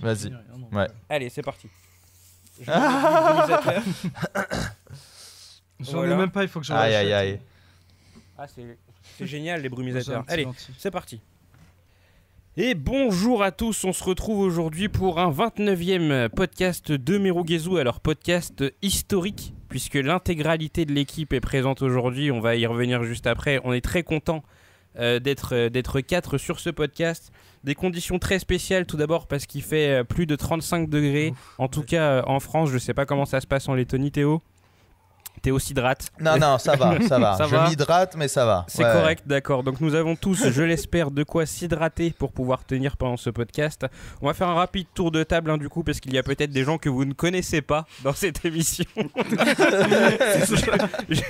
Vas-y. 0.00 0.30
Non. 0.30 0.68
Ouais. 0.72 0.86
Allez, 1.08 1.28
c'est 1.28 1.42
parti. 1.42 1.68
Je. 2.60 2.64
J'en 5.80 5.92
Voilà. 5.98 6.14
ai 6.14 6.16
même 6.18 6.30
pas, 6.30 6.42
il 6.42 6.48
faut 6.48 6.60
que 6.60 6.66
je 6.66 6.72
Aïe, 6.72 6.94
aïe, 6.94 7.12
aïe. 7.12 7.40
Ah, 8.36 8.46
c'est 8.48 9.26
génial 9.26 9.62
les 9.62 9.68
brumisateurs. 9.68 10.24
petit 10.24 10.32
Allez, 10.32 10.48
c'est 10.76 10.90
parti. 10.90 11.20
Et 12.56 12.74
bonjour 12.74 13.44
à 13.44 13.52
tous, 13.52 13.84
on 13.84 13.92
se 13.92 14.02
retrouve 14.02 14.40
aujourd'hui 14.40 14.88
pour 14.88 15.20
un 15.20 15.30
29e 15.30 16.28
podcast 16.28 16.90
de 16.90 17.18
Merugezu, 17.18 17.78
alors 17.78 18.00
podcast 18.00 18.64
historique, 18.82 19.54
puisque 19.68 19.94
l'intégralité 19.94 20.84
de 20.84 20.92
l'équipe 20.92 21.32
est 21.32 21.40
présente 21.40 21.82
aujourd'hui, 21.82 22.32
on 22.32 22.40
va 22.40 22.56
y 22.56 22.66
revenir 22.66 23.04
juste 23.04 23.28
après. 23.28 23.60
On 23.62 23.72
est 23.72 23.80
très 23.84 24.02
content 24.02 24.42
euh, 24.98 25.20
d'être 25.20 25.54
euh, 25.54 25.68
d'être 25.68 26.00
quatre 26.00 26.36
sur 26.38 26.58
ce 26.58 26.70
podcast. 26.70 27.30
Des 27.64 27.74
conditions 27.74 28.18
très 28.18 28.38
spéciales, 28.38 28.86
tout 28.86 28.96
d'abord 28.96 29.26
parce 29.26 29.46
qu'il 29.46 29.62
fait 29.62 30.00
euh, 30.00 30.04
plus 30.04 30.26
de 30.26 30.36
35 30.36 30.88
degrés, 30.88 31.34
en 31.58 31.68
tout 31.68 31.82
cas 31.82 32.02
euh, 32.02 32.22
en 32.26 32.40
France, 32.40 32.70
je 32.70 32.78
sais 32.78 32.94
pas 32.94 33.06
comment 33.06 33.24
ça 33.26 33.40
se 33.40 33.46
passe 33.46 33.68
en 33.68 33.74
Lettonie 33.74 34.10
Théo. 34.10 34.40
Théo 35.38 35.58
s'hydrate. 35.58 36.10
Non, 36.20 36.36
non, 36.38 36.58
ça 36.58 36.76
va, 36.76 37.00
ça 37.00 37.18
va. 37.18 37.34
Ça 37.38 37.46
je 37.46 37.56
m'hydrate, 37.68 38.16
mais 38.16 38.28
ça 38.28 38.44
va. 38.44 38.64
C'est 38.68 38.84
Ouais. 38.84 38.92
correct, 38.92 39.24
d'accord. 39.26 39.62
Donc 39.62 39.80
nous 39.80 39.94
avons 39.94 40.16
tous, 40.16 40.50
je 40.50 40.62
l'espère, 40.62 41.10
de 41.10 41.22
quoi 41.22 41.46
s'hydrater 41.46 42.10
pour 42.16 42.32
pouvoir 42.32 42.64
tenir 42.64 42.96
pendant 42.96 43.16
ce 43.16 43.30
podcast. 43.30 43.86
On 44.22 44.26
va 44.26 44.34
faire 44.34 44.48
un 44.48 44.54
rapide 44.54 44.86
tour 44.94 45.10
de 45.10 45.22
table, 45.22 45.50
hein, 45.50 45.58
du 45.58 45.68
coup, 45.68 45.82
parce 45.82 46.00
qu'il 46.00 46.12
y 46.14 46.18
a 46.18 46.22
peut-être 46.22 46.50
des 46.50 46.64
gens 46.64 46.78
que 46.78 46.88
vous 46.88 47.04
ne 47.04 47.12
connaissez 47.12 47.60
pas 47.62 47.86
dans 48.02 48.12
cette 48.12 48.44
émission. 48.44 48.84
je... 51.08 51.20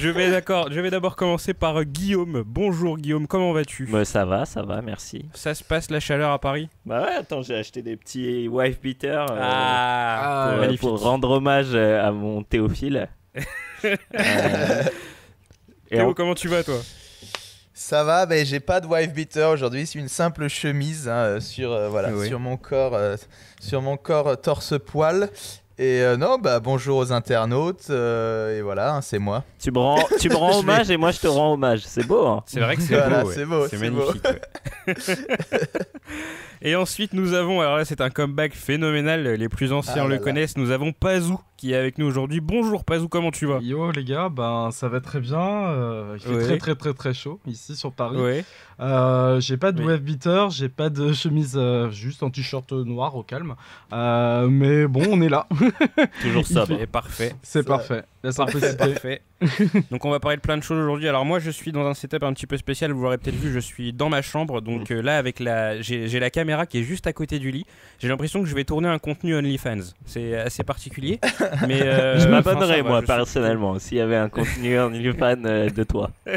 je 0.00 0.08
vais 0.08 0.30
d'accord. 0.30 0.68
Je 0.70 0.80
vais 0.80 0.90
d'abord 0.90 1.16
commencer 1.16 1.54
par 1.54 1.84
Guillaume. 1.84 2.42
Bonjour 2.46 2.96
Guillaume, 2.98 3.26
comment 3.26 3.52
vas-tu? 3.52 3.86
Bah, 3.86 4.04
ça 4.04 4.24
va, 4.24 4.44
ça 4.44 4.62
va, 4.62 4.82
merci. 4.82 5.26
Ça 5.34 5.54
se 5.54 5.64
passe 5.64 5.90
la 5.90 6.00
chaleur 6.00 6.30
à 6.30 6.38
Paris? 6.38 6.68
Bah 6.86 7.02
ouais, 7.02 7.14
attends, 7.14 7.42
j'ai 7.42 7.56
acheté 7.56 7.82
des 7.82 7.96
petits 7.96 8.48
wife 8.48 8.80
beaters 8.80 9.30
euh, 9.30 9.38
Ah, 9.40 10.48
pour, 10.50 10.60
magnifique. 10.60 10.80
pour 10.80 11.00
rendre 11.02 11.30
hommage 11.30 11.74
à 11.74 12.10
mon 12.12 12.42
Théophile. 12.52 13.08
Euh, 13.84 14.82
et 15.90 15.96
Théo, 15.96 16.10
en- 16.10 16.14
comment 16.14 16.34
tu 16.34 16.46
vas 16.48 16.62
toi? 16.62 16.76
Ça 17.74 18.04
va, 18.04 18.26
ben 18.26 18.44
j'ai 18.46 18.60
pas 18.60 18.80
de 18.80 18.86
wife 18.86 19.12
beater 19.12 19.50
aujourd'hui, 19.50 19.86
c'est 19.86 19.98
une 19.98 20.08
simple 20.08 20.46
chemise 20.48 21.08
hein, 21.08 21.12
euh, 21.24 21.40
sur 21.40 21.72
euh, 21.72 21.88
voilà 21.88 22.10
Oui. 22.12 22.28
sur 22.28 22.38
mon 22.38 22.56
corps 22.56 22.94
euh, 22.94 23.16
sur 23.60 23.82
mon 23.82 23.96
corps 23.96 24.40
torse 24.40 24.74
poil. 24.78 25.30
Et 25.78 26.00
euh, 26.02 26.16
non, 26.16 26.38
bah 26.38 26.60
bonjour 26.60 26.98
aux 26.98 27.12
internautes 27.12 27.86
euh, 27.90 28.56
et 28.56 28.62
voilà, 28.62 28.94
hein, 28.94 29.00
c'est 29.00 29.18
moi. 29.18 29.42
tu 29.58 29.72
me 29.72 29.78
rends, 29.78 30.04
tu 30.20 30.28
me 30.28 30.36
rends 30.42 30.58
hommage 30.60 30.90
et 30.90 30.96
moi 30.96 31.10
je 31.10 31.18
te 31.18 31.26
rends 31.26 31.54
hommage. 31.54 31.80
C'est 31.84 32.06
beau, 32.06 32.24
hein 32.26 32.44
C'est 32.46 32.60
vrai 32.60 32.76
que 32.76 32.82
c'est 32.82 32.94
Voilà, 32.94 33.22
beau. 33.22 33.28
ouais. 33.30 33.34
c'est 33.34 33.44
beau, 33.46 33.66
C'est 33.68 33.78
c'est 33.78 33.90
beau. 33.90 33.96
magnifique. 34.06 34.28
ouais. 34.86 34.94
Et 36.64 36.76
ensuite, 36.76 37.12
nous 37.12 37.32
avons, 37.32 37.60
alors 37.60 37.76
là, 37.78 37.84
c'est 37.84 38.00
un 38.00 38.10
comeback 38.10 38.54
phénoménal. 38.54 39.24
Les 39.34 39.48
plus 39.48 39.72
anciens 39.72 40.04
Ah 40.04 40.06
le 40.06 40.14
là. 40.14 40.20
connaissent. 40.20 40.56
Nous 40.56 40.70
avons 40.70 40.92
Pazou 40.92 41.40
qui 41.62 41.70
est 41.74 41.76
avec 41.76 41.96
nous 41.96 42.06
aujourd'hui. 42.06 42.40
Bonjour 42.40 42.82
Pazou, 42.84 43.06
comment 43.06 43.30
tu 43.30 43.46
vas? 43.46 43.60
Yo 43.62 43.92
les 43.92 44.02
gars, 44.02 44.28
ben 44.28 44.70
ça 44.72 44.88
va 44.88 45.00
très 45.00 45.20
bien. 45.20 45.38
euh, 45.38 46.16
il 46.16 46.20
fait 46.20 46.34
Ouais. 46.34 46.42
très 46.42 46.58
très 46.58 46.74
très 46.74 46.92
très 46.92 47.14
chaud 47.14 47.38
ici 47.46 47.76
sur 47.76 47.92
Paris. 47.92 48.16
Ouais. 48.20 48.44
Euh, 48.80 49.38
j'ai 49.38 49.56
pas 49.56 49.70
de 49.70 49.80
Oui. 49.80 49.86
wave 49.86 50.00
beater, 50.00 50.50
j'ai 50.50 50.68
pas 50.68 50.90
de 50.90 51.12
chemise, 51.12 51.52
euh, 51.56 51.88
juste 51.92 52.24
en 52.24 52.30
t-shirt 52.30 52.72
noir 52.72 53.14
au 53.14 53.22
calme. 53.22 53.54
Mais 53.92 54.88
bon, 54.88 55.04
on 55.08 55.20
est 55.22 55.28
là, 55.28 55.46
Toujours 56.22 56.42
Il 56.42 56.52
sobre. 56.52 56.80
Et 56.80 56.86
parfait. 56.88 57.36
c'est 57.44 57.62
Ça- 57.62 57.68
parfait. 57.68 58.02
La 58.24 58.30
simplicité. 58.32 58.76
parfait. 58.94 59.22
donc 59.90 60.04
on 60.04 60.10
va 60.10 60.20
parler 60.20 60.36
de 60.36 60.42
plein 60.42 60.56
de 60.56 60.62
choses 60.62 60.78
aujourd'hui. 60.78 61.08
Alors 61.08 61.24
moi 61.24 61.40
je 61.40 61.50
suis 61.50 61.72
dans 61.72 61.84
un 61.86 61.94
setup 61.94 62.22
un 62.22 62.32
petit 62.32 62.46
peu 62.46 62.56
spécial, 62.56 62.92
vous 62.92 63.02
l'aurez 63.02 63.18
peut-être 63.18 63.34
vu, 63.36 63.52
je 63.52 63.58
suis 63.58 63.92
dans 63.92 64.08
ma 64.08 64.22
chambre. 64.22 64.60
Donc 64.60 64.90
euh, 64.92 65.00
là 65.02 65.16
avec 65.18 65.38
la 65.40 65.80
j'ai 65.80 66.18
la 66.20 66.30
caméra 66.30 66.66
qui 66.66 66.78
est 66.78 66.82
juste 66.84 67.06
à 67.08 67.12
côté 67.12 67.38
du 67.40 67.50
lit. 67.52 67.66
J'ai 68.00 68.06
l'impression 68.08 68.40
que 68.42 68.48
je 68.48 68.54
vais 68.54 68.62
tourner 68.64 68.88
un 68.88 68.98
contenu 68.98 69.34
OnlyFans. 69.36 69.92
C'est 70.06 70.34
assez 70.36 70.62
particulier. 70.64 71.18
mais 71.68 71.82
euh, 71.82 72.18
je 72.18 72.28
enfin, 72.28 72.30
m'abonnerais 72.30 72.82
moi 72.82 73.02
personnellement 73.02 73.78
s'il 73.78 73.98
y 73.98 74.00
avait 74.00 74.16
un 74.16 74.28
contenu 74.28 74.78
en 74.78 74.90
fan 75.18 75.44
euh, 75.46 75.68
de 75.68 75.84
toi. 75.84 76.10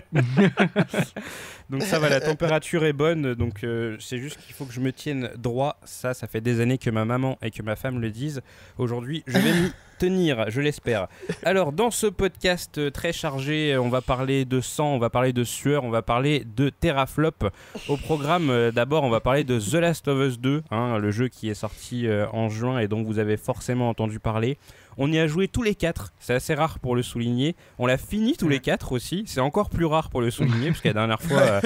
Donc 1.69 1.81
ça 1.81 1.97
va, 1.97 2.09
la 2.09 2.21
température 2.21 2.85
est 2.85 2.93
bonne, 2.93 3.33
donc 3.33 3.63
euh, 3.63 3.97
c'est 3.99 4.19
juste 4.19 4.39
qu'il 4.39 4.53
faut 4.53 4.65
que 4.65 4.73
je 4.73 4.79
me 4.79 4.91
tienne 4.91 5.31
droit. 5.35 5.79
Ça, 5.83 6.13
ça 6.13 6.27
fait 6.27 6.41
des 6.41 6.59
années 6.59 6.77
que 6.77 6.91
ma 6.91 7.05
maman 7.05 7.39
et 7.41 7.49
que 7.49 7.63
ma 7.63 7.75
femme 7.75 7.99
le 7.99 8.11
disent. 8.11 8.43
Aujourd'hui, 8.77 9.23
je 9.25 9.39
vais 9.39 9.51
m'y 9.51 9.71
tenir, 9.97 10.51
je 10.51 10.61
l'espère. 10.61 11.07
Alors, 11.43 11.71
dans 11.71 11.89
ce 11.89 12.05
podcast 12.05 12.77
euh, 12.77 12.91
très 12.91 13.11
chargé, 13.13 13.75
on 13.79 13.89
va 13.89 14.01
parler 14.01 14.45
de 14.45 14.61
sang, 14.61 14.93
on 14.93 14.99
va 14.99 15.09
parler 15.09 15.33
de 15.33 15.43
sueur, 15.43 15.83
on 15.85 15.89
va 15.89 16.03
parler 16.03 16.45
de 16.55 16.69
teraflop. 16.69 17.49
Au 17.89 17.97
programme, 17.97 18.69
d'abord, 18.69 19.03
on 19.03 19.09
va 19.09 19.19
parler 19.19 19.43
de 19.43 19.59
The 19.59 19.75
Last 19.75 20.07
of 20.07 20.19
Us 20.19 20.39
2, 20.39 20.61
hein, 20.69 20.99
le 20.99 21.09
jeu 21.09 21.29
qui 21.29 21.49
est 21.49 21.55
sorti 21.55 22.07
en 22.31 22.49
juin 22.49 22.77
et 22.77 22.87
dont 22.87 23.01
vous 23.01 23.17
avez 23.17 23.37
forcément 23.37 23.89
entendu 23.89 24.19
parler. 24.19 24.59
On 24.97 25.11
y 25.11 25.19
a 25.19 25.27
joué 25.27 25.47
tous 25.47 25.63
les 25.63 25.75
quatre, 25.75 26.13
c'est 26.19 26.33
assez 26.33 26.53
rare 26.53 26.79
pour 26.79 26.95
le 26.95 27.03
souligner. 27.03 27.55
On 27.79 27.85
l'a 27.85 27.97
fini 27.97 28.37
tous 28.37 28.47
les 28.47 28.59
quatre 28.59 28.91
aussi, 28.91 29.23
c'est 29.27 29.41
encore 29.41 29.69
plus 29.69 29.85
rare 29.85 30.09
pour 30.09 30.21
le 30.21 30.31
souligner, 30.31 30.67
parce 30.67 30.81
que 30.81 30.87
la 30.87 30.93
dernière 30.93 31.21
fois, 31.21 31.41
euh, 31.41 31.61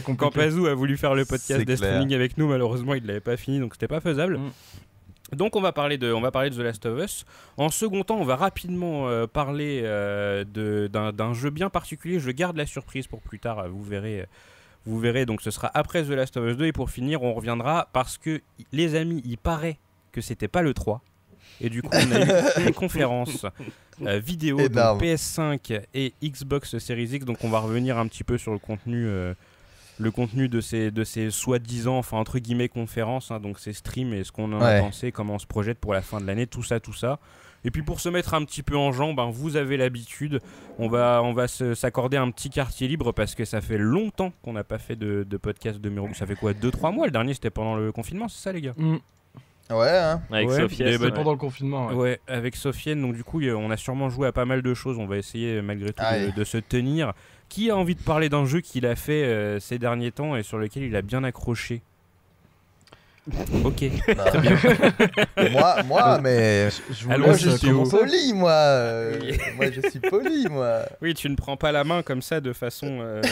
quand. 0.16 0.30
Pazou 0.30 0.66
a 0.66 0.74
voulu 0.74 0.96
faire 0.96 1.14
le 1.14 1.24
podcast 1.24 1.64
clair. 1.64 1.76
Stranding 1.76 2.14
avec 2.14 2.38
nous, 2.38 2.48
malheureusement, 2.48 2.94
il 2.94 3.04
l'avait 3.06 3.20
pas 3.20 3.36
fini, 3.36 3.58
donc 3.60 3.74
c'était 3.74 3.88
pas 3.88 4.00
faisable. 4.00 4.38
Mm. 4.38 4.50
Donc 5.32 5.56
on 5.56 5.60
va 5.60 5.72
parler 5.72 5.98
de, 5.98 6.12
on 6.12 6.20
va 6.20 6.30
parler 6.30 6.50
de 6.50 6.54
The 6.54 6.60
Last 6.60 6.86
of 6.86 7.02
Us. 7.02 7.24
En 7.56 7.70
second 7.70 8.02
temps, 8.02 8.18
on 8.18 8.24
va 8.24 8.36
rapidement 8.36 9.08
euh, 9.08 9.26
parler 9.26 9.80
euh, 9.84 10.44
d'un 10.88 11.34
jeu 11.34 11.50
bien 11.50 11.70
particulier. 11.70 12.20
Je 12.20 12.30
garde 12.30 12.56
la 12.56 12.66
surprise 12.66 13.06
pour 13.06 13.20
plus 13.20 13.38
tard. 13.38 13.68
Vous 13.68 13.82
verrez, 13.82 14.20
euh, 14.20 14.26
vous 14.84 14.98
verrez. 14.98 15.26
Donc 15.26 15.40
ce 15.40 15.50
sera 15.50 15.70
après 15.74 16.04
The 16.04 16.10
Last 16.10 16.36
of 16.36 16.50
Us 16.50 16.56
2 16.56 16.66
et 16.66 16.72
pour 16.72 16.90
finir, 16.90 17.22
on 17.22 17.32
reviendra 17.32 17.88
parce 17.92 18.18
que 18.18 18.42
les 18.72 18.94
amis, 18.94 19.22
il 19.24 19.38
paraît 19.38 19.78
que 20.12 20.20
c'était 20.20 20.48
pas 20.48 20.62
le 20.62 20.74
3. 20.74 21.02
Et 21.60 21.70
du 21.70 21.82
coup, 21.82 21.90
on 21.92 22.12
a 22.12 22.20
eu 22.20 22.66
une 22.66 22.74
conférence 22.74 23.46
euh, 24.02 24.18
vidéo 24.18 24.58
Énorme. 24.58 25.00
PS5 25.00 25.82
et 25.94 26.12
Xbox 26.22 26.78
Series 26.78 27.10
X. 27.14 27.24
Donc 27.24 27.38
on 27.44 27.48
va 27.48 27.60
revenir 27.60 27.98
un 27.98 28.06
petit 28.06 28.24
peu 28.24 28.38
sur 28.38 28.52
le 28.52 28.58
contenu, 28.58 29.06
euh, 29.06 29.34
le 29.98 30.10
contenu 30.10 30.48
de 30.48 30.60
ces, 30.60 30.90
de 30.90 31.04
ces 31.04 31.30
soi-disant, 31.30 31.98
enfin 31.98 32.16
entre 32.16 32.38
guillemets 32.38 32.68
conférences, 32.68 33.30
hein, 33.30 33.40
donc 33.40 33.58
ces 33.58 33.72
streams 33.72 34.12
et 34.12 34.24
ce 34.24 34.32
qu'on 34.32 34.52
en 34.52 34.60
a 34.60 34.80
pensé, 34.80 35.12
comment 35.12 35.34
on 35.34 35.38
se 35.38 35.46
projette 35.46 35.78
pour 35.78 35.94
la 35.94 36.02
fin 36.02 36.20
de 36.20 36.26
l'année, 36.26 36.46
tout 36.46 36.62
ça, 36.62 36.80
tout 36.80 36.92
ça. 36.92 37.18
Et 37.66 37.70
puis 37.70 37.82
pour 37.82 38.00
se 38.00 38.10
mettre 38.10 38.34
un 38.34 38.44
petit 38.44 38.62
peu 38.62 38.76
en 38.76 38.92
jambe, 38.92 39.18
hein, 39.18 39.30
vous 39.32 39.56
avez 39.56 39.78
l'habitude, 39.78 40.40
on 40.78 40.88
va, 40.88 41.22
on 41.24 41.32
va 41.32 41.48
s'accorder 41.48 42.18
un 42.18 42.30
petit 42.30 42.50
quartier 42.50 42.88
libre 42.88 43.12
parce 43.12 43.34
que 43.34 43.46
ça 43.46 43.62
fait 43.62 43.78
longtemps 43.78 44.32
qu'on 44.42 44.52
n'a 44.52 44.64
pas 44.64 44.78
fait 44.78 44.96
de, 44.96 45.24
de 45.26 45.36
podcast 45.38 45.80
de 45.80 45.88
Miro. 45.88 46.08
Ça 46.12 46.26
fait 46.26 46.34
quoi? 46.34 46.52
2-3 46.52 46.92
mois? 46.92 47.06
Le 47.06 47.12
dernier 47.12 47.32
c'était 47.32 47.48
pendant 47.50 47.76
le 47.76 47.90
confinement, 47.90 48.28
c'est 48.28 48.42
ça 48.42 48.52
les 48.52 48.60
gars? 48.60 48.74
Mm. 48.76 48.96
Ouais, 49.70 49.88
hein. 49.88 50.20
Avec 50.30 50.48
Ouais, 50.48 50.58
bah, 50.58 50.68
C'était 50.70 50.96
vrai. 50.96 51.12
pendant 51.14 51.32
le 51.32 51.38
confinement. 51.38 51.86
ouais. 51.88 51.94
Ouais, 51.94 52.20
avec 52.26 52.54
Sofiane, 52.54 53.00
donc 53.00 53.14
du 53.14 53.24
coup, 53.24 53.40
on 53.42 53.70
a 53.70 53.76
sûrement 53.76 54.10
joué 54.10 54.26
à 54.28 54.32
pas 54.32 54.44
mal 54.44 54.60
de 54.62 54.74
choses. 54.74 54.98
On 54.98 55.06
va 55.06 55.16
essayer 55.16 55.62
malgré 55.62 55.92
tout 55.92 56.02
de, 56.02 56.06
Aïe. 56.06 56.32
de 56.36 56.44
se 56.44 56.58
tenir. 56.58 57.12
Qui 57.48 57.70
a 57.70 57.76
envie 57.76 57.94
de 57.94 58.02
parler 58.02 58.28
d'un 58.28 58.44
jeu 58.46 58.60
qu'il 58.60 58.84
a 58.86 58.96
fait 58.96 59.24
euh, 59.24 59.60
ces 59.60 59.78
derniers 59.78 60.12
temps 60.12 60.34
et 60.36 60.42
sur 60.42 60.58
lequel 60.58 60.82
il 60.82 60.96
a 60.96 61.02
bien 61.02 61.24
accroché? 61.24 61.82
Ok. 63.64 63.84
Bah, 64.16 64.32
moi, 65.50 65.82
moi, 65.84 66.18
mais 66.22 66.68
Je 66.90 67.08
Allons, 67.08 67.26
moi 67.26 67.36
je 67.36 67.48
euh, 67.48 67.56
suis 67.56 67.70
poli, 67.90 68.32
moi. 68.34 68.50
euh, 68.50 69.18
Oui. 69.20 69.38
moi 69.56 69.66
je 69.70 69.88
suis 69.88 69.98
poli, 69.98 70.46
moi. 70.50 70.80
Oui, 71.00 71.14
tu 71.14 71.28
ne 71.30 71.34
prends 71.34 71.56
pas 71.56 71.72
la 71.72 71.84
main 71.84 72.02
comme 72.02 72.20
ça 72.20 72.40
de 72.40 72.52
façon, 72.52 72.98
euh, 73.00 73.22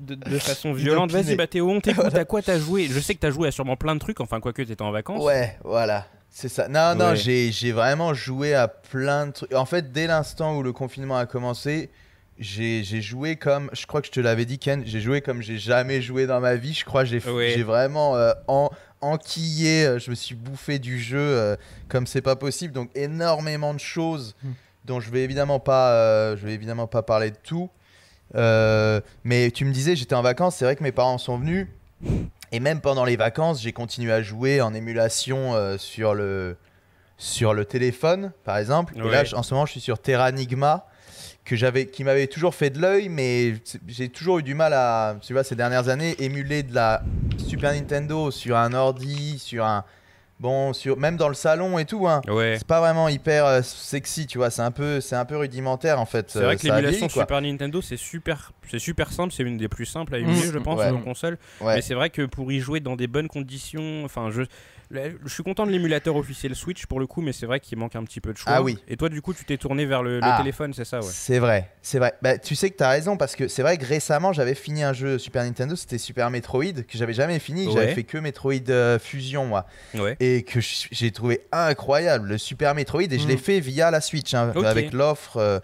de, 0.00 0.38
façon 0.38 0.72
violente. 0.72 1.10
Vas-y, 1.10 1.34
bah 1.34 1.46
Théo, 1.46 1.68
on 1.70 1.80
t'écoute. 1.80 2.14
À 2.14 2.24
quoi 2.24 2.40
t'as 2.42 2.58
joué? 2.58 2.86
Je 2.86 3.00
sais 3.00 3.14
que 3.14 3.20
t'as 3.20 3.30
joué 3.30 3.48
à 3.48 3.50
sûrement 3.50 3.76
plein 3.76 3.94
de 3.94 4.00
trucs. 4.00 4.20
Enfin, 4.20 4.40
quoique 4.40 4.62
t'étais 4.62 4.82
en 4.82 4.92
vacances. 4.92 5.24
Ouais, 5.24 5.56
voilà. 5.64 6.06
C'est 6.30 6.48
ça. 6.48 6.68
Non, 6.68 6.94
non, 6.94 7.10
Ouais. 7.10 7.16
j'ai 7.16 7.72
vraiment 7.72 8.14
joué 8.14 8.54
à 8.54 8.68
plein 8.68 9.26
de 9.26 9.32
trucs. 9.32 9.52
En 9.54 9.66
fait, 9.66 9.90
dès 9.90 10.06
l'instant 10.06 10.56
où 10.56 10.62
le 10.62 10.72
confinement 10.72 11.16
a 11.16 11.26
commencé, 11.26 11.90
j'ai 12.38 12.84
joué 13.02 13.34
comme. 13.34 13.70
Je 13.72 13.86
crois 13.86 14.00
que 14.00 14.06
je 14.06 14.12
te 14.12 14.20
l'avais 14.20 14.44
dit, 14.44 14.58
Ken. 14.58 14.82
J'ai 14.86 15.00
joué 15.00 15.20
comme 15.20 15.42
j'ai 15.42 15.58
jamais 15.58 16.00
joué 16.00 16.26
dans 16.26 16.40
ma 16.40 16.54
vie. 16.54 16.74
Je 16.74 16.84
crois 16.84 17.02
que 17.02 17.08
j'ai 17.10 17.20
j'ai 17.20 17.62
vraiment 17.64 18.16
euh, 18.16 18.32
en, 18.46 18.70
enquillé. 19.00 19.84
euh, 19.86 19.98
Je 19.98 20.10
me 20.10 20.14
suis 20.14 20.34
bouffé 20.34 20.78
du 20.78 20.98
jeu 21.00 21.18
euh, 21.18 21.56
comme 21.88 22.06
c'est 22.06 22.20
pas 22.22 22.36
possible. 22.36 22.72
Donc, 22.72 22.90
énormément 22.94 23.74
de 23.74 23.80
choses 23.80 24.34
Hmm. 24.42 24.52
dont 24.84 25.00
je 25.00 25.10
vais 25.10 25.22
évidemment 25.22 25.60
pas, 25.60 25.92
euh, 25.92 26.36
je 26.36 26.46
vais 26.46 26.54
évidemment 26.54 26.86
pas 26.86 27.02
parler 27.02 27.30
de 27.30 27.36
tout. 27.42 27.68
Euh, 28.36 29.00
mais 29.24 29.50
tu 29.50 29.64
me 29.64 29.72
disais, 29.72 29.96
j'étais 29.96 30.14
en 30.14 30.22
vacances. 30.22 30.56
C'est 30.56 30.64
vrai 30.64 30.76
que 30.76 30.82
mes 30.82 30.92
parents 30.92 31.18
sont 31.18 31.38
venus. 31.38 31.66
Et 32.52 32.60
même 32.60 32.80
pendant 32.80 33.04
les 33.04 33.16
vacances, 33.16 33.60
j'ai 33.62 33.72
continué 33.72 34.12
à 34.12 34.22
jouer 34.22 34.60
en 34.60 34.72
émulation 34.74 35.54
euh, 35.54 35.78
sur, 35.78 36.14
le, 36.14 36.56
sur 37.18 37.54
le 37.54 37.64
téléphone, 37.64 38.32
par 38.44 38.56
exemple. 38.56 38.94
Et 38.96 39.00
là, 39.10 39.22
en 39.34 39.42
ce 39.42 39.54
moment, 39.54 39.66
je 39.66 39.72
suis 39.72 39.80
sur 39.80 39.98
Terranigma, 40.00 40.86
que 41.50 41.56
j'avais, 41.56 41.86
qui 41.86 42.04
m'avait 42.04 42.28
toujours 42.28 42.54
fait 42.54 42.70
de 42.70 42.80
l'œil, 42.80 43.08
mais 43.08 43.54
j'ai 43.88 44.08
toujours 44.08 44.38
eu 44.38 44.42
du 44.44 44.54
mal 44.54 44.72
à, 44.72 45.16
tu 45.20 45.32
vois, 45.32 45.42
ces 45.42 45.56
dernières 45.56 45.88
années, 45.88 46.14
émuler 46.22 46.62
de 46.62 46.72
la 46.72 47.02
Super 47.38 47.72
Nintendo 47.72 48.30
sur 48.30 48.56
un 48.56 48.72
ordi, 48.72 49.36
sur 49.40 49.64
un, 49.64 49.84
bon, 50.38 50.72
sur, 50.72 50.96
même 50.96 51.16
dans 51.16 51.26
le 51.28 51.34
salon 51.34 51.78
et 51.80 51.86
tout, 51.86 52.06
hein, 52.06 52.20
Ouais. 52.28 52.54
c'est 52.56 52.66
pas 52.68 52.78
vraiment 52.78 53.08
hyper 53.08 53.44
euh, 53.46 53.62
sexy, 53.62 54.28
tu 54.28 54.38
vois. 54.38 54.50
C'est 54.50 54.62
un 54.62 54.70
peu, 54.70 55.00
c'est 55.00 55.16
un 55.16 55.24
peu 55.24 55.36
rudimentaire 55.38 55.98
en 56.00 56.06
fait. 56.06 56.30
C'est 56.30 56.38
vrai 56.38 56.54
euh, 56.54 56.56
que 56.56 56.66
l'émulation. 56.68 57.08
Super 57.08 57.40
Nintendo, 57.42 57.82
c'est 57.82 57.96
super, 57.96 58.52
c'est 58.70 58.78
super 58.78 59.12
simple, 59.12 59.32
c'est 59.32 59.42
une 59.42 59.56
des 59.56 59.68
plus 59.68 59.86
simples 59.86 60.14
à 60.14 60.18
émuler, 60.18 60.46
Mmh. 60.48 60.52
je 60.52 60.58
pense, 60.58 60.78
Ouais. 60.78 60.88
sur 60.88 61.02
console. 61.02 61.36
Ouais. 61.60 61.74
Mais 61.74 61.82
c'est 61.82 61.94
vrai 61.94 62.10
que 62.10 62.22
pour 62.26 62.52
y 62.52 62.60
jouer 62.60 62.78
dans 62.78 62.94
des 62.94 63.08
bonnes 63.08 63.28
conditions, 63.28 64.04
enfin, 64.04 64.30
je, 64.30 64.42
je 64.92 65.32
suis 65.32 65.42
content 65.42 65.66
de 65.66 65.70
l'émulateur 65.70 66.16
officiel 66.16 66.54
Switch 66.56 66.86
pour 66.86 66.98
le 67.00 67.06
coup, 67.06 67.20
mais 67.20 67.32
c'est 67.32 67.46
vrai 67.46 67.60
qu'il 67.60 67.78
manque 67.78 67.94
un 67.96 68.02
petit 68.04 68.20
peu 68.20 68.32
de 68.32 68.38
choix. 68.38 68.52
Ah 68.54 68.62
oui. 68.62 68.78
Et 68.88 68.96
toi, 68.96 69.08
du 69.08 69.22
coup, 69.22 69.32
tu 69.32 69.44
t'es 69.44 69.56
tourné 69.56 69.86
vers 69.86 70.02
le, 70.02 70.16
le 70.16 70.20
Ah. 70.24 70.36
téléphone, 70.38 70.72
c'est 70.74 70.84
ça, 70.84 70.98
ouais. 70.98 71.06
C'est 71.08 71.38
vrai, 71.38 71.70
c'est 71.82 71.98
vrai. 71.98 72.14
Bah, 72.22 72.38
tu 72.38 72.54
sais 72.54 72.70
que 72.70 72.76
t'as 72.76 72.88
raison 72.90 73.16
parce 73.16 73.36
que 73.36 73.46
c'est 73.48 73.62
vrai 73.62 73.76
que 73.78 73.86
récemment 73.86 74.32
j'avais 74.32 74.54
fini 74.54 74.82
un 74.82 74.92
jeu 74.92 75.18
Super 75.18 75.44
Nintendo, 75.44 75.76
c'était 75.76 75.98
Super 75.98 76.30
Metroid 76.30 76.72
que 76.88 76.98
j'avais 76.98 77.12
jamais 77.12 77.38
fini. 77.38 77.66
Ouais. 77.66 77.72
J'avais 77.72 77.94
fait 77.94 78.04
que 78.04 78.18
Metroid 78.18 78.52
euh, 78.70 78.98
Fusion 78.98 79.46
moi 79.46 79.66
Ouais. 79.94 80.16
et 80.20 80.42
que 80.42 80.58
j'ai 80.60 81.10
trouvé 81.12 81.40
incroyable 81.52 82.28
le 82.28 82.38
Super 82.38 82.74
Metroid 82.74 83.02
et 83.02 83.18
je 83.18 83.24
Mm. 83.26 83.28
l'ai 83.28 83.36
fait 83.36 83.60
via 83.60 83.90
la 83.90 84.00
Switch 84.00 84.34
hein, 84.34 84.52
avec 84.64 84.92
l'offre. 84.92 85.36
euh, 85.36 85.60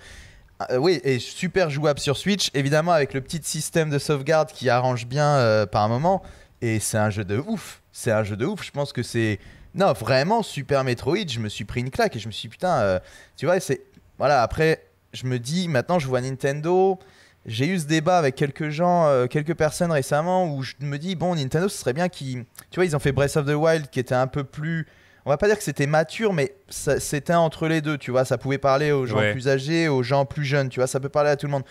euh, 0.70 0.78
oui, 0.78 1.00
et 1.04 1.18
super 1.18 1.68
jouable 1.68 1.98
sur 1.98 2.16
Switch, 2.16 2.50
évidemment 2.54 2.92
avec 2.92 3.12
le 3.12 3.20
petit 3.20 3.40
système 3.42 3.90
de 3.90 3.98
sauvegarde 3.98 4.50
qui 4.52 4.70
arrange 4.70 5.06
bien 5.06 5.36
euh, 5.36 5.66
par 5.66 5.86
moment. 5.88 6.22
Et 6.62 6.80
c'est 6.80 6.98
un 6.98 7.10
jeu 7.10 7.24
de 7.24 7.38
ouf. 7.38 7.82
C'est 7.92 8.10
un 8.12 8.24
jeu 8.24 8.36
de 8.36 8.46
ouf. 8.46 8.64
Je 8.64 8.70
pense 8.70 8.92
que 8.92 9.02
c'est. 9.02 9.38
Non, 9.74 9.92
vraiment, 9.92 10.42
Super 10.42 10.84
Metroid, 10.84 11.28
je 11.28 11.38
me 11.40 11.48
suis 11.48 11.64
pris 11.64 11.80
une 11.80 11.90
claque 11.90 12.16
et 12.16 12.18
je 12.18 12.26
me 12.28 12.32
suis 12.32 12.48
dit, 12.48 12.52
putain, 12.52 12.78
euh, 12.80 12.98
tu 13.36 13.44
vois, 13.46 13.60
c'est. 13.60 13.82
Voilà, 14.18 14.42
après, 14.42 14.82
je 15.12 15.26
me 15.26 15.38
dis, 15.38 15.68
maintenant, 15.68 15.98
je 15.98 16.06
vois 16.06 16.20
Nintendo. 16.22 16.98
J'ai 17.44 17.68
eu 17.68 17.78
ce 17.78 17.84
débat 17.86 18.18
avec 18.18 18.34
quelques 18.34 18.70
gens, 18.70 19.06
euh, 19.06 19.26
quelques 19.26 19.54
personnes 19.54 19.92
récemment 19.92 20.52
où 20.52 20.62
je 20.62 20.72
me 20.80 20.96
dis, 20.98 21.14
bon, 21.14 21.34
Nintendo, 21.36 21.68
ce 21.68 21.78
serait 21.78 21.92
bien 21.92 22.08
qu'ils. 22.08 22.44
Tu 22.70 22.76
vois, 22.76 22.86
ils 22.86 22.96
ont 22.96 22.98
fait 22.98 23.12
Breath 23.12 23.36
of 23.36 23.46
the 23.46 23.50
Wild 23.54 23.88
qui 23.90 24.00
était 24.00 24.14
un 24.14 24.26
peu 24.26 24.42
plus. 24.44 24.86
On 25.26 25.30
va 25.30 25.36
pas 25.36 25.46
dire 25.48 25.58
que 25.58 25.62
c'était 25.64 25.86
mature, 25.86 26.32
mais 26.32 26.54
c'était 26.68 27.34
entre 27.34 27.68
les 27.68 27.80
deux, 27.82 27.98
tu 27.98 28.10
vois. 28.12 28.24
Ça 28.24 28.38
pouvait 28.38 28.58
parler 28.58 28.92
aux 28.92 29.06
gens 29.06 29.18
Ouais. 29.18 29.32
plus 29.32 29.48
âgés, 29.48 29.88
aux 29.88 30.02
gens 30.02 30.24
plus 30.24 30.44
jeunes, 30.44 30.68
tu 30.70 30.80
vois. 30.80 30.86
Ça 30.86 31.00
peut 31.00 31.08
parler 31.08 31.30
à 31.30 31.36
tout 31.36 31.46
le 31.46 31.52
monde. 31.52 31.64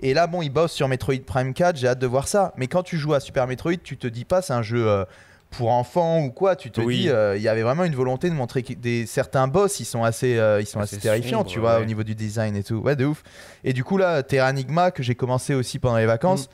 Et 0.00 0.14
là, 0.14 0.26
bon, 0.26 0.42
ils 0.42 0.48
bossent 0.50 0.72
sur 0.72 0.88
Metroid 0.88 1.20
Prime 1.26 1.52
4, 1.54 1.76
j'ai 1.76 1.88
hâte 1.88 1.98
de 1.98 2.06
voir 2.06 2.26
ça. 2.28 2.52
Mais 2.56 2.66
quand 2.66 2.82
tu 2.82 2.96
joues 2.96 3.14
à 3.14 3.20
Super 3.20 3.46
Metroid, 3.46 3.76
tu 3.82 3.96
te 3.96 4.06
dis 4.06 4.24
pas 4.24 4.40
c'est 4.42 4.52
un 4.54 4.62
jeu 4.62 4.88
euh, 4.88 5.04
pour 5.50 5.70
enfants 5.70 6.20
ou 6.20 6.30
quoi. 6.30 6.56
Tu 6.56 6.70
te 6.70 6.80
Oui. 6.80 7.02
dis, 7.02 7.08
euh, 7.10 7.36
il 7.36 7.42
y 7.42 7.48
avait 7.48 7.62
vraiment 7.62 7.84
une 7.84 7.94
volonté 7.94 8.30
de 8.30 8.34
montrer 8.34 8.62
que 8.62 8.72
des, 8.72 9.04
certains 9.06 9.46
boss, 9.46 9.78
ils 9.80 9.84
sont 9.84 10.02
assez, 10.04 10.38
euh, 10.38 10.60
ils 10.60 10.66
sont 10.66 10.80
Assez 10.80 10.96
assez 10.96 11.02
terrifiants, 11.02 11.44
tu 11.44 11.58
vois, 11.58 11.76
ouais. 11.76 11.82
au 11.82 11.84
niveau 11.84 12.02
du 12.02 12.14
design 12.14 12.56
et 12.56 12.62
tout. 12.62 12.76
Ouais, 12.76 12.96
de 12.96 13.04
ouf. 13.04 13.22
Et 13.64 13.72
du 13.72 13.84
coup, 13.84 13.98
là, 13.98 14.22
Terranigma, 14.22 14.90
que 14.90 15.02
j'ai 15.02 15.14
commencé 15.14 15.54
aussi 15.54 15.78
pendant 15.78 15.98
les 15.98 16.06
vacances. 16.06 16.48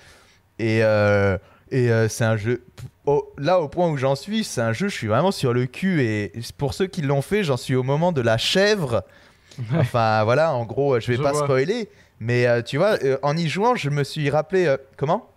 Mm. 0.59 0.63
Et, 0.63 0.79
et 0.79 1.91
euh, 1.91 2.09
c'est 2.09 2.25
un 2.25 2.37
jeu. 2.37 2.65
là, 3.39 3.61
au 3.61 3.69
point 3.69 3.89
où 3.89 3.97
j'en 3.97 4.15
suis, 4.17 4.45
c'est 4.45 4.61
un 4.61 4.73
jeu, 4.73 4.89
je 4.89 4.95
suis 4.95 5.07
vraiment 5.09 5.33
sur 5.33 5.53
le 5.53 5.67
cul. 5.67 6.03
Et 6.03 6.33
pour 6.59 6.75
ceux 6.75 6.87
qui 6.87 7.03
l'ont 7.03 7.23
fait, 7.23 7.45
j'en 7.45 7.57
suis 7.57 7.75
au 7.75 7.83
moment 7.83 8.13
de 8.13 8.21
la 8.21 8.39
chèvre. 8.39 9.03
Enfin, 9.75 10.23
voilà, 10.25 10.53
en 10.55 10.65
gros, 10.65 10.99
je 11.01 11.07
vais 11.09 11.17
Je 11.17 11.23
pas 11.23 11.33
vois. 11.33 11.45
spoiler. 11.45 11.89
Mais 12.21 12.47
euh, 12.47 12.63
tu 12.63 12.79
vois, 12.79 12.97
euh, 13.03 13.19
en 13.23 13.37
y 13.37 13.49
jouant, 13.49 13.75
je 13.75 13.91
me 13.91 14.03
suis 14.05 14.31
rappelé. 14.31 14.67
euh, 14.67 14.77
comment? 14.97 15.29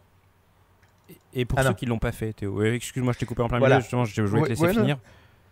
Et 1.33 1.45
pour 1.45 1.59
Ah 1.59 1.63
ceux 1.63 1.69
non. 1.69 1.73
qui 1.75 1.85
l'ont 1.85 1.99
pas 1.99 2.11
fait, 2.11 2.33
Théo, 2.33 2.53
ouais, 2.53 2.75
excuse-moi, 2.75 3.13
je 3.13 3.19
t'ai 3.19 3.25
coupé 3.25 3.41
en 3.43 3.47
plein 3.47 3.59
Voilà. 3.59 3.75
milieu, 3.75 3.81
justement, 3.83 4.05
je 4.05 4.21
voulais 4.21 4.41
te 4.41 4.43
Ouais, 4.43 4.49
laisser 4.49 4.61
ouais, 4.63 4.73
non. 4.73 4.81
finir. 4.81 4.97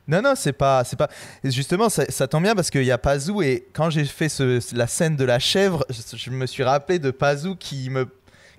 Non, 0.07 0.21
non, 0.21 0.33
c'est 0.35 0.53
pas, 0.53 0.83
c'est 0.85 0.95
pas. 0.95 1.09
Justement, 1.44 1.89
ça, 1.89 2.06
ça 2.09 2.27
tombe 2.27 2.44
bien 2.44 2.56
parce 2.56 2.69
qu'il 2.69 2.83
y 2.85 2.91
a 2.91 2.97
Pazou 2.97 3.41
et 3.41 3.68
quand 3.74 3.89
j'ai 3.89 4.06
fait 4.06 4.29
ce- 4.29 4.74
la 4.75 4.88
scène 4.88 5.18
de 5.18 5.25
la 5.25 5.38
chèvre, 5.38 5.85
je, 5.89 6.15
je 6.15 6.29
me 6.31 6.45
suis 6.45 6.63
rappelé 6.63 6.97
de 6.97 7.12
Pazou 7.12 7.56
qui 7.57 7.89
me, 7.89 8.07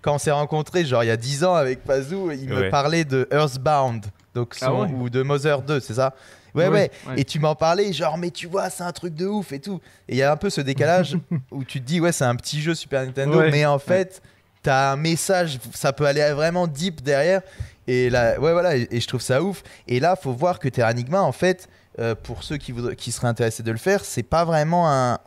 quand 0.02 0.14
on 0.14 0.18
s'est 0.18 0.30
rencontrés, 0.30 0.84
genre 0.84 1.02
il 1.02 1.06
y 1.06 1.10
a 1.10 1.16
10 1.16 1.44
ans 1.44 1.54
avec 1.54 1.82
Pazou, 1.84 2.30
il 2.32 2.52
Ouais. 2.52 2.64
me 2.66 2.70
parlait 2.70 3.04
de 3.06 3.26
Earthbound, 3.32 4.04
donc 4.34 4.54
son- 4.54 4.66
Ah 4.66 4.74
ouais? 4.82 4.92
ou 4.92 5.08
de 5.08 5.22
Mother 5.22 5.62
2, 5.62 5.80
c'est 5.80 5.94
ça? 5.94 6.14
Ouais, 6.58 6.68
ouais, 6.68 6.90
Ouais. 7.08 7.20
Et 7.20 7.24
tu 7.24 7.38
m'en 7.38 7.54
parlais, 7.54 7.92
genre, 7.92 8.18
mais 8.18 8.30
tu 8.30 8.46
vois, 8.46 8.70
c'est 8.70 8.82
un 8.82 8.92
truc 8.92 9.14
de 9.14 9.26
ouf 9.26 9.52
et 9.52 9.60
tout. 9.60 9.80
Et 10.08 10.14
il 10.14 10.18
y 10.18 10.22
a 10.22 10.30
un 10.32 10.36
peu 10.36 10.50
ce 10.50 10.60
décalage 10.60 11.16
où 11.50 11.64
tu 11.64 11.80
te 11.80 11.86
dis, 11.86 12.00
ouais, 12.00 12.12
c'est 12.12 12.24
un 12.24 12.34
petit 12.36 12.60
jeu 12.60 12.74
Super 12.74 13.04
Nintendo, 13.04 13.38
Ouais. 13.38 13.50
mais 13.50 13.64
en 13.66 13.78
fait, 13.78 14.22
t'as 14.62 14.92
un 14.92 14.96
message, 14.96 15.58
ça 15.74 15.92
peut 15.92 16.06
aller 16.06 16.30
vraiment 16.32 16.66
deep 16.66 17.02
derrière. 17.02 17.42
Et 17.86 18.10
là, 18.10 18.38
ouais, 18.38 18.52
voilà, 18.52 18.76
et, 18.76 18.86
et 18.90 19.00
je 19.00 19.06
trouve 19.08 19.22
ça 19.22 19.42
ouf. 19.42 19.62
Et 19.86 19.98
là, 20.00 20.14
faut 20.16 20.32
voir 20.32 20.58
que 20.58 20.68
Terranigma, 20.68 21.22
en 21.22 21.32
fait, 21.32 21.68
euh, 21.98 22.14
pour 22.14 22.42
ceux 22.44 22.56
qui, 22.58 22.74
qui 22.96 23.12
seraient 23.12 23.28
intéressés 23.28 23.62
de 23.62 23.70
le 23.72 23.78
faire, 23.78 24.04
c'est 24.04 24.22
pas 24.22 24.44
vraiment 24.44 24.90
un. 24.92 25.18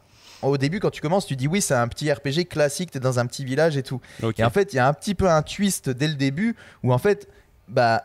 Au 0.44 0.58
début, 0.58 0.80
quand 0.80 0.90
tu 0.90 1.02
commences, 1.02 1.26
tu 1.28 1.36
dis 1.36 1.48
oui, 1.48 1.62
c'est 1.62 1.76
un 1.76 1.88
petit 1.88 2.12
RPG 2.12 2.46
classique, 2.50 2.90
t'es 2.92 3.00
dans 3.00 3.20
un 3.20 3.26
petit 3.28 3.46
village 3.46 3.78
et 3.78 3.84
tout. 3.84 4.02
Et 4.40 4.44
en 4.44 4.50
fait, 4.50 4.74
il 4.74 4.78
y 4.78 4.80
a 4.80 4.88
un 4.88 4.94
petit 4.94 5.14
peu 5.14 5.30
un 5.30 5.42
twist 5.44 5.90
dès 5.90 6.08
le 6.08 6.16
début 6.16 6.56
où 6.84 6.92
en 6.94 6.98
fait, 6.98 7.28
bah. 7.68 8.04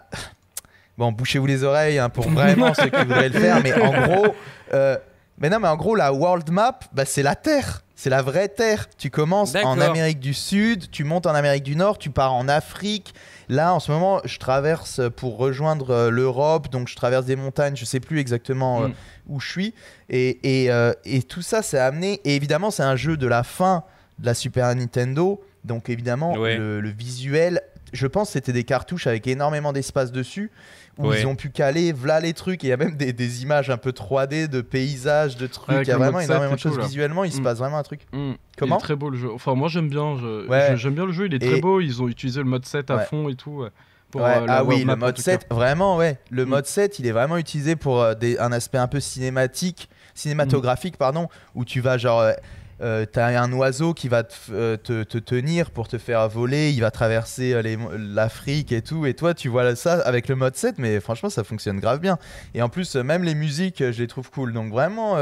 Bon, 0.99 1.13
bouchez-vous 1.13 1.47
les 1.47 1.63
oreilles 1.65 1.99
hein, 1.99 2.09
pour 2.09 2.29
vraiment 2.31 2.73
ceux 2.75 2.89
qui 2.89 3.05
voudraient 3.05 3.29
le 3.29 3.39
faire, 3.39 3.63
mais 3.63 3.73
en 3.75 4.03
gros. 4.07 4.35
euh, 4.73 4.97
mais 5.39 5.51
non, 5.51 5.59
mais 5.61 5.69
en 5.69 5.77
gros, 5.77 5.95
la 5.95 6.13
world 6.15 6.49
map, 6.51 6.79
bah, 6.93 7.05
c'est 7.05 7.23
la 7.23 7.35
Terre. 7.35 7.83
C'est 7.95 8.09
la 8.11 8.23
vraie 8.23 8.49
Terre. 8.49 8.87
Tu 8.97 9.11
commences 9.11 9.55
en. 9.55 9.79
Amérique 9.81 10.21
du 10.21 10.33
Sud, 10.35 10.91
tu 10.91 11.05
montes 11.05 11.27
en 11.27 11.35
Amérique 11.35 11.63
du 11.65 11.77
Nord, 11.77 11.99
tu 11.99 12.09
pars 12.11 12.33
en 12.35 12.49
Afrique. 12.49 13.15
Là, 13.49 13.75
en 13.75 13.81
ce 13.81 13.91
moment, 13.93 14.21
je 14.25 14.39
traverse 14.39 15.01
pour 15.17 15.37
rejoindre 15.37 15.91
euh, 15.91 16.11
l'Europe, 16.11 16.69
donc 16.71 16.89
je 16.89 16.97
traverse 16.97 17.27
des 17.27 17.37
montagnes, 17.37 17.77
je 17.77 17.85
sais 17.85 18.01
plus 18.01 18.19
exactement 18.19 18.83
euh, 18.85 18.89
Mm. 18.89 18.93
où 19.29 19.41
je 19.41 19.49
suis. 19.51 19.75
Et, 20.09 20.65
et, 20.65 20.71
euh, 20.71 20.93
et 21.05 21.23
tout 21.23 21.43
ça, 21.43 21.63
c'est 21.63 21.79
amené. 21.79 22.21
Et 22.25 22.35
évidemment, 22.37 22.71
c'est 22.71 22.83
un 22.83 22.97
jeu 22.97 23.17
de 23.19 23.27
la 23.27 23.43
fin 23.45 23.85
de 24.19 24.27
la 24.27 24.35
Super 24.35 24.75
Nintendo. 24.75 25.43
Donc 25.65 25.89
évidemment, 25.91 26.35
Ouais. 26.35 26.57
le, 26.57 26.81
le 26.81 26.89
visuel, 26.91 27.61
je 27.93 28.07
pense 28.07 28.29
que 28.29 28.33
c'était 28.35 28.53
des 28.53 28.65
cartouches 28.65 29.07
avec 29.07 29.27
énormément 29.27 29.73
d'espace 29.73 30.13
dessus. 30.13 30.51
Où 30.99 31.09
Ouais. 31.09 31.21
ils 31.21 31.27
ont 31.27 31.37
pu 31.37 31.51
caler, 31.51 31.93
voilà 31.93 32.21
les 32.21 32.33
trucs. 32.33 32.65
Et 32.65 32.69
il 32.69 32.71
y 32.71 32.73
a 32.73 32.79
même 32.79 32.97
des, 32.97 33.13
des 33.13 33.43
images 33.43 33.69
un 33.69 33.77
peu 33.77 33.91
3D 33.93 34.49
de 34.49 34.63
paysages, 34.63 35.37
de 35.37 35.47
trucs. 35.47 35.75
Avec 35.75 35.87
Il 35.87 35.91
y 35.91 35.93
a 35.93 35.99
vraiment 35.99 36.21
énormément 36.21 36.55
de 36.55 36.59
choses 36.59 36.79
visuellement. 36.79 37.25
Il 37.25 37.33
se 37.33 37.41
Mm. 37.41 37.45
passe 37.45 37.59
vraiment 37.59 37.77
un 37.79 37.83
truc. 37.83 38.01
Mm. 38.13 38.33
Comment 38.57 38.77
Il 38.77 38.79
est 38.79 38.83
très 38.83 38.97
beau 38.97 39.11
le 39.11 39.19
jeu. 39.19 39.31
Enfin, 39.31 39.55
moi 39.55 39.69
j'aime 39.69 39.89
bien. 39.91 40.17
je- 40.17 40.47
Ouais. 40.49 40.69
je- 40.71 40.77
J'aime 40.77 40.95
bien 40.95 41.05
le 41.05 41.13
jeu. 41.13 41.27
Il 41.27 41.35
est 41.35 41.43
Et- 41.43 41.51
très 41.51 41.61
beau. 41.61 41.81
Ils 41.81 42.03
ont 42.03 42.09
utilisé 42.09 42.41
le 42.41 42.47
mode 42.49 42.65
7 42.65 42.91
à 42.91 42.97
Ouais. 42.97 43.05
fond 43.05 43.29
et 43.29 43.35
tout. 43.35 43.51
ouais, 43.63 43.69
pour, 44.11 44.23
Ouais, 44.23 44.37
euh, 44.39 44.47
ah 44.49 44.65
oui, 44.65 44.85
le 44.85 44.97
mode 44.97 45.15
tout 45.17 45.21
7, 45.23 45.47
vraiment, 45.51 45.97
ouais. 45.99 46.17
Le 46.31 46.47
Mm. 46.47 46.49
mode 46.49 46.67
7, 46.67 46.99
il 46.99 47.07
est 47.07 47.13
vraiment 47.13 47.37
utilisé 47.37 47.77
pour 47.77 48.01
euh, 48.01 48.15
des- 48.15 48.39
un 48.39 48.53
aspect 48.53 48.79
un 48.79 48.87
peu 48.89 49.01
cinématique, 49.01 49.91
cinématographique, 50.15 50.97
pardon, 50.97 51.29
où 51.55 51.65
tu 51.65 51.81
vas 51.81 51.99
genre. 51.99 52.21
euh, 52.21 52.33
euh, 52.81 53.07
T'as 53.11 53.41
un 53.41 53.53
oiseau 53.53 53.95
qui 53.95 54.09
va 54.09 54.23
euh, 54.51 54.77
te, 54.77 55.03
te 55.03 55.19
tenir 55.19 55.71
pour 55.71 55.89
te 55.89 55.99
faire 55.99 56.29
voler, 56.29 56.71
il 56.71 56.81
va 56.81 56.91
traverser 56.91 57.55
euh, 57.55 57.77
l'Afrique 57.99 58.73
et 58.73 58.83
tout, 58.83 59.07
et 59.07 59.15
toi 59.15 59.35
tu 59.35 59.49
vois 59.49 59.75
ça 59.77 60.01
avec 60.01 60.29
le 60.29 60.37
mode 60.37 60.57
7, 60.57 60.77
mais 60.79 61.01
franchement 61.01 61.31
ça 61.31 61.45
fonctionne 61.45 61.81
grave 61.81 62.01
bien. 62.01 62.19
Et 62.55 62.63
en 62.63 62.69
plus, 62.69 62.97
même 62.97 63.23
les 63.23 63.35
musiques, 63.35 63.79
je 63.79 63.99
les 64.01 64.07
trouve 64.07 64.31
cool. 64.31 64.53
Donc 64.53 64.71
vraiment, 64.71 65.17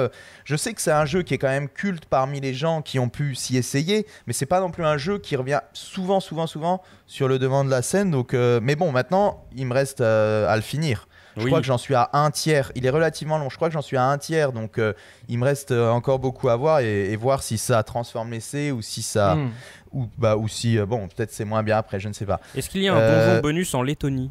je 0.45 0.57
sais 0.57 0.73
que 0.73 0.81
c'est 0.81 0.93
un 0.93 1.05
jeu 1.05 1.23
qui 1.23 1.35
est 1.35 1.39
quand 1.39 1.49
même 1.49 1.69
culte 1.69 2.07
parmi 2.07 2.41
les 2.41 2.55
gens 2.55 2.83
qui 2.83 2.99
ont 2.99 3.09
pu 3.09 3.35
s'y 3.35 3.57
essayer, 3.57 4.07
mais 4.27 4.33
c'est 4.33 4.47
pas 4.47 4.61
non 4.61 4.71
plus 4.71 4.85
un 4.85 4.99
jeu 4.99 5.19
qui 5.19 5.37
revient 5.37 5.61
souvent, 5.73 6.21
souvent, 6.21 6.47
souvent 6.47 6.83
sur 7.07 7.29
le 7.29 7.39
devant 7.39 7.65
de 7.65 7.71
la 7.71 7.83
scène. 7.83 8.11
Donc, 8.11 8.33
mais 8.35 8.77
bon, 8.77 8.93
maintenant, 8.93 9.45
il 9.55 9.67
me 9.67 9.75
reste 9.75 10.01
à 10.01 10.55
le 10.57 10.63
finir. 10.63 11.07
Je 11.37 11.43
Oui. 11.43 11.47
crois 11.51 11.61
que 11.61 11.67
j'en 11.67 11.79
suis 11.79 11.95
à 11.95 12.11
un 12.13 12.31
tiers. 12.31 12.71
Il 12.75 12.87
est 12.87 12.91
relativement 12.91 13.39
long. 13.39 13.51
Je 13.51 13.57
crois 13.57 13.69
que 13.69 13.75
j'en 13.75 13.83
suis 13.83 13.97
à 13.97 14.05
un 14.05 14.19
tiers. 14.19 14.53
Donc, 14.53 14.79
euh, 14.79 14.93
il 15.29 15.39
me 15.39 15.45
reste 15.45 15.71
euh, 15.73 15.91
encore 15.91 16.19
beaucoup 16.19 16.49
à 16.49 16.57
voir 16.57 16.81
et, 16.81 17.11
et 17.13 17.17
voir 17.17 17.43
si 17.43 17.59
ça 17.59 17.83
transforme 17.83 18.31
l'essai 18.31 18.71
ou 18.71 18.83
si 18.83 19.03
ça. 19.03 19.35
Mm. 19.35 19.51
Ou, 19.93 20.07
bah, 20.19 20.37
ou 20.37 20.49
si, 20.49 20.79
euh, 20.79 20.87
bon, 20.87 21.09
peut-être 21.09 21.33
c'est 21.33 21.45
moins 21.45 21.63
bien 21.63 21.77
après, 21.79 22.01
je 22.01 22.09
ne 22.09 22.13
sais 22.13 22.27
pas. 22.27 22.41
Est-ce 22.57 22.69
qu'il 22.71 22.83
y 22.83 22.89
a 22.89 22.95
un 22.95 22.99
Euh, 22.99 23.41
bonus 23.41 23.75
en 23.75 23.83
Lettonie 23.83 24.31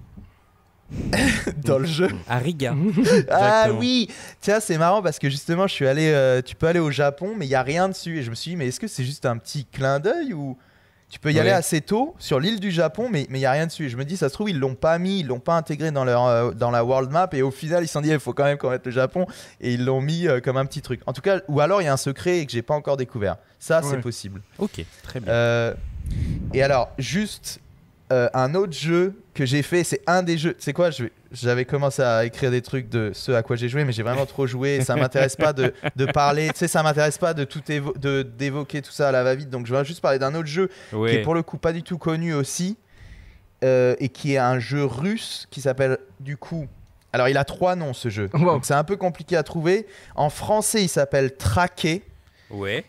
Dans 1.64 1.80
le 1.80 1.86
jeu. 1.86 2.10
À 2.28 2.38
Riga. 2.38 2.76
Ah 3.32 3.68
oui 3.72 4.10
Tiens, 4.42 4.60
c'est 4.60 4.78
marrant 4.78 5.02
parce 5.02 5.20
que 5.20 5.30
justement, 5.30 5.68
je 5.68 5.74
suis 5.74 5.88
allé. 5.88 6.12
euh, 6.14 6.42
tu 6.42 6.56
peux 6.56 6.68
aller 6.68 6.80
au 6.80 6.92
Japon, 6.92 7.34
mais 7.38 7.46
il 7.46 7.50
n'y 7.50 7.56
a 7.56 7.64
rien 7.64 7.90
dessus. 7.90 8.20
Et 8.20 8.24
je 8.24 8.30
me 8.30 8.36
suis 8.36 8.52
dit, 8.52 8.58
mais 8.58 8.68
est-ce 8.68 8.80
que 8.80 8.88
c'est 8.88 9.04
juste 9.04 9.26
un 9.26 9.38
petit 9.38 9.66
clin 9.66 10.00
d'œil 10.00 10.34
ou. 10.34 10.58
Tu 11.14 11.20
peux 11.20 11.32
y 11.32 11.40
aller 11.40 11.52
assez 11.52 11.80
tôt 11.80 12.16
sur 12.18 12.40
l'île 12.40 12.60
du 12.60 12.72
Japon, 12.72 13.08
mais 13.08 13.28
il 13.30 13.36
n'y 13.36 13.46
a 13.46 13.52
rien 13.52 13.68
dessus. 13.68 13.88
Je 13.88 13.98
me 13.98 14.04
dis, 14.04 14.18
ça 14.18 14.30
se 14.30 14.34
trouve, 14.34 14.50
ils 14.50 14.58
l'ont 14.58 14.74
pas 14.74 14.98
mis, 14.98 15.20
ils 15.20 15.28
l'ont 15.28 15.40
pas 15.40 15.54
intégré 15.54 15.92
dans, 15.92 16.04
leur, 16.04 16.26
euh, 16.26 16.54
dans 16.54 16.72
la 16.72 16.84
world 16.84 17.12
map. 17.12 17.30
Et 17.34 17.44
au 17.44 17.52
final, 17.52 17.84
ils 17.84 17.88
se 17.88 17.94
sont 17.94 18.02
dit, 18.02 18.10
il 18.10 18.20
faut 18.20 18.34
quand 18.34 18.46
même 18.46 18.58
qu'on 18.58 18.72
mette 18.72 18.84
le 18.84 18.92
Japon. 18.92 19.28
Et 19.62 19.76
ils 19.76 19.86
l'ont 19.86 20.02
mis 20.02 20.28
euh, 20.28 20.40
comme 20.40 20.58
un 20.58 20.66
petit 20.66 20.82
truc. 20.82 21.02
En 21.06 21.14
tout 21.14 21.22
cas, 21.22 21.42
ou 21.48 21.60
alors 21.60 21.84
il 21.84 21.86
y 21.86 21.88
a 21.88 21.94
un 21.94 21.98
secret 21.98 22.40
et 22.40 22.48
que 22.48 22.52
j'ai 22.52 22.64
pas 22.64 22.74
encore 22.74 22.98
découvert. 22.98 23.38
Ça, 23.60 23.84
c'est 23.84 24.02
possible. 24.02 24.42
Ok, 24.58 24.84
très 25.04 25.20
bien. 25.20 25.32
Euh, 25.32 25.76
et 26.52 26.64
alors, 26.64 26.90
juste 26.98 27.60
un 28.10 28.56
autre 28.56 28.74
jeu 28.74 29.14
que 29.34 29.46
j'ai 29.46 29.62
fait, 29.64 29.84
c'est 29.84 30.02
un 30.08 30.22
des 30.24 30.38
jeux. 30.38 30.56
C'est 30.60 30.74
quoi 30.74 30.90
J'avais 31.32 31.66
commencé 31.66 32.02
à 32.02 32.24
écrire 32.26 32.52
des 32.52 32.62
trucs 32.62 32.88
de 32.90 33.12
ce 33.14 33.32
à 33.32 33.42
quoi 33.42 33.56
j'ai 33.56 33.68
joué, 33.70 33.84
mais 33.84 33.92
j'ai 33.92 34.04
vraiment 34.04 34.26
trop 34.26 34.46
joué. 34.48 34.82
Ça 34.82 34.96
m'intéresse 34.96 35.36
pas 35.36 35.54
de, 35.54 35.74
de 35.96 36.06
parler. 36.06 36.50
Tu 36.50 36.60
sais, 36.60 36.68
ça 36.68 36.84
m'intéresse 36.84 37.18
pas 37.18 37.34
de 37.34 37.44
tout 37.44 37.62
d'évoquer 38.38 38.82
tout 38.82 38.92
ça 38.92 39.10
à 39.10 39.12
la 39.12 39.24
va-vite. 39.24 39.50
Donc, 39.50 39.66
je 39.66 39.74
vais 39.76 39.84
juste 39.86 40.02
parler 40.02 40.20
d'un 40.20 40.36
autre 40.36 40.48
jeu 40.48 40.70
qui 40.92 40.96
est 41.16 41.22
pour 41.24 41.34
le 41.34 41.42
coup 41.44 41.58
pas 41.58 41.74
du 41.74 41.82
tout 41.84 41.98
connu 41.98 42.34
aussi, 42.34 42.78
euh, 43.64 43.96
et 44.00 44.10
qui 44.10 44.34
est 44.34 44.38
un 44.38 44.60
jeu 44.60 44.84
russe 44.86 45.48
qui 45.50 45.62
s'appelle 45.62 45.98
du 46.20 46.38
coup. 46.38 46.68
Alors, 47.12 47.28
il 47.30 47.38
a 47.38 47.44
trois 47.44 47.76
noms 47.76 47.94
ce 47.94 48.10
jeu. 48.10 48.30
Wow. 48.34 48.40
Donc, 48.54 48.66
c'est 48.66 48.74
un 48.74 48.84
peu 48.84 48.96
compliqué 48.98 49.36
à 49.38 49.44
trouver. 49.44 49.86
En 50.16 50.30
français, 50.30 50.82
il 50.84 50.90
s'appelle 50.90 51.36
Traqué. 51.36 52.04
Ouais. 52.50 52.86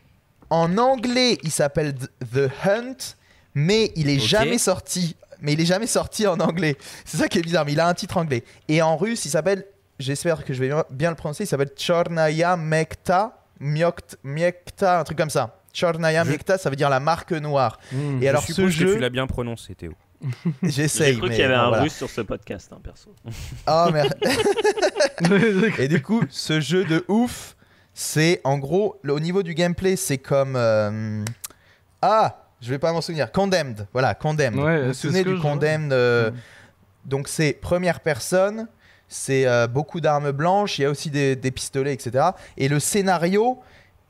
En 0.50 0.78
anglais, 0.78 1.38
il 1.42 1.50
s'appelle 1.50 1.94
th- 1.94 2.08
The 2.48 2.50
Hunt, 2.66 3.16
mais 3.54 3.92
il 3.96 4.08
est 4.08 4.18
jamais 4.18 4.58
sorti. 4.58 5.16
Mais 5.41 5.53
il 5.55 5.61
est 5.61 5.67
jamais 5.67 5.87
sorti 5.87 6.26
en 6.26 6.38
anglais. 6.41 6.76
C'est 7.05 7.17
ça 7.17 7.29
qui 7.29 7.38
est 7.38 7.43
bizarre, 7.43 7.64
mais 7.64 7.73
il 7.73 7.81
a 7.81 7.87
un 7.88 7.95
titre 7.95 8.17
anglais. 8.17 8.45
Et 8.69 8.83
en 8.83 8.97
russe, 8.97 9.25
il 9.25 9.31
s'appelle 9.31 9.64
j'espère 9.99 10.45
que 10.45 10.53
je 10.53 10.61
vais 10.64 10.71
bien- 10.91 11.11
le 11.11 11.17
prononcer. 11.17 11.45
Il 11.45 11.47
s'appelle 11.47 11.71
Chornaya 11.76 12.57
Mekta, 12.57 13.38
Myokt- 13.61 14.17
Miekta, 14.25 15.00
un 15.00 15.05
truc 15.05 15.17
comme 15.19 15.31
ça. 15.31 15.61
Chornaya 15.79 16.25
Je- 16.25 16.31
Mekta, 16.31 16.59
ça 16.59 16.69
veut 16.71 16.76
dire 16.76 16.91
la 16.91 17.00
marque 17.00 17.33
noire. 17.33 17.79
Hmm. 17.93 18.23
Et 18.23 18.29
alors, 18.29 18.43
je 18.43 18.49
ce 18.49 18.53
suppose 18.55 18.73
que 18.76 18.87
jeu- 18.87 18.95
tu 18.95 19.00
l'as 19.00 19.11
bien 19.11 19.26
prononcé, 19.26 19.75
Théo. 19.75 19.93
J'ai 20.62 20.71
J'essaye. 20.71 21.19
cru 21.19 21.29
mais 21.29 21.35
qu'il 21.35 21.43
y 21.43 21.45
avait 21.45 21.55
bon, 21.55 21.61
un 21.61 21.69
voilà. 21.69 21.83
russe 21.85 21.95
sur 21.95 22.09
ce 22.11 22.21
podcast, 22.23 22.71
hein, 22.73 22.79
perso. 22.83 23.14
Ah, 23.67 23.88
merde. 23.93 24.14
Et 25.79 25.88
du 25.88 26.03
coup, 26.03 26.23
ce 26.31 26.61
jeu 26.61 26.85
de 26.85 27.05
ouf, 27.09 27.57
c'est 27.93 28.41
en 28.45 28.59
gros, 28.59 28.99
le- 29.03 29.12
au 29.12 29.21
niveau 29.21 29.43
du 29.43 29.55
gameplay, 29.55 29.97
c'est 29.97 30.19
comme. 30.19 30.55
euh, 30.57 31.25
Ah, 32.03 32.43
je 32.64 32.71
vais 32.71 32.78
pas 32.78 32.92
m'en 32.92 33.00
souvenir. 33.00 33.30
Condemned. 33.30 33.87
Voilà, 33.92 34.14
Condemned. 34.14 34.59
Ouais, 34.59 34.80
vous 34.80 34.88
vous 34.88 34.94
souvenez 34.94 35.23
du 35.23 35.38
Condemned 35.38 35.92
euh, 35.92 36.30
Mm. 36.30 36.35
Donc, 37.04 37.28
c'est 37.28 37.52
première 37.52 38.00
personne, 38.00 38.68
c'est 39.09 39.47
euh, 39.47 39.66
beaucoup 39.66 40.00
d'armes 40.00 40.33
blanches, 40.33 40.78
il 40.78 40.83
y 40.83 40.85
a 40.85 40.90
aussi 40.90 41.11
des, 41.11 41.37
des 41.37 41.50
pistolets, 41.50 41.92
etc. 41.92 42.26
Et 42.56 42.68
le 42.68 42.80
scénario. 42.80 43.61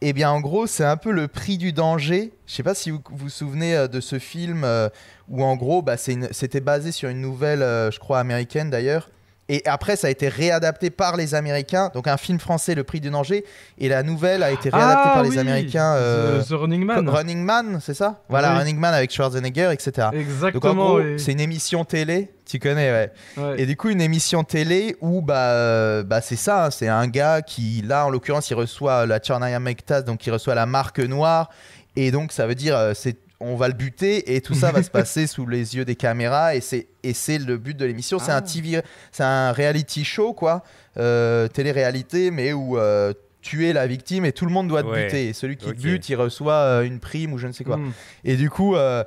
Eh 0.06 0.12
bien, 0.12 0.30
en 0.30 0.40
gros, 0.40 0.66
c'est 0.66 0.84
un 0.84 0.98
peu 0.98 1.12
le 1.12 1.28
prix 1.28 1.56
du 1.56 1.72
danger. 1.72 2.32
Je 2.46 2.54
sais 2.54 2.62
pas 2.62 2.74
si 2.74 2.90
vous 2.90 3.00
vous 3.10 3.30
souvenez 3.30 3.74
euh, 3.74 3.88
de 3.88 4.00
ce 4.00 4.18
film 4.18 4.62
euh, 4.64 4.90
où, 5.30 5.42
en 5.42 5.56
gros, 5.56 5.80
bah, 5.80 5.96
c'était 5.96 6.60
basé 6.60 6.92
sur 6.92 7.08
une 7.08 7.22
nouvelle, 7.22 7.60
je 7.60 7.98
crois, 7.98 8.18
américaine 8.18 8.68
d'ailleurs. 8.68 9.08
Et 9.50 9.62
après, 9.66 9.96
ça 9.96 10.06
a 10.06 10.10
été 10.10 10.28
réadapté 10.28 10.88
par 10.88 11.16
les 11.16 11.34
Américains. 11.34 11.90
Donc, 11.92 12.08
un 12.08 12.16
film 12.16 12.38
français, 12.40 12.74
Le 12.74 12.82
Prix 12.82 13.00
du 13.00 13.10
danger. 13.10 13.44
Et 13.78 13.88
la 13.88 14.02
nouvelle 14.02 14.42
a 14.42 14.50
été 14.50 14.70
réadaptée 14.70 15.02
Ah 15.10 15.14
par 15.14 15.22
les 15.22 15.30
oui, 15.30 15.38
Américains. 15.38 15.94
euh, 15.96 16.42
The, 16.42 16.48
The 16.48 16.52
Running 16.52 16.84
Man. 16.84 17.08
Running 17.08 17.42
Man, 17.44 17.78
c'est 17.82 17.92
ça? 17.92 18.22
Voilà, 18.30 18.52
Oui. 18.52 18.58
Running 18.60 18.78
Man 18.78 18.94
avec 18.94 19.10
Schwarzenegger, 19.12 19.70
etc. 19.72 19.92
Donc, 19.96 20.14
en 20.14 20.18
Exactement. 20.18 20.94
oui. 20.94 21.18
c'est 21.20 21.32
une 21.32 21.40
émission 21.40 21.84
télé. 21.84 22.30
Tu 22.46 22.58
connais, 22.58 22.90
ouais. 22.90 23.12
Ouais. 23.36 23.60
Et 23.60 23.66
du 23.66 23.76
coup, 23.76 23.88
une 23.90 24.00
émission 24.00 24.44
télé 24.44 24.96
où 25.02 25.20
bah, 25.20 25.50
euh, 25.50 26.02
bah 26.02 26.20
c'est 26.20 26.36
ça, 26.36 26.66
hein, 26.66 26.70
c'est 26.70 26.88
un 26.88 27.06
gars 27.06 27.40
qui, 27.42 27.82
là 27.82 28.06
en 28.06 28.10
l'occurrence, 28.10 28.48
il 28.50 28.54
reçoit 28.54 29.06
la 29.06 29.18
Chornaya 29.20 29.60
Mektas, 29.60 30.02
donc 30.02 30.26
il 30.26 30.30
reçoit 30.30 30.54
la 30.54 30.66
marque 30.66 30.98
noire, 31.00 31.48
et 31.96 32.10
donc 32.10 32.32
ça 32.32 32.46
veut 32.46 32.54
dire, 32.54 32.76
euh, 32.76 32.92
c'est 32.94 33.16
on 33.40 33.56
va 33.56 33.68
le 33.68 33.74
buter 33.74 34.34
et 34.34 34.40
tout 34.40 34.54
ça 34.54 34.72
va 34.72 34.82
se 34.82 34.90
passer 34.90 35.26
sous 35.26 35.46
les 35.46 35.76
yeux 35.76 35.84
des 35.84 35.96
caméras 35.96 36.54
et 36.54 36.60
c'est 36.60 36.86
et 37.02 37.12
c'est 37.12 37.38
le 37.38 37.58
but 37.58 37.76
de 37.76 37.84
l'émission. 37.84 38.18
C'est 38.18 38.30
Ah. 38.32 38.36
un 38.36 38.42
TV, 38.42 38.80
c'est 39.12 39.24
un 39.24 39.52
reality 39.52 40.04
show 40.04 40.32
quoi, 40.32 40.62
euh, 40.96 41.48
télé-réalité, 41.48 42.30
mais 42.30 42.52
où 42.52 42.78
euh, 42.78 43.12
tu 43.42 43.66
es 43.68 43.72
la 43.74 43.86
victime 43.86 44.24
et 44.24 44.32
tout 44.32 44.46
le 44.46 44.52
monde 44.52 44.68
doit 44.68 44.82
te 44.82 44.88
Ouais. 44.88 45.04
buter. 45.04 45.28
Et 45.28 45.32
celui 45.34 45.56
qui 45.56 45.66
te 45.66 45.72
bute, 45.72 46.08
il 46.08 46.14
reçoit 46.16 46.54
euh, 46.54 46.82
une 46.82 46.98
prime 47.00 47.32
ou 47.34 47.38
je 47.38 47.46
ne 47.46 47.52
sais 47.52 47.64
quoi. 47.64 47.76
Hmm. 47.76 47.92
Et 48.24 48.36
du 48.36 48.48
coup, 48.48 48.74
euh, 48.76 49.04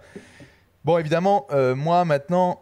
bon, 0.85 0.97
évidemment, 0.99 1.47
euh, 1.51 1.73
moi 1.73 2.05
maintenant, 2.05 2.61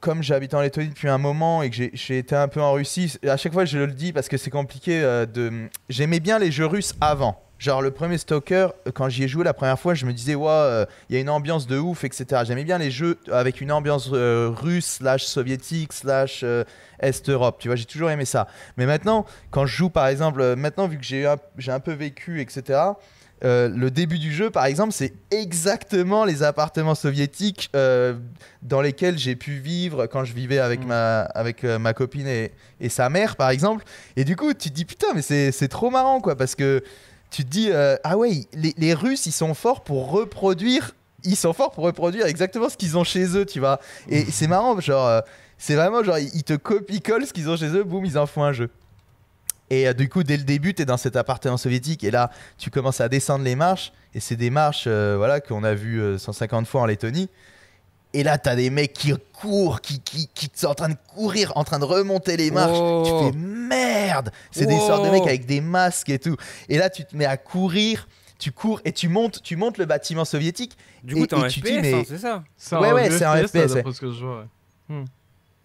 comme 0.00 0.20
j'habite 0.22 0.52
en 0.54 0.60
Lettonie 0.60 0.88
depuis 0.88 1.08
un 1.08 1.18
moment 1.18 1.62
et 1.62 1.70
que 1.70 1.76
j'ai- 1.76 1.90
j'ai 1.94 2.18
été 2.18 2.34
un 2.34 2.48
peu 2.48 2.60
en 2.60 2.72
Russie, 2.72 3.16
à 3.28 3.36
chaque 3.36 3.52
fois 3.52 3.64
je 3.64 3.78
le 3.78 3.92
dis 3.92 4.12
parce 4.12 4.28
que 4.28 4.36
c'est 4.36 4.50
compliqué 4.50 5.00
euh, 5.00 5.26
de. 5.26 5.68
J'aimais 5.88 6.18
bien 6.18 6.40
les 6.40 6.50
jeux 6.50 6.66
russes 6.66 6.94
avant. 7.00 7.40
Genre 7.62 7.80
le 7.80 7.92
premier 7.92 8.18
Stalker, 8.18 8.70
euh, 8.88 8.90
quand 8.92 9.08
j'y 9.08 9.22
ai 9.22 9.28
joué 9.28 9.44
la 9.44 9.54
première 9.54 9.78
fois, 9.78 9.94
je 9.94 10.04
me 10.04 10.12
disais, 10.12 10.34
ouais, 10.34 10.48
euh, 10.50 10.84
il 11.08 11.14
y 11.14 11.18
a 11.18 11.20
une 11.20 11.30
ambiance 11.30 11.68
de 11.68 11.78
ouf, 11.78 12.02
etc. 12.02 12.42
J'aimais 12.44 12.64
bien 12.64 12.76
les 12.76 12.90
jeux 12.90 13.18
avec 13.30 13.60
une 13.60 13.70
ambiance 13.70 14.10
euh, 14.12 14.50
russe, 14.52 14.96
slash 14.98 15.22
soviétique, 15.22 15.92
slash 15.92 16.40
euh, 16.42 16.64
Est-Europe. 16.98 17.58
Tu 17.60 17.68
vois, 17.68 17.76
j'ai 17.76 17.84
toujours 17.84 18.10
aimé 18.10 18.24
ça. 18.24 18.48
Mais 18.76 18.84
maintenant, 18.84 19.26
quand 19.52 19.64
je 19.64 19.76
joue 19.76 19.90
par 19.90 20.08
exemple, 20.08 20.56
maintenant 20.56 20.88
vu 20.88 20.98
que 20.98 21.04
j'ai 21.04 21.24
un, 21.24 21.78
peu 21.78 21.92
vécu, 21.92 22.40
etc., 22.40 22.80
euh, 23.44 23.68
le 23.68 23.92
début 23.92 24.18
du 24.18 24.32
jeu, 24.32 24.50
par 24.50 24.66
exemple, 24.66 24.92
c'est 24.92 25.12
exactement 25.30 26.24
les 26.24 26.42
appartements 26.42 26.96
soviétiques 26.96 27.70
euh, 27.76 28.14
dans 28.62 28.80
lesquels 28.80 29.18
j'ai 29.18 29.36
pu 29.36 29.52
vivre 29.52 30.06
quand 30.06 30.24
je 30.24 30.32
vivais 30.32 30.58
avec, 30.58 30.84
Mm. 30.84 30.88
ma, 30.88 31.20
avec 31.22 31.64
euh, 31.64 31.78
ma 31.78 31.92
copine 31.92 32.26
et, 32.26 32.52
et 32.80 32.88
sa 32.88 33.08
mère, 33.08 33.36
par 33.36 33.50
exemple. 33.50 33.84
Et 34.16 34.24
du 34.24 34.34
coup, 34.34 34.52
tu 34.52 34.70
te 34.70 34.74
dis, 34.74 34.84
putain, 34.84 35.08
mais 35.14 35.22
c'est 35.22 35.68
trop 35.68 35.90
marrant, 35.90 36.20
quoi, 36.20 36.36
parce 36.36 36.54
que 36.56 36.82
tu 37.32 37.44
te 37.44 37.50
dis, 37.50 37.70
euh, 37.70 37.96
ah 38.04 38.16
ouais, 38.16 38.46
les, 38.52 38.74
les 38.78 38.94
Russes, 38.94 39.26
ils 39.26 39.32
sont 39.32 39.54
forts 39.54 39.82
pour 39.82 40.10
reproduire. 40.10 40.94
Ils 41.24 41.36
sont 41.36 41.52
forts 41.52 41.72
pour 41.72 41.84
reproduire 41.84 42.26
exactement 42.26 42.68
ce 42.68 42.76
qu'ils 42.76 42.96
ont 42.96 43.04
chez 43.04 43.36
eux, 43.36 43.46
tu 43.46 43.58
vois. 43.58 43.80
Et 44.08 44.24
c'est 44.24 44.46
marrant, 44.46 44.78
genre, 44.80 45.06
euh, 45.06 45.20
c'est 45.58 45.74
vraiment 45.74 46.04
genre, 46.04 46.18
ils 46.18 46.44
te 46.44 46.54
copient-collent 46.54 47.26
ce 47.26 47.32
qu'ils 47.32 47.48
ont 47.48 47.56
chez 47.56 47.68
eux, 47.68 47.84
boum, 47.84 48.04
ils 48.04 48.18
en 48.18 48.26
font 48.26 48.44
un 48.44 48.52
jeu. 48.52 48.70
Et 49.72 49.88
euh, 49.88 49.94
du 49.94 50.06
coup, 50.10 50.22
dès 50.22 50.36
le 50.36 50.42
début, 50.42 50.74
tu 50.74 50.82
es 50.82 50.84
dans 50.84 50.98
cet 50.98 51.16
appartement 51.16 51.56
soviétique 51.56 52.04
et 52.04 52.10
là, 52.10 52.30
tu 52.58 52.68
commences 52.68 53.00
à 53.00 53.08
descendre 53.08 53.42
les 53.42 53.56
marches. 53.56 53.90
Et 54.14 54.20
c'est 54.20 54.36
des 54.36 54.50
marches 54.50 54.84
euh, 54.86 55.14
voilà, 55.16 55.40
qu'on 55.40 55.64
a 55.64 55.72
vues 55.72 55.98
euh, 55.98 56.18
150 56.18 56.66
fois 56.66 56.82
en 56.82 56.86
Lettonie. 56.86 57.30
Et 58.14 58.22
là, 58.22 58.36
tu 58.38 58.48
as 58.48 58.56
des 58.56 58.68
mecs 58.70 58.92
qui 58.92 59.12
courent, 59.32 59.80
qui, 59.80 60.00
qui, 60.00 60.28
qui 60.34 60.50
sont 60.54 60.66
en 60.68 60.74
train 60.74 60.88
de 60.90 60.96
courir, 61.14 61.52
en 61.56 61.64
train 61.64 61.78
de 61.78 61.84
remonter 61.84 62.36
les 62.36 62.50
marches. 62.50 62.76
Oh. 62.78 63.04
Tu 63.06 63.32
fais 63.32 63.38
merde 63.38 64.30
C'est 64.50 64.66
des 64.66 64.78
sortes 64.78 65.04
de 65.04 65.10
mecs 65.10 65.22
avec 65.26 65.46
des 65.46 65.60
masques 65.60 66.10
et 66.10 66.18
tout. 66.18 66.36
Et 66.68 66.76
là, 66.78 66.90
tu 66.90 67.04
te 67.04 67.16
mets 67.16 67.24
à 67.26 67.36
courir. 67.36 68.06
Tu 68.38 68.50
cours 68.50 68.80
et 68.84 68.90
tu 68.92 69.08
montes, 69.08 69.40
tu 69.42 69.54
montes 69.54 69.78
le 69.78 69.84
bâtiment 69.84 70.24
soviétique. 70.24 70.76
Du 71.04 71.14
coup, 71.14 71.24
Et- 71.24 71.26
t'es 71.28 71.36
en 71.36 71.44
et 71.44 71.48
tu 71.48 71.60
FPS, 71.60 71.64
dis, 71.70 71.78
mais- 71.80 71.94
hein, 71.94 72.02
c'est 72.06 72.18
ça 72.18 72.42
C'est 72.56 72.76
Ouais, 72.76 72.88
un 72.88 72.94
ouais, 72.94 73.10
c'est 73.10 73.24
un 73.24 73.36
FPS, 73.36 73.48
FPS, 73.68 73.74
d'après 73.74 73.92
ce 73.92 74.00
que 74.00 74.10
je 74.12 74.24
vois. 74.24 74.46
ouais. 74.90 75.04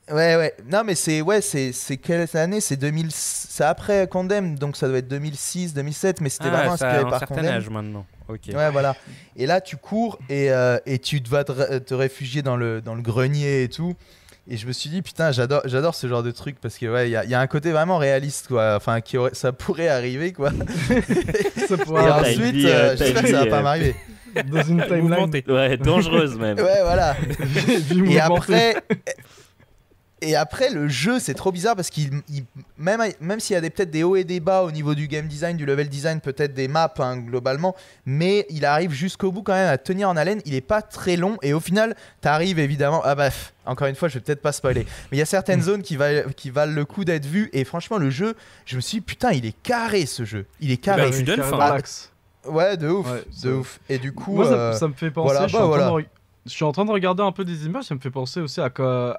Ouais, 0.09 0.35
ouais. 0.37 0.53
Non, 0.71 0.83
mais 0.85 0.95
c'est 0.95 1.21
ouais, 1.21 1.41
c'est 1.41 1.73
c'est 1.73 1.97
quelle 1.97 2.27
année? 2.35 2.61
C'est 2.61 2.77
2000. 2.77 3.09
C'est 3.11 3.63
après 3.65 4.07
Condemn, 4.07 4.57
donc 4.57 4.77
ça 4.77 4.87
doit 4.87 4.99
être 4.99 5.07
2006, 5.07 5.73
2007. 5.73 6.21
Mais 6.21 6.29
c'était 6.29 6.45
Ah, 6.47 6.51
vraiment 6.51 6.77
ça 6.77 6.87
inspiré 6.87 7.05
un 7.05 7.09
par 7.09 7.19
certain 7.19 7.35
Condemn. 7.35 7.53
âge 7.55 7.69
maintenant. 7.69 8.05
Ouais, 8.29 8.69
voilà. 8.71 8.95
Et 9.35 9.45
là, 9.45 9.61
tu 9.61 9.77
cours 9.77 10.19
et, 10.29 10.51
euh, 10.51 10.77
et 10.85 10.99
tu 10.99 11.21
vas 11.27 11.43
te, 11.43 11.51
ré- 11.51 11.81
te 11.83 11.93
réfugier 11.93 12.41
dans 12.41 12.57
le, 12.57 12.81
dans 12.81 12.95
le 12.95 13.01
grenier 13.01 13.63
et 13.63 13.69
tout. 13.69 13.93
Et 14.49 14.55
je 14.55 14.65
me 14.65 14.71
suis 14.71 14.89
dit, 14.89 15.01
putain, 15.01 15.31
j'adore, 15.33 15.61
j'adore 15.65 15.93
ce 15.93 16.07
genre 16.07 16.23
de 16.23 16.31
truc 16.31 16.55
parce 16.61 16.77
que, 16.77 16.85
ouais, 16.85 17.09
il 17.09 17.11
y, 17.11 17.15
a- 17.17 17.25
il 17.25 17.29
y 17.29 17.33
a 17.33 17.39
un 17.41 17.47
côté 17.47 17.71
vraiment 17.71 17.97
réaliste, 17.97 18.47
quoi. 18.47 18.75
Enfin, 18.77 19.01
qui 19.01 19.17
aurait- 19.17 19.33
ça 19.35 19.51
pourrait 19.51 19.89
arriver, 19.89 20.31
quoi. 20.31 20.51
Ça 21.67 21.75
Et 21.75 21.77
pourrait 21.77 22.33
une 22.33 22.41
ensuite, 22.43 22.65
euh, 22.65 22.69
euh, 22.93 22.95
j'espère 22.97 23.21
que 23.23 23.27
ça 23.29 23.39
va 23.43 23.45
pas 23.47 23.59
euh, 23.59 23.63
m'arriver. 23.63 23.95
dans 24.49 24.63
une 24.63 24.83
timeline. 24.85 25.41
Ouais, 25.49 25.75
dangereuse 25.77 26.37
même. 26.37 26.57
Ouais, 26.59 26.81
voilà. 26.81 27.17
Et 28.09 28.19
après, 28.21 28.75
et 30.21 30.35
après 30.35 30.69
le 30.69 30.87
jeu, 30.87 31.19
c'est 31.19 31.33
trop 31.35 31.51
bizarre 31.51 31.75
parce 31.75 31.89
qu'il, 31.89 32.09
il- 32.29 32.45
même, 32.77 33.01
même 33.21 33.39
s'il 33.39 33.53
y 33.53 33.57
a 33.57 33.61
des- 33.61 33.69
peut-être 33.69 33.91
des 33.91 34.03
hauts 34.03 34.15
et 34.15 34.23
des 34.23 34.39
bas 34.39 34.63
au 34.63 34.71
niveau 34.71 34.95
du 34.95 35.07
game 35.07 35.27
design, 35.27 35.57
du 35.57 35.65
level 35.65 35.89
design, 35.89 36.19
peut-être 36.21 36.53
des 36.53 36.67
maps 36.67 36.93
hein, 36.99 37.17
globalement, 37.17 37.75
mais 38.05 38.45
il 38.49 38.65
arrive 38.65 38.91
jusqu'au 38.91 39.31
bout 39.31 39.43
quand 39.43 39.53
même 39.53 39.69
à 39.69 39.77
tenir 39.77 40.09
en 40.09 40.17
haleine. 40.17 40.41
Il 40.45 40.53
est 40.55 40.61
pas 40.61 40.81
très 40.81 41.17
long 41.17 41.37
et 41.43 41.53
au 41.53 41.59
final, 41.59 41.95
t'arrives 42.21 42.57
évidemment. 42.59 43.01
Ah 43.05 43.15
bah, 43.15 43.25
pff, 43.29 43.53
encore 43.65 43.87
une 43.87 43.95
fois, 43.95 44.07
je 44.07 44.15
vais 44.15 44.21
peut-être 44.21 44.41
pas 44.41 44.51
spoiler, 44.53 44.85
mais 45.11 45.17
il 45.17 45.19
y 45.19 45.23
a 45.23 45.25
certaines 45.25 45.61
zones 45.61 45.81
qui, 45.83 45.95
valent- 45.97 46.29
qui 46.35 46.49
valent 46.49 46.73
le 46.73 46.85
coup 46.85 47.05
d'être 47.05 47.25
vues 47.25 47.49
et 47.53 47.63
franchement, 47.63 47.97
le 47.97 48.09
jeu, 48.09 48.33
je 48.65 48.75
me 48.75 48.81
suis 48.81 48.97
dit, 48.97 49.01
putain, 49.01 49.31
il 49.33 49.45
est 49.45 49.55
carré 49.61 50.05
ce 50.05 50.25
jeu. 50.25 50.45
Il 50.59 50.71
est 50.71 50.77
carré. 50.77 51.09
Bah, 51.11 51.15
tu 51.15 51.23
donnes 51.23 51.43
faim. 51.43 51.57
l'axe. 51.57 52.11
Ouais, 52.45 52.77
de 52.77 52.87
ouf, 52.87 53.05
Ouais, 53.11 53.19
de 53.19 53.25
c'est- 53.31 53.47
ouf. 53.49 53.79
Et 53.89 53.97
du 53.97 54.13
coup, 54.13 54.35
Moi, 54.35 54.45
ça, 54.45 54.53
euh, 54.53 54.73
ça 54.73 54.87
me 54.87 54.93
fait 54.93 55.11
penser. 55.11 55.25
voilà, 55.33 55.47
je, 55.47 55.49
suis 55.49 55.57
bah, 55.57 55.65
en 55.65 55.69
train 55.69 55.77
voilà. 55.89 56.01
de 56.01 56.05
re- 56.05 56.09
je 56.47 56.53
suis 56.53 56.63
en 56.65 56.71
train 56.71 56.85
de 56.85 56.91
regarder 56.91 57.21
un 57.23 57.31
peu 57.31 57.45
des 57.45 57.65
images, 57.65 57.83
ça 57.85 57.95
me 57.95 57.99
fait 57.99 58.09
penser 58.11 58.39
aussi 58.39 58.59
à, 58.61 58.65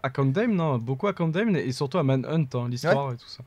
à 0.03 0.11
Condemn, 0.11 0.55
non 0.55 0.79
beaucoup 0.79 1.07
à 1.07 1.13
Condemn 1.13 1.55
et 1.57 1.71
surtout 1.73 1.99
à 1.99 2.03
Manhunt, 2.03 2.47
hein, 2.55 2.69
l'histoire 2.69 3.13
et 3.13 3.17
tout 3.17 3.29
ça. 3.29 3.43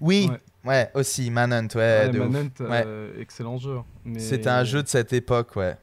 oui, 0.00 0.28
Ouais. 0.30 0.40
ouais. 0.70 0.90
aussi 0.94 1.30
Manhunt, 1.30 1.68
ouais, 1.74 2.06
Ouais, 2.06 2.08
de 2.08 2.18
ouf. 2.20 2.28
Manhunt, 2.30 2.50
Ouais. 2.60 2.82
euh, 2.86 3.20
excellent 3.20 3.58
jeu. 3.58 3.78
mais- 4.04 4.18
C'était 4.20 4.48
un 4.48 4.64
jeu 4.64 4.82
de 4.82 4.88
cette 4.88 5.12
époque, 5.12 5.54
ouais. 5.56 5.76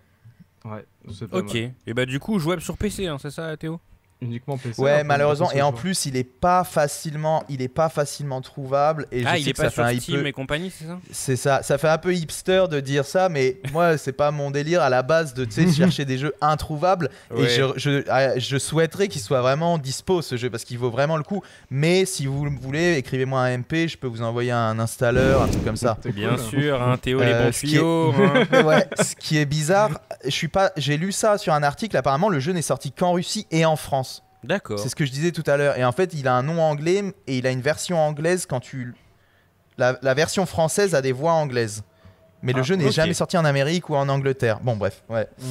Ouais, 0.66 0.86
c'est 1.14 1.28
pas 1.30 1.38
Ok. 1.40 1.54
mal. 1.54 1.74
Et 1.86 1.94
bah, 1.94 2.06
du 2.06 2.20
coup, 2.20 2.40
jouable 2.40 2.62
sur 2.62 2.78
PC, 2.78 3.08
hein, 3.08 3.18
c'est 3.22 3.32
ça, 3.32 3.56
Théo? 3.56 3.80
Uniquement 4.20 4.58
PC. 4.58 4.82
Ouais, 4.82 5.04
malheureusement. 5.04 5.52
Et 5.52 5.62
en 5.62 5.72
je- 5.72 5.76
plus, 5.76 6.06
il 6.08 6.16
est 6.18 6.24
pas 6.24 6.64
facilement, 6.64 7.44
il 7.50 7.62
est 7.62 7.68
pas 7.68 7.88
facilement 7.90 8.42
trouvable. 8.42 9.06
Et 9.12 9.22
je 9.22 9.28
Ah, 9.28 9.34
sais 9.36 9.42
il 9.42 9.50
est 9.50 9.52
que 9.52 9.58
ça 9.58 9.64
pas 9.66 9.70
fait 9.70 10.00
sur 10.00 10.16
un 10.16 10.22
peu- 10.22 10.28
et 10.28 10.32
compagnie, 10.32 10.72
c'est 10.76 10.86
ça? 10.86 11.00
C'est 11.12 11.36
ça. 11.36 11.62
Ça 11.62 11.78
fait 11.78 11.88
un 11.88 12.00
peu 12.00 12.16
hipster 12.16 12.66
de 12.70 12.80
dire 12.80 13.06
ça, 13.06 13.30
mais 13.30 13.58
moi, 13.74 13.98
c'est 14.00 14.14
pas 14.14 14.32
mon 14.32 14.50
délire 14.50 14.82
à 14.82 14.90
la 14.90 15.04
base 15.04 15.34
de, 15.36 15.46
sais, 15.50 15.68
chercher 15.72 16.06
des 16.06 16.18
jeux 16.18 16.34
introuvables. 16.42 17.10
Et 17.38 17.48
je, 17.48 17.62
je, 17.76 18.04
ah, 18.10 18.40
je 18.40 18.58
souhaiterais 18.58 19.08
qu'il 19.08 19.22
soit 19.22 19.42
vraiment 19.42 19.78
dispo 19.78 20.24
ce 20.24 20.36
jeu 20.36 20.50
parce 20.50 20.64
qu'il 20.64 20.80
vaut 20.80 20.90
vraiment 20.90 21.18
le 21.18 21.24
coup. 21.24 21.44
Mais 21.70 22.06
si 22.06 22.26
vous 22.26 22.44
le 22.46 22.52
voulez, 22.60 22.96
écrivez-moi 22.98 23.40
un 23.42 23.58
MP, 23.60 23.88
je 23.88 23.98
peux 23.98 24.08
vous 24.08 24.24
envoyer 24.24 24.52
un 24.52 24.80
installeur, 24.80 25.44
un 25.44 25.48
truc 25.48 25.64
comme 25.64 25.78
ça. 25.78 25.98
Bien 26.06 26.30
cool, 26.30 26.40
hein. 26.40 26.50
sûr, 26.50 26.82
hein, 26.82 26.98
Théo, 26.98 27.20
les 27.20 27.34
Euh, 27.34 27.46
bons 27.46 27.52
ce 27.54 27.60
qui 27.60 27.66
est- 27.68 27.70
tuyaux. 27.78 28.14
hein. 28.52 28.64
ouais, 28.64 28.88
ce 29.00 29.16
qui 29.16 29.38
est 29.38 29.46
bizarre, 29.46 30.00
je 30.26 30.32
suis 30.32 30.48
pas, 30.48 30.72
j'ai 30.76 30.98
lu 30.98 31.12
ça 31.12 31.38
sur 31.38 31.54
un 31.54 31.62
article. 31.62 31.96
Apparemment, 31.98 32.30
le 32.30 32.40
jeu 32.40 32.52
n'est 32.52 32.64
sorti 32.64 32.92
qu'en 32.92 33.12
Russie 33.12 33.46
et 33.52 33.64
en 33.64 33.76
France. 33.76 34.07
D'accord. 34.48 34.80
C'est 34.80 34.90
ce 34.90 34.96
que 34.96 35.06
je 35.06 35.12
disais 35.12 35.32
tout 35.32 35.44
à 35.46 35.58
l'heure. 35.58 35.78
Et 35.78 35.84
en 35.86 35.92
fait, 35.92 36.14
il 36.14 36.28
a 36.28 36.34
un 36.34 36.42
nom 36.44 36.62
anglais 36.62 37.04
et 37.28 37.38
il 37.38 37.46
a 37.46 37.52
une 37.52 37.62
version 37.62 38.00
anglaise 38.00 38.46
quand 38.46 38.60
tu. 38.62 38.96
La, 39.78 40.00
la 40.02 40.14
version 40.14 40.46
française 40.46 40.96
a 40.96 41.02
des 41.02 41.12
voix 41.12 41.34
anglaises. 41.34 41.84
Mais 42.42 42.54
le 42.54 42.60
Ah, 42.60 42.64
jeu 42.64 42.76
n'est 42.76 42.92
jamais 42.92 43.14
sorti 43.14 43.38
en 43.38 43.46
Amérique 43.46 43.90
ou 43.90 43.96
en 43.96 44.08
Angleterre. 44.10 44.60
Bon, 44.62 44.76
bref, 44.78 45.04
ouais. 45.10 45.28
Mmh, 45.40 45.46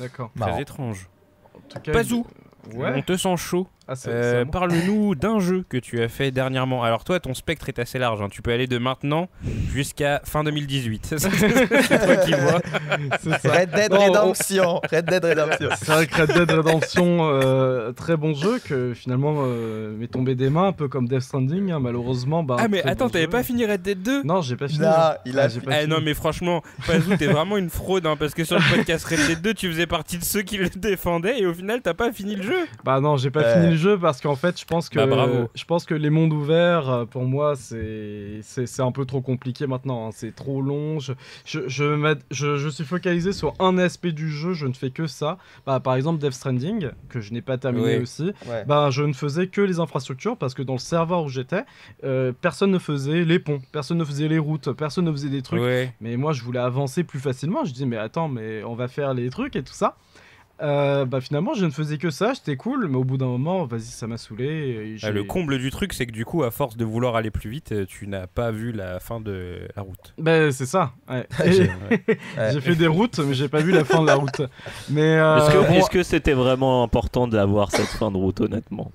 D'accord. 0.00 0.30
marrant. 0.34 0.52
Très 0.52 0.62
étrange. 0.62 1.08
En 1.54 1.60
tout 1.68 1.80
cas, 1.80 1.92
Pazou. 1.92 2.26
Ouais. 2.74 2.92
On 2.94 3.02
te 3.02 3.16
sent 3.16 3.36
chaud. 3.36 3.66
Ah, 3.88 3.94
Euh. 4.06 4.44
Parle-nous 4.44 5.14
d'un 5.14 5.40
jeu 5.40 5.64
que 5.68 5.76
tu 5.78 6.02
as 6.02 6.08
fait 6.08 6.30
dernièrement. 6.30 6.82
Alors 6.84 7.04
toi, 7.04 7.18
ton 7.20 7.32
spectre 7.34 7.68
est 7.68 7.78
assez 7.78 7.98
large. 7.98 8.20
hein. 8.22 8.28
Tu 8.30 8.42
peux 8.42 8.52
aller 8.52 8.66
de 8.66 8.78
maintenant 8.78 9.28
jusqu'à 9.72 10.20
fin 10.24 10.44
2018. 10.44 11.14
C'est 11.18 12.04
toi 12.04 12.16
qui 12.16 12.32
vois. 12.32 12.60
Ça. 13.38 13.50
Red 13.50 13.70
Dead 13.70 13.92
Redemption. 13.92 14.80
Red 14.92 15.06
Dead 15.06 15.24
Redemption. 15.24 15.68
C'est 15.78 15.90
vrai 15.92 16.06
que 16.06 16.14
Red 16.22 16.32
Dead 16.32 16.50
Redemption, 16.50 17.18
euh, 17.30 17.92
très 17.92 18.16
bon 18.16 18.34
jeu 18.34 18.58
que 18.64 18.92
finalement 18.94 19.36
euh, 19.46 19.96
m'est 19.96 20.08
tombé 20.08 20.34
des 20.34 20.50
mains, 20.50 20.68
un 20.68 20.72
peu 20.72 20.88
comme 20.88 21.08
Death 21.08 21.22
Stranding, 21.22 21.70
hein, 21.72 21.78
malheureusement. 21.80 22.42
bah, 22.42 22.56
Ah 22.58 22.68
mais 22.68 22.82
attends, 22.84 23.06
bon 23.06 23.10
t'avais 23.12 23.24
jeu. 23.24 23.30
pas 23.30 23.42
fini 23.42 23.64
Red 23.66 23.82
Dead 23.82 24.02
2 24.02 24.22
Non, 24.24 24.42
j'ai 24.42 24.56
pas 24.56 24.68
fini. 24.68 24.80
Non, 24.80 24.88
hein. 24.88 25.14
il 25.24 25.38
a 25.38 25.44
Ah, 25.44 25.48
j'ai 25.48 25.60
pas 25.60 25.72
Eh 25.78 25.80
fini. 25.84 25.90
non 25.94 26.00
mais 26.02 26.14
franchement, 26.14 26.62
Pazou, 26.86 27.16
t'es 27.16 27.26
vraiment 27.26 27.56
une 27.56 27.70
fraude 27.70 28.06
hein, 28.06 28.16
parce 28.18 28.34
que 28.34 28.44
sur 28.44 28.56
le 28.58 28.76
podcast 28.76 29.04
Red 29.06 29.26
Dead 29.26 29.40
2, 29.40 29.54
tu 29.54 29.70
faisais 29.70 29.86
partie 29.86 30.18
de 30.18 30.24
ceux 30.24 30.42
qui 30.42 30.56
le 30.58 30.68
défendaient 30.68 31.40
et 31.40 31.46
au 31.46 31.54
final 31.54 31.80
t'as 31.82 31.94
pas 31.94 32.12
fini 32.12 32.36
le 32.36 32.42
jeu. 32.42 32.66
Bah 32.84 33.00
non, 33.00 33.16
j'ai 33.16 33.30
pas 33.30 33.54
fini 33.54 33.70
le 33.70 33.76
jeu 33.78 33.98
parce 33.98 34.20
qu'en 34.20 34.36
fait, 34.36 34.60
je 34.60 34.64
pense 34.66 34.88
que 34.90 34.96
Bah, 34.98 35.06
bravo. 35.06 35.48
je 35.54 35.64
pense 35.64 35.84
que 35.86 35.94
les 35.94 36.10
mondes 36.10 36.32
ouverts 36.32 36.90
euh, 36.90 37.04
pour 37.06 37.22
moi 37.24 37.56
c'est 37.56 38.40
c'est 38.42 38.66
c'est 38.66 38.82
un 38.82 38.92
peu 38.92 39.06
trop 39.06 39.20
compliqué 39.22 39.66
maintenant, 39.66 40.08
hein. 40.08 40.10
c'est 40.12 40.34
trop 40.34 40.60
long. 40.60 40.98
Je 41.00 41.14
je, 41.44 41.60
je, 41.68 42.16
je 42.30 42.56
je 42.56 42.68
suis 42.68 42.84
focalisé 42.84 43.32
sur 43.32 43.54
un 43.58 43.78
aspect 43.78 44.12
du 44.12 44.28
jeu, 44.30 44.52
je 44.52 44.66
ne 44.66 44.72
fais 44.74 44.90
que 44.90 45.06
ça. 45.06 45.38
Bah 45.66 45.80
par 45.80 45.94
exemple 45.94 46.18
Death 46.20 46.32
Stranding 46.34 46.90
que 47.08 47.20
je 47.20 47.32
n'ai 47.32 47.40
pas 47.42 47.56
terminé 47.58 47.98
aussi. 47.98 48.32
Ouais. 48.46 48.64
Bah, 48.66 48.90
je 48.90 49.02
ne 49.02 49.12
faisais 49.12 49.46
que 49.46 49.60
les 49.60 49.80
infrastructures 49.80 50.36
parce 50.36 50.52
que 50.54 50.62
dans 50.62 50.74
le 50.74 50.78
serveur 50.78 51.22
où 51.24 51.28
j'étais, 51.28 51.64
euh, 52.04 52.32
personne 52.38 52.70
ne 52.70 52.78
faisait 52.78 53.24
les 53.24 53.38
ponts, 53.38 53.60
personne 53.72 53.98
ne 53.98 54.04
faisait 54.04 54.28
les 54.28 54.38
routes, 54.38 54.72
personne 54.72 55.04
ne 55.04 55.12
faisait 55.12 55.28
des 55.30 55.42
trucs. 55.42 55.60
Ouais. 55.60 55.94
Mais 56.00 56.16
moi, 56.16 56.32
je 56.32 56.42
voulais 56.42 56.58
avancer 56.60 57.04
plus 57.04 57.20
facilement. 57.20 57.64
Je 57.64 57.72
dis, 57.72 57.86
mais 57.86 57.96
attends, 57.96 58.28
mais 58.28 58.62
on 58.64 58.74
va 58.74 58.88
faire 58.88 59.14
les 59.14 59.30
trucs 59.30 59.54
et 59.56 59.62
tout 59.62 59.72
ça. 59.72 59.96
Euh, 60.60 61.04
bah 61.04 61.20
finalement, 61.20 61.54
je 61.54 61.64
ne 61.64 61.70
faisais 61.70 61.98
que 61.98 62.10
ça, 62.10 62.32
j'étais 62.34 62.56
cool, 62.56 62.88
mais 62.88 62.96
au 62.96 63.04
bout 63.04 63.16
d'un 63.16 63.26
moment, 63.26 63.64
vas-y, 63.64 63.82
ça 63.82 64.08
m'a 64.08 64.16
saoulé. 64.16 64.44
et 64.46 64.94
Ah, 64.96 65.06
j'ai- 65.06 65.12
le 65.12 65.22
comble 65.22 65.56
du 65.58 65.70
truc, 65.70 65.92
c'est 65.92 66.04
que 66.06 66.10
du 66.12 66.24
coup, 66.24 66.42
à 66.42 66.50
force 66.50 66.76
de 66.76 66.84
vouloir 66.84 67.14
aller 67.14 67.30
plus 67.30 67.48
vite, 67.48 67.70
euh, 67.70 67.86
tu 67.86 68.08
n'as 68.08 68.26
pas 68.26 68.50
vu 68.50 68.72
la 68.72 68.98
fin 68.98 69.20
de 69.20 69.60
la 69.76 69.82
route. 69.82 70.14
Bah, 70.18 70.50
c'est 70.50 70.66
ça. 70.66 70.90
ouais. 71.08 71.26
J'ai- 71.46 71.62
Et 72.08 72.18
Ouais. 72.38 72.50
J'ai 72.52 72.60
fait 72.60 72.74
des 72.74 72.88
routes, 72.88 73.18
mais 73.20 73.34
j'ai 73.34 73.48
pas 73.48 73.60
vu 73.60 73.70
la 73.70 73.84
fin 73.84 74.02
de 74.02 74.06
la 74.08 74.16
route. 74.16 74.42
Mais 74.90 75.16
euh, 75.16 75.36
Est-ce 75.38 75.52
que 75.52 75.58
bon, 75.68 75.74
est-ce 75.74 75.90
que 75.90 76.02
c'était 76.02 76.32
vraiment 76.34 76.82
important 76.82 77.28
d'avoir 77.28 77.70
cette 77.70 77.86
fin 77.86 78.10
de 78.10 78.16
route, 78.16 78.40
honnêtement? 78.40 78.90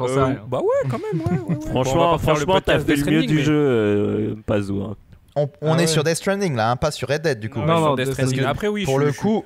Euh, 0.00 0.04
rien. 0.24 0.40
bah 0.48 0.60
ouais, 0.60 0.88
quand 0.88 0.98
même, 1.12 1.20
ouais. 1.48 1.56
Franchement, 1.70 2.16
franchement, 2.18 2.60
t'as 2.64 2.78
fait 2.78 2.96
le 2.96 3.10
mieux 3.10 3.26
du 3.26 3.36
mais- 3.36 3.42
jeu, 3.42 3.54
euh, 3.54 4.34
Pazou. 4.46 4.82
hein. 4.82 4.96
On, 5.34 5.48
on 5.62 5.72
Ah 5.72 5.76
est 5.76 5.80
ouais. 5.80 5.86
sur 5.86 6.04
Death 6.04 6.16
Stranding 6.16 6.54
là, 6.54 6.70
hein, 6.70 6.76
pas 6.76 6.90
sur 6.90 7.08
Red 7.08 7.22
Dead 7.22 7.40
du 7.40 7.48
coup. 7.50 7.58
Non, 7.60 7.66
sur 7.78 7.80
non, 7.80 7.94
Death 7.96 8.06
Death 8.06 8.14
Stranding. 8.14 8.44
Après, 8.44 8.68
oui, 8.68 8.84
pour 8.84 9.00
je- 9.00 9.06
le 9.06 9.12
je- 9.12 9.18
coup, 9.18 9.44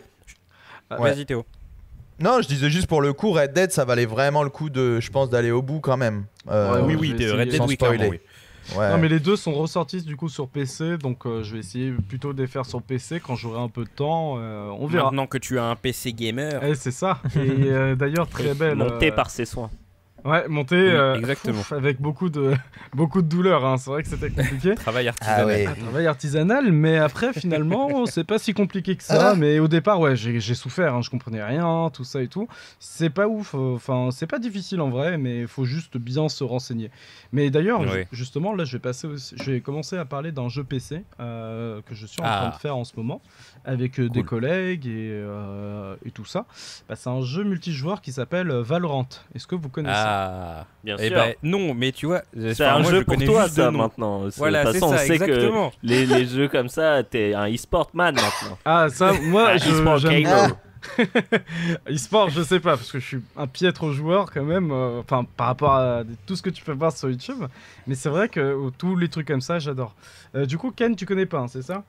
ouais. 0.91 0.97
Vas-y, 1.15 1.27
Théo. 1.27 1.45
non, 2.21 2.41
je 2.43 2.49
disais 2.49 2.71
juste 2.71 2.87
pour 2.87 3.01
le 3.03 3.13
coup, 3.13 3.33
Red 3.33 3.53
Dead, 3.53 3.73
ça 3.73 3.85
valait 3.85 4.07
vraiment 4.07 4.43
le 4.43 4.51
coup 4.51 4.71
de, 4.71 5.01
je 5.01 5.11
pense, 5.11 5.29
d'aller 5.31 5.51
au 5.51 5.63
bout 5.63 5.81
quand 5.81 5.97
même. 5.97 6.25
Euh, 6.49 6.75
Ouais, 6.83 6.95
oui, 6.95 6.97
oui, 6.99 7.11
Red 7.13 7.49
Dead, 7.51 7.61
oui, 7.67 7.77
clairement, 7.77 7.95
spoiler. 7.95 8.09
oui. 8.09 8.77
ouais. 8.79 8.91
Non, 8.91 8.99
mais 8.99 9.09
les 9.09 9.21
deux 9.21 9.37
sont 9.37 9.53
ressortis 9.53 10.03
du 10.03 10.17
coup 10.17 10.29
sur 10.29 10.49
PC, 10.49 10.97
donc 10.99 11.27
euh, 11.27 11.43
je 11.43 11.55
vais 11.55 11.59
essayer 11.61 11.93
plutôt 11.93 12.33
de 12.33 12.41
les 12.43 12.49
faire 12.49 12.65
sur 12.67 12.81
PC 12.83 13.21
quand 13.21 13.35
j'aurai 13.37 13.61
un 13.61 13.69
peu 13.69 13.85
de 13.85 13.89
temps. 13.91 14.37
euh, 14.39 14.69
on 14.79 14.87
verra. 14.87 15.05
Maintenant 15.11 15.27
que 15.27 15.39
tu 15.39 15.59
as 15.59 15.65
un 15.65 15.77
PC 15.77 16.13
gamer. 16.13 16.63
Eh, 16.65 16.75
c'est 16.75 16.91
ça. 16.93 17.21
Et 17.37 17.39
euh, 17.71 17.95
d'ailleurs, 17.97 18.29
très 18.29 18.55
belle. 18.55 18.77
Monté 18.77 19.11
euh, 19.13 19.15
par 19.15 19.31
ses 19.31 19.45
soins. 19.45 19.71
Ouais, 20.27 20.49
monté 20.49 20.75
Oui, 20.77 20.89
euh, 20.89 21.15
exactement. 21.15 21.63
avec 21.71 22.01
beaucoup 22.01 22.29
de 22.31 22.55
beaucoup 22.95 23.23
de 23.23 23.29
douleur. 23.29 23.65
hein. 23.65 23.77
C'est 23.79 23.91
vrai 23.91 24.03
que 24.03 24.09
c'était 24.09 24.31
compliqué. 24.31 24.75
Travail 24.77 25.09
artisanal. 25.09 25.41
Ah 25.41 25.47
ouais. 25.47 25.67
Un 25.67 25.75
travail 25.75 26.07
artisanal, 26.07 26.73
mais 26.73 26.99
après 26.99 27.33
finalement 27.33 28.07
c'est 28.07 28.25
pas 28.25 28.39
si 28.39 28.53
compliqué 28.55 28.97
que 28.97 29.03
ça. 29.05 29.31
Ah. 29.31 29.35
Mais 29.37 29.59
au 29.59 29.69
départ, 29.69 30.01
ouais, 30.01 30.17
j'ai 30.17 30.41
j'ai 30.41 30.55
souffert. 30.55 30.95
hein. 30.95 31.03
Je 31.03 31.11
comprenais 31.11 31.43
rien, 31.43 31.91
tout 31.93 32.05
ça 32.05 32.23
et 32.23 32.29
tout. 32.29 32.49
C'est 32.81 33.11
pas 33.11 33.29
ouf. 33.29 33.55
euh, 33.55 33.75
Enfin, 33.77 34.09
c'est 34.11 34.27
pas 34.27 34.39
difficile 34.39 34.81
en 34.81 34.89
vrai, 34.91 35.19
mais 35.19 35.41
il 35.43 35.47
faut 35.47 35.65
juste 35.65 35.97
bien 35.97 36.29
se 36.29 36.43
renseigner. 36.45 36.91
Mais 37.33 37.51
d'ailleurs, 37.51 37.83
justement, 38.13 38.55
là, 38.55 38.65
je 38.65 38.73
vais 38.73 38.79
passer, 38.81 39.07
aussi- 39.07 39.37
je 39.39 39.51
vais 39.53 39.61
commencer 39.61 39.97
à 39.97 40.05
parler 40.05 40.33
d'un 40.33 40.49
jeu 40.49 40.65
PC 40.65 41.05
euh, 41.21 41.81
que 41.87 41.95
je 41.95 42.07
suis 42.07 42.21
en 42.21 42.25
Ah. 42.27 42.39
train 42.41 42.49
de 42.51 42.55
faire 42.61 42.77
en 42.77 42.85
ce 42.85 42.93
moment 42.97 43.21
avec 43.67 44.01
euh, 44.01 44.09
des 44.09 44.23
collègues 44.23 44.87
et, 44.87 45.11
euh, 45.13 45.95
et 46.07 46.11
tout 46.11 46.25
ça. 46.25 46.47
Bah, 46.89 46.95
c'est 46.97 47.11
un 47.11 47.21
jeu 47.21 47.45
multijoueur 47.45 48.01
qui 48.01 48.13
s'appelle 48.13 48.51
euh, 48.51 48.63
Valorant. 48.63 49.09
Est-ce 49.35 49.47
que 49.47 49.55
vous 49.57 49.69
connaissez? 49.69 49.95
Ah. 50.03 50.65
Bien 50.85 50.97
Eh 50.99 51.09
sûr. 51.09 51.17
ben, 51.17 51.35
non, 51.43 51.75
mais 51.75 51.93
tu 51.93 52.07
vois, 52.07 52.23
c'est 52.33 52.65
un 52.65 52.79
moi, 52.79 52.91
jeu 52.91 52.99
je 53.01 53.05
pour 53.05 53.17
toi, 53.25 53.49
ça, 53.49 53.71
maintenant. 53.71 54.23
Voilà, 54.37 54.65
de 54.65 54.73
c'est 54.73 54.79
toute 54.81 54.89
façon, 54.89 54.97
ça, 54.97 55.03
on 55.03 55.07
sait 55.07 55.19
que 55.19 55.25
exactement. 55.25 55.73
les, 55.83 56.07
les 56.07 56.27
jeux 56.27 56.49
comme 56.49 56.69
ça, 56.69 57.03
t'es 57.03 57.35
un 57.35 57.53
e-sport 57.53 57.91
man 57.93 58.15
maintenant. 58.15 58.59
Ah 58.65 58.89
ça, 58.89 59.13
moi, 59.13 59.51
Un 59.51 59.57
je, 59.59 59.69
e-sport. 59.71 60.59
E-sport, 61.91 62.31
je 62.31 62.43
sais 62.43 62.61
pas, 62.61 62.77
parce 62.77 62.91
que 62.93 62.99
je 62.99 63.07
suis 63.07 63.21
un 63.37 63.47
piètre 63.47 63.91
joueur 63.93 64.31
quand 64.31 64.45
même, 64.45 64.71
euh, 64.71 65.01
enfin 65.01 65.25
par 65.37 65.49
rapport 65.49 65.75
à 65.75 66.03
tout 66.27 66.37
ce 66.37 66.43
que 66.43 66.51
tu 66.51 66.63
peux 66.65 66.73
voir 66.73 66.93
sur 66.93 67.11
YouTube. 67.11 67.45
Mais 67.87 67.95
c'est 67.95 68.09
vrai 68.09 68.29
que 68.29 68.41
euh, 68.41 68.71
tous 68.77 68.97
les 68.97 69.09
trucs 69.09 69.27
comme 69.27 69.41
ça, 69.41 69.59
j'adore. 69.59 69.95
Euh, 70.35 70.47
du 70.47 70.59
coup, 70.59 70.71
Ken, 70.71 70.95
tu 70.97 71.07
connais 71.07 71.27
pas, 71.27 71.39
hein, 71.41 71.49
c'est 71.49 71.63
ça? 71.63 71.83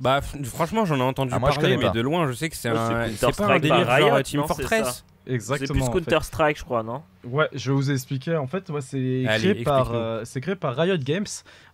Bah, 0.00 0.20
franchement, 0.44 0.84
j'en 0.86 0.96
ai 0.98 1.02
entendu 1.02 1.32
Ah, 1.34 1.38
moi, 1.38 1.50
parler, 1.50 1.76
mais 1.76 1.84
pas. 1.86 1.90
de 1.90 2.00
loin, 2.00 2.26
je 2.26 2.32
sais 2.32 2.48
que 2.48 2.56
c'est 2.56 2.70
Ouais, 2.70 2.78
un. 2.78 3.06
c'est 3.08 3.26
C'est 3.32 3.36
pas 3.36 3.52
un 3.54 3.58
délire 3.58 3.98
genre 3.98 4.22
Team 4.22 4.44
Fortress. 4.46 4.86
ça. 4.86 4.92
C'est 5.26 5.32
Exactement. 5.34 5.90
plus. 5.90 6.00
Counter-Strike, 6.00 6.58
je 6.58 6.64
crois, 6.64 6.82
non? 6.82 7.02
Ouais, 7.24 7.48
je 7.52 7.70
vais 7.70 7.76
vous 7.76 7.90
expliquer. 7.90 8.36
En 8.36 8.46
fait, 8.46 8.70
ouais, 8.70 8.80
c'est 8.80 9.24
créé, 9.26 9.54
par, 9.62 9.92
euh, 9.94 10.22
c'est 10.24 10.40
créé 10.40 10.54
par 10.56 10.74
Riot 10.74 10.96
Games, 10.96 11.26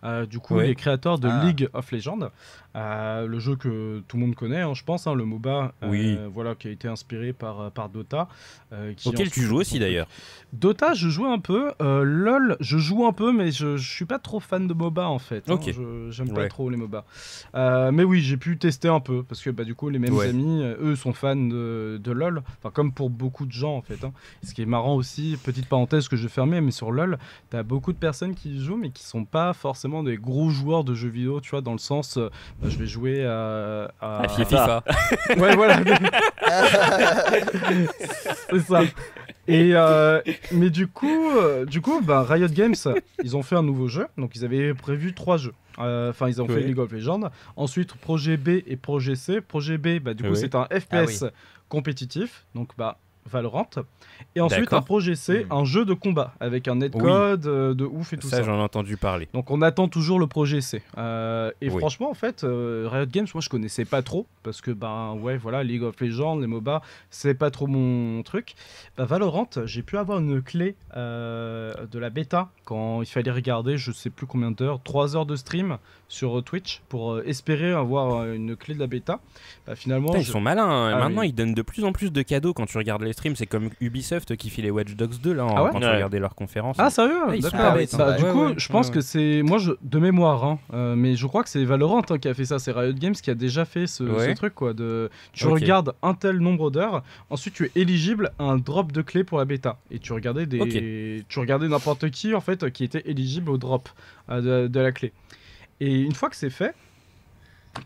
euh, 0.04 0.26
du 0.26 0.38
coup, 0.40 0.58
les 0.58 0.74
créateurs 0.74 1.18
de 1.18 1.28
Ah. 1.28 1.44
League 1.44 1.68
of 1.72 1.92
Legends, 1.92 2.30
euh, 2.74 3.26
le 3.26 3.38
jeu 3.38 3.54
que 3.54 4.02
tout 4.08 4.16
le 4.16 4.24
monde 4.26 4.34
connaît, 4.34 4.60
hein, 4.62 4.74
je 4.74 4.82
pense, 4.82 5.06
hein, 5.06 5.14
le 5.14 5.24
MOBA, 5.24 5.72
euh, 5.84 5.88
Oui. 5.88 6.18
voilà, 6.34 6.54
qui 6.56 6.66
a 6.66 6.70
été 6.72 6.88
inspiré 6.88 7.32
par, 7.32 7.70
par 7.70 7.88
Dota. 7.88 8.28
qui 8.96 9.08
Auquel 9.08 9.30
tu 9.30 9.42
joues 9.42 9.58
aussi 9.60 9.78
d'ailleurs. 9.78 10.08
Dota, 10.52 10.94
je 10.94 11.08
joue 11.08 11.26
un 11.26 11.38
peu. 11.38 11.70
LOL, 11.80 12.56
je 12.60 12.78
joue 12.78 13.06
un 13.06 13.12
peu, 13.12 13.32
mais 13.32 13.52
je, 13.52 13.76
je 13.76 13.88
suis 13.90 14.04
pas 14.04 14.18
trop 14.18 14.40
fan 14.40 14.66
de 14.66 14.74
MOBA 14.74 15.06
en 15.08 15.18
fait. 15.20 15.48
hein. 15.50 15.58
J'aime 16.10 16.28
Ouais. 16.30 16.34
pas 16.34 16.48
trop 16.48 16.68
les 16.70 16.76
MOBA. 16.76 17.04
Mais 17.92 18.02
oui, 18.04 18.20
j'ai 18.20 18.36
pu 18.36 18.58
tester 18.58 18.88
un 18.88 19.00
peu 19.00 19.22
parce 19.22 19.42
que 19.42 19.50
bah, 19.50 19.62
du 19.64 19.74
coup, 19.76 19.88
les 19.90 19.98
mêmes 20.00 20.12
Ouais. 20.14 20.28
amis, 20.28 20.62
eux, 20.80 20.96
sont 20.96 21.12
fans 21.12 21.36
de, 21.36 22.00
de 22.02 22.10
LOL. 22.12 22.42
Enfin, 22.58 22.70
comme 22.70 22.92
pour 22.92 23.10
beaucoup 23.10 23.46
de 23.46 23.52
gens 23.52 23.76
en 23.76 23.82
fait. 23.82 23.98
Ce 24.42 24.52
qui 24.54 24.62
est 24.62 24.66
marrant 24.66 24.94
aussi, 24.96 25.35
petite 25.36 25.68
parenthèse 25.68 26.08
que 26.08 26.16
je 26.16 26.22
vais 26.24 26.28
fermer, 26.28 26.60
mais 26.60 26.70
sur 26.70 26.90
LOL, 26.92 27.18
t'as 27.50 27.62
beaucoup 27.62 27.92
de 27.92 27.98
personnes 27.98 28.34
qui 28.34 28.60
jouent, 28.62 28.76
mais 28.76 28.90
qui 28.90 29.04
sont 29.04 29.24
pas 29.24 29.52
forcément 29.52 30.02
des 30.02 30.16
gros 30.16 30.50
joueurs 30.50 30.84
de 30.84 30.94
jeux 30.94 31.08
vidéo, 31.08 31.40
tu 31.40 31.50
vois, 31.50 31.60
dans 31.60 31.72
le 31.72 31.78
sens, 31.78 32.16
euh, 32.16 32.28
bah, 32.60 32.68
je 32.68 32.76
vais 32.78 32.86
jouer 32.86 33.24
à. 33.24 33.90
à- 34.00 34.22
À 34.24 34.28
FIFA. 34.28 34.84
Ouais, 35.38 35.54
voilà. 35.56 35.80
c'est 38.50 38.60
ça. 38.60 38.82
Et 39.48 39.70
euh, 39.74 40.20
mais 40.52 40.70
du 40.70 40.88
coup, 40.88 41.30
euh, 41.36 41.64
du 41.64 41.80
coup, 41.80 42.00
bah, 42.02 42.22
Riot 42.28 42.48
Games, 42.48 42.74
ils 43.22 43.36
ont 43.36 43.42
fait 43.42 43.54
un 43.56 43.62
nouveau 43.62 43.86
jeu. 43.88 44.06
Donc 44.18 44.34
ils 44.34 44.44
avaient 44.44 44.74
prévu 44.74 45.14
trois 45.14 45.36
jeux. 45.36 45.54
Euh, 45.78 46.10
Enfin, 46.10 46.28
ils 46.28 46.40
ont 46.42 46.48
fait. 46.48 46.60
League 46.60 46.78
of 46.78 46.90
Legends. 46.90 47.30
Ensuite, 47.54 47.94
Projet 47.94 48.36
B 48.36 48.48
et 48.66 48.76
Projet 48.76 49.14
C. 49.14 49.40
Projet 49.40 49.78
B, 49.78 50.00
bah, 50.00 50.14
du 50.14 50.22
coup, 50.24 50.30
Ouais. 50.30 50.34
c'est 50.36 50.54
un 50.54 50.64
FPS 50.64 51.24
compétitif. 51.68 52.46
Donc, 52.54 52.70
bah. 52.78 52.98
Valorant 53.28 53.68
et 54.34 54.40
ensuite 54.40 54.72
un 54.72 54.82
projet 54.82 55.14
C, 55.14 55.44
Hmm. 55.50 55.52
un 55.52 55.64
jeu 55.64 55.84
de 55.84 55.94
combat 55.94 56.32
avec 56.40 56.68
un 56.68 56.76
netcode 56.76 57.46
euh, 57.46 57.74
de 57.74 57.84
ouf 57.84 58.12
et 58.12 58.16
tout 58.16 58.28
Ça, 58.28 58.38
ça. 58.38 58.42
j'en 58.44 58.58
ai 58.58 58.62
entendu 58.62 58.96
parler. 58.96 59.28
Donc 59.34 59.50
on 59.50 59.60
attend 59.62 59.88
toujours 59.88 60.18
le 60.18 60.26
projet 60.26 60.60
C. 60.60 60.82
Euh, 60.96 61.50
et 61.60 61.68
Oui. 61.70 61.78
franchement, 61.78 62.10
en 62.10 62.14
fait, 62.14 62.44
euh, 62.44 62.88
Riot 62.90 63.06
Games, 63.06 63.26
moi 63.34 63.40
je 63.40 63.48
connaissais 63.48 63.84
pas 63.84 64.02
trop 64.02 64.26
parce 64.42 64.60
que 64.60 64.70
ben 64.70 65.14
ouais, 65.20 65.36
voilà, 65.36 65.62
League 65.64 65.82
of 65.82 66.00
Legends, 66.00 66.36
les 66.38 66.46
MOBA, 66.46 66.82
c'est 67.10 67.34
pas 67.34 67.50
trop 67.50 67.66
mon 67.66 68.22
truc. 68.22 68.54
Bah, 68.96 69.04
Valorant, 69.04 69.48
j'ai 69.64 69.82
pu 69.82 69.98
avoir 69.98 70.18
une 70.20 70.40
clé 70.42 70.76
de 70.94 71.98
la 71.98 72.10
bêta 72.10 72.50
quand 72.64 73.02
il 73.02 73.06
fallait 73.06 73.30
regarder, 73.30 73.76
je 73.76 73.92
sais 73.92 74.10
plus 74.10 74.26
combien 74.26 74.50
d'heures, 74.50 74.80
3 74.82 75.16
heures 75.16 75.26
de 75.26 75.36
stream 75.36 75.78
sur 76.08 76.42
Twitch 76.44 76.82
pour 76.88 77.20
espérer 77.20 77.72
avoir 77.72 78.26
une 78.26 78.56
clé 78.56 78.74
de 78.74 78.80
la 78.80 78.86
bêta. 78.86 79.20
Bah, 79.66 79.74
finalement, 79.74 80.08
Putain, 80.08 80.18
ils 80.20 80.24
sont 80.26 80.40
malins. 80.40 80.68
hein. 80.68 80.92
Ah 80.94 80.98
Maintenant, 81.00 81.22
oui. 81.22 81.28
ils 81.28 81.32
donnent 81.34 81.54
de 81.54 81.62
plus 81.62 81.84
en 81.84 81.92
plus 81.92 82.12
de 82.12 82.22
cadeaux 82.22 82.52
quand 82.54 82.66
tu 82.66 82.78
regardes 82.78 83.02
les 83.02 83.14
streams. 83.16 83.34
C'est 83.36 83.46
comme 83.46 83.70
Ubisoft 83.80 84.36
qui 84.36 84.50
filait 84.50 84.70
Watch 84.70 84.94
Dogs 84.94 85.20
2 85.22 85.32
là, 85.32 85.44
en- 85.46 85.56
Ah 85.56 85.64
ouais 85.64 85.70
quand 85.72 85.80
tu 85.80 85.86
Ouais. 85.86 85.94
regardais 85.94 86.18
leurs 86.18 86.34
conférences. 86.34 86.76
Ah 86.78 86.90
sérieux 86.90 87.14
Ah, 87.28 87.34
ils 87.34 87.42
sont 87.42 87.48
D'accord. 87.50 87.72
pas 87.72 87.76
bêtes, 87.78 87.96
Bah, 87.96 88.12
hein. 88.12 88.16
du 88.16 88.24
Ouais, 88.24 88.30
coup, 88.32 88.44
ouais, 88.46 88.54
je 88.56 88.68
pense 88.68 88.88
ouais, 88.88 88.94
que 88.94 89.00
c'est 89.00 89.42
moi 89.42 89.58
je 89.58 89.72
de 89.82 89.98
mémoire, 89.98 90.44
hein, 90.44 90.58
euh, 90.74 90.94
mais 90.94 91.16
je 91.16 91.26
crois 91.26 91.42
que 91.42 91.48
c'est 91.48 91.64
Valorant 91.64 92.02
hein, 92.10 92.18
qui 92.18 92.28
a 92.28 92.34
fait 92.34 92.44
ça. 92.44 92.58
C'est 92.58 92.72
Riot 92.72 92.92
Games 92.92 93.14
qui 93.14 93.30
a 93.30 93.34
déjà 93.34 93.64
fait 93.64 93.86
ce, 93.86 94.04
Ouais. 94.04 94.28
ce 94.28 94.34
truc 94.34 94.54
quoi. 94.54 94.72
De 94.74 95.10
tu 95.32 95.46
regardes 95.46 95.92
un 96.02 96.14
tel 96.14 96.38
nombre 96.38 96.70
d'heures, 96.70 97.02
ensuite 97.30 97.54
tu 97.54 97.64
es 97.64 97.70
éligible 97.74 98.30
à 98.38 98.44
un 98.44 98.56
drop 98.58 98.92
de 98.92 99.02
clé 99.02 99.24
pour 99.24 99.38
la 99.38 99.44
bêta 99.44 99.78
et 99.90 99.98
tu 99.98 100.12
regardais 100.12 100.46
des, 100.46 101.24
tu 101.28 101.38
regardais 101.38 101.68
n'importe 101.68 102.10
qui 102.10 102.34
en 102.34 102.40
fait 102.40 102.70
qui 102.70 102.84
était 102.84 103.02
éligible 103.06 103.50
au 103.50 103.56
drop 103.58 103.88
euh, 104.30 104.64
de, 104.66 104.68
de 104.68 104.80
la 104.80 104.92
clé. 104.92 105.12
Et 105.80 106.00
une 106.00 106.12
fois 106.14 106.30
que 106.30 106.36
c'est 106.36 106.50
fait. 106.50 106.74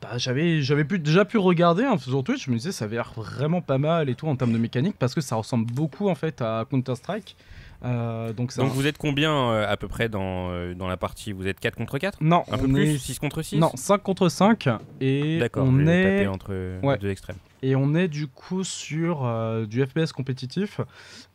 Bah, 0.01 0.19
j'avais 0.19 0.63
j'avais 0.63 0.85
pu, 0.85 0.99
déjà 0.99 1.25
pu 1.25 1.39
regarder 1.39 1.87
en 1.87 1.99
faisant 1.99 2.23
Twitch, 2.23 2.47
je 2.47 2.51
me 2.51 2.57
disais 2.57 2.73
ça 2.73 2.85
avait 2.85 2.97
l'air 2.97 3.13
vraiment 3.17 3.61
pas 3.61 3.79
mal 3.79 4.09
et 4.09 4.15
tout 4.15 4.29
en 4.29 4.37
termes 4.37 4.53
de 4.53 4.59
mécanique 4.59 4.97
parce 4.99 5.15
que 5.15 5.21
ça 5.21 5.37
ressemble 5.37 5.71
beaucoup 5.73 6.09
en 6.09 6.15
fait 6.15 6.41
à 6.43 6.65
Counter 6.71 6.95
Strike. 6.95 7.37
Euh, 7.83 8.33
donc, 8.35 8.53
vous 8.53 8.87
êtes 8.87 8.99
combien 8.99 9.33
euh, 9.35 9.67
à 9.67 9.77
peu 9.79 9.89
près 9.89 10.11
dans, 10.11 10.51
euh, 10.51 10.75
dans 10.75 10.87
la 10.87 10.99
partie? 10.99 11.33
Vous 11.33 11.47
êtes 11.47 11.59
4 11.59 11.77
contre 11.77 11.97
4 11.99 12.19
Non, 12.21 12.45
Un 12.51 12.59
peu 12.59 12.69
plus? 12.69 12.97
est... 12.97 12.99
6 12.99 13.19
contre 13.19 13.41
6 13.41 13.57
Non, 13.57 13.71
5 13.75 14.03
contre 14.03 14.29
5 14.29 14.69
et 15.01 15.39
D'accord, 15.39 15.67
on 15.67 15.87
est 15.87 16.27
entre 16.27 16.53
deux 16.99 17.09
extrêmes. 17.09 17.39
et 17.63 17.77
on 17.77 17.95
est 17.95 18.09
du 18.09 18.27
coup 18.27 18.65
sur 18.65 19.27
du 19.67 19.85
FPS 19.85 20.13
compétitif. 20.13 20.81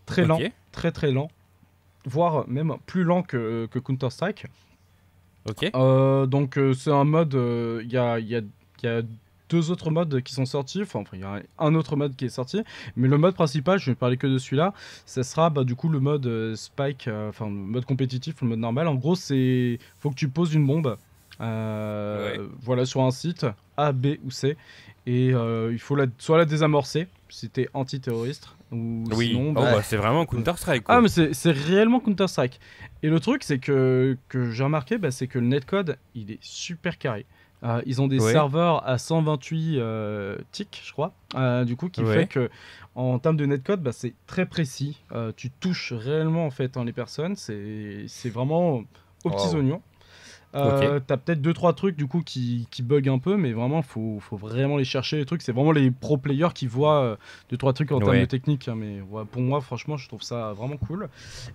Très 0.06 0.24
lent, 0.26 0.40
très 0.72 0.92
très 0.92 1.12
lent, 1.12 1.30
voire 2.06 2.48
même 2.48 2.76
plus 2.86 3.04
lent 3.04 3.24
que, 3.24 3.68
que 3.72 3.80
Counter 3.80 4.12
Strike. 4.12 4.46
Ok. 5.50 5.72
Euh, 5.76 6.26
donc 6.26 6.58
euh, 6.58 6.74
c'est 6.74 6.92
un 6.92 7.04
mode, 7.04 7.36
euh, 7.36 7.82
il 7.84 7.92
y, 7.92 7.98
a, 7.98 8.20
il 8.20 8.28
y 8.28 8.36
a- 8.36 8.42
il 8.84 8.86
y 8.86 8.88
a 8.88 9.02
deux 9.50 9.70
autres 9.72 9.92
modes 9.92 10.22
qui 10.22 10.34
sont 10.34 10.46
sortis, 10.46 10.82
enfin 10.82 11.04
il 11.14 11.20
y 11.20 11.24
a 11.24 11.40
un 11.60 11.76
autre 11.76 11.96
mode 11.96 12.16
qui 12.16 12.26
est 12.26 12.30
sorti, 12.30 12.62
mais 12.96 13.08
le 13.08 13.18
mode 13.18 13.36
principal, 13.36 13.78
je 13.80 13.92
vais 13.92 13.96
parler 13.96 14.18
que 14.18 14.26
de 14.28 14.38
celui-là, 14.40 14.74
ça 15.06 15.22
sera 15.24 15.50
bah, 15.52 15.64
du 15.64 15.76
coup 15.76 15.88
le 15.88 16.00
mode 16.00 16.56
Spike, 16.56 17.08
enfin 17.30 17.46
le 17.46 17.52
mode 17.52 17.86
compétitif, 17.86 18.42
le 18.42 18.48
mode 18.50 18.60
normal. 18.60 18.88
En 18.88 18.96
gros, 18.96 19.16
c'est 19.16 19.78
faut 20.00 20.10
que 20.10 20.16
tu 20.16 20.30
poses 20.30 20.54
une 20.56 20.66
bombe, 20.66 20.98
Ouais. 21.40 22.40
voilà, 22.62 22.86
sur 22.86 23.02
un 23.02 23.12
site 23.12 23.46
A, 23.78 23.92
B 23.92 24.18
ou 24.26 24.32
C, 24.32 24.58
et 25.06 25.34
euh, 25.34 25.72
il 25.72 25.80
faut 25.80 25.96
la, 25.96 26.06
soit 26.18 26.38
la 26.38 26.46
désamorcer, 26.46 27.08
t'es 27.54 27.68
antiterroriste, 27.74 28.50
ou 28.72 29.04
Oui, 29.12 29.28
sinon, 29.28 29.50
Oh, 29.52 29.54
bah, 29.54 29.72
bah, 29.74 29.84
c'est 29.84 29.98
vraiment 29.98 30.26
Counter-Strike. 30.26 30.84
ah, 30.88 31.02
mais 31.02 31.08
c'est 31.10 31.52
réellement 31.52 32.00
Counter-Strike. 32.00 32.60
Et 33.04 33.10
le 33.10 33.20
truc, 33.20 33.44
c'est 33.44 33.60
que, 33.60 34.18
que 34.30 34.50
j'ai 34.52 34.64
remarqué, 34.64 34.98
bah, 34.98 35.12
c'est 35.12 35.28
que 35.28 35.40
le 35.40 35.46
netcode, 35.48 35.98
il 36.16 36.32
est 36.32 36.40
super 36.42 36.98
carré. 36.98 37.26
Euh, 37.64 37.82
ils 37.86 38.02
ont 38.02 38.08
des 38.08 38.20
Ouais. 38.20 38.32
serveurs 38.32 38.88
à 38.88 38.98
128 38.98 39.78
euh, 39.80 40.38
ticks, 40.52 40.82
je 40.86 40.92
crois. 40.92 41.14
Euh, 41.36 41.64
du 41.66 41.76
coup, 41.76 41.90
qui 41.90 42.02
Ouais. 42.04 42.14
fait 42.14 42.28
que 42.28 42.50
en 42.96 43.18
termes 43.18 43.38
de 43.38 43.46
netcode, 43.46 43.82
bah, 43.82 43.92
c'est 43.92 44.14
très 44.28 44.46
précis. 44.46 45.02
Tu 45.36 45.50
touches 45.52 45.94
réellement 45.94 46.46
en 46.46 46.52
fait 46.52 46.78
hein, 46.78 46.84
les 46.86 46.94
personnes. 46.94 47.36
C'est 47.36 48.06
c'est 48.08 48.30
vraiment 48.30 48.84
aux 49.24 49.30
petits 49.30 49.56
oignons. 49.56 49.82
Euh, 50.56 51.00
T'as 51.06 51.18
peut-être 51.18 51.42
deux 51.42 51.54
trois 51.54 51.74
trucs 51.74 51.96
du 51.98 52.08
coup 52.08 52.22
qui, 52.22 52.68
qui 52.72 52.82
bug 52.84 53.10
un 53.10 53.20
peu, 53.20 53.36
mais 53.38 53.52
vraiment 53.54 53.82
faut, 53.82 54.20
faut 54.20 54.38
vraiment 54.38 54.78
les 54.78 54.86
chercher 54.86 55.18
les 55.18 55.26
trucs. 55.26 55.42
C'est 55.42 55.52
vraiment 55.52 55.72
les 55.72 55.92
pro 55.92 56.18
players 56.18 56.50
qui 56.54 56.68
voient 56.68 57.02
euh, 57.02 57.16
deux 57.50 57.58
trois 57.58 57.74
trucs 57.74 57.92
en 57.92 58.00
termes 58.00 58.12
de 58.22 58.26
technique. 58.26 58.68
hein, 58.68 58.76
mais 58.76 59.02
ouais, 59.02 59.24
pour 59.26 59.42
moi, 59.42 59.62
franchement, 59.62 59.98
je 59.98 60.08
trouve 60.08 60.22
ça 60.22 60.54
vraiment 60.54 60.78
cool. 60.78 61.10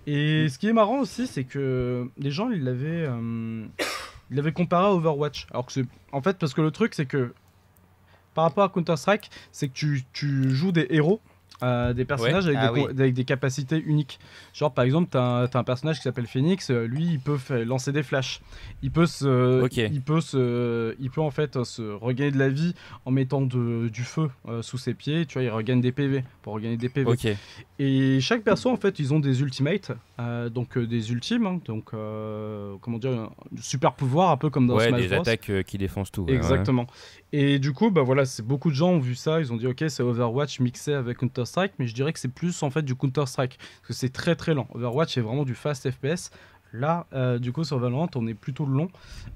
Et 0.07 0.47
ce 0.49 0.59
qui 0.59 0.67
est 0.67 0.73
marrant 0.73 0.99
aussi, 0.99 1.27
c'est 1.27 1.43
que 1.45 2.09
les 2.17 2.31
gens 2.31 2.49
ils 2.51 2.63
l'avaient 2.63 3.05
euh, 3.07 3.65
ils 4.29 4.35
l'avaient 4.37 4.53
comparé 4.53 4.85
à 4.85 4.91
Overwatch. 4.93 5.47
Alors 5.51 5.65
que 5.65 5.71
c'est 5.71 5.85
en 6.11 6.21
fait 6.21 6.37
parce 6.37 6.53
que 6.53 6.61
le 6.61 6.71
truc 6.71 6.93
c'est 6.93 7.05
que 7.05 7.33
par 8.33 8.45
rapport 8.45 8.63
à 8.63 8.69
Counter 8.69 8.95
Strike, 8.95 9.29
c'est 9.51 9.67
que 9.67 9.73
tu, 9.73 10.03
tu 10.13 10.51
joues 10.51 10.71
des 10.71 10.87
héros. 10.89 11.19
Euh, 11.63 11.93
des 11.93 12.05
personnages 12.05 12.47
avec, 12.47 12.57
Ah 12.61 12.67
des, 12.71 12.81
co- 12.81 12.87
oui. 12.87 12.93
avec 12.99 13.13
des 13.13 13.25
capacités 13.25 13.77
uniques. 13.85 14.19
Genre 14.53 14.73
par 14.73 14.83
exemple, 14.85 15.09
t'as 15.11 15.43
un, 15.43 15.47
t'as 15.47 15.59
un 15.59 15.63
personnage 15.63 15.97
qui 15.97 16.03
s'appelle 16.03 16.27
Phoenix, 16.27 16.69
euh, 16.71 16.85
lui 16.87 17.05
il 17.05 17.19
peut 17.19 17.37
lancer 17.63 17.91
des 17.91 18.03
flashs. 18.03 18.41
Il 18.81 18.91
peut 18.91 19.05
se, 19.05 19.61
il 19.91 20.01
peut 20.01 20.21
se, 20.21 20.95
il 20.99 21.09
peut 21.11 21.21
en 21.21 21.31
fait 21.31 21.63
se 21.63 21.81
regagner 21.93 22.31
de 22.31 22.39
la 22.39 22.49
vie 22.49 22.73
en 23.05 23.11
mettant 23.11 23.41
de- 23.41 23.89
du 23.89 24.03
feu 24.03 24.29
euh, 24.47 24.61
sous 24.61 24.77
ses 24.77 24.93
pieds. 24.93 25.25
Tu 25.25 25.33
vois, 25.33 25.43
il 25.43 25.49
regagne 25.49 25.81
des 25.81 25.91
PV 25.91 26.23
pour 26.41 26.53
regagner 26.53 26.77
des 26.77 26.89
PV. 26.89 27.35
Et 27.79 28.19
chaque 28.21 28.43
perso, 28.43 28.69
en 28.69 28.77
fait, 28.77 28.99
ils 28.99 29.13
ont 29.13 29.19
des 29.19 29.41
ultimates, 29.41 29.91
euh, 30.19 30.49
donc 30.49 30.77
des 30.77 31.11
ultimes, 31.11 31.45
hein, 31.47 31.59
donc 31.65 31.91
comment 32.81 32.97
dire, 32.99 33.11
un 33.11 33.29
super 33.59 33.93
pouvoir, 33.93 34.31
un 34.31 34.37
peu 34.37 34.49
comme 34.49 34.67
dans 34.67 34.75
Ouais, 34.75 34.89
Smash 34.89 35.01
des 35.01 35.07
Bros. 35.07 35.19
attaques 35.21 35.51
qui 35.65 35.77
défoncent 35.77 36.11
tout. 36.11 36.23
ouais. 36.23 36.33
Exactement. 36.33 36.87
Et 37.33 37.59
du 37.59 37.71
coup, 37.73 37.91
bah 37.91 38.01
voilà, 38.01 38.25
c'est 38.25 38.45
beaucoup 38.45 38.69
de 38.69 38.75
gens 38.75 38.89
ont 38.89 38.99
vu 38.99 39.15
ça, 39.15 39.39
ils 39.39 39.51
ont 39.53 39.57
dit 39.57 39.67
ok, 39.67 39.83
c'est 39.87 40.03
Overwatch 40.03 40.59
mixé 40.59 40.93
avec 40.93 41.17
Counter 41.17 41.45
Mais 41.79 41.87
je 41.87 41.93
dirais 41.93 42.13
que 42.13 42.19
c'est 42.19 42.27
plus 42.33 42.63
en 42.63 42.69
fait 42.69 42.81
du 42.83 42.95
Counter 42.95 43.25
Strike 43.27 43.57
parce 43.57 43.87
que 43.87 43.93
c'est 43.93 44.09
très 44.13 44.35
très 44.35 44.53
lent. 44.53 44.67
Overwatch 44.73 45.17
est 45.17 45.21
vraiment 45.21 45.43
du 45.43 45.55
fast 45.55 45.89
FPS. 45.89 46.31
Là, 46.73 47.05
euh, 47.13 47.37
du 47.37 47.51
coup, 47.51 47.63
sur 47.65 47.77
Valorant, 47.79 48.09
on 48.15 48.25
est 48.27 48.33
plutôt 48.33 48.65
long. 48.65 48.89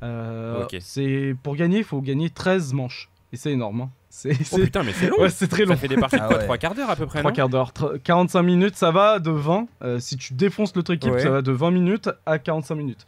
Euh, 0.03 0.63
Ok. 0.63 0.77
C'est 0.79 1.35
pour 1.43 1.55
gagner, 1.55 1.79
il 1.79 1.83
faut 1.83 2.01
gagner 2.01 2.29
13 2.29 2.73
manches, 2.73 3.09
et 3.33 3.37
c'est 3.37 3.51
énorme. 3.51 3.81
hein. 3.81 3.89
C'est 4.15 4.31
Oh 4.53 4.57
putain, 4.59 4.83
mais 4.83 4.93
c'est 4.93 5.07
long 5.09 5.19
ouais, 5.19 5.29
c'est 5.29 5.49
très 5.49 5.65
long. 5.65 5.73
Ça 5.73 5.75
fait 5.75 5.89
des 5.89 5.97
parties 5.97 6.15
de 6.15 6.21
Ah 6.21 6.27
quoi 6.27 6.37
ouais. 6.37 6.43
3 6.45 6.57
quarts 6.57 6.73
d'heure 6.75 6.89
à 6.89 6.95
peu 6.95 7.05
près, 7.05 7.19
Trois 7.19 7.31
non 7.31 7.35
quarts 7.35 7.49
d'heure, 7.49 7.71
Tr- 7.73 7.99
45 8.01 8.41
minutes, 8.43 8.77
ça 8.77 8.89
va 8.91 9.19
de 9.19 9.29
20. 9.29 9.67
euh, 9.83 9.99
si 9.99 10.15
tu 10.15 10.33
défonces 10.33 10.73
l'autre 10.73 10.93
équipe, 10.93 11.11
Ouais. 11.11 11.19
ça 11.21 11.29
va 11.29 11.41
de 11.41 11.51
20 11.51 11.71
minutes 11.71 12.09
à 12.25 12.39
45 12.39 12.75
minutes. 12.75 13.05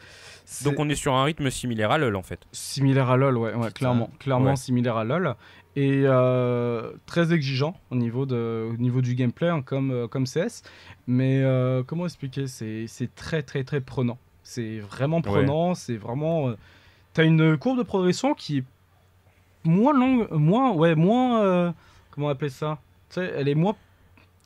Donc 0.65 0.73
on 0.79 0.89
est 0.89 0.95
sur 0.95 1.13
un 1.13 1.23
rythme 1.23 1.49
similaire 1.49 1.91
à 1.91 1.97
LoL 1.97 2.17
en 2.17 2.23
fait. 2.23 2.41
similaire 2.51 3.09
à 3.09 3.15
LoL, 3.15 3.37
ouais, 3.37 3.53
ouais 3.53 3.71
clairement, 3.71 4.09
clairement 4.19 4.49
Ouais. 4.49 4.55
similaire 4.57 4.97
à 4.97 5.05
LoL 5.05 5.35
et 5.79 6.01
euh, 6.05 6.91
très 7.05 7.33
exigeant 7.33 7.79
au 7.91 7.95
niveau 7.95 8.25
de, 8.25 8.67
au 8.73 8.77
niveau 8.77 9.01
du 9.01 9.13
gameplay, 9.13 9.47
hein, 9.47 9.61
comme 9.61 9.91
euh, 9.91 10.07
comme 10.07 10.25
CS. 10.25 10.63
Mais 11.05 11.41
euh, 11.43 11.83
comment 11.83 12.05
expliquer? 12.05 12.47
C'est 12.47 12.87
très 13.15 13.43
très 13.43 13.63
très 13.63 13.79
prenant. 13.79 14.17
C'est 14.41 14.79
vraiment 14.79 15.21
prenant. 15.21 15.75
C'est 15.75 15.97
vraiment. 15.97 16.49
euh, 16.49 16.55
T'as 17.13 17.25
une 17.25 17.57
courbe 17.57 17.77
de 17.77 17.83
progression 17.83 18.33
qui 18.33 18.57
est 18.59 18.63
moins 19.63 19.93
longue, 19.93 20.27
moins 20.31 20.71
ouais 20.71 20.95
moins 20.95 21.73
comment 22.11 22.29
appeler 22.29 22.49
ça? 22.49 22.79
Tu 23.09 23.15
sais, 23.15 23.31
elle 23.35 23.47
est 23.47 23.55
moins 23.55 23.75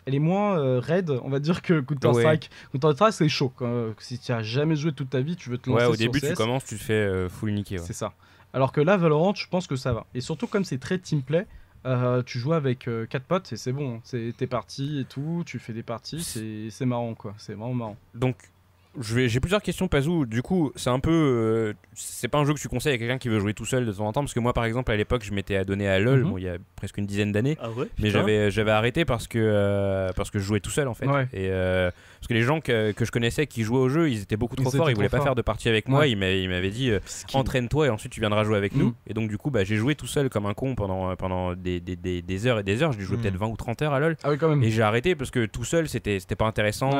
elle 0.06 0.16
est 0.16 0.20
moins 0.20 0.58
euh, 0.60 0.80
raide, 0.80 1.12
on 1.24 1.30
va 1.30 1.40
dire, 1.40 1.62
que 1.62 1.80
Counter 1.80 2.08
Strike. 2.14 2.50
Counter 2.72 2.94
Strike, 2.96 3.14
c'est 3.14 3.30
chaud. 3.30 3.54
Si 4.00 4.18
tu 4.20 4.32
as 4.32 4.42
jamais 4.42 4.76
joué 4.76 4.92
toute 4.92 5.12
ta 5.12 5.22
vie, 5.22 5.36
tu 5.36 5.50
veux 5.50 5.58
te 5.60 5.70
lancer 5.70 5.84
Ouais, 5.84 5.90
au 5.90 5.94
sur 5.96 6.00
début 6.12 6.20
tu 6.20 6.34
commences, 6.34 6.66
tu 6.66 6.76
te 6.78 6.84
fais 6.84 6.94
euh, 6.94 7.30
full 7.30 7.54
niquer. 7.54 7.78
ouais. 7.78 7.86
c'est 7.86 7.94
ça. 7.94 8.14
Alors 8.54 8.72
que 8.72 8.82
là, 8.82 8.98
Valorant, 8.98 9.34
je 9.34 9.48
pense 9.48 9.68
que 9.68 9.76
ça 9.76 9.94
va. 9.94 10.06
Et 10.14 10.22
surtout, 10.22 10.48
comme 10.48 10.66
c'est 10.66 10.78
très 10.78 10.98
teamplay, 10.98 11.48
euh, 11.86 12.22
tu 12.24 12.38
joues 12.38 12.54
avec 12.54 12.88
4 13.10 13.24
potes 13.24 13.54
et 13.54 13.58
c'est 13.58 13.72
bon. 13.72 14.02
C'est 14.04 14.34
T'es 14.38 14.48
parti 14.48 15.00
et 15.00 15.06
tout, 15.06 15.44
tu 15.46 15.58
fais 15.58 15.74
des 15.74 15.84
parties, 15.84 16.22
c'est 16.22 16.86
marrant 16.86 17.16
quoi. 17.16 17.34
C'est 17.38 17.54
vraiment 17.54 17.74
marrant. 17.74 17.98
Donc 18.14 18.51
j'ai 19.00 19.40
plusieurs 19.40 19.62
questions, 19.62 19.88
Pazou. 19.88 20.26
Du 20.26 20.42
coup, 20.42 20.72
c'est 20.76 20.90
un 20.90 21.00
peu. 21.00 21.12
euh, 21.12 21.74
c'est 21.94 22.28
pas 22.28 22.40
un 22.40 22.46
jeu 22.46 22.54
que 22.54 22.60
tu 22.60 22.68
conseilles 22.68 22.94
à 22.94 22.98
quelqu'un 22.98 23.18
qui 23.18 23.30
veut 23.30 23.40
jouer 23.40 23.54
tout 23.54 23.66
seul 23.66 23.86
de 23.86 23.92
temps 23.92 24.08
en 24.08 24.12
temps. 24.12 24.22
Parce 24.22 24.34
que 24.34 24.40
moi, 24.40 24.54
par 24.54 24.66
exemple, 24.66 24.92
à 24.92 24.96
l'époque, 24.98 25.24
je 25.24 25.32
m'étais 25.34 25.56
adonné 25.56 25.88
à 25.88 26.00
LoL, 26.00 26.24
Mhm. 26.24 26.30
bon, 26.30 26.38
il 26.38 26.44
y 26.44 26.50
a 26.50 26.58
presque 26.76 26.98
une 26.98 27.06
dizaine 27.06 27.32
d'années. 27.32 27.58
Ah 27.62 27.70
ouais 27.72 27.88
Mais 28.00 28.10
j'avais 28.52 28.72
arrêté 28.72 29.06
parce 29.06 29.28
que 29.28 29.40
euh, 29.40 30.10
parce 30.16 30.30
que 30.32 30.40
je 30.40 30.44
jouais 30.44 30.60
tout 30.60 30.70
seul 30.72 30.88
en 30.88 30.94
fait. 30.94 31.06
Ouais. 31.08 31.24
Et 31.34 31.50
euh, 31.52 31.90
parce 32.20 32.28
que 32.28 32.34
les 32.34 32.42
gens 32.44 32.60
que, 32.62 32.92
que 32.92 33.06
je 33.06 33.12
connaissais 33.12 33.48
qui 33.48 33.64
jouaient 33.64 33.80
au 33.80 33.90
jeu, 33.90 34.10
ils 34.10 34.22
étaient 34.22 34.38
beaucoup 34.38 34.56
trop 34.56 34.70
Ils 34.72 34.78
forts, 34.78 34.90
ils 34.90 34.96
voulaient 34.96 35.08
trop 35.08 35.18
pas 35.20 35.24
faire 35.24 35.36
de 35.36 35.42
partie 35.42 35.70
avec 35.70 35.88
moi. 35.88 36.02
Ouais. 36.02 36.12
Ils 36.12 36.18
m'a- 36.18 36.30
ils 36.32 36.50
m'avaient 36.50 36.70
dit 36.70 36.92
entraîne-toi 37.34 37.88
et 37.88 37.90
ensuite 37.90 38.12
tu 38.12 38.20
viendras 38.20 38.44
jouer 38.44 38.58
avec 38.58 38.76
Mm. 38.76 38.80
nous. 38.80 38.94
Et 39.08 39.14
donc 39.14 39.30
du 39.30 39.38
coup, 39.38 39.52
bah, 39.52 39.64
j'ai 39.64 39.76
joué 39.78 39.96
tout 39.96 40.08
seul 40.08 40.30
comme 40.30 40.46
un 40.46 40.54
con 40.54 40.76
pendant 40.76 41.16
pendant 41.16 41.54
des, 41.56 41.80
des, 41.80 41.96
des, 41.96 42.22
des 42.22 42.48
heures 42.48 42.60
et 42.60 42.64
des 42.64 42.84
heures. 42.84 42.92
J'ai 42.94 43.02
joué 43.02 43.18
Mm. 43.18 43.22
peut-être 43.22 43.38
20 43.38 43.48
ou 43.48 43.56
30 43.58 43.82
heures 43.82 43.94
à 43.94 44.00
LoL. 44.00 44.18
Ah 44.24 44.32
oui, 44.32 44.38
quand 44.38 44.50
même. 44.50 44.64
Et 44.64 44.70
j'ai 44.70 44.82
arrêté 44.82 45.16
parce 45.16 45.32
que 45.32 45.46
tout 45.46 45.64
seul 45.64 45.88
c'était 45.88 46.20
c'était 46.20 46.36
pas 46.36 46.46
intéressant. 46.46 46.92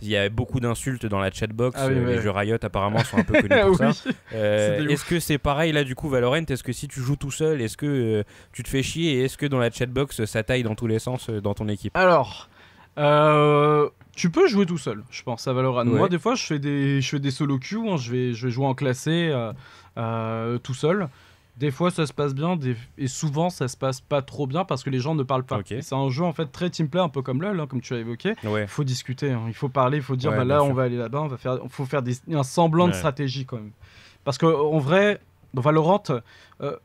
Il 0.00 0.08
y 0.08 0.16
avait 0.16 0.30
beaucoup 0.30 0.60
d'insultes 0.60 1.06
dans 1.06 1.20
la 1.22 1.30
chatbox. 1.30 1.76
Ah 1.80 1.86
oui, 1.88 1.94
Euh, 1.96 2.04
ouais. 2.06 2.16
Les 2.16 2.20
jeux 2.22 2.30
Riot 2.30 2.58
apparemment 2.62 2.98
sont 3.04 3.18
un 3.18 3.24
peu 3.24 3.32
connus 3.42 3.60
pour 3.66 3.76
ça. 3.76 3.90
Euh, 4.34 4.86
est-ce 4.88 5.04
que 5.04 5.18
c'est 5.20 5.38
pareil 5.38 5.72
là 5.72 5.84
du 5.84 5.94
coup 5.94 6.08
Valorant? 6.08 6.44
Est-ce 6.48 6.62
que 6.62 6.72
si 6.72 6.88
tu 6.88 7.00
joues 7.00 7.16
tout 7.16 7.30
seul, 7.30 7.60
est-ce 7.62 7.76
que 7.76 7.86
euh, 7.86 8.22
tu 8.52 8.62
te 8.62 8.68
fais 8.68 8.82
chier? 8.82 9.14
Et 9.14 9.24
est-ce 9.24 9.38
que 9.38 9.46
dans 9.46 9.58
la 9.58 9.70
chatbox 9.70 10.24
ça 10.26 10.42
taille 10.42 10.62
dans 10.62 10.74
tous 10.74 10.86
les 10.86 10.98
sens 10.98 11.30
euh, 11.30 11.40
dans 11.40 11.54
ton 11.54 11.68
équipe? 11.68 11.96
Alors, 11.96 12.48
tu 14.14 14.30
peux 14.30 14.46
jouer 14.46 14.66
tout 14.66 14.78
seul, 14.78 15.02
je 15.10 15.22
pense, 15.22 15.48
à 15.48 15.52
Valorant. 15.52 15.86
Ouais. 15.86 15.98
Moi, 15.98 16.08
des 16.08 16.18
fois, 16.18 16.34
je 16.34 16.44
fais 16.44 16.58
des, 16.58 17.00
je 17.00 17.08
fais 17.08 17.18
des 17.18 17.30
solo 17.30 17.58
queues. 17.58 17.78
hein, 17.88 17.96
je, 17.96 18.10
vais, 18.12 18.32
je 18.34 18.46
vais 18.46 18.52
jouer 18.52 18.66
en 18.66 18.74
classé 18.74 19.32
tout 19.96 20.74
seul. 20.74 21.08
Des 21.58 21.70
fois, 21.70 21.90
ça 21.90 22.06
se 22.06 22.14
passe 22.14 22.34
bien, 22.34 22.56
des- 22.56 22.76
et 22.96 23.06
souvent, 23.08 23.50
ça 23.50 23.68
se 23.68 23.76
passe 23.76 24.00
pas 24.00 24.22
trop 24.22 24.46
bien 24.46 24.64
parce 24.64 24.82
que 24.82 24.88
les 24.90 25.00
gens 25.00 25.14
ne 25.14 25.22
parlent 25.22 25.44
pas. 25.44 25.58
Ok. 25.58 25.72
Et 25.72 25.82
C'est 25.82 25.94
un 25.94 26.08
jeu 26.08 26.24
en 26.24 26.32
fait 26.32 26.46
très 26.46 26.70
teamplay, 26.70 27.00
un 27.00 27.10
peu 27.10 27.20
comme 27.20 27.42
LoL, 27.42 27.60
hein, 27.60 27.66
comme 27.66 27.82
tu 27.82 27.92
as 27.94 27.98
évoqué. 27.98 28.34
Ouais. 28.44 28.62
Il 28.62 28.68
faut 28.68 28.84
discuter, 28.84 29.30
hein, 29.32 29.42
il 29.48 29.54
faut 29.54 29.68
parler, 29.68 29.98
il 29.98 30.02
faut 30.02 30.16
dire 30.16 30.30
Ouais, 30.30 30.38
bah, 30.38 30.44
là, 30.44 30.62
on 30.64 30.72
va 30.72 30.84
aller 30.84 30.96
là-bas, 30.96 31.20
on 31.20 31.28
va 31.28 31.36
faire, 31.36 31.58
faut 31.68 31.84
faire 31.84 32.02
des, 32.02 32.14
un 32.32 32.42
semblant 32.42 32.86
de 32.88 32.92
stratégie 32.94 33.44
quand 33.44 33.56
même. 33.58 33.72
Parce 34.24 34.38
que 34.38 34.46
en 34.46 34.78
vrai, 34.78 35.20
dans 35.52 35.60
Valorant, 35.60 36.02
euh, 36.62 36.76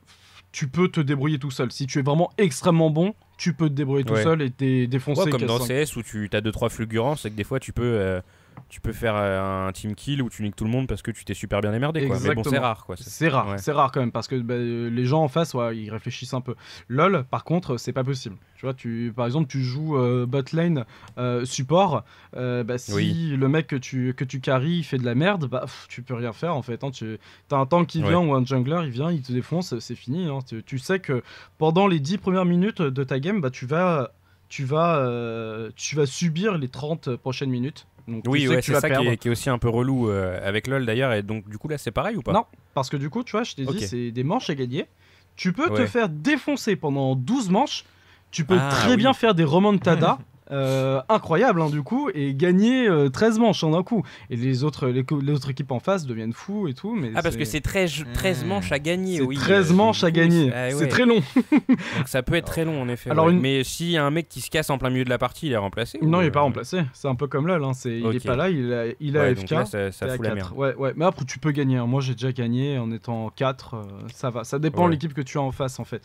tu 0.51 0.67
peux 0.67 0.89
te 0.89 0.99
débrouiller 0.99 1.39
tout 1.39 1.51
seul. 1.51 1.71
Si 1.71 1.87
tu 1.87 1.99
es 1.99 2.01
vraiment 2.01 2.31
extrêmement 2.37 2.89
bon, 2.89 3.13
tu 3.37 3.53
peux 3.53 3.69
te 3.69 3.73
débrouiller 3.73 4.03
tout 4.03 4.15
seul 4.23 4.41
et 4.41 4.49
dé- 4.49 4.87
défoncer. 4.87 5.21
Ouais, 5.23 5.29
comme 5.31 5.41
dans 5.45 5.59
400. 5.59 5.67
CS 5.85 5.95
où 5.95 6.03
tu 6.03 6.29
as 6.33 6.41
2-3 6.41 6.69
fulgurances 6.69 7.25
et 7.25 7.31
que 7.31 7.35
des 7.35 7.43
fois 7.45 7.59
tu 7.59 7.71
peux, 7.71 7.83
euh, 7.83 8.19
tu 8.69 8.81
peux 8.81 8.91
faire 8.91 9.15
euh, 9.15 9.67
un 9.67 9.71
team 9.71 9.95
kill 9.95 10.21
où 10.21 10.29
tu 10.29 10.43
niques 10.43 10.55
tout 10.55 10.65
le 10.65 10.69
monde 10.69 10.87
parce 10.87 11.01
que 11.01 11.11
tu 11.11 11.23
t'es 11.25 11.33
super 11.33 11.61
bien 11.61 11.73
émerdé. 11.73 12.05
Quoi. 12.07 12.17
Mais 12.21 12.35
bon, 12.35 12.43
c'est 12.43 12.57
rare. 12.57 12.85
quoi. 12.85 12.95
C'est- 12.99 13.29
rare, 13.29 13.47
Ouais. 13.49 13.57
c'est 13.57 13.71
rare 13.71 13.91
quand 13.91 13.99
même 14.01 14.11
parce 14.11 14.27
que 14.27 14.35
bah, 14.35 14.55
euh, 14.55 14.89
les 14.89 15.05
gens 15.05 15.23
en 15.23 15.27
face, 15.29 15.53
ouais, 15.53 15.77
ils 15.77 15.89
réfléchissent 15.89 16.33
un 16.33 16.41
peu. 16.41 16.55
LOL, 16.89 17.23
par 17.29 17.43
contre, 17.45 17.77
c'est 17.77 17.93
pas 17.93 18.03
possible. 18.03 18.35
Tu 18.57 18.65
vois, 18.65 18.73
tu, 18.73 19.13
par 19.15 19.25
exemple, 19.25 19.47
tu 19.47 19.61
joues 19.63 19.97
euh, 19.97 20.25
bot 20.25 20.41
lane 20.51 20.83
euh, 21.17 21.45
support, 21.45 22.03
euh, 22.35 22.63
bah, 22.63 22.77
si 22.77 22.93
Oui. 22.93 23.35
le 23.37 23.47
mec 23.47 23.67
que 23.67 23.75
tu 23.75 24.13
que 24.15 24.23
tu 24.25 24.39
carries 24.41 24.83
fait 24.83 24.97
de 24.97 25.05
la 25.05 25.13
merde, 25.15 25.45
bah 25.45 25.61
pff, 25.61 25.85
tu 25.89 26.01
peux 26.01 26.15
rien 26.15 26.33
faire 26.33 26.55
en 26.55 26.61
fait. 26.63 26.83
Hein, 26.83 26.91
tu 26.91 27.17
as 27.51 27.55
un 27.55 27.65
tank 27.67 27.87
qui 27.87 28.01
Ouais. 28.01 28.09
vient 28.09 28.19
ou 28.19 28.33
un 28.33 28.43
jungler, 28.43 28.81
il 28.83 28.89
vient, 28.89 29.11
il 29.11 29.21
te 29.21 29.31
défonce, 29.31 29.77
c'est 29.79 29.95
fini. 29.95 30.27
hein. 30.27 30.39
Tu, 30.47 30.63
tu 30.63 30.79
sais 30.79 30.99
que 30.99 31.23
pendant 31.57 31.87
les 31.87 31.99
10 31.99 32.17
premières 32.17 32.45
minutes 32.45 32.81
de 32.81 33.03
ta 33.03 33.19
game, 33.19 33.39
bah 33.41 33.49
tu 33.51 33.65
vas 33.65 34.11
tu 34.49 34.63
vas 34.65 34.97
euh, 34.97 35.69
tu 35.75 35.95
vas 35.95 36.05
subir 36.05 36.57
les 36.57 36.67
30 36.69 37.15
prochaines 37.17 37.49
minutes. 37.51 37.85
Donc, 38.07 38.23
tu 38.23 38.29
Oui, 38.29 38.41
sais 38.43 38.47
ouais, 38.47 38.61
c'est 38.61 38.73
ça 38.79 38.89
qui 38.89 39.07
est, 39.07 39.17
qui 39.17 39.27
est 39.27 39.31
aussi 39.31 39.49
un 39.49 39.57
peu 39.57 39.69
relou 39.69 40.09
euh, 40.09 40.39
avec 40.47 40.67
LoL 40.67 40.85
d'ailleurs. 40.85 41.11
Et 41.13 41.23
donc, 41.23 41.47
du 41.49 41.57
coup, 41.57 41.67
là, 41.67 41.77
c'est 41.77 41.91
pareil 41.91 42.15
ou 42.15 42.21
pas? 42.21 42.31
Non. 42.33 42.45
Parce 42.73 42.89
que 42.89 42.97
du 42.97 43.09
coup, 43.09 43.23
tu 43.23 43.31
vois, 43.31 43.43
je 43.43 43.55
t'ai 43.55 43.65
dit, 43.65 43.85
c'est 43.87 44.11
des 44.11 44.23
manches 44.23 44.49
à 44.49 44.55
gagner. 44.55 44.85
Tu 45.35 45.53
peux 45.53 45.69
te 45.69 45.85
faire 45.85 46.09
défoncer 46.09 46.75
pendant 46.75 47.15
12 47.15 47.49
manches. 47.49 47.83
Tu 48.31 48.43
peux 48.45 48.57
Ah, 48.59 48.69
très 48.71 48.91
oui. 48.91 48.97
bien 48.97 49.13
faire 49.13 49.35
des 49.35 49.43
remontadas. 49.43 50.17
euh, 50.51 51.01
incroyable 51.09 51.61
hein, 51.61 51.69
du 51.69 51.81
coup 51.83 52.09
et 52.13 52.33
gagner 52.33 52.87
euh, 52.87 53.09
13 53.09 53.39
manches 53.39 53.63
en 53.63 53.73
un 53.77 53.83
coup. 53.83 54.03
Et 54.29 54.35
les 54.35 54.63
autres, 54.63 54.87
les, 54.87 55.03
autres 55.31 55.49
équipes 55.49 55.71
en 55.71 55.79
face 55.79 56.05
deviennent 56.05 56.33
fous 56.33 56.67
et 56.67 56.73
tout. 56.73 56.95
Mais 56.95 57.11
Ah, 57.15 57.21
parce 57.21 57.35
que 57.37 57.45
c'est 57.45 57.61
13, 57.61 58.03
13 58.13 58.43
Mmh. 58.43 58.47
manches 58.47 58.71
à 58.71 58.79
gagner, 58.79 59.21
oui. 59.21 59.35
13 59.35 59.71
euh, 59.71 59.75
manches 59.75 60.03
à 60.03 60.11
gagner. 60.11 60.51
ah, 60.53 60.69
C'est 60.71 60.75
ouais. 60.83 60.87
très 60.87 61.05
long. 61.05 61.21
Donc 61.51 62.07
ça 62.07 62.23
peut 62.23 62.35
être 62.35 62.45
très 62.45 62.65
long 62.65 62.81
en 62.81 62.87
effet. 62.89 63.09
Alors, 63.09 63.25
ouais. 63.27 63.31
une- 63.33 63.39
Mais 63.41 63.63
s'il 63.63 63.89
y 63.91 63.97
a 63.97 64.05
un 64.05 64.11
mec 64.11 64.29
qui 64.29 64.41
se 64.41 64.49
casse 64.49 64.69
en 64.69 64.77
plein 64.77 64.89
milieu 64.89 65.03
de 65.05 65.09
la 65.09 65.17
partie, 65.17 65.47
il 65.47 65.53
est 65.53 65.57
remplacé 65.57 65.99
Non, 66.01 66.19
ou, 66.19 66.21
il 66.21 66.27
est 66.27 66.31
pas 66.31 66.39
euh, 66.39 66.43
remplacé. 66.43 66.81
C'est 66.93 67.07
un 67.07 67.15
peu 67.15 67.27
comme 67.27 67.47
LoL. 67.47 67.63
Hein. 67.63 67.73
C'est, 67.73 67.99
Il 67.99 68.15
est 68.15 68.25
pas 68.25 68.35
là, 68.35 68.49
il 68.49 68.71
est, 68.71 68.95
il 68.99 69.17
ouais, 69.17 69.33
donc 69.35 69.49
là, 69.49 69.65
ça, 69.65 69.91
ça 69.91 70.05
t'es 70.05 70.11
à 70.11 70.15
fout 70.15 70.23
la 70.23 70.29
4. 70.31 70.35
merde. 70.35 70.51
Ouais, 70.55 70.75
ouais. 70.75 70.93
Mais 70.95 71.05
après, 71.05 71.25
tu 71.25 71.39
peux 71.39 71.51
gagner. 71.51 71.77
hein. 71.77 71.85
Moi, 71.87 72.01
j'ai 72.01 72.13
déjà 72.13 72.31
gagné 72.31 72.77
en 72.77 72.91
étant 72.91 73.29
4. 73.35 73.73
euh, 73.75 73.81
ça 74.13 74.29
va. 74.29 74.43
Ça 74.43 74.59
dépend 74.59 74.83
de 74.83 74.87
Ouais. 74.87 74.91
l'équipe 74.93 75.13
que 75.13 75.21
tu 75.21 75.37
as 75.37 75.41
en 75.41 75.51
face, 75.51 75.79
en 75.79 75.83
fait. 75.85 76.01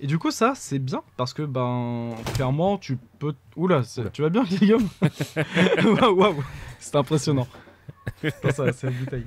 Et 0.00 0.06
du 0.06 0.18
coup, 0.18 0.30
ça, 0.30 0.52
c'est 0.56 0.78
bien 0.78 1.02
parce 1.16 1.34
que, 1.34 1.42
ben, 1.42 2.10
clairement, 2.34 2.78
tu 2.78 2.96
Oula, 3.22 3.34
Oula. 3.56 3.82
tu 4.12 4.22
vas 4.22 4.28
bien, 4.28 4.42
Guillaume 4.48 4.88
Waouh, 5.84 6.14
waouh. 6.16 6.44
C'est 6.78 6.96
impressionnant. 6.96 7.46
Ça, 8.54 8.72
c'est 8.72 8.84
la 8.84 8.90
bouteille. 8.92 9.26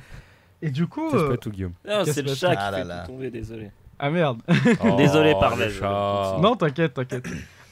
Et 0.61 0.69
du 0.69 0.87
coup. 0.87 1.07
C'est 1.11 1.17
euh, 1.17 1.29
pas 1.29 1.37
tout, 1.37 1.49
Guillaume. 1.51 1.73
Non, 1.87 2.03
c'est 2.05 2.21
le 2.21 2.33
chat 2.33 2.51
qui 2.55 2.61
Ah 2.61 2.71
là 2.71 2.77
fait 2.79 2.83
là. 2.83 3.03
tout 3.05 3.11
tomber, 3.11 3.29
désolé. 3.29 3.71
Ah 3.99 4.09
merde. 4.09 4.39
Désolé, 4.97 5.33
Oh, 5.35 5.43
le 5.57 5.69
je- 5.69 5.79
chat. 5.79 6.37
Non, 6.41 6.55
t'inquiète, 6.55 6.93
t'inquiète. 6.95 7.25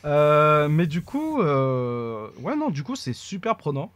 Euh, 0.05 0.67
mais 0.69 0.87
du 0.87 1.01
coup, 1.01 1.41
euh, 1.41 2.27
ouais, 2.41 2.55
non, 2.55 2.69
du 2.69 2.83
coup, 2.83 2.95
c'est 2.95 3.13
super 3.13 3.55
prenant. 3.57 3.91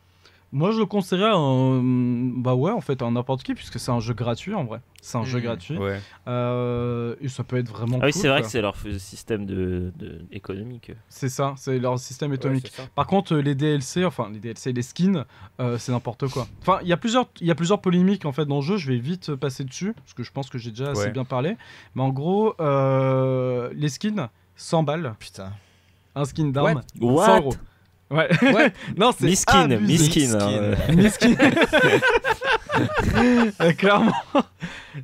Moi, 0.54 0.72
je 0.72 0.80
le 0.80 0.86
conseillerais 0.86 1.30
à 1.32 1.36
un, 1.36 1.82
bah 1.84 2.56
ouais, 2.56 2.72
en 2.72 2.80
fait, 2.80 3.02
à 3.02 3.12
n'importe 3.12 3.44
qui, 3.44 3.54
puisque 3.54 3.80
c'est 3.80 3.92
un 3.92 4.00
jeu 4.00 4.14
gratuit 4.14 4.54
en 4.54 4.64
vrai. 4.64 4.80
C'est 5.02 5.18
un 5.18 5.26
jeu 5.26 5.40
Mhm. 5.40 5.44
gratuit. 5.44 5.78
Ouais. 5.78 6.00
Euh, 6.28 7.16
et 7.20 7.28
ça 7.28 7.44
peut 7.44 7.58
être 7.58 7.70
vraiment 7.70 7.98
Ah 8.02 8.06
oui, 8.06 8.12
cool, 8.14 8.22
c'est 8.22 8.28
vrai 8.30 8.40
quoi. 8.40 8.46
que 8.46 8.52
c'est 8.52 8.62
leur 8.62 8.76
système 8.98 9.46
de, 9.46 9.92
de- 9.98 10.22
économique. 10.32 10.92
C'est 11.10 11.28
ça, 11.30 11.54
c'est 11.58 11.80
leur 11.80 12.00
système 12.00 12.32
Ouais, 12.32 12.38
ça. 12.72 12.84
Par 12.96 13.08
contre, 13.08 13.34
euh, 13.36 13.42
les 13.42 13.56
DLC, 13.56 14.06
enfin 14.06 14.30
les 14.32 14.40
DLC, 14.40 14.72
les 14.72 14.82
skins, 14.82 15.26
euh, 15.60 15.78
c'est 15.78 15.92
n'importe 15.92 16.28
quoi. 16.30 16.48
Enfin, 16.62 16.80
il 16.82 16.88
y 16.88 16.94
a 16.94 16.98
plusieurs, 16.98 17.26
il 17.42 17.48
y 17.48 17.52
a 17.52 17.56
plusieurs 17.56 17.82
polémiques 17.82 18.26
en 18.26 18.32
fait 18.32 18.46
dans 18.46 18.58
le 18.58 18.62
jeu. 18.62 18.78
Je 18.78 18.90
vais 18.92 19.00
vite 19.00 19.36
passer 19.36 19.66
dessus 19.66 19.94
parce 19.94 20.14
que 20.14 20.24
je 20.24 20.32
pense 20.32 20.50
que 20.50 20.58
j'ai 20.58 20.70
déjà 20.72 20.92
assez 20.92 21.02
Ouais. 21.08 21.12
bien 21.12 21.26
parlé. 21.26 21.58
Mais 21.96 22.04
en 22.04 22.10
gros, 22.10 22.54
euh, 22.62 23.70
les 23.74 23.90
skins, 23.90 24.30
100 24.56 24.84
balles, 24.84 25.14
Putain. 25.20 25.52
un 26.16 26.24
skin 26.26 26.48
d'arme, 26.48 26.82
What? 27.02 27.26
100 27.26 27.38
euros. 27.42 27.54
Ouais. 28.10 28.30
Ouais. 28.54 28.74
non, 28.98 29.12
c'est 29.18 29.26
Miskin, 29.26 29.70
abusé. 29.72 29.92
miskin. 30.04 30.40
hein, 30.40 30.96
Miskin. 30.96 31.30
ouais. 31.32 31.36
Miskin. 31.36 31.36
Euh, 33.62 33.72
clairement. 33.74 34.14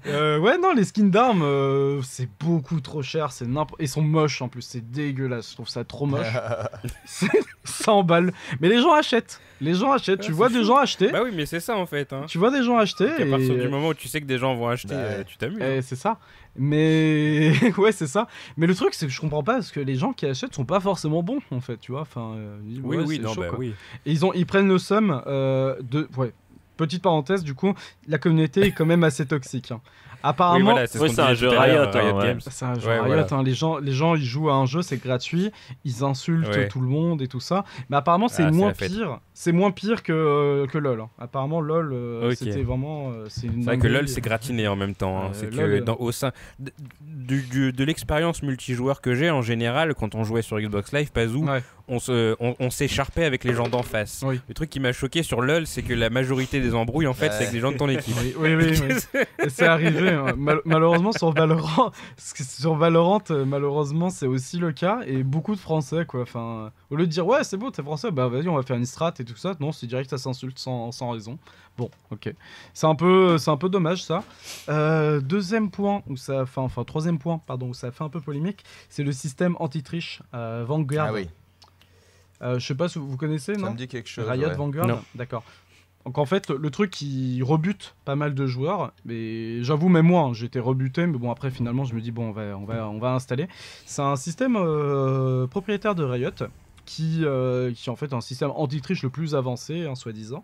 Euh, 0.06 0.38
ouais, 0.38 0.58
non, 0.60 0.74
les 0.74 0.84
skins 0.84 1.10
d'armes, 1.10 1.42
euh, 1.44 2.02
c'est 2.04 2.30
beaucoup 2.39 2.80
trop 2.82 3.02
cher. 3.02 3.32
C'est 3.32 3.48
n'importe. 3.48 3.82
Ils 3.82 3.88
sont 3.88 4.02
moches 4.04 4.42
en 4.44 4.48
plus, 4.48 4.62
c'est 4.62 4.92
dégueulasse. 4.92 5.50
Je 5.50 5.54
trouve 5.56 5.68
ça 5.68 5.84
trop 5.84 6.06
moche. 6.06 6.28
c'est 7.06 7.28
100 7.63 8.04
balles. 8.04 8.32
Mais 8.60 8.70
les 8.70 8.80
gens 8.80 8.94
achètent. 8.94 9.39
Les 9.62 9.74
gens 9.74 9.92
achètent. 9.92 10.20
Ouais, 10.20 10.26
tu 10.26 10.32
vois 10.32 10.50
des 10.50 10.63
gens 10.63 10.78
acheter. 10.78 11.10
Bah 11.12 11.22
oui, 11.24 11.32
mais 11.34 11.46
c'est 11.48 11.60
ça 11.60 11.76
en 11.78 11.86
fait. 11.88 12.13
Hein. 12.13 12.26
Tu 12.28 12.38
vois 12.38 12.52
des 12.52 12.63
gens 12.63 12.78
acheter. 12.78 13.06
À 13.10 13.26
partir 13.26 13.54
et- 13.54 13.62
du 13.62 13.70
moment 13.70 13.88
où 13.89 13.94
tu 13.94 14.08
sais 14.08 14.22
que 14.22 14.26
des 14.26 14.38
gens 14.38 14.54
vont 14.56 14.68
acheter, 14.68 14.94
Bah 14.94 15.00
euh, 15.02 15.24
tu 15.26 15.38
t'amuses. 15.38 15.60
eh, 15.62 15.82
c'est 15.82 15.96
ça. 15.96 16.18
Mais 16.56 17.52
ouais, 17.78 17.92
c'est 17.92 18.08
ça. 18.08 18.28
Mais 18.58 18.68
le 18.68 18.76
truc, 18.76 18.94
c'est 18.94 19.06
que 19.08 19.12
je 19.12 19.20
comprends 19.20 19.44
pas 19.44 19.54
parce 19.56 19.72
que 19.72 19.80
les 19.80 19.96
gens 19.96 20.13
qui 20.13 20.26
achètent 20.26 20.54
sont 20.54 20.66
pas 20.66 20.80
forcément 20.80 21.24
bons 21.24 21.39
en 21.52 21.60
fait, 21.62 21.78
tu 21.78 21.92
vois. 21.92 22.02
Enfin, 22.02 22.34
euh, 22.36 22.58
oui, 22.84 22.98
ouais, 22.98 23.04
oui, 23.06 23.20
non, 23.20 23.34
chaud, 23.34 23.42
bah 23.42 23.52
oui. 23.58 23.74
Et 24.06 24.12
ils, 24.12 24.26
ont, 24.26 24.34
ils 24.34 24.46
prennent 24.46 24.68
le 24.68 24.78
somme 24.78 25.22
euh, 25.28 25.76
de. 25.82 26.08
Ouais. 26.18 26.34
Petite 26.76 27.04
parenthèse, 27.04 27.44
du 27.44 27.54
coup, 27.54 27.74
la 28.08 28.18
communauté 28.18 28.62
est 28.62 28.72
quand 28.72 28.86
même 28.86 29.04
assez 29.04 29.28
toxique. 29.28 29.72
hein. 29.72 29.80
Oui, 30.23 30.29
Apparemment, 30.29 30.71
voilà, 30.71 30.88
c'est 30.88 30.97
ce 30.99 31.19
un 31.21 31.33
jeu 31.33 31.49
Riot, 31.49 31.81
hein, 31.93 32.13
ouais. 32.13 32.27
Games. 32.27 32.39
c'est 32.47 32.63
un 32.65 32.79
jeu 32.79 32.88
Ouais, 32.88 32.93
Riot, 32.93 33.05
voilà. 33.07 33.27
hein. 33.29 33.43
les, 33.43 33.53
gens, 33.53 33.77
les 33.77 33.91
gens, 33.91 34.15
ils 34.15 34.23
jouent 34.23 34.49
à 34.49 34.53
un 34.53 34.65
jeu, 34.65 34.81
c'est 34.81 34.95
gratuit, 35.03 35.51
ils 35.83 36.03
insultent 36.05 36.47
Ouais. 36.47 36.69
tout 36.69 36.79
le 36.79 36.88
monde 36.88 37.21
et 37.21 37.27
tout 37.27 37.41
ça. 37.41 37.65
Mais 37.89 37.97
apparemment, 37.97 38.29
c'est 38.29 38.43
Ah, 38.43 38.51
moins 38.51 38.71
pire. 38.71 39.19
C'est 39.33 39.51
moins 39.51 39.71
pire 39.71 40.01
que, 40.01 40.65
que 40.71 40.77
LoL. 40.77 41.01
hein. 41.01 41.09
Apparemment, 41.19 41.59
LoL, 41.59 41.91
euh, 41.91 42.33
c'était 42.36 42.62
vraiment. 42.62 43.12
euh, 43.12 43.25
c'est 43.27 43.47
vrai 43.47 43.77
que. 43.77 43.88
LoL 43.88 44.07
c'est 44.07 44.21
gratiné 44.21 44.67
en 44.69 44.75
même 44.77 44.95
temps. 44.95 45.19
hein. 45.19 45.25
Euh, 45.25 45.33
c'est 45.33 45.49
que 45.49 45.55
LoL, 45.55 45.83
dans- 45.83 45.97
au 45.99 46.12
sein 46.13 46.31
de, 46.59 47.83
l'expérience 47.83 48.43
multijoueur 48.43 49.01
que 49.01 49.15
j'ai 49.15 49.29
en 49.29 49.41
général, 49.41 49.93
quand 49.93 50.15
on 50.15 50.23
jouait 50.23 50.41
sur 50.41 50.59
Xbox 50.59 50.93
Live, 50.93 51.12
Pazou, 51.12 51.45
Ouais. 51.45 51.62
on 51.88 51.99
se, 51.99 52.36
on, 52.39 52.55
on 52.59 52.69
s'écharpait 52.69 53.25
avec 53.25 53.43
les 53.43 53.53
gens 53.53 53.67
d'en 53.67 53.83
face. 53.83 54.23
Oui. 54.25 54.39
Le 54.47 54.53
truc 54.53 54.69
qui 54.69 54.79
m'a 54.79 54.93
choqué 54.93 55.23
sur 55.23 55.41
LoL, 55.41 55.67
c'est 55.67 55.81
que 55.81 55.93
la 55.93 56.09
majorité 56.09 56.59
des 56.62 56.73
embrouilles 56.73 57.07
en 57.07 57.13
fait, 57.13 57.29
c'est 57.31 57.43
avec 57.43 57.51
les 57.53 57.59
gens 57.59 57.71
de 57.71 57.77
ton 57.77 57.89
équipe. 57.89 58.15
Oui, 58.39 58.55
oui, 58.55 58.73
oui. 58.88 59.23
c'est 59.49 59.65
arrivé. 59.67 60.12
Hein. 60.13 60.34
Mal- 60.38 60.62
malheureusement, 60.65 61.12
sur 61.12 61.32
Valorant, 61.32 61.91
sur 62.17 62.76
Valorant, 62.76 63.21
euh, 63.32 63.45
malheureusement, 63.45 64.10
c'est 64.10 64.28
aussi 64.28 64.58
le 64.58 64.71
cas. 64.71 65.02
Et 65.06 65.23
beaucoup 65.23 65.56
de 65.56 65.60
Français, 65.60 66.06
quoi. 66.06 66.21
Enfin, 66.21 66.71
au 66.89 66.95
lieu 66.95 67.06
de 67.06 67.12
dire 67.12 67.26
ouais, 67.28 67.43
c'est 67.43 67.58
beau, 67.58 67.71
t'es 67.71 67.84
français, 67.84 68.12
bah 68.12 68.28
vas-y, 68.28 68.47
on 68.47 68.56
va 68.56 68.63
faire 68.63 68.78
une 68.78 68.86
strat 68.86 69.13
et 69.19 69.26
tout 69.26 69.36
ça. 69.36 69.56
Non, 69.60 69.71
c'est 69.71 69.88
direct, 69.88 70.10
ça 70.10 70.17
s'insulte 70.17 70.58
sans, 70.60 70.91
sans 70.91 71.10
raison. 71.12 71.38
Bon, 71.78 71.89
ok. 72.12 72.34
C'est 72.73 72.88
un 72.88 72.95
peu, 72.95 73.38
c'est 73.38 73.49
un 73.52 73.58
peu 73.58 73.69
dommage 73.69 74.04
ça. 74.04 74.23
Euh, 74.69 75.19
deuxième 75.21 75.71
point 75.71 76.04
où 76.08 76.15
ça, 76.17 76.43
enfin, 76.43 76.62
enfin 76.62 76.84
troisième 76.84 77.17
point, 77.19 77.39
pardon, 77.45 77.69
où 77.69 77.73
ça 77.73 77.91
fait 77.91 78.04
un 78.04 78.10
peu 78.10 78.21
polémique, 78.21 78.63
c'est 78.89 79.04
le 79.04 79.12
système 79.12 79.56
anti-triche 79.60 80.21
euh, 80.34 80.63
Vanguard. 80.67 81.08
Ah 81.10 81.13
oui, 81.13 81.28
Euh, 82.41 82.60
je 82.60 82.65
sais 82.67 82.76
pas 82.76 82.89
si 82.89 82.99
vous 82.99 83.15
connaissez, 83.15 83.56
ça 83.56 83.62
non 83.62 83.71
me 83.71 83.78
dit 83.78 83.88
quelque 83.88 84.10
chose. 84.10 84.28
Riot 84.28 84.49
ouais. 84.49 84.56
Vanguard. 84.56 85.02
D'accord. 85.15 85.43
Donc 86.06 86.18
en 86.18 86.26
fait, 86.26 86.50
le 86.50 86.70
truc 86.70 86.92
qui 86.92 87.42
rebute 87.42 87.96
pas 88.04 88.16
mal 88.16 88.36
de 88.36 88.46
joueurs, 88.46 88.94
mais 89.06 89.63
j'avoue 89.63 89.88
même 89.88 90.08
moi, 90.08 90.24
hein, 90.24 90.34
j'étais 90.34 90.60
rebuté, 90.60 91.08
mais 91.08 91.18
bon 91.18 91.32
après 91.32 91.50
finalement 91.50 91.86
je 91.86 91.96
me 91.96 92.02
dis 92.02 92.12
bon 92.12 92.34
on 92.36 93.00
va 93.00 93.13
installer. 93.13 93.48
C'est 93.86 94.02
un 94.02 94.18
système 94.18 94.58
euh, 94.58 95.48
propriétaire 95.48 95.96
de 95.96 96.04
Riot 96.04 96.32
qui 96.86 97.22
euh, 97.24 97.72
est 97.72 97.89
en 97.89 97.96
fait 97.96 98.13
un 98.13 98.22
système 98.22 98.52
anti-triche 98.52 99.04
le 99.04 99.10
plus 99.10 99.36
avancé, 99.36 99.86
hein, 99.86 99.96
soi-disant. 99.96 100.44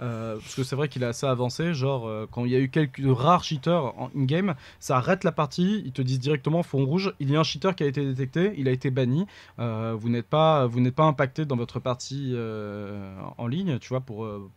Euh, 0.00 0.36
parce 0.36 0.54
que 0.54 0.62
c'est 0.62 0.76
vrai 0.76 0.88
qu'il 0.88 1.02
est 1.02 1.06
assez 1.06 1.26
avancé, 1.26 1.74
genre 1.74 2.06
euh, 2.06 2.28
quand 2.30 2.44
il 2.44 2.52
y 2.52 2.54
a 2.54 2.60
eu 2.60 2.68
quelques 2.68 3.02
rares 3.04 3.42
cheaters 3.42 3.98
en 4.00 4.10
in-game, 4.16 4.54
ça 4.78 4.96
arrête 4.96 5.24
la 5.24 5.32
partie, 5.32 5.82
ils 5.84 5.92
te 5.92 6.02
disent 6.02 6.20
directement 6.20 6.62
fond 6.62 6.84
rouge, 6.84 7.12
il 7.18 7.30
y 7.30 7.36
a 7.36 7.40
un 7.40 7.42
cheater 7.42 7.74
qui 7.74 7.82
a 7.82 7.86
été 7.86 8.04
détecté, 8.04 8.54
il 8.58 8.68
a 8.68 8.70
été 8.70 8.90
banni, 8.90 9.26
euh, 9.58 9.96
vous 9.98 10.08
n'êtes 10.08 10.28
pas, 10.28 10.66
vous 10.66 10.78
n'êtes 10.80 10.94
pas 10.94 11.04
impacté 11.04 11.46
dans 11.46 11.56
votre 11.56 11.80
partie 11.80 12.30
euh, 12.34 13.12
en 13.38 13.48
ligne, 13.48 13.80
tu 13.80 13.88
vois, 13.88 14.00
pour, 14.00 14.24
euh, 14.24 14.48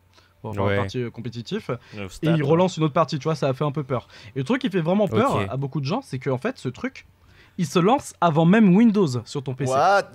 pour 0.42 0.54
faire 0.54 0.64
Ouais. 0.64 0.76
la 0.76 0.82
partie 0.82 1.02
euh, 1.04 1.10
compétitif. 1.10 1.70
Et 2.24 2.28
il 2.30 2.44
relance 2.44 2.78
une 2.78 2.84
autre 2.84 2.94
partie, 2.94 3.18
tu 3.20 3.24
vois, 3.24 3.36
ça 3.36 3.48
a 3.50 3.54
fait 3.54 3.64
un 3.66 3.72
peu 3.72 3.84
peur. 3.84 4.08
Et 4.36 4.40
le 4.40 4.44
truc 4.44 4.62
qui 4.62 4.70
fait 4.70 4.82
vraiment 4.82 5.08
peur 5.08 5.46
à 5.50 5.58
beaucoup 5.58 5.80
de 5.82 5.86
gens, 5.86 6.02
c'est 6.04 6.20
qu'en 6.20 6.38
fait, 6.38 6.58
ce 6.58 6.70
truc, 6.70 7.06
il 7.58 7.66
se 7.66 7.80
lance 7.80 8.14
avant 8.22 8.46
même 8.46 8.76
Windows 8.76 9.08
sur 9.26 9.44
ton 9.44 9.54
PC. 9.54 9.72
What? 9.74 10.12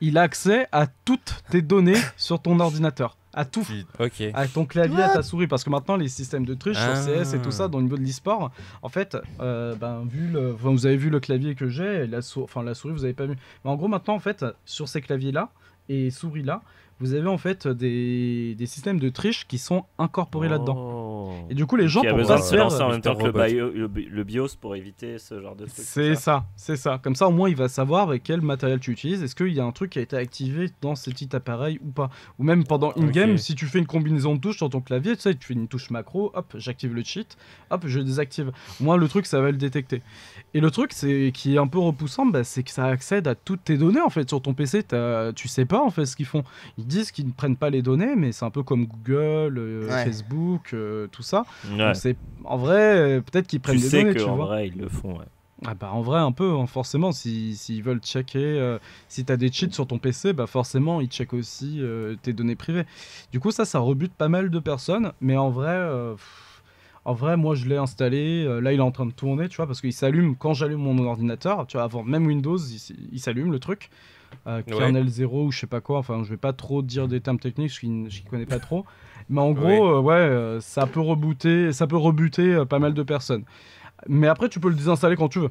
Il 0.00 0.16
a 0.18 0.22
accès 0.22 0.68
à 0.70 0.86
toutes 0.86 1.42
tes 1.50 1.60
données 1.62 1.96
sur 2.16 2.40
ton 2.40 2.60
ordinateur. 2.60 3.16
À 3.34 3.44
tout. 3.46 3.66
Ok. 3.98 4.22
À 4.34 4.46
ton 4.46 4.66
clavier, 4.66 5.02
à 5.02 5.08
ta 5.08 5.22
souris. 5.22 5.46
Parce 5.46 5.64
que 5.64 5.70
maintenant, 5.70 5.96
les 5.96 6.08
systèmes 6.08 6.44
de 6.44 6.52
triche 6.54 6.76
Ah. 6.78 7.02
sur 7.02 7.12
CS 7.24 7.32
et 7.34 7.38
tout 7.40 7.50
ça, 7.50 7.66
dans 7.66 7.78
le 7.78 7.84
niveau 7.84 7.96
de 7.96 8.02
l'e-sport, 8.02 8.50
en 8.82 8.88
fait, 8.90 9.16
euh, 9.40 9.74
ben, 9.74 10.04
vu 10.06 10.28
le, 10.28 10.52
enfin, 10.52 10.70
vous 10.70 10.84
avez 10.86 10.98
vu 10.98 11.08
le 11.08 11.18
clavier 11.18 11.54
que 11.54 11.68
j'ai, 11.68 12.06
la, 12.06 12.20
sou- 12.20 12.42
enfin, 12.42 12.62
la 12.62 12.74
souris, 12.74 12.92
vous 12.92 13.04
avez 13.04 13.14
pas 13.14 13.24
vu. 13.26 13.34
Mais 13.64 13.70
en 13.70 13.76
gros, 13.76 13.88
maintenant, 13.88 14.14
en 14.14 14.18
fait, 14.20 14.44
sur 14.66 14.86
ces 14.86 15.00
claviers-là 15.00 15.48
et 15.88 16.10
souris-là, 16.10 16.60
vous 17.02 17.14
avez 17.14 17.28
en 17.28 17.36
fait 17.38 17.66
des, 17.68 18.54
des 18.54 18.66
systèmes 18.66 18.98
de 18.98 19.08
triche 19.08 19.46
qui 19.46 19.58
sont 19.58 19.84
incorporés 19.98 20.48
là-dedans. 20.48 20.76
Oh. 20.78 21.32
Et 21.50 21.54
du 21.54 21.66
coup, 21.66 21.76
les 21.76 21.88
gens, 21.88 22.00
Qui 22.00 22.08
a 22.08 22.14
besoin 22.14 22.36
pas 22.36 22.42
de 22.42 22.46
se 22.46 22.54
lancer 22.56 22.80
en 22.82 22.90
même 22.90 23.00
temps 23.00 23.14
que 23.16 23.24
le, 23.24 23.32
Mr. 23.32 23.48
bio- 23.52 23.70
le 23.70 23.88
bi- 23.88 24.08
le 24.10 24.24
BIOS 24.24 24.48
pour 24.60 24.76
éviter 24.76 25.18
ce 25.18 25.40
genre 25.40 25.56
de 25.56 25.64
truc. 25.66 25.74
C'est 25.76 26.14
ça, 26.14 26.44
c'est 26.56 26.76
ça. 26.76 26.98
Comme 27.02 27.14
ça, 27.14 27.28
au 27.28 27.32
moins, 27.32 27.48
il 27.48 27.56
va 27.56 27.68
savoir 27.68 28.08
avec 28.08 28.22
quel 28.22 28.40
matériel 28.40 28.80
tu 28.80 28.90
utilises. 28.92 29.22
Est-ce 29.22 29.34
qu'il 29.34 29.52
y 29.52 29.60
a 29.60 29.64
un 29.64 29.72
truc 29.72 29.90
qui 29.90 29.98
a 29.98 30.02
été 30.02 30.16
activé 30.16 30.70
dans 30.80 30.94
ce 30.94 31.10
petit 31.10 31.34
appareil 31.34 31.78
ou 31.84 31.90
pas 31.90 32.10
Ou 32.38 32.44
même 32.44 32.64
pendant 32.64 32.92
in-game, 32.96 33.36
si 33.38 33.54
tu 33.54 33.66
fais 33.66 33.78
une 33.80 33.86
combinaison 33.86 34.34
de 34.34 34.40
touches 34.40 34.56
sur 34.58 34.70
ton 34.70 34.80
clavier, 34.80 35.16
tu 35.16 35.22
sais, 35.22 35.34
tu 35.34 35.46
fais 35.48 35.54
une 35.54 35.68
touche 35.68 35.90
macro, 35.90 36.30
hop, 36.34 36.54
j'active 36.58 36.94
le 36.94 37.02
cheat, 37.02 37.36
hop, 37.70 37.82
je 37.86 38.00
désactive. 38.00 38.52
Au 38.80 38.84
moins, 38.84 38.96
le 38.96 39.08
truc, 39.08 39.26
ça 39.26 39.40
va 39.40 39.50
le 39.50 39.56
détecter. 39.56 40.02
Et 40.54 40.60
le 40.60 40.70
truc, 40.70 40.92
c'est 40.92 41.30
qui 41.34 41.54
est 41.54 41.58
un 41.58 41.66
peu 41.66 41.78
repoussant, 41.78 42.26
bah, 42.26 42.44
c'est 42.44 42.62
que 42.62 42.70
ça 42.70 42.84
accède 42.86 43.26
à 43.26 43.34
toutes 43.34 43.64
tes 43.64 43.76
données 43.78 44.00
en 44.00 44.10
fait 44.10 44.28
sur 44.28 44.40
ton 44.42 44.54
PC. 44.54 44.84
Tu 45.34 45.48
sais 45.48 45.64
pas 45.64 45.82
en 45.82 45.90
fait 45.90 46.04
ce 46.06 46.14
qu'ils 46.16 46.26
font. 46.26 46.44
Ils 46.78 46.86
disent 46.92 47.10
qu'ils 47.12 47.26
ne 47.26 47.32
prennent 47.32 47.56
pas 47.56 47.70
les 47.70 47.82
données, 47.82 48.14
mais 48.16 48.32
c'est 48.32 48.44
un 48.44 48.50
peu 48.50 48.62
comme 48.62 48.86
Google, 48.86 49.58
euh, 49.58 49.88
Ouais. 49.88 50.04
Facebook, 50.04 50.72
euh, 50.74 51.06
tout 51.08 51.22
ça. 51.22 51.44
Ouais. 51.70 51.78
Donc, 51.78 51.96
c'est 51.96 52.16
en 52.44 52.56
vrai, 52.56 52.96
euh, 52.96 53.20
peut-être 53.20 53.46
qu'ils 53.46 53.60
prennent 53.60 53.76
Tu 53.76 53.82
sais 53.82 54.02
données, 54.02 54.14
tu 54.14 54.24
qu'en 54.24 54.36
vois. 54.36 54.46
vrai, 54.46 54.68
ils 54.68 54.76
le 54.78 54.88
font. 54.88 55.18
ouais. 55.18 55.24
Ah 55.64 55.74
bah 55.74 55.90
en 55.92 56.00
vrai 56.00 56.18
un 56.18 56.32
peu 56.32 56.50
hein, 56.56 56.66
forcément 56.66 57.12
si 57.12 57.54
s'ils 57.54 57.84
veulent 57.84 58.00
checker 58.00 58.40
euh, 58.40 58.80
si 59.06 59.24
t'as 59.24 59.36
des 59.36 59.52
cheats 59.52 59.70
sur 59.70 59.86
ton 59.86 59.96
PC 59.98 60.32
bah 60.32 60.48
forcément 60.48 61.00
ils 61.00 61.06
checkent 61.06 61.34
aussi 61.34 61.78
euh, 61.80 62.16
tes 62.20 62.32
données 62.32 62.56
privées. 62.56 62.82
Du 63.30 63.38
coup 63.38 63.52
ça 63.52 63.64
ça 63.64 63.78
rebute 63.78 64.12
pas 64.12 64.28
mal 64.28 64.50
de 64.50 64.58
personnes 64.58 65.12
mais 65.20 65.36
en 65.36 65.50
vrai 65.50 65.68
euh, 65.70 66.14
pff, 66.14 66.62
en 67.04 67.14
vrai 67.14 67.36
moi 67.36 67.54
je 67.54 67.68
l'ai 67.68 67.76
installé 67.76 68.44
là 68.60 68.72
il 68.72 68.80
est 68.80 68.82
en 68.82 68.90
train 68.90 69.06
de 69.06 69.12
tourner 69.12 69.48
tu 69.48 69.54
vois 69.58 69.68
parce 69.68 69.80
qu'il 69.80 69.92
s'allume 69.92 70.34
quand 70.34 70.52
j'allume 70.52 70.80
mon 70.80 70.98
ordinateur 71.06 71.64
tu 71.68 71.76
vois 71.76 71.84
avant 71.84 72.02
même 72.02 72.26
Windows 72.26 72.58
il 73.12 73.20
s'allume 73.20 73.52
le 73.52 73.60
truc 73.60 73.88
euh, 74.46 74.58
Ouais. 74.58 74.62
kernel 74.64 75.08
0 75.08 75.46
ou 75.46 75.50
je 75.52 75.58
sais 75.60 75.66
pas 75.66 75.80
quoi 75.80 75.98
enfin 75.98 76.22
je 76.24 76.30
vais 76.30 76.36
pas 76.36 76.52
trop 76.52 76.82
dire 76.82 77.08
des 77.08 77.20
termes 77.20 77.38
techniques 77.38 77.72
je 77.80 77.86
ne 77.86 78.08
connais 78.30 78.46
pas 78.46 78.58
trop 78.58 78.84
mais 79.28 79.40
en 79.40 79.52
gros 79.52 79.66
Ouais. 79.66 79.80
euh, 79.80 80.00
ouais 80.00 80.14
euh, 80.14 80.60
ça 80.60 80.86
peut 80.86 81.00
rebooter 81.00 81.72
ça 81.72 81.86
peut 81.86 81.96
rebuter 81.96 82.64
pas 82.68 82.78
mal 82.78 82.94
de 82.94 83.02
personnes 83.02 83.44
mais 84.08 84.26
après, 84.26 84.48
tu 84.48 84.58
peux 84.58 84.68
le 84.68 84.74
désinstaller 84.74 85.14
quand 85.14 85.28
tu 85.28 85.38
veux. 85.38 85.50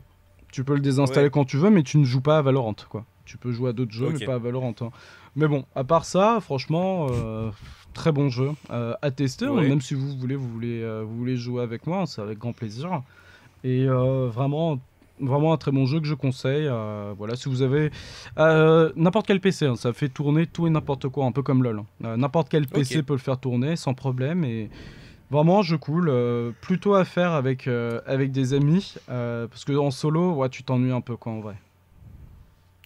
Tu 0.51 0.65
peux 0.65 0.73
le 0.73 0.81
désinstaller 0.81 1.27
Ouais. 1.27 1.31
quand 1.31 1.45
tu 1.45 1.55
veux, 1.55 1.69
mais 1.69 1.83
tu 1.83 1.97
ne 1.97 2.03
joues 2.03 2.19
pas 2.19 2.37
à 2.37 2.41
Valorant, 2.41 2.75
quoi. 2.89 3.05
Tu 3.23 3.37
peux 3.37 3.53
jouer 3.53 3.69
à 3.69 3.73
d'autres 3.73 3.93
jeux, 3.93 4.09
mais 4.11 4.25
pas 4.25 4.33
à 4.33 4.37
Valorant. 4.39 4.75
hein. 4.81 4.89
Mais 5.37 5.47
bon, 5.47 5.63
à 5.73 5.85
part 5.85 6.03
ça, 6.03 6.39
franchement, 6.41 7.07
euh, 7.11 7.49
très 7.93 8.11
bon 8.11 8.27
jeu 8.27 8.49
euh, 8.71 8.93
à 9.01 9.09
tester. 9.09 9.45
hein, 9.45 9.51
Ouais. 9.53 9.69
Même 9.69 9.79
si 9.79 9.93
vous 9.93 10.17
voulez, 10.17 10.35
vous 10.35 10.49
voulez, 10.49 10.81
euh, 10.81 11.01
vous 11.07 11.15
voulez 11.15 11.37
jouer 11.37 11.63
avec 11.63 11.87
moi, 11.87 12.03
c'est 12.07 12.21
avec 12.21 12.39
grand 12.39 12.51
plaisir. 12.51 13.03
Et 13.63 13.85
vraiment, 13.87 14.77
vraiment 15.21 15.53
un 15.53 15.57
très 15.57 15.71
bon 15.71 15.85
jeu 15.85 15.99
que 15.99 16.07
je 16.07 16.13
conseille. 16.15 16.67
euh, 16.67 17.13
voilà, 17.17 17.35
si 17.35 17.47
vous 17.49 17.61
avez 17.61 17.91
euh, 18.37 18.91
n'importe 18.95 19.27
quel 19.27 19.39
PC, 19.39 19.65
hein, 19.67 19.75
ça 19.75 19.93
fait 19.93 20.09
tourner 20.09 20.47
tout 20.47 20.67
et 20.67 20.69
n'importe 20.69 21.07
quoi, 21.09 21.25
un 21.25 21.31
peu 21.31 21.41
comme 21.43 21.63
LoL. 21.63 21.79
hein. 21.79 21.85
Euh, 22.05 22.17
n'importe 22.17 22.49
quel 22.49 22.67
PC 22.67 23.03
peut 23.03 23.13
le 23.13 23.19
faire 23.19 23.37
tourner 23.39 23.75
sans 23.75 23.93
problème 23.93 24.43
et 24.43 24.69
vraiment 25.29 25.59
un 25.59 25.63
jeu 25.63 25.77
cool. 25.77 26.11
plutôt 26.61 26.93
à 26.95 27.05
faire 27.05 27.31
avec 27.31 27.67
avec 28.05 28.31
des 28.31 28.53
amis 28.53 28.95
parce 29.07 29.63
que 29.65 29.73
en 29.77 29.91
solo, 29.91 30.33
ouais, 30.33 30.49
tu 30.49 30.63
t'ennuies 30.63 30.91
un 30.91 31.01
peu 31.01 31.15
quoi 31.15 31.31
en 31.33 31.39
vrai. 31.39 31.55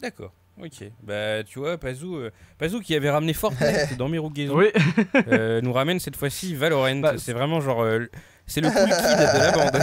D'accord. 0.02 0.32
Ok. 0.62 0.90
Bah, 1.04 1.44
tu 1.44 1.60
vois, 1.60 1.78
Pazou, 1.78 2.16
euh, 2.16 2.32
Pazou 2.58 2.80
qui 2.80 2.96
avait 2.96 3.10
ramené 3.10 3.34
Fortnite 3.34 3.96
dans 3.98 4.08
Mirugezo, 4.08 4.58
Oui. 4.58 4.68
euh, 5.28 5.60
nous 5.62 5.74
ramène 5.74 6.00
cette 6.00 6.16
fois-ci 6.16 6.56
Valorant. 6.56 6.96
Bah, 7.02 7.18
c'est 7.18 7.34
vraiment 7.34 7.60
genre. 7.60 7.82
euh, 7.82 8.06
c'est 8.48 8.62
le 8.62 8.70
cool 8.70 8.86
kid 8.90 8.90
de 8.90 9.40
la 9.40 9.52
bande. 9.52 9.80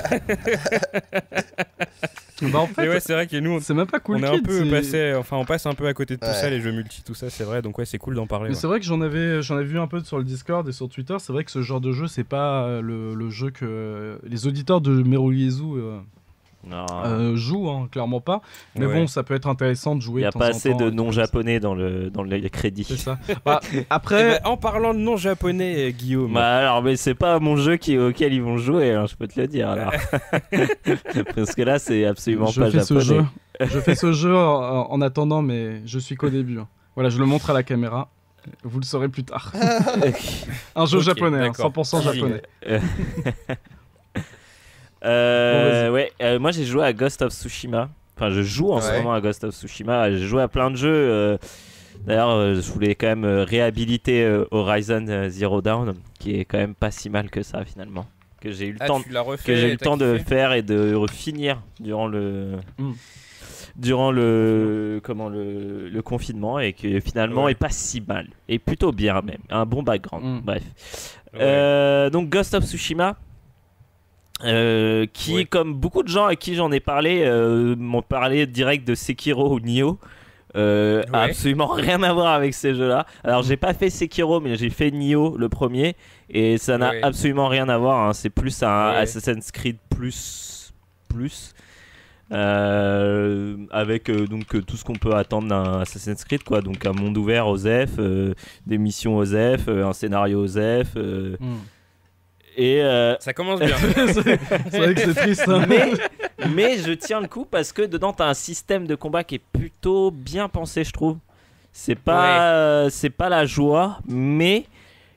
bah 2.53 2.59
en 2.59 2.67
fait, 2.67 2.85
Et 2.85 2.89
ouais, 2.89 3.01
c'est 3.01 3.13
vrai 3.13 3.27
que 3.27 3.37
nous, 3.37 3.51
on, 3.53 3.61
c'est 3.61 3.75
même 3.75 3.87
pas 3.87 4.01
cool. 4.01 4.17
on 4.17 4.23
est 4.23 4.27
un 4.27 4.33
kid, 4.37 4.47
peu 4.47 4.65
c'est- 4.65 4.71
passé. 4.71 5.15
Enfin, 5.15 5.37
on 5.37 5.45
passe 5.45 5.67
un 5.67 5.75
peu 5.75 5.87
à 5.87 5.95
côté 5.95 6.17
de 6.17 6.21
tout 6.21 6.27
Ouais. 6.27 6.33
ça, 6.35 6.51
les 6.51 6.61
jeux 6.61 6.73
multi, 6.73 7.03
tout 7.05 7.15
ça, 7.15 7.31
c'est 7.31 7.45
vrai. 7.45 7.63
Donc, 7.63 7.79
ouais, 7.79 7.85
c'est 7.85 7.99
cool 7.99 8.15
d'en 8.15 8.27
parler. 8.27 8.49
Mais 8.51 8.55
ouais. 8.55 8.61
c'est 8.61 8.67
vrai 8.67 8.81
que 8.81 8.87
j'en 8.87 9.01
avais, 9.01 9.43
j'en 9.43 9.57
avais 9.57 9.65
vu 9.65 9.79
un 9.79 9.87
peu 9.87 10.01
sur 10.03 10.19
le 10.19 10.25
Discord 10.25 10.69
et 10.69 10.73
sur 10.73 10.89
Twitter. 10.89 11.17
C'est 11.21 11.33
vrai 11.33 11.45
que 11.45 11.51
ce 11.51 11.63
genre 11.63 11.81
de 11.81 11.93
jeu, 11.93 12.07
c'est 12.09 12.25
pas 12.25 12.65
euh, 12.65 12.81
le, 12.83 13.15
le 13.15 13.31
jeu 13.31 13.51
que 13.51 14.19
les 14.25 14.47
auditeurs 14.47 14.81
de 14.81 14.91
Meroliezu 15.03 15.63
euh. 15.77 15.99
Euh, 16.71 17.35
jouent, 17.37 17.69
hein, 17.71 17.89
clairement 17.91 18.21
pas. 18.21 18.41
Mais 18.77 18.87
Ouais. 18.87 18.95
bon, 18.95 19.07
ça 19.07 19.23
peut 19.23 19.35
être 19.35 19.49
intéressant 19.49 19.95
de 19.97 20.01
Il 20.01 20.05
jouer. 20.05 20.21
n'y 20.23 20.27
a 20.27 20.33
pas 20.33 20.47
assez 20.47 20.71
temps 20.71 20.77
de 20.77 20.83
avec 20.85 20.95
noms 20.95 21.07
des- 21.09 21.13
japonais 21.17 21.61
dans, 21.61 21.75
le, 21.75 22.11
dans 22.11 22.23
les 22.23 22.49
crédits. 22.51 22.85
C'est 22.85 22.97
ça. 22.97 23.19
Bah, 23.45 23.61
Eh 23.75 23.85
après, 23.91 24.41
ben, 24.41 24.41
en 24.51 24.57
parlant 24.57 24.95
de 24.95 24.99
non 25.01 25.17
japonais, 25.17 25.89
euh, 25.89 25.91
Guillaume. 25.91 26.33
Bah 26.35 26.59
alors, 26.59 26.83
mais 26.83 26.97
c'est 26.97 27.15
pas 27.15 27.39
mon 27.41 27.57
jeu 27.57 27.77
qui, 27.77 27.99
auquel 27.99 28.33
ils 28.33 28.43
vont 28.43 28.57
jouer, 28.59 28.93
hein, 28.93 29.07
je 29.07 29.17
peux 29.17 29.27
te 29.27 29.41
le 29.41 29.47
dire. 29.49 29.69
Alors. 29.71 29.93
Parce 31.35 31.55
que 31.55 31.63
là, 31.63 31.79
c'est 31.79 32.05
absolument 32.05 32.47
je 32.47 32.61
pas 32.61 32.71
fais 32.71 32.81
ce 32.83 32.99
japonais. 33.01 33.25
jeu. 33.61 33.67
je 33.67 33.81
fais 33.81 33.95
ce 33.95 34.13
jeu 34.13 34.37
en, 34.37 34.91
en 34.91 35.01
attendant, 35.01 35.43
mais 35.43 35.83
je 35.87 35.99
suis 35.99 36.15
qu'au 36.15 36.31
début. 36.31 36.59
hein. 36.59 36.69
Voilà, 36.95 37.11
je 37.11 37.19
le 37.19 37.27
montre 37.27 37.51
à 37.51 37.53
la 37.55 37.63
caméra. 37.63 38.09
Vous 38.65 38.81
le 38.81 38.85
saurez 38.85 39.09
plus 39.09 39.23
tard. 39.25 39.53
Un 40.75 40.85
jeu 40.87 40.99
Ok, 40.99 41.05
japonais, 41.05 41.39
hein, 41.39 41.53
d'accord. 41.57 41.71
100% 41.71 42.03
japonais. 42.03 42.43
Euh, 45.05 45.89
Bon, 45.89 45.95
ouais, 45.95 46.13
euh, 46.23 46.39
moi 46.39 46.51
j'ai 46.53 46.65
joué 46.65 46.85
à 46.85 46.93
Ghost 46.93 47.23
of 47.23 47.33
Tsushima. 47.33 47.89
Enfin, 48.17 48.31
je 48.31 48.43
joue 48.43 48.71
en 48.73 48.81
ce 48.81 48.93
moment 48.99 49.13
à 49.15 49.21
Ghost 49.21 49.43
of 49.45 49.55
Tsushima. 49.55 50.11
J'ai 50.11 50.19
joué 50.27 50.43
à 50.43 50.49
plein 50.49 50.71
de 50.71 50.77
jeux. 50.77 50.89
euh, 50.93 51.39
D'ailleurs, 52.07 52.31
euh, 52.31 52.55
je 52.57 52.73
voulais 52.73 52.95
quand 52.97 53.07
même 53.07 53.25
euh, 53.25 53.45
réhabiliter 53.45 54.25
euh, 54.25 54.45
Horizon 54.51 55.07
Zero 55.29 55.61
Dawn, 55.63 55.95
qui 56.19 56.35
est 56.39 56.45
quand 56.45 56.59
même 56.59 56.75
pas 56.75 56.91
si 56.91 57.09
mal 57.11 57.31
que 57.31 57.43
ça 57.43 57.65
finalement. 57.65 58.07
Que 58.41 58.51
j'ai 58.51 58.67
eu 58.67 58.73
le 58.73 58.79
Ah, 58.81 58.87
temps, 58.89 59.01
que 59.01 59.55
j'ai 59.55 59.69
eu 59.69 59.71
le 59.73 59.77
temps 59.77 59.97
de 59.97 60.19
faire 60.19 60.53
et 60.53 60.63
de 60.63 60.97
finir 61.13 61.63
durant 61.79 62.07
le. 62.09 62.57
Mm. 62.79 62.93
Durant 63.77 64.11
le 64.11 65.01
comment 65.03 65.29
le, 65.31 65.89
le 65.89 66.03
confinement 66.03 66.59
et 66.59 66.73
que 66.75 67.01
finalement 67.01 67.45
Ouais. 67.45 67.53
est 67.53 67.55
pas 67.55 67.71
si 67.71 68.03
mal 68.07 68.27
et 68.49 68.59
plutôt 68.59 68.93
bien 68.93 69.23
même 69.23 69.39
un 69.49 69.65
bon 69.65 69.83
background 69.83 70.25
Mm. 70.25 70.41
bref 70.45 70.63
Ouais. 71.33 71.39
euh, 71.41 72.11
donc 72.11 72.29
Ghost 72.29 72.53
of 72.55 72.65
Tsushima, 72.65 73.17
euh, 74.45 75.07
qui, 75.13 75.47
comme 75.47 75.75
beaucoup 75.75 76.03
de 76.03 76.09
gens 76.09 76.27
à 76.27 76.37
qui 76.37 76.55
j'en 76.55 76.71
ai 76.73 76.81
parlé, 76.81 77.23
euh, 77.25 77.75
m'ont 77.77 78.03
parlé 78.03 78.47
direct 78.47 78.87
de 78.87 78.95
Sekiro 78.95 79.55
ou 79.55 79.61
Nioh. 79.61 79.99
Euh, 80.55 81.03
a 81.15 81.23
Ouais. 81.25 81.31
absolument 81.31 81.67
rien 81.73 82.03
à 82.03 82.13
voir 82.13 82.35
avec 82.35 82.53
ces 82.53 82.75
jeux-là. 82.75 83.07
Alors 83.25 83.43
j'ai 83.43 83.57
pas 83.57 83.73
fait 83.73 83.89
Sekiro, 83.89 84.39
mais 84.41 84.57
j'ai 84.57 84.69
fait 84.71 84.91
Nioh 84.91 85.37
le 85.39 85.49
premier, 85.49 85.97
et 86.29 86.59
ça 86.59 86.77
n'a 86.77 86.93
absolument 87.03 87.49
rien 87.49 87.69
à 87.71 87.79
voir. 87.79 88.07
hein. 88.09 88.13
C'est 88.13 88.29
plus 88.31 88.63
un. 88.63 88.89
Assassin's 88.91 89.51
Creed 89.51 89.77
plus 89.89 90.73
plus. 91.09 91.55
euh, 92.33 93.57
avec 93.71 94.11
donc 94.11 94.65
tout 94.67 94.77
ce 94.77 94.85
qu'on 94.85 94.95
peut 94.95 95.15
attendre 95.15 95.49
d'un 95.49 95.81
Assassin's 95.81 96.25
Creed 96.25 96.43
quoi 96.45 96.61
donc 96.63 96.85
un 96.87 96.93
monde 96.93 97.17
ouvert 97.19 97.47
aux 97.47 97.59
F 97.59 97.99
euh, 97.99 98.33
des 98.67 98.79
missions 98.79 99.17
aux 99.19 99.27
F 99.27 99.69
euh, 99.69 99.85
un 99.87 99.93
scénario 99.93 100.43
aux 100.45 100.49
F 100.49 100.97
euh, 100.97 101.37
Mm. 101.41 101.57
Et 102.57 102.81
euh, 102.83 103.17
Ça 103.21 103.33
commence 103.33 103.61
bien. 103.61 103.77
c'est 104.13 104.79
vrai 104.79 104.95
que 104.95 105.01
c'est 105.01 105.15
triste. 105.15 105.45
hein. 105.49 105.65
mais, 105.69 105.93
mais 106.51 106.79
je 106.79 106.93
tiens 106.93 107.21
le 107.21 107.29
coup 107.29 107.45
parce 107.45 107.73
que 107.73 107.83
dedans 107.83 108.13
t'as 108.13 108.27
un 108.29 108.35
système 108.35 108.87
de 108.87 108.95
combat 108.95 109.25
qui 109.25 109.37
est 109.37 109.43
plutôt 109.53 110.11
bien 110.11 110.49
pensé 110.49 110.85
je 110.85 110.93
trouve 110.93 111.17
c'est 111.73 111.95
pas 111.95 112.53
euh, 112.53 112.91
c'est 112.91 113.11
pas 113.11 113.29
la 113.29 113.47
joie 113.47 113.99
mais 114.07 114.67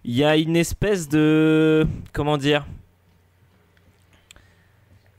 il 0.05 0.15
y 0.15 0.23
a 0.23 0.37
une 0.37 0.55
espèce 0.55 1.09
de 1.09 1.85
comment 2.13 2.37
dire 2.37 2.65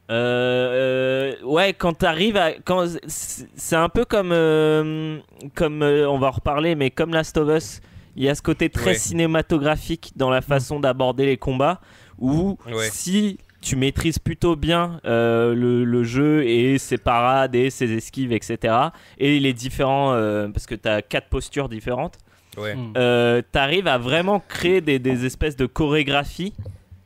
Euh, 0.09 1.35
euh, 1.41 1.45
ouais, 1.45 1.73
quand 1.73 1.95
t'arrives 1.95 2.37
à, 2.37 2.53
quand 2.65 2.87
c'est 3.09 3.49
c'est 3.57 3.75
un 3.75 3.89
peu 3.89 4.05
comme, 4.05 4.31
euh, 4.33 5.19
comme 5.57 5.83
euh, 5.83 6.09
on 6.09 6.19
va 6.19 6.29
en 6.29 6.31
reparler, 6.31 6.77
mais 6.77 6.91
comme 6.93 7.13
Last 7.13 7.37
of 7.39 7.49
Us, 7.57 7.81
il 8.15 8.23
y 8.23 8.29
a 8.29 8.35
ce 8.37 8.43
côté 8.43 8.71
très 8.71 8.91
Ouais. 8.91 8.95
cinématographique 8.95 10.13
dans 10.15 10.31
la 10.31 10.43
façon 10.43 10.79
d'aborder 10.79 11.27
les 11.27 11.37
combats, 11.37 11.81
où 12.19 12.57
Ouais. 12.67 12.89
si 12.91 13.39
tu 13.61 13.75
maîtrises 13.77 14.19
plutôt 14.19 14.55
bien 14.57 15.01
euh, 15.07 15.55
le, 15.55 15.85
le 15.85 16.05
jeu 16.05 16.45
et 16.47 16.79
ses 16.79 16.99
parades 16.99 17.55
et 17.55 17.71
ses 17.71 17.93
esquives, 17.93 18.33
etc., 18.33 18.75
et 19.19 19.41
les 19.41 19.53
différents, 19.53 20.13
euh, 20.13 20.49
parce 20.49 20.67
que 20.67 20.75
t'as 20.75 21.03
quatre 21.03 21.29
postures 21.29 21.69
différentes, 21.69 22.19
Ouais. 22.57 22.75
Mm. 22.75 22.93
euh, 22.97 23.43
t'arrives 23.53 23.87
à 23.89 23.99
vraiment 23.99 24.41
créer 24.41 24.81
des, 24.81 24.99
des 24.99 25.27
espèces 25.27 25.57
de 25.57 25.67
chorégraphies 25.67 26.55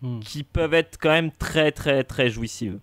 Mm. 0.02 0.20
qui 0.20 0.44
peuvent 0.44 0.74
être 0.74 0.96
quand 1.00 1.10
même 1.10 1.30
très 1.32 1.72
très 1.72 2.04
très 2.04 2.30
jouissives. 2.30 2.78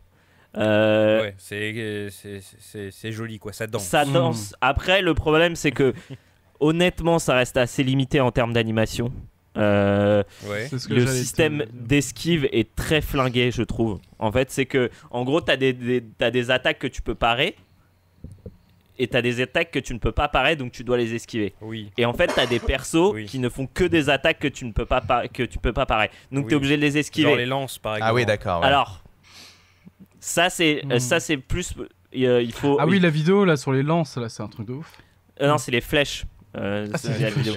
Euh, 0.58 1.22
Ouais, 1.22 1.36
c'est- 1.38 2.10
c'est 2.12 2.42
c'est- 2.60 2.92
c'est 2.92 3.12
joli 3.12 3.38
quoi, 3.40 3.54
ça 3.54 3.68
danse. 3.68 3.84
Ça 3.86 4.06
Mm. 4.06 4.14
danse. 4.14 4.56
Après, 4.62 5.02
le 5.02 5.14
problème, 5.14 5.56
c'est 5.56 5.72
que 5.72 5.94
honnêtement, 6.60 7.20
ça 7.20 7.36
reste 7.36 7.58
assez 7.58 7.84
limité 7.84 8.20
en 8.20 8.32
termes 8.32 8.54
d'animation. 8.54 9.12
Euh, 9.58 10.24
Ouais. 10.48 10.68
C'est 10.70 10.80
ce 10.80 10.88
que 10.88 10.94
le 10.94 11.08
système 11.08 11.66
d'esquive 11.74 12.48
est 12.52 12.74
très 12.76 13.02
flingué, 13.02 13.52
je 13.52 13.64
trouve. 13.64 14.00
En 14.20 14.32
fait, 14.32 14.52
c'est 14.52 14.66
que, 14.66 14.90
en 15.12 15.24
gros, 15.24 15.42
t'as 15.42 15.58
des, 15.58 15.74
des, 15.74 16.04
t'as 16.18 16.32
des 16.32 16.52
attaques 16.52 16.80
que 16.80 16.88
tu 16.88 17.02
peux 17.02 17.16
parer. 17.16 17.56
Et 19.00 19.08
t'as 19.08 19.22
des 19.22 19.42
attaques 19.42 19.70
que 19.70 19.78
tu 19.78 19.94
ne 19.94 20.00
peux 20.00 20.12
pas 20.12 20.28
parer, 20.28 20.56
donc 20.56 20.72
tu 20.72 20.84
dois 20.84 20.98
les 20.98 21.14
esquiver. 21.14 21.54
Oui. 21.62 21.92
Et 21.98 22.06
en 22.06 22.14
fait, 22.14 22.32
t'as 22.34 22.48
des 22.48 22.60
persos 22.60 23.12
Oui. 23.14 23.26
qui 23.26 23.38
ne 23.38 23.48
font 23.48 23.68
que 23.68 23.84
des 23.84 24.10
attaques 24.10 24.40
que 24.40 24.48
tu 24.48 24.66
ne 24.66 24.72
peux 24.72 24.88
pas, 24.88 25.28
que 25.32 25.44
tu 25.44 25.60
peux 25.60 25.72
pas 25.74 25.86
parer. 25.86 26.10
Donc 26.32 26.46
Oui. 26.46 26.50
t'es 26.50 26.56
obligé 26.56 26.78
de 26.78 26.82
les 26.82 26.98
esquiver. 26.98 27.28
Genre 27.30 27.38
les 27.38 27.46
lances 27.46 27.78
par 27.78 27.96
exemple. 27.98 28.10
Ah 28.10 28.14
oui, 28.16 28.26
d'accord. 28.26 28.62
ouais. 28.62 28.66
Alors, 28.68 29.04
ça 30.20 30.50
c'est 30.50 30.82
euh, 30.92 30.96
Hmm. 30.96 31.00
ça 31.00 31.20
c'est 31.20 31.38
plus 31.38 31.76
euh, 32.16 32.42
il 32.42 32.52
faut 32.52 32.78
Ah 32.80 32.88
oui, 32.88 33.00
la 33.00 33.12
vidéo 33.12 33.46
là 33.46 33.56
sur 33.56 33.72
les 33.72 33.84
lances, 33.84 34.18
là, 34.18 34.30
c'est 34.30 34.42
un 34.42 34.48
truc 34.48 34.66
de 34.68 34.74
ouf. 34.74 34.92
Euh, 35.42 35.48
non, 35.48 35.60
c'est 35.60 35.72
les 35.72 35.82
flèches. 35.82 36.26
Euh, 36.58 36.88
Ah, 36.94 36.98
la 37.20 37.30
vidéo. 37.30 37.54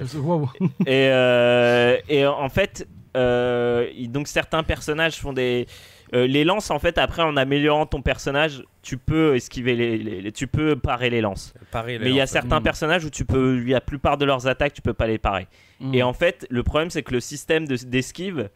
Et, 0.87 1.09
euh, 1.11 1.97
et 2.09 2.27
en 2.27 2.49
fait, 2.49 2.87
euh, 3.17 3.89
il- 3.97 4.11
donc 4.13 4.29
certains 4.29 4.63
personnages 4.63 5.17
font 5.17 5.33
des 5.33 5.67
euh, 6.13 6.27
les 6.27 6.43
lances 6.43 6.73
en 6.73 6.81
fait 6.81 6.99
après 6.99 7.23
en 7.23 7.37
améliorant 7.37 7.87
ton 7.87 8.03
personnage, 8.03 8.65
tu 8.83 8.97
peux 8.97 9.37
esquiver 9.37 9.77
les, 9.77 9.97
les- 9.97 10.21
les- 10.23 10.33
tu 10.33 10.49
peux 10.49 10.75
parer 10.75 11.09
les 11.09 11.21
lances. 11.21 11.55
Pareil, 11.71 11.99
les 11.99 12.05
Mais 12.05 12.11
il 12.11 12.17
y 12.17 12.21
a 12.21 12.27
certains 12.27 12.59
Hmm. 12.59 12.65
personnages 12.65 13.05
où 13.05 13.11
tu 13.11 13.25
peux 13.25 13.61
la 13.65 13.81
plupart 13.81 14.19
de 14.19 14.25
leurs 14.25 14.49
attaques, 14.49 14.73
tu 14.73 14.83
peux 14.83 14.93
pas 14.93 15.07
les 15.07 15.19
parer. 15.19 15.47
Mm. 15.79 15.95
Et 15.95 16.03
en 16.03 16.13
fait, 16.13 16.47
le 16.51 16.65
problème 16.65 16.91
c'est 16.91 17.05
que 17.05 17.13
le 17.13 17.21
système 17.21 17.69
de- 17.69 17.77
d'esquive, 17.77 18.49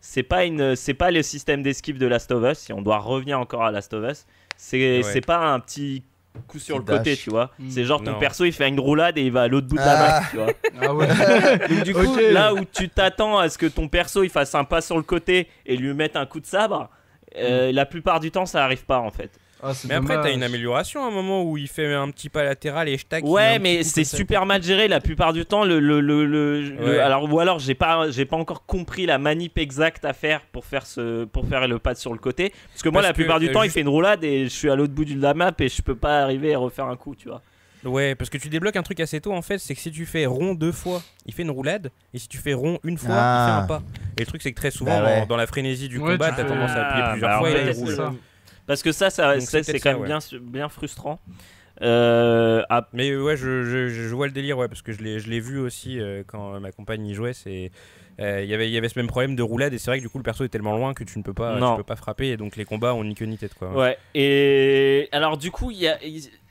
c'est 0.00 0.22
pas 0.22 0.44
une, 0.44 0.76
c'est 0.76 0.94
pas 0.94 1.10
le 1.10 1.22
système 1.24 1.64
d'esquive 1.64 1.98
de 1.98 2.06
Last 2.06 2.30
of 2.30 2.44
Us. 2.48 2.58
Si 2.58 2.72
on 2.72 2.80
doit 2.80 2.98
revenir 2.98 3.40
encore 3.40 3.64
à 3.64 3.72
Last 3.72 3.92
of 3.92 4.08
Us, 4.08 4.24
c'est 4.56 4.98
Ouais. 4.98 5.02
c'est 5.02 5.20
pas 5.26 5.38
un 5.38 5.58
petit 5.58 6.04
coup 6.48 6.58
sur 6.58 6.78
le 6.78 6.84
côté, 6.84 7.16
tu 7.16 7.30
vois. 7.30 7.50
Mm. 7.58 7.70
C'est 7.70 7.84
genre 7.84 8.02
ton 8.02 8.12
Non. 8.12 8.18
perso 8.18 8.44
il 8.44 8.52
fait 8.52 8.68
une 8.68 8.80
roulade 8.80 9.18
et 9.18 9.22
il 9.22 9.32
va 9.32 9.42
à 9.42 9.48
l'autre 9.48 9.66
bout 9.66 9.76
de 9.76 9.80
la 9.80 9.92
Ah. 10.16 10.20
map, 10.20 10.26
tu 10.30 10.36
vois. 10.36 10.46
Ah 10.82 10.94
ouais. 10.94 11.06
Donc 11.68 11.82
du 11.84 11.94
coup, 11.94 12.16
là 12.30 12.54
où 12.54 12.64
tu 12.64 12.88
t'attends 12.88 13.38
à 13.38 13.48
ce 13.48 13.58
que 13.58 13.66
ton 13.66 13.88
perso 13.88 14.22
il 14.22 14.30
fasse 14.30 14.54
un 14.54 14.64
pas 14.64 14.80
sur 14.80 14.96
le 14.96 15.02
côté 15.02 15.48
et 15.66 15.76
lui 15.76 15.92
mette 15.94 16.16
un 16.16 16.26
coup 16.26 16.40
de 16.40 16.46
sabre, 16.46 16.88
euh, 17.36 17.70
la 17.72 17.86
plupart 17.86 18.20
du 18.20 18.30
temps 18.30 18.46
ça 18.46 18.64
arrive 18.64 18.84
pas 18.84 18.98
en 18.98 19.10
fait. 19.10 19.30
Ah, 19.62 19.72
Mais 19.88 19.94
après, 19.94 20.14
t'as 20.22 20.32
une 20.32 20.42
amélioration 20.42 21.04
à 21.04 21.08
un 21.08 21.10
moment 21.10 21.42
où 21.42 21.56
il 21.58 21.68
fait 21.68 21.92
un 21.92 22.10
petit 22.10 22.28
pas 22.28 22.44
latéral 22.44 22.88
et 22.88 22.96
je 22.96 23.04
tac. 23.06 23.24
Ouais, 23.24 23.58
mais 23.58 23.82
c'est 23.82 24.04
super 24.04 24.46
mal 24.46 24.62
géré 24.62 24.88
la 24.88 25.00
plupart 25.00 25.32
du 25.32 25.44
temps. 25.44 25.64
Le, 25.64 25.78
le, 25.80 26.00
le, 26.00 26.24
le- 26.24 26.60
le- 26.60 26.76
Ouais. 26.90 26.98
alors 26.98 27.30
ou 27.32 27.40
alors 27.40 27.58
j'ai 27.58 27.74
pas 27.74 28.10
j'ai 28.10 28.24
pas 28.24 28.36
encore 28.36 28.64
compris 28.64 29.06
la 29.06 29.18
manip 29.18 29.58
exacte 29.58 30.04
à 30.04 30.12
faire 30.12 30.40
pour 30.52 30.64
faire 30.64 30.86
ce 30.86 31.24
pour 31.24 31.46
faire 31.46 31.68
le 31.68 31.78
pas 31.78 31.94
sur 31.94 32.12
le 32.12 32.18
côté. 32.18 32.52
Parce 32.72 32.82
que 32.82 32.88
moi 32.88 33.02
Parce 33.02 33.08
la 33.10 33.14
plupart 33.14 33.36
que, 33.36 33.44
du 33.44 33.50
euh, 33.50 33.52
temps 33.52 33.62
il 33.62 33.70
fait 33.70 33.80
une 33.82 33.88
roulade 33.88 34.24
et 34.24 34.44
je 34.44 34.48
suis 34.48 34.70
à 34.70 34.76
l'autre 34.76 34.94
bout 34.94 35.04
de 35.04 35.20
la 35.20 35.34
map 35.34 35.52
et 35.58 35.68
je 35.68 35.82
peux 35.82 35.94
pas 35.96 36.20
arriver 36.22 36.54
à 36.54 36.58
refaire 36.58 36.86
un 36.86 36.96
coup, 36.96 37.14
tu 37.14 37.28
vois. 37.28 37.42
Ouais, 37.82 38.14
parce 38.14 38.28
que 38.28 38.36
tu 38.36 38.50
débloques 38.50 38.76
un 38.76 38.82
truc 38.82 39.00
assez 39.00 39.20
tôt 39.22 39.32
en 39.32 39.40
fait, 39.40 39.56
c'est 39.58 39.74
que 39.74 39.80
si 39.80 39.90
tu 39.90 40.04
fais 40.04 40.26
rond 40.26 40.52
deux 40.54 40.70
fois, 40.72 41.02
il 41.24 41.32
fait 41.32 41.42
une 41.44 41.50
roulade, 41.50 41.90
et 42.12 42.18
si 42.18 42.28
tu 42.28 42.36
fais 42.36 42.52
rond 42.52 42.78
une 42.84 42.98
fois, 42.98 43.08
il 43.14 43.18
Ah. 43.18 43.46
fait 43.46 43.62
un 43.64 43.66
pas. 43.78 43.82
Et 44.18 44.20
le 44.20 44.26
truc, 44.26 44.42
c'est 44.42 44.52
que 44.52 44.56
très 44.60 44.70
souvent, 44.70 45.00
Bah 45.00 45.04
ouais. 45.06 45.20
dans, 45.20 45.26
dans 45.28 45.36
la 45.38 45.46
frénésie 45.46 45.88
du 45.88 45.96
Ouais, 45.98 46.12
combat, 46.12 46.28
tu 46.28 46.36
t'as 46.36 46.44
tendance 46.44 46.72
à 46.72 46.88
appuyer 46.88 47.04
Ah, 47.06 47.10
plusieurs 47.12 47.30
bah 47.30 47.38
fois 47.38 47.50
et 47.50 47.64
il 47.64 47.70
roule. 47.70 47.96
Parce 48.70 48.84
que 48.84 48.92
ça, 48.92 49.10
c'est 49.10 49.80
quand 49.80 49.90
même 49.90 50.00
ouais. 50.02 50.06
bien 50.06 50.20
bien 50.42 50.68
frustrant. 50.68 51.18
Euh, 51.82 52.62
Mais 52.92 53.16
ouais, 53.16 53.36
je, 53.36 53.64
je, 53.64 53.88
je 53.88 54.14
vois 54.14 54.28
le 54.28 54.32
délire, 54.32 54.58
ouais, 54.58 54.68
parce 54.68 54.80
que 54.80 54.92
je 54.92 55.02
l'ai 55.02 55.40
vu 55.40 55.58
aussi 55.58 55.98
euh, 55.98 56.22
quand 56.24 56.60
ma 56.60 56.70
compagne 56.70 57.04
y 57.04 57.14
jouait. 57.14 57.32
C'est 57.32 57.72
euh, 58.20 58.44
il 58.44 58.48
y 58.48 58.54
avait 58.54 58.68
il 58.68 58.72
y 58.72 58.78
avait 58.78 58.88
ce 58.88 58.96
même 58.96 59.08
problème 59.08 59.34
de 59.34 59.42
roulade 59.42 59.72
et 59.72 59.78
c'est 59.78 59.90
vrai 59.90 59.98
que 59.98 60.04
du 60.04 60.08
coup 60.08 60.18
le 60.18 60.22
perso 60.22 60.44
est 60.44 60.50
tellement 60.50 60.76
loin 60.76 60.94
que 60.94 61.02
tu 61.02 61.18
ne 61.18 61.24
peux 61.24 61.32
pas 61.32 61.54
tu 61.58 61.76
peux 61.78 61.82
pas 61.82 61.96
frapper 61.96 62.28
et 62.28 62.36
donc 62.36 62.54
les 62.56 62.64
combats 62.64 62.94
ont 62.94 63.02
ni 63.02 63.16
queue 63.16 63.24
ni 63.24 63.38
tête 63.38 63.54
quoi. 63.54 63.72
Ouais, 63.72 63.98
et 64.14 65.08
alors 65.10 65.36
du 65.36 65.50
coup, 65.50 65.72
il 65.72 65.78
y 65.78 65.88
a. 65.88 65.98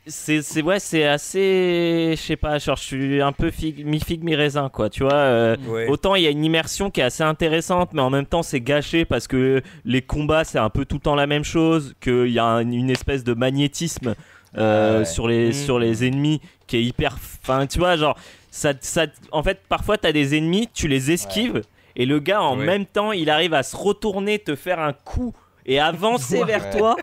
C'est, 0.10 0.41
c'est, 0.41 0.62
ouais, 0.62 0.80
c'est 0.80 1.05
assez. 1.05 2.14
Je 2.18 2.22
sais 2.22 2.36
pas, 2.36 2.57
genre, 2.57 2.76
je 2.76 2.84
suis 2.84 3.22
un 3.22 3.32
peu 3.32 3.51
figue, 3.51 3.86
mi-figue, 3.86 4.24
mi-raisin, 4.24 4.70
quoi, 4.70 4.89
tu 4.89 5.03
vois. 5.03 5.14
euh, 5.14 5.55
Ouais. 5.68 5.88
Autant 5.88 6.16
il 6.16 6.24
y 6.24 6.28
a 6.28 6.30
une 6.32 6.43
immersion 6.43 6.89
qui 6.89 6.99
est 7.01 7.03
assez 7.03 7.24
intéressante, 7.24 7.91
mais 7.93 8.01
en 8.01 8.10
même 8.10 8.26
temps 8.26 8.43
c'est 8.43 8.60
gâché 8.62 9.05
parce 9.05 9.28
que 9.28 9.62
les 9.86 10.01
combats 10.01 10.43
c'est 10.43 10.57
un 10.60 10.70
peu 10.70 10.86
tout 10.86 10.95
le 10.95 11.01
temps 11.01 11.16
la 11.16 11.28
même 11.28 11.43
chose, 11.43 11.93
qu'il 12.01 12.28
y 12.28 12.39
a 12.39 12.45
un- 12.45 12.70
une 12.70 12.89
espèce 12.89 13.24
de 13.24 13.34
magnétisme 13.34 14.16
euh, 14.57 14.95
Ah 14.95 14.99
ouais. 14.99 15.05
sur, 15.05 15.28
les, 15.28 15.47
Mhm. 15.47 15.53
sur 15.53 15.78
les 15.80 16.05
ennemis 16.07 16.41
qui 16.66 16.78
est 16.78 16.84
hyper. 16.84 17.18
Enfin, 17.43 17.68
tu 17.68 17.78
vois, 17.80 17.95
genre, 17.97 18.18
ça, 18.49 18.74
ça, 18.82 19.05
en 19.32 19.43
fait, 19.43 19.60
parfois 19.70 19.97
t'as 19.97 20.12
des 20.12 20.36
ennemis, 20.36 20.68
tu 20.74 20.88
les 20.88 21.12
esquives, 21.12 21.62
et 21.95 22.05
le 22.07 22.20
gars 22.20 22.41
en 22.41 22.57
Ouais. 22.57 22.66
même 22.66 22.86
temps 22.86 23.12
il 23.12 23.30
arrive 23.30 23.53
à 23.53 23.62
se 23.64 23.76
retourner, 23.78 24.39
te 24.39 24.55
faire 24.55 24.80
un 24.80 24.93
coup 24.93 25.34
et 25.70 25.80
avancer 25.80 26.44
vers 26.44 26.70
toi 26.70 26.98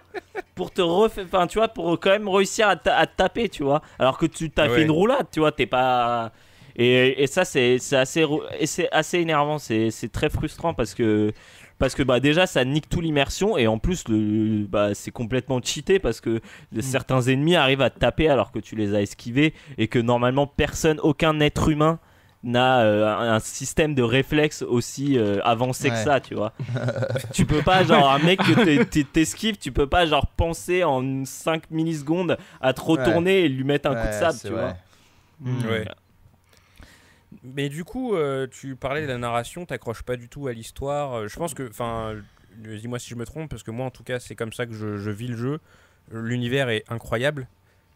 pour 0.54 0.72
te 0.72 0.82
refaire. 0.82 1.24
Enfin, 1.26 1.46
tu 1.46 1.58
vois, 1.58 1.68
pour 1.68 1.98
quand 2.00 2.10
même 2.10 2.28
réussir 2.28 2.68
à, 2.68 2.76
ta- 2.76 2.96
à 2.96 3.06
te 3.06 3.16
taper, 3.16 3.48
tu 3.48 3.62
vois. 3.64 3.82
Alors 3.98 4.18
que 4.18 4.26
tu 4.26 4.50
t'as 4.50 4.68
Ouais. 4.68 4.74
fait 4.74 4.82
une 4.82 4.90
roulade, 4.90 5.26
tu 5.32 5.40
vois, 5.40 5.52
t'es 5.52 5.66
pas. 5.66 6.32
Et, 6.78 7.22
et 7.22 7.26
ça, 7.26 7.44
c'est 7.46 7.78
assez, 7.94 8.24
c'est 8.66 8.88
assez 8.92 9.18
énervant, 9.20 9.58
c'est 9.58 9.90
c'est 9.90 10.10
très 10.12 10.28
frustrant 10.28 10.74
parce 10.74 10.94
que, 10.94 11.32
parce 11.78 11.94
que 11.94 12.02
bah, 12.02 12.20
déjà 12.20 12.46
ça 12.46 12.64
nique 12.66 12.88
tout 12.88 13.00
l'immersion 13.00 13.56
et 13.56 13.66
en 13.66 13.78
plus 13.78 14.08
le, 14.08 14.66
bah, 14.66 14.94
c'est 14.94 15.10
complètement 15.10 15.60
cheaté 15.62 15.98
parce 15.98 16.20
que 16.20 16.40
Mm. 16.72 16.80
certains 16.82 17.22
ennemis 17.22 17.56
arrivent 17.56 17.80
à 17.82 17.90
te 17.90 17.98
taper 17.98 18.28
alors 18.28 18.52
que 18.52 18.58
tu 18.58 18.76
les 18.76 18.94
as 18.94 19.00
esquivés 19.02 19.54
et 19.78 19.88
que 19.88 19.98
normalement 19.98 20.46
personne, 20.46 21.00
aucun 21.02 21.40
être 21.40 21.68
humain 21.70 21.98
n'a 22.46 22.80
euh, 22.82 23.34
un 23.34 23.40
système 23.40 23.94
de 23.94 24.02
réflexe 24.02 24.62
aussi 24.62 25.18
euh, 25.18 25.40
avancé 25.44 25.90
que 25.90 25.96
ça, 25.96 26.20
tu 26.20 26.34
vois. 26.34 26.52
tu 27.34 27.44
peux 27.44 27.60
pas, 27.62 27.84
genre, 27.84 28.10
un 28.10 28.18
mec 28.20 28.38
que 28.38 28.64
t'es- 28.64 28.84
t'es- 28.84 29.04
t'esquives, 29.04 29.58
tu 29.58 29.72
peux 29.72 29.86
pas, 29.88 30.06
genre, 30.06 30.26
penser 30.28 30.82
en 30.84 31.24
5 31.24 31.70
millisecondes 31.70 32.38
à 32.60 32.72
te 32.72 32.80
retourner 32.80 33.40
et 33.40 33.48
lui 33.48 33.64
mettre 33.64 33.90
un 33.90 33.94
coup 33.94 34.06
de 34.06 34.12
sable, 34.12 34.38
tu 34.40 34.48
vrai. 34.48 34.60
vois. 34.62 34.76
Mm. 35.40 35.66
Ouais. 35.66 35.88
Mais 37.42 37.68
du 37.68 37.84
coup, 37.84 38.14
euh, 38.14 38.46
tu 38.50 38.76
parlais 38.76 39.02
de 39.02 39.06
la 39.08 39.18
narration, 39.18 39.66
t'accroches 39.66 40.02
pas 40.02 40.16
du 40.16 40.28
tout 40.28 40.46
à 40.46 40.52
l'histoire. 40.52 41.28
Je 41.28 41.36
pense 41.36 41.52
que, 41.54 41.68
enfin, 41.68 42.14
dis-moi 42.56 42.98
si 42.98 43.10
je 43.10 43.14
me 43.16 43.26
trompe, 43.26 43.50
parce 43.50 43.62
que 43.62 43.70
moi, 43.70 43.86
en 43.86 43.90
tout 43.90 44.04
cas, 44.04 44.18
c'est 44.20 44.34
comme 44.34 44.52
ça 44.52 44.66
que 44.66 44.72
je, 44.72 44.96
je 44.96 45.10
vis 45.10 45.28
le 45.28 45.36
jeu. 45.36 45.60
L'univers 46.12 46.68
est 46.70 46.84
incroyable, 46.88 47.48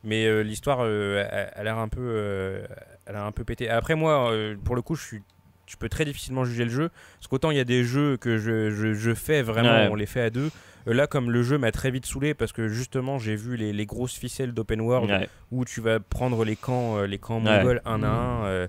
mais 0.04 0.26
euh, 0.26 0.42
l'histoire, 0.42 0.80
euh, 0.82 1.24
elle, 1.30 1.50
elle 1.54 1.60
a 1.60 1.64
l'air 1.64 1.78
un 1.78 1.88
peu, 1.88 2.00
euh, 2.00 2.66
elle 3.06 3.16
a 3.16 3.24
un 3.24 3.32
peu 3.32 3.44
pété. 3.44 3.68
Après, 3.68 3.94
moi, 3.94 4.30
euh, 4.32 4.56
pour 4.64 4.74
le 4.76 4.82
coup, 4.82 4.94
je 4.94 5.04
suis, 5.04 5.22
je 5.66 5.76
peux 5.76 5.88
très 5.88 6.04
difficilement 6.04 6.44
juger 6.44 6.64
le 6.64 6.70
jeu, 6.70 6.88
parce 7.18 7.28
qu'autant 7.28 7.50
il 7.50 7.56
y 7.56 7.60
a 7.60 7.64
des 7.64 7.84
jeux 7.84 8.16
que 8.16 8.38
je, 8.38 8.70
je, 8.70 8.92
je 8.94 9.14
fais 9.14 9.42
vraiment, 9.42 9.70
Ouais. 9.70 9.88
on 9.90 9.94
les 9.94 10.06
fait 10.06 10.20
à 10.22 10.30
deux. 10.30 10.50
Euh, 10.88 10.94
Là, 10.94 11.06
comme 11.06 11.30
le 11.30 11.42
jeu 11.42 11.58
m'a 11.58 11.70
très 11.72 11.90
vite 11.90 12.06
saoulé, 12.06 12.32
parce 12.34 12.52
que 12.52 12.66
justement, 12.68 13.18
j'ai 13.18 13.36
vu 13.36 13.56
les, 13.56 13.72
les 13.72 13.86
grosses 13.86 14.14
ficelles 14.16 14.52
d'open 14.52 14.80
world 14.80 15.10
Ouais. 15.10 15.28
où 15.50 15.64
tu 15.64 15.80
vas 15.80 16.00
prendre 16.00 16.44
les 16.44 16.56
camps, 16.56 16.96
euh, 16.98 17.06
les 17.06 17.18
camps 17.18 17.40
Ouais. 17.40 17.58
mongols 17.58 17.82
un 17.84 18.02
à 18.02 18.06
un, 18.08 18.44
euh, 18.46 18.68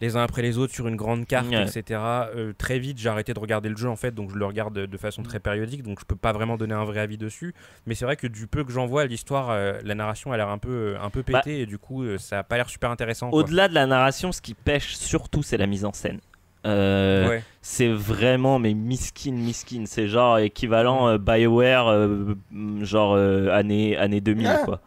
les 0.00 0.16
uns 0.16 0.22
après 0.22 0.42
les 0.42 0.58
autres 0.58 0.72
sur 0.74 0.88
une 0.88 0.96
grande 0.96 1.26
carte, 1.26 1.48
Ouais. 1.48 1.62
etc. 1.62 2.00
Euh, 2.36 2.52
très 2.56 2.78
vite, 2.78 2.98
j'ai 2.98 3.08
arrêté 3.08 3.32
de 3.34 3.38
regarder 3.38 3.68
le 3.68 3.76
jeu 3.76 3.88
en 3.88 3.96
fait, 3.96 4.12
donc 4.14 4.30
je 4.30 4.36
le 4.36 4.44
regarde 4.44 4.74
de, 4.74 4.96
façon 4.98 5.22
très 5.22 5.40
périodique, 5.40 5.82
donc 5.82 5.98
je 6.00 6.04
peux 6.04 6.16
pas 6.16 6.32
vraiment 6.32 6.56
donner 6.56 6.74
un 6.74 6.84
vrai 6.84 7.00
avis 7.00 7.18
dessus. 7.18 7.54
Mais 7.86 7.94
c'est 7.94 8.04
vrai 8.04 8.16
que 8.16 8.26
du 8.26 8.46
peu 8.46 8.64
que 8.64 8.72
j'en 8.72 8.86
vois, 8.86 9.06
l'histoire, 9.06 9.50
euh, 9.50 9.78
la 9.84 9.94
narration 9.94 10.32
a 10.32 10.36
l'air 10.36 10.48
un 10.48 10.58
peu, 10.58 10.70
euh, 10.94 11.00
un 11.00 11.10
peu 11.10 11.22
pétée 11.22 11.38
Bah, 11.56 11.62
et 11.62 11.66
du 11.66 11.78
coup, 11.78 12.02
euh, 12.02 12.18
ça 12.18 12.40
a 12.40 12.42
pas 12.42 12.56
l'air 12.56 12.68
super 12.68 12.90
intéressant. 12.90 13.30
Au-delà 13.30 13.68
de 13.68 13.74
la 13.74 13.86
narration, 13.86 14.32
ce 14.32 14.40
qui 14.40 14.54
pêche 14.54 14.94
surtout, 14.96 15.42
c'est 15.42 15.56
la 15.56 15.66
mise 15.66 15.84
en 15.84 15.92
scène. 15.92 16.20
Euh, 16.66 17.28
Ouais. 17.28 17.42
C'est 17.60 17.88
vraiment, 17.92 18.58
mais 18.58 18.72
miskin, 18.74 19.32
miskin. 19.32 19.84
C'est 19.86 20.08
genre 20.08 20.38
équivalent 20.38 21.08
euh, 21.08 21.18
BioWare, 21.18 21.88
euh, 21.88 22.34
mm, 22.52 22.84
genre 22.84 23.16
année, 23.16 23.96
année 23.96 24.20
2000, 24.22 24.46
Ah. 24.46 24.62
quoi. 24.64 24.80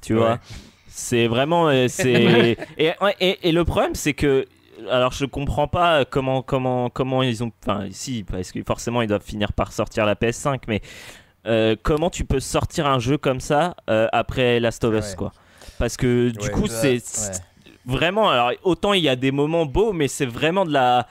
Tu 0.00 0.14
Ouais. 0.14 0.20
vois 0.20 0.38
C'est 0.98 1.26
vraiment. 1.26 1.68
euh, 1.68 1.88
c'est 1.88 2.56
et, 2.78 2.92
et, 3.20 3.48
et 3.48 3.52
le 3.52 3.64
problème, 3.64 3.94
c'est 3.94 4.14
que. 4.14 4.46
Alors, 4.90 5.12
je 5.12 5.24
comprends 5.26 5.68
pas 5.68 6.04
comment, 6.04 6.40
comment, 6.42 6.88
comment 6.90 7.22
ils 7.22 7.44
ont. 7.44 7.50
Enfin, 7.66 7.86
si, 7.90 8.24
parce 8.24 8.50
que 8.52 8.62
forcément, 8.66 9.02
ils 9.02 9.08
doivent 9.08 9.22
finir 9.22 9.52
par 9.52 9.72
sortir 9.72 10.06
la 10.06 10.14
PS5, 10.14 10.60
mais 10.68 10.80
euh, 11.46 11.76
comment 11.82 12.08
tu 12.10 12.24
peux 12.24 12.40
sortir 12.40 12.86
un 12.86 12.98
jeu 12.98 13.18
comme 13.18 13.40
ça 13.40 13.74
euh, 13.90 14.08
après 14.12 14.58
Last 14.58 14.84
of 14.84 14.94
Us, 14.94 15.10
Ouais. 15.10 15.16
quoi? 15.16 15.32
Parce 15.78 15.96
que 15.98 16.30
du 16.30 16.46
Ouais. 16.46 16.50
coup, 16.52 16.66
c'est 16.66 16.94
ouais. 16.94 17.30
vraiment 17.84 18.30
alors 18.30 18.52
autant 18.62 18.92
il 18.94 19.02
y 19.02 19.08
a 19.08 19.16
des 19.16 19.30
moments 19.30 19.64
beaux 19.66 19.92
mais 19.92 20.08
c'est 20.08 20.26
vraiment 20.26 20.64
de 20.64 20.72
la 20.72 21.06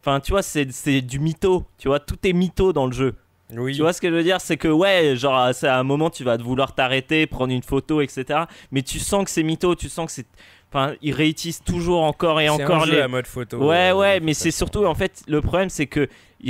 enfin 0.00 0.20
tu 0.20 0.32
vois 0.32 0.42
c'est 0.42 0.66
du 1.00 1.18
mytho 1.20 1.64
tu 1.78 1.88
vois? 1.88 2.00
Tout 2.00 2.18
est 2.24 2.32
mytho 2.32 2.72
dans 2.72 2.86
le 2.86 2.92
jeu 2.92 3.14
Oui. 3.50 3.74
tu 3.74 3.80
vois 3.82 3.92
ce 3.92 4.00
que 4.00 4.08
je 4.10 4.14
veux 4.14 4.22
dire? 4.22 4.40
C'est 4.40 4.56
que 4.58 4.68
ouais 4.68 5.14
genre 5.16 5.54
c'est 5.54 5.68
à 5.68 5.78
un 5.78 5.82
moment 5.82 6.10
tu 6.10 6.22
vas 6.24 6.36
te 6.36 6.42
vouloir 6.42 6.74
t'arrêter 6.74 7.26
prendre 7.26 7.52
une 7.52 7.62
photo 7.62 8.00
etc 8.02 8.40
mais 8.72 8.82
tu 8.82 8.98
sens 8.98 9.24
que 9.24 9.30
c'est 9.30 9.42
mytho 9.42 9.74
tu 9.74 9.88
sens 9.88 10.06
que 10.06 10.12
c'est 10.12 10.26
enfin 10.70 10.94
ils 11.00 11.14
réutilisent 11.14 11.62
toujours 11.62 12.02
encore 12.02 12.40
et 12.42 12.48
encore 12.50 12.82
un 12.82 12.86
jeu 12.86 12.96
les 12.96 13.00
à 13.00 13.08
mode 13.08 13.26
photo. 13.26 13.56
Ouais, 13.58 13.90
euh, 13.90 13.96
ouais, 13.96 14.20
mais 14.20 14.34
c'est 14.34 14.50
surtout 14.50 14.84
en 14.84 14.94
fait 14.94 15.22
le 15.26 15.40
problème 15.40 15.70
c'est 15.70 15.86
que 15.86 16.08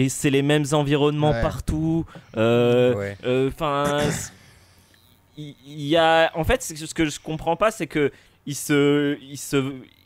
c'est 0.08 0.30
les 0.30 0.42
mêmes 0.42 0.64
environnements 0.72 1.30
Ouais. 1.30 1.40
partout. 1.40 2.04
euh, 2.36 2.94
Ouais. 2.94 3.16
Enfin, 3.48 4.00
il 5.36 5.54
y, 5.66 5.96
a 5.96 6.32
en 6.34 6.42
fait 6.42 6.62
ce 6.62 6.92
que 6.94 7.04
je 7.04 7.20
comprends 7.20 7.54
pas 7.54 7.70
c'est 7.70 7.86
que 7.86 8.10
ils 8.50 8.54
se 8.54 9.18
ils 9.20 9.36
se 9.36 9.56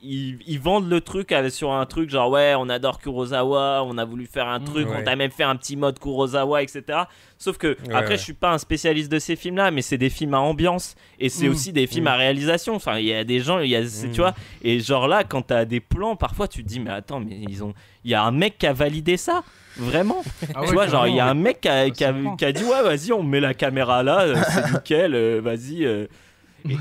ils, 0.03 0.36
ils 0.49 0.59
vendent 0.59 0.90
le 0.90 1.01
truc 1.01 1.32
sur 1.51 1.70
un 1.70 1.86
truc 1.86 2.11
genre 2.11 2.28
ouais 2.30 2.55
on 2.59 2.68
adore 2.68 2.99
Kurosawa 2.99 3.84
on 3.86 3.97
a 3.99 4.05
voulu 4.05 4.26
faire 4.26 4.49
un 4.49 4.59
Mm, 4.59 4.64
truc 4.64 4.88
on 4.90 5.03
t'a 5.05 5.14
même 5.14 5.30
fait 5.30 5.45
un 5.45 5.55
petit 5.55 5.76
mode 5.76 5.99
Kurosawa 6.01 6.61
etc 6.62 7.03
sauf 7.38 7.57
que 7.57 7.68
Ouais, 7.68 7.95
après 7.95 8.11
ouais. 8.11 8.16
je 8.16 8.22
suis 8.22 8.32
pas 8.32 8.51
un 8.53 8.59
spécialiste 8.59 9.12
de 9.12 9.20
ces 9.20 9.36
films 9.36 9.57
là 9.57 9.70
mais 9.70 9.80
c'est 9.82 9.99
des 9.99 10.11
films 10.11 10.34
à 10.34 10.40
ambiance 10.40 10.97
et 11.20 11.28
c'est 11.28 11.47
Mm, 11.47 11.53
aussi 11.53 11.72
des 11.72 11.86
films 11.86 12.05
mm. 12.07 12.09
à 12.09 12.16
réalisation 12.16 12.74
enfin 12.74 12.99
il 12.99 13.05
y 13.07 13.14
a 13.14 13.22
des 13.22 13.38
gens 13.38 13.61
il 13.61 13.70
y 13.70 13.76
a 13.76 13.82
tu 13.82 14.20
vois 14.20 14.34
et 14.64 14.80
genre 14.80 15.07
là 15.07 15.22
quand 15.22 15.43
t'as 15.43 15.64
des 15.64 15.80
plans 15.80 16.16
parfois 16.16 16.49
tu 16.49 16.64
te 16.64 16.68
dis 16.68 16.80
mais 16.80 16.90
attends 16.90 17.20
mais 17.20 17.38
ils 17.49 17.62
ont 17.62 17.72
il 18.05 18.11
y 18.11 18.14
a 18.14 18.24
un 18.24 18.32
mec 18.32 18.59
qui 18.59 18.66
a 18.66 18.72
validé 18.72 19.16
ça 19.16 19.45
vraiment 19.76 20.22
Ah 20.55 20.62
tu 20.64 20.68
ouais, 20.68 20.72
vois, 20.72 20.86
genre, 20.88 21.07
il 21.07 21.14
y 21.14 21.20
a 21.20 21.26
un 21.26 21.34
mec 21.34 21.61
qui 21.62 21.68
a, 21.68 21.88
qui 21.90 22.05
a 22.05 22.53
dit 22.53 22.64
Ouais, 22.64 22.82
vas-y, 22.82 23.11
on 23.12 23.22
met 23.22 23.40
la 23.40 23.55
caméra 23.55 24.03
là, 24.03 24.20
euh, 24.20 24.34
c'est 24.51 24.70
nickel, 24.74 25.14
euh, 25.14 25.40
vas-y. 25.43 25.86
euh. 25.86 26.07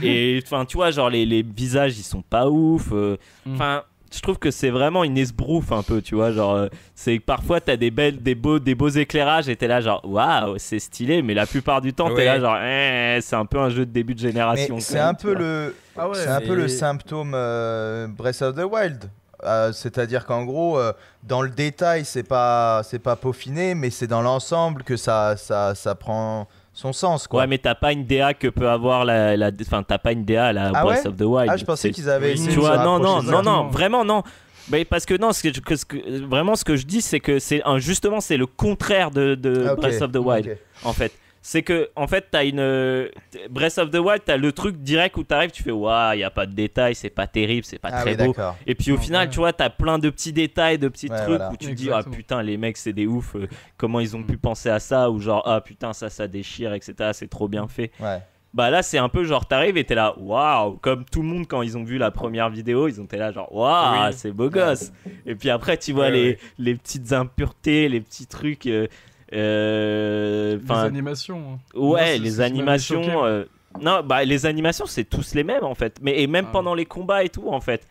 Et 0.03 0.41
enfin, 0.45 0.65
tu 0.65 0.77
vois, 0.77 0.91
genre, 0.91 1.09
les, 1.09 1.25
les 1.25 1.43
visages 1.43 1.97
ils 1.97 2.03
sont 2.03 2.21
pas 2.21 2.47
ouf. 2.49 2.89
euh. 2.91 3.17
Mm. 3.45 3.53
Enfin, 3.55 3.83
je 4.13 4.19
trouve 4.19 4.37
que 4.39 4.51
c'est 4.51 4.69
vraiment 4.71 5.05
une 5.05 5.17
esbrouffe 5.17 5.71
un 5.71 5.83
peu, 5.83 6.01
tu 6.01 6.15
vois. 6.15 6.31
Genre, 6.31 6.53
euh, 6.53 6.67
c'est 6.95 7.19
parfois 7.19 7.61
t'as 7.61 7.77
des, 7.77 7.91
belles, 7.91 8.21
des, 8.21 8.35
beaux, 8.35 8.59
des 8.59 8.75
beaux 8.75 8.89
éclairages 8.89 9.47
et 9.47 9.55
t'es 9.55 9.67
là, 9.67 9.79
genre, 9.79 10.01
waouh, 10.03 10.55
c'est 10.57 10.79
stylé, 10.79 11.21
mais 11.21 11.33
la 11.33 11.45
plupart 11.45 11.79
du 11.81 11.93
temps, 11.93 12.13
t'es 12.13 12.25
là, 12.25 12.39
genre, 12.39 12.57
Eh, 12.57 13.19
c'est 13.21 13.37
un 13.37 13.45
peu 13.45 13.59
un 13.59 13.69
jeu 13.69 13.85
de 13.85 13.91
début 13.91 14.13
de 14.13 14.19
génération. 14.19 14.75
Quand 14.75 14.81
c'est 14.81 14.99
un 14.99 15.13
peu 15.13 15.33
le, 15.33 15.75
Ah 15.97 16.09
ouais, 16.09 16.15
c'est 16.15 16.27
un 16.27 16.41
peu 16.41 16.55
le 16.55 16.67
symptôme 16.67 17.31
euh, 17.33 18.07
Breath 18.07 18.41
of 18.41 18.55
the 18.55 18.63
Wild. 18.69 19.09
Euh, 19.43 19.71
C'est-à-dire 19.71 20.25
qu'en 20.27 20.43
gros, 20.43 20.77
euh, 20.77 20.91
dans 21.23 21.41
le 21.41 21.49
détail, 21.49 22.05
c'est 22.05 22.21
pas, 22.27 22.81
c'est 22.83 22.99
pas 22.99 23.15
peaufiné, 23.15 23.73
mais 23.75 23.89
c'est 23.89 24.07
dans 24.07 24.21
l'ensemble 24.21 24.83
que 24.83 24.97
ça, 24.97 25.35
ça, 25.37 25.73
ça 25.73 25.95
prend 25.95 26.47
son 26.73 26.93
sens, 26.93 27.27
quoi. 27.27 27.41
Ouais, 27.41 27.47
mais 27.47 27.57
t'as 27.57 27.75
pas 27.75 27.91
une 27.91 28.05
DA 28.05 28.33
que 28.33 28.47
peut 28.47 28.69
avoir 28.69 29.03
la. 29.05 29.35
la- 29.35 29.51
Enfin, 29.61 29.83
t'as 29.83 29.97
pas 29.97 30.11
une 30.13 30.23
DA 30.23 30.47
à 30.47 30.53
la 30.53 30.71
Ah 30.73 30.83
Breath 30.83 31.03
ouais 31.03 31.07
of 31.07 31.17
the 31.17 31.21
Wild. 31.23 31.49
ah, 31.51 31.57
je 31.57 31.65
pensais 31.65 31.91
qu'ils 31.91 32.09
avaient 32.09 32.33
essayé 32.33 32.49
tu 32.49 32.55
de 32.55 32.59
vois 32.61 32.77
non 32.83 32.97
non 32.99 33.21
non 33.21 33.41
non 33.43 33.67
vraiment 33.67 34.05
non 34.05 34.23
mais 34.69 34.85
parce 34.85 35.05
que 35.05 35.15
non 35.17 35.33
ce 35.33 35.41
que, 35.43 35.51
je- 35.53 35.59
que- 35.59 35.75
ce 35.75 35.83
que- 35.85 36.23
vraiment 36.25 36.55
ce 36.55 36.63
que 36.63 36.75
je 36.75 36.85
dis 36.85 37.01
c'est 37.01 37.19
que 37.19 37.39
c'est 37.39 37.61
un 37.65 37.77
justement 37.79 38.21
c'est 38.21 38.37
le 38.37 38.45
contraire 38.45 39.11
de, 39.11 39.35
de 39.35 39.65
Ah, 39.69 39.75
Breath 39.75 40.01
of 40.01 40.11
the 40.11 40.17
Wild 40.17 40.57
en 40.83 40.93
fait 40.93 41.11
c'est 41.43 41.63
que 41.63 41.89
en 41.95 42.05
fait 42.07 42.27
t'as 42.29 42.45
une 42.45 42.59
euh, 42.59 43.09
Breath 43.49 43.79
of 43.79 43.89
the 43.89 43.95
Wild 43.95 44.21
t'as 44.25 44.37
le 44.37 44.51
truc 44.51 44.77
direct 44.77 45.17
où 45.17 45.23
t'arrives 45.23 45.49
tu 45.51 45.63
fais 45.63 45.71
waouh 45.71 46.13
y 46.15 46.23
a 46.23 46.29
pas 46.29 46.45
de 46.45 46.53
détails 46.53 46.93
c'est 46.93 47.09
pas 47.09 47.25
terrible 47.25 47.65
c'est 47.65 47.79
pas 47.79 47.89
Ah 47.91 48.01
très 48.03 48.15
oui, 48.19 48.27
beau 48.27 48.35
et 48.67 48.75
puis 48.75 48.91
au 48.91 48.95
Non, 48.95 49.01
final 49.01 49.27
ouais. 49.27 49.31
tu 49.33 49.39
vois 49.39 49.51
t'as 49.51 49.69
plein 49.71 49.97
de 49.97 50.09
petits 50.11 50.33
détails 50.33 50.77
de 50.77 50.87
petits 50.87 51.09
Ouais, 51.09 51.17
trucs 51.17 51.29
voilà. 51.29 51.51
où 51.51 51.57
tu 51.57 51.67
te 51.69 51.73
dis 51.73 51.89
ah 51.91 52.03
putain 52.03 52.43
les 52.43 52.57
mecs 52.57 52.77
c'est 52.77 52.93
des 52.93 53.07
ouf 53.07 53.35
euh, 53.35 53.47
comment 53.77 53.99
ils 53.99 54.15
ont 54.15 54.21
pu 54.23 54.37
penser 54.37 54.69
à 54.69 54.79
ça 54.79 55.09
ou 55.09 55.19
genre 55.19 55.41
ah 55.47 55.61
putain 55.61 55.93
ça 55.93 56.09
ça 56.11 56.27
déchire 56.27 56.73
etc 56.73 57.09
c'est 57.13 57.29
trop 57.29 57.47
bien 57.47 57.67
fait 57.67 57.89
Ouais. 57.99 58.19
bah 58.53 58.69
là 58.69 58.83
c'est 58.83 58.99
un 58.99 59.09
peu 59.09 59.23
genre 59.23 59.47
t'arrives 59.47 59.77
et 59.77 59.83
t'es 59.83 59.95
là 59.95 60.13
waouh 60.19 60.77
comme 60.77 61.05
tout 61.05 61.23
le 61.23 61.27
monde 61.27 61.47
quand 61.47 61.63
ils 61.63 61.75
ont 61.75 61.83
vu 61.83 61.97
la 61.97 62.11
première 62.11 62.51
vidéo 62.51 62.87
ils 62.87 63.01
ont 63.01 63.05
été 63.05 63.17
là 63.17 63.31
genre 63.31 63.51
waouh 63.51 64.07
Oui. 64.09 64.13
c'est 64.15 64.31
beau 64.31 64.49
gosse 64.51 64.91
et 65.25 65.33
puis 65.33 65.49
après 65.49 65.75
tu 65.77 65.91
vois 65.91 66.05
Ouais, 66.05 66.11
les, 66.11 66.27
ouais. 66.29 66.39
les 66.59 66.75
petites 66.75 67.13
impuretés 67.13 67.89
les 67.89 67.99
petits 68.01 68.27
trucs 68.27 68.67
euh, 68.67 68.85
euh, 69.33 70.57
Les 70.63 70.71
animations. 70.71 71.53
hein. 71.53 71.59
Moi, 71.75 71.89
ouais 71.93 72.17
les 72.17 72.41
animations 72.41 73.25
euh, 73.25 73.45
non 73.81 74.01
bah 74.03 74.23
les 74.25 74.45
animations 74.45 74.85
c'est 74.85 75.05
tous 75.05 75.33
les 75.33 75.43
mêmes 75.43 75.63
en 75.63 75.75
fait 75.75 75.97
mais 76.01 76.21
et 76.21 76.27
même 76.27 76.45
Ah. 76.49 76.51
pendant 76.51 76.73
les 76.75 76.85
combats 76.85 77.23
et 77.23 77.29
tout 77.29 77.47
en 77.49 77.61
fait 77.61 77.87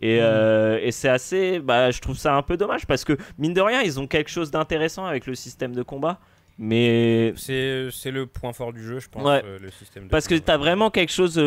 et, 0.00 0.18
Mm. 0.18 0.22
euh, 0.22 0.78
et 0.82 0.90
c'est 0.92 1.08
assez 1.08 1.58
bah 1.60 1.90
je 1.90 2.00
trouve 2.00 2.16
ça 2.18 2.34
un 2.34 2.42
peu 2.42 2.56
dommage 2.56 2.86
parce 2.86 3.04
que 3.04 3.16
mine 3.38 3.54
de 3.54 3.60
rien 3.60 3.80
ils 3.82 3.98
ont 4.00 4.06
quelque 4.06 4.30
chose 4.30 4.50
d'intéressant 4.50 5.06
avec 5.06 5.26
le 5.26 5.34
système 5.34 5.74
de 5.74 5.82
combat 5.82 6.18
mais 6.58 7.32
C'est 7.36 7.88
c'est 7.90 8.10
le 8.10 8.26
point 8.26 8.52
fort 8.52 8.74
du 8.74 8.82
jeu, 8.84 8.98
je 9.00 9.08
pense, 9.08 9.24
Ouais. 9.24 9.42
euh, 9.44 9.58
le 9.58 9.70
système 9.70 10.04
de 10.04 10.08
parce 10.10 10.28
que 10.28 10.34
combat. 10.34 10.44
t'as 10.46 10.56
vraiment 10.58 10.90
quelque 10.90 11.10
chose. 11.12 11.38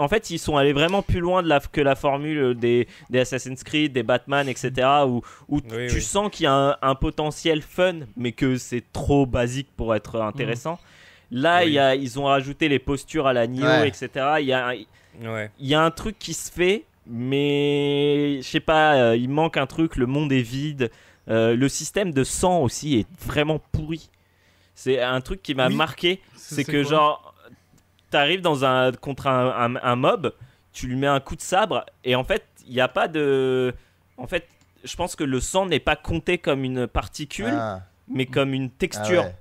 En 0.00 0.08
fait, 0.08 0.30
ils 0.30 0.38
sont 0.38 0.56
allés 0.56 0.72
vraiment 0.72 1.02
plus 1.02 1.20
loin 1.20 1.42
de 1.42 1.48
la, 1.48 1.60
que 1.60 1.80
la 1.80 1.94
formule 1.94 2.54
des, 2.54 2.88
des 3.10 3.20
Assassin's 3.20 3.62
Creed, 3.62 3.92
des 3.92 4.02
Batman, 4.02 4.48
etc. 4.48 4.72
Où, 5.06 5.22
où 5.48 5.56
Oui, 5.70 5.86
tu 5.88 5.94
oui. 5.96 6.02
sens 6.02 6.30
qu'il 6.30 6.44
y 6.44 6.46
a 6.46 6.52
un, 6.54 6.76
un 6.82 6.94
potentiel 6.94 7.62
fun, 7.62 8.00
mais 8.16 8.32
que 8.32 8.56
c'est 8.56 8.82
trop 8.92 9.26
basique 9.26 9.68
pour 9.76 9.94
être 9.94 10.20
intéressant. 10.20 10.78
Là, 11.30 11.60
Oui. 11.64 11.72
y 11.72 11.78
a, 11.78 11.94
ils 11.94 12.18
ont 12.18 12.24
rajouté 12.24 12.68
les 12.68 12.78
postures 12.80 13.26
à 13.26 13.32
la 13.32 13.46
Nioh, 13.46 13.64
Ouais. 13.64 13.88
etc. 13.88 14.08
Il 14.40 14.46
y 14.46 14.52
a, 14.52 14.72
Ouais. 15.22 15.50
il 15.58 15.66
y 15.68 15.74
a 15.74 15.82
un 15.82 15.90
truc 15.90 16.18
qui 16.18 16.34
se 16.34 16.50
fait, 16.50 16.84
mais 17.06 18.38
je 18.42 18.48
sais 18.48 18.60
pas, 18.60 18.94
euh, 18.96 19.16
il 19.16 19.28
manque 19.28 19.56
un 19.56 19.66
truc, 19.66 19.96
le 19.96 20.06
monde 20.06 20.32
est 20.32 20.42
vide. 20.42 20.90
Euh, 21.28 21.54
le 21.54 21.68
système 21.68 22.12
de 22.12 22.24
sang 22.24 22.62
aussi 22.62 22.98
est 23.00 23.06
vraiment 23.26 23.60
pourri. 23.72 24.08
C'est 24.74 25.00
un 25.00 25.20
truc 25.20 25.42
qui 25.42 25.54
m'a 25.54 25.68
Oui. 25.68 25.74
marqué, 25.74 26.20
C'est- 26.34 26.64
que 26.64 26.82
quoi? 26.82 26.90
genre, 26.90 27.29
t'arrives 28.10 28.40
dans 28.40 28.64
un 28.64 28.92
contre 28.92 29.26
un, 29.28 29.74
un- 29.76 29.80
un 29.82 29.96
mob, 29.96 30.32
tu 30.72 30.86
lui 30.86 30.96
mets 30.96 31.06
un 31.06 31.20
coup 31.20 31.36
de 31.36 31.40
sabre 31.40 31.84
et 32.04 32.14
en 32.14 32.24
fait, 32.24 32.44
il 32.66 32.74
n'y 32.74 32.80
a 32.80 32.88
pas 32.88 33.08
de, 33.08 33.74
en 34.16 34.26
fait, 34.26 34.46
je 34.84 34.94
pense 34.96 35.16
que 35.16 35.24
le 35.24 35.40
sang 35.40 35.66
n'est 35.66 35.80
pas 35.80 35.96
compté 35.96 36.38
comme 36.38 36.64
une 36.64 36.86
particule, 36.86 37.52
Ah, 37.52 37.80
mais 38.08 38.26
comme 38.26 38.54
une 38.54 38.66
ah 38.72 38.76
texture. 38.78 39.22
ouais. 39.24 39.34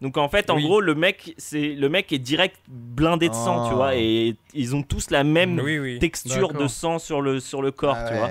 Donc 0.00 0.18
en 0.18 0.28
fait, 0.28 0.50
en 0.50 0.56
Oui. 0.56 0.64
gros, 0.64 0.80
le 0.80 0.94
mec, 0.94 1.34
c'est 1.38 1.68
le 1.74 1.88
mec 1.88 2.12
est 2.12 2.18
direct 2.18 2.56
blindé 2.68 3.28
de 3.28 3.34
sang, 3.34 3.64
Oh. 3.64 3.68
tu 3.70 3.74
vois, 3.74 3.94
et 3.96 4.36
ils 4.52 4.74
ont 4.76 4.82
tous 4.82 5.10
la 5.10 5.24
même 5.24 5.58
Oui, 5.60 5.78
oui. 5.78 5.98
texture 5.98 6.52
de 6.52 6.66
sang 6.66 6.98
sur 6.98 7.22
le 7.22 7.40
sur 7.40 7.62
le 7.62 7.70
corps, 7.70 7.96
Ah 7.98 8.04
tu 8.08 8.12
ouais. 8.14 8.18
vois. 8.18 8.30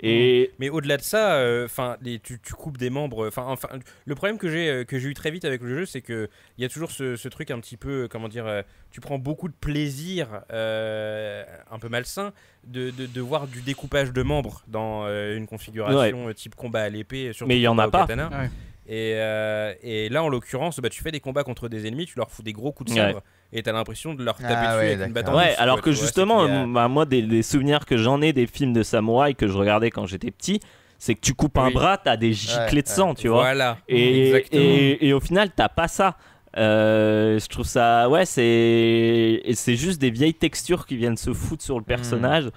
Et 0.00 0.52
Mais 0.58 0.68
au-delà 0.68 0.96
de 0.96 1.02
ça, 1.02 1.34
euh, 1.38 1.64
enfin, 1.64 1.96
tu, 2.22 2.38
tu 2.40 2.54
coupes 2.54 2.78
des 2.78 2.88
membres. 2.90 3.26
Enfin, 3.26 3.44
enfin, 3.46 3.68
le 4.04 4.14
problème 4.14 4.38
que 4.38 4.48
j'ai 4.48 4.68
euh, 4.68 4.84
que 4.84 4.98
j'ai 4.98 5.08
eu 5.08 5.14
très 5.14 5.30
vite 5.30 5.44
avec 5.44 5.60
le 5.60 5.74
jeu, 5.74 5.86
c'est 5.86 6.02
que 6.02 6.28
il 6.56 6.62
y 6.62 6.64
a 6.64 6.68
toujours 6.68 6.92
ce, 6.92 7.16
ce 7.16 7.28
truc 7.28 7.50
un 7.50 7.58
petit 7.58 7.76
peu, 7.76 8.04
euh, 8.04 8.08
comment 8.08 8.28
dire, 8.28 8.46
euh, 8.46 8.62
tu 8.92 9.00
prends 9.00 9.18
beaucoup 9.18 9.48
de 9.48 9.54
plaisir, 9.54 10.42
euh, 10.52 11.44
un 11.70 11.78
peu 11.78 11.88
malsain, 11.88 12.32
de, 12.64 12.90
de, 12.90 13.06
de 13.06 13.20
voir 13.20 13.48
du 13.48 13.60
découpage 13.60 14.12
de 14.12 14.22
membres 14.22 14.62
dans 14.68 15.04
euh, 15.06 15.36
une 15.36 15.46
configuration 15.46 16.28
euh, 16.28 16.32
type 16.32 16.54
combat 16.54 16.82
à 16.82 16.88
l'épée. 16.88 17.32
Mais 17.46 17.56
il 17.56 17.62
y 17.62 17.68
en 17.68 17.78
a 17.78 17.90
pas. 17.90 18.02
katana. 18.06 18.28
Ouais. 18.28 18.50
Et, 18.90 19.14
euh, 19.16 19.74
et 19.82 20.08
là, 20.08 20.22
en 20.22 20.28
l'occurrence, 20.30 20.80
bah, 20.80 20.88
tu 20.88 21.02
fais 21.02 21.10
des 21.10 21.20
combats 21.20 21.44
contre 21.44 21.68
des 21.68 21.86
ennemis, 21.86 22.06
tu 22.06 22.16
leur 22.16 22.30
fous 22.30 22.42
des 22.42 22.54
gros 22.54 22.72
coups 22.72 22.90
de 22.90 22.98
Ouais. 22.98 23.14
Et 23.52 23.62
t'as 23.62 23.72
l'impression 23.72 24.14
de 24.14 24.24
leur 24.24 24.36
taper 24.36 24.54
Ah 24.56 24.76
dessus 24.76 24.86
ouais, 24.86 24.92
avec 24.92 25.06
une 25.08 25.12
batte 25.12 25.28
ouais, 25.28 25.54
alors 25.56 25.80
que 25.80 25.90
vois, 25.90 26.00
justement, 26.00 26.66
bah, 26.66 26.88
moi, 26.88 27.06
des, 27.06 27.22
des 27.22 27.42
souvenirs 27.42 27.86
que 27.86 27.96
j'en 27.96 28.20
ai 28.20 28.32
des 28.32 28.46
films 28.46 28.72
de 28.72 28.82
samouraï 28.82 29.34
que 29.34 29.46
je 29.46 29.56
regardais 29.56 29.90
quand 29.90 30.06
j'étais 30.06 30.30
petit, 30.30 30.60
c'est 30.98 31.14
que 31.14 31.20
tu 31.20 31.32
coupes 31.34 31.56
un 31.58 31.70
bras, 31.70 31.96
t'as 31.96 32.16
des 32.16 32.32
giclées 32.32 32.82
de 32.82 32.88
ouais. 32.88 32.94
sang, 32.94 33.14
tu 33.14 33.28
vois. 33.28 33.42
Voilà. 33.42 33.78
Et, 33.88 34.30
et, 34.52 35.08
et 35.08 35.12
au 35.12 35.20
final, 35.20 35.50
t'as 35.54 35.68
pas 35.68 35.88
ça. 35.88 36.16
Euh, 36.56 37.38
je 37.38 37.46
trouve 37.46 37.66
ça, 37.66 38.08
ouais, 38.08 38.24
c'est 38.24 39.42
c'est 39.52 39.76
juste 39.76 40.00
des 40.00 40.10
vieilles 40.10 40.34
textures 40.34 40.86
qui 40.86 40.96
viennent 40.96 41.16
se 41.16 41.32
foutre 41.32 41.62
sur 41.62 41.78
le 41.78 41.84
personnage. 41.84 42.50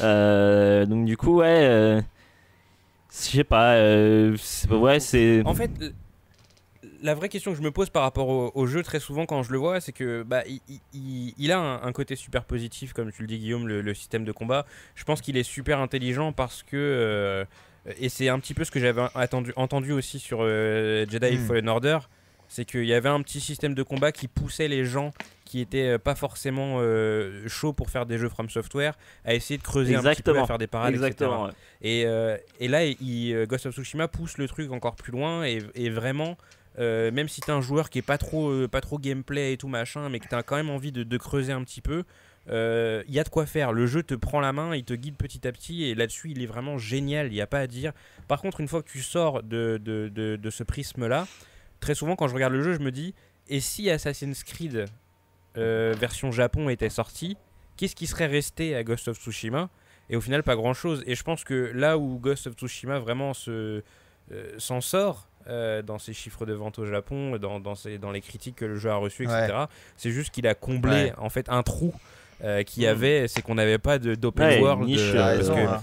Euh, 0.00 0.86
donc 0.86 1.04
du 1.04 1.16
coup, 1.16 1.36
ouais, 1.36 1.60
euh, 1.62 2.00
je 3.10 3.16
sais 3.16 3.44
pas, 3.44 3.74
euh, 3.74 4.36
ouais, 4.70 4.98
c'est. 4.98 5.42
En 5.44 5.54
fait, 5.54 5.70
la 7.04 7.14
vraie 7.14 7.28
question 7.28 7.52
que 7.52 7.56
je 7.58 7.62
me 7.62 7.70
pose 7.70 7.90
par 7.90 8.02
rapport 8.02 8.28
au, 8.28 8.50
au 8.54 8.66
jeu 8.66 8.82
très 8.82 8.98
souvent 8.98 9.26
quand 9.26 9.42
je 9.44 9.52
le 9.52 9.58
vois, 9.58 9.80
c'est 9.80 9.92
que 9.92 10.22
bah, 10.24 10.42
il, 10.48 10.60
il- 10.68 10.80
il- 10.94 11.34
il 11.38 11.52
a 11.52 11.58
un, 11.58 11.82
un 11.82 11.92
côté 11.92 12.16
super 12.16 12.44
positif, 12.44 12.92
comme 12.92 13.12
tu 13.12 13.22
le 13.22 13.28
dis 13.28 13.38
Guillaume, 13.38 13.68
le, 13.68 13.80
le 13.82 13.94
système 13.94 14.24
de 14.24 14.32
combat. 14.32 14.64
Je 14.96 15.04
pense 15.04 15.20
qu'il 15.20 15.36
est 15.36 15.42
super 15.44 15.78
intelligent 15.78 16.32
parce 16.32 16.62
que... 16.62 16.76
euh, 16.76 17.44
et 18.00 18.08
c'est 18.08 18.28
un 18.30 18.38
petit 18.40 18.54
peu 18.54 18.64
ce 18.64 18.70
que 18.70 18.80
j'avais 18.80 19.02
attendu, 19.14 19.52
entendu 19.56 19.92
aussi 19.92 20.18
sur 20.18 20.38
euh, 20.40 21.04
Jedi 21.08 21.36
Mm. 21.36 21.46
Fallen 21.46 21.68
Order, 21.68 21.98
c'est 22.48 22.64
qu'il 22.64 22.84
y 22.86 22.94
avait 22.94 23.10
un 23.10 23.20
petit 23.20 23.40
système 23.40 23.74
de 23.74 23.82
combat 23.82 24.10
qui 24.10 24.26
poussait 24.26 24.68
les 24.68 24.84
gens 24.86 25.10
qui 25.44 25.60
étaient 25.60 25.88
euh, 25.94 25.98
pas 25.98 26.14
forcément 26.14 26.76
euh, 26.78 27.46
chauds 27.48 27.74
pour 27.74 27.90
faire 27.90 28.06
des 28.06 28.16
jeux 28.16 28.30
From 28.30 28.48
Software 28.48 28.94
à 29.26 29.34
essayer 29.34 29.58
de 29.58 29.62
creuser 29.62 29.94
un 29.96 29.98
petit 29.98 30.22
peu, 30.22 30.30
Exactement. 30.30 30.44
à 30.44 30.46
faire 30.46 30.58
des 30.58 30.66
parades, 30.66 30.94
etc. 30.94 31.06
Exactement. 31.08 31.44
ouais. 31.44 31.50
Et, 31.82 32.04
euh, 32.06 32.38
et 32.60 32.68
là, 32.68 32.86
il, 32.86 33.44
Ghost 33.46 33.66
of 33.66 33.74
Tsushima 33.74 34.08
pousse 34.08 34.38
le 34.38 34.48
truc 34.48 34.72
encore 34.72 34.96
plus 34.96 35.12
loin 35.12 35.44
et, 35.44 35.58
et 35.74 35.90
vraiment, 35.90 36.38
euh, 36.78 37.10
même 37.10 37.28
si 37.28 37.40
t'es 37.40 37.52
un 37.52 37.60
joueur 37.60 37.90
qui 37.90 37.98
est 37.98 38.02
pas 38.02 38.18
trop, 38.18 38.50
euh, 38.50 38.68
pas 38.68 38.80
trop 38.80 38.98
gameplay 38.98 39.52
et 39.52 39.56
tout 39.56 39.68
machin, 39.68 40.08
mais 40.08 40.20
que 40.20 40.28
t'as 40.28 40.42
quand 40.42 40.56
même 40.56 40.70
envie 40.70 40.92
de, 40.92 41.02
de 41.02 41.16
creuser 41.18 41.52
un 41.52 41.62
petit 41.62 41.80
peu, 41.80 42.04
il 42.46 43.14
y 43.14 43.18
a 43.18 43.24
de 43.24 43.28
quoi 43.30 43.46
faire. 43.46 43.72
Le 43.72 43.86
jeu 43.86 44.02
te 44.02 44.14
prend 44.14 44.38
la 44.40 44.52
main, 44.52 44.76
il 44.76 44.84
te 44.84 44.92
guide 44.92 45.16
petit 45.16 45.48
à 45.48 45.52
petit 45.52 45.84
et 45.84 45.94
là-dessus, 45.94 46.30
il 46.30 46.42
est 46.42 46.46
vraiment 46.46 46.76
génial. 46.76 47.28
Il 47.28 47.32
n'y 47.32 47.40
a 47.40 47.46
pas 47.46 47.60
à 47.60 47.66
dire. 47.66 47.92
Par 48.28 48.42
contre, 48.42 48.60
une 48.60 48.68
fois 48.68 48.82
que 48.82 48.90
tu 48.90 49.00
sors 49.02 49.42
de, 49.42 49.80
de, 49.82 50.10
de- 50.10 50.50
ce 50.50 50.62
prisme-là, 50.62 51.26
très 51.80 51.94
souvent 51.94 52.16
quand 52.16 52.28
je 52.28 52.34
regarde 52.34 52.52
le 52.52 52.62
jeu, 52.62 52.74
je 52.74 52.80
me 52.80 52.90
dis, 52.92 53.14
et 53.48 53.60
si 53.60 53.88
Assassin's 53.88 54.44
Creed 54.44 54.84
euh, 55.56 55.94
version 55.98 56.32
Japon 56.32 56.68
était 56.68 56.90
sorti, 56.90 57.38
qu'est-ce 57.78 57.96
qui 57.96 58.06
serait 58.06 58.26
resté 58.26 58.76
à 58.76 58.84
Ghost 58.84 59.08
of 59.08 59.18
Tsushima? 59.18 59.70
Et 60.10 60.16
au 60.16 60.20
final, 60.20 60.42
pas 60.42 60.54
grand 60.54 60.74
chose. 60.74 61.02
Et 61.06 61.14
je 61.14 61.22
pense 61.22 61.44
que 61.44 61.72
là 61.74 61.96
où 61.96 62.18
Ghost 62.18 62.46
of 62.46 62.54
Tsushima 62.56 62.98
vraiment 62.98 63.32
se, 63.32 63.82
euh, 64.32 64.54
s'en 64.58 64.82
sort 64.82 65.28
euh, 65.48 65.82
dans 65.82 65.98
ses 65.98 66.12
chiffres 66.12 66.46
de 66.46 66.52
vente 66.52 66.78
au 66.78 66.86
Japon, 66.86 67.36
dans, 67.38 67.60
dans, 67.60 67.74
ses- 67.74 67.98
dans 67.98 68.10
les 68.12 68.20
critiques 68.20 68.56
que 68.56 68.64
le 68.64 68.76
jeu 68.76 68.90
a 68.90 68.96
reçues, 68.96 69.24
etc., 69.24 69.64
c'est 69.96 70.10
juste 70.10 70.32
qu'il 70.32 70.46
a 70.46 70.54
comblé 70.54 70.90
Ouais. 70.92 71.12
en 71.18 71.28
fait 71.28 71.48
un 71.48 71.62
trou 71.62 71.92
euh, 72.42 72.62
qu'il 72.62 72.82
y 72.82 72.86
Mm. 72.86 72.90
avait, 72.90 73.28
c'est 73.28 73.42
qu'on 73.42 73.54
n'avait 73.54 73.78
pas 73.78 73.98
de- 73.98 74.14
d'open 74.14 74.46
Ouais, 74.46 74.60
world. 74.60 74.84
niche, 74.84 75.00
euh, 75.00 75.14
euh, 75.14 75.36
parce 75.36 75.36
raison, 75.48 75.54
que, 75.54 75.60
hein. 75.60 75.82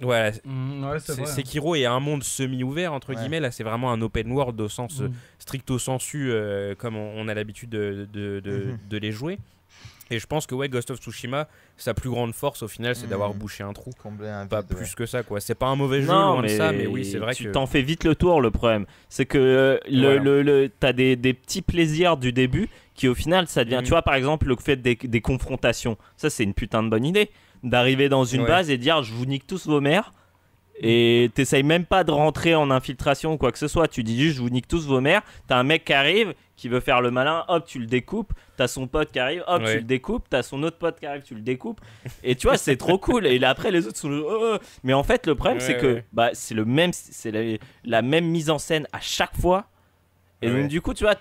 voilà, 0.00 0.30
ouais, 0.30 0.98
c'est. 1.00 1.26
Sekiro 1.26 1.74
est 1.74 1.84
un 1.86 2.00
monde 2.00 2.22
semi-ouvert, 2.22 2.92
entre 2.92 3.10
Ouais. 3.10 3.16
guillemets. 3.16 3.40
Là, 3.40 3.50
c'est 3.50 3.64
vraiment 3.64 3.90
un 3.92 4.00
open 4.00 4.30
world 4.32 4.60
au 4.60 4.68
sens 4.68 5.00
euh, 5.00 5.08
Mm. 5.08 5.14
stricto 5.38 5.78
sensu, 5.78 6.30
euh, 6.30 6.74
comme 6.74 6.96
on, 6.96 7.12
on 7.16 7.28
a 7.28 7.34
l'habitude 7.34 7.70
de, 7.70 8.06
de, 8.12 8.40
de- 8.40 8.50
Mhm. 8.72 8.78
de 8.88 8.96
les 8.98 9.10
jouer. 9.12 9.38
Et 10.10 10.18
je 10.18 10.26
pense 10.26 10.46
que 10.46 10.54
ouais, 10.54 10.68
Ghost 10.68 10.90
of 10.90 10.98
Tsushima, 10.98 11.48
sa 11.76 11.92
plus 11.94 12.08
grande 12.08 12.32
force 12.34 12.62
au 12.62 12.68
final, 12.68 12.96
c'est 12.96 13.06
d'avoir 13.08 13.34
bouché 13.34 13.62
un 13.62 13.72
trou. 13.74 13.90
Combler 14.02 14.28
un 14.28 14.46
Pas 14.46 14.62
vide, 14.62 14.70
ouais. 14.72 14.76
plus 14.78 14.94
que 14.94 15.04
ça, 15.06 15.22
quoi. 15.22 15.40
C'est 15.40 15.54
pas 15.54 15.66
un 15.66 15.76
mauvais 15.76 16.00
jeu, 16.00 16.08
Non, 16.08 16.32
loin 16.32 16.36
de 16.38 16.42
mais, 16.42 16.56
ça, 16.56 16.72
mais 16.72 16.86
oui, 16.86 17.04
c'est 17.04 17.18
vrai 17.18 17.34
tu 17.34 17.44
que. 17.44 17.48
t'en 17.50 17.66
fais 17.66 17.82
vite 17.82 18.04
le 18.04 18.14
tour. 18.14 18.40
Le 18.40 18.50
problème, 18.50 18.86
c'est 19.10 19.26
que 19.26 19.36
euh, 19.38 19.78
le, 19.90 20.00
Voilà. 20.00 20.20
le, 20.22 20.42
le- 20.42 20.70
t'as 20.80 20.92
des, 20.94 21.16
des 21.16 21.34
petits 21.34 21.60
plaisirs 21.62 22.16
du 22.16 22.32
début 22.32 22.68
qui, 22.94 23.06
au 23.08 23.14
final, 23.14 23.48
ça 23.48 23.64
devient. 23.64 23.76
Mhm. 23.76 23.82
Tu 23.82 23.90
vois, 23.90 24.02
par 24.02 24.14
exemple, 24.14 24.46
le 24.48 24.56
fait 24.56 24.76
des, 24.76 24.94
des 24.96 25.20
confrontations. 25.20 25.98
Ça, 26.16 26.30
c'est 26.30 26.42
une 26.44 26.54
putain 26.54 26.82
de 26.82 26.88
bonne 26.88 27.04
idée. 27.04 27.30
D'arriver 27.62 28.08
dans 28.08 28.24
une 28.24 28.42
Ouais. 28.42 28.46
base 28.48 28.70
et 28.70 28.78
dire, 28.78 29.02
je 29.02 29.12
vous 29.12 29.26
nique 29.26 29.46
tous 29.46 29.66
vos 29.66 29.80
mères. 29.80 30.12
Et 30.80 31.30
t'essayes 31.34 31.64
même 31.64 31.84
pas 31.84 32.04
de 32.04 32.12
rentrer 32.12 32.54
en 32.54 32.70
infiltration 32.70 33.32
ou 33.32 33.36
quoi 33.36 33.50
que 33.50 33.58
ce 33.58 33.66
soit. 33.66 33.88
Tu 33.88 34.04
dis 34.04 34.18
juste, 34.18 34.36
je 34.36 34.42
vous 34.42 34.48
nique 34.50 34.68
tous 34.68 34.86
vos 34.86 35.00
mères. 35.00 35.22
T'as 35.48 35.56
un 35.58 35.64
mec 35.64 35.84
qui 35.84 35.92
arrive, 35.92 36.34
qui 36.58 36.68
veut 36.68 36.80
faire 36.80 37.00
le 37.00 37.10
malin, 37.10 37.44
hop, 37.48 37.64
tu 37.66 37.78
le 37.78 37.86
découpes. 37.86 38.32
T'as 38.58 38.68
son 38.68 38.86
pote 38.86 39.10
qui 39.12 39.18
arrive, 39.18 39.42
hop, 39.46 39.62
Ouais. 39.62 39.72
tu 39.74 39.78
le 39.78 39.84
découpes. 39.84 40.26
T'as 40.28 40.42
son 40.42 40.62
autre 40.64 40.76
pote 40.76 40.98
qui 41.00 41.06
arrive, 41.06 41.22
tu 41.22 41.34
le 41.34 41.40
découpes. 41.40 41.80
Et 42.22 42.34
tu 42.36 42.48
vois, 42.48 42.58
c'est 42.58 42.76
trop 42.76 42.98
cool. 42.98 43.26
Et 43.26 43.38
là, 43.38 43.48
après, 43.50 43.70
les 43.70 43.86
autres 43.86 43.96
sont. 43.96 44.10
oh, 44.10 44.56
oh. 44.56 44.58
Mais 44.82 44.92
en 44.92 45.04
fait, 45.04 45.26
le 45.26 45.34
problème, 45.34 45.58
Ouais, 45.58 45.64
c'est 45.64 45.78
que 45.78 46.02
bah, 46.12 46.30
c'est 46.34 46.54
le 46.54 46.64
même, 46.66 46.92
c'est 46.92 47.30
la, 47.30 47.56
la 47.84 48.02
même 48.02 48.26
mise 48.26 48.50
en 48.50 48.58
scène 48.58 48.86
à 48.92 49.00
chaque 49.00 49.34
fois. 49.40 49.68
Et 50.42 50.50
donc, 50.50 50.68
du 50.68 50.82
coup, 50.82 50.92
tu 50.94 51.04
vois, 51.04 51.14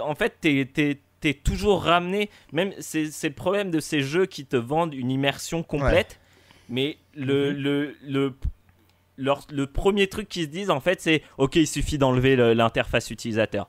en 0.00 0.14
fait, 0.14 0.36
t'es, 0.40 0.68
t'es- 0.72 0.98
t'es 1.20 1.34
toujours 1.34 1.84
ramené. 1.84 2.28
Même, 2.52 2.72
c'est, 2.80 3.06
c'est 3.12 3.28
le 3.28 3.34
problème 3.34 3.70
de 3.70 3.78
ces 3.80 4.00
jeux 4.00 4.26
qui 4.26 4.44
te 4.44 4.56
vendent 4.56 4.92
une 4.94 5.10
immersion 5.10 5.62
complète. 5.62 6.18
Mais 6.68 6.96
le, 7.14 7.52
Mhm. 7.52 7.56
le, 7.58 7.96
le, 8.02 8.34
leur- 9.18 9.46
le 9.52 9.66
premier 9.66 10.08
truc 10.08 10.28
qu'ils 10.28 10.44
se 10.44 10.48
disent, 10.48 10.70
en 10.70 10.80
fait, 10.80 11.00
c'est 11.00 11.22
Ok, 11.38 11.54
il 11.56 11.66
suffit 11.68 11.98
d'enlever 11.98 12.34
le- 12.34 12.54
l'interface 12.54 13.10
utilisateur. 13.10 13.68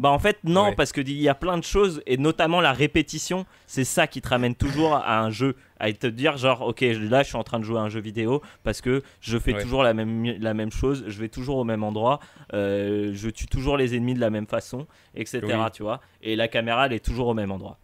Bah 0.00 0.08
en 0.08 0.18
fait 0.18 0.38
non 0.44 0.68
Ouais. 0.70 0.74
parce 0.74 0.92
qu'il 0.92 1.10
y 1.12 1.28
a 1.28 1.34
plein 1.34 1.58
de 1.58 1.62
choses 1.64 2.02
et 2.06 2.16
notamment 2.16 2.60
la 2.62 2.72
répétition 2.72 3.44
c'est 3.66 3.84
ça 3.84 4.06
qui 4.06 4.22
te 4.22 4.28
ramène 4.30 4.54
toujours 4.54 4.94
à 4.94 5.20
un 5.20 5.30
jeu 5.30 5.54
à 5.78 5.92
te 5.92 6.06
dire 6.06 6.38
genre 6.38 6.62
ok 6.62 6.80
là 6.80 7.22
je 7.22 7.28
suis 7.28 7.36
en 7.36 7.42
train 7.44 7.58
de 7.60 7.64
jouer 7.64 7.78
à 7.78 7.82
un 7.82 7.90
jeu 7.90 8.00
vidéo 8.00 8.40
parce 8.64 8.80
que 8.80 9.02
je 9.20 9.36
fais 9.38 9.52
Ouais. 9.54 9.62
toujours 9.62 9.82
la 9.82 9.92
même, 9.92 10.24
la 10.40 10.54
même 10.54 10.72
chose 10.72 11.04
je 11.06 11.18
vais 11.20 11.28
toujours 11.28 11.56
au 11.58 11.64
même 11.64 11.84
endroit 11.84 12.18
euh, 12.54 13.10
je 13.12 13.28
tue 13.28 13.46
toujours 13.46 13.76
les 13.76 13.94
ennemis 13.94 14.14
de 14.14 14.20
la 14.20 14.30
même 14.30 14.46
façon 14.46 14.86
etc 15.14 15.40
Oui. 15.44 15.52
tu 15.74 15.82
vois 15.82 16.00
et 16.22 16.34
la 16.34 16.48
caméra 16.48 16.86
elle 16.86 16.94
est 16.94 17.04
toujours 17.04 17.28
au 17.28 17.34
même 17.34 17.52
endroit 17.52 17.76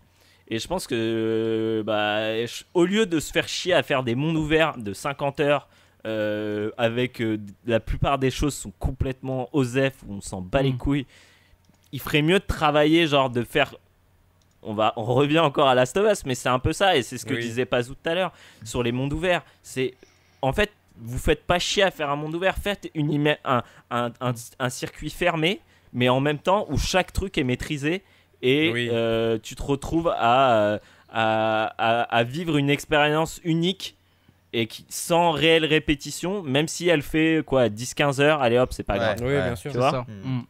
et 0.49 0.59
je 0.59 0.67
pense 0.69 0.87
que 0.87 1.83
bah, 1.85 2.47
je- 2.47 2.65
au 2.73 2.87
lieu 2.87 3.05
de 3.05 3.21
se 3.21 3.31
faire 3.31 3.47
chier 3.49 3.75
à 3.75 3.83
faire 3.83 4.03
des 4.03 4.15
mondes 4.15 4.37
ouverts 4.37 4.79
de 4.79 4.93
50 4.95 5.41
heures 5.41 5.69
euh, 6.07 6.71
avec 6.79 7.21
euh, 7.21 7.37
la 7.67 7.81
plupart 7.81 8.19
des 8.19 8.31
choses 8.31 8.55
sont 8.55 8.73
complètement 8.79 9.49
OSEF 9.53 9.95
où 10.07 10.15
on 10.15 10.21
s'en 10.21 10.41
bat 10.41 10.63
les 10.63 10.73
Mm. 10.73 10.79
couilles 10.79 11.07
il 11.97 12.01
ferait 12.01 12.23
mieux 12.23 12.39
de 12.39 12.45
travailler 12.59 13.07
genre 13.07 13.31
de 13.31 13.43
faire 13.43 13.71
on 14.63 14.75
va 14.75 14.93
on 14.97 15.05
revient 15.05 15.39
encore 15.51 15.69
à 15.69 15.75
Last 15.75 15.97
of 15.97 16.05
Us 16.13 16.25
mais 16.27 16.35
c'est 16.35 16.49
un 16.49 16.59
peu 16.59 16.73
ça 16.73 16.97
et 16.97 17.03
c'est 17.03 17.19
ce 17.19 17.25
que 17.25 17.35
Oui. 17.35 17.41
disait 17.41 17.65
Pazou 17.65 17.95
tout 17.95 18.09
à 18.11 18.15
l'heure 18.15 18.33
sur 18.65 18.83
les 18.83 18.93
mondes 18.93 19.13
ouverts 19.13 19.43
c'est 19.63 19.95
en 20.43 20.53
fait 20.53 20.71
vous 20.99 21.19
faites 21.19 21.45
pas 21.45 21.59
chier 21.59 21.83
à 21.85 21.91
faire 21.91 22.11
un 22.11 22.17
monde 22.17 22.35
ouvert 22.35 22.57
faites 22.57 22.91
une 22.95 23.37
un, 23.45 23.63
un, 23.91 24.13
un, 24.21 24.33
un 24.59 24.71
circuit 24.71 25.11
fermé 25.11 25.61
mais 25.93 26.09
en 26.09 26.21
même 26.21 26.39
temps 26.39 26.67
où 26.69 26.77
chaque 26.79 27.13
truc 27.13 27.39
est 27.39 27.45
maîtrisé 27.45 28.03
et 28.43 28.71
Oui. 28.73 28.89
euh, 28.93 29.39
tu 29.43 29.55
te 29.55 29.63
retrouves 29.63 30.09
à, 30.09 30.75
à, 30.75 30.79
à, 31.11 32.03
à 32.03 32.23
vivre 32.25 32.57
une 32.59 32.69
expérience 32.69 33.41
unique 33.45 33.97
et 34.53 34.67
qui, 34.67 34.85
sans 34.91 35.31
réelle 35.31 35.65
répétition 35.65 36.43
même 36.43 36.69
si 36.69 36.89
elle 36.89 37.03
fait 37.03 37.43
quoi 37.47 37.69
10-15 37.69 38.21
heures 38.21 38.43
allez 38.43 38.59
hop 38.59 38.73
c'est 38.73 38.83
pas 38.83 38.95
Ouais. 38.95 38.99
grave 38.99 39.17
Oui, 39.23 39.27
Ouais. 39.29 39.43
bien 39.45 39.57
sûr. 39.57 39.71
Tu 39.73 39.79
vois 39.79 39.91
ça. 39.91 40.07
Mm. 40.25 40.43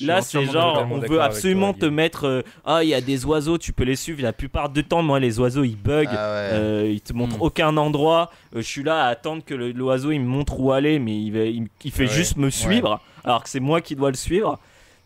Là, 0.00 0.22
c'est 0.22 0.44
genre, 0.46 0.86
on 0.90 0.98
veut 0.98 1.20
absolument 1.20 1.72
toi, 1.72 1.80
te 1.82 1.86
mettre. 1.86 2.24
euh, 2.26 2.42
Ah, 2.64 2.82
il 2.82 2.88
y 2.88 2.94
a 2.94 3.00
des 3.00 3.24
oiseaux, 3.26 3.58
tu 3.58 3.72
peux 3.72 3.84
les 3.84 3.94
suivre. 3.96 4.22
La 4.22 4.32
plupart 4.32 4.68
du 4.70 4.84
temps, 4.84 5.02
moi, 5.02 5.20
les 5.20 5.38
oiseaux, 5.38 5.64
ils 5.64 5.76
bug. 5.76 6.08
Ah 6.10 6.12
ouais. 6.14 6.18
Euh, 6.52 6.90
ils 6.90 7.00
te 7.00 7.12
montrent 7.12 7.36
Mm. 7.38 7.42
aucun 7.42 7.76
endroit. 7.76 8.30
Euh, 8.56 8.62
je 8.62 8.66
suis 8.66 8.82
là 8.82 9.04
à 9.04 9.08
attendre 9.08 9.44
que 9.44 9.54
l'oiseau 9.54 10.10
il 10.10 10.20
me 10.20 10.26
montre 10.26 10.58
où 10.58 10.72
aller, 10.72 10.98
mais 10.98 11.16
il, 11.20 11.30
va- 11.32 11.44
il- 11.44 11.68
il 11.84 11.90
fait 11.90 12.04
Ouais. 12.04 12.08
juste 12.08 12.36
me 12.36 12.48
suivre, 12.50 13.00
alors 13.24 13.42
que 13.42 13.48
c'est 13.48 13.60
moi 13.60 13.80
qui 13.80 13.94
dois 13.94 14.10
le 14.10 14.16
suivre. 14.16 14.58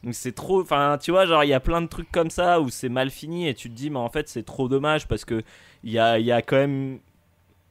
Donc 0.05 0.14
c'est 0.14 0.32
trop. 0.32 0.62
Enfin, 0.62 0.99
tu 1.01 1.11
vois, 1.11 1.26
genre 1.26 1.43
il 1.43 1.49
y 1.49 1.55
a 1.55 1.61
plein 1.61 1.82
de 1.82 1.89
trucs 1.89 2.11
comme 2.12 2.30
ça 2.30 2.61
où 2.61 2.68
c'est 2.70 2.89
mal 2.89 3.11
fini 3.11 3.49
et 3.49 3.55
tu 3.55 3.68
te 3.68 3.74
dis, 3.74 3.91
mais 3.91 3.99
en 3.99 4.09
fait 4.09 4.28
c'est 4.28 4.45
trop 4.45 4.68
dommage 4.68 5.09
parce 5.09 5.24
que 5.24 5.43
il 5.82 5.91
y 5.91 5.99
a, 5.99 6.18
y 6.18 6.30
a 6.32 6.43
quand 6.43 6.57
même. 6.57 6.99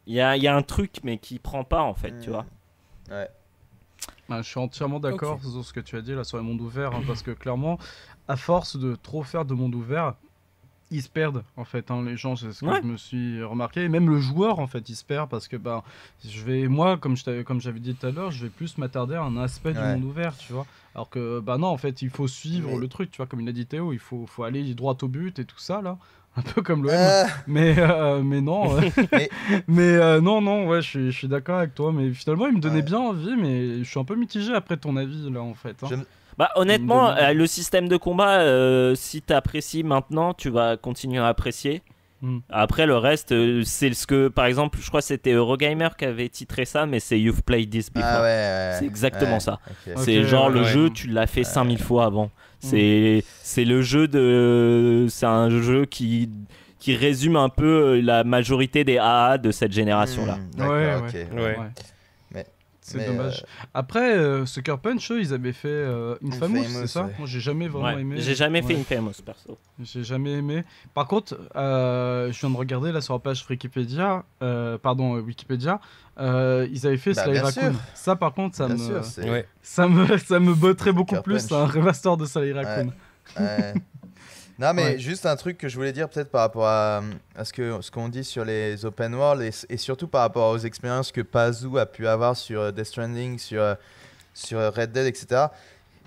Il 0.07 0.13
y 0.13 0.22
a, 0.22 0.36
il 0.38 0.43
y 0.43 0.47
a 0.47 0.55
un 0.55 0.61
truc, 0.61 0.97
mais 1.03 1.18
qui 1.18 1.39
prend 1.39 1.63
pas 1.63 1.82
en 1.82 1.93
fait, 1.93 2.13
tu 2.22 2.30
Mm. 2.30 2.34
vois. 2.34 2.45
Ouais. 3.09 3.28
Ah, 4.30 4.42
je 4.42 4.48
suis 4.50 4.60
entièrement 4.60 5.00
d'accord 5.00 5.40
sur 5.42 5.64
ce 5.64 5.72
que 5.74 5.80
tu 5.80 5.96
as 5.98 6.02
dit 6.02 6.14
là 6.14 6.24
sur 6.24 6.38
les 6.38 6.44
mondes 6.44 6.62
ouverts, 6.62 6.94
hein, 6.96 7.02
parce 7.06 7.22
que 7.22 7.32
clairement, 7.32 7.78
à 8.28 8.36
force 8.36 8.76
de 8.78 8.96
trop 8.96 9.24
faire 9.24 9.46
de 9.46 9.54
mondes 9.54 9.76
ouverts, 9.76 10.16
ils 10.92 11.02
se 11.02 11.10
perdent 11.10 11.44
en 11.58 11.64
fait. 11.66 11.90
hein, 11.92 12.04
les 12.04 12.16
gens, 12.18 12.36
c'est 12.36 12.52
ce 12.52 12.62
que 12.62 12.66
Ouais. 12.66 12.80
je 12.82 12.88
me 12.88 12.98
suis 12.98 13.44
remarqué. 13.44 13.84
Et 13.84 13.90
même 13.90 14.10
le 14.10 14.20
joueur 14.20 14.60
en 14.60 14.68
fait, 14.68 14.88
il 14.90 14.96
se 14.96 15.04
perd 15.06 15.30
parce 15.30 15.48
que 15.48 15.58
bah, 15.58 15.84
je 16.24 16.42
vais, 16.44 16.68
moi, 16.68 16.98
comme 16.98 17.16
je 17.18 17.24
t'avais- 17.24 17.44
comme 17.44 17.60
j'avais 17.62 17.80
dit 17.80 17.94
tout 17.96 18.08
à 18.08 18.12
l'heure, 18.12 18.32
je 18.32 18.44
vais 18.44 18.50
plus 18.50 18.78
m'attarder 18.78 19.16
à 19.16 19.24
un 19.24 19.38
aspect 19.38 19.74
du 19.74 19.80
monde 19.80 20.04
ouvert, 20.06 20.36
tu 20.38 20.54
vois. 20.54 20.66
Alors 20.96 21.10
que 21.10 21.39
bah 21.41 21.58
non, 21.58 21.68
en 21.68 21.78
fait, 21.78 22.02
il 22.02 22.10
faut 22.10 22.28
suivre 22.28 22.70
Mais- 22.72 22.78
le 22.80 22.88
truc, 22.88 23.12
tu 23.12 23.18
vois, 23.18 23.26
comme 23.28 23.41
il 23.41 23.50
a 23.50 23.52
dit 23.52 23.66
Théo, 23.66 23.91
il 23.93 24.00
faut, 24.00 24.26
faut 24.28 24.43
aller 24.43 24.74
droit 24.74 24.98
au 25.02 25.08
but 25.08 25.38
et 25.39 25.46
tout 25.46 25.60
ça 25.60 25.82
là. 25.82 25.98
Un 26.38 26.41
peu 26.41 26.62
comme 26.62 26.84
l'OM, 26.84 26.91
Ah, 26.98 27.28
mais, 27.48 27.76
euh, 27.78 28.22
mais 28.22 28.41
non, 28.41 28.78
euh, 28.78 28.82
Mais- 29.14 29.30
mais 29.68 29.82
euh, 29.96 30.20
non, 30.22 30.41
non, 30.41 30.68
ouais, 30.68 30.82
je 30.82 30.88
suis, 30.89 31.12
je 31.12 31.18
suis 31.18 31.28
d'accord 31.30 31.60
avec 31.60 31.74
toi, 31.76 31.93
mais 31.93 32.12
finalement, 32.14 32.48
il 32.48 32.56
me 32.56 32.60
donnait 32.60 32.76
Ouais. 32.78 32.82
bien 32.82 33.00
envie, 33.00 33.36
mais 33.38 33.80
je 33.80 33.84
suis 33.89 34.00
un 34.00 34.04
peu 34.04 34.16
mitigé 34.16 34.54
après 34.54 34.76
ton 34.78 34.96
avis 34.98 35.30
là 35.32 35.41
en 35.41 35.54
fait. 35.54 35.76
hein. 35.84 35.88
Je- 35.89 35.96
Bah 36.38 36.50
honnêtement, 36.58 37.10
euh, 37.12 37.32
le 37.34 37.48
système 37.48 37.88
de 37.88 37.96
combat, 37.98 38.39
euh, 38.39 38.96
si 38.96 39.22
t'apprécies 39.22 39.84
maintenant, 39.84 40.34
tu 40.34 40.50
vas 40.50 40.76
continuer 40.76 41.20
à 41.20 41.28
apprécier. 41.28 41.82
Hmm. 42.26 42.40
Après 42.50 42.88
le 42.88 42.98
reste, 42.98 43.34
euh, 43.34 43.62
c'est 43.66 43.94
ce 43.94 44.08
que, 44.08 44.30
par 44.30 44.46
exemple, 44.46 44.80
je 44.82 44.88
crois 44.88 45.02
que 45.02 45.06
c'était 45.06 45.34
Eurogamer 45.34 45.90
qui 45.96 46.06
avait 46.06 46.28
titré 46.30 46.66
ça, 46.66 46.88
mais 46.88 47.00
c'est 47.00 47.20
You've 47.20 47.44
Played 47.44 47.70
This 47.70 47.92
Before. 47.94 48.10
Ah 48.12 48.22
ouais, 48.22 48.28
ouais, 48.28 48.76
C'est 48.80 48.86
exactement 48.86 49.34
ouais. 49.36 49.40
ça. 49.40 49.60
C'est 49.98 50.24
genre 50.24 50.50
le 50.50 50.62
ouais. 50.62 50.68
jeu, 50.68 50.90
tu 50.90 51.08
l'as 51.08 51.28
fait 51.28 51.42
Ouais. 51.42 51.44
5000 51.44 51.78
fois 51.84 52.06
avant. 52.06 52.32
C'est 52.60 53.24
c'est 53.44 53.64
le 53.66 53.84
jeu 53.84 54.08
de. 54.08 55.06
C'est 55.10 55.28
un 55.28 55.50
jeu 55.52 55.86
qui, 55.86 56.32
qui 56.80 56.96
résume 56.96 57.36
un 57.36 57.50
peu 57.50 57.66
euh, 57.98 58.02
la 58.02 58.24
majorité 58.24 58.84
des 58.84 58.98
AA 58.98 59.38
de 59.38 59.52
cette 59.52 59.72
génération-là. 59.74 60.40
D'accord, 60.58 60.74
Ouais, 60.74 60.96
ok. 60.96 61.14
ouais. 61.14 61.42
Ouais. 61.44 61.58
C'est 62.88 63.04
dommage. 63.04 63.42
euh, 63.44 63.66
Après, 63.74 64.16
euh, 64.16 64.46
Sucker 64.46 64.76
Punch, 64.82 65.10
eux, 65.12 65.20
ils 65.20 65.34
avaient 65.34 65.54
fait 65.54 65.68
euh, 65.70 66.16
Infamous, 66.24 66.60
Infamous, 66.60 66.80
c'est 66.82 66.88
ça 66.88 67.06
ouais. 67.06 67.14
Moi, 67.18 67.28
j'ai 67.28 67.40
jamais 67.40 67.68
vraiment 67.68 67.96
Ouais. 67.96 68.02
aimé. 68.02 68.16
J'ai 68.20 68.36
jamais 68.36 68.62
fait 68.62 68.74
Ouais. 68.74 68.80
une 68.80 68.86
famous 68.86 69.12
perso. 69.26 69.58
J'ai 69.82 70.04
jamais 70.04 70.34
aimé. 70.34 70.64
Par 70.94 71.08
contre, 71.08 71.36
euh, 71.56 72.32
je 72.32 72.40
viens 72.40 72.52
de 72.52 72.58
regarder 72.58 72.92
là 72.92 73.02
sur 73.02 73.16
la 73.16 73.20
page 73.20 73.44
Wikipédia, 73.50 74.24
euh, 74.44 74.78
pardon, 74.78 75.16
Wikipédia, 75.20 75.80
euh, 76.20 76.68
ils 76.72 76.86
avaient 76.86 76.98
fait 76.98 77.14
Bah, 77.14 77.24
Sly 77.24 77.40
Raccoon. 77.40 77.72
sûr. 77.72 77.80
Ça, 77.96 78.16
par 78.16 78.34
contre, 78.34 78.56
ça 78.56 78.68
Bien 78.68 78.76
me, 78.76 79.02
sûr, 79.02 79.04
ça 79.64 79.88
me, 79.88 80.18
ça 80.20 80.40
me 80.40 80.54
botterait 80.54 80.92
beaucoup 80.94 81.16
Sucker 81.16 81.24
plus 81.24 81.48
Punch. 81.48 81.60
un 81.60 81.66
remaster 81.66 82.18
de 82.18 82.26
Sly 82.26 82.52
Raccoon. 82.54 82.92
Non, 84.58 84.74
mais 84.74 84.84
Ouais. 84.93 84.99
juste 84.99 85.26
un 85.26 85.36
truc 85.36 85.58
que 85.58 85.68
je 85.68 85.76
voulais 85.76 85.91
dire 85.91 86.08
peut-être 86.08 86.30
par 86.32 86.41
rapport 86.41 86.66
à, 86.68 87.01
à 87.36 87.43
ce 87.43 87.51
qu'on 87.51 87.82
ce 87.82 87.91
qu'on 87.91 88.08
dit 88.08 88.24
sur 88.24 88.45
les 88.45 88.86
open 88.86 89.14
world 89.14 89.41
et, 89.41 89.51
et 89.74 89.78
surtout 89.78 90.08
par 90.08 90.22
rapport 90.22 90.51
aux 90.51 90.58
expériences 90.60 91.12
que 91.12 91.20
Pazoo 91.22 91.78
a 91.78 91.86
pu 91.86 92.08
avoir 92.08 92.38
sur 92.38 92.62
euh, 92.62 92.72
Death 92.72 92.86
Stranding, 92.86 93.38
sur, 93.38 93.62
euh, 93.62 93.76
sur 94.34 94.60
Red 94.74 94.93
Dead, 94.93 95.06
etc. 95.08 95.47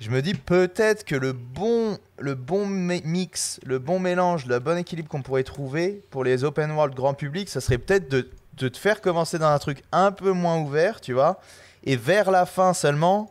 Je 0.00 0.10
me 0.10 0.22
dis 0.22 0.32
peut-être 0.34 1.04
que 1.04 1.14
le 1.16 1.32
bon, 1.34 1.98
le 2.18 2.34
bon 2.34 2.64
mi- 2.66 3.02
mix, 3.04 3.60
le 3.66 3.78
bon 3.78 3.98
mélange, 3.98 4.46
le 4.46 4.58
bon 4.60 4.78
équilibre 4.78 5.08
qu'on 5.08 5.22
pourrait 5.22 5.42
trouver 5.42 6.00
pour 6.10 6.24
les 6.24 6.42
open 6.44 6.70
world 6.70 6.94
grand 6.94 7.12
public, 7.14 7.48
ça 7.50 7.60
serait 7.60 7.78
peut-être 7.78 8.08
de, 8.08 8.30
de 8.56 8.68
te 8.68 8.78
faire 8.78 9.00
commencer 9.02 9.38
dans 9.38 9.48
un 9.48 9.58
truc 9.58 9.82
un 9.92 10.10
peu 10.12 10.30
moins 10.32 10.56
ouvert, 10.58 11.00
tu 11.02 11.12
vois, 11.12 11.40
et 11.84 11.96
vers 11.96 12.30
la 12.30 12.46
fin 12.46 12.72
seulement, 12.74 13.30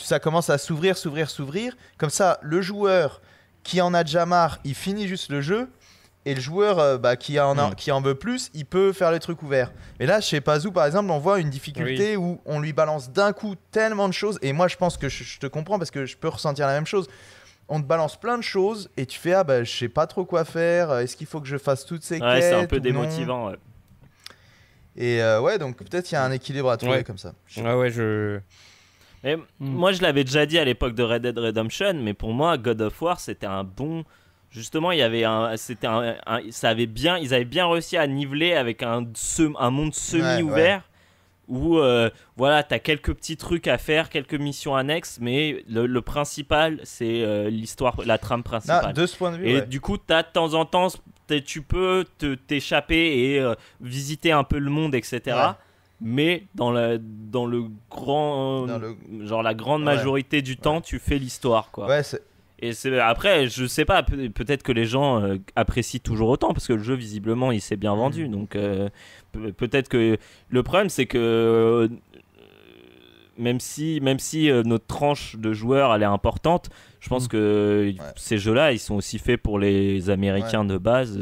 ça 0.00 0.18
commence 0.18 0.48
à 0.48 0.56
s'ouvrir, 0.58 0.96
s'ouvrir, 0.96 1.28
s'ouvrir. 1.28 1.76
Comme 1.98 2.10
ça, 2.10 2.38
le 2.42 2.62
joueur 2.62 3.20
qui 3.66 3.80
en 3.80 3.92
a 3.94 4.04
déjà 4.04 4.24
marre, 4.26 4.58
il 4.64 4.74
finit 4.74 5.08
juste 5.08 5.30
le 5.30 5.40
jeu. 5.40 5.68
Et 6.28 6.34
le 6.34 6.40
joueur 6.40 6.80
euh, 6.80 6.98
bah, 6.98 7.14
qui, 7.14 7.38
en 7.38 7.56
a- 7.56 7.70
Mm. 7.70 7.74
qui 7.76 7.92
en 7.92 8.00
veut 8.00 8.16
plus, 8.16 8.50
il 8.52 8.66
peut 8.66 8.92
faire 8.92 9.12
les 9.12 9.20
trucs 9.20 9.42
ouverts. 9.44 9.70
Mais 10.00 10.06
là, 10.06 10.20
chez 10.20 10.40
Pazou, 10.40 10.72
par 10.72 10.84
exemple, 10.84 11.08
on 11.12 11.20
voit 11.20 11.38
une 11.38 11.50
difficulté 11.50 12.16
où 12.16 12.40
on 12.46 12.58
lui 12.58 12.72
balance 12.72 13.10
d'un 13.12 13.32
coup 13.32 13.54
tellement 13.70 14.08
de 14.08 14.12
choses. 14.12 14.36
Et 14.42 14.52
moi, 14.52 14.66
je 14.66 14.74
pense 14.76 14.96
que 14.96 15.08
je, 15.08 15.22
je 15.22 15.38
te 15.38 15.46
comprends 15.46 15.78
parce 15.78 15.92
que 15.92 16.04
je 16.04 16.16
peux 16.16 16.26
ressentir 16.28 16.66
la 16.66 16.72
même 16.72 16.86
chose. 16.86 17.06
On 17.68 17.80
te 17.80 17.86
balance 17.86 18.18
plein 18.18 18.38
de 18.38 18.42
choses 18.42 18.90
et 18.96 19.06
tu 19.06 19.20
fais 19.20 19.34
Ah, 19.34 19.44
bah, 19.44 19.62
je 19.62 19.70
sais 19.72 19.88
pas 19.88 20.08
trop 20.08 20.24
quoi 20.24 20.44
faire. 20.44 20.96
Est-ce 20.98 21.16
qu'il 21.16 21.28
faut 21.28 21.40
que 21.40 21.46
je 21.46 21.58
fasse 21.58 21.86
toutes 21.86 22.02
ces 22.02 22.18
Ouais, 22.20 22.40
c'est 22.40 22.54
un 22.54 22.66
peu 22.66 22.80
démotivant. 22.80 23.50
ouais. 23.50 23.56
Et 24.96 25.22
euh, 25.22 25.40
ouais, 25.40 25.58
donc 25.58 25.76
peut-être 25.76 26.10
il 26.10 26.14
y 26.14 26.16
a 26.18 26.24
un 26.24 26.32
équilibre 26.32 26.70
à 26.70 26.76
trouver 26.76 26.92
Ouais. 26.98 27.04
comme 27.04 27.18
ça. 27.18 27.34
Ah 27.64 27.76
ouais, 27.78 27.90
je. 27.90 28.40
Mais 29.24 29.36
Mm. 29.36 29.42
moi, 29.60 29.92
je 29.92 30.02
l'avais 30.02 30.24
déjà 30.24 30.46
dit 30.46 30.58
à 30.58 30.64
l'époque 30.64 30.94
de 30.94 31.02
Red 31.02 31.22
Dead 31.22 31.38
Redemption, 31.38 31.94
mais 31.94 32.14
pour 32.14 32.32
moi, 32.32 32.56
God 32.58 32.80
of 32.82 33.00
War, 33.02 33.18
c'était 33.20 33.46
un 33.46 33.64
bon. 33.64 34.04
Justement, 34.50 34.92
il 34.92 34.98
y 34.98 35.02
avait 35.02 35.24
un, 35.24 35.56
c'était 35.56 35.86
un, 35.88 36.14
un- 36.26 36.40
ça 36.50 36.70
avait 36.70 36.86
bien, 36.86 37.18
ils 37.18 37.34
avaient 37.34 37.44
bien 37.44 37.68
réussi 37.68 37.96
à 37.96 38.06
niveler 38.06 38.54
avec 38.54 38.82
un, 38.82 39.02
sem- 39.14 39.54
un 39.58 39.70
monde 39.70 39.92
semi-ouvert 39.94 40.82
où, 41.48 41.78
euh, 41.78 42.10
voilà, 42.36 42.62
t'as 42.62 42.78
quelques 42.78 43.12
petits 43.14 43.36
trucs 43.36 43.68
à 43.68 43.78
faire, 43.78 44.08
quelques 44.08 44.34
missions 44.34 44.74
annexes, 44.74 45.18
mais 45.20 45.62
le, 45.68 45.86
le 45.86 46.00
principal, 46.02 46.80
c'est 46.84 47.22
euh, 47.22 47.50
l'histoire, 47.50 47.96
la 48.04 48.18
trame 48.18 48.40
Non, 48.40 48.44
principale. 48.44 48.92
de 48.94 49.06
ce 49.06 49.16
point 49.16 49.30
de 49.32 49.36
vue, 49.36 49.48
Et 49.48 49.54
ouais. 49.56 49.66
du 49.66 49.80
coup, 49.80 49.96
t'as 49.98 50.22
de 50.22 50.28
temps 50.32 50.54
en 50.54 50.64
temps, 50.64 50.88
tu 51.44 51.62
peux 51.62 52.04
te- 52.18 52.34
t'échapper 52.34 53.18
et 53.34 53.40
euh, 53.40 53.54
visiter 53.80 54.32
un 54.32 54.42
peu 54.44 54.58
le 54.58 54.70
monde, 54.70 54.94
etc. 54.94 55.20
Ouais. 55.26 55.32
Mais 56.00 56.44
dans, 56.54 56.70
la, 56.72 56.98
dans 56.98 57.46
le 57.46 57.64
grand, 57.90 58.66
Dans 58.66 58.78
le- 58.78 58.96
genre 59.26 59.42
la 59.42 59.54
grande 59.54 59.80
Ouais. 59.80 59.94
majorité 59.94 60.42
du 60.42 60.56
temps, 60.58 60.80
tu 60.82 60.98
fais 60.98 61.18
l'histoire, 61.18 61.70
quoi. 61.70 61.86
Ouais, 61.88 62.02
Et 62.60 62.72
après, 63.00 63.48
je 63.48 63.66
sais 63.66 63.84
pas, 63.84 64.02
peut- 64.02 64.28
peut-être 64.30 64.62
que 64.62 64.72
les 64.72 64.84
gens 64.86 65.22
euh, 65.22 65.36
apprécient 65.56 66.00
toujours 66.02 66.28
autant 66.28 66.52
parce 66.54 66.66
que 66.66 66.72
le 66.74 66.82
jeu 66.82 66.94
visiblement 66.94 67.52
il 67.52 67.60
s'est 67.60 67.76
bien 67.76 67.94
Mm. 67.94 67.98
vendu. 67.98 68.28
Donc 68.28 68.56
euh, 68.56 68.88
pe- 69.32 69.52
peut-être 69.52 69.88
que 69.88 70.16
le 70.48 70.62
problème 70.62 70.88
c'est 70.88 71.04
que 71.06 71.18
euh, 71.18 71.88
même 73.38 73.60
si 73.60 74.00
même 74.00 74.18
si 74.18 74.50
notre 74.64 74.86
tranche 74.86 75.36
de 75.36 75.52
joueurs 75.52 75.94
elle 75.94 76.02
est 76.02 76.06
importante, 76.06 76.70
je 77.00 77.08
pense 77.10 77.24
Mm. 77.26 77.28
que 77.28 77.94
ces 78.16 78.38
jeux-là 78.38 78.72
ils 78.72 78.78
sont 78.78 78.94
aussi 78.94 79.18
faits 79.18 79.40
pour 79.42 79.58
les 79.58 80.08
Américains 80.10 80.64
de 80.64 80.78
base. 80.78 81.18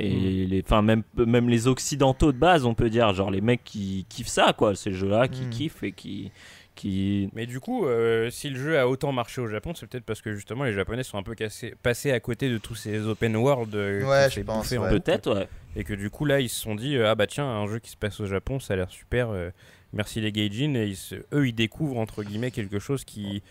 Et 0.00 0.46
Mm. 0.46 0.48
les, 0.50 0.62
enfin 0.64 0.82
même 0.82 1.02
même 1.16 1.48
les 1.48 1.66
occidentaux 1.66 2.32
de 2.32 2.38
base, 2.38 2.64
on 2.64 2.74
peut 2.74 2.90
dire, 2.90 3.12
genre 3.14 3.30
les 3.30 3.40
mecs 3.40 3.64
qui 3.64 4.06
kiffent 4.08 4.28
ça, 4.28 4.52
quoi, 4.56 4.74
ces 4.74 4.92
jeux-là, 4.92 5.28
qui 5.28 5.42
Mm. 5.46 5.50
kiffent 5.50 5.82
et 5.82 5.92
qui 5.92 6.30
qui 6.74 7.28
Mais 7.34 7.46
du 7.46 7.58
coup, 7.58 7.86
euh, 7.86 8.30
si 8.30 8.48
le 8.50 8.56
jeu 8.56 8.78
a 8.78 8.86
autant 8.88 9.10
marché 9.10 9.40
au 9.40 9.48
Japon, 9.48 9.72
c'est 9.74 9.86
peut-être 9.88 10.04
parce 10.04 10.20
que 10.22 10.32
justement 10.32 10.62
les 10.62 10.72
Japonais 10.72 11.02
sont 11.02 11.18
un 11.18 11.24
peu 11.24 11.34
cassés, 11.34 11.74
passés 11.82 12.12
à 12.12 12.20
côté 12.20 12.48
de 12.48 12.56
tous 12.58 12.76
ces 12.76 13.00
open 13.06 13.34
world 13.36 13.74
euh, 13.74 14.04
Ouais, 14.08 14.30
s'est 14.30 14.40
je 14.42 14.46
pense, 14.46 14.58
bouffé 14.62 14.78
en 14.78 14.82
ouais. 14.82 14.90
peut-être, 14.90 15.34
ouais. 15.34 15.48
Et 15.74 15.82
que 15.82 15.92
du 15.94 16.08
coup 16.08 16.24
là 16.24 16.38
ils 16.40 16.48
se 16.48 16.60
sont 16.60 16.76
dit 16.76 16.96
euh, 16.96 17.10
ah 17.10 17.14
bah 17.16 17.26
tiens 17.26 17.46
un 17.46 17.66
jeu 17.66 17.80
qui 17.80 17.90
se 17.90 17.96
passe 17.96 18.20
au 18.20 18.26
Japon 18.26 18.60
ça 18.60 18.74
a 18.74 18.76
l'air 18.76 18.90
super 18.90 19.30
euh, 19.30 19.50
merci 19.92 20.20
les 20.20 20.30
Gaijin 20.32 20.74
et 20.74 20.86
ils 20.86 20.96
se- 20.96 21.16
eux 21.32 21.48
ils 21.48 21.52
découvrent 21.52 21.98
entre 21.98 22.22
guillemets 22.22 22.50
quelque 22.52 22.78
chose 22.78 23.04
qui 23.04 23.42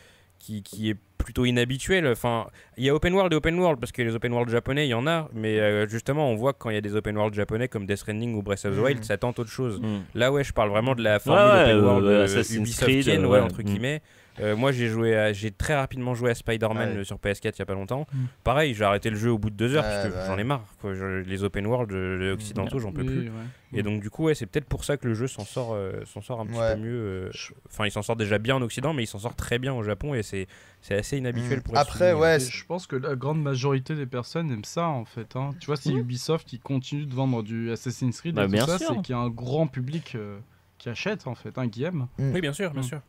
qui, 0.48 0.64
qui 0.64 0.90
est 0.92 0.96
plutôt 1.18 1.44
inhabituel 1.46 2.08
enfin 2.08 2.48
il 2.78 2.86
y 2.86 2.90
a 2.90 2.96
open 2.96 3.14
world 3.14 3.34
et 3.34 3.36
open 3.36 3.60
world 3.60 3.80
parce 3.82 3.92
que 3.92 4.02
les 4.02 4.16
open 4.16 4.32
world 4.32 4.50
japonais 4.50 4.88
il 4.88 4.92
y 4.92 4.94
en 4.94 5.06
a 5.08 5.28
mais 5.34 5.60
euh, 5.60 5.86
justement 5.88 6.32
on 6.32 6.36
voit 6.36 6.54
que 6.54 6.60
quand 6.60 6.70
il 6.70 6.76
y 6.76 6.78
a 6.78 6.82
des 6.82 6.96
open 6.96 7.18
world 7.18 7.34
japonais 7.34 7.68
comme 7.68 7.86
Death 7.86 7.98
Stranding 7.98 8.34
ou 8.36 8.42
Breath 8.42 8.64
of 8.66 8.76
the 8.76 8.80
Wild 8.80 8.98
Mhm. 9.00 9.04
ça 9.04 9.18
tente 9.18 9.38
autre 9.40 9.50
chose 9.50 9.80
Mm. 9.82 9.98
Là, 10.16 10.32
ouais, 10.32 10.44
je 10.46 10.54
parle 10.54 10.70
vraiment 10.70 10.96
de 10.96 11.04
la 11.04 11.20
formule 11.20 11.44
ouais, 11.44 11.64
open 11.64 11.76
euh, 11.78 11.82
world 11.84 12.06
ouais, 12.06 12.12
euh, 12.14 12.24
Assassin's 12.24 12.58
Ubisoftienne, 12.60 13.02
Creed, 13.04 13.20
ouais, 13.26 13.28
ouais. 13.28 13.40
entre 13.42 13.60
Mm. 13.62 13.66
guillemets. 13.66 14.02
Euh, 14.40 14.56
moi, 14.56 14.72
j'ai 14.72 14.88
joué, 14.88 15.16
à- 15.18 15.34
j'ai 15.34 15.52
très 15.52 15.76
rapidement 15.76 16.14
joué 16.14 16.30
à 16.32 16.36
Spider-Man 16.36 16.90
Ouais. 16.92 16.98
euh, 16.98 17.04
sur 17.04 17.18
PS4 17.18 17.56
il 17.56 17.60
y 17.60 17.62
a 17.62 17.66
pas 17.66 17.74
longtemps. 17.74 18.06
Mm. 18.14 18.18
Pareil, 18.44 18.74
j'ai 18.74 18.84
arrêté 18.84 19.10
le 19.10 19.16
jeu 19.16 19.32
au 19.32 19.38
bout 19.38 19.50
de 19.50 19.56
deux 19.56 19.76
heures 19.76 19.84
Ouais, 19.84 19.90
parce 19.90 20.08
que 20.08 20.14
bah 20.14 20.26
j'en 20.28 20.38
ai 20.38 20.44
marre. 20.44 20.64
quoi. 20.80 20.94
Je- 20.94 21.22
les 21.24 21.44
open 21.44 21.66
world 21.66 21.92
euh, 21.92 22.34
occidentaux, 22.34 22.80
j'en 22.80 22.92
peux 22.92 23.02
Oui, 23.02 23.08
plus. 23.08 23.30
ouais. 23.30 23.36
Et 23.74 23.84
donc, 23.84 24.02
du 24.02 24.10
coup, 24.10 24.26
ouais, 24.26 24.36
c'est 24.36 24.46
peut-être 24.46 24.68
pour 24.68 24.84
ça 24.86 24.96
que 24.98 25.08
le 25.08 25.14
jeu 25.14 25.28
s'en 25.28 25.44
sort, 25.44 25.74
euh, 25.74 26.04
s'en 26.06 26.22
sort 26.22 26.40
un 26.40 26.46
petit 26.46 26.58
Ouais. 26.58 26.76
peu 26.76 26.82
mieux. 26.82 26.90
euh, 27.28 27.32
Enfin, 27.70 27.86
il 27.86 27.92
s'en 27.92 28.02
sort 28.02 28.16
déjà 28.16 28.38
bien 28.38 28.56
en 28.56 28.62
Occident, 28.62 28.94
mais 28.94 29.04
il 29.04 29.08
s'en 29.08 29.20
sort 29.20 29.36
très 29.36 29.60
bien 29.60 29.74
au 29.74 29.84
Japon 29.84 30.14
et 30.14 30.24
c'est, 30.24 30.48
c'est 30.82 30.96
assez 30.96 31.18
inhabituel 31.18 31.60
Mm. 31.60 31.64
pour 31.64 31.78
Après, 31.78 32.14
ouais, 32.14 32.40
c'est- 32.40 32.52
je 32.52 32.66
pense 32.66 32.88
que 32.88 32.96
la 32.96 33.16
grande 33.16 33.42
majorité 33.42 33.96
des 33.96 34.06
personnes 34.06 34.52
aiment 34.52 34.64
ça 34.64 34.88
en 34.88 35.04
fait. 35.06 35.36
hein. 35.36 35.50
Tu 35.60 35.66
vois, 35.66 35.76
si 35.78 35.94
Ubisoft 35.94 36.48
qui 36.48 36.60
continue 36.60 37.06
de 37.06 37.14
vendre 37.14 37.44
du 37.44 37.72
Assassin's 37.72 38.20
Creed 38.22 38.36
Bah, 38.36 38.44
et 38.44 38.46
tout 38.46 38.52
bien 38.52 38.66
ça, 38.66 38.78
sûr. 38.78 38.88
c'est 38.96 39.02
qu'il 39.02 39.14
y 39.16 39.18
a 39.18 39.22
un 39.22 39.30
grand 39.30 39.68
public 39.68 40.14
euh, 40.16 40.38
qui 40.78 40.90
achète 40.90 41.28
en 41.28 41.36
fait, 41.36 41.58
un 41.58 41.68
qui 41.68 41.84
aime. 41.84 42.08
Oui, 42.20 42.40
bien 42.40 42.54
sûr, 42.54 42.72
bien 42.72 42.82
Mm. 42.82 42.86
sûr. 42.86 43.02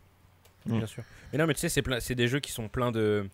Mm. 0.67 0.79
Bien 0.79 0.87
sûr. 0.87 1.03
Mais 1.33 1.39
non, 1.39 1.47
mais 1.47 1.55
tu 1.55 1.61
sais, 1.61 1.69
c'est, 1.69 1.83
plein, 1.83 2.01
c'est 2.01 2.15
des 2.15 2.29
jeux 2.29 2.41
qui 2.41 2.53
sont 2.53 2.69
pleins 2.69 2.93
de 2.93 3.27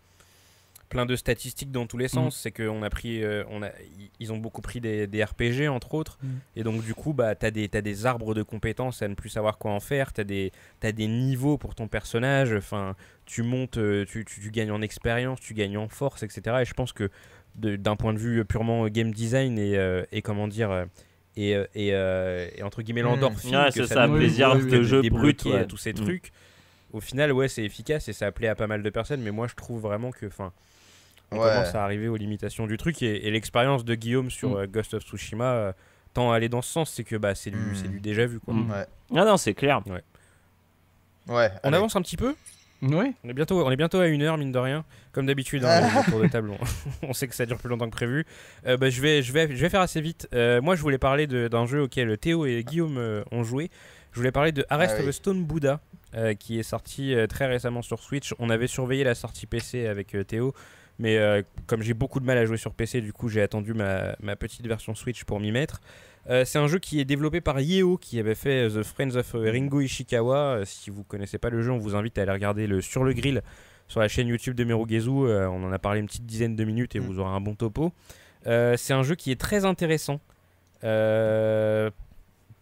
plein 0.91 1.07
de 1.07 1.17
statistiques 1.17 1.73
dans 1.73 1.87
tous 1.87 1.99
les 1.99 2.05
Mm. 2.05 2.09
sens. 2.09 2.37
C'est 2.37 2.53
qu'on 2.53 2.83
a 2.85 2.91
pris, 2.91 3.25
euh, 3.25 3.43
on 3.51 3.63
a, 3.63 3.71
ils 4.21 4.33
ont 4.33 4.37
beaucoup 4.37 4.61
pris 4.61 4.81
des, 4.81 5.07
des 5.09 5.25
RPG 5.25 5.67
entre 5.69 5.95
autres, 5.95 6.19
Mm. 6.23 6.29
et 6.57 6.63
donc 6.63 6.85
du 6.85 6.95
coup, 6.95 7.13
bah, 7.13 7.35
t'as 7.35 7.51
des, 7.51 7.69
t'as 7.69 7.81
des 7.81 8.07
arbres 8.07 8.33
de 8.35 8.43
compétences 8.45 9.03
à 9.03 9.09
ne 9.09 9.15
plus 9.15 9.31
savoir 9.31 9.59
quoi 9.59 9.73
en 9.73 9.81
faire. 9.81 10.13
T'as 10.13 10.23
des, 10.25 10.53
t'as 10.81 10.93
des 10.93 11.09
niveaux 11.09 11.59
pour 11.59 11.75
ton 11.75 11.89
personnage. 11.89 12.53
Enfin, 12.53 12.95
tu 13.25 13.43
montes, 13.43 13.79
euh, 13.79 14.05
tu, 14.05 14.25
tu- 14.25 14.41
tu 14.41 14.51
gagnes 14.53 14.71
en 14.71 14.83
expérience, 14.83 15.41
tu 15.41 15.55
gagnes 15.55 15.79
en 15.79 15.89
force, 15.89 16.23
etc. 16.23 16.59
Et 16.61 16.65
je 16.65 16.75
pense 16.75 16.93
que 16.93 17.11
de- 17.57 17.75
d'un 17.77 17.97
point 17.97 18.13
de 18.13 18.19
vue 18.19 18.45
purement 18.45 18.87
game 18.89 19.11
design 19.11 19.59
et, 19.59 19.77
euh, 19.77 20.05
et 20.13 20.23
comment 20.23 20.47
dire. 20.47 20.71
euh, 20.71 20.85
et, 21.37 21.57
euh, 21.57 21.67
et, 21.75 21.93
euh, 21.95 22.47
et 22.55 22.63
entre 22.63 22.83
guillemets 22.83 23.03
Mm. 23.03 23.07
l'endorphine 23.07 23.57
Ouais, 23.57 23.67
que 23.69 23.73
c'est 23.75 23.87
ça 23.87 24.07
ça, 24.07 24.09
plaisir 24.09 24.55
de 24.57 24.83
jeu 24.85 25.03
brut, 25.03 25.45
ouais. 25.47 25.67
tous 25.67 25.77
ces 25.79 25.91
Mm. 25.93 25.97
trucs 25.97 26.33
au 26.95 27.01
final 27.01 27.33
ouais 27.33 27.49
c'est 27.49 27.63
efficace 27.65 28.09
et 28.09 28.13
ça 28.13 28.25
a 28.25 28.29
appelé 28.29 28.49
à 28.49 28.55
pas 28.55 28.67
mal 28.67 28.83
de 28.83 28.91
personnes 28.91 29.21
mais 29.21 29.31
moi 29.33 29.47
je 29.49 29.55
trouve 29.55 29.81
vraiment 29.83 30.11
que 30.13 30.27
enfin 30.27 30.53
on 31.33 31.37
Ouais. 31.39 31.43
commence 31.51 31.75
à 31.75 31.83
arriver 31.83 32.07
aux 32.09 32.17
limitations 32.17 32.67
du 32.67 32.77
truc 32.77 33.03
et, 33.03 33.27
et 33.27 33.31
l'expérience 33.31 33.85
de 33.85 33.95
Guillaume 33.95 34.31
sur 34.31 34.51
Mm. 34.51 34.57
euh, 34.57 34.67
Ghost 34.67 34.95
of 34.95 35.03
Tsushima 35.03 35.45
euh, 35.45 35.73
tend 36.13 36.31
à 36.31 36.37
aller 36.37 36.49
dans 36.49 36.63
ce 36.63 36.71
sens 36.71 36.91
c'est 36.91 37.03
que 37.05 37.17
bah 37.17 37.35
c'est 37.35 37.51
du 37.51 37.57
Mm. 37.59 37.75
c'est 37.75 37.89
du 37.89 38.01
déjà 38.01 38.27
vu 38.27 38.39
quoi 38.41 38.55
Mm. 38.55 38.71
Ouais. 38.71 38.87
Ah 39.17 39.25
non, 39.25 39.37
c'est 39.37 39.55
clair. 39.55 39.83
Ouais. 39.87 40.03
on 41.29 41.35
allez. 41.69 41.77
avance 41.77 41.97
un 41.97 42.03
petit 42.03 42.17
peu 42.17 42.35
Oui. 42.83 43.15
on 43.25 43.29
est 43.29 43.33
bientôt 43.33 43.67
on 43.67 43.71
est 43.71 43.77
bientôt 43.77 43.99
à 43.99 44.07
une 44.07 44.23
heure 44.23 44.37
mine 44.39 44.53
de 44.53 44.59
rien 44.59 44.85
comme 45.13 45.27
d'habitude 45.27 45.65
hein, 45.65 45.81
de 46.23 46.29
table 46.29 46.51
on, 46.51 46.59
on 47.09 47.13
sait 47.13 47.27
que 47.29 47.35
ça 47.35 47.47
dure 47.47 47.59
plus 47.59 47.69
longtemps 47.71 47.87
que 47.87 47.97
prévu 47.97 48.27
Euh, 48.67 48.77
bah, 48.77 48.91
je 48.91 49.01
vais 49.01 49.23
je 49.23 49.33
vais 49.33 49.49
je 49.49 49.61
vais 49.61 49.69
faire 49.71 49.81
assez 49.81 50.01
vite 50.01 50.29
Euh, 50.35 50.61
moi 50.61 50.77
je 50.77 50.83
voulais 50.83 50.99
parler 50.99 51.27
de- 51.27 51.49
d'un 51.49 51.67
jeu 51.67 51.83
auquel 51.83 52.17
Théo 52.19 52.45
et 52.47 52.63
Guillaume 52.63 52.99
euh, 52.99 53.23
ont 53.33 53.43
joué 53.43 53.71
je 54.13 54.19
voulais 54.21 54.33
parler 54.33 54.53
de 54.53 54.65
Arrest 54.69 54.95
Ah 54.97 55.01
oui. 55.01 55.05
of 55.05 55.09
a 55.09 55.13
Stone 55.13 55.45
Buddha 55.45 55.81
euh, 56.15 56.35
qui 56.35 56.59
est 56.59 56.63
sorti 56.63 57.15
euh, 57.15 57.27
très 57.27 57.47
récemment 57.47 57.83
sur 57.83 58.01
Switch 58.01 58.35
on 58.39 58.51
avait 58.51 58.67
surveillé 58.67 59.05
la 59.05 59.15
sortie 59.15 59.47
PC 59.47 59.87
avec 59.87 60.15
euh, 60.15 60.25
Théo 60.25 60.55
mais 60.99 61.19
comme 61.67 61.83
j'ai 61.83 61.93
beaucoup 61.93 62.21
de 62.21 62.25
mal 62.25 62.39
à 62.39 62.45
jouer 62.47 62.57
sur 62.57 62.73
PC 62.73 63.01
du 63.01 63.13
coup 63.13 63.29
j'ai 63.29 63.43
attendu 63.43 63.75
ma, 63.75 64.15
ma 64.21 64.37
petite 64.37 64.65
version 64.65 64.95
Switch 64.95 65.25
pour 65.25 65.41
m'y 65.41 65.51
mettre 65.51 65.81
c'est 66.45 66.57
un 66.59 66.69
jeu 66.69 66.79
qui 66.79 67.01
est 67.01 67.05
développé 67.05 67.41
par 67.41 67.59
Yeo 67.61 67.99
qui 67.99 68.21
avait 68.21 68.37
fait 68.37 68.69
The 68.69 68.83
Friends 68.85 69.17
of 69.17 69.33
Ringo 69.35 69.81
Ishikawa. 69.81 70.61
Si 70.65 70.89
vous 70.91 71.03
connaissez 71.03 71.37
pas 71.37 71.51
le 71.51 71.61
jeu, 71.61 71.71
on 71.73 71.79
vous 71.79 71.97
invite 71.97 72.17
à 72.17 72.23
aller 72.23 72.31
regarder 72.31 72.67
le 72.67 72.81
Sur 72.81 73.05
le 73.05 73.13
Grill 73.13 73.43
sur 73.89 74.01
la 74.01 74.09
chaîne 74.09 74.29
YouTube 74.29 74.55
de 74.55 74.65
Merugezu. 74.65 75.11
On 75.11 75.65
en 75.65 75.71
a 75.73 75.79
parlé 75.79 76.01
une 76.01 76.07
petite 76.07 76.25
dizaine 76.25 76.57
de 76.57 76.65
minutes 76.65 76.95
et 76.97 77.01
Mm. 77.01 77.03
vous 77.03 77.19
aurez 77.19 77.31
un 77.31 77.41
bon 77.41 77.55
topo. 77.57 77.93
C'est 78.47 78.93
un 78.93 79.03
jeu 79.03 79.17
qui 79.17 79.33
est 79.33 79.41
très 79.41 79.67
intéressant 79.67 80.21
euh, 80.85 81.91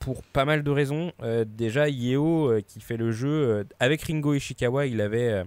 pour 0.05 0.23
pas 0.25 0.45
mal 0.45 0.63
de 0.63 0.71
raisons. 0.71 1.13
Euh, 1.23 1.45
déjà, 1.47 1.89
Yeo 1.89 2.51
euh, 2.51 2.61
qui 2.61 2.81
fait 2.81 2.97
le 2.97 3.13
jeu 3.13 3.29
euh, 3.29 3.65
avec 3.81 4.03
Ringo 4.03 4.35
Ishikawa, 4.35 4.87
il 4.87 5.01
avait, 5.01 5.45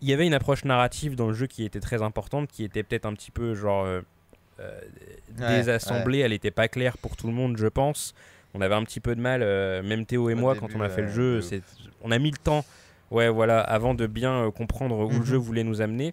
il 0.00 0.08
y 0.08 0.12
avait 0.12 0.26
une 0.26 0.34
approche 0.34 0.64
narrative 0.64 1.16
dans 1.16 1.26
le 1.28 1.32
jeu 1.34 1.46
qui 1.46 1.64
était 1.64 1.80
très 1.80 2.00
importante, 2.02 2.48
qui 2.48 2.64
était 2.64 2.82
peut-être 2.82 3.06
un 3.06 3.14
petit 3.14 3.30
peu 3.30 3.54
genre 3.54 3.86
Ouais, 4.58 5.56
désassemblée. 5.56 6.18
Elle 6.18 6.30
n'était 6.30 6.50
pas 6.50 6.68
claire 6.68 6.96
pour 6.98 7.16
tout 7.16 7.26
le 7.26 7.32
monde, 7.32 7.56
je 7.56 7.66
pense. 7.66 8.14
On 8.54 8.60
avait 8.60 8.74
un 8.74 8.84
petit 8.84 9.00
peu 9.00 9.14
de 9.16 9.20
mal, 9.20 9.40
même 9.82 10.04
Théo 10.06 10.28
et 10.30 10.34
Au 10.34 10.36
moi, 10.36 10.54
début, 10.54 10.66
quand 10.66 10.78
on 10.78 10.82
a 10.82 10.88
fait 10.88 11.02
le 11.02 11.08
jeu. 11.10 11.40
c'est- 11.40 11.62
On 12.04 12.10
a 12.10 12.18
mis 12.18 12.30
le 12.30 12.36
temps, 12.36 12.64
ouais, 13.10 13.28
voilà, 13.28 13.60
avant 13.60 13.94
de 13.94 14.06
bien 14.06 14.50
comprendre 14.54 14.96
où 14.98 15.08
le 15.10 15.16
Mhm. 15.18 15.24
jeu 15.24 15.36
voulait 15.36 15.64
nous 15.64 15.80
amener. 15.80 16.12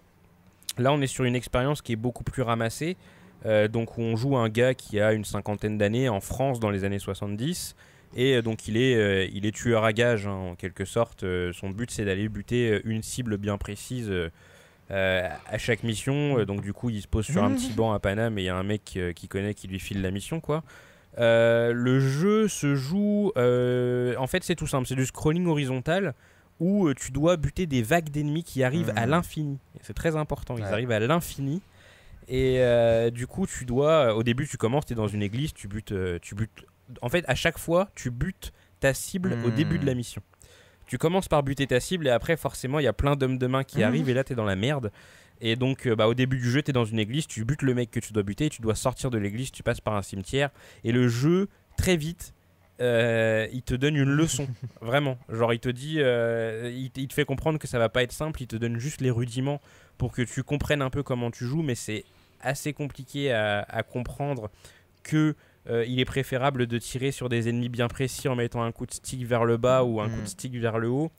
Là, 0.78 0.92
on 0.92 1.00
est 1.00 1.06
sur 1.06 1.24
une 1.24 1.34
expérience 1.36 1.82
qui 1.82 1.92
est 1.92 1.96
beaucoup 1.96 2.24
plus 2.24 2.42
ramassée. 2.42 2.96
Euh, 3.46 3.68
donc, 3.68 3.96
où 3.98 4.02
on 4.02 4.16
joue 4.16 4.36
un 4.36 4.48
gars 4.48 4.74
qui 4.74 5.00
a 5.00 5.12
une 5.12 5.24
cinquantaine 5.24 5.78
d'années 5.78 6.08
en 6.08 6.20
France 6.20 6.60
dans 6.60 6.70
les 6.70 6.84
années 6.84 6.98
70. 6.98 7.74
Et 8.16 8.34
euh, 8.36 8.42
donc, 8.42 8.66
il 8.68 8.76
est, 8.76 8.96
euh, 8.96 9.26
il 9.32 9.46
est 9.46 9.54
tueur 9.54 9.84
à 9.84 9.92
gage, 9.92 10.26
hein, 10.26 10.32
en 10.32 10.54
quelque 10.56 10.84
sorte. 10.84 11.22
Euh, 11.24 11.52
son 11.52 11.70
but, 11.70 11.90
c'est 11.90 12.04
d'aller 12.04 12.28
buter 12.28 12.80
une 12.84 13.02
cible 13.02 13.36
bien 13.36 13.56
précise. 13.58 14.12
à 14.90 15.58
chaque 15.58 15.84
mission, 15.84 16.42
donc 16.44 16.62
du 16.62 16.72
coup 16.72 16.90
il 16.90 17.00
se 17.00 17.06
pose 17.06 17.24
sur 17.24 17.44
un 17.44 17.52
petit 17.52 17.72
banc 17.72 17.92
à 17.92 18.00
Paname 18.00 18.38
et 18.38 18.42
il 18.42 18.44
y 18.46 18.48
a 18.48 18.56
un 18.56 18.64
mec 18.64 18.98
qui 19.14 19.28
connaît 19.28 19.54
qui 19.54 19.68
lui 19.68 19.78
file 19.78 20.02
la 20.02 20.10
mission 20.10 20.40
quoi. 20.40 20.64
Le 21.16 22.00
jeu 22.00 22.48
se 22.48 22.74
joue, 22.74 23.30
en 23.36 24.26
fait 24.26 24.42
c'est 24.42 24.56
tout 24.56 24.66
simple, 24.66 24.88
c'est 24.88 24.96
du 24.96 25.06
scrolling 25.06 25.46
horizontal 25.46 26.14
où 26.58 26.92
tu 26.94 27.12
dois 27.12 27.36
buter 27.36 27.66
des 27.66 27.82
vagues 27.82 28.10
d'ennemis 28.10 28.42
qui 28.42 28.64
arrivent 28.64 28.92
à 28.96 29.04
Mhm. 29.06 29.10
l'infini. 29.10 29.58
C'est 29.82 29.94
très 29.94 30.16
important, 30.16 30.56
ils 30.58 30.62
Ouais. 30.64 30.68
arrivent 30.68 30.90
à 30.90 30.98
l'infini. 30.98 31.62
Et 32.28 32.60
euh, 32.60 33.10
du 33.10 33.26
coup 33.26 33.46
tu 33.46 33.64
dois, 33.64 34.14
au 34.14 34.22
début 34.22 34.46
tu 34.46 34.56
commences, 34.56 34.86
tu 34.86 34.92
es 34.92 34.96
dans 34.96 35.08
une 35.08 35.22
église, 35.22 35.52
tu 35.52 35.68
butes, 35.68 35.92
euh, 35.92 36.18
tu 36.22 36.34
butes. 36.34 36.64
En 37.02 37.08
fait 37.08 37.24
à 37.28 37.34
chaque 37.34 37.58
fois 37.58 37.88
tu 37.94 38.10
butes 38.10 38.52
ta 38.80 38.94
cible 38.94 39.36
au 39.44 39.50
début 39.50 39.78
de 39.78 39.86
la 39.86 39.94
mission. 39.94 40.22
Tu 40.86 40.98
commences 40.98 41.28
par 41.28 41.42
buter 41.42 41.66
ta 41.66 41.80
cible 41.80 42.06
et 42.06 42.10
après 42.10 42.36
forcément 42.36 42.78
il 42.78 42.84
y 42.84 42.88
a 42.88 42.92
plein 42.92 43.14
d'hommes 43.16 43.38
de 43.38 43.46
main 43.46 43.62
qui 43.64 43.78
Mhm. 43.78 43.84
arrivent 43.84 44.08
et 44.08 44.14
là 44.14 44.24
tu 44.24 44.32
es 44.32 44.36
dans 44.36 44.44
la 44.44 44.56
merde. 44.56 44.90
Et 45.42 45.56
donc, 45.56 45.86
euh, 45.86 45.96
bah, 45.96 46.06
au 46.06 46.12
début 46.12 46.36
du 46.36 46.50
jeu, 46.50 46.62
tu 46.62 46.68
es 46.70 46.72
dans 46.74 46.84
une 46.84 46.98
église, 46.98 47.26
tu 47.26 47.46
butes 47.46 47.62
le 47.62 47.72
mec 47.72 47.90
que 47.90 47.98
tu 47.98 48.12
dois 48.12 48.22
buter, 48.22 48.50
tu 48.50 48.60
dois 48.60 48.74
sortir 48.74 49.10
de 49.10 49.16
l'église, 49.16 49.50
tu 49.50 49.62
passes 49.62 49.80
par 49.80 49.94
un 49.94 50.02
cimetière. 50.02 50.50
Et 50.84 50.92
le 50.92 51.08
jeu, 51.08 51.48
très 51.78 51.96
vite, 51.96 52.34
euh, 52.82 53.46
il 53.50 53.62
te 53.62 53.74
donne 53.74 53.96
une 53.96 54.10
leçon. 54.10 54.46
vraiment. 54.82 55.16
Genre, 55.30 55.54
il 55.54 55.60
te 55.60 55.70
dit, 55.70 55.96
euh, 55.98 56.70
il 56.74 56.90
te 57.08 57.14
fait 57.14 57.24
comprendre 57.24 57.58
que 57.58 57.66
ça 57.66 57.78
va 57.78 57.88
pas 57.88 58.02
être 58.02 58.12
simple, 58.12 58.42
il 58.42 58.48
te 58.48 58.56
donne 58.56 58.78
juste 58.78 59.00
les 59.00 59.10
rudiments 59.10 59.62
pour 60.00 60.12
que 60.12 60.22
tu 60.22 60.42
comprennes 60.42 60.80
un 60.82 60.88
peu 60.90 61.02
comment 61.02 61.30
tu 61.30 61.44
joues, 61.44 61.62
mais 61.62 61.74
c'est 61.76 62.04
assez 62.40 62.72
compliqué 62.72 63.30
à, 63.32 63.60
à 63.68 63.82
comprendre 63.82 64.50
que. 65.02 65.34
euh, 65.68 65.84
il 65.86 66.00
est 66.00 66.06
préférable 66.06 66.66
de 66.66 66.78
tirer 66.78 67.12
sur 67.12 67.28
des 67.28 67.50
ennemis 67.50 67.68
bien 67.68 67.86
précis 67.86 68.26
en 68.28 68.34
mettant 68.34 68.62
un 68.62 68.72
coup 68.72 68.86
de 68.86 68.92
stick 68.94 69.26
vers 69.26 69.44
le 69.44 69.58
bas 69.58 69.84
ou 69.84 70.00
un 70.00 70.08
coup 70.08 70.16
de 70.16 70.22
Mm. 70.22 70.26
stick 70.26 70.54
vers 70.56 70.78
le 70.78 70.88
haut. 70.88 71.10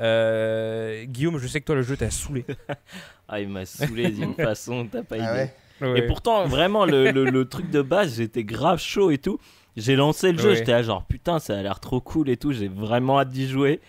Euh, 0.00 1.04
Guillaume, 1.04 1.38
je 1.38 1.48
sais 1.48 1.60
que 1.60 1.66
toi 1.66 1.74
le 1.74 1.82
jeu 1.82 1.96
t'a 1.96 2.10
saoulé. 2.10 2.44
Ah, 3.30 3.40
il 3.40 3.48
m'a 3.48 3.66
saoulé 3.66 4.10
d'une 4.10 4.34
façon, 4.48 4.86
t'as 4.90 5.02
pas 5.02 5.16
idée. 5.18 5.50
Ah 5.82 5.90
ouais 5.92 5.98
Et 5.98 6.06
pourtant, 6.06 6.46
vraiment, 6.46 6.86
le, 6.86 7.10
le- 7.10 7.24
le 7.28 7.44
truc 7.48 7.68
de 7.70 7.82
base, 7.82 8.16
j'étais 8.16 8.42
grave 8.44 8.78
chaud 8.80 9.10
et 9.10 9.18
tout. 9.18 9.38
J'ai 9.76 9.96
lancé 9.96 10.32
le 10.32 10.38
jeu, 10.38 10.50
Ouais. 10.50 10.56
j'étais 10.56 10.72
là 10.72 10.82
genre 10.82 11.04
putain, 11.04 11.38
ça 11.40 11.58
a 11.58 11.62
l'air 11.62 11.78
trop 11.80 12.00
cool 12.00 12.30
et 12.30 12.36
tout. 12.38 12.52
J'ai 12.52 12.68
vraiment 12.68 13.18
hâte 13.20 13.28
d'y 13.30 13.46
jouer. 13.48 13.80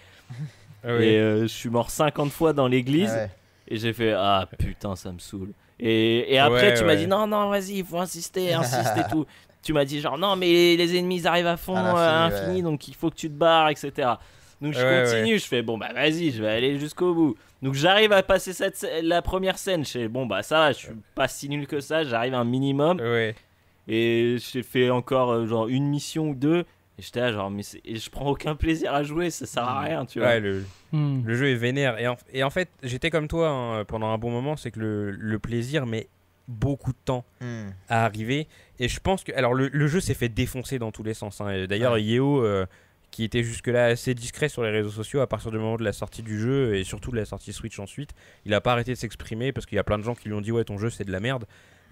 Et 0.84 0.88
euh, 1.18 1.44
je 1.44 1.48
suis 1.48 1.70
mort 1.70 1.90
50 1.92 2.32
fois 2.32 2.52
dans 2.54 2.68
l'église. 2.68 3.16
Et 3.70 3.78
j'ai 3.78 3.94
fait 3.94 4.14
ah 4.14 4.48
putain, 4.58 4.96
ça 4.96 5.12
me 5.12 5.20
saoule. 5.20 5.52
Et, 5.80 6.34
et 6.34 6.40
après, 6.40 6.70
Ouais, 6.70 6.74
tu 6.74 6.84
m'as 6.84 6.96
dit 6.96 7.08
non, 7.08 7.28
non, 7.28 7.50
vas-y, 7.50 7.78
il 7.78 7.86
faut 7.86 8.00
insister, 8.00 8.54
insiste 8.54 8.98
et 8.98 9.10
tout. 9.10 9.26
Tu 9.62 9.74
m'as 9.74 9.84
dit 9.84 10.00
genre 10.00 10.18
non, 10.18 10.38
mais 10.38 10.78
les 10.78 10.98
ennemis 10.98 11.18
ils 11.18 11.28
arrivent 11.28 11.46
à 11.46 11.58
fond, 11.58 11.76
À 11.76 11.82
à 11.82 12.30
l'infini, 12.30 12.56
ouais. 12.58 12.62
donc 12.62 12.88
il 12.88 12.96
faut 12.96 13.10
que 13.10 13.16
tu 13.16 13.28
te 13.28 13.34
barres, 13.34 13.68
etc. 13.70 13.92
Donc 14.62 14.74
je 14.74 14.80
Ouais, 14.80 15.04
continue, 15.06 15.38
je 15.38 15.46
fais 15.46 15.62
bon 15.62 15.78
bah 15.78 15.90
vas-y, 15.94 16.32
je 16.32 16.42
vais 16.42 16.48
aller 16.50 16.80
jusqu'au 16.80 17.14
bout. 17.14 17.36
Donc 17.62 17.74
j'arrive 17.74 18.14
à 18.14 18.24
passer 18.24 18.54
cette, 18.54 18.88
la 19.04 19.22
première 19.22 19.58
scène, 19.58 19.86
je 19.86 19.92
fais 19.92 20.08
bon 20.08 20.26
bah 20.26 20.44
ça 20.44 20.60
va, 20.60 20.72
je 20.72 20.78
suis 20.78 20.88
pas 21.14 21.28
si 21.28 21.50
nul 21.50 21.68
que 21.68 21.82
ça, 21.82 22.06
j'arrive 22.06 22.36
à 22.36 22.40
un 22.40 22.46
minimum. 22.46 23.02
Ouais. 23.02 23.36
Et 23.90 24.38
j'ai 24.40 24.64
fait 24.64 24.90
encore 24.90 25.32
euh, 25.32 25.46
genre 25.46 25.68
une 25.68 25.88
mission 25.88 26.30
ou 26.30 26.36
deux. 26.36 26.64
Et 27.00 27.02
j'étais 27.02 27.22
là 27.22 27.32
genre 27.32 27.50
mais 27.50 27.62
et 27.86 27.96
je 27.96 28.10
prends 28.10 28.30
aucun 28.30 28.56
plaisir 28.56 28.94
à 28.94 29.04
jouer, 29.04 29.30
ça 29.30 29.46
sert 29.46 29.64
à 29.64 29.80
rien, 29.80 30.06
tu 30.06 30.20
vois. 30.20 30.28
Ouais, 30.28 30.40
le, 30.42 30.66
Hmm. 30.92 31.22
le 31.26 31.34
jeu 31.36 31.48
est 31.50 31.56
vénère. 31.56 31.98
Et 31.98 32.08
en, 32.08 32.18
et 32.34 32.44
en 32.44 32.50
fait, 32.50 32.68
j'étais 32.84 33.10
comme 33.10 33.28
toi 33.30 33.48
hein, 33.50 33.86
pendant 33.86 34.08
un 34.08 34.18
bon 34.18 34.32
moment, 34.32 34.58
c'est 34.58 34.72
que 34.72 34.80
le, 34.82 35.12
le 35.12 35.40
plaisir 35.40 35.86
met 35.86 36.08
beaucoup 36.50 36.92
de 36.92 36.98
temps 37.06 37.24
Hmm. 37.40 37.70
à 37.88 38.04
arriver. 38.06 38.48
Et 38.80 38.90
je 38.90 39.00
pense 39.00 39.24
que. 39.24 39.32
Alors, 39.34 39.54
le, 39.54 39.70
le 39.70 39.88
jeu 39.88 40.00
s'est 40.02 40.14
fait 40.14 40.30
défoncer 40.30 40.78
dans 40.78 40.92
tous 40.92 41.04
les 41.04 41.14
sens. 41.14 41.40
hein. 41.42 41.66
D'ailleurs, 41.68 41.94
Ouais. 41.94 42.04
Yeo, 42.04 42.44
euh, 42.44 42.66
qui 43.12 43.24
était 43.24 43.44
jusque-là 43.44 43.86
assez 43.86 44.14
discret 44.14 44.50
sur 44.50 44.62
les 44.64 44.70
réseaux 44.72 44.90
sociaux 44.92 45.22
à 45.22 45.28
partir 45.28 45.50
du 45.52 45.58
moment 45.58 45.78
de 45.78 45.84
la 45.84 45.94
sortie 45.94 46.22
du 46.22 46.40
jeu 46.40 46.76
et 46.76 46.84
surtout 46.84 47.10
de 47.12 47.16
la 47.18 47.26
sortie 47.26 47.54
Switch 47.54 47.80
ensuite, 47.80 48.12
il 48.46 48.54
a 48.54 48.62
pas 48.62 48.74
arrêté 48.74 48.92
de 48.92 48.98
s'exprimer 48.98 49.52
parce 49.52 49.66
qu'il 49.66 49.78
y 49.78 49.80
a 49.80 49.84
plein 49.84 49.98
de 49.98 50.04
gens 50.04 50.14
qui 50.16 50.28
lui 50.28 50.36
ont 50.36 50.42
dit 50.42 50.52
Ouais, 50.52 50.64
ton 50.64 50.78
jeu 50.78 50.90
c'est 50.92 51.06
de 51.06 51.12
la 51.12 51.20
merde. 51.20 51.46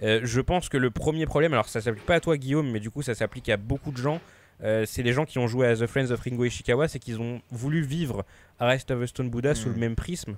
Euh, 0.04 0.20
je 0.24 0.42
pense 0.42 0.70
que 0.70 0.78
le 0.78 0.92
premier 0.92 1.26
problème, 1.26 1.54
alors 1.54 1.70
ça 1.70 1.82
s'applique 1.82 2.06
pas 2.06 2.16
à 2.16 2.20
toi 2.20 2.38
Guillaume, 2.38 2.70
mais 2.70 2.80
du 2.80 2.92
coup 2.92 3.02
ça 3.02 3.16
s'applique 3.16 3.50
à 3.50 3.58
beaucoup 3.58 3.92
de 3.92 3.98
gens. 3.98 4.22
Euh, 4.64 4.86
c'est 4.86 5.04
les 5.04 5.14
gens 5.14 5.26
qui 5.26 5.38
ont 5.40 5.48
joué 5.48 5.68
à 5.68 5.76
The 5.76 5.86
Friends 5.88 6.12
of 6.12 6.20
Ringo 6.22 6.46
Ishikawa, 6.46 6.88
c'est 6.88 7.00
qu'ils 7.00 7.20
ont 7.22 7.42
voulu 7.52 7.82
vivre 7.82 8.26
Arrest 8.60 8.90
of 8.92 9.02
a 9.02 9.08
Stone 9.08 9.30
Buddha 9.30 9.54
sous 9.56 9.70
Mm. 9.70 9.74
le 9.74 9.80
même 9.80 9.96
prisme. 9.96 10.38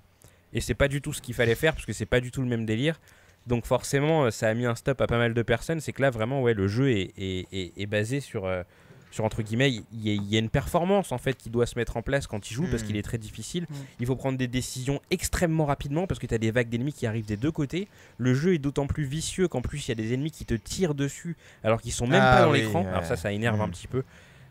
Et 0.54 0.62
c'est 0.62 0.74
pas 0.74 0.88
du 0.88 1.02
tout 1.02 1.14
ce 1.14 1.22
qu'il 1.22 1.34
fallait 1.36 1.56
faire 1.56 1.74
parce 1.74 1.86
que 1.86 1.94
c'est 1.94 2.06
pas 2.06 2.20
du 2.20 2.32
tout 2.32 2.42
le 2.42 2.48
même 2.48 2.66
délire. 2.66 3.00
Donc 3.48 3.66
forcément, 3.66 4.26
euh, 4.26 4.32
ça 4.32 4.50
a 4.50 4.54
mis 4.54 4.66
un 4.66 4.76
stop 4.76 5.00
à 5.02 5.08
pas 5.08 5.18
mal 5.18 5.34
de 5.34 5.42
personnes. 5.42 5.80
C'est 5.80 5.94
que 5.94 6.02
là, 6.02 6.10
vraiment, 6.10 6.42
ouais, 6.42 6.54
le 6.54 6.68
jeu 6.68 6.90
est, 6.92 7.14
est- 7.18 7.48
est- 7.52 7.74
est 7.78 7.86
basé 7.86 8.20
sur, 8.20 8.46
euh, 8.46 8.64
sur 9.12 9.26
entre 9.26 9.42
guillemets, 9.42 9.72
il 9.72 9.84
y, 10.06 10.10
a- 10.12 10.14
il 10.14 10.26
y 10.30 10.36
a 10.36 10.40
une 10.40 10.50
performance 10.50 11.12
en 11.12 11.18
fait 11.18 11.34
qui 11.36 11.50
doit 11.50 11.66
se 11.66 11.78
mettre 11.80 11.98
en 11.98 12.02
place 12.02 12.28
quand 12.28 12.52
il 12.52 12.54
joue 12.54 12.68
parce 12.70 12.84
Mm. 12.84 12.86
qu'il 12.88 12.98
est 12.98 13.02
très 13.02 13.18
difficile. 13.18 13.64
Mm. 13.70 13.74
Il 14.02 14.06
faut 14.06 14.16
prendre 14.16 14.38
des 14.38 14.48
décisions 14.48 15.02
extrêmement 15.10 15.66
rapidement 15.66 16.06
parce 16.08 16.20
que 16.20 16.28
tu 16.28 16.34
as 16.36 16.38
des 16.38 16.52
vagues 16.52 16.70
d'ennemis 16.70 16.94
qui 16.94 17.08
arrivent 17.08 17.26
des 17.26 17.38
deux 17.38 17.52
côtés. 17.52 17.88
Le 18.18 18.34
jeu 18.34 18.54
est 18.54 18.60
d'autant 18.60 18.86
plus 18.88 19.06
vicieux 19.06 19.48
qu'en 19.48 19.62
plus 19.62 19.88
il 19.88 19.90
y 19.90 19.92
a 19.94 19.96
des 19.96 20.14
ennemis 20.14 20.32
qui 20.32 20.46
te 20.46 20.54
tirent 20.54 20.94
dessus 20.96 21.36
alors 21.64 21.82
qu'ils 21.82 21.92
sont 21.92 22.08
même 22.08 22.22
Ah 22.24 22.38
pas 22.38 22.46
dans 22.46 22.52
oui, 22.52 22.60
l'écran. 22.62 22.84
ouais. 22.84 22.90
Alors 22.90 23.06
ça, 23.06 23.16
ça 23.16 23.32
énerve 23.32 23.60
un 23.62 23.68
Mm. 23.68 23.72
petit 23.72 23.88
peu. 23.88 24.04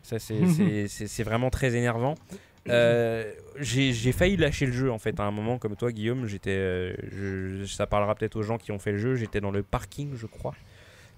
Ça, 0.03 0.17
c'est- 0.19 0.39
vraiment 1.23 1.49
très 1.49 1.75
énervant. 1.75 2.15
Euh, 2.67 3.31
j'ai 3.59 4.11
failli 4.11 4.35
lâcher 4.37 4.65
le 4.65 4.73
jeu 4.73 4.91
en 4.91 4.99
fait 4.99 5.17
à 5.19 5.23
un 5.23 5.31
moment 5.31 5.57
comme 5.57 5.75
toi 5.75 5.91
Guillaume 5.91 6.27
j'étais 6.27 6.51
euh, 6.51 7.65
ça 7.65 7.87
parlera 7.87 8.13
peut-être 8.13 8.35
aux 8.35 8.43
gens 8.43 8.57
qui 8.57 8.71
ont 8.71 8.77
fait 8.79 8.91
le 8.91 8.97
jeu 8.99 9.15
j'étais 9.15 9.39
dans 9.41 9.49
le 9.49 9.63
parking 9.63 10.11
je 10.15 10.27
crois 10.27 10.53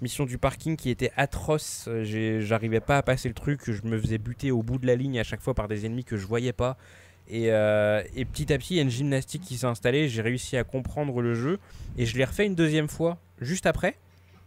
mission 0.02 0.26
du 0.26 0.38
parking 0.38 0.76
qui 0.78 0.90
était 0.90 1.12
atroce 1.18 1.86
Euh, 1.88 2.40
j'arrivais 2.42 2.80
pas 2.80 2.98
à 2.98 3.04
passer 3.04 3.28
le 3.28 3.34
truc 3.36 3.62
je 3.72 3.82
me 3.84 3.98
faisais 4.00 4.18
buter 4.18 4.52
au 4.52 4.64
bout 4.64 4.78
de 4.78 4.88
la 4.88 4.96
ligne 4.96 5.20
à 5.20 5.24
chaque 5.24 5.42
fois 5.42 5.54
par 5.54 5.68
des 5.68 5.86
ennemis 5.86 6.04
que 6.04 6.18
je 6.18 6.26
voyais 6.26 6.54
pas 6.54 6.78
Et, 7.28 7.52
euh, 7.52 8.02
et 8.16 8.26
petit 8.26 8.52
à 8.52 8.58
petit, 8.58 8.74
il 8.74 8.78
y 8.78 8.80
a 8.80 8.84
une 8.84 8.90
gymnastique 8.90 9.44
qui 9.44 9.58
s'est 9.58 9.66
installée. 9.68 10.10
J'ai 10.10 10.22
réussi 10.22 10.58
à 10.58 10.64
comprendre 10.66 11.22
le 11.22 11.34
jeu. 11.34 11.60
Et 11.98 12.06
je 12.06 12.18
l'ai 12.18 12.26
refait 12.26 12.46
une 12.46 12.56
deuxième 12.56 12.90
fois, 12.90 13.20
juste 13.40 13.68
après. 13.68 13.96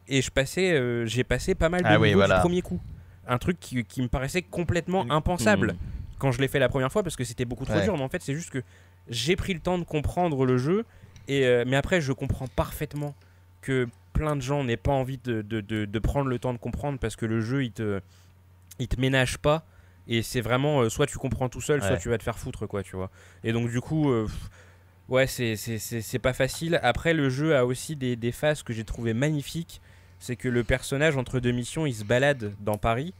Et 0.06 0.20
je 0.20 0.30
passais, 0.30 0.72
euh, 0.72 1.06
j'ai 1.06 1.24
passé 1.24 1.54
pas 1.54 1.70
mal 1.70 1.82
de 1.82 1.86
Ah 1.88 1.98
oui, 1.98 2.08
niveaux 2.08 2.18
voilà. 2.20 2.34
du 2.36 2.40
premier 2.42 2.60
coup. 2.60 2.78
Un 3.26 3.38
truc 3.38 3.58
qui, 3.58 3.84
qui 3.84 4.02
me 4.02 4.08
paraissait 4.08 4.42
complètement 4.42 5.06
impensable 5.10 5.72
Mm. 5.72 5.76
quand 6.18 6.30
je 6.32 6.40
l'ai 6.42 6.48
fait 6.48 6.58
la 6.58 6.68
première 6.68 6.92
fois 6.92 7.02
parce 7.02 7.16
que 7.16 7.24
c'était 7.24 7.46
beaucoup 7.46 7.64
trop 7.64 7.76
Ouais. 7.76 7.84
dur. 7.84 7.96
Mais 7.96 8.02
en 8.04 8.08
fait, 8.10 8.20
c'est 8.20 8.34
juste 8.34 8.50
que 8.50 8.62
j'ai 9.08 9.36
pris 9.36 9.54
le 9.54 9.60
temps 9.60 9.78
de 9.78 9.84
comprendre 9.84 10.44
le 10.44 10.58
jeu. 10.58 10.84
Et, 11.26 11.46
euh, 11.46 11.64
mais 11.66 11.76
après, 11.76 12.02
je 12.02 12.12
comprends 12.12 12.48
parfaitement 12.48 13.14
que 13.62 13.88
plein 14.14 14.34
de 14.36 14.40
gens 14.40 14.64
n'aient 14.64 14.78
pas 14.78 14.92
envie 14.92 15.18
de, 15.18 15.42
de- 15.42 15.60
de- 15.60 15.84
de 15.84 15.98
prendre 15.98 16.28
le 16.30 16.38
temps 16.38 16.54
de 16.54 16.58
comprendre 16.58 16.98
parce 16.98 17.16
que 17.16 17.26
le 17.26 17.40
jeu, 17.42 17.64
il 17.64 17.72
te, 17.72 18.00
il 18.78 18.88
te 18.88 18.98
ménage 18.98 19.36
pas. 19.36 19.66
Et 20.08 20.22
c'est 20.22 20.40
vraiment 20.40 20.80
euh, 20.82 20.88
soit 20.88 21.06
tu 21.06 21.18
comprends 21.18 21.48
tout 21.50 21.60
seul, 21.60 21.80
soit 21.88 21.96
tu 21.98 22.08
vas 22.08 22.16
te 22.18 22.22
faire 22.22 22.38
foutre, 22.38 22.66
quoi, 22.66 22.82
tu 22.82 22.96
vois. 22.96 23.10
Et 23.42 23.52
donc, 23.52 23.68
du 23.70 23.80
coup, 23.82 24.10
euh, 24.10 24.26
ouais, 25.08 25.26
c'est- 25.26 25.56
c'est 25.56 25.78
c'est- 25.78 26.00
c'est 26.00 26.18
pas 26.18 26.32
facile. 26.32 26.78
Après, 26.82 27.12
le 27.14 27.28
jeu 27.28 27.56
a 27.56 27.64
aussi 27.66 27.96
des, 27.96 28.16
des 28.16 28.32
phases 28.32 28.62
que 28.62 28.72
j'ai 28.72 28.84
trouvé 28.84 29.12
magnifiques. 29.14 29.80
C'est 30.20 30.36
que 30.36 30.48
le 30.48 30.64
personnage, 30.64 31.16
entre 31.18 31.40
deux 31.40 31.52
missions, 31.52 31.84
il 31.86 31.94
se 31.94 32.04
balade 32.04 32.52
dans 32.60 32.78
Paris. 32.78 33.12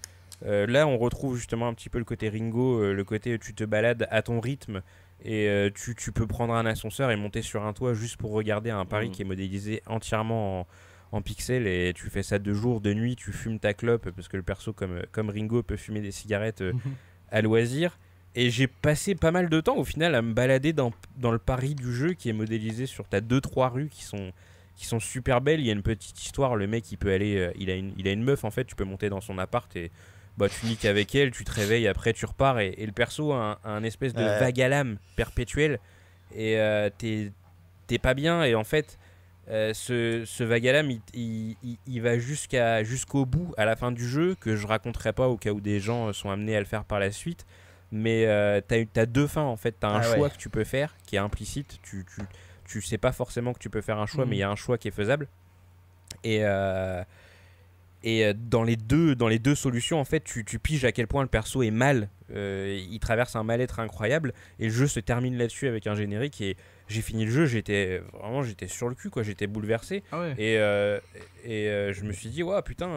Euh, 0.47 0.67
là, 0.67 0.87
on 0.87 0.97
retrouve 0.99 1.37
justement 1.37 1.69
un 1.69 1.75
petit 1.75 1.89
peu 1.89 1.99
le 1.99 2.05
côté 2.05 2.29
Ringo, 2.29 2.93
le 2.93 3.05
côté 3.05 3.39
tu 3.39 3.55
te 3.55 3.65
balades 3.65 4.07
à 4.11 4.23
ton 4.23 4.41
rythme 4.41 4.83
et 5.23 5.49
euh, 5.49 5.71
tu, 5.75 5.95
tu 5.95 6.13
peux 6.13 6.27
prendre 6.27 6.55
un 6.55 6.67
ascenseur 6.67 7.11
et 7.11 7.17
monter 7.17 7.43
sur 7.43 7.65
un 7.65 7.73
toit 7.73 7.95
juste 7.95 8.17
pour 8.17 8.33
regarder 8.33 8.71
un 8.71 8.85
Paris 8.85 9.09
Mm. 9.09 9.13
qui 9.13 9.23
est 9.23 9.25
modélisé 9.25 9.83
entièrement 9.87 10.61
en, 10.61 10.67
en 11.13 11.23
pixels 11.23 11.67
et 11.67 11.93
tu 11.95 12.11
fais 12.11 12.23
ça 12.23 12.39
de 12.39 12.53
jour, 12.53 12.81
de 12.81 12.93
nuit, 12.93 13.17
tu 13.17 13.33
fumes 13.33 13.59
ta 13.59 13.73
clope 13.75 14.11
parce 14.11 14.29
que 14.29 14.37
le 14.37 14.43
perso 14.43 14.73
comme, 14.73 15.03
comme 15.13 15.31
Ringo 15.31 15.63
peut 15.63 15.77
fumer 15.77 16.01
des 16.01 16.11
cigarettes 16.13 16.61
euh, 16.63 16.73
à 17.31 17.41
loisir. 17.43 17.99
Et 18.37 18.51
j'ai 18.51 18.67
passé 18.67 19.15
pas 19.15 19.31
mal 19.31 19.49
de 19.49 19.61
temps 19.61 19.77
au 19.77 19.85
final 19.85 20.15
à 20.17 20.21
me 20.21 20.33
balader 20.35 20.73
dans, 20.73 20.93
dans 21.17 21.31
le 21.31 21.39
Paris 21.39 21.77
du 21.77 21.95
jeu 21.95 22.15
qui 22.15 22.29
est 22.29 22.33
modélisé 22.33 22.87
sur 22.87 23.09
ta 23.09 23.21
2-3 23.21 23.71
rues 23.71 23.89
qui 23.89 24.03
sont, 24.03 24.33
qui 24.75 24.87
sont 24.87 24.99
super 24.99 25.41
belles. 25.41 25.61
Il 25.61 25.67
y 25.67 25.71
a 25.71 25.73
une 25.73 25.85
petite 25.85 26.21
histoire, 26.21 26.57
le 26.57 26.67
mec 26.67 26.91
il 26.91 26.97
peut 26.99 27.13
aller, 27.13 27.37
euh, 27.39 27.53
il, 27.57 27.71
a 27.71 27.77
une, 27.77 27.93
il 27.97 28.09
a 28.09 28.11
une 28.11 28.25
meuf 28.25 28.43
en 28.45 28.51
fait, 28.51 28.65
tu 28.65 28.75
peux 28.75 28.85
monter 28.85 29.09
dans 29.09 29.21
son 29.21 29.39
appart 29.39 29.75
et 29.77 29.93
bah, 30.39 30.49
tu 30.49 30.67
niques 30.67 30.85
avec 30.85 31.15
elle, 31.15 31.31
tu 31.31 31.45
te 31.45 31.53
réveilles, 31.53 31.87
après 31.89 32.13
tu 32.13 32.27
repars 32.27 32.59
et, 32.61 32.75
et 32.79 32.87
le 32.87 32.93
perso 32.93 33.33
a 33.33 33.37
un, 33.37 33.53
a 33.65 33.71
un 33.71 33.83
espèce 33.85 34.15
de 34.15 34.25
Ouais. 34.25 34.39
vague 34.39 34.61
à 34.61 34.69
l'âme 34.69 34.99
perpétuel 35.17 35.79
et 36.35 36.59
euh, 36.59 36.91
t'es 36.99 37.99
pas 37.99 38.15
bien 38.15 38.43
et 38.45 38.55
en 38.55 38.65
fait 38.65 38.99
euh, 39.51 39.73
ce, 39.75 40.25
ce 40.25 40.43
vague 40.43 40.67
à 40.67 40.73
l'âme 40.73 40.91
il, 40.91 41.01
il- 41.13 41.57
il- 41.63 41.79
il 41.87 42.01
va 42.03 42.19
jusqu'à 42.19 42.83
jusqu'au 42.83 43.27
bout 43.27 43.53
à 43.59 43.65
la 43.67 43.77
fin 43.77 43.93
du 43.93 44.09
jeu 44.09 44.35
que 44.41 44.57
je 44.57 44.67
raconterai 44.67 45.13
pas 45.13 45.29
au 45.29 45.37
cas 45.37 45.51
où 45.53 45.61
des 45.61 45.81
gens 45.81 46.09
euh, 46.09 46.13
sont 46.13 46.31
amenés 46.31 46.57
à 46.57 46.61
le 46.61 46.65
faire 46.67 46.85
par 46.85 46.99
la 46.99 47.11
suite 47.13 47.45
mais 47.93 48.25
euh, 48.27 48.61
t'as 48.67 48.79
eu- 48.79 48.87
t'as 48.87 49.05
deux 49.07 49.27
fins 49.27 49.43
en 49.43 49.57
fait 49.59 49.77
t'as 49.79 49.89
un 49.91 50.01
Ah 50.01 50.09
ouais. 50.11 50.17
choix 50.17 50.31
que 50.31 50.39
tu 50.39 50.49
peux 50.49 50.65
faire 50.65 50.97
qui 51.07 51.17
est 51.17 51.19
implicite 51.21 51.79
tu, 51.83 52.05
tu, 52.17 52.23
tu 52.65 52.81
sais 52.83 52.97
pas 52.99 53.13
forcément 53.13 53.53
que 53.53 53.59
tu 53.61 53.69
peux 53.71 53.83
faire 53.83 53.99
un 53.99 54.07
choix 54.07 54.25
Mhm. 54.25 54.31
mais 54.31 54.37
il 54.37 54.41
y 54.41 54.43
a 54.45 54.51
un 54.51 54.57
choix 54.57 54.79
qui 54.79 54.89
est 54.89 54.97
faisable 54.97 55.29
et 56.25 56.39
euh, 56.43 57.05
et 58.05 58.25
euh, 58.27 58.33
dans 58.37 58.63
les 58.63 58.77
deux 58.77 59.17
dans 59.17 59.27
les 59.29 59.39
deux 59.41 59.55
solutions 59.57 59.99
en 59.99 60.05
fait 60.05 60.23
tu, 60.23 60.45
tu 60.45 60.59
piges 60.61 60.85
à 60.85 60.93
quel 60.93 61.07
point 61.09 61.23
le 61.23 61.29
perso 61.29 61.63
est 61.63 61.71
mal 61.73 62.09
Euh, 62.35 62.81
il 62.91 62.99
traverse 63.01 63.37
un 63.37 63.45
mal-être 63.45 63.81
incroyable 63.81 64.33
et 64.59 64.65
le 64.65 64.73
jeu 64.73 64.87
se 64.87 64.99
termine 65.01 65.37
là-dessus 65.37 65.69
avec 65.69 65.87
un 65.87 65.95
générique 65.95 66.41
et 66.41 66.57
j'ai 66.89 67.03
fini 67.03 67.25
le 67.27 67.31
jeu 67.31 67.45
j'étais 67.47 68.01
vraiment 68.15 68.43
j'étais 68.43 68.67
sur 68.69 68.89
le 68.89 68.95
cul 68.95 69.11
quoi 69.11 69.23
j'étais 69.23 69.47
bouleversé 69.47 70.03
Ah 70.11 70.21
ouais. 70.21 70.33
et, 70.39 70.57
euh, 70.59 70.99
et 71.45 71.69
euh, 71.69 71.93
je 71.93 72.03
me 72.05 72.13
suis 72.13 72.31
dit, 72.31 72.43
ouais, 72.43 72.63
putain, 72.63 72.89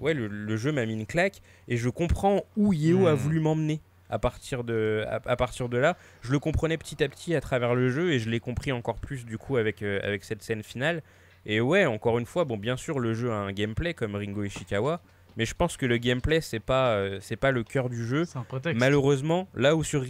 ouais, 0.00 0.14
le, 0.14 0.28
le 0.28 0.56
jeu 0.56 0.70
m'a 0.72 0.86
mis 0.86 0.94
une 0.94 1.06
claque 1.06 1.42
et 1.68 1.76
je 1.76 1.88
comprends 1.90 2.44
où 2.56 2.72
Yeo 2.72 3.06
a 3.08 3.12
Hmm. 3.14 3.16
voulu 3.16 3.40
m'emmener. 3.40 3.80
À 4.08 4.20
partir, 4.20 4.62
de, 4.62 5.04
à, 5.08 5.20
à 5.26 5.34
partir 5.36 5.68
de 5.68 5.78
là, 5.78 5.96
je 6.22 6.30
le 6.30 6.38
comprenais 6.38 6.78
petit 6.78 7.02
à 7.02 7.08
petit 7.08 7.34
à 7.34 7.40
travers 7.40 7.74
le 7.74 7.88
jeu 7.90 8.12
et 8.12 8.20
je 8.20 8.30
l'ai 8.30 8.38
compris 8.38 8.70
encore 8.70 9.00
plus 9.00 9.24
du 9.26 9.36
coup 9.38 9.56
avec, 9.56 9.82
avec 9.82 10.22
cette 10.22 10.42
scène 10.44 10.62
finale. 10.62 11.02
Et 11.46 11.60
ouais, 11.60 11.86
encore 11.86 12.18
une 12.18 12.26
fois, 12.26 12.44
bon, 12.44 12.56
bien 12.56 12.76
sûr, 12.76 12.98
le 12.98 13.14
jeu 13.14 13.30
a 13.30 13.36
un 13.36 13.52
gameplay 13.52 13.94
comme 13.94 14.16
Ringo 14.16 14.42
Ishikawa, 14.42 15.00
mais 15.36 15.46
je 15.46 15.54
pense 15.54 15.76
que 15.76 15.86
le 15.86 15.96
gameplay, 15.96 16.40
c'est 16.40 16.60
pas, 16.60 16.96
euh, 16.96 17.18
c'est 17.20 17.36
pas 17.36 17.52
le 17.52 17.62
cœur 17.62 17.88
du 17.88 18.04
jeu. 18.04 18.24
C'est 18.24 18.38
un 18.38 18.42
prétexte. 18.42 18.80
Malheureusement, 18.80 19.48
là 19.54 19.76
où 19.76 19.84
sur. 19.84 20.04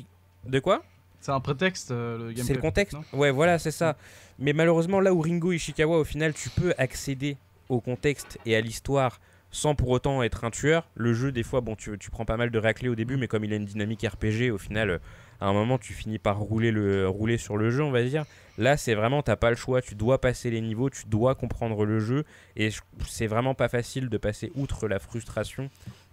De 0.44 0.58
quoi? 0.60 0.82
C'est 1.20 1.32
un 1.32 1.40
prétexte, 1.40 1.90
euh, 1.90 2.16
le 2.16 2.24
gameplay. 2.26 2.42
c'est 2.44 2.54
le 2.54 2.60
contexte. 2.60 2.96
Ouais, 3.12 3.30
voilà, 3.30 3.58
c'est 3.58 3.70
ça. 3.70 3.96
Mais 4.38 4.52
malheureusement, 4.52 5.00
là 5.00 5.12
où 5.12 5.20
Ringo 5.20 5.52
Ishikawa, 5.52 5.98
au 5.98 6.04
final, 6.04 6.32
tu 6.32 6.48
peux 6.48 6.72
accéder 6.78 7.36
au 7.68 7.80
contexte 7.80 8.38
et 8.46 8.56
à 8.56 8.60
l'histoire 8.60 9.20
sans 9.56 9.74
pour 9.74 9.88
autant 9.88 10.22
être 10.22 10.44
un 10.44 10.50
tueur. 10.50 10.88
Le 10.94 11.14
jeu, 11.14 11.32
des 11.32 11.42
fois, 11.42 11.62
bon, 11.62 11.74
tu, 11.76 11.98
tu 11.98 12.10
prends 12.10 12.26
pas 12.26 12.36
mal 12.36 12.50
de 12.50 12.58
raclés 12.58 12.88
au 12.88 12.94
début, 12.94 13.16
mais 13.16 13.26
comme 13.26 13.44
il 13.44 13.52
a 13.52 13.56
une 13.56 13.64
dynamique 13.64 14.06
RPG, 14.06 14.52
au 14.52 14.58
final, 14.58 14.90
euh, 14.90 14.98
à 15.40 15.46
un 15.46 15.52
moment, 15.52 15.78
tu 15.78 15.92
finis 15.92 16.18
par 16.18 16.38
rouler, 16.38 16.70
le, 16.70 17.08
rouler 17.08 17.38
sur 17.38 17.56
le 17.56 17.70
jeu, 17.70 17.82
on 17.82 17.90
va 17.90 18.02
dire. 18.02 18.24
Là, 18.58 18.76
c'est 18.76 18.94
vraiment, 18.94 19.22
t'as 19.22 19.36
pas 19.36 19.50
le 19.50 19.56
choix. 19.56 19.82
Tu 19.82 19.94
dois 19.94 20.20
passer 20.20 20.50
les 20.50 20.60
niveaux, 20.60 20.90
tu 20.90 21.06
dois 21.06 21.34
comprendre 21.34 21.84
le 21.84 22.00
jeu. 22.00 22.24
Et 22.56 22.70
c'est 23.06 23.26
vraiment 23.26 23.54
pas 23.54 23.68
facile 23.68 24.08
de 24.08 24.18
passer 24.18 24.52
outre 24.54 24.88
la 24.88 24.98
frustration 24.98 25.70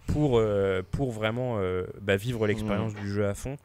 pour, 0.08 0.38
euh, 0.38 0.82
pour 0.92 1.12
vraiment 1.12 1.58
euh, 1.58 1.86
bah, 2.02 2.16
vivre 2.16 2.48
l'expérience 2.48 2.94
du 2.94 3.10
jeu 3.10 3.28
à 3.28 3.34
fond. 3.34 3.58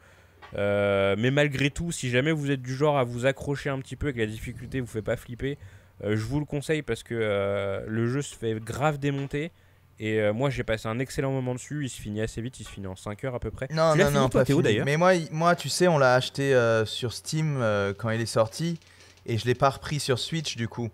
Euh, 0.55 1.15
mais 1.17 1.31
malgré 1.31 1.69
tout, 1.69 1.91
si 1.91 2.09
jamais 2.09 2.31
vous 2.31 2.51
êtes 2.51 2.61
du 2.61 2.73
genre 2.73 2.97
à 2.97 3.03
vous 3.03 3.25
accrocher 3.25 3.69
un 3.69 3.79
petit 3.79 3.95
peu 3.95 4.09
et 4.09 4.13
que 4.13 4.19
la 4.19 4.25
difficulté 4.25 4.79
vous 4.79 4.87
fait 4.87 5.01
pas 5.01 5.15
flipper, 5.15 5.57
je 6.01 6.23
vous 6.23 6.39
le 6.39 6.45
conseille 6.45 6.81
parce 6.81 7.03
que 7.03 7.83
le 7.85 8.07
jeu 8.07 8.21
se 8.21 8.35
fait 8.35 8.55
grave 8.59 8.99
démonter. 8.99 9.51
Et 9.99 10.19
euh, 10.19 10.31
moi 10.33 10.49
j'ai 10.49 10.63
passé 10.63 10.87
un 10.87 10.97
excellent 10.99 11.31
moment 11.31 11.53
dessus, 11.53 11.83
il 11.83 11.89
se 11.89 12.01
finit 12.01 12.21
assez 12.21 12.41
vite, 12.41 12.59
il 12.59 12.63
se 12.63 12.69
finit 12.69 12.87
en 12.87 12.95
5 12.95 13.23
heures 13.25 13.35
à 13.35 13.39
peu 13.39 13.51
près. 13.51 13.67
Non, 13.69 13.91
Tu 13.93 13.99
non, 13.99 14.05
fini, 14.07 14.17
non, 14.17 14.29
toi, 14.29 14.41
pas 14.41 14.45
Théo, 14.45 14.61
d'ailleurs 14.61 14.85
Mais 14.85 14.95
moi, 14.97 15.11
moi, 15.31 15.55
tu 15.55 15.67
sais, 15.69 15.87
on 15.89 15.97
l'a 15.97 16.15
acheté 16.15 16.53
euh, 16.53 16.85
sur 16.85 17.11
Steam 17.13 17.57
euh, 17.59 17.93
quand 17.97 18.09
il 18.09 18.21
est 18.21 18.25
sorti 18.25 18.79
et 19.25 19.37
je 19.37 19.45
l'ai 19.45 19.55
pas 19.55 19.69
repris 19.69 19.99
sur 19.99 20.17
Switch 20.17 20.55
du 20.55 20.67
coup. 20.67 20.89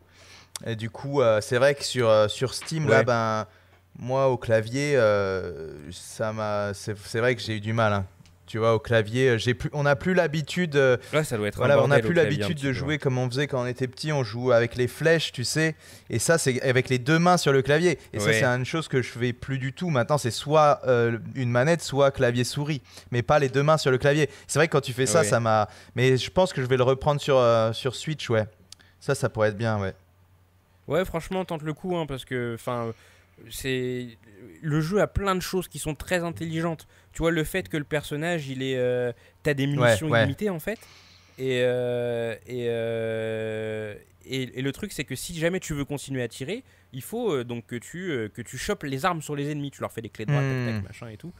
Et 0.65 0.75
du 0.75 0.89
coup, 0.89 1.21
c'est 1.41 1.57
vrai 1.57 1.75
que 1.75 1.83
sur, 1.83 2.29
sur 2.29 2.53
Steam, 2.53 2.87
là, 2.87 3.03
ben, 3.03 3.45
moi 3.99 4.29
au 4.29 4.37
clavier, 4.37 4.97
ça 5.91 6.31
m'a. 6.33 6.73
C'est 6.73 6.97
c'est 6.97 7.19
vrai 7.19 7.35
que 7.35 7.41
j'ai 7.41 7.57
eu 7.57 7.59
du 7.61 7.73
mal. 7.73 7.91
hein. 7.93 8.05
Tu 8.47 8.59
vois, 8.59 8.75
au 8.75 8.79
clavier, 8.79 9.29
euh, 9.29 9.37
j'ai 9.39 9.55
plus, 9.55 9.71
on 9.73 9.83
n'a 9.83 9.95
plus 9.95 10.13
l'habitude. 10.13 10.75
euh, 10.75 10.97
Là 11.13 11.23
ça 11.23 11.35
doit 11.35 11.47
être 11.47 11.57
voilà, 11.57 11.81
on 11.83 11.87
n'a 11.87 11.99
plus 11.99 12.13
l'habitude 12.13 12.59
de 12.61 12.73
jouer 12.73 12.87
ouais. 12.89 12.97
comme 12.99 13.17
on 13.17 13.27
faisait 13.27 13.47
quand 13.47 13.63
on 13.63 13.65
était 13.65 13.87
petit. 13.87 14.11
On 14.11 14.23
joue 14.23 14.51
avec 14.51 14.75
les 14.75 14.87
flèches, 14.87 15.31
tu 15.31 15.43
sais. 15.43 15.75
Et 16.11 16.19
ça, 16.19 16.37
c'est 16.37 16.61
avec 16.61 16.89
les 16.89 16.99
deux 16.99 17.17
mains 17.17 17.37
sur 17.37 17.51
le 17.51 17.63
clavier. 17.63 17.97
Et 18.13 18.19
ça, 18.19 18.27
Ouais. 18.27 18.33
c'est 18.33 18.45
une 18.45 18.63
chose 18.65 18.87
que 18.87 19.01
je 19.01 19.09
fais 19.09 19.33
plus 19.33 19.57
du 19.57 19.73
tout. 19.73 19.89
Maintenant, 19.89 20.19
c'est 20.19 20.29
soit 20.29 20.79
euh, 20.85 21.17
une 21.33 21.49
manette, 21.49 21.81
soit 21.81 22.11
clavier 22.11 22.43
souris, 22.43 22.83
mais 23.09 23.23
pas 23.23 23.39
les 23.39 23.49
deux 23.49 23.63
mains 23.63 23.77
sur 23.77 23.89
le 23.89 23.97
clavier. 23.97 24.29
C'est 24.45 24.59
vrai 24.59 24.67
que 24.67 24.73
quand 24.73 24.81
tu 24.81 24.93
fais 24.93 25.07
ça, 25.07 25.21
Ouais. 25.21 25.25
ça 25.25 25.39
m'a. 25.39 25.67
Mais 25.95 26.15
je 26.17 26.29
pense 26.29 26.53
que 26.53 26.61
je 26.61 26.67
vais 26.67 26.77
le 26.77 26.83
reprendre 26.83 27.19
sur 27.19 27.37
euh, 27.39 27.73
sur 27.73 27.95
Switch, 27.95 28.29
ouais. 28.29 28.45
Ça, 28.99 29.15
ça 29.15 29.27
pourrait 29.27 29.49
être 29.49 29.57
bien, 29.57 29.79
ouais. 29.79 29.93
Ouais, 30.87 31.03
franchement, 31.03 31.45
tente 31.45 31.63
le 31.63 31.73
coup, 31.73 31.97
hein, 31.97 32.05
parce 32.05 32.25
que, 32.25 32.53
enfin, 32.53 32.93
c'est 33.49 34.07
le 34.61 34.81
jeu 34.81 35.01
a 35.01 35.07
plein 35.07 35.35
de 35.35 35.39
choses 35.41 35.67
qui 35.67 35.79
sont 35.79 35.95
très 35.95 36.23
intelligentes. 36.23 36.87
Tu 37.15 37.23
vois, 37.23 37.31
le 37.31 37.43
fait 37.43 37.67
que 37.69 37.77
le 37.77 37.83
personnage, 37.85 38.47
il 38.49 38.61
est, 38.61 38.77
euh, 38.77 39.11
t'as 39.41 39.53
des 39.55 39.65
munitions 39.65 40.09
ouais. 40.09 40.19
illimitées 40.21 40.49
en 40.51 40.59
fait, 40.59 40.77
et 41.39 41.61
euh, 41.63 42.35
et, 42.45 42.67
euh, 42.69 43.95
et 44.25 44.59
et 44.59 44.61
le 44.61 44.71
truc, 44.71 44.91
c'est 44.91 45.05
que 45.05 45.15
si 45.15 45.33
jamais 45.39 45.59
tu 45.59 45.73
veux 45.73 45.85
continuer 45.85 46.21
à 46.21 46.27
tirer, 46.27 46.63
il 46.93 47.01
faut 47.01 47.31
euh, 47.31 47.43
donc 47.43 47.65
que 47.67 47.75
tu 47.77 48.11
euh, 48.11 48.27
que 48.29 48.41
tu 48.41 48.57
chopes 48.57 48.83
les 48.83 49.05
armes 49.05 49.21
sur 49.21 49.35
les 49.35 49.49
ennemis. 49.49 49.71
Tu 49.71 49.81
leur 49.81 49.91
fais 49.91 50.01
des 50.01 50.09
clés 50.09 50.25
droites, 50.25 50.43
tac, 50.43 50.65
tac, 50.73 50.81
Hmm. 50.83 50.87
machin 50.87 51.07
et 51.09 51.17
tout. 51.17 51.33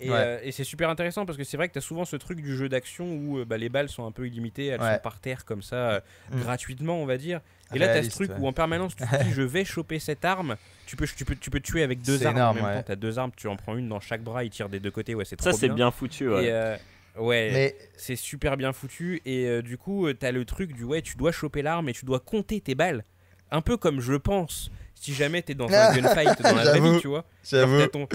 Et, 0.00 0.10
Ouais. 0.10 0.16
euh, 0.16 0.38
et 0.44 0.52
c'est 0.52 0.64
super 0.64 0.88
intéressant 0.90 1.26
parce 1.26 1.36
que 1.36 1.42
c'est 1.44 1.56
vrai 1.56 1.66
que 1.68 1.72
tu 1.72 1.78
as 1.78 1.82
souvent 1.82 2.04
ce 2.04 2.14
truc 2.16 2.40
du 2.40 2.56
jeu 2.56 2.68
d'action 2.68 3.14
où 3.16 3.38
euh, 3.38 3.44
bah, 3.44 3.56
les 3.58 3.68
balles 3.68 3.88
sont 3.88 4.06
un 4.06 4.12
peu 4.12 4.26
illimitées, 4.28 4.66
elles 4.66 4.80
Ouais. 4.80 4.94
sont 4.94 5.00
par 5.02 5.18
terre 5.18 5.44
comme 5.44 5.62
ça, 5.62 5.74
euh, 5.76 6.00
Mm. 6.32 6.40
gratuitement, 6.40 7.02
on 7.02 7.06
va 7.06 7.16
dire. 7.16 7.40
Et 7.74 7.78
là, 7.78 7.88
tu 7.88 7.98
as 7.98 8.02
ce 8.04 8.10
truc 8.10 8.30
ouais. 8.30 8.36
où 8.38 8.46
en 8.46 8.52
permanence, 8.52 8.94
tu 8.96 9.04
te 9.04 9.24
dis 9.24 9.32
je 9.32 9.42
vais 9.42 9.64
choper 9.64 9.98
cette 9.98 10.24
arme. 10.24 10.56
Tu 10.86 10.96
peux, 10.96 11.06
tu 11.06 11.24
peux, 11.24 11.34
tu 11.36 11.50
peux 11.50 11.60
tuer 11.60 11.82
avec 11.82 12.00
deux 12.02 12.24
armes 12.26 12.36
énorme, 12.36 12.50
en 12.58 12.62
même 12.62 12.64
ouais. 12.70 12.76
temps. 12.78 12.86
Tu 12.86 12.92
as 12.92 12.96
deux 12.96 13.18
armes, 13.18 13.32
tu 13.36 13.48
en 13.48 13.56
prends 13.56 13.76
une 13.76 13.88
dans 13.88 14.00
chaque 14.00 14.22
bras, 14.22 14.44
il 14.44 14.50
tire 14.50 14.68
des 14.68 14.80
deux 14.80 14.90
côtés. 14.92 15.14
Ouais, 15.14 15.24
c'est 15.24 15.40
Ça, 15.40 15.52
c'est 15.52 15.68
bien 15.68 15.90
foutu. 15.90 16.28
ouais. 16.28 16.44
Et, 16.44 16.50
euh, 16.52 16.76
ouais, 17.18 17.50
Mais 17.52 17.76
c'est 17.96 18.16
super 18.16 18.56
bien 18.56 18.72
foutu. 18.72 19.20
Et 19.26 19.46
euh, 19.46 19.62
du 19.62 19.76
coup, 19.76 20.06
tu 20.14 20.24
as 20.24 20.32
le 20.32 20.44
truc 20.44 20.72
du 20.74 20.84
ouais, 20.84 21.02
tu 21.02 21.16
dois 21.16 21.32
choper 21.32 21.60
l'arme 21.62 21.88
et 21.88 21.92
tu 21.92 22.04
dois 22.06 22.20
compter 22.20 22.60
tes 22.60 22.74
balles. 22.74 23.04
Un 23.50 23.60
peu 23.62 23.76
comme 23.76 24.00
je 24.00 24.14
pense 24.14 24.70
si 25.00 25.14
jamais 25.14 25.42
tu 25.42 25.52
es 25.52 25.54
dans 25.54 25.68
un 25.68 25.94
gunfight 25.94 26.42
dans 26.42 26.54
la 26.54 26.64
vraie 26.64 26.80
vie, 26.80 27.00
tu 27.00 27.08
vois. 27.08 27.24
J'avoue. 27.48 27.78
t'as 27.78 27.88
ton- 27.88 28.08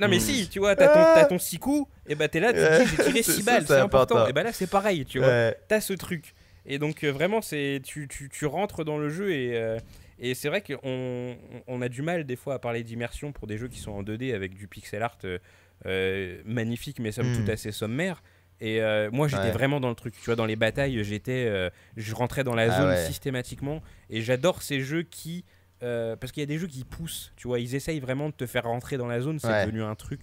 Non 0.00 0.08
mais 0.08 0.20
si, 0.20 0.48
tu 0.48 0.58
vois, 0.58 0.74
t'as 0.76 0.88
ton, 0.88 1.00
t'as 1.14 1.24
ton 1.26 1.38
6 1.38 1.58
coups, 1.58 1.90
et 2.06 2.14
bah 2.14 2.28
t'es 2.28 2.40
là, 2.40 2.52
tu 2.52 2.58
j'ai 2.88 3.04
tiré 3.04 3.22
C'est 3.22 3.32
6 3.32 3.42
ça, 3.42 3.52
balles, 3.52 3.62
c'est 3.62 3.74
c'est 3.74 3.80
important. 3.80 4.14
important. 4.16 4.28
Et 4.28 4.32
bah 4.32 4.42
là 4.42 4.52
c'est 4.52 4.66
pareil, 4.70 5.04
tu 5.04 5.18
vois 5.18 5.28
Ouais. 5.28 5.56
t'as 5.68 5.80
ce 5.80 5.92
truc. 5.92 6.34
Et 6.66 6.78
donc 6.78 7.04
euh, 7.04 7.10
vraiment, 7.12 7.42
c'est 7.42 7.80
tu, 7.84 8.08
tu, 8.08 8.28
tu 8.30 8.46
rentres 8.46 8.84
dans 8.84 8.96
le 8.98 9.10
jeu 9.10 9.32
et, 9.32 9.56
euh, 9.56 9.78
et 10.18 10.34
c'est 10.34 10.48
vrai 10.48 10.62
qu'on 10.62 11.36
on- 11.66 11.82
a 11.82 11.88
du 11.90 12.00
mal 12.02 12.24
des 12.24 12.36
fois 12.36 12.54
à 12.54 12.58
parler 12.58 12.82
d'immersion 12.82 13.32
pour 13.32 13.46
des 13.46 13.58
jeux 13.58 13.68
qui 13.68 13.78
sont 13.78 13.92
en 13.92 14.02
2D 14.02 14.34
avec 14.34 14.54
du 14.54 14.66
pixel 14.66 15.02
art 15.02 15.18
euh, 15.86 16.40
magnifique 16.46 16.98
mais 17.00 17.12
somme 17.12 17.32
Mm. 17.32 17.36
toute 17.36 17.48
assez 17.50 17.72
sommaire. 17.72 18.22
Et 18.60 18.80
euh, 18.80 19.10
moi 19.12 19.28
j'étais 19.28 19.42
Ouais. 19.42 19.50
vraiment 19.50 19.80
dans 19.80 19.88
le 19.90 19.94
truc. 19.94 20.14
Tu 20.14 20.24
vois, 20.24 20.36
dans 20.36 20.46
les 20.46 20.56
batailles, 20.56 21.02
j'étais, 21.04 21.44
euh, 21.48 21.68
je 21.96 22.14
rentrais 22.14 22.44
dans 22.44 22.54
la 22.54 22.72
Ah 22.72 22.80
zone 22.80 22.88
ouais. 22.90 23.04
systématiquement. 23.06 23.82
Et 24.10 24.22
j'adore 24.22 24.62
ces 24.62 24.80
jeux 24.80 25.02
qui, 25.02 25.44
euh, 25.84 26.16
parce 26.16 26.32
qu'il 26.32 26.40
y 26.40 26.44
a 26.44 26.46
des 26.46 26.58
jeux 26.58 26.66
qui 26.66 26.82
poussent. 26.84 27.32
Tu 27.36 27.46
vois, 27.46 27.60
ils 27.60 27.74
essayent 27.74 28.00
vraiment 28.00 28.28
de 28.28 28.34
te 28.34 28.46
faire 28.46 28.64
rentrer 28.64 28.96
dans 28.96 29.06
la 29.06 29.20
zone. 29.20 29.38
C'est 29.38 29.46
Ouais. 29.48 29.66
devenu 29.66 29.82
un 29.82 29.94
truc 29.94 30.20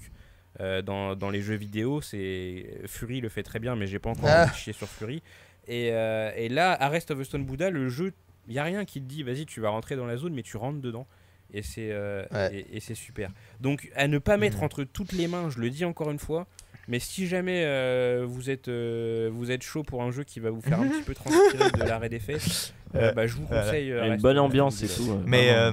euh, 0.59 0.81
dans, 0.81 1.15
dans 1.15 1.29
les 1.29 1.41
jeux 1.41 1.55
vidéo. 1.55 2.01
C'est 2.01 2.81
Fury 2.87 3.21
le 3.21 3.29
fait 3.29 3.43
très 3.43 3.59
bien, 3.59 3.75
mais 3.75 3.87
j'ai 3.87 3.99
pas 3.99 4.09
encore 4.09 4.25
Ah. 4.27 4.43
envie 4.43 4.51
de 4.51 4.55
chier 4.57 4.73
sur 4.73 4.87
Fury. 4.89 5.21
Et, 5.67 5.89
euh, 5.93 6.31
et 6.35 6.49
là, 6.49 6.71
Arrest 6.81 7.11
of 7.11 7.19
the 7.19 7.23
Stone 7.23 7.45
Buddha, 7.45 7.69
le 7.69 7.87
jeu, 7.87 8.11
il 8.47 8.53
y 8.53 8.59
a 8.59 8.63
rien 8.63 8.83
qui 8.83 8.99
te 9.01 9.05
dit, 9.07 9.23
vas-y, 9.23 9.45
tu 9.45 9.61
vas 9.61 9.69
rentrer 9.69 9.95
dans 9.95 10.05
la 10.07 10.17
zone, 10.17 10.33
mais 10.33 10.43
tu 10.43 10.57
rentres 10.57 10.81
dedans. 10.81 11.07
Et 11.53 11.61
c'est 11.63 11.91
Ouais. 11.93 12.65
et, 12.71 12.77
et 12.77 12.79
c'est 12.79 12.95
super. 12.95 13.29
Donc 13.59 13.91
à 13.95 14.07
ne 14.07 14.17
pas 14.17 14.37
mettre 14.37 14.57
Mhm. 14.57 14.63
entre 14.63 14.83
toutes 14.83 15.11
les 15.11 15.27
mains, 15.27 15.49
je 15.49 15.59
le 15.59 15.69
dis 15.69 15.85
encore 15.85 16.09
une 16.11 16.19
fois. 16.19 16.47
Mais 16.87 16.99
si 16.99 17.27
jamais 17.27 17.63
euh, 17.65 18.25
vous 18.27 18.49
êtes 18.49 18.67
euh, 18.67 19.29
vous 19.31 19.51
êtes 19.51 19.61
chaud 19.61 19.83
pour 19.83 20.01
un 20.01 20.11
jeu 20.11 20.23
qui 20.23 20.39
va 20.39 20.49
vous 20.49 20.61
faire 20.61 20.79
un 20.79 20.87
petit 20.89 21.03
peu 21.03 21.13
transpirer 21.13 21.69
de 21.71 21.83
l'arrêt 21.83 22.09
des 22.09 22.19
fesses, 22.19 22.73
euh, 22.95 23.07
Ouais. 23.07 23.13
bah, 23.13 23.27
je 23.27 23.33
vous 23.35 23.45
conseille. 23.45 23.91
euh, 23.91 24.05
une 24.13 24.21
bonne 24.21 24.39
ambiance 24.39 24.81
et 24.83 24.87
tout. 24.87 25.09
euh, 25.11 25.21
Mais 25.25 25.49
euh, 25.51 25.71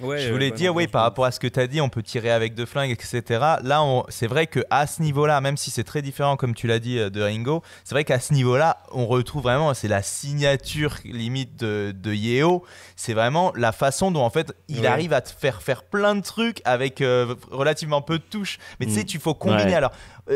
Ouais, 0.00 0.20
je 0.20 0.30
voulais 0.32 0.52
dire, 0.52 0.72
oui, 0.76 0.86
par 0.86 1.02
rapport 1.02 1.24
à 1.24 1.32
ce 1.32 1.40
que 1.40 1.48
tu 1.48 1.58
as 1.58 1.66
dit, 1.66 1.80
on 1.80 1.88
peut 1.88 2.04
tirer 2.04 2.30
avec 2.30 2.54
deux 2.54 2.66
flingues, 2.66 2.92
etc. 2.92 3.22
Là, 3.64 3.82
on- 3.82 4.04
c'est 4.10 4.28
vrai 4.28 4.46
que 4.46 4.60
à 4.70 4.86
ce 4.86 5.02
niveau-là, 5.02 5.40
même 5.40 5.56
si 5.56 5.72
c'est 5.72 5.82
très 5.82 6.02
différent, 6.02 6.36
comme 6.36 6.54
tu 6.54 6.68
l'as 6.68 6.78
dit, 6.78 6.98
de 7.10 7.20
Ringo, 7.20 7.64
c'est 7.82 7.96
vrai 7.96 8.04
qu'à 8.04 8.20
ce 8.20 8.32
niveau-là, 8.32 8.76
on 8.92 9.06
retrouve 9.08 9.42
vraiment, 9.42 9.74
c'est 9.74 9.88
la 9.88 10.02
signature 10.02 10.94
limite 11.04 11.58
de, 11.58 11.92
de 12.00 12.12
Yeo. 12.14 12.62
C'est 12.94 13.12
vraiment 13.12 13.52
la 13.56 13.72
façon 13.72 14.12
dont, 14.12 14.22
en 14.22 14.30
fait, 14.30 14.52
il 14.68 14.82
Ouais. 14.82 14.86
arrive 14.86 15.12
à 15.12 15.20
te 15.20 15.30
faire 15.30 15.62
faire 15.62 15.82
plein 15.82 16.14
de 16.14 16.22
trucs 16.22 16.60
avec 16.64 17.00
euh, 17.00 17.34
relativement 17.50 18.00
peu 18.00 18.18
de 18.18 18.24
touches. 18.24 18.58
Mais 18.78 18.86
tu 18.86 18.92
sais, 18.92 19.00
Mm. 19.02 19.06
tu 19.06 19.18
faut 19.18 19.34
combiner. 19.34 19.64
Ouais. 19.64 19.74
Alors, 19.74 19.90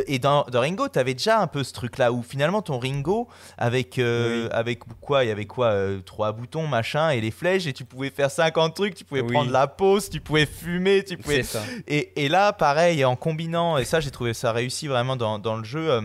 et 0.06 0.18
dans, 0.18 0.44
dans 0.44 0.60
Ringo, 0.60 0.88
tu 0.88 0.98
avais 0.98 1.14
déjà 1.14 1.40
un 1.40 1.46
peu 1.46 1.62
ce 1.64 1.72
truc-là 1.72 2.12
où 2.12 2.22
finalement, 2.22 2.62
ton 2.62 2.78
Ringo, 2.78 3.28
avec, 3.58 3.98
euh, 3.98 4.44
Oui. 4.44 4.48
avec 4.52 4.80
quoi 5.00 5.24
Il 5.24 5.28
y 5.28 5.30
avait 5.30 5.46
quoi 5.46 5.66
euh, 5.66 6.00
Trois 6.00 6.32
boutons, 6.32 6.66
machin, 6.66 7.10
et 7.10 7.20
les 7.20 7.30
flèches, 7.30 7.66
et 7.66 7.72
tu 7.72 7.84
pouvais 7.84 8.10
faire 8.10 8.30
50 8.30 8.74
trucs, 8.74 8.94
tu 8.94 9.04
pouvais 9.04 9.20
Oui. 9.22 9.32
prendre 9.32 9.50
la 9.50 9.66
pause, 9.66 10.08
tu 10.10 10.20
pouvais 10.20 10.46
fumer, 10.46 11.04
tu 11.04 11.16
pouvais 11.18 11.42
ça. 11.42 11.62
et, 11.86 12.24
et 12.24 12.28
là, 12.28 12.52
pareil, 12.52 13.04
en 13.04 13.16
combinant, 13.16 13.78
et 13.78 13.84
ça, 13.84 14.00
j'ai 14.00 14.10
trouvé 14.10 14.34
ça 14.34 14.52
réussi 14.52 14.86
vraiment 14.88 15.16
dans, 15.16 15.38
dans 15.38 15.56
le 15.56 15.64
jeu, 15.64 15.90
euh, 15.90 16.00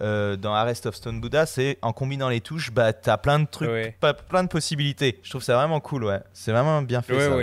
euh, 0.00 0.36
dans 0.36 0.54
Arrest 0.54 0.86
of 0.86 0.94
Stone 0.96 1.20
Buddha, 1.20 1.46
c'est 1.46 1.78
en 1.82 1.92
combinant 1.92 2.28
les 2.28 2.40
touches, 2.40 2.70
bah, 2.72 2.92
t'as 2.92 3.18
plein 3.18 3.38
de 3.38 3.46
trucs, 3.46 3.68
plein 4.28 4.42
de 4.42 4.48
possibilités. 4.48 5.20
Je 5.22 5.30
trouve 5.30 5.42
ça 5.42 5.54
vraiment 5.54 5.80
cool, 5.80 6.04
ouais. 6.04 6.20
C'est 6.32 6.50
vraiment 6.50 6.82
bien 6.82 7.02
fait. 7.02 7.12
Ça. 7.28 7.36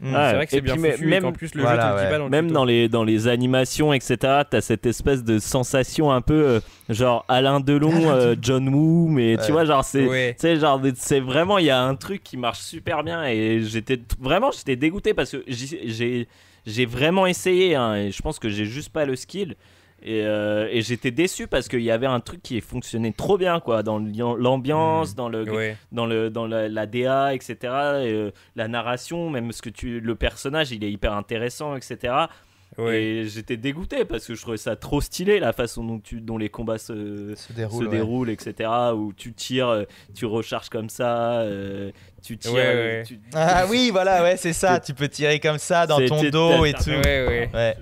Mm. 0.00 0.14
Ouais. 0.14 0.20
C'est 0.28 0.34
vrai 0.34 0.44
que 0.46 0.50
c'est 0.52 0.60
bien 0.60 0.76
foutu 0.76 1.02
et 1.02 1.06
même- 1.06 1.22
qu'en 1.24 1.32
plus 1.32 1.54
le 1.54 1.62
Voilà, 1.62 1.82
jeu 1.82 1.88
te 1.88 1.92
le 1.94 1.98
dit 1.98 2.04
ouais. 2.04 2.10
pas 2.10 2.18
dans 2.18 2.24
le 2.24 2.30
Même 2.30 2.44
tuto. 2.46 2.54
dans 2.54 2.64
les, 2.64 2.88
dans 2.88 3.04
les 3.04 3.26
animations, 3.28 3.92
etc., 3.92 4.16
t'as 4.48 4.60
cette 4.60 4.86
espèce 4.86 5.24
de 5.24 5.38
sensation 5.38 6.12
un 6.12 6.20
peu 6.20 6.34
euh, 6.34 6.60
genre 6.88 7.24
Alain 7.28 7.58
Delon, 7.60 8.10
euh, 8.10 8.34
John 8.40 8.68
Woo, 8.68 9.08
mais 9.08 9.36
Ouais. 9.36 9.44
tu 9.44 9.52
vois, 9.52 9.64
genre 9.64 9.84
c'est. 9.84 10.06
Ouais. 10.06 10.36
Genre, 10.42 10.80
c'est 10.94 11.20
vraiment, 11.20 11.58
il 11.58 11.64
y 11.66 11.70
a 11.70 11.82
un 11.82 11.94
truc 11.96 12.22
qui 12.22 12.36
marche 12.36 12.60
super 12.60 13.02
bien 13.02 13.24
et 13.26 13.60
j'étais 13.62 14.00
vraiment, 14.20 14.50
j'étais 14.52 14.76
dégoûté 14.76 15.14
parce 15.14 15.32
que 15.32 15.42
j'ai 16.66 16.86
vraiment 16.86 17.26
essayé 17.26 17.74
hein, 17.74 17.94
et 17.96 18.10
je 18.10 18.22
pense 18.22 18.38
que 18.38 18.48
j'ai 18.48 18.66
juste 18.66 18.90
pas 18.90 19.04
le 19.04 19.16
skill. 19.16 19.56
Et, 20.02 20.22
euh, 20.24 20.68
et 20.70 20.80
j'étais 20.82 21.10
déçu 21.10 21.48
parce 21.48 21.66
qu'il 21.68 21.82
y 21.82 21.90
avait 21.90 22.06
un 22.06 22.20
truc 22.20 22.40
qui 22.42 22.60
fonctionnait 22.60 23.10
trop 23.12 23.36
bien, 23.36 23.58
quoi, 23.58 23.82
dans 23.82 23.98
l'ambiance, 23.98 25.14
dans 25.16 25.28
le, 25.28 25.42
Ouais. 25.50 25.76
dans 25.92 26.06
le 26.06 26.30
dans 26.30 26.46
la, 26.46 26.68
la 26.68 26.86
DA 26.86 27.34
etc 27.34 27.56
et, 27.62 27.68
euh, 28.12 28.30
la 28.54 28.68
narration 28.68 29.28
même 29.30 29.50
ce 29.52 29.60
que 29.62 29.70
tu 29.70 29.98
le 30.00 30.14
personnage 30.14 30.70
il 30.70 30.84
est 30.84 30.90
hyper 30.92 31.12
intéressant 31.14 31.74
etc 31.76 32.14
Ouais. 32.76 33.02
et 33.02 33.24
j'étais 33.28 33.56
dégoûté 33.56 34.04
parce 34.04 34.24
que 34.26 34.36
je 34.36 34.40
trouvais 34.42 34.56
ça 34.56 34.76
trop 34.76 35.00
stylé 35.00 35.40
la 35.40 35.52
façon 35.52 35.82
dont 35.82 35.98
tu 35.98 36.20
dont 36.20 36.38
les 36.38 36.48
combats 36.48 36.78
se 36.78 37.34
Se 37.34 37.52
déroule. 37.52 37.84
se 37.84 37.88
ouais. 37.90 37.96
déroulent 37.96 38.30
etc 38.30 38.70
où 38.94 39.12
tu 39.16 39.32
tires 39.32 39.68
euh, 39.68 39.82
tu 40.14 40.26
recharges 40.26 40.68
comme 40.68 40.88
ça 40.90 41.40
euh, 41.40 41.90
tu 42.22 42.38
tires 42.38 42.52
Ouais, 42.52 42.60
ouais. 42.74 43.02
tu- 43.04 43.18
Ah 43.34 43.64
oui, 43.68 43.88
voilà, 43.90 44.22
ouais, 44.22 44.36
c'est 44.36 44.52
ça. 44.52 44.78
Tu 44.84 44.94
peux 44.94 45.08
tirer 45.08 45.40
comme 45.40 45.58
ça 45.58 45.86
dans 45.88 45.98
ton 46.06 46.22
dos 46.30 46.64
et 46.64 46.72
tout. 46.74 46.90
Ouais, 46.90 47.26
ouais. 47.26 47.50
Ouais, 47.54 47.76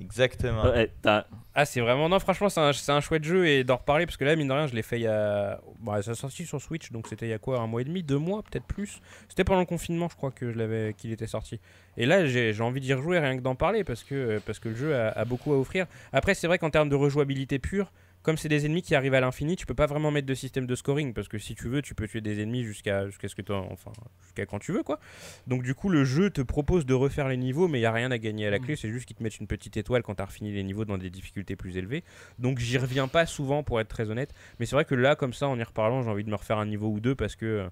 exactement. 0.00 0.64
Ouais, 0.64 0.90
t'as- 1.02 1.26
Ah, 1.54 1.64
c'est 1.64 1.80
vraiment. 1.80 2.08
Non, 2.08 2.20
franchement, 2.20 2.48
c'est 2.48 2.60
un, 2.60 2.96
un 2.96 3.00
chouette 3.00 3.24
jeu 3.24 3.46
et 3.46 3.64
d'en 3.64 3.76
reparler 3.76 4.06
parce 4.06 4.16
que 4.16 4.24
là, 4.24 4.36
mine 4.36 4.46
de 4.46 4.52
rien, 4.52 4.66
je 4.68 4.74
l'ai 4.74 4.82
fait 4.82 4.98
il 5.00 5.02
y 5.02 5.06
a. 5.08 5.60
Bon, 5.80 6.00
ça 6.00 6.12
a 6.12 6.14
sorti 6.14 6.46
sur 6.46 6.60
Switch 6.60 6.92
donc 6.92 7.08
c'était 7.08 7.26
il 7.26 7.30
y 7.30 7.32
a 7.32 7.38
quoi 7.38 7.58
Un 7.60 7.66
mois 7.66 7.80
et 7.80 7.84
demi 7.84 8.02
Deux 8.02 8.18
mois 8.18 8.42
Peut-être 8.42 8.66
plus 8.66 9.00
C'était 9.28 9.42
pendant 9.42 9.60
le 9.60 9.66
confinement, 9.66 10.08
je 10.08 10.16
crois 10.16 10.30
que 10.30 10.52
je 10.52 10.58
l'avais 10.58 10.94
qu'il 10.96 11.10
était 11.10 11.26
sorti. 11.26 11.58
Et 11.96 12.06
là, 12.06 12.24
j'ai 12.26 12.60
envie 12.60 12.80
d'y 12.80 12.94
rejouer 12.94 13.18
rien 13.18 13.36
que 13.36 13.42
d'en 13.42 13.56
parler 13.56 13.82
parce 13.82 14.04
que, 14.04 14.40
parce 14.46 14.58
que 14.60 14.68
le 14.68 14.76
jeu 14.76 14.96
a 14.96 15.24
beaucoup 15.24 15.52
à 15.52 15.58
offrir. 15.58 15.86
Après, 16.12 16.34
c'est 16.34 16.46
vrai 16.46 16.58
qu'en 16.58 16.70
termes 16.70 16.88
de 16.88 16.94
rejouabilité 16.94 17.58
pure, 17.58 17.90
comme 18.22 18.36
c'est 18.36 18.48
des 18.50 18.66
ennemis 18.66 18.82
qui 18.82 18.94
arrivent 18.94 19.14
à 19.14 19.20
l'infini, 19.20 19.56
tu 19.56 19.64
peux 19.64 19.74
pas 19.74 19.86
vraiment 19.86 20.10
mettre 20.10 20.26
de 20.26 20.34
système 20.34 20.66
de 20.66 20.74
scoring 20.74 21.14
parce 21.14 21.26
que 21.28 21.38
si 21.38 21.54
tu 21.54 21.68
veux, 21.68 21.80
tu 21.80 21.94
peux 21.94 22.06
tuer 22.06 22.20
des 22.20 22.42
ennemis 22.42 22.64
jusqu'à 22.64 23.06
jusqu'à 23.06 23.28
ce 23.28 23.34
que 23.34 23.40
enfin 23.52 23.92
jusqu'à 24.24 24.44
quand 24.44 24.58
tu 24.58 24.72
veux 24.72 24.82
quoi. 24.82 25.00
Donc 25.46 25.62
du 25.62 25.74
coup, 25.74 25.88
le 25.88 26.04
jeu 26.04 26.28
te 26.30 26.42
propose 26.42 26.84
de 26.84 26.92
refaire 26.94 27.28
les 27.28 27.36
niveaux, 27.38 27.66
mais 27.66 27.78
il 27.78 27.82
y 27.82 27.86
a 27.86 27.92
rien 27.92 28.10
à 28.10 28.18
gagner 28.18 28.46
à 28.46 28.50
la 28.50 28.58
clé. 28.58 28.76
C'est 28.76 28.90
juste 28.90 29.06
qu'ils 29.06 29.16
te 29.16 29.22
mettent 29.22 29.38
une 29.38 29.46
petite 29.46 29.76
étoile 29.78 30.02
quand 30.02 30.16
t'as 30.16 30.26
refini 30.26 30.52
les 30.52 30.62
niveaux 30.62 30.84
dans 30.84 30.98
des 30.98 31.08
difficultés 31.10 31.56
plus 31.56 31.76
élevées. 31.78 32.04
Donc 32.38 32.58
j'y 32.58 32.76
reviens 32.76 33.08
pas 33.08 33.24
souvent 33.26 33.62
pour 33.62 33.80
être 33.80 33.88
très 33.88 34.10
honnête. 34.10 34.34
Mais 34.58 34.66
c'est 34.66 34.76
vrai 34.76 34.84
que 34.84 34.94
là, 34.94 35.16
comme 35.16 35.32
ça, 35.32 35.48
en 35.48 35.58
y 35.58 35.62
reparlant, 35.62 36.02
j'ai 36.02 36.10
envie 36.10 36.24
de 36.24 36.30
me 36.30 36.36
refaire 36.36 36.58
un 36.58 36.66
niveau 36.66 36.88
ou 36.88 37.00
deux 37.00 37.14
parce 37.14 37.36
que 37.36 37.68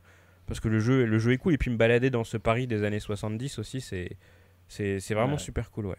parce 0.46 0.60
que 0.60 0.68
le 0.68 0.80
jeu 0.80 1.04
le 1.04 1.18
jeu 1.18 1.32
est 1.32 1.36
cool 1.36 1.52
et 1.52 1.58
puis 1.58 1.70
me 1.70 1.76
balader 1.76 2.08
dans 2.08 2.24
ce 2.24 2.38
Paris 2.38 2.66
des 2.66 2.84
années 2.84 3.00
70 3.00 3.58
aussi, 3.58 3.82
c'est 3.82 4.16
c'est 4.68 4.98
vraiment 5.14 5.32
Ouais. 5.34 5.38
super 5.38 5.70
cool, 5.70 5.86
ouais. 5.86 5.96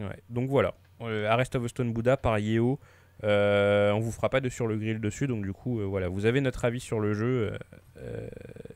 Ouais. 0.00 0.18
Donc 0.28 0.48
voilà, 0.48 0.74
Euh, 1.02 1.28
Arrest 1.28 1.56
of 1.56 1.64
the 1.64 1.68
Stone 1.68 1.92
Buddha 1.92 2.16
par 2.16 2.38
Yeo. 2.38 2.78
Euh, 3.24 3.90
on 3.92 4.00
vous 4.00 4.12
fera 4.12 4.28
pas 4.30 4.40
de 4.40 4.48
sur 4.48 4.66
le 4.66 4.76
grill 4.78 5.00
dessus, 5.00 5.26
donc 5.26 5.42
du 5.44 5.52
coup, 5.52 5.80
euh, 5.80 5.84
voilà, 5.84 6.08
vous 6.08 6.24
avez 6.26 6.40
notre 6.40 6.64
avis 6.64 6.80
sur 6.80 7.00
le 7.00 7.12
jeu. 7.14 7.52
euh, 7.52 7.58
euh, 7.98 8.28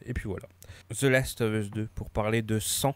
et 0.05 0.13
puis 0.13 0.29
voilà. 0.29 0.45
The 0.99 1.05
Last 1.05 1.41
of 1.41 1.53
Us 1.55 1.71
2, 1.71 1.89
pour 1.95 2.11
parler 2.11 2.43
de 2.43 2.59
100. 2.59 2.95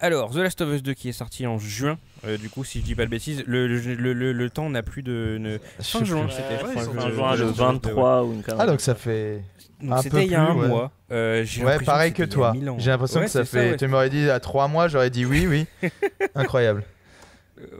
Alors, 0.00 0.32
The 0.32 0.38
Last 0.38 0.60
of 0.60 0.74
Us 0.74 0.82
2 0.82 0.94
qui 0.94 1.08
est 1.10 1.12
sorti 1.12 1.46
en 1.46 1.58
juin, 1.58 1.96
euh, 2.26 2.36
du 2.36 2.48
coup, 2.50 2.64
si 2.64 2.80
je 2.80 2.84
dis 2.84 2.96
pas 2.96 3.04
de 3.04 3.10
bêtises, 3.10 3.44
le, 3.46 3.68
le, 3.68 3.78
le- 3.94 4.12
le- 4.12 4.32
le 4.32 4.50
temps 4.50 4.68
n'a 4.68 4.82
plus 4.82 5.04
de. 5.04 5.36
ne- 5.38 5.58
Fin 5.80 6.02
juin, 6.04 6.26
je- 6.28 6.34
c'était. 6.34 6.58
fin 6.58 6.82
juin, 7.12 7.30
le 7.36 7.36
je- 7.36 7.44
23 7.44 8.24
ou 8.24 8.32
une. 8.32 8.42
Ah, 8.58 8.66
donc 8.66 8.80
ça 8.80 8.96
fait. 8.96 9.42
Donc 9.80 9.92
un 9.92 9.96
peu 9.96 10.02
c'était 10.02 10.24
il 10.26 10.32
y 10.32 10.34
a 10.34 10.42
un 10.42 10.56
ouais. 10.56 10.66
mois. 10.66 10.90
Euh, 11.12 11.44
j'ai 11.44 11.60
Ouais, 11.62 11.70
l'impression 11.70 11.92
pareil 11.92 12.12
que 12.12 12.22
toi. 12.24 12.52
J'ai 12.78 12.90
l'impression 12.90 13.20
Ouais, 13.20 13.26
que 13.26 13.30
ça 13.32 13.44
fait. 13.44 13.70
ouais. 13.70 13.76
Tu 13.76 13.86
m'aurais 13.86 14.10
dit 14.10 14.28
à 14.28 14.40
trois 14.40 14.66
mois, 14.66 14.88
j'aurais 14.88 15.10
dit 15.10 15.24
oui, 15.24 15.46
oui. 15.48 15.66
Incroyable. 16.34 16.82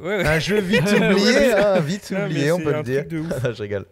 Ouais, 0.00 0.16
ouais. 0.18 0.26
Un 0.26 0.38
jeu 0.38 0.60
vite 0.60 0.82
oublié, 0.92 1.52
hein, 1.52 1.80
vite 1.80 2.10
Non, 2.10 2.24
oublié, 2.26 2.52
on 2.52 2.58
peut 2.60 2.72
le 2.72 2.82
dire. 2.82 3.04
ouf. 3.12 3.52
je 3.56 3.62
rigole. 3.62 3.86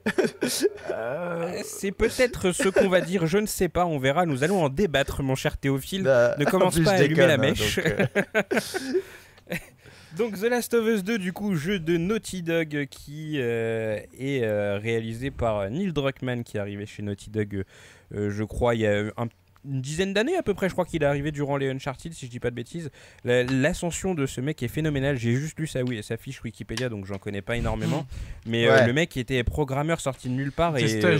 Euh, 0.90 1.52
C'est 1.64 1.92
peut-être 1.92 2.52
ce 2.52 2.68
qu'on 2.68 2.88
va 2.88 3.00
dire, 3.00 3.26
je 3.26 3.38
ne 3.38 3.46
sais 3.46 3.68
pas, 3.68 3.86
on 3.86 3.98
verra. 3.98 4.26
Nous 4.26 4.44
allons 4.44 4.62
en 4.62 4.68
débattre, 4.68 5.22
mon 5.22 5.34
cher 5.34 5.56
Théophile. 5.56 6.02
Bah, 6.04 6.34
ne 6.38 6.44
en 6.46 6.50
commence 6.50 6.78
pas 6.80 6.92
à 6.92 6.96
je 6.98 7.02
allumer 7.04 7.26
la 7.26 7.36
déconne, 7.36 7.44
hein, 7.44 7.50
mèche. 7.50 7.76
donc, 7.76 7.86
euh, 7.86 9.54
Donc 10.18 10.38
The 10.40 10.44
Last 10.50 10.74
of 10.74 10.86
Us 10.88 11.04
2, 11.04 11.18
du 11.18 11.32
coup, 11.32 11.54
jeu 11.54 11.78
de 11.78 11.96
Naughty 11.96 12.42
Dog 12.42 12.86
qui 12.90 13.34
euh, 13.38 13.98
est 14.18 14.44
réalisé 14.78 15.30
par 15.30 15.70
Neil 15.70 15.92
Druckmann 15.92 16.42
qui 16.42 16.56
est 16.56 16.60
arrivé 16.60 16.84
chez 16.84 17.02
Naughty 17.02 17.30
Dog, 17.30 17.64
je 18.12 18.42
crois, 18.44 18.74
il 18.74 18.80
y 18.80 18.86
a 18.88 19.04
un- 19.16 19.28
une 19.68 19.80
dizaine 19.80 20.12
d'années 20.14 20.36
à 20.36 20.42
peu 20.42 20.54
près. 20.54 20.68
Je 20.68 20.72
crois 20.74 20.84
qu'il 20.86 21.02
est 21.02 21.06
arrivé 21.06 21.32
durant 21.32 21.56
les 21.56 21.68
Uncharted, 21.70 22.12
si 22.14 22.26
je 22.26 22.30
dis 22.30 22.40
pas 22.40 22.50
de 22.50 22.54
bêtises. 22.54 22.90
La- 23.24 23.44
L'ascension 23.44 24.14
de 24.14 24.24
ce 24.26 24.40
mec 24.40 24.62
est 24.62 24.68
phénoménale. 24.68 25.16
J'ai 25.16 25.34
juste 25.34 25.58
lu 25.58 25.66
sa, 25.66 25.82
oui, 25.82 26.02
sa 26.02 26.16
fiche 26.16 26.42
Wikipédia, 26.42 26.88
donc 26.88 27.04
j'en 27.06 27.18
connais 27.18 27.42
pas 27.42 27.56
énormément. 27.56 28.06
Mais 28.46 28.66
euh, 28.66 28.86
le 28.86 28.92
mec 28.92 29.16
était 29.16 29.44
programmeur 29.44 30.00
sorti 30.00 30.28
de 30.28 30.34
nulle 30.34 30.52
part. 30.52 30.72
C'est 30.88 31.00
le- 31.12 31.18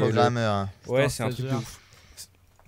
Programmeur. 0.00 0.68
Ouais, 0.86 1.08
c'est 1.08 1.22
un 1.22 1.30
truc 1.30 1.46
de 1.46 1.56
ouf. 1.56 1.78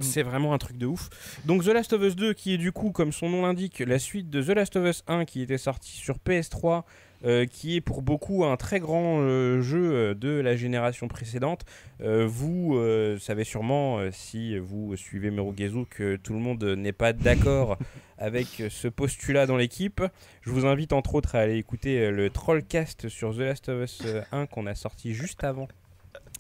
C'est 0.01 0.23
vraiment 0.25 0.53
un 0.53 0.59
truc 0.59 0.77
de 0.77 0.87
ouf. 0.87 1.09
Donc 1.45 1.63
The 1.63 1.69
Last 1.69 1.93
of 1.93 2.03
Us 2.03 2.17
2 2.17 2.33
qui 2.35 2.55
est 2.55 2.59
du 2.59 2.73
coup, 2.73 2.91
comme 2.91 3.13
son 3.13 3.29
nom 3.29 3.43
l'indique, 3.43 3.79
la 3.79 4.01
suite 4.01 4.29
de 4.29 4.43
The 4.43 4.49
Last 4.49 4.75
of 4.77 4.85
Us 4.89 5.05
1 5.07 5.25
qui 5.25 5.41
était 5.41 5.57
sorti 5.57 5.93
sur 5.93 6.17
PS3, 6.19 6.83
euh, 7.25 7.47
qui 7.47 7.77
est 7.77 7.81
pour 7.81 8.03
beaucoup 8.03 8.45
un 8.45 8.57
très 8.57 8.81
grand 8.81 9.20
euh, 9.20 9.61
jeu 9.61 9.93
euh, 9.95 10.14
de 10.14 10.29
la 10.29 10.57
génération 10.57 11.09
précédente. 11.09 11.64
Vous 12.01 12.79
savez 13.18 13.45
sûrement, 13.45 14.01
si 14.11 14.59
vous 14.59 14.95
suivez 14.97 15.31
Merugezu, 15.31 15.87
que 15.89 16.16
tout 16.16 16.35
le 16.35 16.39
monde 16.39 16.62
n'est 16.64 16.93
pas 16.93 17.12
d'accord 17.12 17.79
avec 18.18 18.62
ce 18.68 18.89
postulat 18.89 19.47
dans 19.47 19.57
l'équipe. 19.57 20.03
Je 20.43 20.51
vous 20.51 20.66
invite 20.66 20.93
entre 20.93 21.14
autres 21.14 21.35
à 21.35 21.41
aller 21.41 21.57
écouter 21.57 22.11
le 22.11 22.31
Trollcast 22.31 23.09
sur 23.09 23.35
The 23.35 23.39
Last 23.39 23.68
of 23.68 23.85
Us 23.85 24.03
euh, 24.05 24.22
1 24.33 24.47
qu'on 24.47 24.66
a 24.66 24.75
sorti 24.75 25.14
juste 25.14 25.45
avant 25.45 25.68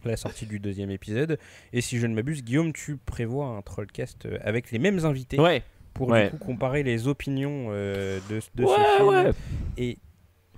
la 0.04 0.16
sortie 0.16 0.44
du 0.46 0.58
deuxième 0.58 0.90
épisode. 0.90 1.38
Et 1.72 1.80
si 1.80 1.98
je 1.98 2.06
ne 2.06 2.14
m'abuse, 2.14 2.44
Guillaume, 2.44 2.72
tu 2.72 2.96
prévois 2.96 3.46
un 3.46 3.62
Trollcast 3.62 4.28
avec 4.42 4.70
les 4.70 4.78
mêmes 4.78 5.04
invités 5.06 5.40
Ouais, 5.40 5.62
pour 5.94 6.08
ouais. 6.08 6.24
du 6.24 6.30
coup 6.36 6.44
comparer 6.44 6.82
les 6.82 7.08
opinions 7.08 7.68
euh, 7.70 8.18
de, 8.28 8.40
de 8.54 8.64
ouais, 8.64 8.74
ce 8.76 8.96
film 8.96 9.08
ouais. 9.08 9.30
et, 9.78 9.98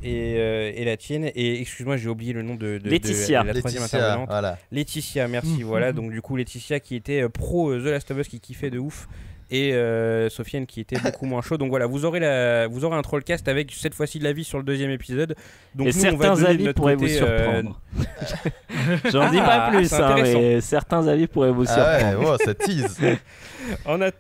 et, 0.03 0.35
euh, 0.37 0.73
et 0.75 0.85
la 0.85 0.97
tienne. 0.97 1.31
Et 1.35 1.61
excuse-moi, 1.61 1.97
j'ai 1.97 2.09
oublié 2.09 2.33
le 2.33 2.43
nom 2.43 2.55
de, 2.55 2.79
de- 2.79 2.79
de 2.79 2.89
Laetitia. 2.91 3.43
la 3.45 3.55
troisième 3.55 3.83
Laetitia, 3.83 3.99
intervenante. 3.99 4.29
voilà. 4.29 4.59
Laetitia, 4.73 5.29
merci. 5.29 5.59
Mhm. 5.59 5.63
voilà, 5.65 5.93
donc 5.93 6.11
du 6.11 6.21
coup, 6.23 6.37
Laetitia 6.37 6.81
qui 6.81 6.95
était 6.97 7.23
euh, 7.23 7.29
pro 7.29 7.71
euh, 7.71 7.81
The 7.81 7.87
Last 7.87 8.11
of 8.11 8.19
Us, 8.19 8.29
qui 8.29 8.41
kiffait 8.41 8.71
de 8.71 8.79
ouf. 8.79 9.09
Et 9.49 9.75
euh, 9.75 10.29
Sofiane 10.29 10.67
qui 10.67 10.81
était 10.81 10.99
beaucoup 10.99 11.25
moins 11.25 11.41
chaud. 11.41 11.57
Donc 11.57 11.69
voilà, 11.71 11.87
vous 11.87 12.05
aurez, 12.05 12.19
la, 12.19 12.67
vous 12.67 12.85
aurez 12.85 12.97
un 12.97 13.03
trollcast 13.03 13.47
avec 13.47 13.71
cette 13.71 13.95
fois-ci 13.95 14.19
de 14.19 14.25
l'avis 14.25 14.43
sur 14.43 14.59
le 14.59 14.65
deuxième 14.65 14.91
épisode. 14.91 15.37
Donc 15.77 15.87
et 15.87 15.91
nous, 15.93 16.05
on 16.15 16.17
va 16.17 16.25
certains 16.35 16.45
avis 16.51 16.73
pourraient 16.73 16.97
côté, 16.97 17.07
vous 17.17 17.23
euh, 17.23 17.39
surprendre. 17.53 17.81
J'en 19.13 19.31
dis 19.31 19.39
Ah, 19.41 19.47
pas 19.71 19.71
plus, 19.71 19.93
hein, 19.93 20.17
mais 20.21 20.61
certains 20.61 21.07
avis 21.07 21.29
pourraient 21.29 21.53
vous 21.53 21.65
surprendre. 21.65 21.89
Ah 22.03 22.19
ouais, 22.19 22.27
wow, 22.27 22.37
ça 22.45 22.55
tease. 22.55 22.99
En, 23.85 24.01
at- 24.01 24.11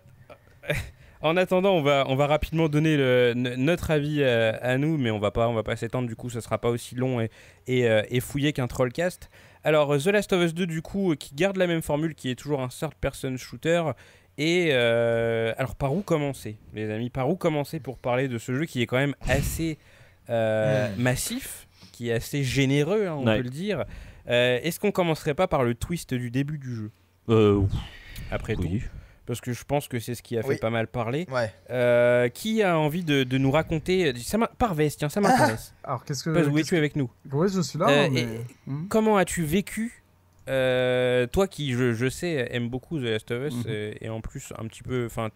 En 1.26 1.36
attendant, 1.36 1.74
on 1.74 1.82
va, 1.82 2.04
on 2.08 2.14
va 2.16 2.26
rapidement 2.26 2.68
donner 2.68 2.96
le- 2.96 3.32
notre 3.34 3.90
avis 3.90 4.18
euh, 4.22 4.52
à 4.62 4.78
nous, 4.78 4.96
mais 4.96 5.10
on 5.10 5.18
va 5.18 5.30
pas, 5.30 5.48
on 5.48 5.54
va 5.54 5.62
pas 5.62 5.76
s'étendre. 5.76 6.06
Du 6.08 6.16
coup, 6.16 6.30
ça 6.30 6.40
sera 6.40 6.58
pas 6.58 6.68
aussi 6.70 6.94
long 6.94 7.20
et, 7.20 7.30
et, 7.66 7.88
euh, 7.88 8.02
et 8.10 8.20
fouillé 8.20 8.52
qu'un 8.52 8.66
Trollcast. 8.66 9.28
Alors, 9.64 9.96
The 9.98 10.06
Last 10.06 10.32
of 10.32 10.44
Us 10.44 10.54
2, 10.54 10.66
du 10.66 10.82
coup, 10.82 11.14
qui 11.18 11.34
garde 11.34 11.56
la 11.56 11.66
même 11.66 11.82
formule, 11.82 12.14
qui 12.14 12.30
est 12.30 12.34
toujours 12.36 12.60
un 12.62 12.68
third-person 12.68 13.36
shooter. 13.36 13.82
Et 14.38 14.68
euh, 14.70 15.52
alors, 15.58 15.74
par 15.74 15.94
où 15.94 16.02
commencer, 16.02 16.56
les 16.74 16.90
amis? 16.90 17.10
Par 17.10 17.28
où 17.28 17.36
commencer 17.36 17.80
pour 17.80 17.98
parler 17.98 18.28
de 18.28 18.38
ce 18.38 18.54
jeu 18.54 18.64
qui 18.66 18.82
est 18.82 18.86
quand 18.86 18.98
même 18.98 19.14
assez 19.28 19.78
euh, 20.30 20.88
massif, 20.98 21.66
qui 21.92 22.10
est 22.10 22.12
assez 22.12 22.44
généreux, 22.44 23.06
hein, 23.06 23.16
on 23.18 23.26
Ouais. 23.26 23.38
peut 23.38 23.42
le 23.44 23.50
dire. 23.50 23.84
Est-ce 24.28 24.78
qu'on 24.80 24.90
commencerait 24.92 25.34
pas 25.34 25.46
par 25.48 25.62
le 25.64 25.74
twist 25.74 26.12
du 26.14 26.30
début 26.30 26.58
du 26.58 26.74
jeu? 26.74 26.90
Après 28.30 28.54
tout, 28.54 28.62
oui. 28.62 28.82
Parce 29.26 29.40
que 29.40 29.52
je 29.52 29.64
pense 29.64 29.88
que 29.88 29.98
c'est 29.98 30.14
ce 30.14 30.22
qui 30.22 30.36
a 30.38 30.42
fait 30.42 30.48
Oui. 30.50 30.56
pas 30.58 30.70
mal 30.70 30.86
parler. 30.86 31.26
Ouais. 31.30 31.52
Euh, 31.70 32.28
qui 32.28 32.62
a 32.62 32.78
envie 32.78 33.04
de, 33.04 33.24
de 33.24 33.38
nous 33.38 33.50
raconter 33.50 34.12
ça 34.18 34.38
m'a- 34.38 34.46
Par 34.46 34.74
Vest, 34.74 34.98
tiens, 35.00 35.08
ça 35.08 35.20
m'intéresse. 35.20 35.74
Alors, 35.84 36.04
qu'est-ce 36.04 36.24
que. 36.24 36.30
Parce 36.30 36.46
où 36.46 36.56
es-tu 36.58 36.76
avec 36.76 36.96
nous? 36.96 37.10
Ouais, 37.32 37.48
je 37.48 37.60
suis 37.60 37.78
là. 37.78 37.88
Euh, 37.88 38.08
mais... 38.10 38.20
et- 38.22 38.40
Hmm? 38.66 38.86
Comment 38.88 39.16
as-tu 39.16 39.42
vécu 39.44 40.02
euh, 40.48 41.26
toi 41.26 41.48
qui, 41.48 41.72
je, 41.72 41.92
je 41.92 42.08
sais, 42.08 42.48
aime 42.52 42.68
beaucoup 42.68 42.98
The 42.98 43.02
Last 43.02 43.30
of 43.32 43.48
Us 43.48 43.54
Mhm. 43.54 43.62
euh, 43.68 43.92
et 44.00 44.08
en 44.08 44.20
plus 44.20 44.52
un 44.58 44.66
petit 44.66 44.82
peu, 44.82 45.06
enfin, 45.06 45.28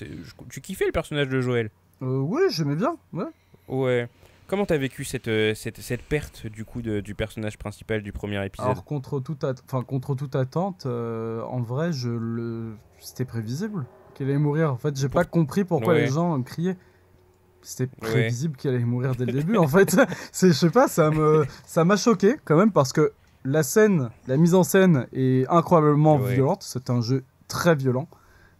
tu 0.51 0.61
kiffais 0.61 0.87
le 0.87 0.93
personnage 0.93 1.29
de 1.29 1.41
Joël? 1.41 1.71
Euh, 2.03 2.19
ouais, 2.21 2.43
j'aimais 2.51 2.77
bien. 2.77 2.97
Ouais. 3.13 3.25
Ouais. 3.69 4.09
Comment 4.51 4.67
t'as 4.67 4.79
vécu 4.79 5.05
cette, 5.05 5.29
euh, 5.29 5.55
cette, 5.55 5.81
cette 5.81 6.03
perte 6.03 6.49
du 6.49 6.65
coup 6.65 6.83
de- 6.83 6.99
du 6.99 7.15
personnage 7.15 7.57
principal 7.57 8.03
du 8.03 8.11
premier 8.13 8.45
épisode 8.45 8.67
Alors, 8.71 8.85
contre 8.85 9.21
toute, 9.21 9.45
at- 9.45 9.55
enfin, 9.65 9.85
contre 9.85 10.17
toute 10.17 10.35
attente, 10.35 10.87
euh, 10.87 11.41
en 11.45 11.61
vrai, 11.61 11.93
je 11.93 12.09
le... 12.11 12.73
c'était 12.99 13.25
prévisible 13.25 13.87
qu'il 14.15 14.27
allait 14.29 14.39
mourir. 14.39 14.73
En 14.73 14.77
fait, 14.77 14.97
j'ai 14.99 15.09
pas 15.09 15.25
compris 15.25 15.63
pourquoi 15.65 15.95
Ouais. 15.95 16.01
les 16.01 16.07
gens 16.09 16.43
criaient. 16.43 16.77
C'était 17.63 17.85
Ouais. 18.03 18.11
prévisible 18.11 18.57
qu'il 18.57 18.71
allait 18.71 18.85
mourir 18.85 19.15
dès 19.15 19.25
le 19.27 19.33
début. 19.35 19.57
en 19.57 19.69
fait, 19.69 19.97
c'est, 20.33 20.49
je 20.49 20.53
sais 20.55 20.71
pas, 20.71 20.89
ça 20.89 21.11
me, 21.11 21.47
ça 21.65 21.85
m'a 21.85 21.97
choqué 21.97 22.35
quand 22.45 22.57
même 22.57 22.73
parce 22.73 22.93
que 22.93 23.13
la 23.45 23.63
scène, 23.63 24.11
la 24.27 24.37
mise 24.37 24.55
en 24.57 24.65
scène 24.65 25.07
est 25.13 25.47
incroyablement 25.49 26.17
Ouais. 26.17 26.35
violente. 26.35 26.65
C'est 26.65 26.91
un 26.91 27.01
jeu 27.03 27.23
très 27.47 27.77
violent. 27.77 28.09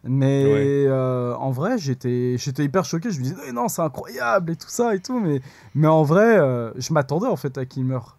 Mais 0.05 0.45
Ouais. 0.45 0.85
euh, 0.89 1.35
en 1.35 1.51
vrai, 1.51 1.77
j'étais, 1.79 2.37
j'étais 2.39 2.65
hyper 2.65 2.85
choqué. 2.85 3.11
Je 3.11 3.19
me 3.19 3.25
disais, 3.25 3.37
Eh 3.49 3.53
non, 3.53 3.69
c'est 3.69 3.83
incroyable 3.83 4.53
et 4.53 4.57
tout 4.57 4.69
ça 4.69 4.95
et 4.95 5.01
tout. 5.01 5.21
Mais, 5.21 5.41
mais 5.75 5.89
en 5.89 6.03
vrai, 6.03 6.39
euh, 6.39 6.73
je 6.77 6.93
m'attendais 6.95 7.27
en 7.29 7.37
fait 7.37 7.59
à 7.59 7.67
qu'il 7.67 7.85
meure 7.85 8.17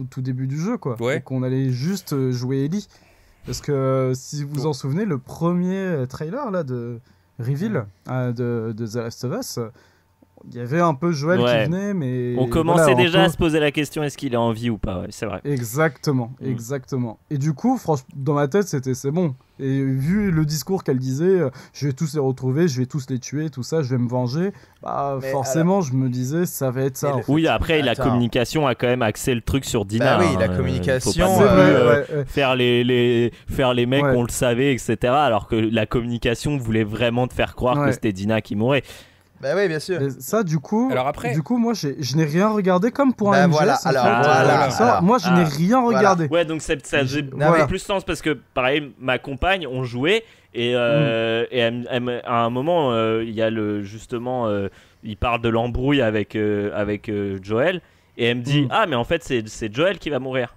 au 0.00 0.04
tout 0.04 0.22
début 0.22 0.46
du 0.46 0.58
jeu, 0.58 0.78
quoi. 0.78 0.96
Ouais. 1.02 1.18
Et 1.18 1.20
qu'on 1.20 1.42
allait 1.42 1.70
juste 1.70 2.14
euh, 2.14 2.32
jouer 2.32 2.64
Ellie. 2.64 2.88
Parce 3.44 3.60
que 3.60 4.12
si 4.14 4.44
vous 4.44 4.50
vous 4.52 4.66
en 4.66 4.72
souvenez, 4.72 5.04
le 5.04 5.18
premier 5.18 6.04
trailer 6.08 6.50
là 6.50 6.62
de 6.62 7.00
Reveal 7.38 7.86
euh, 8.08 8.32
de, 8.32 8.72
de 8.72 8.86
The 8.86 8.94
Last 8.96 9.24
of 9.24 9.38
Us, 9.40 9.58
il 10.50 10.56
y 10.56 10.60
avait 10.60 10.80
un 10.80 10.94
peu 10.94 11.10
Joël 11.12 11.40
Ouais. 11.40 11.64
qui 11.64 11.70
venait, 11.70 11.92
mais. 11.94 12.34
On 12.38 12.48
commençait 12.48 12.82
voilà, 12.92 12.96
déjà 13.02 13.22
à 13.24 13.28
se 13.28 13.36
poser 13.36 13.60
la 13.60 13.72
question 13.72 14.02
est-ce 14.02 14.16
qu'il 14.16 14.32
est 14.32 14.38
en 14.38 14.52
vie 14.52 14.70
ou 14.70 14.78
pas 14.78 15.00
ouais, 15.00 15.06
C'est 15.10 15.26
vrai. 15.26 15.40
Exactement, 15.44 16.32
Mm. 16.40 16.46
exactement. 16.46 17.18
Et 17.30 17.36
du 17.38 17.52
coup, 17.52 17.76
franchement, 17.76 18.08
dans 18.16 18.34
ma 18.34 18.48
tête, 18.48 18.68
c'était 18.68 18.94
c'est 18.94 19.10
bon. 19.10 19.34
Et 19.60 19.82
vu 19.82 20.30
le 20.30 20.44
discours 20.44 20.82
qu'elle 20.84 20.98
disait, 20.98 21.24
euh, 21.40 21.50
je 21.72 21.86
vais 21.86 21.92
tous 21.92 22.14
les 22.14 22.20
retrouver, 22.20 22.66
je 22.66 22.80
vais 22.80 22.86
tous 22.86 23.08
les 23.10 23.18
tuer, 23.18 23.50
tout 23.50 23.62
ça, 23.62 23.82
je 23.82 23.90
vais 23.90 23.98
me 23.98 24.08
venger, 24.08 24.52
bah 24.82 25.18
Mais 25.20 25.30
forcément, 25.30 25.80
je 25.82 25.92
me 25.92 26.08
disais, 26.08 26.46
ça 26.46 26.70
va 26.70 26.82
être 26.82 26.96
ça. 26.96 27.16
Le-. 27.16 27.22
Oui, 27.28 27.46
après, 27.46 27.82
la 27.82 27.92
Attends. 27.92 28.04
communication 28.04 28.66
a 28.66 28.74
quand 28.74 28.86
même 28.86 29.02
axé 29.02 29.34
le 29.34 29.42
truc 29.42 29.64
sur 29.64 29.84
Dina. 29.84 30.16
Bah 30.18 30.24
oui, 30.26 30.36
la 30.38 30.46
hein, 30.46 30.48
euh, 30.52 30.56
communication, 30.56 31.26
faut 31.28 31.40
pas 31.44 31.52
plus, 31.52 31.60
euh, 31.62 31.90
ouais, 31.90 32.16
ouais. 32.16 32.24
faire 32.26 32.56
les, 32.56 32.82
les 32.84 33.32
faire 33.48 33.74
les 33.74 33.86
mecs 33.86 34.00
Ouais. 34.04 34.14
on 34.16 34.22
le 34.22 34.30
savait 34.30 34.72
etc 34.72 34.96
alors 35.12 35.46
que 35.46 35.56
la 35.56 35.84
communication 35.84 36.56
voulait 36.56 36.84
vraiment 36.84 37.26
te 37.28 37.34
faire 37.34 37.54
croire 37.54 37.76
Ouais. 37.78 37.86
que 37.88 37.92
c'était 37.92 38.12
Dina 38.12 38.40
qui 38.40 38.56
mourait 38.56 38.82
Bah 39.40 39.50
oui, 39.56 39.68
bien 39.68 39.78
sûr. 39.78 39.98
Mais 40.00 40.10
ça, 40.10 40.42
du 40.42 40.58
coup, 40.58 40.88
Alors 40.92 41.06
après- 41.06 41.32
du 41.32 41.42
coup, 41.42 41.56
moi, 41.56 41.72
j'ai- 41.72 41.96
je 42.02 42.16
n'ai 42.16 42.24
rien 42.26 42.48
regardé 42.50 42.90
comme 42.90 43.14
pour 43.14 43.30
Bah 43.30 43.42
un 43.44 43.46
voilà, 43.48 43.76
alors, 43.84 44.04
fait, 44.04 44.10
voilà, 44.10 44.70
ça, 44.70 44.86
alors, 44.90 45.02
moi, 45.02 45.16
je 45.18 45.28
ah, 45.28 45.34
n'ai 45.38 45.44
rien 45.44 45.80
voilà. 45.80 45.98
regardé. 45.98 46.26
ouais 46.28 46.44
donc 46.44 46.60
c'est- 46.60 46.84
ça 46.86 46.98
faisait 47.00 47.22
beaucoup 47.22 47.42
voilà. 47.42 47.66
plus 47.66 47.78
sens 47.78 48.04
parce 48.04 48.20
que 48.20 48.38
pareil 48.54 48.92
ma 48.98 49.18
compagne 49.18 49.66
on 49.66 49.82
jouait 49.82 50.24
et, 50.52 50.72
euh, 50.74 51.46
et 51.50 51.58
elle- 51.58 52.22
à 52.26 52.42
un 52.44 52.50
moment 52.50 52.92
euh, 52.92 53.24
il 53.24 53.30
y 53.34 53.40
a 53.40 53.48
le 53.50 53.82
justement 53.82 54.46
euh, 54.48 54.68
il 55.04 55.16
parle 55.16 55.40
de 55.40 55.48
l'embrouille 55.48 56.02
avec 56.02 56.36
euh, 56.36 56.70
avec 56.74 57.08
euh, 57.08 57.38
Joël 57.42 57.80
et 58.18 58.26
elle 58.26 58.38
me 58.38 58.42
dit 58.42 58.62
Mm. 58.62 58.68
ah 58.70 58.86
mais 58.86 58.96
en 58.96 59.04
fait 59.04 59.22
c'est 59.24 59.48
c'est 59.48 59.74
Joël 59.74 59.98
qui 59.98 60.10
va 60.10 60.18
mourir 60.18 60.54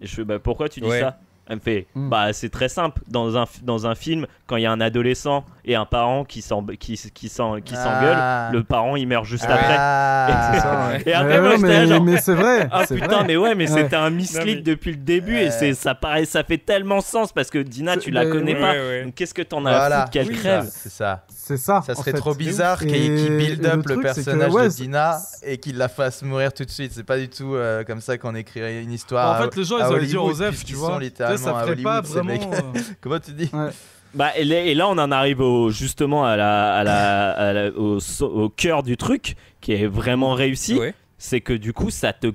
et 0.00 0.06
je 0.06 0.14
fais 0.14 0.24
bah 0.24 0.38
pourquoi 0.38 0.68
tu 0.68 0.80
dis 0.80 0.86
Ouais. 0.88 1.00
ça? 1.00 1.18
Elle 1.48 1.56
me 1.56 1.60
fait 1.60 1.86
Mm. 1.94 2.08
bah 2.08 2.32
c'est 2.32 2.48
très 2.50 2.68
simple 2.68 3.00
dans 3.08 3.36
un 3.36 3.44
f- 3.44 3.62
dans 3.62 3.86
un 3.86 3.94
film 3.94 4.26
quand 4.46 4.56
il 4.56 4.62
y 4.62 4.66
a 4.66 4.70
un 4.72 4.80
adolescent 4.80 5.44
et 5.64 5.74
un 5.74 5.84
parent 5.84 6.24
qui 6.24 6.40
s'en 6.42 6.64
qui 6.64 6.98
qui 7.14 7.28
s'engueule 7.28 8.16
Ah. 8.16 8.50
le 8.52 8.62
parent 8.64 8.96
il 8.96 9.06
meurt 9.08 9.24
juste 9.24 9.44
Ah. 9.48 10.24
après 10.24 10.60
ça, 10.60 10.88
ouais. 10.88 11.02
Et 11.06 11.12
après, 11.14 11.32
Ouais, 11.34 11.40
moi, 11.40 11.48
ouais, 11.50 11.56
j'étais 11.56 11.68
mais, 11.68 11.86
là, 11.86 11.86
genre, 11.96 12.04
mais 12.04 12.16
c'est 12.18 12.34
vrai. 12.34 12.68
Ah 12.72 12.84
c'est 12.86 12.94
putain 12.94 13.08
vrai. 13.08 13.24
mais 13.26 13.36
ouais 13.36 13.54
mais 13.54 13.70
Ouais. 13.70 13.82
c'était 13.82 13.96
un 13.96 14.10
mislead 14.10 14.58
mais- 14.58 14.62
depuis 14.62 14.92
le 14.92 14.96
début 14.98 15.36
et 15.36 15.50
c'est 15.50 15.74
ça 15.74 15.94
paraît 15.94 16.24
ça 16.24 16.44
fait 16.44 16.58
tellement 16.58 17.00
sens 17.00 17.32
parce 17.32 17.50
que 17.50 17.58
Dina 17.58 17.96
tu 17.96 18.10
la 18.10 18.26
connais 18.26 18.54
Ouais, 18.54 18.60
pas 18.60 18.72
ouais, 18.72 18.78
ouais. 18.88 19.04
donc 19.04 19.14
qu'est-ce 19.14 19.34
que 19.34 19.42
t'en 19.42 19.64
as 19.66 19.70
à 19.72 19.78
Voilà, 19.78 19.98
foutre 20.00 20.10
qu'elle 20.10 20.28
Oui, 20.28 20.34
crève 20.36 20.68
c'est 20.70 20.90
ça. 20.92 21.24
C'est 21.28 21.56
ça. 21.56 21.82
Ça 21.84 21.92
en 21.92 21.96
serait 21.96 22.12
fait. 22.12 22.16
trop 22.18 22.34
bizarre 22.34 22.80
Et- 22.82 22.86
qu'il 22.86 23.16
qu'il 23.16 23.36
build 23.36 23.66
up 23.66 23.86
le 23.88 24.00
personnage 24.00 24.52
de 24.52 24.68
Dina 24.68 25.18
et 25.42 25.58
qu'il 25.58 25.76
la 25.76 25.88
fasse 25.88 26.22
mourir 26.22 26.52
tout 26.52 26.64
de 26.64 26.70
suite. 26.70 26.92
C'est 26.94 27.02
pas 27.04 27.18
du 27.18 27.28
tout 27.28 27.54
euh, 27.56 27.82
comme 27.84 28.00
ça 28.00 28.16
qu'on 28.16 28.34
écrirait 28.36 28.80
une 28.82 28.92
histoire. 28.92 29.40
En 29.40 29.42
fait, 29.44 29.56
les 29.56 29.64
gens, 29.64 29.78
ils 29.78 29.82
allaient 29.94 30.06
dire 30.06 30.22
Osef, 30.22 30.50
puisqu'ils 30.50 30.74
tu 30.74 30.74
vois. 30.76 30.90
Ça 31.42 31.58
à 31.58 31.62
ferait 31.64 31.76
pas 31.82 32.00
vraiment. 32.00 32.32
euh, 32.32 32.80
Comment 33.00 33.18
tu 33.20 33.32
dis 33.32 33.50
Ouais. 33.52 33.70
bah 34.14 34.36
et 34.36 34.44
là, 34.44 34.60
et 34.60 34.74
là, 34.74 34.88
on 34.88 34.98
en 34.98 35.10
arrive 35.10 35.40
au, 35.40 35.70
justement 35.70 36.24
à 36.24 36.36
la, 36.36 36.74
à 36.74 36.84
la, 36.84 37.30
à 37.32 37.52
la- 37.52 37.70
au, 37.70 38.00
so- 38.00 38.30
au 38.30 38.48
cœur 38.48 38.82
du 38.82 38.96
truc 38.96 39.36
qui 39.60 39.72
est 39.72 39.86
vraiment 39.86 40.34
réussi 40.34 40.78
Ouais. 40.78 40.94
c'est 41.18 41.40
que 41.40 41.52
du 41.52 41.72
coup 41.72 41.90
ça 41.90 42.12
te 42.12 42.32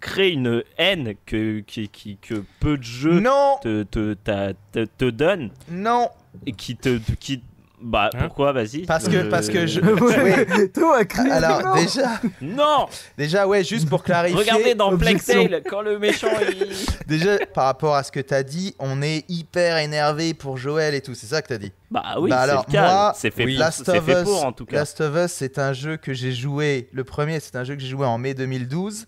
crée 0.00 0.30
une 0.30 0.64
haine 0.78 1.14
que, 1.26 1.60
qui, 1.60 1.88
qui- 1.88 2.16
que 2.16 2.42
peu 2.58 2.78
de 2.78 2.82
jeux 2.82 3.20
Non, 3.20 3.56
te, 3.62 3.82
te, 3.82 4.14
t'a- 4.14 4.54
te, 4.72 4.86
te 4.86 5.04
donnent 5.10 5.50
non, 5.70 6.08
et 6.46 6.52
qui 6.52 6.74
te 6.76 6.98
qui 7.20 7.42
bah 7.82 8.10
Hein 8.14 8.18
pourquoi? 8.26 8.52
Vas-y 8.52 8.82
parce 8.86 9.08
que 9.08 9.16
Euh, 9.16 9.30
parce 9.30 9.48
que 9.48 9.66
je. 9.66 9.80
Ouais. 10.00 10.68
Toi, 10.74 10.98
à 10.98 11.04
crier, 11.04 11.30
Alors 11.30 11.62
non. 11.62 11.74
déjà, 11.74 12.20
non 12.40 12.86
déjà 13.16 13.46
ouais, 13.46 13.64
juste 13.64 13.88
pour 13.88 14.02
clarifier. 14.02 14.38
regardez 14.38 14.74
dans 14.74 14.96
Plague. 14.96 15.22
Tale 15.22 15.62
quand 15.68 15.80
le 15.82 15.98
méchant 15.98 16.28
il... 16.50 16.66
Déjà 17.06 17.38
par 17.52 17.64
rapport 17.64 17.94
à 17.96 18.02
ce 18.02 18.12
que 18.12 18.20
t'as 18.20 18.42
dit, 18.42 18.74
on 18.78 19.02
est 19.02 19.24
hyper 19.28 19.78
énervé 19.78 20.34
pour 20.34 20.56
Joël 20.58 20.94
et 20.94 21.00
tout. 21.00 21.14
C'est 21.14 21.26
ça 21.26 21.42
que 21.42 21.48
t'as 21.48 21.58
dit? 21.58 21.72
Bah 21.90 22.16
oui, 22.18 22.30
Bah 22.30 22.42
c'est 22.44 22.50
alors, 22.50 22.64
le 22.68 22.72
cas. 22.72 22.82
moi, 22.92 23.12
c'est 23.16 23.30
fait, 23.32 23.44
oui. 23.44 23.54
pour- 23.54 23.60
Last 23.60 23.82
c'est 23.84 23.98
of 23.98 24.04
fait 24.04 24.12
Us, 24.20 24.24
pour 24.24 24.44
en 24.44 24.52
tout 24.52 24.64
cas. 24.66 24.76
Last 24.76 25.00
of 25.00 25.16
Us, 25.16 25.32
c'est 25.32 25.58
un 25.58 25.72
jeu 25.72 25.96
que 25.96 26.12
j'ai 26.14 26.32
joué. 26.32 26.88
Le 26.92 27.02
premier, 27.04 27.40
c'est 27.40 27.56
un 27.56 27.64
jeu 27.64 27.74
que 27.74 27.80
j'ai 27.82 27.88
joué 27.88 28.06
en 28.06 28.16
mai 28.18 28.34
2012. 28.34 29.06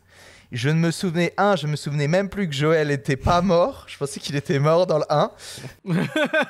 Je 0.53 0.69
ne 0.69 0.75
me 0.79 0.91
souvenais, 0.91 1.33
un, 1.39 1.57
je 1.57 1.67
me 1.67 1.77
souvenais 1.77 2.09
même 2.09 2.29
plus 2.29 2.47
que 2.47 2.55
Joël 2.55 2.91
était 2.91 3.17
pas 3.17 3.41
mort. 3.41 3.87
Je 3.89 3.97
pensais 3.97 4.21
qu'il 4.21 4.37
était 4.37 4.59
mort 4.59 4.87
dans 4.87 4.99
le 4.99 5.05
1. 5.09 5.31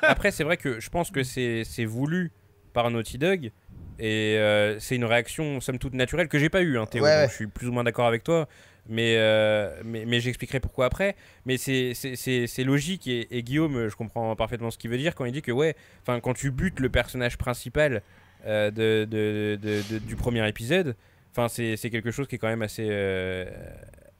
Après, 0.03 0.31
c'est 0.31 0.43
vrai 0.43 0.57
que 0.57 0.79
je 0.79 0.89
pense 0.89 1.09
que 1.09 1.23
c'est 1.23 1.85
voulu 1.85 2.31
par 2.73 2.89
Naughty 2.91 3.17
Dog. 3.17 3.51
Et 3.99 4.35
euh, 4.37 4.79
c'est 4.79 4.95
une 4.95 5.05
réaction, 5.05 5.61
somme 5.61 5.77
toute 5.79 5.93
naturelle, 5.93 6.27
que 6.27 6.37
j'ai 6.39 6.49
pas 6.49 6.61
eu, 6.61 6.77
hein, 6.77 6.85
Théo. 6.85 7.03
Ouais, 7.03 7.09
donc 7.11 7.19
ouais. 7.21 7.27
Je 7.29 7.35
suis 7.35 7.47
plus 7.47 7.67
ou 7.67 7.71
moins 7.71 7.83
d'accord 7.83 8.07
avec 8.07 8.23
toi. 8.23 8.47
Mais, 8.89 9.15
euh, 9.17 9.73
mais, 9.85 10.03
mais 10.05 10.19
j'expliquerai 10.19 10.59
pourquoi 10.59 10.87
après. 10.87 11.15
Mais 11.45 11.55
c'est- 11.57 11.93
logique. 12.65 13.07
Et, 13.07 13.37
et 13.37 13.43
Guillaume, 13.43 13.87
je 13.87 13.95
comprends 13.95 14.35
parfaitement 14.35 14.71
ce 14.71 14.77
qu'il 14.77 14.89
veut 14.89 14.97
dire 14.97 15.15
quand 15.15 15.23
il 15.25 15.31
dit 15.31 15.41
que, 15.41 15.51
ouais, 15.53 15.75
enfin, 16.01 16.19
quand 16.19 16.33
tu 16.33 16.51
butes 16.51 16.79
le 16.81 16.89
personnage 16.89 17.37
principal 17.37 18.01
euh, 18.45 18.69
de- 18.71 19.05
de- 19.09 19.57
de- 19.89 19.99
du 19.99 20.17
premier 20.17 20.45
épisode, 20.49 20.95
enfin, 21.35 21.47
c'est 21.49 21.75
c'est 21.77 21.89
quelque 21.89 22.11
chose 22.11 22.27
qui 22.27 22.35
est 22.35 22.37
quand 22.37 22.47
même 22.47 22.61
assez, 22.61 22.87
euh, 22.89 23.45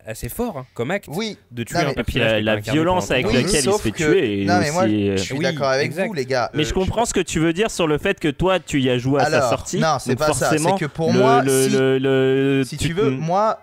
assez 0.05 0.27
fort 0.27 0.57
hein, 0.57 0.65
comme 0.73 0.91
acte. 0.91 1.05
Oui, 1.09 1.37
De 1.51 1.63
tuer 1.63 1.77
Non, 1.77 1.81
un 1.81 1.85
mais- 1.87 1.91
Et 1.91 2.03
puis 2.03 2.13
personnage 2.19 2.43
la, 2.43 2.55
violence 2.57 3.09
avec 3.11 3.27
Oui, 3.27 3.33
laquelle 3.35 3.49
il 3.65 3.71
se 3.71 3.77
fait 3.77 3.91
que- 3.91 3.97
tuer 4.11 4.45
Non, 4.45 4.59
mais 4.59 4.71
moi, 4.71 4.83
aussi, 4.83 5.11
je 5.11 5.15
suis 5.17 5.33
Oui, 5.35 5.43
d'accord 5.45 5.69
avec 5.69 5.85
exact. 5.85 6.07
vous, 6.07 6.13
les 6.13 6.25
gars. 6.25 6.49
Mais 6.53 6.63
Euh, 6.63 6.65
je 6.65 6.73
comprends 6.73 7.05
ce 7.05 7.13
que 7.13 7.21
tu 7.21 7.39
veux 7.39 7.53
dire 7.53 7.71
sur 7.71 7.87
le 7.87 7.97
fait 7.97 8.19
que 8.19 8.27
toi 8.27 8.59
tu 8.59 8.81
y 8.81 8.89
as 8.89 8.97
joué 8.97 9.21
à 9.21 9.25
sa 9.25 9.37
Alors, 9.37 9.49
sortie. 9.49 9.79
non, 9.79 9.97
c'est 9.99 10.15
pas 10.17 10.33
ça. 10.33 10.47
forcément, 10.47 10.77
C'est 10.77 10.85
que 10.85 10.91
pour 10.91 11.13
le- 11.13 11.19
moi, 11.19 11.41
le- 11.43 11.67
si- 11.69 11.75
le- 11.75 11.97
le- 11.99 12.63
Si 12.65 12.75
tu 12.77 12.91
veux, 12.93 13.09
moi, 13.11 13.59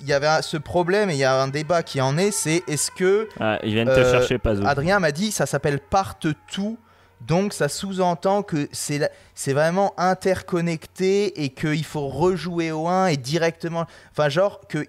il 0.00 0.08
y 0.08 0.12
avait 0.12 0.26
un- 0.26 0.42
ce 0.42 0.56
problème 0.56 1.10
et 1.10 1.14
il 1.14 1.18
y 1.20 1.24
a 1.24 1.40
un 1.40 1.46
débat 1.48 1.84
qui 1.84 2.00
en 2.00 2.18
est, 2.18 2.32
c'est 2.32 2.64
est-ce 2.66 2.90
que 2.90 3.28
Ah, 3.38 3.60
ils 3.62 3.72
viennent 3.74 3.86
te 3.86 3.92
Euh, 3.92 4.10
chercher 4.10 4.38
pas 4.38 4.60
Adrien 4.66 4.98
m'a 4.98 5.12
dit 5.12 5.30
ça 5.30 5.46
s'appelle 5.46 5.78
part 5.78 6.18
tout, 6.18 6.76
donc 7.20 7.52
ça 7.52 7.68
sous-entend 7.68 8.42
que 8.42 8.68
c'est 8.72 9.52
vraiment 9.52 9.94
interconnecté 9.98 11.42
et 11.42 11.50
qu'il 11.50 11.84
faut 11.84 12.08
rejouer 12.08 12.70
au 12.72 12.86
1 12.88 13.06
et 13.06 13.16
directement, 13.16 13.86
enfin 14.12 14.28
genre 14.28 14.60
que 14.68 14.86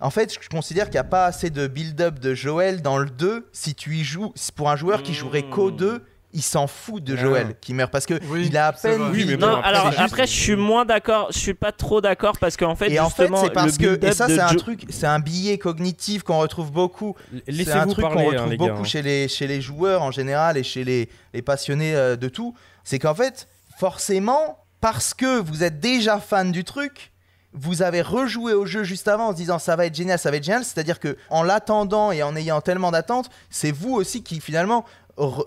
en 0.00 0.10
fait 0.10 0.32
je 0.40 0.48
considère 0.48 0.86
qu'il 0.86 0.94
n'y 0.94 0.98
a 0.98 1.04
pas 1.04 1.26
assez 1.26 1.50
de 1.50 1.66
build-up 1.66 2.18
de 2.18 2.34
Joël 2.34 2.80
dans 2.82 2.98
le 2.98 3.10
2 3.10 3.48
si 3.52 3.74
tu 3.74 3.96
y 3.96 4.04
joues 4.04 4.32
pour 4.56 4.70
un 4.70 4.76
joueur 4.76 5.02
qui 5.02 5.14
jouerait 5.14 5.42
qu'au 5.42 5.70
Hmm. 5.70 5.76
2 5.76 6.04
il 6.34 6.42
s'en 6.42 6.66
fout 6.66 7.02
de 7.02 7.14
Ah. 7.16 7.20
Joël 7.20 7.54
qui 7.60 7.72
meurt 7.72 7.90
parce 7.90 8.04
que 8.06 8.20
Oui, 8.28 8.46
il 8.48 8.56
a 8.58 8.66
à 8.66 8.72
peine. 8.72 9.00
Oui, 9.12 9.24
mais 9.26 9.36
bon, 9.36 9.46
Non, 9.46 9.56
après, 9.56 9.68
alors 9.68 9.86
juste- 9.86 9.98
après, 10.00 10.26
je 10.26 10.32
suis 10.32 10.56
moins 10.56 10.84
d'accord. 10.84 11.28
Je 11.32 11.38
suis 11.38 11.54
pas 11.54 11.72
trop 11.72 12.00
d'accord 12.00 12.36
parce 12.38 12.56
qu'en 12.56 12.74
fait, 12.76 12.90
et 12.90 13.00
en 13.00 13.08
fait 13.08 13.22
justement, 13.22 13.42
c'est 13.44 13.50
parce 13.52 13.78
que 13.78 14.04
et 14.04 14.12
ça 14.12 14.26
c'est 14.28 14.40
un 14.40 14.48
Jo- 14.48 14.58
truc 14.58 14.84
c'est 14.90 15.06
un 15.06 15.20
billet 15.20 15.56
cognitif 15.58 16.22
qu'on 16.24 16.38
retrouve 16.40 16.70
beaucoup 16.72 17.14
C'est 17.48 17.70
un 17.72 17.86
truc 17.86 18.04
qu'on 18.04 18.18
hein, 18.18 18.24
retrouve 18.24 18.50
les 18.50 18.56
gars. 18.58 18.68
beaucoup 18.72 18.84
chez, 18.84 19.00
les, 19.02 19.28
chez 19.28 19.46
les 19.46 19.60
joueurs 19.60 20.02
en 20.02 20.10
général 20.10 20.56
et 20.58 20.62
chez 20.62 20.84
les, 20.84 21.08
les 21.32 21.40
passionnés 21.42 21.94
euh, 21.94 22.16
de 22.16 22.28
tout. 22.28 22.54
C'est 22.82 22.98
qu'en 22.98 23.14
fait, 23.14 23.48
forcément, 23.78 24.58
parce 24.80 25.14
que 25.14 25.40
vous 25.40 25.62
êtes 25.62 25.78
déjà 25.80 26.18
fan 26.18 26.50
du 26.52 26.64
truc, 26.64 27.12
vous 27.52 27.82
avez 27.82 28.02
rejoué 28.02 28.52
au 28.52 28.66
jeu 28.66 28.82
juste 28.82 29.06
avant 29.06 29.28
en 29.28 29.30
se 29.30 29.36
disant 29.36 29.60
ça 29.60 29.76
va 29.76 29.86
être 29.86 29.94
génial, 29.94 30.18
ça 30.18 30.30
va 30.30 30.38
être 30.38 30.44
génial. 30.44 30.64
C'est-à-dire 30.64 30.98
que 30.98 31.16
en 31.30 31.44
l'attendant 31.44 32.10
et 32.10 32.22
en 32.24 32.34
ayant 32.34 32.60
tellement 32.60 32.90
d'attentes, 32.90 33.30
c'est 33.50 33.70
vous 33.70 33.94
aussi 33.94 34.24
qui 34.24 34.40
finalement 34.40 34.84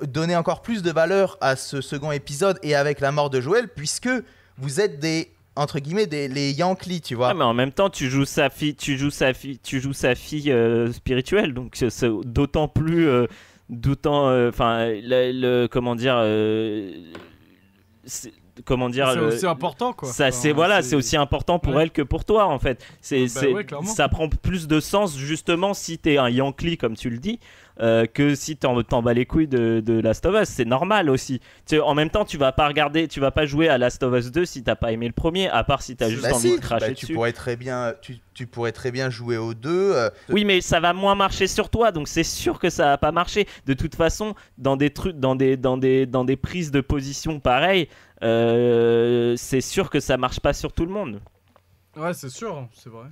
donnez 0.03 0.35
encore 0.35 0.61
plus 0.61 0.81
de 0.83 0.91
valeur 0.91 1.37
à 1.41 1.55
ce 1.55 1.81
second 1.81 2.11
épisode 2.11 2.57
et 2.63 2.75
avec 2.75 2.99
la 2.99 3.11
mort 3.11 3.29
de 3.29 3.41
Joël, 3.41 3.67
puisque 3.75 4.09
vous 4.57 4.79
êtes 4.79 4.99
des 4.99 5.31
entre 5.55 5.79
guillemets 5.79 6.05
des 6.05 6.27
les 6.27 6.51
Yankees, 6.51 7.01
tu 7.01 7.15
vois. 7.15 7.29
Ah, 7.29 7.33
mais 7.33 7.43
en 7.43 7.53
même 7.55 7.71
temps, 7.71 7.89
tu 7.89 8.09
joues 8.09 8.25
sa 8.25 8.49
fille, 8.51 8.75
tu 8.75 8.95
joues 8.97 9.09
sa 9.09 9.33
fille, 9.33 9.57
tu 9.59 9.79
joues 9.81 9.93
sa 9.93 10.13
fille 10.13 10.51
euh, 10.51 10.91
spirituelle, 10.93 11.53
donc 11.55 11.71
c'est- 11.75 12.11
d'autant 12.25 12.67
plus, 12.67 13.07
euh, 13.07 13.25
d'autant, 13.69 14.27
euh, 14.27 14.49
enfin, 14.49 14.85
le, 14.87 15.31
le- 15.63 15.67
comment 15.67 15.95
dire, 15.95 16.13
euh, 16.17 16.91
comment 18.65 18.89
dire, 18.89 19.09
C'est 19.13 19.19
aussi 19.19 19.45
important 19.47 19.93
quoi. 19.93 20.09
ça, 20.09 20.27
Enfin, 20.27 20.31
c'est 20.31 20.51
voilà, 20.51 20.81
c'est 20.81 20.95
aussi 20.95 21.17
important 21.17 21.59
pour 21.59 21.75
Ouais. 21.75 21.83
elle 21.83 21.91
que 21.91 22.01
pour 22.01 22.23
toi 22.25 22.45
en 22.45 22.59
fait. 22.59 22.83
C'est, 23.01 23.23
Bah 23.23 23.27
c'est- 23.27 23.51
ouais, 23.53 23.63
clairement. 23.65 23.87
ça 23.89 24.07
prend 24.09 24.29
plus 24.29 24.67
de 24.67 24.79
sens 24.79 25.17
justement 25.17 25.73
si 25.73 25.97
t'es 25.97 26.17
un 26.17 26.29
Yankee 26.29 26.77
comme 26.77 26.95
tu 26.95 27.09
le 27.09 27.17
dis. 27.17 27.39
Euh, 27.79 28.05
que 28.05 28.35
si 28.35 28.57
t'en, 28.57 28.81
t'en 28.83 29.01
bats 29.01 29.13
les 29.13 29.25
couilles 29.25 29.47
de, 29.47 29.81
de 29.85 29.99
Last 29.99 30.25
of 30.25 30.41
Us, 30.41 30.47
c'est 30.49 30.65
normal 30.65 31.09
aussi. 31.09 31.39
Tu 31.39 31.75
sais, 31.75 31.79
en 31.79 31.93
même 31.95 32.09
temps, 32.09 32.25
tu 32.25 32.37
vas 32.37 32.51
pas 32.51 32.67
regarder, 32.67 33.07
tu 33.07 33.19
vas 33.19 33.31
pas 33.31 33.45
jouer 33.45 33.69
à 33.69 33.77
Last 33.77 34.01
of 34.03 34.17
Us 34.17 34.31
2 34.31 34.45
si 34.45 34.63
t'as 34.63 34.75
pas 34.75 34.91
aimé 34.91 35.07
le 35.07 35.13
premier, 35.13 35.47
à 35.49 35.63
part 35.63 35.81
si 35.81 35.95
t'as 35.95 36.09
juste 36.09 36.23
Bah 36.23 36.33
envie 36.33 36.49
si, 36.49 36.55
de 36.55 36.61
cracher 36.61 36.87
bah, 36.89 36.93
tu 36.95 37.05
dessus. 37.05 37.13
pourrais 37.13 37.33
très 37.33 37.55
bien 37.55 37.93
tu, 38.01 38.17
tu 38.33 38.47
pourrais 38.47 38.71
très 38.71 38.91
bien 38.91 39.09
jouer 39.09 39.37
aux 39.37 39.53
deux. 39.53 39.91
euh, 39.95 40.09
Oui, 40.29 40.43
mais 40.45 40.61
ça 40.61 40.79
va 40.79 40.93
moins 40.93 41.15
marcher 41.15 41.47
sur 41.47 41.69
toi, 41.69 41.91
donc 41.91 42.07
c'est 42.07 42.23
sûr 42.23 42.59
que 42.59 42.69
ça 42.69 42.85
va 42.85 42.97
pas 42.97 43.11
marcher. 43.11 43.47
De 43.65 43.73
toute 43.73 43.95
façon, 43.95 44.35
dans 44.57 44.75
des 44.77 44.89
trucs, 44.91 45.17
dans 45.19 45.35
des, 45.35 45.57
dans 45.57 45.77
des, 45.77 46.05
dans 46.05 46.25
des 46.25 46.35
prises 46.35 46.71
de 46.71 46.81
position 46.81 47.39
pareilles, 47.39 47.87
euh, 48.23 49.35
c'est 49.37 49.61
sûr 49.61 49.89
que 49.89 49.99
ça 49.99 50.17
marche 50.17 50.39
pas 50.39 50.53
sur 50.53 50.73
tout 50.73 50.85
le 50.85 50.91
monde. 50.91 51.19
Ouais, 51.95 52.13
c'est 52.13 52.29
sûr, 52.29 52.67
c'est 52.73 52.89
vrai. 52.89 53.07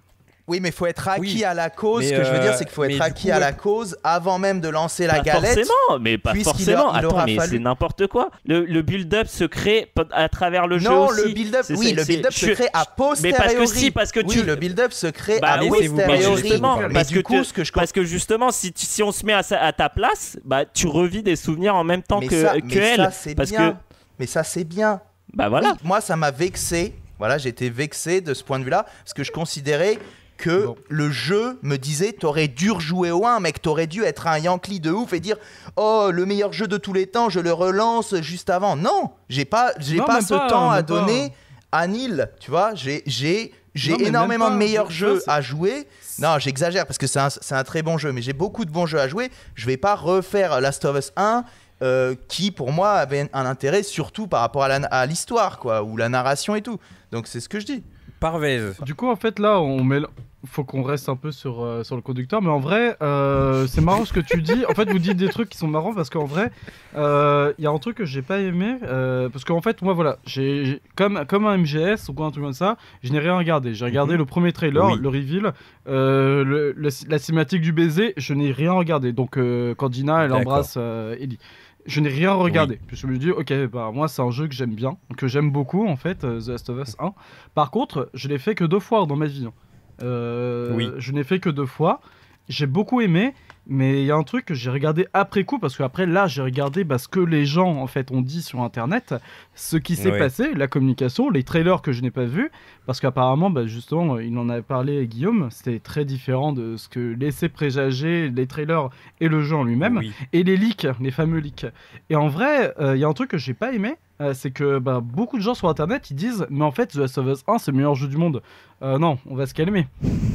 Oui, 0.47 0.59
mais 0.59 0.69
faut 0.71 0.85
être 0.85 1.07
acquis 1.07 1.21
Oui, 1.21 1.43
à 1.43 1.55
la 1.55 1.71
cause. 1.71 2.03
mais, 2.03 2.09
Ce 2.11 2.15
que 2.17 2.23
je 2.23 2.31
veux 2.31 2.37
dire, 2.39 2.51
euh, 2.51 2.55
c'est 2.55 2.65
qu'il 2.65 2.73
faut 2.73 2.85
mais 2.85 2.93
être 2.95 3.01
acquis 3.01 3.29
coup, 3.29 3.33
à 3.33 3.39
la 3.39 3.51
cause 3.51 3.97
avant 4.03 4.37
même 4.37 4.61
de 4.61 4.69
lancer 4.69 5.07
la 5.07 5.15
pas 5.15 5.21
galette. 5.21 5.55
forcément, 5.65 5.99
mais 5.99 6.19
pas 6.19 6.35
forcément. 6.35 6.91
a- 6.93 6.99
il 7.01 7.05
Attends, 7.05 7.25
mais 7.25 7.35
fallu- 7.35 7.49
c'est 7.53 7.59
n'importe 7.59 8.05
quoi. 8.05 8.29
Le, 8.45 8.63
le 8.63 8.81
build-up 8.83 9.25
se 9.27 9.43
crée 9.45 9.91
à 10.11 10.29
travers 10.29 10.67
le 10.67 10.77
jeu 10.77 10.87
Non, 10.89 11.07
aussi. 11.07 11.23
le 11.23 11.33
build-up, 11.33 11.65
oui, 11.71 11.93
le 11.93 12.03
build-up 12.03 12.31
se 12.31 12.45
crée 12.45 12.67
à 12.73 12.81
Mais 12.81 12.85
posteriori. 12.95 13.37
parce 13.41 13.53
que 13.55 13.65
si, 13.65 13.89
parce 13.91 14.11
que 14.11 14.19
Oui, 14.19 14.27
tu. 14.27 14.43
le 14.43 14.55
build-up 14.55 14.93
se 14.93 15.07
crée 15.07 15.39
Bah 15.39 15.53
à 15.53 15.61
oui, 15.63 15.69
posteriori. 15.69 16.05
mais 16.07 16.21
justement, 16.37 16.77
mais 16.77 16.93
parce 16.93 17.07
du 17.07 17.15
que 17.15 17.21
coup, 17.21 17.37
tu- 17.39 17.43
ce 17.45 17.51
que 17.53 17.63
je 17.63 17.71
Parce 17.71 17.91
que 17.91 18.03
justement, 18.03 18.51
si, 18.51 18.71
tu- 18.71 18.85
si 18.85 19.01
on 19.01 19.11
se 19.11 19.25
met 19.25 19.33
à, 19.33 19.41
sa- 19.41 19.59
à 19.59 19.73
ta 19.73 19.89
place, 19.89 20.37
bah 20.45 20.63
tu 20.71 20.85
revis 20.85 21.23
des 21.23 21.35
souvenirs 21.35 21.73
en 21.75 21.83
même 21.83 22.03
temps 22.03 22.19
mais 22.19 22.27
que, 22.27 22.41
ça, 22.43 22.53
que 22.61 22.65
mais 22.67 22.75
elle. 22.75 22.97
ça, 22.97 23.09
c'est 23.11 23.33
parce 23.33 23.49
bien. 23.49 23.71
que 23.71 23.75
Mais 24.19 24.27
ça, 24.27 24.43
c'est 24.43 24.63
bien. 24.63 25.01
bah 25.33 25.49
voilà. 25.49 25.73
Moi, 25.83 26.01
ça 26.01 26.15
m'a 26.15 26.29
vexé. 26.29 26.93
Voilà, 27.17 27.37
été 27.37 27.69
vexé 27.69 28.19
de 28.21 28.33
ce 28.35 28.43
point 28.43 28.59
de 28.59 28.65
vue-là, 28.65 28.85
parce 29.03 29.13
que 29.13 29.23
je 29.23 29.31
considérais 29.31 29.97
que 30.37 30.65
Bon. 30.65 30.75
le 30.89 31.09
jeu 31.11 31.59
me 31.61 31.77
disait 31.77 32.11
t'aurais 32.13 32.47
dû 32.47 32.71
rejouer 32.71 33.11
au 33.11 33.25
1, 33.25 33.39
mec, 33.39 33.61
t'aurais 33.61 33.87
dû 33.87 34.03
être 34.03 34.27
un 34.27 34.37
Yankee 34.37 34.79
de 34.79 34.91
ouf 34.91 35.13
et 35.13 35.19
dire 35.19 35.37
oh 35.75 36.09
le 36.11 36.25
meilleur 36.25 36.51
jeu 36.53 36.67
de 36.67 36.77
tous 36.77 36.93
les 36.93 37.07
temps, 37.07 37.29
je 37.29 37.39
le 37.39 37.53
relance 37.53 38.15
juste 38.21 38.49
avant. 38.49 38.75
Non, 38.75 39.11
j'ai 39.29 39.45
pas, 39.45 39.71
j'ai 39.79 39.97
pas 39.97 40.21
ce 40.21 40.33
pas, 40.33 40.47
temps 40.47 40.69
à 40.71 40.77
pas. 40.77 40.81
donner 40.83 41.33
à 41.71 41.87
Nil, 41.87 42.29
tu 42.39 42.51
vois. 42.51 42.73
J'ai, 42.75 43.03
j'ai, 43.05 43.53
j'ai 43.73 44.07
énormément 44.07 44.49
de 44.51 44.55
meilleurs 44.55 44.91
jeux 44.91 45.21
à 45.27 45.41
jouer. 45.41 45.87
Non, 46.19 46.39
j'exagère 46.39 46.85
parce 46.85 46.97
que 46.97 47.07
c'est 47.07 47.19
un, 47.19 47.29
c'est 47.29 47.55
un 47.55 47.63
très 47.63 47.81
bon 47.81 47.97
jeu, 47.97 48.11
mais 48.13 48.21
j'ai 48.21 48.31
beaucoup 48.33 48.63
de 48.65 48.71
bons 48.71 48.85
jeux 48.85 48.99
à 48.99 49.07
jouer. 49.07 49.29
Je 49.55 49.65
vais 49.65 49.77
pas 49.77 49.95
refaire 49.95 50.61
Last 50.61 50.85
of 50.85 50.97
Us 50.97 51.11
1. 51.17 51.43
euh, 51.81 52.15
qui 52.29 52.51
pour 52.51 52.71
moi 52.71 52.91
avait 52.93 53.29
un 53.33 53.45
intérêt 53.45 53.83
surtout 53.83 54.27
par 54.27 54.39
rapport 54.39 54.63
à 54.63 55.05
l'histoire 55.05 55.59
quoi 55.59 55.83
ou 55.83 55.97
la 55.97 56.07
narration 56.07 56.55
et 56.55 56.61
tout 56.61 56.79
donc 57.11 57.27
c'est 57.27 57.41
ce 57.41 57.49
que 57.49 57.59
je 57.59 57.65
dis 57.65 57.83
Parvez. 58.31 58.71
Du 58.83 58.95
coup, 58.95 59.07
en 59.07 59.15
fait, 59.15 59.37
là, 59.37 59.59
on 59.61 59.83
met. 59.83 59.99
Faut 60.47 60.63
qu'on 60.63 60.81
reste 60.83 61.09
un 61.09 61.15
peu 61.15 61.31
sur, 61.31 61.63
euh, 61.63 61.83
sur 61.83 61.95
le 61.95 62.03
conducteur, 62.03 62.39
mais 62.41 62.49
en 62.49 62.59
vrai, 62.59 62.95
euh, 63.01 63.65
c'est 63.67 63.81
marrant 63.81 64.05
ce 64.05 64.13
que 64.13 64.19
tu 64.19 64.41
dis. 64.43 64.63
En 64.69 64.73
fait, 64.75 64.87
vous 64.89 64.99
dites 64.99 65.17
des 65.17 65.29
trucs 65.29 65.49
qui 65.49 65.57
sont 65.57 65.67
marrants 65.67 65.93
parce 65.93 66.09
qu'en 66.11 66.25
vrai, 66.25 66.51
euh, 66.95 67.51
il 67.57 67.63
y 67.63 67.67
a 67.67 67.71
un 67.71 67.77
truc 67.79 67.97
que 67.97 68.05
j'ai 68.05 68.21
pas 68.23 68.39
aimé. 68.39 68.77
euh, 68.83 69.27
parce 69.29 69.43
qu'en 69.43 69.61
fait, 69.61 69.81
moi, 69.81 69.93
voilà, 69.93 70.17
j'ai 70.25 70.81
comme, 70.95 71.23
comme 71.27 71.45
un 71.47 71.57
MGS 71.57 72.09
ou 72.09 72.13
quoi, 72.13 72.27
un 72.27 72.31
truc 72.31 72.43
comme 72.43 72.53
ça, 72.53 72.77
je 73.03 73.11
n'ai 73.11 73.17
rien 73.19 73.35
regardé. 73.37 73.73
J'ai 73.73 73.85
regardé 73.85 74.13
Mhm. 74.13 74.19
le 74.19 74.25
premier 74.25 74.53
trailer, 74.53 74.85
Oui. 74.85 74.99
le 75.01 75.07
reveal, 75.09 75.53
euh, 75.87 76.43
le- 76.43 76.73
le- 76.73 76.89
la 77.09 77.17
cinématique 77.19 77.61
du 77.61 77.71
baiser, 77.73 78.13
je 78.17 78.33
n'ai 78.35 78.51
rien 78.51 78.73
regardé. 78.73 79.13
Donc, 79.13 79.37
euh, 79.37 79.73
quand 79.75 79.89
Dina, 79.89 80.25
elle 80.25 80.33
embrasse 80.33 80.75
euh, 80.77 81.15
Ellie. 81.19 81.39
Je 81.85 81.99
n'ai 81.99 82.09
rien 82.09 82.33
regardé. 82.33 82.79
Puis 82.87 82.97
je 82.97 83.05
me 83.07 83.17
dis, 83.17 83.29
ok, 83.31 83.53
bah 83.71 83.91
moi 83.93 84.07
c'est 84.07 84.21
un 84.21 84.31
jeu 84.31 84.47
que 84.47 84.53
j'aime 84.55 84.73
bien, 84.73 84.97
que 85.17 85.27
j'aime 85.27 85.51
beaucoup 85.51 85.87
en 85.87 85.95
fait, 85.95 86.23
euh, 86.23 86.41
The 86.41 86.47
Last 86.47 86.69
of 86.69 86.87
Us 86.87 86.95
1. 86.99 87.13
Par 87.53 87.69
contre, 87.71 88.09
je 88.13 88.27
l'ai 88.27 88.39
fait 88.39 88.55
que 88.55 88.63
deux 88.63 88.79
fois 88.79 89.05
dans 89.05 89.15
ma 89.15 89.27
vie. 89.27 89.45
hein. 89.45 89.53
Euh, 90.01 90.73
Oui. 90.75 90.89
Je 90.97 91.11
n'ai 91.11 91.23
fait 91.23 91.39
que 91.39 91.49
deux 91.49 91.65
fois. 91.65 92.01
J'ai 92.49 92.67
beaucoup 92.67 93.01
aimé, 93.01 93.33
mais 93.67 94.01
il 94.01 94.05
y 94.05 94.11
a 94.11 94.15
un 94.15 94.23
truc 94.23 94.45
que 94.45 94.53
j'ai 94.53 94.69
regardé 94.69 95.07
après 95.13 95.43
coup, 95.43 95.59
parce 95.59 95.75
qu'après 95.77 96.05
là, 96.05 96.27
j'ai 96.27 96.41
regardé 96.41 96.83
bah, 96.83 96.97
ce 96.97 97.07
que 97.07 97.19
les 97.19 97.45
gens 97.45 97.77
en 97.77 97.87
fait 97.87 98.11
ont 98.11 98.21
dit 98.21 98.41
sur 98.41 98.61
internet, 98.61 99.15
ce 99.55 99.77
qui 99.77 99.95
s'est 99.95 100.11
Ouais. 100.11 100.19
passé, 100.19 100.53
la 100.53 100.67
communication, 100.67 101.29
les 101.29 101.43
trailers 101.43 101.81
que 101.81 101.91
je 101.91 102.01
n'ai 102.01 102.11
pas 102.11 102.25
vus, 102.25 102.51
parce 102.85 102.99
qu'apparemment, 102.99 103.49
bah, 103.49 103.65
justement, 103.65 104.19
il 104.19 104.37
en 104.37 104.49
avait 104.49 104.61
parlé 104.61 105.07
Guillaume, 105.07 105.47
c'était 105.51 105.79
très 105.79 106.05
différent 106.05 106.53
de 106.53 106.77
ce 106.77 106.87
que 106.89 106.99
laissaient 106.99 107.49
présager 107.49 108.29
les 108.29 108.47
trailers 108.47 108.89
et 109.19 109.27
le 109.27 109.41
jeu 109.41 109.55
en 109.55 109.63
lui-même 109.63 109.97
Oui. 109.97 110.13
et 110.33 110.43
les 110.43 110.57
leaks, 110.57 110.87
les 110.99 111.11
fameux 111.11 111.39
leaks. 111.39 111.65
Et 112.09 112.15
en 112.15 112.27
vrai, 112.27 112.73
il 112.79 112.97
y 112.97 113.03
a 113.03 113.07
un 113.07 113.13
truc 113.13 113.29
que 113.31 113.37
j'ai 113.37 113.53
pas 113.53 113.73
aimé, 113.73 113.95
euh, 114.21 114.33
c'est 114.33 114.51
que 114.51 114.79
bah, 114.79 115.01
beaucoup 115.03 115.37
de 115.37 115.41
gens 115.41 115.55
sur 115.55 115.67
internet 115.67 116.09
ils 116.09 116.15
disent 116.15 116.45
mais 116.49 116.63
en 116.63 116.71
fait 116.71 116.87
The 116.87 116.95
Last 116.95 117.17
of 117.17 117.27
Us 117.27 117.43
1 117.49 117.57
c'est 117.57 117.71
le 117.71 117.77
meilleur 117.77 117.95
jeu 117.95 118.07
du 118.07 118.15
monde. 118.15 118.41
Euh, 118.81 118.97
non, 118.97 119.17
on 119.25 119.35
va 119.35 119.45
se 119.45 119.53
calmer. 119.53 119.87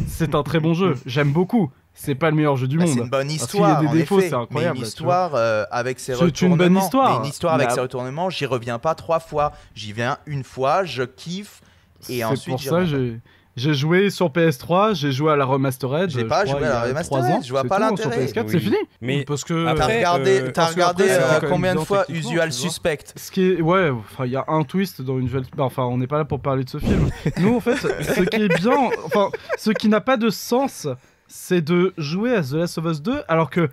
C'est 0.07 0.35
un 0.35 0.43
très 0.43 0.61
bon 0.61 0.75
jeu, 0.75 0.97
j'aime 1.07 1.33
beaucoup. 1.33 1.71
C'est 2.03 2.15
pas 2.15 2.31
le 2.31 2.37
meilleur 2.37 2.57
jeu 2.57 2.67
du 2.67 2.79
Bah, 2.79 2.85
c'est 2.87 2.95
monde. 2.97 3.05
une 3.05 3.11
bonne 3.11 3.29
qu'il 3.29 3.37
y 3.37 3.41
a 3.41 3.45
histoire 3.45 3.81
des 3.81 3.89
défauts, 3.89 4.21
c'est 4.21 4.33
incroyable, 4.33 4.75
mais 4.75 4.81
une 4.81 4.87
histoire 4.87 5.33
euh, 5.35 5.65
avec 5.71 6.01
ses 6.01 6.15
C'est 6.15 6.19
une 6.21 6.25
retournements 6.27 6.57
bonne 6.57 6.77
histoire. 6.79 7.11
mais 7.11 7.17
une 7.27 7.31
histoire 7.31 7.55
avec 7.55 7.69
Mais 7.69 7.75
ses 7.75 7.81
retournements 7.81 8.31
j'y 8.31 8.47
reviens 8.47 8.79
pas 8.79 8.95
trois 8.95 9.21
fois 9.21 9.53
j'y 9.75 9.93
viens 9.93 10.17
une 10.27 10.43
fois 10.45 10.85
je 10.85 11.03
kiffe 11.03 11.61
et 12.09 12.19
C'est 12.19 12.25
ensuite 12.25 12.55
pour 12.55 12.59
j'y 12.59 12.69
ça 12.69 12.77
reviens 12.77 12.99
j'ai 12.99 13.21
j'ai 13.57 13.75
joué 13.75 14.09
sur 14.11 14.29
PS3, 14.31 14.95
j'ai 14.95 15.11
joué 15.13 15.33
à 15.33 15.37
la 15.37 15.45
remastered. 15.45 16.09
J'ai 16.09 16.25
pas 16.25 16.47
joué 16.47 16.59
à 16.59 16.61
la 16.61 16.87
il 16.87 16.89
remastered, 16.91 17.05
trois 17.25 17.37
ans, 17.37 17.41
je 17.45 17.51
vois 17.51 17.63
c'est 17.63 17.69
pas 17.69 17.79
l'intérêt. 17.81 18.27
Sur 18.29 18.43
PS4, 18.43 18.45
Oui. 18.47 18.53
c'est 18.53 18.61
fini. 18.61 18.77
Mais 19.03 19.25
parce 19.25 19.45
que 19.45 19.65
t'as 19.65 19.71
Après, 19.73 19.97
regardé, 19.99 20.41
euh, 20.41 20.51
que 20.53 20.61
regardé 20.71 21.11
après, 21.11 21.15
c'est 21.41 21.45
euh, 21.45 21.49
combien 21.51 21.75
de 21.75 21.81
fois 21.81 22.05
Usual. 22.09 22.53
Suspect 22.53 22.99
Ce 23.17 23.31
qui 23.31 23.43
est, 23.51 23.61
ouais, 23.61 23.91
enfin, 23.91 24.25
il 24.25 24.31
y 24.33 24.37
a 24.37 24.45
un 24.49 24.63
twist 24.63 25.03
dans 25.03 25.17
une 25.19 25.25
nouvelle. 25.25 25.43
bah, 25.57 25.65
Enfin, 25.65 25.83
on 25.83 25.99
n'est 25.99 26.07
pas 26.07 26.17
là 26.19 26.25
pour 26.25 26.41
parler 26.41 26.63
de 26.65 26.71
ce 26.71 26.79
film. 26.79 27.11
Nous, 27.41 27.57
en 27.57 27.61
fait, 27.61 27.77
ce 27.77 28.21
qui 28.23 28.37
est 28.37 28.49
bien, 28.61 28.73
enfin, 29.05 29.29
ce 29.59 29.73
qui 29.73 29.89
n'a 29.89 30.01
pas 30.01 30.17
de 30.17 30.31
sens, 30.31 30.87
c'est 31.33 31.63
de 31.63 31.95
jouer 31.97 32.35
à 32.35 32.43
The 32.43 32.53
Last 32.53 32.79
of 32.79 32.85
Us 32.87 33.03
2, 33.03 33.23
alors 33.29 33.51
que 33.51 33.69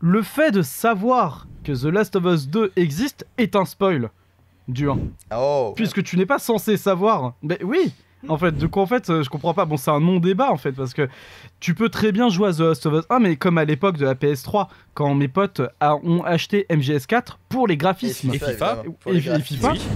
le 0.00 0.22
fait 0.22 0.50
de 0.50 0.62
savoir 0.62 1.46
que 1.62 1.72
The 1.72 1.84
Last 1.92 2.16
of 2.16 2.24
Us 2.24 2.48
2 2.48 2.72
existe 2.76 3.26
est 3.38 3.54
un 3.54 3.64
spoil 3.66 4.10
du 4.66 4.88
1. 4.88 4.98
oh 5.36 5.72
Puisque 5.76 6.02
tu 6.02 6.16
n'es 6.16 6.26
pas 6.26 6.38
censé 6.38 6.76
savoir. 6.76 7.34
Mais 7.42 7.58
oui 7.62 7.92
en 8.28 8.38
fait, 8.38 8.56
du 8.56 8.68
coup, 8.68 8.78
en 8.78 8.86
fait, 8.86 9.10
euh, 9.10 9.24
je 9.24 9.28
comprends 9.28 9.52
pas. 9.52 9.64
Bon, 9.64 9.76
c'est 9.76 9.90
un 9.90 9.98
non-débat, 9.98 10.52
en 10.52 10.56
fait, 10.56 10.70
parce 10.70 10.94
que 10.94 11.08
tu 11.58 11.74
peux 11.74 11.88
très 11.88 12.12
bien 12.12 12.28
jouer 12.28 12.50
à 12.50 12.52
The 12.52 12.60
Last 12.60 12.86
of 12.86 12.94
Us 13.00 13.04
1, 13.10 13.18
mais 13.18 13.34
comme 13.34 13.58
à 13.58 13.64
l'époque 13.64 13.96
de 13.96 14.04
la 14.04 14.14
PS3, 14.14 14.68
quand 14.94 15.12
mes 15.16 15.26
potes 15.26 15.60
a- 15.80 15.96
ont 15.96 16.22
acheté 16.22 16.64
MGS4 16.70 17.38
pour 17.48 17.66
les 17.66 17.76
graphismes. 17.76 18.32
Et 18.32 18.38
FIFA. 18.38 18.84
Et, 19.08 19.16
et 19.16 19.22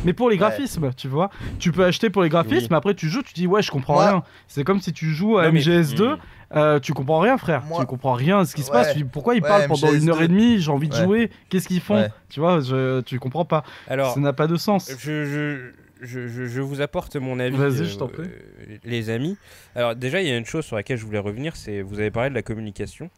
mais 0.05 0.12
pour 0.12 0.28
les 0.28 0.36
graphismes, 0.38 0.90
tu 0.97 1.06
vois. 1.06 1.30
Tu 1.60 1.70
peux 1.70 1.84
acheter 1.84 2.10
pour 2.10 2.24
les 2.24 2.28
graphismes, 2.28 2.66
Oui. 2.72 2.76
après 2.76 2.94
tu 2.94 3.09
joues, 3.09 3.22
tu 3.22 3.32
dis 3.32 3.47
ouais, 3.47 3.62
je 3.62 3.70
comprends 3.70 3.98
rien. 3.98 4.24
C'est 4.48 4.64
comme 4.64 4.80
si 4.80 4.93
tu 4.93 5.12
joues 5.12 5.38
à 5.38 5.47
Non, 5.47 5.52
mais- 5.52 5.60
MGS2, 5.60 6.14
Mm. 6.14 6.18
Euh, 6.55 6.78
tu 6.78 6.93
comprends 6.93 7.18
rien, 7.20 7.36
frère. 7.39 7.62
Moi- 7.64 7.81
Tu 7.81 7.86
comprends 7.86 8.12
rien 8.12 8.40
à 8.40 8.44
ce 8.44 8.55
qui 8.55 8.62
se 8.62 8.70
Ouais. 8.70 8.77
passe. 8.82 8.94
Pourquoi 9.12 9.35
ils 9.35 9.43
Ouais, 9.43 9.48
parlent 9.48 9.66
pendant 9.66 9.93
une 9.93 10.09
heure 10.09 10.16
MGS2. 10.20 10.24
et 10.24 10.28
demie? 10.28 10.59
J'ai 10.60 10.70
envie 10.70 10.89
de 10.89 10.94
Ouais. 10.94 11.02
jouer. 11.05 11.31
Qu'est-ce 11.48 11.66
qu'ils 11.68 11.81
font? 11.81 11.97
Ouais. 11.97 12.09
Tu 12.28 12.40
vois, 12.40 12.60
je, 12.60 13.01
tu 13.01 13.18
comprends 13.18 13.44
pas. 13.44 13.64
Alors, 13.89 14.14
Ça 14.14 14.20
n'a 14.20 14.32
pas 14.32 14.47
de 14.47 14.56
sens. 14.56 14.90
je, 14.98 15.24
je, 15.24 15.70
je, 16.02 16.28
je- 16.28 16.44
je 16.47 16.60
vous 16.60 16.81
apporte 16.81 17.16
mon 17.16 17.40
avis, 17.40 17.56
Vas-y, 17.56 17.86
je 17.86 17.97
t'en 17.98 18.09
prie. 18.09 18.23
euh, 18.27 18.77
les 18.85 19.10
amis. 19.10 19.36
Alors 19.74 19.97
déjà, 19.97 20.20
il 20.20 20.28
y 20.28 20.31
a 20.31 20.36
une 20.36 20.44
chose 20.44 20.64
sur 20.64 20.77
laquelle 20.77 20.98
je 20.98 21.05
voulais 21.06 21.18
revenir, 21.18 21.56
c'est 21.56 21.82
vous 21.82 21.98
avez 21.98 22.10
parlé 22.10 22.31
de 22.31 22.35
la 22.35 22.43
communication. 22.43 23.10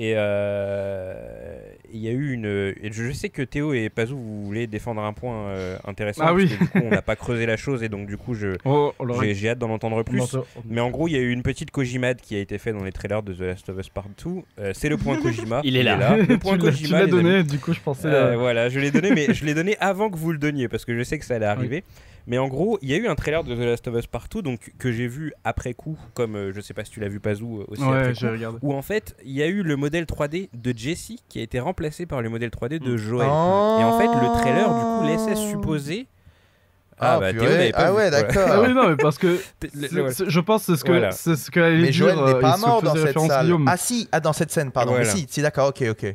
Et 0.00 0.14
euh, 0.16 1.14
il 1.92 2.00
y 2.00 2.08
a 2.08 2.12
eu 2.12 2.32
une. 2.32 2.44
et 2.46 2.90
je 2.92 3.10
sais 3.12 3.30
que 3.30 3.42
Théo 3.42 3.72
et 3.72 3.88
Pazou, 3.88 4.16
vous 4.16 4.44
voulez 4.44 4.66
défendre 4.66 5.02
un 5.02 5.12
point 5.12 5.48
euh, 5.48 5.76
intéressant. 5.86 6.22
Ah 6.24 6.26
parce 6.28 6.36
oui. 6.42 6.48
que, 6.48 6.62
du 6.64 6.68
coup, 6.70 6.78
on 6.84 6.90
n'a 6.90 7.02
pas 7.02 7.16
creusé 7.16 7.46
la 7.46 7.56
chose 7.56 7.82
et 7.82 7.88
donc 7.88 8.06
du 8.06 8.16
coup, 8.16 8.34
je, 8.34 8.56
Oh, 8.64 8.92
l'aurait- 9.02 9.28
j'ai 9.28 9.34
j'ai 9.34 9.48
hâte 9.50 9.58
d'en 9.58 9.70
entendre 9.70 9.96
on 9.96 10.04
plus. 10.04 10.36
Mais 10.66 10.80
en 10.80 10.90
gros, 10.90 11.08
il 11.08 11.12
y 11.12 11.16
a 11.16 11.20
eu 11.20 11.30
une 11.30 11.42
petite 11.42 11.70
Kojimade 11.70 12.20
qui 12.20 12.36
a 12.36 12.38
été 12.38 12.58
faite 12.58 12.76
dans 12.76 12.84
les 12.84 12.92
trailers 12.92 13.22
de 13.22 13.32
The 13.32 13.40
Last 13.40 13.68
of 13.70 13.78
Us 13.78 13.88
Part 13.88 14.06
2. 14.24 14.30
Euh, 14.60 14.70
c'est 14.74 14.88
le 14.88 14.96
point 14.98 15.16
Kojima. 15.20 15.62
Il 15.64 15.76
est 15.76 15.82
là. 15.82 16.16
Le 16.16 16.26
tu 16.28 16.38
point 16.38 16.52
l'as- 16.56 16.58
tu 16.58 16.64
Kojima. 16.66 16.98
l'as 17.00 17.06
les 17.06 17.12
amis. 17.12 17.22
donné, 17.22 17.42
du 17.42 17.58
coup, 17.58 17.72
je 17.72 17.80
pensais. 17.80 18.06
Euh, 18.08 18.32
euh, 18.32 18.36
voilà, 18.36 18.68
je 18.68 18.78
l'ai 18.78 18.90
donné, 18.90 19.10
mais 19.10 19.32
je 19.34 19.44
l'ai 19.44 19.54
donné 19.54 19.76
avant 19.80 20.10
que 20.10 20.16
vous 20.16 20.30
le 20.32 20.38
donniez 20.38 20.68
parce 20.68 20.84
que 20.84 20.96
je 20.96 21.02
sais 21.02 21.18
que 21.18 21.24
ça 21.24 21.34
allait 21.34 21.46
arriver. 21.46 21.82
Mais 22.30 22.36
en 22.38 22.46
gros, 22.46 22.78
il 22.82 22.90
y 22.90 22.94
a 22.94 22.98
eu 22.98 23.08
un 23.08 23.14
trailer 23.14 23.42
de 23.42 23.54
The 23.54 23.58
Last 23.60 23.88
of 23.88 23.94
Us 23.96 24.06
Partout, 24.06 24.42
donc 24.42 24.72
que 24.78 24.92
j'ai 24.92 25.08
vu 25.08 25.32
après 25.44 25.72
coup, 25.72 25.98
comme 26.14 26.36
euh, 26.36 26.52
je 26.54 26.60
sais 26.60 26.74
pas 26.74 26.84
si 26.84 26.90
tu 26.90 27.00
l'as 27.00 27.08
vu 27.08 27.20
Pazou 27.20 27.60
euh, 27.60 27.64
aussi 27.68 27.82
Ouais, 27.82 27.98
après 28.00 28.12
coup, 28.12 28.26
regardé. 28.30 28.58
où 28.60 28.74
en 28.74 28.82
fait 28.82 29.16
il 29.24 29.32
y 29.32 29.42
a 29.42 29.46
eu 29.46 29.62
le 29.62 29.76
modèle 29.76 30.04
3D 30.04 30.50
de 30.52 30.74
Jesse 30.76 31.12
qui 31.30 31.40
a 31.40 31.42
été 31.42 31.58
remplacé 31.58 32.04
par 32.04 32.20
le 32.20 32.28
modèle 32.28 32.50
3D 32.50 32.78
de 32.80 32.92
Mm. 32.92 32.96
Joel. 32.98 33.28
Oh. 33.30 33.78
Et 33.80 33.84
en 33.84 33.98
fait, 33.98 34.06
le 34.06 34.40
trailer 34.40 34.68
du 34.68 34.80
coup 34.84 35.06
laissait 35.06 35.36
supposer 35.50 36.06
Ah, 37.00 37.18
bah, 37.18 37.30
Théo 37.32 37.40
purée. 37.40 37.52
n'avait 37.56 37.70
pas 37.72 37.78
Ah 37.78 37.90
vu. 37.92 37.96
ouais, 37.96 38.10
Voilà. 38.10 38.18
Ah 38.28 38.32
d'accord. 38.34 38.64
oui, 38.66 38.74
non, 38.74 38.88
mais 38.90 38.96
parce 38.96 39.16
que 39.18 39.38
je 39.72 40.40
pense 40.40 40.66
que 40.66 40.72
c'est 40.72 40.78
ce 40.78 40.84
que 40.84 40.90
Voilà. 40.92 41.10
c'est 41.12 41.36
ce 41.36 41.50
que 41.50 41.60
Mais. 41.80 41.92
Joël 41.92 42.16
n'est 42.16 42.40
pas 42.40 42.52
euh, 42.54 42.56
se 42.56 42.60
mort 42.60 42.82
dans 42.82 42.94
cette 42.94 43.18
salle. 43.20 43.44
Guillaume. 43.46 43.64
Ah 43.68 43.76
si, 43.76 44.06
ah 44.12 44.20
dans 44.20 44.32
cette 44.34 44.50
scène, 44.50 44.70
pardon. 44.70 44.90
Voilà. 44.92 45.06
Mais 45.06 45.10
si, 45.20 45.26
si, 45.30 45.40
d'accord, 45.40 45.68
ok, 45.68 45.82
ok. 45.90 46.14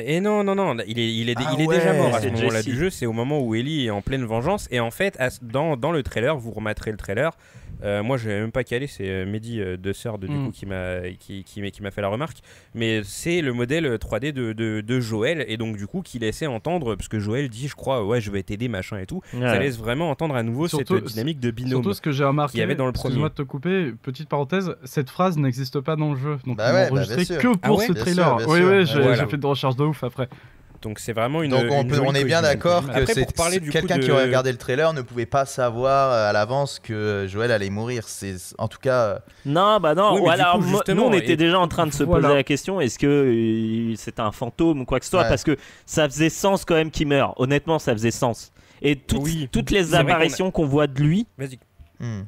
Et 0.00 0.20
non, 0.20 0.44
non, 0.44 0.54
non, 0.54 0.76
il 0.86 0.98
est, 0.98 1.14
il 1.14 1.30
est, 1.30 1.34
Ah 1.38 1.50
il 1.54 1.62
est 1.62 1.66
déjà 1.66 1.92
mort 1.94 2.14
à 2.14 2.20
ce 2.20 2.28
C'est 2.28 2.30
moment-là 2.30 2.62
du 2.62 2.76
jeu. 2.76 2.90
C'est 2.90 3.06
au 3.06 3.12
moment 3.12 3.40
où 3.40 3.54
Ellie 3.54 3.86
est 3.86 3.90
en 3.90 4.02
pleine 4.02 4.24
vengeance. 4.24 4.68
Et 4.70 4.80
en 4.80 4.90
fait, 4.90 5.18
dans, 5.42 5.76
dans 5.76 5.92
le 5.92 6.02
trailer, 6.02 6.36
vous 6.36 6.50
remettrez 6.50 6.90
le 6.90 6.96
trailer. 6.96 7.32
Euh, 7.84 8.02
moi, 8.02 8.16
je 8.16 8.28
n'avais 8.28 8.40
même 8.40 8.52
pas 8.52 8.64
calé. 8.64 8.86
C'est 8.86 9.08
euh, 9.08 9.24
Mehdi, 9.26 9.60
euh, 9.60 9.76
de 9.76 9.92
sœur 9.92 10.18
de 10.18 10.26
du 10.26 10.34
Mm. 10.34 10.46
coup, 10.46 10.50
qui 10.52 10.66
m'a 10.66 11.00
qui, 11.18 11.44
qui, 11.44 11.60
m'a- 11.62 11.70
qui 11.70 11.82
m'a 11.82 11.90
fait 11.90 12.00
la 12.00 12.08
remarque. 12.08 12.38
Mais 12.74 13.02
c'est 13.04 13.40
le 13.40 13.52
modèle 13.52 13.86
3D 13.98 14.32
de, 14.32 14.52
de, 14.52 14.80
de 14.80 15.00
Joël. 15.00 15.44
Et 15.48 15.56
donc, 15.56 15.76
du 15.76 15.86
coup, 15.86 16.02
qui 16.02 16.18
laissait 16.18 16.46
entendre, 16.46 16.96
parce 16.96 17.08
que 17.08 17.18
Joël 17.18 17.48
dit, 17.48 17.68
je 17.68 17.74
crois, 17.76 18.04
ouais, 18.04 18.20
je 18.20 18.30
vais 18.30 18.42
t'aider, 18.42 18.68
machin 18.68 18.98
et 18.98 19.06
tout. 19.06 19.20
Ça 19.30 19.38
Ouais. 19.38 19.58
laisse 19.60 19.78
vraiment 19.78 20.10
entendre 20.10 20.34
à 20.34 20.42
nouveau 20.42 20.68
Surtout- 20.68 20.96
cette 20.96 21.04
dynamique 21.06 21.40
de 21.40 21.50
binôme. 21.50 21.82
Surtout 21.82 21.92
ce 21.94 22.00
que 22.00 22.10
j'ai 22.12 22.24
remarqué, 22.24 22.52
qu'il 22.52 22.60
y 22.60 22.62
avait 22.64 22.74
dans 22.74 22.86
le 22.86 22.90
excuse-moi 22.90 23.28
de 23.28 23.34
te 23.34 23.42
couper, 23.42 23.92
petite 24.02 24.28
parenthèse, 24.28 24.74
cette 24.84 25.10
phrase 25.10 25.38
n'existe 25.38 25.80
pas 25.80 25.96
dans 25.96 26.12
le 26.14 26.18
jeu. 26.18 26.38
Donc 26.46 26.56
Bah 26.58 26.72
ouais, 26.72 26.88
l'ont 26.88 26.96
bah 26.96 27.04
bien 27.06 27.24
sûr. 27.24 27.38
que 27.38 27.48
Ah 27.62 27.68
pour 27.68 27.78
ouais 27.78 27.86
ce 27.86 27.92
Bien 27.92 28.02
trailer. 28.02 28.26
sûr, 28.26 28.36
bien 28.38 28.46
oui, 28.48 28.58
sûr. 28.58 28.68
oui, 28.70 28.86
j'ai 28.86 28.92
Voilà. 29.02 29.14
j'ai 29.24 29.26
fait 29.30 29.36
une 29.36 29.44
recherche 29.46 29.76
de 29.76 29.84
ouf 29.84 30.02
après. 30.04 30.28
Donc, 30.82 31.00
c'est 31.00 31.12
vraiment 31.12 31.42
une. 31.42 31.50
Donc 31.50 31.64
on, 31.70 31.82
une 31.82 31.88
peut- 31.88 32.00
on 32.04 32.14
est 32.14 32.22
bien 32.24 32.40
d'accord 32.40 32.86
que 32.86 32.90
Après, 32.92 33.06
c'est 33.12 33.24
pour 33.24 33.32
parler 33.32 33.58
du 33.58 33.66
coup 33.66 33.72
quelqu'un 33.72 33.98
de- 33.98 34.04
qui 34.04 34.10
aurait 34.12 34.24
regardé 34.26 34.52
le 34.52 34.58
trailer 34.58 34.92
ne 34.92 35.02
pouvait 35.02 35.26
pas 35.26 35.44
savoir 35.44 36.12
euh, 36.12 36.28
à 36.30 36.32
l'avance 36.32 36.78
que 36.78 37.26
Joël 37.28 37.50
allait 37.50 37.68
mourir. 37.70 38.04
C'est 38.06 38.36
en 38.58 38.68
tout 38.68 38.78
cas. 38.78 39.00
euh, 39.02 39.18
Non, 39.44 39.80
bah 39.80 39.94
non. 39.96 40.14
Oui, 40.14 40.20
ou 40.20 40.30
alors, 40.30 40.58
coup, 40.58 40.64
moi- 40.66 40.82
nous, 40.88 41.02
on 41.02 41.12
était 41.12 41.32
et- 41.32 41.36
déjà 41.36 41.58
en 41.58 41.66
train 41.68 41.86
de 41.86 41.92
se 41.92 42.04
Voilà. 42.04 42.28
poser 42.28 42.34
la 42.36 42.44
question 42.44 42.80
est-ce 42.80 42.98
que 42.98 43.06
euh, 43.06 43.94
c'est 43.96 44.20
un 44.20 44.30
fantôme 44.30 44.82
ou 44.82 44.84
quoi 44.84 45.00
que 45.00 45.04
ce 45.04 45.10
soit? 45.10 45.22
Ouais. 45.22 45.28
Parce 45.28 45.42
que 45.42 45.56
ça 45.84 46.08
faisait 46.08 46.30
sens 46.30 46.64
quand 46.64 46.74
même 46.76 46.90
qu'il 46.92 47.08
meure. 47.08 47.34
Honnêtement, 47.40 47.78
ça 47.80 47.92
faisait 47.92 48.10
sens. 48.12 48.52
Et 48.80 48.94
toutes, 48.94 49.22
Oui. 49.24 49.48
toutes 49.50 49.72
les 49.72 49.86
qu'on 49.86 49.94
apparitions 49.94 50.50
qu'on 50.52 50.66
voit 50.66 50.86
de 50.86 51.00
lui, 51.00 51.26
Vas-y. 51.36 51.58
hmm. 51.98 52.22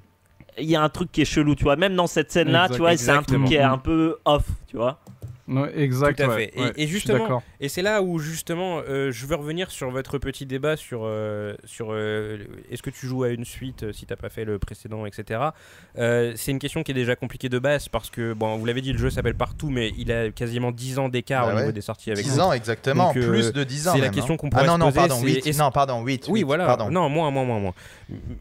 il 0.59 0.69
y 0.69 0.75
a 0.75 0.83
un 0.83 0.89
truc 0.89 1.13
qui 1.13 1.23
est 1.23 1.25
chelou, 1.25 1.55
tu 1.55 1.63
vois. 1.63 1.77
Même 1.77 1.95
dans 1.95 2.09
cette 2.09 2.33
scène-là, 2.33 2.69
tu 2.69 2.79
vois, 2.79 2.97
c'est 2.97 3.11
un 3.13 3.23
truc 3.23 3.45
qui 3.45 3.55
est 3.55 3.61
un 3.63 3.79
peu 3.79 4.17
off, 4.25 4.43
tu 4.67 4.77
vois. 4.77 4.99
Ouais, 5.51 5.71
exact. 5.77 6.17
Tout 6.19 6.23
à 6.25 6.29
ouais, 6.29 6.51
fait. 6.55 6.59
Et- 6.59 6.85
ouais, 6.85 6.87
justement. 6.87 7.43
Et 7.61 7.69
c'est 7.69 7.83
là 7.83 8.03
où 8.03 8.19
justement 8.19 8.81
euh, 8.89 9.11
je 9.11 9.27
veux 9.27 9.35
revenir 9.37 9.71
sur 9.71 9.91
votre 9.91 10.19
petit 10.19 10.47
débat 10.47 10.77
sur, 10.77 11.01
euh, 11.05 11.55
sur 11.65 11.89
euh, 11.91 12.39
est-ce 12.71 12.83
que 12.83 12.91
tu 12.91 13.07
joues 13.07 13.25
à 13.25 13.29
une 13.31 13.45
suite 13.45 13.93
si 13.93 14.07
t'as 14.07 14.17
pas 14.17 14.29
fait 14.29 14.45
le 14.45 14.59
précédent, 14.59 15.07
etc. 15.07 15.41
Euh, 15.99 16.33
c'est 16.37 16.53
une 16.53 16.59
question 16.59 16.83
qui 16.83 16.93
est 16.93 16.95
déjà 16.95 17.17
compliquée 17.17 17.49
de 17.49 17.59
base 17.59 17.89
parce 17.89 18.11
que, 18.11 18.33
bon, 18.33 18.57
vous 18.57 18.65
l'avez 18.65 18.81
dit, 18.81 18.93
le 18.93 18.99
jeu 18.99 19.11
s'appelle 19.11 19.35
Partout, 19.35 19.71
mais 19.71 19.93
il 19.99 20.13
a 20.13 20.31
quasiment 20.31 20.71
10 20.73 20.99
ans 20.99 21.09
d'écart 21.09 21.47
Bah 21.47 21.53
au 21.53 21.55
ouais. 21.57 21.61
niveau 21.63 21.73
des 21.73 21.81
sorties 21.81 22.11
avec 22.13 22.25
10 22.25 22.37
nous. 22.37 22.41
ans 22.41 22.53
exactement, 22.53 23.09
Donc, 23.09 23.17
euh, 23.17 23.29
plus 23.29 23.53
de 23.53 23.65
10 23.65 23.89
ans. 23.89 23.93
c'est 23.95 24.01
la 24.01 24.09
question 24.11 24.35
hein. 24.35 24.37
qu'on 24.37 24.51
pourrait 24.51 24.63
Ah 24.65 24.67
non, 24.69 24.75
se 24.75 24.79
non, 24.79 24.87
poser, 24.87 24.97
pardon, 24.99 25.15
c'est 25.21 25.27
8. 25.27 25.47
est-ce- 25.47 25.59
Non, 25.59 25.71
pardon, 25.71 26.03
8. 26.05 26.27
Oui, 26.29 26.43
voilà. 26.45 26.67
Pardon. 26.67 26.91
Non, 26.91 27.09
moins, 27.09 27.31
moins, 27.31 27.45
moins, 27.45 27.59
moins. 27.59 27.75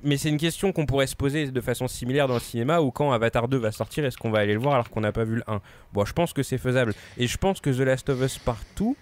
Mais 0.04 0.18
c'est 0.18 0.30
une 0.30 0.38
question 0.38 0.72
qu'on 0.72 0.86
pourrait 0.86 1.08
se 1.08 1.16
poser 1.16 1.50
de 1.52 1.62
façon 1.62 1.88
similaire 1.88 2.28
dans 2.28 2.36
le 2.36 2.40
cinéma 2.40 2.80
où 2.82 2.92
quand 2.92 3.12
Avatar 3.12 3.48
2 3.48 3.58
va 3.58 3.72
sortir, 3.72 4.06
est-ce 4.06 4.18
qu'on 4.18 4.32
va 4.32 4.40
aller 4.40 4.54
le 4.54 4.60
voir 4.60 4.76
alors 4.76 4.90
qu'on 4.90 5.02
n'a 5.02 5.12
pas 5.12 5.24
vu 5.24 5.36
le 5.38 5.44
1 5.48 5.62
Bon, 5.94 6.06
je 6.06 6.14
pense 6.14 6.34
que 6.34 6.44
c'est 6.44 6.58
faisable. 6.60 6.94
Et 7.18 7.28
je 7.28 7.38
pense 7.38 7.60
que 7.62 7.70
The 7.70 7.80
Last 7.80 8.10
of 8.10 8.22
Us 8.22 8.38
Partout, 8.38 8.96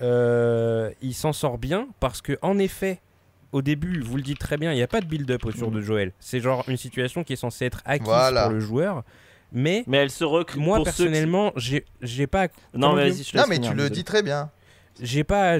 euh, 0.00 0.90
il 1.02 1.14
s'en 1.14 1.32
sort 1.32 1.58
bien 1.58 1.88
parce 2.00 2.20
que, 2.22 2.38
en 2.42 2.58
effet, 2.58 3.00
au 3.52 3.62
début, 3.62 4.00
vous 4.00 4.16
le 4.16 4.22
dites 4.22 4.38
très 4.38 4.56
bien, 4.56 4.72
il 4.72 4.76
n'y 4.76 4.82
a 4.82 4.88
pas 4.88 5.00
de 5.00 5.06
build-up 5.06 5.44
autour 5.44 5.70
de 5.70 5.80
Joël. 5.80 6.12
C'est 6.18 6.40
genre 6.40 6.64
une 6.68 6.76
situation 6.76 7.22
qui 7.24 7.34
est 7.34 7.36
censée 7.36 7.66
être 7.66 7.82
acquise 7.84 8.06
Voilà. 8.06 8.44
pour 8.44 8.52
le 8.52 8.60
joueur. 8.60 9.04
Mais 9.52 9.84
Mais 9.86 9.98
elle 9.98 10.10
se 10.10 10.24
recrée. 10.24 10.58
moi, 10.58 10.78
pour 10.78 10.86
ceux 10.86 10.92
qui- 10.92 11.02
personnellement, 11.02 11.52
j'ai 11.56 11.84
j'ai 12.00 12.26
pas. 12.26 12.48
Non, 12.74 12.94
mais 12.94 13.12
je 13.12 13.36
Non, 13.36 13.44
tu 13.46 13.74
le 13.74 13.90
dis 13.90 14.02
très 14.04 14.22
bien. 14.22 14.50
j'ai 15.00 15.24
pas 15.24 15.58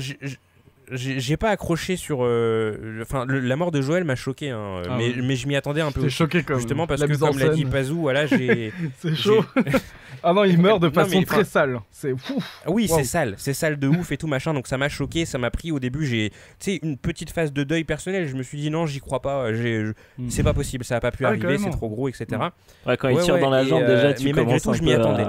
j'ai 0.94 1.36
pas 1.36 1.50
accroché 1.50 1.96
sur 1.96 2.18
euh, 2.22 2.98
enfin 3.02 3.24
la 3.28 3.56
mort 3.56 3.70
de 3.70 3.80
Joël 3.80 4.04
m'a 4.04 4.14
choqué 4.16 4.50
hein, 4.50 4.82
Ah 4.88 4.96
mais, 4.98 5.08
oui. 5.08 5.20
mais 5.22 5.36
je 5.36 5.46
m'y 5.48 5.56
attendais 5.56 5.80
un 5.80 5.90
peu 5.92 6.02
T'es 6.02 6.10
choqué 6.10 6.42
comme 6.42 6.58
justement 6.58 6.86
parce 6.86 7.00
la 7.00 7.08
que 7.08 7.14
comme 7.16 7.38
l'a 7.38 7.48
dit. 7.48 7.64
Pazou 7.64 8.00
voilà 8.00 8.26
j'ai 8.26 8.72
C'est 8.98 9.14
chaud. 9.14 9.44
ah 10.22 10.32
non, 10.32 10.44
il 10.44 10.58
meurt 10.60 10.80
de 10.80 10.86
Non, 10.88 10.92
façon 10.92 11.18
mais, 11.20 11.24
très 11.24 11.44
sale. 11.44 11.80
C'est 11.90 12.16
fou. 12.18 12.42
Oui 12.66 12.86
Wow. 12.90 12.98
c'est 12.98 13.04
sale 13.04 13.34
c'est 13.38 13.54
sale 13.54 13.78
de 13.78 13.88
ouf 13.88 14.12
et 14.12 14.16
tout 14.16 14.26
machin 14.26 14.52
donc 14.54 14.66
ça 14.66 14.76
m'a 14.78 14.88
choqué 14.88 15.24
ça 15.24 15.38
m'a 15.38 15.50
pris 15.50 15.72
au 15.72 15.78
début 15.80 16.04
j'ai 16.06 16.30
tu 16.30 16.36
sais 16.72 16.80
une 16.82 16.96
petite 16.98 17.30
phase 17.30 17.52
de 17.52 17.62
deuil 17.64 17.84
personnel 17.84 18.26
je 18.28 18.34
me 18.36 18.42
suis 18.42 18.58
dit 18.58 18.70
non 18.70 18.86
j'y 18.86 19.00
crois 19.00 19.20
pas 19.20 19.52
je- 19.52 19.92
Hmm. 20.18 20.28
c'est 20.28 20.42
pas 20.42 20.52
possible 20.52 20.84
ça 20.84 20.96
a 20.96 21.00
pas 21.00 21.10
pu 21.10 21.24
Ah, 21.24 21.28
arriver 21.28 21.56
c'est 21.58 21.70
trop 21.70 21.88
gros 21.88 22.08
etc 22.08 22.26
Ouais, 22.86 22.96
quand 22.96 23.08
il 23.08 23.16
Ouais, 23.16 23.22
tire 23.22 23.34
ouais, 23.34 23.40
dans 23.40 23.50
la 23.50 23.64
jambe, 23.64 23.82
euh, 23.82 23.94
déjà, 23.96 24.12
tu 24.14 24.24
mais 24.26 24.32
malgré 24.32 24.60
tout, 24.60 24.72
je 24.74 24.82
m'y 24.82 24.92
attendais. 24.92 25.24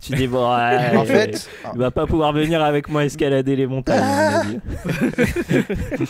Tu 0.00 0.14
dis, 0.14 0.26
bon, 0.26 0.46
ouais, 0.54 0.90
En 0.96 1.04
fait, 1.04 1.48
il 1.72 1.78
va 1.78 1.90
pas 1.90 2.06
pouvoir 2.06 2.32
venir 2.32 2.62
avec 2.62 2.88
moi 2.88 3.04
escalader 3.04 3.56
les 3.56 3.66
montagnes. 3.66 4.02
à 4.02 4.44
mon 4.44 4.50
avis. 4.50 4.60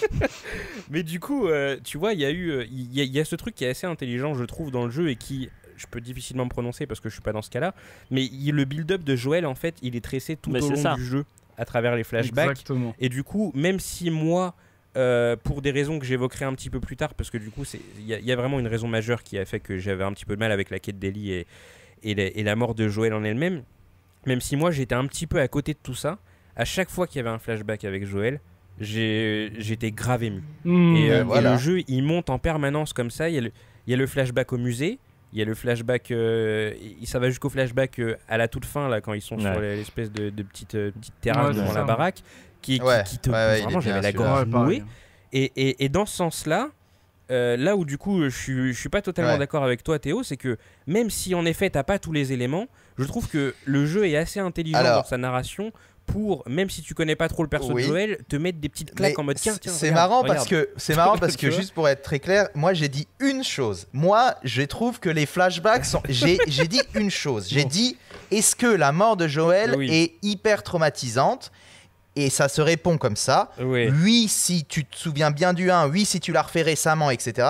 Mais 0.90 1.02
du 1.02 1.20
coup, 1.20 1.46
euh, 1.48 1.76
tu 1.82 1.98
vois, 1.98 2.12
il 2.12 2.20
y 2.20 2.24
a 2.24 2.30
eu, 2.30 2.50
euh, 2.50 2.64
il 2.70 2.92
y, 2.94 3.00
a- 3.00 3.04
il 3.04 3.12
y 3.12 3.20
a 3.20 3.24
ce 3.24 3.36
truc 3.36 3.54
qui 3.54 3.64
est 3.64 3.68
assez 3.68 3.86
intelligent, 3.86 4.34
je 4.34 4.44
trouve, 4.44 4.70
dans 4.70 4.84
le 4.84 4.90
jeu 4.90 5.08
et 5.10 5.16
qui, 5.16 5.48
je 5.76 5.86
peux 5.90 6.00
difficilement 6.00 6.44
me 6.44 6.50
prononcer 6.50 6.86
parce 6.86 7.00
que 7.00 7.08
je 7.08 7.14
suis 7.14 7.22
pas 7.22 7.32
dans 7.32 7.42
ce 7.42 7.50
cas-là. 7.50 7.74
Mais 8.10 8.24
il- 8.24 8.52
le 8.54 8.64
build-up 8.64 9.02
de 9.04 9.16
Joël, 9.16 9.46
en 9.46 9.54
fait, 9.54 9.76
il 9.82 9.96
est 9.96 10.04
tracé 10.04 10.36
tout 10.36 10.50
Mais 10.50 10.62
au 10.62 10.70
long 10.70 10.76
ça. 10.76 10.94
du 10.94 11.04
jeu, 11.04 11.24
à 11.56 11.64
travers 11.64 11.96
les 11.96 12.04
flashbacks. 12.04 12.50
Exactement. 12.50 12.94
Et 12.98 13.08
du 13.08 13.22
coup, 13.22 13.52
même 13.54 13.80
si 13.80 14.10
moi, 14.10 14.54
euh, 14.96 15.36
pour 15.42 15.62
des 15.62 15.70
raisons 15.72 15.98
que 15.98 16.04
j'évoquerai 16.06 16.44
un 16.44 16.54
petit 16.54 16.70
peu 16.70 16.80
plus 16.80 16.96
tard, 16.96 17.14
parce 17.14 17.30
que 17.30 17.38
du 17.38 17.50
coup, 17.50 17.64
il 17.98 18.04
y, 18.04 18.12
y 18.26 18.32
a 18.32 18.36
vraiment 18.36 18.60
une 18.60 18.68
raison 18.68 18.86
majeure 18.88 19.22
qui 19.22 19.38
a 19.38 19.44
fait 19.44 19.58
que 19.60 19.78
j'avais 19.78 20.04
un 20.04 20.12
petit 20.12 20.24
peu 20.24 20.34
de 20.34 20.40
mal 20.40 20.52
avec 20.52 20.70
la 20.70 20.78
quête 20.78 20.98
d'Ellie 20.98 21.32
et, 21.32 21.46
et, 22.04 22.14
la, 22.14 22.24
et 22.24 22.42
la 22.42 22.54
mort 22.56 22.74
de 22.74 22.86
Joël 22.88 23.12
en 23.14 23.24
elle-même, 23.24 23.62
même 24.26 24.40
si 24.40 24.56
moi 24.56 24.70
j'étais 24.70 24.94
un 24.94 25.06
petit 25.06 25.26
peu 25.26 25.40
à 25.40 25.48
côté 25.48 25.72
de 25.74 25.78
tout 25.82 25.94
ça, 25.94 26.18
à 26.56 26.64
chaque 26.64 26.88
fois 26.90 27.06
qu'il 27.06 27.16
y 27.16 27.20
avait 27.20 27.30
un 27.34 27.38
flashback 27.38 27.84
avec 27.84 28.06
Joël, 28.06 28.40
j'étais 28.80 29.90
grave 29.90 30.22
ému. 30.24 30.42
Hmm. 30.64 30.96
Et, 30.96 31.10
euh, 31.10 31.24
et 31.34 31.40
le 31.40 31.56
jeu, 31.58 31.82
il 31.88 32.02
monte 32.02 32.30
en 32.30 32.38
permanence 32.38 32.92
comme 32.92 33.10
ça. 33.10 33.28
Il 33.28 33.34
y 33.34 33.38
a 33.38 33.40
le, 33.40 33.52
il 33.86 33.90
y 33.90 33.94
a 33.94 33.96
le 33.96 34.06
flashback 34.06 34.52
au 34.52 34.58
musée. 34.58 34.98
Il 35.32 35.38
y 35.40 35.42
a 35.42 35.44
le 35.44 35.54
flashback, 35.56 36.12
euh, 36.12 36.72
ça 37.02 37.18
va 37.18 37.28
jusqu'au 37.28 37.48
flashback 37.48 37.98
euh, 37.98 38.14
à 38.28 38.38
la 38.38 38.46
toute 38.46 38.64
fin, 38.64 38.88
là, 38.88 39.00
quand 39.00 39.14
ils 39.14 39.20
sont 39.20 39.36
sur 39.36 39.58
l'espèce 39.58 40.12
de, 40.12 40.30
de 40.30 40.42
petite, 40.44 40.76
euh, 40.76 40.92
petite 40.92 41.14
terrasse 41.20 41.48
Ouais, 41.56 41.60
devant 41.60 41.72
la 41.72 41.82
baraque, 41.82 42.22
qui, 42.62 42.78
qui- 42.78 42.84
Ouais, 42.84 43.02
qui 43.04 43.18
te 43.18 43.30
vraiment, 43.30 43.80
j'avais 43.80 44.00
la 44.00 44.12
gorge 44.12 44.46
nouée. 44.46 44.84
Et, 45.32 45.50
et, 45.56 45.84
et 45.84 45.88
dans 45.88 46.06
ce 46.06 46.14
sens-là, 46.14 46.68
euh, 47.30 47.56
là 47.56 47.76
où 47.76 47.84
du 47.84 47.96
coup 47.98 48.22
je 48.24 48.28
suis, 48.28 48.72
je 48.72 48.78
suis 48.78 48.88
pas 48.88 49.02
totalement 49.02 49.32
Ouais. 49.32 49.38
d'accord 49.38 49.64
avec 49.64 49.82
toi 49.82 49.98
Théo, 49.98 50.22
c'est 50.22 50.36
que 50.36 50.58
même 50.86 51.08
si 51.10 51.34
en 51.34 51.44
effet 51.46 51.70
t'as 51.70 51.82
pas 51.82 51.98
tous 51.98 52.12
les 52.12 52.32
éléments, 52.32 52.66
je 52.98 53.04
trouve 53.04 53.28
que 53.28 53.54
le 53.64 53.86
jeu 53.86 54.06
est 54.06 54.16
assez 54.16 54.40
intelligent 54.40 54.78
Alors- 54.78 55.02
dans 55.02 55.08
sa 55.08 55.16
narration 55.16 55.72
pour, 56.06 56.42
même 56.46 56.68
si 56.68 56.82
tu 56.82 56.92
connais 56.92 57.16
pas 57.16 57.28
trop 57.28 57.42
le 57.42 57.48
perso 57.48 57.72
Oui. 57.72 57.80
de 57.82 57.86
Joël, 57.88 58.18
te 58.28 58.36
mettre 58.36 58.58
des 58.58 58.68
petites 58.68 58.94
claques 58.94 59.12
Mais 59.16 59.20
en 59.20 59.24
mode 59.24 59.36
tiens, 59.38 59.56
tiens. 59.58 59.72
C'est 59.72 59.90
marrant 59.90 60.20
regarde. 60.20 60.36
parce 60.36 60.46
que 60.48 60.68
c'est 60.76 60.94
marrant 60.94 61.16
parce 61.18 61.34
que 61.34 61.50
juste 61.50 61.72
pour 61.72 61.88
être 61.88 62.02
très 62.02 62.18
clair, 62.20 62.48
moi 62.54 62.74
j'ai 62.74 62.88
dit 62.88 63.08
une 63.20 63.42
chose. 63.42 63.86
Moi, 63.94 64.34
je 64.44 64.60
trouve 64.64 65.00
que 65.00 65.08
les 65.08 65.24
flashbacks 65.24 65.86
sont. 65.86 66.02
J'ai 66.10 66.36
j'ai 66.46 66.68
dit 66.68 66.82
une 66.94 67.10
chose. 67.10 67.48
J'ai 67.48 67.62
Bon. 67.62 67.68
dit 67.70 67.96
est-ce 68.30 68.54
que 68.54 68.66
la 68.66 68.92
mort 68.92 69.16
de 69.16 69.26
Joël 69.26 69.74
Oui. 69.78 69.88
est 69.90 70.12
hyper 70.22 70.62
traumatisante? 70.62 71.50
Et 72.16 72.30
ça 72.30 72.48
se 72.48 72.62
répond 72.62 72.96
comme 72.96 73.16
ça. 73.16 73.50
Oui, 73.60 74.28
si 74.28 74.64
tu 74.64 74.84
te 74.84 74.96
souviens 74.96 75.32
bien 75.32 75.52
du 75.52 75.70
1, 75.70 75.88
oui, 75.88 76.04
si 76.04 76.20
tu 76.20 76.30
l'as 76.30 76.42
refait 76.42 76.62
récemment, 76.62 77.10
etc. 77.10 77.48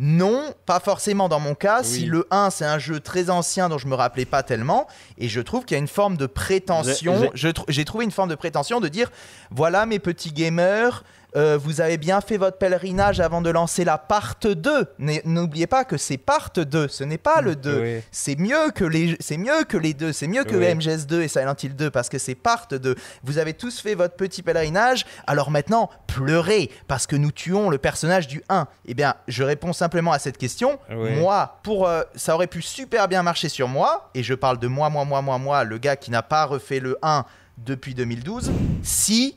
Non, 0.00 0.54
pas 0.64 0.80
forcément 0.80 1.28
dans 1.28 1.40
mon 1.40 1.54
cas. 1.54 1.82
Si 1.82 2.06
le 2.06 2.26
1, 2.30 2.48
c'est 2.50 2.64
un 2.64 2.78
jeu 2.78 3.00
très 3.00 3.28
ancien 3.28 3.68
dont 3.68 3.78
je 3.78 3.86
me 3.86 3.94
rappelais 3.94 4.24
pas 4.24 4.42
tellement, 4.42 4.86
et 5.18 5.28
je 5.28 5.40
trouve 5.40 5.64
qu'il 5.66 5.74
y 5.74 5.78
a 5.78 5.80
une 5.80 5.88
forme 5.88 6.16
de 6.16 6.26
prétention. 6.26 7.30
J'ai 7.34 7.84
trouvé 7.84 8.04
une 8.06 8.10
forme 8.10 8.30
de 8.30 8.34
prétention 8.34 8.80
de 8.80 8.88
dire 8.88 9.10
voilà, 9.50 9.84
mes 9.84 9.98
petits 9.98 10.32
gamers. 10.32 11.04
Euh, 11.36 11.58
vous 11.60 11.80
avez 11.80 11.98
bien 11.98 12.20
fait 12.20 12.36
votre 12.38 12.58
pèlerinage 12.58 13.20
avant 13.20 13.42
de 13.42 13.50
lancer 13.50 13.84
la 13.84 13.98
part 13.98 14.36
2. 14.42 14.86
N'é- 14.98 15.22
N'oubliez 15.24 15.66
pas 15.66 15.84
que 15.84 15.96
c'est 15.96 16.16
part 16.16 16.50
2, 16.54 16.88
ce 16.88 17.04
n'est 17.04 17.18
pas 17.18 17.40
le 17.42 17.54
2. 17.56 17.80
Ouais. 17.80 18.02
C'est 18.10 18.38
mieux 18.38 18.70
que 18.74 18.84
les 18.84 19.16
c'est 19.20 19.36
mieux 19.36 19.64
que 19.64 19.76
les 19.76 19.94
deux, 19.94 20.12
c'est 20.12 20.26
mieux 20.26 20.44
que 20.44 20.56
Ouais. 20.56 20.74
MGS2 20.74 21.20
et 21.22 21.28
Silent 21.28 21.54
Hill 21.62 21.76
2 21.76 21.90
parce 21.90 22.08
que 22.08 22.18
c'est 22.18 22.34
part 22.34 22.66
2. 22.70 22.94
Vous 23.22 23.38
avez 23.38 23.52
tous 23.54 23.80
fait 23.80 23.94
votre 23.94 24.14
petit 24.16 24.42
pèlerinage, 24.42 25.04
alors 25.26 25.50
maintenant 25.50 25.90
pleurez 26.06 26.70
parce 26.88 27.06
que 27.06 27.16
nous 27.16 27.30
tuons 27.32 27.68
le 27.70 27.78
personnage 27.78 28.26
du 28.28 28.42
1. 28.48 28.66
Eh 28.86 28.94
bien, 28.94 29.14
je 29.28 29.42
réponds 29.42 29.72
simplement 29.72 30.12
à 30.12 30.18
cette 30.18 30.38
question. 30.38 30.78
Moi, 31.20 31.58
pour 31.62 31.86
euh, 31.86 32.02
ça 32.14 32.34
aurait 32.34 32.46
pu 32.46 32.62
super 32.62 33.08
bien 33.08 33.22
marcher 33.22 33.48
sur 33.48 33.68
moi 33.68 34.10
et 34.14 34.22
je 34.22 34.34
parle 34.34 34.58
de 34.58 34.66
moi 34.68 34.88
moi 34.90 35.04
moi 35.04 35.20
moi 35.22 35.38
moi, 35.38 35.64
le 35.64 35.78
gars 35.78 35.96
qui 35.96 36.10
n'a 36.10 36.22
pas 36.22 36.44
refait 36.46 36.80
le 36.80 36.96
1 37.02 37.24
depuis 37.58 37.94
2012, 37.94 38.50
si 38.82 39.36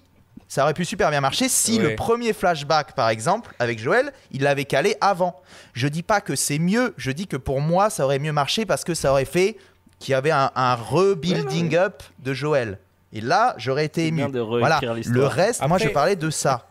ça 0.49 0.63
aurait 0.63 0.73
pu 0.73 0.83
super 0.83 1.09
bien 1.11 1.21
marcher 1.21 1.47
si 1.47 1.77
Ouais. 1.77 1.91
le 1.91 1.95
premier 1.95 2.33
flashback, 2.33 2.93
par 2.95 3.07
exemple, 3.07 3.53
avec 3.59 3.79
Joël, 3.79 4.11
il 4.31 4.41
l'avait 4.41 4.65
calé 4.65 4.95
avant. 4.99 5.39
Je 5.73 5.87
dis 5.87 6.03
pas 6.03 6.19
que 6.19 6.35
c'est 6.35 6.59
mieux, 6.59 6.93
je 6.97 7.11
dis 7.11 7.27
que 7.27 7.37
pour 7.37 7.61
moi, 7.61 7.89
ça 7.89 8.03
aurait 8.03 8.19
mieux 8.19 8.33
marché 8.33 8.65
parce 8.65 8.83
que 8.83 8.93
ça 8.93 9.11
aurait 9.11 9.23
fait 9.25 9.55
qu'il 9.99 10.11
y 10.11 10.15
avait 10.15 10.31
un, 10.31 10.51
un 10.55 10.75
rebuilding 10.75 11.75
up 11.77 12.03
de 12.19 12.33
Joël. 12.33 12.79
Et 13.13 13.21
là, 13.21 13.55
j'aurais 13.57 13.85
été 13.85 14.07
ému. 14.07 14.23
Voilà. 14.23 14.79
Le 14.83 15.25
reste, 15.25 15.65
moi, 15.67 15.77
je 15.77 15.87
parlais 15.89 16.15
de 16.15 16.29
ça. 16.29 16.67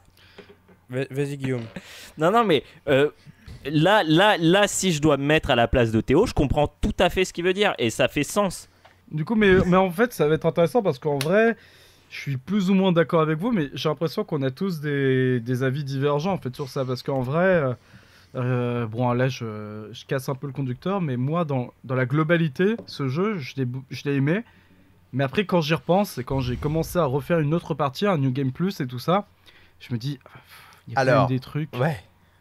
Va- 0.90 1.04
Vas-y 1.10 1.36
Guillaume. 1.36 1.64
Non, 2.18 2.32
non, 2.32 2.42
mais 2.44 2.64
euh, 2.88 3.10
là, 3.64 4.02
là, 4.04 4.36
là, 4.38 4.66
si 4.66 4.92
je 4.92 5.00
dois 5.00 5.16
me 5.16 5.24
mettre 5.24 5.50
à 5.50 5.54
la 5.56 5.68
place 5.68 5.92
de 5.92 6.00
Théo, 6.00 6.26
je 6.26 6.32
comprends 6.34 6.66
tout 6.80 6.94
à 6.98 7.10
fait 7.10 7.24
ce 7.24 7.32
qu'il 7.32 7.44
veut 7.44 7.52
dire 7.52 7.74
et 7.78 7.90
ça 7.90 8.08
fait 8.08 8.24
sens. 8.24 8.68
Du 9.12 9.24
coup, 9.24 9.36
mais, 9.36 9.52
mais 9.66 9.76
en 9.76 9.90
fait, 9.90 10.12
ça 10.12 10.26
va 10.26 10.34
être 10.34 10.46
intéressant 10.46 10.82
parce 10.82 10.98
qu'en 10.98 11.16
vrai, 11.18 11.56
je 12.10 12.18
suis 12.18 12.36
plus 12.36 12.70
ou 12.70 12.74
moins 12.74 12.92
d'accord 12.92 13.20
avec 13.20 13.38
vous, 13.38 13.52
mais 13.52 13.70
j'ai 13.74 13.88
l'impression 13.88 14.24
qu'on 14.24 14.42
a 14.42 14.50
tous 14.50 14.80
des, 14.80 15.40
des 15.40 15.62
avis 15.62 15.84
divergents 15.84 16.32
en 16.32 16.38
fait 16.38 16.54
sur 16.54 16.68
ça, 16.68 16.84
parce 16.84 17.02
qu'en 17.02 17.20
vrai, 17.20 17.44
euh, 17.44 17.74
euh, 18.34 18.86
bon 18.86 19.12
là 19.12 19.28
je, 19.28 19.88
je 19.92 20.04
casse 20.06 20.28
un 20.28 20.34
peu 20.34 20.46
le 20.46 20.52
conducteur, 20.52 21.00
mais 21.00 21.16
moi 21.16 21.44
dans, 21.44 21.72
dans 21.84 21.94
la 21.94 22.06
globalité, 22.06 22.76
ce 22.86 23.08
jeu, 23.08 23.38
je 23.38 23.54
l'ai 24.04 24.14
aimé, 24.14 24.42
mais 25.12 25.24
après 25.24 25.44
quand 25.44 25.60
j'y 25.60 25.74
repense 25.74 26.18
et 26.18 26.24
quand 26.24 26.40
j'ai 26.40 26.56
commencé 26.56 26.98
à 26.98 27.04
refaire 27.04 27.40
une 27.40 27.54
autre 27.54 27.74
partie, 27.74 28.06
un 28.06 28.18
New 28.18 28.30
Game 28.30 28.52
Plus 28.52 28.80
et 28.80 28.86
tout 28.86 28.98
ça, 28.98 29.26
je 29.80 29.92
me 29.92 29.98
dis, 29.98 30.18
ah, 30.24 30.30
il 30.86 30.92
y 30.92 30.96
a 30.96 30.96
quand 30.96 31.00
Alors, 31.02 31.28
même 31.28 31.36
des 31.36 31.40
trucs. 31.40 31.74
Ouais. 31.76 31.96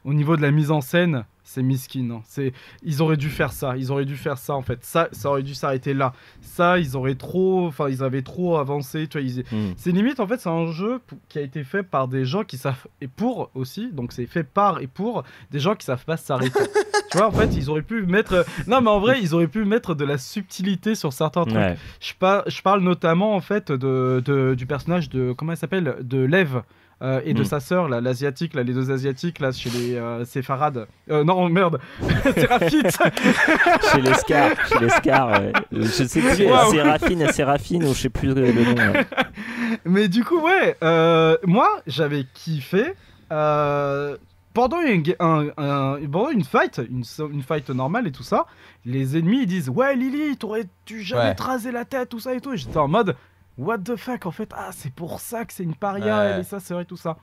Au 0.08 0.14
niveau 0.14 0.38
de 0.38 0.42
la 0.42 0.52
mise 0.52 0.72
en 0.72 0.80
scène, 0.80 1.26
c'est 1.44 1.62
miskin. 1.62 2.10
hein. 2.12 2.22
C'est, 2.26 2.54
ils 2.82 3.02
auraient 3.02 3.18
dû 3.18 3.30
faire 3.30 3.52
ça. 3.52 3.76
Ils 3.76 3.92
auraient 3.92 4.06
dû 4.06 4.16
faire 4.16 4.38
ça 4.38 4.54
en 4.56 4.62
fait. 4.62 4.80
Ça, 4.84 5.10
ça 5.12 5.30
aurait 5.30 5.44
dû 5.44 5.54
s'arrêter 5.54 5.94
là. 5.94 6.14
Ça, 6.42 6.80
ils 6.80 6.96
auraient 6.96 7.16
trop, 7.16 7.68
enfin, 7.68 7.90
ils 7.90 8.02
avaient 8.04 8.22
trop 8.22 8.58
avancé. 8.58 9.08
Tu 9.08 9.20
vois, 9.20 9.28
ils- 9.28 9.44
Hmm. 9.52 9.74
c'est 9.76 9.92
limite 9.92 10.22
en 10.22 10.28
fait, 10.28 10.40
c'est 10.40 10.50
un 10.50 10.72
jeu 10.72 11.02
qui 11.28 11.40
a 11.40 11.42
été 11.42 11.64
fait 11.66 11.84
par 11.84 12.08
des 12.08 12.24
gens 12.24 12.44
qui 12.46 12.58
savent 12.58 12.88
et 13.02 13.08
pour 13.10 13.50
aussi. 13.54 13.92
Donc 13.92 14.14
c'est 14.14 14.26
fait 14.28 14.44
par 14.46 14.80
et 14.82 14.88
pour 14.88 15.24
des 15.52 15.60
gens 15.60 15.76
qui 15.76 15.86
savent 15.86 16.06
pas 16.06 16.16
s'arrêter. 16.18 16.58
tu 17.12 17.18
vois, 17.18 17.28
en 17.28 17.32
fait, 17.32 17.54
ils 17.56 17.70
auraient 17.70 17.82
pu 17.82 18.02
mettre. 18.06 18.46
Non, 18.66 18.80
mais 18.82 18.90
en 18.90 19.00
vrai, 19.02 19.20
ils 19.22 19.36
auraient 19.36 19.48
pu 19.50 19.66
mettre 19.66 19.94
de 19.94 20.06
la 20.06 20.18
subtilité 20.18 20.96
sur 20.96 21.12
certains 21.12 21.44
trucs. 21.44 21.58
Ouais. 21.58 21.76
Je, 22.00 22.14
par- 22.18 22.50
je 22.50 22.62
parle 22.62 22.82
notamment 22.82 23.36
en 23.36 23.42
fait 23.42 23.74
de, 23.74 24.22
de- 24.26 24.56
du 24.56 24.66
personnage 24.66 25.10
de 25.10 25.34
comment 25.34 25.52
elle 25.52 25.58
s'appelle? 25.58 25.98
De 26.02 26.20
Lev 26.20 26.62
euh, 27.04 27.22
et 27.26 27.34
de 27.34 27.42
Mm. 27.42 27.46
sa 27.46 27.60
sœur 27.60 27.88
l'asiatique 27.90 28.54
là, 28.56 28.64
les 28.64 28.74
deux 28.74 28.90
asiatiques 28.92 29.40
là 29.40 29.52
chez 29.52 29.70
les 29.70 29.96
euh, 29.96 30.26
séfarades. 30.26 30.88
Euh, 31.12 31.24
non 31.24 31.48
merde, 31.50 31.80
Séraphite. 32.36 32.98
Chez 33.92 34.02
les 34.02 34.14
Scars, 34.16 34.68
chez 34.68 34.80
les 34.80 34.90
Scars, 34.90 35.30
ouais. 35.30 35.52
Euh, 35.74 35.82
Je 35.84 35.86
sais 36.04 36.20
plus, 36.22 36.46
Waouh. 36.46 36.72
Séraphine, 36.72 37.32
Séraphine, 37.32 37.84
ou 37.86 37.94
je 37.94 38.00
sais 38.02 38.10
plus 38.10 38.34
le 38.34 38.52
nom. 38.52 38.92
ouais. 38.94 39.06
Mais 39.86 40.08
du 40.08 40.24
coup 40.24 40.40
ouais, 40.42 40.76
euh, 40.84 41.38
moi 41.46 41.70
j'avais 41.88 42.26
kiffé. 42.34 42.94
euh, 43.32 44.18
pendant 44.54 44.82
une, 44.82 45.04
ga- 45.04 45.16
un- 45.20 45.50
un- 45.58 46.00
pendant 46.12 46.30
une 46.30 46.44
fight, 46.44 46.82
une, 46.90 47.04
fight 47.44 47.70
normale 47.70 48.08
et 48.08 48.12
tout 48.12 48.24
ça, 48.24 48.48
les 48.86 49.16
ennemis 49.16 49.42
ils 49.44 49.46
disent 49.46 49.70
ouais 49.70 49.96
Lily, 49.96 50.36
t'aurais 50.38 50.66
dû 50.88 51.04
jamais 51.04 51.22
Ouais. 51.26 51.36
te 51.36 51.44
raser 51.44 51.72
la 51.72 51.86
tête 51.86 52.10
tout 52.10 52.20
ça 52.20 52.34
et 52.34 52.42
tout. 52.42 52.54
Et 52.54 52.58
j'étais 52.58 52.78
en 52.78 52.88
mode 52.88 53.16
what 53.58 53.80
the 53.80 53.96
fuck 53.96 54.26
en 54.26 54.32
fait 54.32 54.50
ah 54.56 54.70
c'est 54.72 54.94
pour 54.94 55.20
ça 55.20 55.46
que 55.46 55.54
c'est 55.54 55.64
une 55.64 55.76
paria 55.76 56.18
Ouais. 56.20 56.26
elle 56.34 56.42
et 56.42 56.44
ça 56.44 56.60
c'est 56.60 56.74
vrai 56.74 56.86
tout 56.86 56.98
ça. 56.98 57.18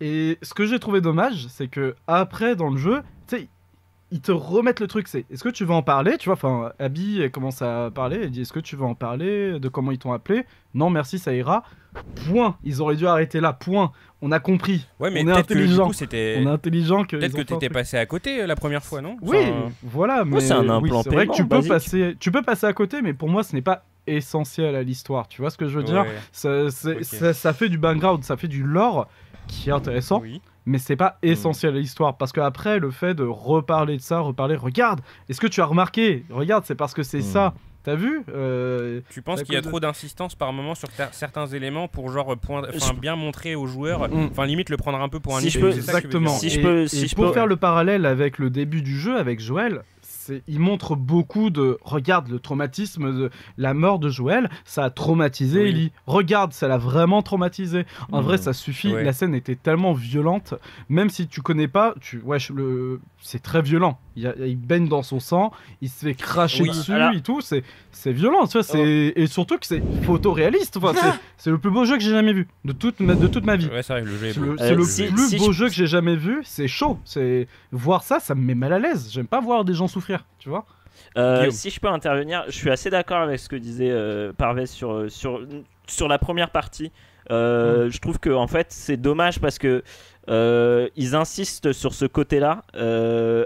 Et 0.00 0.38
ce 0.42 0.54
que 0.54 0.66
j'ai 0.66 0.78
trouvé 0.80 1.00
dommage 1.00 1.46
c'est 1.48 1.68
que 1.68 1.94
après 2.06 2.56
dans 2.56 2.68
le 2.70 2.76
jeu, 2.76 3.02
tu 3.28 3.36
sais 3.36 3.48
ils 4.14 4.20
te 4.20 4.30
remettent 4.30 4.78
le 4.78 4.86
truc, 4.86 5.08
c'est 5.08 5.26
est-ce 5.28 5.42
que 5.42 5.48
tu 5.48 5.64
veux 5.64 5.74
en 5.74 5.82
parler 5.82 6.16
Tu 6.18 6.26
vois, 6.26 6.34
enfin, 6.34 6.70
Abby 6.78 7.20
elle 7.20 7.32
commence 7.32 7.62
à 7.62 7.90
parler, 7.92 8.20
elle 8.22 8.30
dit 8.30 8.42
est-ce 8.42 8.52
que 8.52 8.60
tu 8.60 8.76
veux 8.76 8.84
en 8.84 8.94
parler 8.94 9.58
De 9.58 9.68
comment 9.68 9.90
ils 9.90 9.98
t'ont 9.98 10.12
appelé? 10.12 10.44
Non, 10.72 10.88
merci, 10.88 11.18
ça 11.18 11.34
ira. 11.34 11.64
Point. 12.28 12.56
Ils 12.62 12.80
auraient 12.80 12.94
dû 12.94 13.08
arrêter 13.08 13.40
là. 13.40 13.52
Point. 13.52 13.90
On 14.22 14.30
a 14.30 14.38
compris. 14.38 14.86
Ouais, 15.00 15.10
mais 15.10 15.24
On 15.24 15.28
est 15.28 15.32
intelligent. 15.32 15.88
coup, 15.88 15.92
c'était. 15.92 16.36
On 16.40 16.46
est 16.46 16.50
intelligent 16.50 17.02
que. 17.04 17.16
Peut-être 17.16 17.34
que 17.34 17.42
t'étais 17.42 17.68
passé 17.68 17.96
à 17.96 18.06
côté 18.06 18.40
euh, 18.42 18.46
la 18.46 18.54
première 18.54 18.84
fois, 18.84 19.00
non? 19.00 19.16
Oui, 19.20 19.36
Enfin, 19.38 19.70
voilà, 19.82 20.24
mais 20.24 20.40
c'est 20.40 20.52
un 20.52 20.80
oui, 20.80 20.90
c'est 21.02 21.10
vrai 21.10 21.26
que 21.26 21.32
tu 21.32 21.42
peux 21.42 21.56
basique. 21.56 21.72
passer, 21.72 22.16
tu 22.20 22.30
peux 22.30 22.42
passer 22.42 22.66
à 22.66 22.72
côté, 22.72 23.02
mais 23.02 23.14
pour 23.14 23.28
moi, 23.28 23.42
ce 23.42 23.54
n'est 23.54 23.62
pas 23.62 23.84
essentiel 24.06 24.76
à 24.76 24.84
l'histoire. 24.84 25.26
Tu 25.26 25.40
vois 25.40 25.50
ce 25.50 25.56
que 25.58 25.66
je 25.66 25.76
veux 25.78 25.84
dire? 25.84 26.04
Ouais. 26.04 26.70
ça, 26.70 27.32
ça 27.32 27.52
fait 27.52 27.68
du 27.68 27.78
background, 27.78 28.22
ça 28.22 28.36
fait 28.36 28.48
du 28.48 28.62
lore 28.62 29.08
qui 29.48 29.68
est 29.68 29.72
intéressant, 29.72 30.20
Oui. 30.20 30.40
mais 30.66 30.78
c'est 30.78 30.96
pas 30.96 31.18
essentiel 31.22 31.74
à 31.76 31.78
l'histoire 31.78 32.16
parce 32.16 32.32
qu'après 32.32 32.78
le 32.78 32.90
fait 32.90 33.14
de 33.14 33.24
reparler 33.24 33.96
de 33.96 34.02
ça, 34.02 34.20
reparler, 34.20 34.56
regarde, 34.56 35.00
est-ce 35.28 35.40
que 35.40 35.46
tu 35.46 35.60
as 35.60 35.66
remarqué? 35.66 36.24
Regarde, 36.30 36.64
c'est 36.66 36.74
parce 36.74 36.94
que 36.94 37.02
c'est 37.02 37.18
Hmm. 37.18 37.22
ça. 37.22 37.54
T'as 37.84 37.96
vu? 37.96 38.22
Euh, 38.34 39.02
Tu 39.10 39.20
penses 39.20 39.42
qu'il 39.42 39.52
y 39.52 39.58
a 39.58 39.60
de- 39.60 39.68
trop 39.68 39.78
d'insistance 39.78 40.34
par 40.34 40.54
moment 40.54 40.74
sur 40.74 40.88
ta- 40.88 41.12
certains 41.12 41.46
éléments 41.46 41.86
pour 41.86 42.10
genre 42.10 42.34
point, 42.38 42.62
enfin, 42.66 42.94
Je- 42.94 42.98
bien 42.98 43.14
montrer 43.14 43.54
aux 43.56 43.66
joueurs, 43.66 44.08
Mm. 44.08 44.28
enfin 44.30 44.46
limite 44.46 44.70
le 44.70 44.78
prendre 44.78 44.98
un 44.98 45.08
peu 45.10 45.20
pour 45.20 45.36
un 45.36 45.40
Si 45.40 45.50
je 45.50 45.60
peux- 45.60 45.70
Exactement. 45.70 46.30
Si 46.30 46.48
je 46.48 46.60
Et- 46.60 46.62
peux- 46.62 46.82
et 46.84 46.88
si 46.88 47.06
je 47.08 47.14
pour 47.14 47.26
peux- 47.26 47.32
faire 47.34 47.46
le 47.46 47.56
parallèle 47.56 48.06
avec 48.06 48.38
le 48.38 48.48
début 48.48 48.80
du 48.80 48.98
jeu, 48.98 49.18
avec 49.18 49.38
Joël, 49.38 49.82
il 50.46 50.60
montre 50.60 50.96
beaucoup 50.96 51.50
de. 51.50 51.78
Regarde 51.82 52.28
le 52.28 52.38
traumatisme 52.38 53.12
de 53.16 53.30
la 53.58 53.74
mort 53.74 53.98
de 53.98 54.08
Joël, 54.08 54.50
ça 54.64 54.84
a 54.84 54.90
traumatisé 54.90 55.62
Oui. 55.62 55.68
Ellie. 55.68 55.92
Regarde, 56.06 56.52
ça 56.52 56.68
l'a 56.68 56.78
vraiment 56.78 57.22
traumatisé. 57.22 57.84
En 58.12 58.20
vrai, 58.22 58.38
ça 58.38 58.52
suffit. 58.52 58.92
Ouais. 58.92 59.04
La 59.04 59.12
scène 59.12 59.34
était 59.34 59.56
tellement 59.56 59.92
violente, 59.92 60.54
même 60.88 61.10
si 61.10 61.26
tu 61.26 61.40
connais 61.42 61.68
pas, 61.68 61.94
tu, 62.00 62.20
wesh, 62.24 62.50
le, 62.50 63.00
c'est 63.20 63.42
très 63.42 63.62
violent. 63.62 63.98
Il, 64.16 64.22
y 64.22 64.26
a- 64.26 64.34
il 64.46 64.56
baigne 64.56 64.88
dans 64.88 65.02
son 65.02 65.18
sang, 65.20 65.50
il 65.80 65.88
se 65.88 66.06
fait 66.06 66.14
cracher 66.14 66.62
Oui. 66.62 66.68
dessus 66.68 66.92
Alors- 66.92 67.14
et 67.14 67.20
tout. 67.20 67.40
C'est, 67.40 67.64
c'est 67.90 68.12
violent, 68.12 68.46
tu 68.46 68.52
vois. 68.52 68.62
C'est, 68.62 69.12
et 69.16 69.26
surtout 69.26 69.58
que 69.58 69.66
c'est 69.66 69.82
photoréaliste. 70.04 70.76
Enfin, 70.76 70.92
c'est, 70.94 71.18
c'est 71.36 71.50
le 71.50 71.58
plus 71.58 71.70
beau 71.70 71.84
jeu 71.84 71.96
que 71.96 72.02
j'ai 72.02 72.10
jamais 72.10 72.32
vu 72.32 72.46
de 72.64 72.72
toute 72.72 73.00
ma, 73.00 73.14
de 73.14 73.26
toute 73.26 73.44
ma 73.44 73.56
vie. 73.56 73.66
Ouais, 73.68 73.82
c'est 73.82 73.92
vrai, 73.94 74.02
le 74.02 74.16
jeu 74.16 74.26
est 74.26 74.32
C'est 74.34 74.40
beau. 74.40 74.46
le, 74.46 74.52
Euh, 74.52 74.56
c'est 74.68 74.74
le 74.76 74.84
si- 74.84 75.06
plus 75.12 75.28
si 75.28 75.36
beau 75.38 75.52
je- 75.52 75.58
jeu 75.58 75.68
que 75.68 75.74
j'ai 75.74 75.86
jamais 75.86 76.16
vu, 76.16 76.40
c'est 76.44 76.68
chaud. 76.68 76.98
C'est 77.04 77.48
voir 77.72 78.02
ça, 78.04 78.20
ça 78.20 78.34
me 78.34 78.42
met 78.42 78.54
mal 78.54 78.72
à 78.72 78.78
l'aise. 78.78 79.10
J'aime 79.12 79.26
pas 79.26 79.40
voir 79.40 79.64
des 79.64 79.74
gens 79.74 79.88
souffrir, 79.88 80.13
tu 80.38 80.48
vois. 80.48 80.64
Euh, 81.16 81.50
si 81.50 81.70
je 81.70 81.80
peux 81.80 81.88
intervenir, 81.88 82.44
je 82.46 82.52
suis 82.52 82.70
assez 82.70 82.88
d'accord 82.90 83.18
avec 83.18 83.38
ce 83.38 83.48
que 83.48 83.56
disait 83.56 83.90
euh, 83.90 84.32
Parvez 84.32 84.66
sur, 84.66 84.92
euh, 84.92 85.08
sur, 85.08 85.40
sur 85.86 86.08
la 86.08 86.18
première 86.18 86.50
partie. 86.50 86.92
Euh, 87.30 87.90
Je 87.90 87.98
trouve 88.00 88.18
que 88.20 88.30
en 88.30 88.46
fait 88.46 88.66
c'est 88.70 88.96
dommage 88.96 89.40
parce 89.40 89.58
que 89.58 89.82
ils 90.96 91.14
insistent 91.14 91.72
sur 91.72 91.94
ce 91.94 92.04
côté-là, 92.06 92.62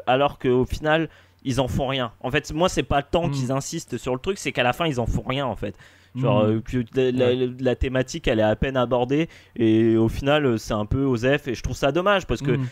alors 0.07 0.39
qu'au 0.39 0.65
final 0.65 1.09
ils 1.45 1.61
en 1.61 1.69
font 1.69 1.87
rien. 1.87 2.13
En 2.21 2.31
fait, 2.31 2.53
moi 2.53 2.69
c'est 2.69 2.83
pas 2.83 3.03
tant 3.03 3.29
Mm. 3.29 3.31
qu'ils 3.31 3.53
insistent 3.53 3.97
sur 3.97 4.13
le 4.15 4.21
truc, 4.21 4.39
c'est 4.39 4.53
qu'à 4.53 4.63
la 4.65 4.73
fin 4.73 4.87
ils 4.87 4.99
en 5.01 5.07
font 5.07 5.23
rien 5.27 5.47
en 5.47 5.57
fait. 5.57 5.75
Genre 6.17 6.45
Mm. 6.45 6.63
euh, 6.77 7.13
la, 7.13 7.35
la- 7.35 7.47
la 7.61 7.77
thématique 7.77 8.27
elle 8.29 8.41
est 8.41 8.43
à 8.43 8.57
peine 8.57 8.77
abordée 8.77 9.29
et 9.57 9.97
au 9.97 10.09
final 10.09 10.59
c'est 10.59 10.75
un 10.75 10.87
peu 10.87 11.05
osef 11.05 11.47
et 11.49 11.55
je 11.55 11.63
trouve 11.63 11.77
ça 11.77 11.93
dommage 11.93 12.27
parce 12.27 12.41
que 12.43 12.53
Mm. 12.53 12.67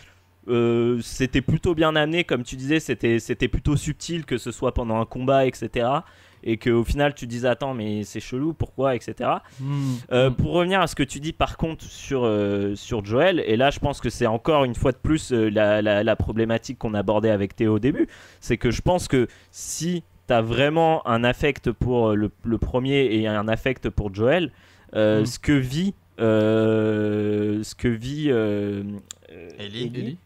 Euh, 0.47 0.99
c'était 1.01 1.41
plutôt 1.41 1.75
bien 1.75 1.95
amené, 1.95 2.23
comme 2.23 2.43
tu 2.43 2.55
disais, 2.55 2.79
c'était 2.79 3.19
c'était 3.19 3.47
plutôt 3.47 3.75
subtil 3.75 4.25
que 4.25 4.37
ce 4.37 4.51
soit 4.51 4.73
pendant 4.73 4.99
un 4.99 5.05
combat, 5.05 5.45
etc. 5.45 5.87
Et 6.43 6.57
qu'au 6.57 6.83
final 6.83 7.13
tu 7.15 7.25
disais 7.27 7.47
attends 7.47 7.73
mais 7.73 8.03
c'est 8.03 8.19
chelou, 8.19 8.53
pourquoi, 8.53 8.95
etc. 8.95 9.29
Mm. 9.59 9.93
Euh, 10.11 10.29
Mm. 10.29 10.35
Pour 10.35 10.51
revenir 10.53 10.79
à 10.81 10.87
ce 10.87 10.95
que 10.95 11.03
tu 11.03 11.19
dis 11.19 11.33
par 11.33 11.57
contre 11.57 11.83
sur, 11.83 12.23
euh, 12.23 12.75
sur 12.75 13.03
Joel, 13.03 13.39
et 13.45 13.57
là 13.57 13.71
je 13.71 13.79
pense 13.79 13.99
que 13.99 14.09
c'est 14.09 14.27
encore 14.27 14.63
une 14.63 14.75
fois 14.75 14.91
de 14.91 14.97
plus 14.97 15.31
euh, 15.33 15.49
la, 15.49 15.81
la- 15.81 16.03
la 16.03 16.15
problématique 16.15 16.77
qu'on 16.77 16.93
abordait 16.93 17.31
avec 17.31 17.55
Théo 17.55 17.75
au 17.75 17.79
début, 17.79 18.07
c'est 18.39 18.57
que 18.57 18.69
je 18.71 18.81
pense 18.81 19.07
que 19.07 19.27
si 19.51 20.03
tu 20.27 20.33
as 20.33 20.41
vraiment 20.41 21.05
un 21.07 21.23
affect 21.23 21.71
pour 21.71 22.15
le, 22.15 22.29
le 22.43 22.57
premier 22.57 23.05
et 23.15 23.27
un 23.27 23.47
affect 23.47 23.89
pour 23.89 24.13
Joel, 24.13 24.51
euh, 24.95 25.21
Mm. 25.21 25.25
ce 25.25 25.39
que 25.39 25.51
vit... 25.53 25.93
euh, 26.19 27.63
ce 27.63 27.75
que 27.75 27.87
vit 27.87 28.27
euh, 28.29 28.83
euh, 29.31 29.49
Ellie. 29.59 29.91
Ellie. 29.93 30.17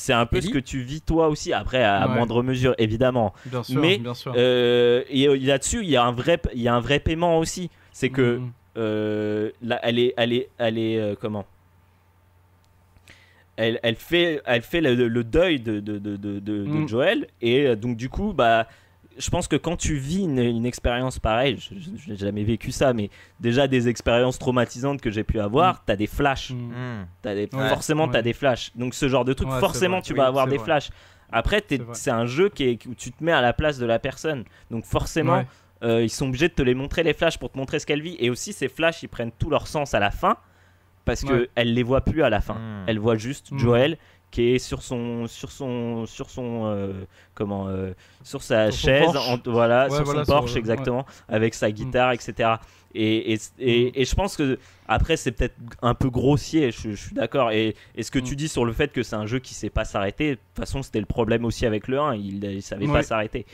C'est 0.00 0.12
un 0.12 0.26
peu 0.26 0.36
Ellie 0.36 0.46
ce 0.46 0.52
que 0.52 0.58
tu 0.60 0.80
vis 0.82 1.00
toi 1.00 1.26
aussi, 1.28 1.52
après 1.52 1.82
à 1.82 2.06
Ouais. 2.06 2.14
moindre 2.14 2.44
mesure 2.44 2.72
évidemment. 2.78 3.34
Bien 3.46 3.64
sûr, 3.64 3.80
Mais, 3.80 3.98
bien 3.98 4.14
sûr. 4.14 4.32
Euh, 4.36 5.02
et 5.10 5.26
euh, 5.26 5.36
là-dessus, 5.36 5.80
il 5.82 5.90
y 5.90 5.96
a 5.96 6.04
un 6.04 6.12
vrai, 6.12 6.40
il 6.54 6.62
y 6.62 6.68
a 6.68 6.74
un 6.74 6.80
vrai 6.80 7.00
paiement 7.00 7.38
aussi. 7.40 7.68
C'est 7.90 8.10
que 8.10 8.36
Mm. 8.38 8.52
euh, 8.76 9.50
là, 9.60 9.80
elle 9.82 9.98
est, 9.98 10.14
elle 10.16 10.32
est, 10.32 10.48
elle 10.58 10.78
est 10.78 10.98
euh, 11.00 11.14
comment? 11.20 11.44
Elle, 13.56 13.80
elle 13.82 13.96
fait, 13.96 14.40
elle 14.46 14.62
fait 14.62 14.80
le, 14.80 15.08
le 15.08 15.24
deuil 15.24 15.58
de, 15.58 15.80
de, 15.80 15.98
de, 15.98 16.16
de, 16.16 16.38
de- 16.38 16.64
de 16.64 16.68
Mm. 16.68 16.88
Joël 16.88 17.26
et 17.42 17.66
euh, 17.66 17.74
donc 17.74 17.96
du 17.96 18.08
coup, 18.08 18.32
bah, 18.32 18.68
je 19.18 19.30
pense 19.30 19.48
que 19.48 19.56
quand 19.56 19.76
tu 19.76 19.96
vis 19.96 20.22
une, 20.22 20.38
une 20.38 20.64
expérience 20.66 21.18
pareille, 21.18 21.58
je 21.58 21.74
je- 21.78 22.10
n'ai 22.10 22.16
jamais 22.16 22.44
vécu 22.44 22.70
ça, 22.72 22.92
mais 22.92 23.10
déjà 23.40 23.66
des 23.68 23.88
expériences 23.88 24.38
traumatisantes 24.38 25.00
que 25.00 25.10
j'ai 25.10 25.24
pu 25.24 25.40
avoir, 25.40 25.84
t'as 25.84 25.96
des 25.96 26.06
flashs. 26.06 26.50
Mm. 26.50 26.54
Hmm. 26.70 27.06
T'as 27.22 27.34
des, 27.34 27.48
Ouais, 27.52 27.68
forcément, 27.68 28.04
ouais. 28.04 28.10
tu 28.12 28.16
as 28.16 28.22
des 28.22 28.32
flashs. 28.32 28.70
Donc, 28.76 28.94
ce 28.94 29.08
genre 29.08 29.24
de 29.24 29.32
truc, 29.32 29.48
Ouais, 29.50 29.60
forcément, 29.60 30.00
tu 30.00 30.12
Oui, 30.12 30.18
vas 30.18 30.26
avoir 30.26 30.46
des 30.46 30.56
vrai. 30.56 30.64
flashs. 30.64 30.90
Après, 31.30 31.60
t'es- 31.60 31.80
C'est 31.92 32.10
un 32.10 32.26
jeu 32.26 32.48
qui 32.48 32.64
est, 32.64 32.86
où 32.86 32.94
tu 32.94 33.12
te 33.12 33.22
mets 33.22 33.32
à 33.32 33.40
la 33.42 33.52
place 33.52 33.78
de 33.78 33.86
la 33.86 33.98
personne. 33.98 34.44
Donc, 34.70 34.84
forcément, 34.84 35.38
Ouais. 35.38 35.46
euh, 35.82 36.02
ils 36.02 36.08
sont 36.10 36.28
obligés 36.28 36.48
de 36.48 36.54
te 36.54 36.62
les 36.62 36.74
montrer, 36.74 37.02
les 37.02 37.12
flashs, 37.12 37.38
pour 37.38 37.50
te 37.50 37.58
montrer 37.58 37.78
ce 37.80 37.86
qu'elle 37.86 38.00
vit. 38.02 38.16
Et 38.20 38.30
aussi, 38.30 38.52
ces 38.52 38.68
flashs, 38.68 39.02
ils 39.02 39.08
prennent 39.08 39.32
tout 39.38 39.50
leur 39.50 39.66
sens 39.66 39.94
à 39.94 39.98
la 40.00 40.10
fin. 40.10 40.36
Parce 41.04 41.22
Ouais. 41.22 41.28
que 41.30 41.48
elle 41.54 41.72
les 41.72 41.82
voit 41.82 42.02
plus 42.02 42.22
à 42.22 42.28
la 42.30 42.40
fin. 42.42 42.54
Hmm. 42.54 42.84
Elle 42.86 42.98
voit 42.98 43.16
juste 43.16 43.50
Mm. 43.50 43.58
Joël 43.58 43.98
qui 44.30 44.54
est 44.54 44.58
sur 44.58 44.82
son 44.82 45.26
sur 45.26 45.50
son 45.50 46.04
sur 46.06 46.28
son 46.30 46.66
euh, 46.66 46.92
comment 47.34 47.68
euh, 47.68 47.92
sur 48.22 48.42
sa 48.42 48.70
Sur 48.70 48.88
chaise 48.90 49.16
en- 49.16 49.38
voilà 49.46 49.88
Ouais, 49.88 49.96
sur 49.96 50.04
voilà, 50.04 50.20
son 50.20 50.24
sur- 50.26 50.34
Porsche 50.34 50.52
ouais. 50.54 50.58
exactement 50.58 51.06
avec 51.28 51.54
sa 51.54 51.70
guitare 51.70 52.12
etc 52.12 52.56
et, 52.94 53.32
et, 53.34 53.38
et, 53.58 54.00
et 54.00 54.04
je 54.04 54.14
pense 54.14 54.36
que 54.36 54.58
après 54.86 55.16
c'est 55.16 55.32
peut-être 55.32 55.56
un 55.82 55.94
peu 55.94 56.10
grossier 56.10 56.70
je, 56.72 56.90
je 56.90 56.96
suis 56.96 57.14
d'accord 57.14 57.50
et, 57.52 57.74
ce 58.00 58.10
que 58.10 58.18
tu 58.18 58.34
Mm. 58.34 58.36
dis 58.36 58.48
sur 58.48 58.64
le 58.64 58.72
fait 58.72 58.92
que 58.92 59.02
c'est 59.02 59.16
un 59.16 59.26
jeu 59.26 59.38
qui 59.38 59.54
sait 59.54 59.70
pas 59.70 59.84
s'arrêter 59.84 60.30
de 60.30 60.34
toute 60.34 60.56
façon 60.56 60.82
c'était 60.82 61.00
le 61.00 61.06
problème 61.06 61.44
aussi 61.46 61.64
avec 61.66 61.88
le 61.88 61.98
1 61.98 62.14
il, 62.16 62.44
il 62.44 62.62
savait 62.62 62.86
pas 62.86 63.02
s'arrêter 63.02 63.46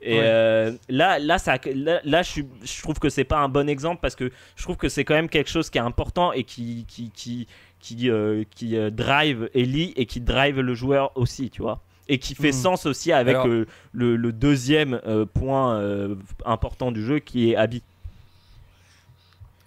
et 0.00 0.16
Ouais. 0.16 0.24
euh, 0.24 0.72
là, 0.88 1.18
là, 1.18 1.38
ça, 1.38 1.56
là, 1.74 1.98
là, 2.04 2.22
je, 2.22 2.42
je 2.62 2.82
trouve 2.82 3.00
que 3.00 3.08
c'est 3.08 3.24
pas 3.24 3.38
un 3.38 3.48
bon 3.48 3.68
exemple 3.68 3.98
parce 4.00 4.14
que 4.14 4.30
je 4.54 4.62
trouve 4.62 4.76
que 4.76 4.88
c'est 4.88 5.04
quand 5.04 5.14
même 5.14 5.28
quelque 5.28 5.50
chose 5.50 5.70
qui 5.70 5.78
est 5.78 5.80
important 5.80 6.32
et 6.32 6.44
qui, 6.44 6.84
qui, 6.86 7.10
qui, 7.10 7.48
qui, 7.80 8.10
euh, 8.10 8.44
qui 8.54 8.76
euh, 8.76 8.90
drive 8.90 9.48
Ellie 9.54 9.92
et 9.96 10.06
qui 10.06 10.20
drive 10.20 10.60
le 10.60 10.74
joueur 10.74 11.12
aussi, 11.16 11.50
tu 11.50 11.62
vois. 11.62 11.80
Et 12.08 12.18
qui 12.18 12.34
fait 12.34 12.48
Mm. 12.50 12.52
sens 12.52 12.86
aussi 12.86 13.12
avec 13.12 13.34
Alors- 13.36 13.46
euh, 13.48 13.66
le, 13.92 14.16
le 14.16 14.32
deuxième 14.32 15.00
euh, 15.06 15.26
point 15.26 15.74
euh, 15.78 16.14
important 16.46 16.90
du 16.90 17.04
jeu 17.04 17.18
qui 17.18 17.50
est 17.52 17.56
Abby. 17.56 17.82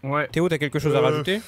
Ouais. 0.04 0.28
Théo, 0.30 0.50
t'as 0.50 0.58
quelque 0.58 0.80
chose 0.80 0.96
à 0.96 1.02
rajouter? 1.02 1.42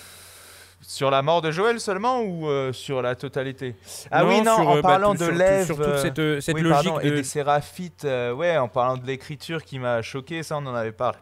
Sur 0.82 1.10
la 1.10 1.22
mort 1.22 1.42
de 1.42 1.50
Joël 1.50 1.80
seulement 1.80 2.22
ou 2.22 2.48
euh, 2.48 2.74
sur 2.74 3.02
la 3.02 3.16
totalité? 3.16 3.74
Ah 4.12 4.24
Non, 4.24 4.30
oui, 4.30 4.42
non, 4.42 4.56
sur, 4.56 4.68
en 4.68 4.72
euh, 4.78 4.82
bah, 4.82 4.90
parlant 4.90 5.16
tout- 5.16 5.24
de 5.24 5.30
l'Ève. 5.30 5.66
Sur 5.66 5.78
toute 5.78 5.98
cette, 5.98 6.42
cette 6.42 6.56
oui, 6.56 6.62
logique 6.62 6.84
pardon, 6.92 7.00
et 7.00 7.10
de. 7.10 7.16
des 7.16 7.24
séraphites, 7.24 8.04
euh, 8.06 8.34
ouais, 8.34 8.58
en 8.58 8.68
parlant 8.68 8.98
de 8.98 9.08
l'écriture 9.08 9.64
qui 9.64 9.80
m'a 9.80 10.02
choqué, 10.02 10.44
ça 10.44 10.58
on 10.58 10.66
en 10.66 10.76
avait 10.76 10.92
parlé. 10.92 11.18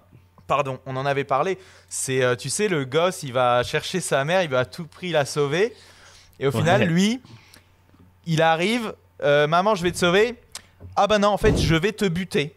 Pardon, 0.51 0.79
on 0.85 0.97
en 0.97 1.05
avait 1.05 1.23
parlé. 1.23 1.57
C'est, 1.87 2.21
euh, 2.21 2.35
tu 2.35 2.49
sais, 2.49 2.67
le 2.67 2.83
gosse, 2.83 3.23
il 3.23 3.31
va 3.31 3.63
chercher 3.63 4.01
sa 4.01 4.25
mère, 4.25 4.43
il 4.43 4.49
va 4.49 4.59
à 4.59 4.65
tout 4.65 4.85
prix 4.85 5.11
la 5.11 5.23
sauver. 5.23 5.73
Et 6.41 6.45
au 6.47 6.51
final, 6.51 6.83
lui, 6.83 7.21
il 8.25 8.41
arrive, 8.41 8.93
euh, 9.23 9.47
maman, 9.47 9.75
je 9.75 9.83
vais 9.83 9.91
te 9.93 9.97
sauver. 9.97 10.35
Ah 10.97 11.07
bah 11.07 11.19
non, 11.19 11.29
en 11.29 11.37
fait, 11.37 11.57
je 11.57 11.73
vais 11.75 11.93
te 11.93 12.03
buter. 12.03 12.53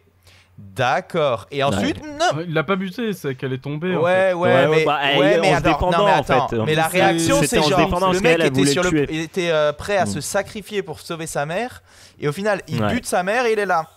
D'accord. 0.57 1.47
Et 1.51 1.63
ensuite, 1.63 2.03
non. 2.03 2.41
Il 2.45 2.53
l'a 2.53 2.63
pas 2.65 2.75
buté, 2.75 3.13
c'est 3.13 3.35
qu'elle 3.35 3.53
est 3.53 3.59
tombée. 3.63 3.95
en 3.95 4.01
Ouais, 4.01 4.11
fait. 4.29 4.33
ouais, 4.33 4.53
Ouais, 4.53 4.67
mais, 4.67 4.83
bah, 4.85 4.99
elle 5.03 5.19
ouais, 5.19 5.31
est 5.35 5.39
mais 5.39 5.47
en 5.47 5.51
se 5.51 5.55
attends, 5.59 5.69
défendant, 5.71 5.97
non, 5.99 6.05
mais 6.05 6.11
en 6.11 6.15
attends, 6.19 6.47
fait. 6.49 6.57
mais 6.65 6.75
la 6.75 6.87
réaction, 6.87 7.41
c'est 7.43 7.61
genre, 7.61 8.11
le 8.11 8.19
mec 8.19 8.39
était, 8.43 8.65
sur 8.65 8.83
le 8.83 9.09
il 9.09 9.21
était 9.21 9.51
euh, 9.51 9.71
prêt 9.71 9.95
à 9.97 10.03
Mm. 10.03 10.07
se 10.07 10.19
sacrifier 10.21 10.81
pour 10.83 10.99
sauver 10.99 11.27
sa 11.27 11.45
mère, 11.45 11.81
et 12.19 12.27
au 12.27 12.33
final, 12.33 12.61
il 12.67 12.81
Ouais. 12.83 12.91
bute 12.93 13.05
sa 13.05 13.23
mère, 13.23 13.45
et 13.45 13.53
il 13.53 13.59
est 13.59 13.65
là. 13.65 13.87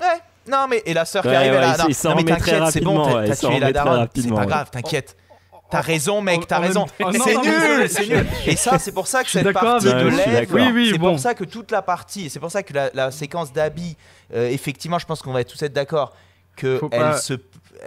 Ouais, 0.00 0.06
non, 0.48 0.66
mais 0.68 0.82
et 0.86 0.94
la 0.94 1.04
sœur 1.04 1.22
qui 1.22 1.28
arrive, 1.28 1.52
ouais, 1.52 1.60
là. 1.60 1.74
il 1.76 1.82
Non, 1.82 1.86
il 1.88 2.08
non, 2.08 2.14
mais 2.16 2.24
t'inquiète, 2.24 2.62
c'est 2.70 2.80
bon, 2.80 3.04
t'as 3.24 3.36
tué 3.36 3.58
la 3.60 3.72
daronne, 3.72 4.08
c'est 4.14 4.28
pas 4.28 4.34
ouais. 4.36 4.46
grave, 4.46 4.70
t'inquiète. 4.70 5.16
T'as 5.68 5.80
raison, 5.80 6.20
mec, 6.22 6.46
t'as 6.46 6.60
raison. 6.60 6.86
c'est 6.96 7.36
nul, 7.38 7.88
c'est 7.88 8.06
nul. 8.06 8.26
Et 8.46 8.54
ça, 8.54 8.78
c'est 8.78 8.92
pour 8.92 9.08
ça 9.08 9.24
que 9.24 9.30
cette 9.30 9.50
partie 9.52 9.86
de 9.86 9.90
d'accord. 10.32 10.54
Oui, 10.56 10.70
oui, 10.72 10.88
c'est 10.92 10.98
bon. 10.98 11.10
pour 11.10 11.18
ça 11.18 11.34
que 11.34 11.42
toute 11.42 11.72
la 11.72 11.82
partie, 11.82 12.30
c'est 12.30 12.38
pour 12.38 12.52
ça 12.52 12.62
que 12.62 12.72
la, 12.72 12.90
la 12.94 13.10
séquence 13.10 13.52
d'Abby, 13.52 13.96
euh, 14.32 14.48
effectivement, 14.48 15.00
je 15.00 15.06
pense 15.06 15.22
qu'on 15.22 15.32
va 15.32 15.42
tous 15.42 15.60
être 15.62 15.72
d'accord 15.72 16.14
que 16.54 16.78
Faut 16.78 16.88
elle 16.92 17.00
pas- 17.00 17.18
se 17.18 17.34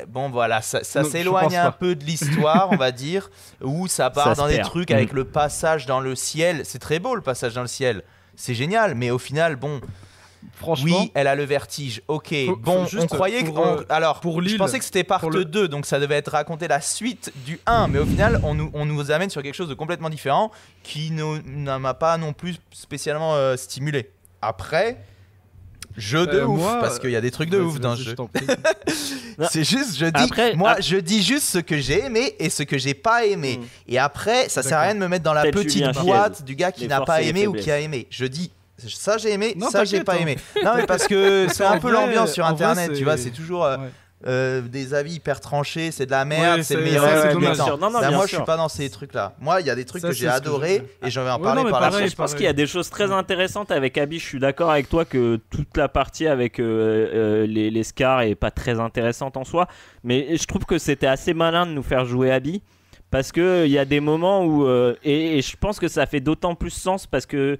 bon 0.07 0.29
voilà 0.29 0.61
ça, 0.61 0.83
s'éloigne 0.83 1.57
un 1.57 1.71
pas. 1.71 1.71
peu 1.71 1.95
de 1.95 2.03
l'histoire 2.05 2.67
on 2.71 2.75
va 2.75 2.91
dire 2.91 3.31
où 3.59 3.87
ça 3.87 4.11
part 4.11 4.35
Ça 4.35 4.35
dans 4.35 4.47
des 4.47 4.59
trucs 4.61 4.91
Mm. 4.91 4.93
avec 4.93 5.13
le 5.13 5.23
passage 5.23 5.87
dans 5.87 5.99
le 5.99 6.13
ciel 6.15 6.61
c'est 6.65 6.77
très 6.77 6.99
beau 6.99 7.15
le 7.15 7.21
passage 7.21 7.55
dans 7.55 7.61
le 7.63 7.67
ciel 7.67 8.03
c'est 8.35 8.53
génial 8.53 8.93
mais 8.93 9.09
au 9.09 9.17
final 9.17 9.55
bon 9.55 9.81
Franchement, 10.55 11.01
oui 11.01 11.11
elle 11.15 11.27
a 11.27 11.35
le 11.35 11.43
vertige. 11.43 12.01
Ok 12.07 12.33
bon 12.61 12.85
juste 12.85 13.03
on 13.03 13.07
croyait 13.07 13.43
que 13.43 13.49
on- 13.49 13.77
euh, 13.79 13.83
alors 13.89 14.19
pour 14.21 14.41
je 14.41 14.55
pensais 14.55 14.79
que 14.79 14.85
c'était 14.85 15.03
part 15.03 15.19
pour 15.19 15.31
le- 15.31 15.45
2 15.45 15.67
donc 15.67 15.85
ça 15.85 15.99
devait 15.99 16.15
être 16.15 16.31
raconté 16.31 16.67
la 16.67 16.79
suite 16.81 17.31
du 17.45 17.59
1 17.65 17.87
mais 17.87 17.99
au 17.99 18.05
final 18.05 18.39
on 18.43 18.53
nous, 18.53 18.69
on 18.73 18.85
nous 18.85 19.11
amène 19.11 19.29
sur 19.29 19.41
quelque 19.43 19.55
chose 19.55 19.69
de 19.69 19.73
complètement 19.73 20.09
différent 20.09 20.51
qui 20.83 21.11
ne 21.11 21.39
ne 21.45 21.77
m'a 21.77 21.93
pas 21.93 22.17
non 22.17 22.33
plus 22.33 22.55
spécialement 22.71 23.35
euh, 23.35 23.57
stimulé. 23.57 24.11
Après 24.41 24.97
jeu 25.97 26.25
de 26.27 26.37
Euh, 26.39 26.45
ouf 26.45 26.59
moi, 26.59 26.79
parce 26.79 26.99
qu'il 26.99 27.11
y 27.11 27.15
a 27.15 27.21
des 27.21 27.31
trucs 27.31 27.49
de 27.49 27.59
ouf 27.59 27.79
dans 27.79 27.95
je 27.95 28.03
jeu 28.03 28.15
c'est 29.51 29.63
juste, 29.63 29.97
je 29.97 30.05
dis, 30.05 30.23
Après- 30.23 30.55
moi, 30.55 30.77
je 30.79 30.97
dis 30.97 31.21
juste 31.23 31.45
ce 31.45 31.57
que 31.59 31.77
j'ai 31.79 32.05
aimé 32.05 32.35
et 32.39 32.49
ce 32.49 32.63
que 32.63 32.77
j'ai 32.77 32.93
pas 32.93 33.25
aimé. 33.25 33.57
Mm. 33.57 33.65
Et 33.93 33.99
après, 33.99 34.49
ça 34.49 34.63
sert 34.63 34.77
à 34.77 34.81
rien 34.83 34.95
de 34.95 34.99
me 34.99 35.07
mettre 35.07 35.23
dans 35.23 35.33
la 35.33 35.43
petite 35.51 35.83
boîte 35.99 36.43
du 36.43 36.55
gars 36.55 36.71
qui 36.71 36.87
n'a 36.87 37.01
pas 37.01 37.21
aimé 37.21 37.47
ou 37.47 37.53
qui 37.53 37.71
a 37.71 37.79
aimé. 37.79 38.07
Je 38.09 38.25
dis, 38.25 38.51
ça 38.87 39.17
j'ai 39.17 39.31
aimé, 39.33 39.53
Non, 39.57 39.69
ça 39.69 39.83
j'ai 39.85 40.03
pas 40.03 40.13
hein. 40.13 40.19
aimé. 40.21 40.37
Non, 40.63 40.71
mais 40.75 40.85
parce 40.85 41.07
que 41.07 41.47
c'est 41.53 41.65
un 41.65 41.79
peu 41.79 41.91
l'ambiance 41.91 42.33
sur 42.33 42.43
vrai, 42.45 42.53
internet, 42.53 42.93
tu 42.93 43.03
vois, 43.03 43.17
c'est 43.17 43.31
toujours 43.31 43.65
euh, 43.65 43.77
Ouais. 43.77 43.87
euh, 44.27 44.61
des 44.61 44.93
avis 44.93 45.13
hyper 45.13 45.39
tranchés, 45.39 45.91
c'est 45.91 46.05
de 46.05 46.11
la 46.11 46.25
merde, 46.25 46.57
Ouais, 46.57 46.63
c'est 46.63 46.73
le 46.75 46.81
c'est- 46.81 46.85
meilleur 46.85 47.03
ouais. 47.03 47.35
Bien 47.37 47.53
sûr. 47.55 47.77
Non, 47.77 47.89
non, 47.89 47.99
bien 47.99 48.11
moi, 48.11 48.25
je 48.25 48.29
sûr. 48.31 48.37
suis 48.39 48.45
pas 48.45 48.57
dans 48.57 48.67
ces 48.67 48.89
trucs-là. 48.89 49.33
Moi, 49.39 49.61
il 49.61 49.67
y 49.67 49.69
a 49.69 49.75
des 49.75 49.85
trucs 49.85 50.01
Ça, 50.01 50.09
que 50.09 50.13
j'ai 50.13 50.25
que 50.25 50.31
adoré 50.31 50.83
je- 51.01 51.07
et 51.07 51.09
je 51.11 51.19
vais 51.21 51.29
en 51.29 51.37
Ouais, 51.37 51.43
parler 51.43 51.61
non, 51.61 51.65
mais 51.65 51.71
par 51.71 51.79
la 51.81 51.91
suite. 51.91 52.09
je 52.11 52.15
pense 52.15 52.33
qu'il 52.33 52.43
y 52.43 52.47
a 52.47 52.53
des 52.53 52.67
choses 52.67 52.89
très 52.89 53.11
intéressantes 53.11 53.71
avec 53.71 53.97
Abby. 53.97 54.19
Je 54.19 54.25
suis 54.25 54.39
d'accord 54.39 54.71
avec 54.71 54.89
toi 54.89 55.05
que 55.05 55.39
toute 55.49 55.75
la 55.77 55.87
partie 55.87 56.27
avec 56.27 56.59
euh, 56.59 57.45
les, 57.47 57.69
les 57.71 57.83
scars 57.83 58.21
est 58.21 58.35
pas 58.35 58.51
très 58.51 58.79
intéressante 58.79 59.37
en 59.37 59.45
soi. 59.45 59.67
Mais 60.03 60.35
je 60.35 60.45
trouve 60.45 60.65
que 60.65 60.77
c'était 60.79 61.07
assez 61.07 61.33
malin 61.33 61.65
de 61.65 61.71
nous 61.71 61.83
faire 61.83 62.03
jouer 62.05 62.31
Abby. 62.31 62.61
Parce 63.11 63.31
que 63.31 63.65
il 63.65 63.71
y 63.71 63.79
a 63.79 63.85
des 63.85 64.01
moments 64.01 64.43
où. 64.45 64.65
euh, 64.67 64.95
et, 65.03 65.37
et 65.37 65.41
je 65.41 65.57
pense 65.57 65.79
que 65.79 65.87
ça 65.87 66.05
fait 66.05 66.19
d'autant 66.19 66.53
plus 66.55 66.69
sens 66.69 67.07
parce 67.07 67.25
que. 67.25 67.57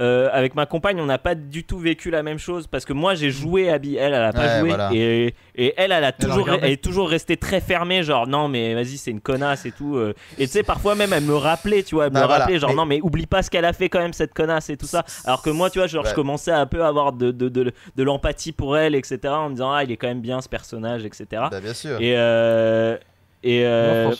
Euh, 0.00 0.28
avec 0.32 0.54
ma 0.54 0.66
compagne, 0.66 1.00
on 1.00 1.06
n'a 1.06 1.18
pas 1.18 1.34
du 1.34 1.64
tout 1.64 1.78
vécu 1.78 2.10
la 2.10 2.22
même 2.22 2.38
chose 2.38 2.66
parce 2.66 2.84
que 2.84 2.92
moi 2.92 3.14
j'ai 3.14 3.30
joué 3.30 3.70
Abby, 3.70 3.96
elle, 3.96 4.12
elle 4.12 4.22
a 4.22 4.32
pas 4.32 4.40
Ouais, 4.46 4.60
joué 4.60 4.68
voilà. 4.68 4.90
et, 4.92 5.34
et 5.54 5.72
elle, 5.76 5.90
elle 5.92 6.04
a 6.04 6.12
toujours, 6.12 6.48
elle 6.50 6.70
est 6.72 6.82
toujours 6.84 7.08
restée 7.08 7.36
très 7.38 7.60
fermée, 7.60 8.02
genre 8.02 8.26
non 8.26 8.48
mais 8.48 8.74
vas-y 8.74 8.98
c'est 8.98 9.10
une 9.10 9.20
connasse 9.22 9.64
et 9.64 9.72
tout. 9.72 9.96
euh. 9.96 10.12
Et 10.38 10.46
tu 10.46 10.52
sais 10.52 10.62
parfois 10.62 10.94
même 10.96 11.12
elle 11.14 11.24
me 11.24 11.34
rappelait, 11.34 11.82
tu 11.82 11.94
vois, 11.94 12.06
elle 12.06 12.10
me 12.10 12.14
Bah, 12.14 12.26
voilà. 12.26 12.44
rappelait 12.44 12.58
genre 12.58 12.70
Mais- 12.70 12.76
non 12.76 12.84
mais 12.86 13.00
oublie 13.02 13.26
pas 13.26 13.42
ce 13.42 13.50
qu'elle 13.50 13.64
a 13.64 13.72
fait 13.72 13.88
quand 13.88 14.00
même 14.00 14.12
cette 14.12 14.34
connasse 14.34 14.68
et 14.70 14.76
tout 14.76 14.86
ça. 14.86 15.04
Alors 15.24 15.40
que 15.42 15.50
moi 15.50 15.70
tu 15.70 15.78
vois 15.78 15.86
genre 15.86 16.04
Ouais. 16.04 16.10
je 16.10 16.14
commençais 16.14 16.50
à 16.50 16.58
un 16.60 16.66
peu 16.66 16.84
avoir 16.84 17.12
de, 17.12 17.30
de, 17.30 17.48
de, 17.48 17.72
de 17.96 18.02
l'empathie 18.02 18.52
pour 18.52 18.76
elle 18.76 18.94
etc 18.94 19.18
en 19.28 19.48
me 19.48 19.54
disant 19.54 19.72
ah 19.72 19.82
il 19.82 19.90
est 19.92 19.96
quand 19.96 20.08
même 20.08 20.20
bien 20.20 20.40
ce 20.42 20.48
personnage 20.48 21.04
etc. 21.06 21.24
Bah, 21.50 21.60
bien 21.60 21.72
sûr. 21.74 22.00
Et 22.00 22.14
euh, 22.16 22.98
et 23.42 23.64
euh, 23.66 24.12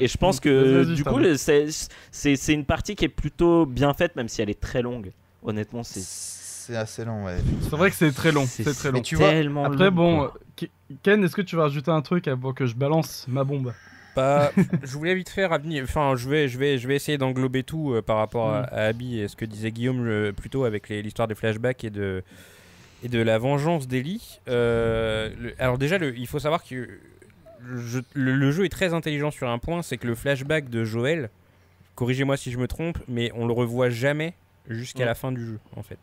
et 0.00 0.08
je 0.08 0.16
pense 0.18 0.40
que 0.40 0.84
du 0.94 1.04
coup 1.04 1.20
c'est 1.36 1.66
c'est 2.10 2.36
c'est 2.36 2.52
une 2.52 2.64
partie 2.64 2.94
qui 2.94 3.04
est 3.04 3.08
plutôt 3.08 3.64
bien 3.66 3.94
faite 3.94 4.16
même 4.16 4.28
si 4.28 4.42
elle 4.42 4.50
est 4.50 4.60
très 4.60 4.82
longue. 4.82 5.12
Honnêtement 5.42 5.82
c'est 5.82 6.00
C'est 6.02 6.76
assez 6.76 7.04
long, 7.04 7.24
ouais. 7.24 7.36
c'est 7.62 7.70
vrai 7.76 7.90
que 7.90 7.96
c'est 7.96 8.10
très 8.12 8.32
long. 8.32 8.44
C'est 8.46 8.64
très 8.64 8.90
long. 8.90 9.00
tu 9.00 9.14
vois, 9.16 9.30
tellement 9.30 9.64
Après, 9.64 9.86
long, 9.90 9.92
bon, 9.92 10.16
quoi. 10.18 10.34
Ken, 11.02 11.22
est-ce 11.24 11.36
que 11.36 11.42
tu 11.42 11.54
vas 11.56 11.62
rajouter 11.62 11.90
un 11.92 12.02
truc 12.02 12.26
avant 12.28 12.52
que 12.52 12.66
je 12.66 12.74
balance 12.74 13.24
ma 13.28 13.44
bombe? 13.44 13.72
Bah, 14.16 14.50
je 14.82 14.92
voulais 14.96 15.14
vite 15.14 15.28
faire 15.28 15.52
Abby- 15.52 15.80
Enfin, 15.82 16.14
je 16.16 16.28
vais, 16.28 16.48
je 16.48 16.58
vais, 16.58 16.78
je 16.78 16.88
vais 16.88 16.96
essayer 16.96 17.18
d'englober 17.18 17.62
tout 17.62 17.92
euh, 17.92 18.02
par 18.02 18.16
rapport 18.16 18.50
à, 18.52 18.62
Mm. 18.62 18.66
à 18.72 18.76
Abby 18.86 19.20
et 19.20 19.28
ce 19.28 19.36
que 19.36 19.44
disait 19.44 19.70
Guillaume 19.70 20.32
plus 20.32 20.48
tôt 20.50 20.64
avec 20.64 20.88
l'histoire 20.88 21.28
des 21.28 21.34
flashbacks 21.36 21.84
et 21.84 21.90
de 21.90 22.22
et 23.04 23.08
de 23.08 23.20
la 23.20 23.36
vengeance 23.38 23.86
d'Ellie. 23.86 24.40
Euh, 24.48 25.30
alors 25.58 25.76
déjà, 25.78 25.98
le- 25.98 26.16
il 26.18 26.26
faut 26.26 26.38
savoir 26.40 26.64
que 26.64 26.88
le 27.66 27.80
jeu, 27.80 28.04
le- 28.14 28.34
le 28.36 28.50
jeu 28.50 28.64
est 28.64 28.68
très 28.70 28.94
intelligent 28.94 29.30
sur 29.30 29.48
un 29.48 29.58
point, 29.58 29.82
c'est 29.82 29.96
que 29.98 30.06
le 30.06 30.14
flashback 30.14 30.68
de 30.70 30.84
Joël, 30.84 31.30
corrigez-moi 31.94 32.36
si 32.36 32.50
je 32.50 32.58
me 32.58 32.66
trompe, 32.68 32.98
mais 33.08 33.30
on 33.34 33.46
le 33.46 33.52
revoit 33.52 33.90
jamais 33.90 34.34
jusqu'à 34.68 35.04
la 35.06 35.14
fin 35.14 35.32
du 35.32 35.44
jeu, 35.44 35.58
en 35.76 35.82
fait. 35.82 35.98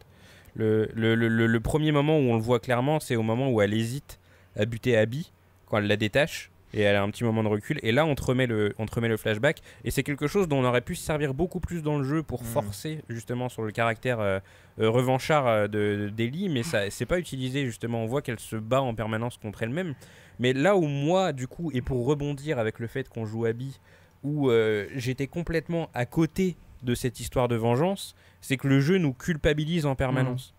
Le, 0.56 0.90
le- 0.94 1.15
le- 1.15 1.27
le- 1.27 1.48
le 1.48 1.60
premier 1.60 1.91
moment 1.91 2.18
où 2.18 2.22
on 2.23 2.35
le 2.35 2.41
voit 2.41 2.60
clairement, 2.60 2.99
c'est 2.99 3.15
au 3.15 3.23
moment 3.23 3.49
où 3.49 3.61
elle 3.61 3.73
hésite 3.73 4.19
à 4.56 4.65
buter 4.65 4.95
Abby, 4.98 5.31
quand 5.65 5.77
elle 5.80 5.88
la 5.88 5.98
détache, 5.98 6.52
et 6.74 6.82
elle 6.82 6.95
a 6.95 7.04
un 7.04 7.10
petit 7.10 7.24
moment 7.24 7.44
de 7.44 7.48
recul. 7.48 7.80
Et 7.84 7.91
là, 7.91 8.06
on 8.06 8.16
te 8.16 8.24
remet 8.24 8.48
le, 8.48 8.74
on 8.80 8.86
te 8.86 8.95
remet 8.95 9.08
le 9.08 9.18
flashback. 9.18 9.62
Et 9.84 9.91
c'est 9.91 10.04
quelque 10.04 10.28
chose 10.28 10.48
dont 10.48 10.58
on 10.58 10.66
aurait 10.66 10.82
pu 10.82 10.95
se 10.95 11.04
servir 11.04 11.34
beaucoup 11.34 11.60
plus 11.60 11.82
dans 11.84 11.98
le 11.98 12.04
jeu 12.04 12.24
pour 12.24 12.41
Mm. 12.41 12.45
forcer 12.45 13.00
justement 13.10 13.48
sur 13.50 13.62
le 13.64 13.72
caractère 13.72 14.20
euh, 14.20 14.40
euh, 14.80 14.90
revanchard 14.90 15.48
euh, 15.48 15.68
de 15.68 16.10
d'Ellie, 16.16 16.50
mais 16.50 16.64
ça 16.64 16.90
c'est 16.90 17.06
pas 17.06 17.20
utilisé 17.20 17.66
justement. 17.66 18.04
On 18.04 18.08
voit 18.08 18.22
qu'elle 18.22 18.40
se 18.40 18.56
bat 18.56 18.82
en 18.82 18.95
permanence 18.95 19.38
contre 19.38 19.64
elle-même. 19.64 19.94
Mais 20.40 20.54
là 20.54 20.76
où 20.76 20.88
moi, 20.88 21.32
du 21.32 21.48
coup, 21.48 21.70
et 21.74 21.82
pour 21.82 22.06
rebondir 22.08 22.58
avec 22.58 22.80
le 22.80 22.88
fait 22.88 23.08
qu'on 23.08 23.26
joue 23.26 23.45
Abby, 23.45 23.80
où 24.24 24.50
euh, 24.50 24.88
j'étais 24.95 25.28
complètement 25.28 25.90
à 25.94 26.06
côté 26.08 26.56
de 26.82 26.95
cette 26.95 27.20
histoire 27.20 27.48
de 27.48 27.56
vengeance, 27.56 28.16
c'est 28.41 28.58
que 28.58 28.68
le 28.68 28.80
jeu 28.80 28.98
nous 28.98 29.14
culpabilise 29.14 29.86
en 29.86 29.95
permanence. 29.95 30.54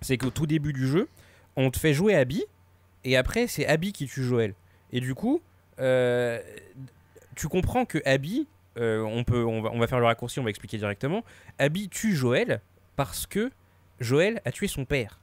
C'est 0.00 0.18
qu'au 0.18 0.30
tout 0.30 0.46
début 0.46 0.72
du 0.72 0.86
jeu, 0.88 1.08
on 1.56 1.70
te 1.70 1.78
fait 1.78 1.94
jouer 1.94 2.14
Abby, 2.14 2.44
et 3.04 3.16
après 3.16 3.46
c'est 3.46 3.66
Abby 3.66 3.92
qui 3.92 4.06
tue 4.06 4.24
Joël. 4.24 4.54
Et 4.96 5.00
du 5.00 5.14
coup, 5.14 5.40
euh, 5.78 6.40
tu 7.34 7.48
comprends 7.48 7.84
que 7.84 7.98
Abby, 8.06 8.46
euh, 8.78 9.02
on, 9.02 9.24
peut, 9.24 9.44
on, 9.44 9.60
va, 9.60 9.70
on 9.72 9.78
va 9.78 9.86
faire 9.86 10.00
le 10.00 10.06
raccourci, 10.06 10.40
on 10.40 10.44
va 10.44 10.50
expliquer 10.50 10.78
directement, 10.78 11.22
Abby 11.58 11.88
tue 11.88 12.14
Joël 12.14 12.60
parce 12.96 13.26
que 13.26 13.50
Joël 14.00 14.40
a 14.44 14.52
tué 14.52 14.68
son 14.68 14.84
père. 14.84 15.20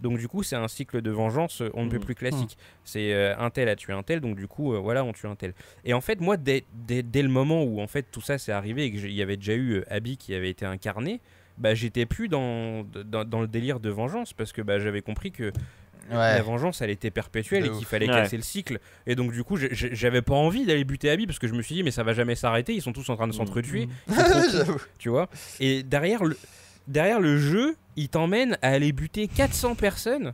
Donc 0.00 0.18
du 0.18 0.28
coup, 0.28 0.42
c'est 0.42 0.56
un 0.56 0.68
cycle 0.68 1.00
de 1.02 1.10
vengeance, 1.10 1.62
euh, 1.62 1.70
on 1.74 1.84
ne 1.86 1.90
peut 1.90 1.96
Mhm. 1.98 2.04
plus 2.04 2.14
classique. 2.16 2.58
C'est 2.84 3.14
euh, 3.14 3.34
un 3.38 3.48
tel 3.50 3.68
a 3.68 3.76
tué 3.76 3.92
un 3.94 4.02
tel, 4.02 4.20
donc 4.20 4.36
du 4.36 4.46
coup, 4.48 4.74
euh, 4.74 4.78
voilà, 4.78 5.04
on 5.04 5.12
tue 5.12 5.26
un 5.26 5.36
tel. 5.36 5.54
Et 5.84 5.94
en 5.94 6.00
fait, 6.02 6.20
moi, 6.20 6.36
dès, 6.36 6.64
dès- 6.74 7.02
dès 7.02 7.22
le 7.22 7.28
moment 7.30 7.62
où 7.64 7.80
en 7.80 7.86
fait 7.86 8.04
tout 8.10 8.20
ça 8.20 8.36
s'est 8.38 8.52
arrivé 8.52 8.84
et 8.84 8.90
qu'il 8.90 9.12
y 9.12 9.22
avait 9.22 9.36
déjà 9.38 9.54
eu 9.54 9.82
Abby 9.88 10.16
qui 10.18 10.34
avait 10.34 10.50
été 10.50 10.66
incarné, 10.66 11.20
bah 11.58 11.74
j'étais 11.74 12.04
plus 12.04 12.28
dans, 12.28 12.84
dans, 12.84 13.24
dans 13.24 13.40
le 13.40 13.46
délire 13.46 13.80
de 13.80 13.88
vengeance 13.88 14.34
parce 14.34 14.52
que 14.52 14.60
bah, 14.60 14.78
j'avais 14.78 15.00
compris 15.00 15.32
que 15.32 15.50
la 16.10 16.42
vengeance 16.42 16.82
elle 16.82 16.90
était 16.90 17.10
perpétuelle 17.10 17.64
De 17.64 17.68
et 17.68 17.70
qu'il 17.72 17.86
fallait 17.86 18.06
Ouais. 18.08 18.12
casser 18.14 18.36
le 18.36 18.42
cycle. 18.42 18.78
Et 19.06 19.14
donc 19.14 19.32
du 19.32 19.42
coup, 19.44 19.56
j'avais 19.56 20.22
pas 20.22 20.34
envie 20.34 20.64
d'aller 20.66 20.84
buter 20.84 21.10
Abby 21.10 21.26
parce 21.26 21.38
que 21.38 21.48
je 21.48 21.54
me 21.54 21.62
suis 21.62 21.74
dit 21.74 21.82
mais 21.82 21.90
ça 21.90 22.02
va 22.02 22.12
jamais 22.12 22.34
s'arrêter, 22.34 22.74
ils 22.74 22.82
sont 22.82 22.92
tous 22.92 23.08
en 23.10 23.16
train 23.16 23.26
de 23.26 23.32
Mm. 23.32 23.36
s'entretuer, 23.36 23.88
Mm. 24.06 24.12
Tu 24.98 25.08
vois. 25.08 25.28
Et 25.60 25.82
derrière 25.82 26.24
le 26.24 26.36
derrière 26.88 27.20
le 27.20 27.38
jeu, 27.38 27.76
il 27.96 28.08
t'emmène 28.08 28.58
à 28.62 28.68
aller 28.70 28.92
buter 28.92 29.26
400 29.28 29.74
personnes 29.74 30.32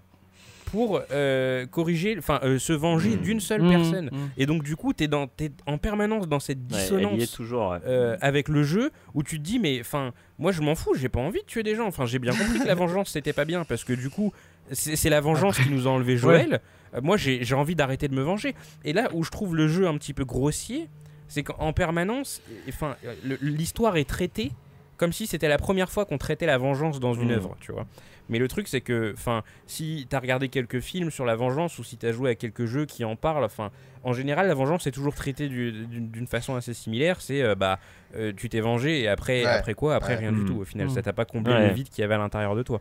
pour 0.66 1.02
euh, 1.10 1.66
corriger, 1.66 2.14
enfin 2.18 2.40
euh, 2.44 2.58
se 2.58 2.72
venger 2.72 3.16
d'une 3.16 3.40
seule 3.40 3.60
Mm, 3.62 3.68
personne. 3.70 4.06
mm. 4.06 4.30
Et 4.38 4.46
donc 4.46 4.62
du 4.62 4.74
coup, 4.74 4.94
t'es 4.94 5.06
dans 5.06 5.26
t'es 5.26 5.52
en 5.66 5.76
permanence 5.76 6.28
dans 6.28 6.40
cette 6.40 6.58
Ouais, 6.60 6.78
dissonance. 6.78 7.10
elle 7.14 7.20
y 7.20 7.22
est 7.24 7.34
toujours. 7.34 7.70
ouais. 7.72 7.78
euh, 7.86 8.16
avec 8.22 8.48
le 8.48 8.62
jeu 8.62 8.90
où 9.14 9.22
tu 9.22 9.36
te 9.38 9.42
dis 9.42 9.58
mais 9.58 9.80
enfin 9.80 10.12
moi 10.38 10.50
je 10.50 10.62
m'en 10.62 10.74
fous 10.74 10.94
j'ai 10.94 11.10
pas 11.10 11.20
envie 11.20 11.40
de 11.40 11.46
tuer 11.46 11.62
des 11.62 11.74
gens 11.74 11.86
enfin 11.86 12.06
j'ai 12.06 12.18
bien 12.18 12.32
compris 12.34 12.58
que 12.58 12.66
la 12.66 12.74
vengeance 12.82 13.10
c'était 13.10 13.34
pas 13.34 13.44
bien 13.44 13.64
parce 13.64 13.84
que 13.84 13.92
du 13.92 14.08
coup 14.08 14.32
c'est 14.72 15.10
la 15.10 15.20
vengeance 15.20 15.58
qui 15.58 15.70
nous 15.70 15.86
a 15.86 15.90
enlevé 15.90 16.16
Joël 16.16 16.60
Euh, 16.94 17.00
moi 17.02 17.16
j'ai 17.16 17.42
j'ai 17.44 17.54
envie 17.54 17.74
d'arrêter 17.74 18.08
de 18.08 18.14
me 18.14 18.22
venger 18.22 18.54
et 18.84 18.92
là 18.92 19.08
où 19.14 19.24
je 19.24 19.30
trouve 19.30 19.56
le 19.56 19.66
jeu 19.66 19.86
un 19.86 19.96
petit 19.96 20.12
peu 20.12 20.24
grossier 20.26 20.88
c'est 21.28 21.42
qu'en 21.42 21.72
permanence 21.72 22.42
enfin 22.68 22.96
euh, 23.06 23.14
l'histoire 23.40 23.96
est 23.96 24.08
traitée 24.08 24.52
comme 24.98 25.12
si 25.12 25.26
c'était 25.26 25.48
la 25.48 25.56
première 25.58 25.90
fois 25.90 26.04
qu'on 26.04 26.18
traitait 26.18 26.46
la 26.46 26.58
vengeance 26.58 27.00
dans 27.00 27.14
une 27.14 27.30
Mm. 27.30 27.38
œuvre, 27.38 27.56
tu 27.60 27.72
vois. 27.72 27.86
Mais 28.28 28.38
le 28.38 28.46
truc, 28.46 28.68
c'est 28.68 28.80
que, 28.82 29.12
enfin, 29.16 29.42
si 29.66 30.06
t'as 30.08 30.20
regardé 30.20 30.48
quelques 30.48 30.78
films 30.78 31.10
sur 31.10 31.24
la 31.24 31.34
vengeance 31.34 31.76
ou 31.80 31.82
si 31.82 31.96
t'as 31.96 32.12
joué 32.12 32.30
à 32.30 32.34
quelques 32.36 32.66
jeux 32.66 32.86
qui 32.86 33.04
en 33.04 33.16
parlent, 33.16 33.42
enfin, 33.42 33.72
en 34.04 34.12
général, 34.12 34.46
la 34.46 34.54
vengeance 34.54 34.86
est 34.86 34.92
toujours 34.92 35.12
traitée 35.14 35.48
du- 35.48 35.72
d'une 35.88 36.28
façon 36.28 36.54
assez 36.54 36.72
similaire. 36.72 37.20
C'est, 37.20 37.42
euh, 37.42 37.56
bah, 37.56 37.80
euh, 38.14 38.32
tu 38.36 38.48
t'es 38.48 38.60
vengé 38.60 39.00
et 39.00 39.08
après, 39.08 39.40
Ouais. 39.42 39.50
après 39.50 39.74
quoi? 39.74 39.96
Après 39.96 40.12
Ouais. 40.14 40.20
rien 40.20 40.30
du 40.32 40.42
Mm. 40.42 40.46
tout. 40.46 40.60
Au 40.60 40.64
final, 40.64 40.86
Mm. 40.86 40.90
ça 40.90 41.02
t'a 41.02 41.12
pas 41.12 41.24
comblé 41.24 41.52
Ouais. 41.52 41.66
le 41.66 41.74
vide 41.74 41.88
qu'il 41.88 42.02
y 42.02 42.04
avait 42.04 42.14
à 42.14 42.18
l'intérieur 42.18 42.54
de 42.54 42.62
toi. 42.62 42.80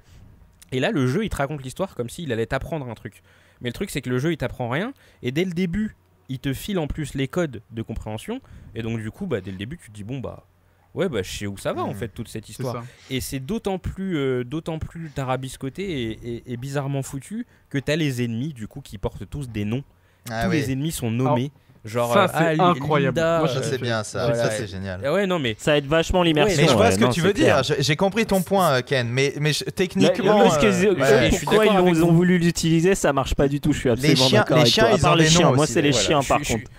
Et 0.72 0.80
là, 0.80 0.92
le 0.92 1.08
jeu, 1.08 1.24
il 1.26 1.30
te 1.30 1.36
raconte 1.36 1.64
l'histoire 1.64 1.96
comme 1.96 2.10
s'il 2.10 2.32
allait 2.32 2.46
t'apprendre 2.46 2.88
un 2.90 2.94
truc. 2.96 3.22
Mais 3.62 3.70
le 3.70 3.74
truc, 3.74 3.90
c'est 3.90 4.02
que 4.02 4.10
le 4.10 4.18
jeu, 4.20 4.32
il 4.32 4.38
t'apprend 4.38 4.70
rien. 4.70 4.94
Et 5.22 5.32
dès 5.32 5.46
le 5.46 5.52
début, 5.52 5.96
il 6.30 6.40
te 6.40 6.54
file 6.54 6.80
en 6.80 6.88
plus 6.88 7.14
les 7.14 7.28
codes 7.28 7.62
de 7.72 7.82
compréhension. 7.82 8.42
Et 8.76 8.82
donc, 8.82 9.00
du 9.00 9.12
coup, 9.12 9.28
bah, 9.28 9.42
dès 9.42 9.52
le 9.52 9.58
début, 9.58 9.78
tu 9.78 9.90
te 9.90 9.94
dis, 9.96 10.04
bon, 10.04 10.20
bah, 10.20 10.46
ouais, 10.94 11.10
bah, 11.10 11.22
je 11.24 11.30
sais 11.32 11.48
où 11.48 11.58
ça 11.58 11.74
va, 11.74 11.84
en 11.84 11.90
Mhm. 11.90 11.96
fait, 11.96 12.08
toute 12.08 12.28
cette 12.30 12.48
histoire. 12.50 12.84
Et 13.10 13.20
c'est 13.22 13.40
d'autant 13.40 13.78
plus, 13.80 14.16
euh, 14.18 14.44
d'autant 14.44 14.80
plus 14.80 15.10
tarabiscoté 15.10 15.84
et, 16.12 16.36
et- 16.38 16.54
et 16.54 16.58
bizarrement 16.58 17.04
foutu 17.04 17.46
que 17.70 17.78
t'as 17.78 17.96
les 17.98 18.24
ennemis, 18.24 18.54
du 18.54 18.68
coup, 18.68 18.82
qui 18.82 18.98
portent 18.98 19.30
tous 19.30 19.50
des 19.50 19.66
noms. 19.66 19.84
Ah 20.30 20.46
Tous 20.46 20.52
oui. 20.52 20.58
les 20.58 20.72
ennemis 20.72 20.92
sont 20.92 21.12
nommés. 21.12 21.52
Genre, 21.86 22.14
ça, 22.14 22.24
euh, 22.24 22.28
c'est 22.28 22.56
ah, 22.60 22.68
incroyable. 22.70 23.18
Linda, 23.18 23.40
Moi, 23.40 23.50
euh, 23.50 23.60
c'est 23.64 23.70
fait- 23.70 23.78
bien, 23.78 24.04
ça. 24.04 24.28
Voilà. 24.28 24.44
Ça, 24.44 24.52
c'est 24.52 24.68
génial. 24.68 25.02
ah 25.06 25.14
ouais, 25.14 25.26
non, 25.28 25.40
mais 25.40 25.56
Ça 25.58 25.78
aide 25.78 25.86
vachement 25.88 26.24
l'immersion. 26.24 26.62
Mais 26.62 26.68
je 26.68 26.74
vois 26.74 26.86
ouais, 26.86 26.92
ce 26.92 26.98
que 26.98 27.04
non, 27.06 27.10
tu 27.10 27.22
veux 27.22 27.34
clair. 27.34 27.62
dire. 27.62 27.76
J'ai 27.80 27.96
compris 27.96 28.26
ton 28.26 28.42
point, 28.42 28.72
euh, 28.72 28.82
Ken. 28.86 29.08
Mais, 29.10 29.34
mais 29.40 29.54
je- 29.54 29.64
techniquement. 29.66 30.50
que- 30.58 30.66
euh, 30.66 30.94
ouais, 30.94 31.32
je 31.32 31.40
pourquoi 31.46 31.66
ils 31.66 31.70
d'accord 31.74 31.86
ont, 32.10 32.12
voulu 32.12 32.38
l'utiliser, 32.38 32.96
ça 32.96 33.14
marche 33.14 33.36
pas 33.36 33.48
du 33.48 33.60
tout. 33.60 33.74
Je 33.74 33.80
suis 33.80 33.90
absolument 33.90 34.26
chiens- 34.28 34.40
d'accord 34.40 34.58
les 34.58 34.62
avec 34.62 34.74
chiens, 34.74 34.84
toi. 34.84 34.94
À 34.94 34.98
ils 34.98 35.02
part 35.02 35.12
ont 35.12 35.16
les 35.16 35.24
des 35.24 35.30
chiens, 35.30 35.46
noms 35.50 35.56
moi 35.56 35.68
c'est 35.68 35.82
les 35.82 35.92
chiens 35.92 36.22
Je 36.22 36.28
par 36.28 36.38
contre. 36.40 36.70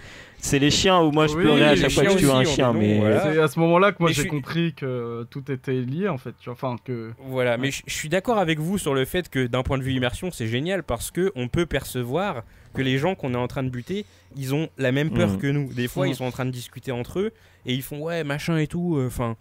C'est 0.44 0.59
les 0.59 0.70
chiens 0.73 1.01
où 1.01 1.12
moi 1.12 1.28
je 1.28 1.35
Oui, 1.36 1.44
pleurais 1.44 1.69
à 1.69 1.77
chaque 1.77 1.93
fois 1.93 2.05
que 2.05 2.10
je 2.12 2.19
tue 2.19 2.28
un 2.31 2.43
chien, 2.44 2.73
mais 2.73 2.98
voilà. 2.98 3.23
C'est 3.32 3.39
à 3.40 3.47
ce 3.48 3.60
moment-là 3.60 3.93
que 3.93 3.98
moi 4.01 4.09
Mais 4.10 4.12
j'ai 4.14 4.23
je 4.23 4.28
suis- 4.28 4.31
compris 4.31 4.74
que 4.74 5.24
tout 5.31 5.51
était 5.52 5.81
lié 5.81 6.09
en 6.09 6.19
fait. 6.19 6.35
tu 6.40 6.47
vois. 6.47 6.55
Enfin 6.55 6.77
que. 6.85 7.12
Voilà, 7.27 7.56
mais 7.56 7.70
je 7.70 7.82
suis 7.86 8.09
d'accord 8.09 8.39
avec 8.39 8.59
vous 8.59 8.77
sur 8.77 8.93
le 8.93 9.05
fait 9.05 9.28
que 9.31 9.47
d'un 9.47 9.62
point 9.62 9.78
de 9.78 9.85
vue 9.85 9.93
immersion, 9.93 10.31
c'est 10.32 10.48
génial 10.48 10.82
parce 10.82 11.10
que 11.12 11.31
on 11.36 11.47
peut 11.48 11.64
percevoir 11.64 12.43
que 12.74 12.82
les 12.82 12.98
gens 12.98 13.14
qu'on 13.14 13.35
est 13.35 13.39
en 13.39 13.47
train 13.47 13.62
de 13.62 13.69
buter, 13.70 14.05
ils 14.36 14.52
ont 14.55 14.69
la 14.78 14.90
même 14.90 15.10
peur 15.10 15.28
Mhm. 15.31 15.39
que 15.39 15.47
nous. 15.47 15.73
Des 15.73 15.86
fois, 15.89 16.09
ils 16.09 16.16
sont 16.16 16.24
en 16.24 16.31
train 16.32 16.44
de 16.47 16.51
discuter 16.51 16.90
entre 16.90 17.20
eux 17.20 17.31
et 17.64 17.73
ils 17.74 17.82
font 17.82 18.01
ouais 18.01 18.24
machin 18.24 18.56
et 18.59 18.66
tout. 18.66 19.01
Enfin, 19.06 19.36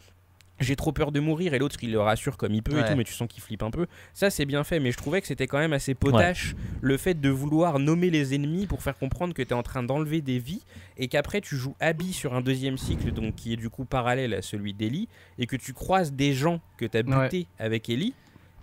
j'ai 0.64 0.76
trop 0.76 0.92
peur 0.92 1.12
de 1.12 1.20
mourir 1.20 1.54
et 1.54 1.60
l'autre 1.60 1.78
il 1.82 1.92
le 1.92 2.00
rassure 2.00 2.38
comme 2.38 2.54
il 2.54 2.64
peut 2.64 2.80
et 2.80 2.84
tout, 2.86 2.96
mais 2.96 3.04
tu 3.04 3.14
sens 3.14 3.28
qu'il 3.28 3.42
flippe 3.42 3.64
un 3.64 3.72
peu. 3.72 3.88
Ça 4.14 4.30
c'est 4.30 4.46
bien 4.46 4.64
fait, 4.64 4.80
mais 4.80 4.92
je 4.92 4.98
trouvais 4.98 5.22
que 5.22 5.28
c'était 5.28 5.48
quand 5.48 5.58
même 5.60 5.74
assez 5.74 5.94
potache 5.96 6.56
le 6.82 6.98
fait 6.98 7.20
de 7.20 7.30
vouloir 7.30 7.80
nommer 7.80 8.10
les 8.10 8.34
ennemis 8.36 8.68
pour 8.68 8.82
faire 8.82 8.98
comprendre 8.98 9.34
que 9.34 9.42
tu 9.42 9.50
es 9.50 9.54
en 9.54 9.64
train 9.64 9.84
d'enlever 9.84 10.22
des 10.22 10.40
vies 10.40 10.64
et 10.98 11.08
qu'après 11.08 11.42
tu 11.42 11.56
joues 11.58 11.76
Abby 11.80 12.14
sur 12.14 12.34
un 12.34 12.42
deuxième 12.42 12.78
cycle 12.78 13.12
donc 13.12 13.36
qui 13.36 13.54
est 13.54 13.58
du 13.58 13.70
coup 13.70 13.86
parallèle 13.86 14.34
à 14.34 14.42
celui 14.42 14.74
d'Ellie 14.74 15.08
et 15.38 15.48
que 15.48 15.56
tu 15.56 15.74
croises 15.74 16.14
des 16.14 16.34
gens 16.34 16.62
que 16.78 16.86
tu 16.86 16.98
as 16.98 17.02
Ouais. 17.02 17.24
butés 17.24 17.48
avec 17.60 17.90
Ellie. 17.90 18.14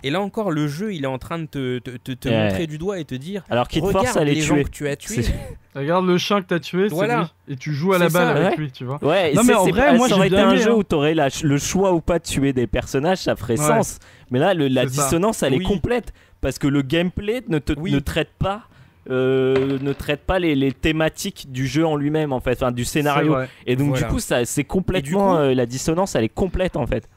Et 0.04 0.10
là 0.10 0.20
encore, 0.20 0.50
le 0.52 0.68
jeu, 0.68 0.94
il 0.94 1.04
est 1.04 1.08
en 1.08 1.18
train 1.18 1.38
de 1.40 1.46
te, 1.46 1.78
te- 1.80 1.96
te- 1.96 2.12
te 2.12 2.28
Ouais. 2.28 2.44
montrer 2.44 2.66
du 2.66 2.78
doigt 2.78 2.98
et 3.00 3.04
te 3.04 3.14
dire 3.16 3.44
alors 3.50 3.66
te 3.66 3.78
Regarde 3.80 3.92
forcent 4.06 4.16
à 4.16 4.24
les 4.24 4.34
les 4.36 4.40
gens 4.42 4.54
tuer. 4.54 4.64
que 4.64 4.70
tu 4.70 4.88
as 4.88 4.96
tués. 4.96 5.24
Regarde 5.74 6.06
le 6.06 6.18
chien 6.18 6.40
que 6.40 6.46
t'as 6.46 6.58
tué, 6.60 6.88
c'est 6.88 6.94
Voilà. 6.94 7.30
lui. 7.48 7.54
Et 7.54 7.56
tu 7.56 7.72
joues 7.72 7.92
à 7.94 7.98
la 7.98 8.08
balle 8.08 8.12
ça, 8.12 8.30
avec 8.30 8.50
ouais. 8.50 8.56
lui, 8.56 8.70
tu 8.72 8.84
vois. 8.84 8.98
Ouais, 9.04 9.32
Non, 9.34 9.42
mais 9.44 9.54
en 9.54 9.64
c'est 9.64 9.70
vrai, 9.70 9.86
pas- 9.86 9.92
moi, 9.94 10.08
ça 10.08 10.16
aurait 10.16 10.26
été 10.28 10.38
un 10.38 10.56
jeu 10.56 10.70
hein. 10.70 10.74
où 10.74 10.82
t'aurais 10.84 11.14
la- 11.14 11.28
le 11.42 11.58
choix 11.58 11.92
ou 11.92 12.00
pas 12.00 12.18
de 12.18 12.24
tuer 12.24 12.52
des 12.52 12.66
personnages, 12.66 13.18
ça 13.18 13.34
ferait 13.36 13.58
Ouais. 13.58 13.66
sens. 13.66 13.98
Mais 14.30 14.38
là, 14.38 14.54
le- 14.54 14.68
la 14.68 14.82
C'est 14.88 14.94
ça. 14.94 15.02
dissonance, 15.04 15.42
elle 15.42 15.54
Oui. 15.54 15.60
est 15.62 15.66
complète 15.66 16.12
parce 16.40 16.58
que 16.58 16.66
le 16.68 16.82
gameplay 16.82 17.42
ne, 17.48 17.58
te, 17.58 17.72
Oui. 17.78 17.90
ne 17.92 17.98
traite 17.98 18.30
pas. 18.38 18.62
euh, 19.10 19.78
ne 19.80 19.94
traite 19.94 20.20
pas 20.26 20.38
les, 20.38 20.54
les 20.54 20.70
thématiques 20.70 21.50
du 21.50 21.66
jeu 21.66 21.86
en 21.86 21.96
lui-même 21.96 22.30
en 22.30 22.40
fait, 22.40 22.52
enfin 22.62 22.72
du 22.72 22.84
scénario. 22.84 23.36
Et 23.66 23.74
donc 23.74 23.88
Voilà. 23.88 24.06
du 24.06 24.12
coup, 24.12 24.18
ça, 24.20 24.44
c'est 24.44 24.64
complètement 24.64 25.30
coup- 25.30 25.38
euh, 25.38 25.54
la 25.54 25.64
dissonance, 25.64 26.14
elle 26.14 26.24
est 26.24 26.28
complète 26.28 26.76
en 26.76 26.86
fait. 26.86 27.08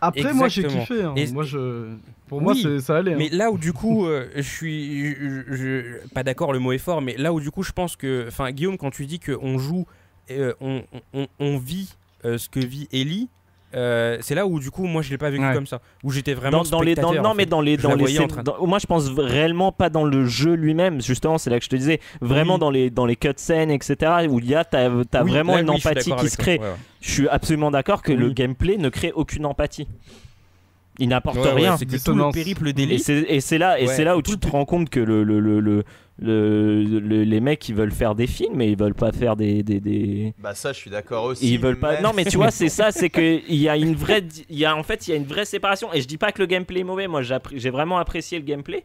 Après, 0.00 0.32
moi 0.34 0.48
j'ai 0.48 0.62
kiffé. 0.80 1.02
hein. 1.02 1.14
Et- 1.16 1.30
Moi, 1.32 1.44
je... 1.44 1.94
Pour 2.28 2.40
moi, 2.40 2.52
Oui, 2.54 2.80
ça 2.80 2.98
allait. 2.98 3.14
hein. 3.14 3.16
Mais 3.18 3.28
là 3.28 3.50
où 3.50 3.58
du 3.58 3.72
coup, 3.72 4.06
euh, 4.06 4.28
je 4.36 4.40
suis, 4.42 5.14
je- 5.14 5.42
je- 5.48 6.08
pas 6.14 6.22
d'accord, 6.22 6.52
le 6.52 6.58
mot 6.60 6.72
est 6.72 6.78
fort, 6.78 7.02
mais 7.02 7.16
là 7.16 7.32
où 7.32 7.40
du 7.40 7.50
coup, 7.50 7.62
je 7.64 7.72
pense 7.72 7.96
que, 7.96 8.26
enfin, 8.28 8.50
Guillaume, 8.52 8.78
quand 8.78 8.90
tu 8.90 9.06
dis 9.06 9.18
qu'on 9.18 9.58
joue, 9.58 9.84
euh, 10.30 10.52
on, 10.60 10.82
on- 11.12 11.26
on 11.40 11.58
vit 11.58 11.92
euh, 12.24 12.38
ce 12.38 12.48
que 12.48 12.60
vit 12.60 12.86
Ellie. 12.92 13.28
Euh, 13.74 14.18
c'est 14.20 14.34
là 14.34 14.46
où 14.46 14.58
du 14.58 14.70
coup 14.70 14.86
moi 14.86 15.00
je 15.02 15.10
l'ai 15.10 15.18
pas 15.18 15.30
vécu 15.30 15.44
Ouais. 15.44 15.54
comme 15.54 15.66
ça. 15.66 15.80
Où 16.02 16.10
j'étais 16.10 16.34
vraiment 16.34 16.62
Dans, 16.64 16.70
dans 16.70 16.80
les, 16.82 16.94
dans- 16.94 17.12
non 17.14 17.30
en 17.30 17.34
mais 17.34 17.46
dans 17.46 17.60
les 17.60 17.76
Je 17.76 17.82
dans 17.82 17.94
les 17.94 18.12
de- 18.14 18.42
dans- 18.42 18.66
moi 18.66 18.78
je 18.80 18.86
pense 18.86 19.08
réellement 19.16 19.70
pas 19.72 19.90
dans 19.90 20.04
le 20.04 20.26
jeu 20.26 20.54
lui-même. 20.54 21.00
Justement 21.00 21.38
c'est 21.38 21.50
là 21.50 21.58
que 21.58 21.64
je 21.64 21.70
te 21.70 21.76
disais 21.76 22.00
vraiment 22.20 22.54
Oui. 22.54 22.60
dans 22.60 22.70
les 22.70 22.90
dans 22.90 23.06
les 23.06 23.16
cutscenes 23.16 23.70
etc 23.70 24.26
où 24.28 24.38
il 24.40 24.46
y 24.46 24.54
a 24.54 24.64
t'as 24.64 24.86
as 24.86 24.90
Oui, 24.90 25.04
vraiment 25.30 25.54
là, 25.54 25.60
une 25.60 25.70
oui, 25.70 25.76
empathie 25.76 26.12
qui 26.16 26.28
se 26.28 26.36
crée. 26.36 26.58
Ouais, 26.58 26.64
ouais. 26.64 26.74
je 27.00 27.10
suis 27.10 27.28
absolument 27.28 27.70
d'accord 27.70 28.02
que 28.02 28.12
le 28.12 28.30
gameplay 28.30 28.76
ne 28.76 28.88
crée 28.88 29.12
aucune 29.14 29.46
empathie. 29.46 29.86
Il 30.98 31.08
n'apporte 31.08 31.36
Ouais, 31.38 31.44
ouais, 31.44 31.52
rien. 31.52 31.76
c'est 31.78 31.86
que 31.86 31.96
tout 31.96 32.14
le 32.14 32.30
périple 32.30 32.72
c'est 32.98 33.24
et 33.26 33.40
c'est 33.40 33.56
là 33.58 33.80
et 33.80 33.86
Ouais, 33.86 33.94
c'est 33.94 34.04
là 34.04 34.16
où 34.18 34.22
tu 34.22 34.36
te 34.38 34.48
rends 34.48 34.66
compte 34.66 34.90
que 34.90 35.00
le, 35.00 35.22
le, 35.24 35.40
le, 35.40 35.60
le- 35.60 35.84
le- 36.20 36.82
le- 37.00 37.24
les 37.24 37.40
mecs 37.40 37.68
ils 37.68 37.74
veulent 37.74 37.92
faire 37.92 38.14
des 38.14 38.26
films 38.26 38.54
mais 38.56 38.70
ils 38.70 38.76
veulent 38.78 38.94
pas 38.94 39.10
faire 39.12 39.36
des, 39.36 39.62
des, 39.62 39.80
des... 39.80 40.34
Bah, 40.38 40.54
ça, 40.54 40.72
je 40.72 40.78
suis 40.78 40.90
d'accord 40.90 41.24
aussi. 41.24 41.50
Ils 41.52 41.58
veulent 41.58 41.78
pas. 41.78 42.00
Non, 42.00 42.12
mais 42.14 42.24
tu 42.24 42.36
vois, 42.36 42.50
c'est 42.50 42.68
ça, 42.68 42.92
c'est 42.92 43.08
que 43.10 43.40
il 43.48 43.56
y 43.56 43.68
a 43.68 43.76
une 43.76 43.94
vraie, 43.94 44.22
il 44.48 44.58
y 44.58 44.64
a 44.64 44.76
en 44.76 44.82
fait, 44.82 45.08
il 45.08 45.12
y 45.12 45.14
a 45.14 45.16
une 45.16 45.24
vraie 45.26 45.44
séparation. 45.46 45.92
Et 45.94 46.00
je 46.00 46.06
dis 46.06 46.18
pas 46.18 46.32
que 46.32 46.40
le 46.40 46.46
gameplay 46.46 46.80
est 46.80 46.84
mauvais. 46.84 47.08
Moi, 47.08 47.22
j'ai 47.22 47.70
vraiment 47.70 47.98
apprécié 47.98 48.38
le 48.38 48.44
gameplay, 48.44 48.84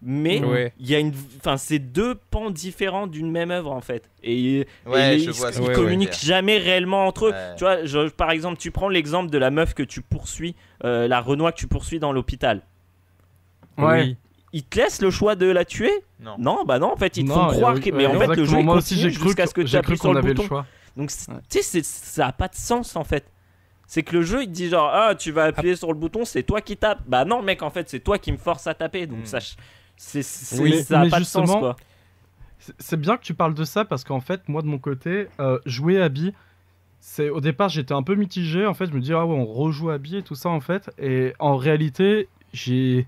mais 0.00 0.42
Ouais. 0.44 0.72
il 0.80 0.88
y 0.90 0.94
a 0.94 0.98
une, 0.98 1.12
enfin, 1.38 1.56
c'est 1.58 1.78
deux 1.78 2.14
pans 2.30 2.50
différents 2.50 3.06
d'une 3.06 3.30
même 3.30 3.50
œuvre 3.50 3.70
en 3.72 3.80
fait. 3.82 4.08
Et, 4.24 4.66
Ouais, 4.86 5.16
et 5.16 5.18
je 5.18 5.30
ils, 5.30 5.36
vois 5.36 5.50
ils 5.52 5.72
communiquent 5.72 6.18
jamais 6.24 6.58
réellement 6.58 7.06
entre 7.06 7.26
eux. 7.26 7.30
Ouais. 7.32 7.54
Tu 7.56 7.64
vois, 7.64 7.84
je- 7.84 8.08
par 8.08 8.30
exemple, 8.30 8.58
tu 8.58 8.70
prends 8.70 8.88
l'exemple 8.88 9.30
de 9.30 9.38
la 9.38 9.50
meuf 9.50 9.74
que 9.74 9.82
tu 9.82 10.00
poursuis, 10.00 10.54
euh, 10.84 11.06
la 11.06 11.20
Renoir 11.20 11.52
que 11.52 11.58
tu 11.58 11.66
poursuis 11.68 11.98
dans 11.98 12.12
l'hôpital. 12.12 12.62
Ouais. 13.78 14.02
Oui. 14.02 14.16
Ils 14.52 14.64
te 14.64 14.78
laissent 14.78 15.00
le 15.00 15.10
choix 15.10 15.34
de 15.34 15.46
la 15.46 15.64
tuer 15.64 15.90
Non. 16.20 16.36
Non, 16.38 16.64
bah 16.64 16.78
non, 16.78 16.92
en 16.92 16.96
fait, 16.96 17.16
ils 17.16 17.24
te 17.24 17.28
Non, 17.28 17.34
font 17.50 17.56
croire 17.56 17.80
que. 17.80 17.86
ouais, 17.86 17.92
Mais 17.92 18.06
en 18.06 18.18
fait, 18.18 18.36
le 18.36 18.44
jeu 18.44 18.58
il 18.58 18.64
Moi 18.64 18.76
aussi, 18.76 18.96
j'ai 18.96 19.10
cru 19.12 19.28
jusqu'à 19.28 19.46
ce 19.46 19.54
que 19.54 19.62
tu 19.62 19.68
j'ai 19.68 19.78
appuies 19.78 19.92
cru 19.92 19.96
sur 19.96 20.02
qu'on 20.08 20.12
le 20.12 20.18
avait 20.18 20.28
le 20.28 20.34
bouton. 20.34 20.48
choix. 20.48 20.66
Donc, 20.96 21.10
tu 21.48 21.62
sais, 21.62 21.82
ça 21.82 22.26
a 22.28 22.32
pas 22.32 22.48
de 22.48 22.54
sens 22.54 22.96
en 22.96 23.04
fait. 23.04 23.24
C'est 23.86 24.02
que 24.02 24.14
le 24.16 24.22
jeu 24.22 24.42
il 24.42 24.46
te 24.46 24.52
dit 24.52 24.68
genre 24.68 24.90
ah 24.92 25.14
tu 25.14 25.32
vas 25.32 25.44
appuyer 25.44 25.76
sur 25.76 25.88
le 25.88 25.98
bouton 25.98 26.24
c'est 26.24 26.42
toi 26.42 26.62
qui 26.62 26.78
tapes 26.78 27.02
bah 27.06 27.26
non 27.26 27.42
mec 27.42 27.62
en 27.62 27.68
fait 27.68 27.90
c'est 27.90 28.00
toi 28.00 28.16
qui 28.18 28.32
me 28.32 28.38
force 28.38 28.66
à 28.66 28.72
taper 28.72 29.06
donc 29.06 29.20
Mm. 29.20 29.26
ça 29.26 29.38
c'est 29.96 30.60
Oui, 30.60 30.82
ça 30.82 31.00
a 31.00 31.08
pas 31.08 31.18
de 31.20 31.24
sens 31.24 31.50
quoi 31.50 31.76
C'est- 32.78 32.96
bien 32.96 33.16
que 33.18 33.22
tu 33.22 33.34
parles 33.34 33.52
de 33.54 33.64
ça 33.64 33.84
parce 33.84 34.04
qu'en 34.04 34.20
fait, 34.20 34.48
moi 34.48 34.62
de 34.62 34.66
mon 34.66 34.78
côté, 34.78 35.28
euh, 35.40 35.58
jouer 35.66 36.00
Abby, 36.00 36.32
c'est 37.00 37.28
au 37.28 37.40
départ 37.40 37.68
j'étais 37.68 37.92
un 37.92 38.02
peu 38.02 38.14
mitigé. 38.14 38.64
En 38.66 38.72
fait, 38.74 38.86
je 38.86 38.92
me 38.92 39.00
dis 39.00 39.12
ah 39.12 39.26
ouais, 39.26 39.34
on 39.34 39.44
rejoue 39.44 39.90
Abby 39.90 40.16
et 40.18 40.22
tout 40.22 40.36
ça 40.36 40.48
en 40.48 40.60
fait. 40.60 40.90
Et 40.98 41.34
en 41.38 41.56
réalité, 41.56 42.28
j'ai 42.52 43.06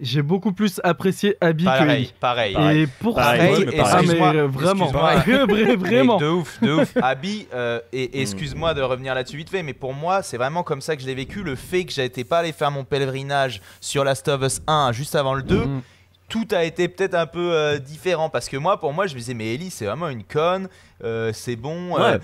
j'ai 0.00 0.22
beaucoup 0.22 0.52
plus 0.52 0.80
apprécié 0.84 1.36
Abby 1.40 1.64
que 1.64 1.68
Pareil, 1.68 1.90
Ellie. 1.96 2.14
pareil. 2.20 2.56
Et 2.82 2.86
pour 2.86 3.14
Pareil, 3.16 3.56
ça, 3.56 3.60
mais 3.64 3.74
ah, 3.78 3.82
pareil. 3.82 4.06
mais 4.06 4.12
Excuse-moi, 4.12 4.34
euh, 4.34 4.46
vraiment, 4.46 4.86
vraiment. 5.76 6.18
Mais 6.18 6.24
de 6.24 6.30
ouf, 6.30 6.60
de 6.62 6.72
ouf. 6.72 6.92
Abby, 7.02 7.46
euh, 7.52 7.80
et, 7.92 8.20
excuse-moi 8.22 8.74
de 8.74 8.82
revenir 8.82 9.14
là-dessus 9.14 9.36
vite 9.36 9.50
fait, 9.50 9.62
mais 9.62 9.74
pour 9.74 9.94
moi, 9.94 10.22
c'est 10.22 10.36
vraiment 10.36 10.62
comme 10.62 10.80
ça 10.80 10.94
que 10.96 11.02
je 11.02 11.06
l'ai 11.06 11.14
vécu. 11.14 11.42
Le 11.42 11.56
fait 11.56 11.84
que 11.84 11.92
j'étais 11.92 12.24
pas 12.24 12.38
allé 12.38 12.52
faire 12.52 12.70
mon 12.70 12.84
pèlerinage 12.84 13.60
sur 13.80 14.04
Last 14.04 14.28
of 14.28 14.42
Us 14.42 14.60
1 14.66 14.92
juste 14.92 15.14
avant 15.14 15.34
le 15.34 15.42
2, 15.42 15.56
Mm. 15.58 15.82
Tout 16.28 16.46
a 16.52 16.64
été 16.64 16.88
peut-être 16.88 17.14
un 17.14 17.26
peu 17.26 17.52
euh, 17.52 17.78
différent. 17.78 18.28
Parce 18.28 18.48
que 18.48 18.56
moi, 18.56 18.78
pour 18.78 18.92
moi, 18.92 19.06
je 19.06 19.14
me 19.14 19.18
disais, 19.18 19.34
mais 19.34 19.54
Ellie, 19.54 19.70
c'est 19.70 19.86
vraiment 19.86 20.08
une 20.08 20.24
conne, 20.24 20.68
euh, 21.02 21.32
c'est 21.32 21.56
bon. 21.56 21.96
euh, 21.98 22.18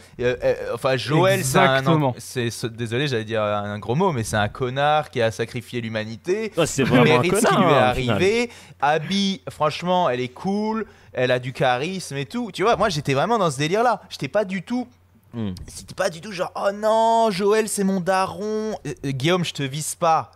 enfin, 0.75 0.97
Joël, 0.97 1.45
c'est 1.45 1.59
un. 1.59 1.83
C'est- 2.19 2.67
désolé, 2.67 3.09
j'allais 3.09 3.25
dire 3.25 3.43
un 3.43 3.79
gros 3.79 3.95
mot, 3.95 4.13
mais 4.13 4.25
c'est 4.25 4.37
un 4.37 4.49
connard 4.49 5.11
qui 5.11 5.23
a 5.23 5.31
sacrifié 5.31 5.81
l'humanité. 5.81 6.53
Ouais, 6.57 6.67
c'est 6.67 6.83
vraiment 6.83 7.03
un 7.03 7.05
mérite 7.05 7.35
ce 7.35 7.41
qui 7.41 7.47
connard 7.47 7.61
lui 7.63 7.73
est 7.73 7.77
hein, 7.77 7.83
arrivé. 7.83 8.51
Abby, 8.81 9.41
franchement, 9.51 10.11
elle 10.11 10.21
est 10.21 10.29
cool, 10.29 10.87
elle 11.13 11.31
a 11.31 11.39
du 11.39 11.53
charisme 11.53 12.17
et 12.17 12.27
tout. 12.27 12.51
Tu 12.53 12.63
vois, 12.63 12.77
moi 12.77 12.89
j'étais 12.89 13.15
vraiment 13.15 13.39
dans 13.39 13.51
ce 13.51 13.59
délire-là. 13.59 14.03
J'étais 14.11 14.29
pas 14.29 14.45
du 14.45 14.63
tout. 14.63 14.87
Mm. 15.33 15.51
C'était 15.67 15.95
pas 15.95 16.11
du 16.11 16.21
tout 16.21 16.31
genre, 16.31 16.53
oh 16.55 16.71
non, 16.73 17.31
Joël, 17.31 17.69
c'est 17.69 17.85
mon 17.85 18.01
daron. 18.01 18.77
Guillaume, 19.05 19.45
je 19.45 19.53
te 19.53 19.63
vise 19.63 19.95
pas. 19.95 20.31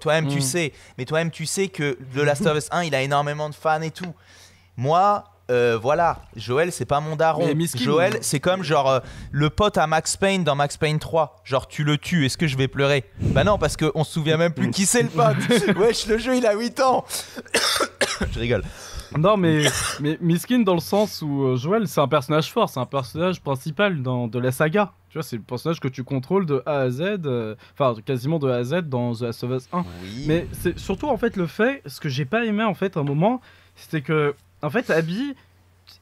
Toi-même, 0.00 0.28
tu 0.28 0.38
Mm. 0.38 0.42
sais. 0.42 0.72
Mais 0.98 1.04
toi-même, 1.04 1.30
tu 1.30 1.46
sais 1.46 1.68
que 1.68 1.96
The 2.14 2.18
Last 2.18 2.46
of 2.46 2.56
Us 2.58 2.68
1, 2.70 2.84
il 2.84 2.94
a 2.94 3.02
énormément 3.02 3.48
de 3.48 3.54
fans 3.54 3.80
et 3.82 3.90
tout. 3.90 4.12
Moi, 4.76 5.24
euh, 5.50 5.76
voilà, 5.80 6.18
Joël, 6.36 6.70
c'est 6.70 6.84
pas 6.84 7.00
mon 7.00 7.16
daron. 7.16 7.48
Joël, 7.74 8.18
c'est 8.20 8.38
comme 8.40 8.62
genre 8.62 8.88
euh, 8.88 9.00
le 9.32 9.50
pote 9.50 9.78
à 9.78 9.86
Max 9.88 10.16
Payne 10.16 10.44
dans 10.44 10.54
Max 10.54 10.76
Payne 10.76 10.98
3. 11.00 11.40
Genre, 11.44 11.66
tu 11.66 11.82
le 11.84 11.98
tues, 11.98 12.24
est-ce 12.26 12.38
que 12.38 12.46
je 12.46 12.56
vais 12.56 12.68
pleurer? 12.68 13.04
Bah 13.20 13.42
non, 13.44 13.58
parce 13.58 13.76
qu'on 13.76 14.04
se 14.04 14.12
souvient 14.12 14.36
même 14.36 14.52
plus 14.52 14.70
qui 14.70 14.86
c'est 14.86 15.02
le 15.02 15.08
pote. 15.08 15.36
Wesh, 15.76 16.06
le 16.06 16.18
jeu, 16.18 16.36
il 16.36 16.46
a 16.46 16.54
8 16.54 16.80
ans. 16.80 17.04
je 18.32 18.38
rigole. 18.38 18.62
Non, 19.18 19.36
mais, 19.36 19.64
mais 19.98 20.16
Miskin 20.20 20.60
dans 20.60 20.74
le 20.74 20.80
sens 20.80 21.20
où 21.20 21.42
euh, 21.42 21.56
Joël, 21.56 21.88
c'est 21.88 22.00
un 22.00 22.06
personnage 22.06 22.52
fort, 22.52 22.68
c'est 22.68 22.78
un 22.78 22.86
personnage 22.86 23.40
principal 23.40 24.02
dans, 24.02 24.28
de 24.28 24.38
la 24.38 24.52
saga. 24.52 24.92
Tu 25.10 25.14
vois, 25.18 25.22
c'est 25.24 25.36
le 25.36 25.42
personnage 25.42 25.80
que 25.80 25.88
tu 25.88 26.04
contrôles 26.04 26.46
de 26.46 26.62
A 26.66 26.78
à 26.82 26.90
Z, 26.90 27.00
euh, 27.26 27.56
enfin 27.78 28.00
quasiment 28.04 28.38
de 28.38 28.48
A 28.48 28.56
à 28.56 28.62
Z 28.64 28.82
dans 28.88 29.12
The 29.14 29.22
Last 29.22 29.42
of 29.44 29.50
Us 29.50 29.68
1. 29.72 29.80
Oui. 29.80 30.24
Mais 30.28 30.46
c'est 30.52 30.78
surtout 30.78 31.08
en 31.08 31.16
fait 31.16 31.36
le 31.36 31.46
fait, 31.46 31.82
ce 31.86 32.00
que 32.00 32.08
j'ai 32.08 32.24
pas 32.24 32.44
aimé 32.44 32.62
en 32.62 32.74
fait 32.74 32.96
à 32.96 33.00
un 33.00 33.02
moment, 33.04 33.40
c'était 33.74 34.02
que 34.02 34.34
en 34.62 34.70
fait 34.70 34.88
Abby, 34.88 35.34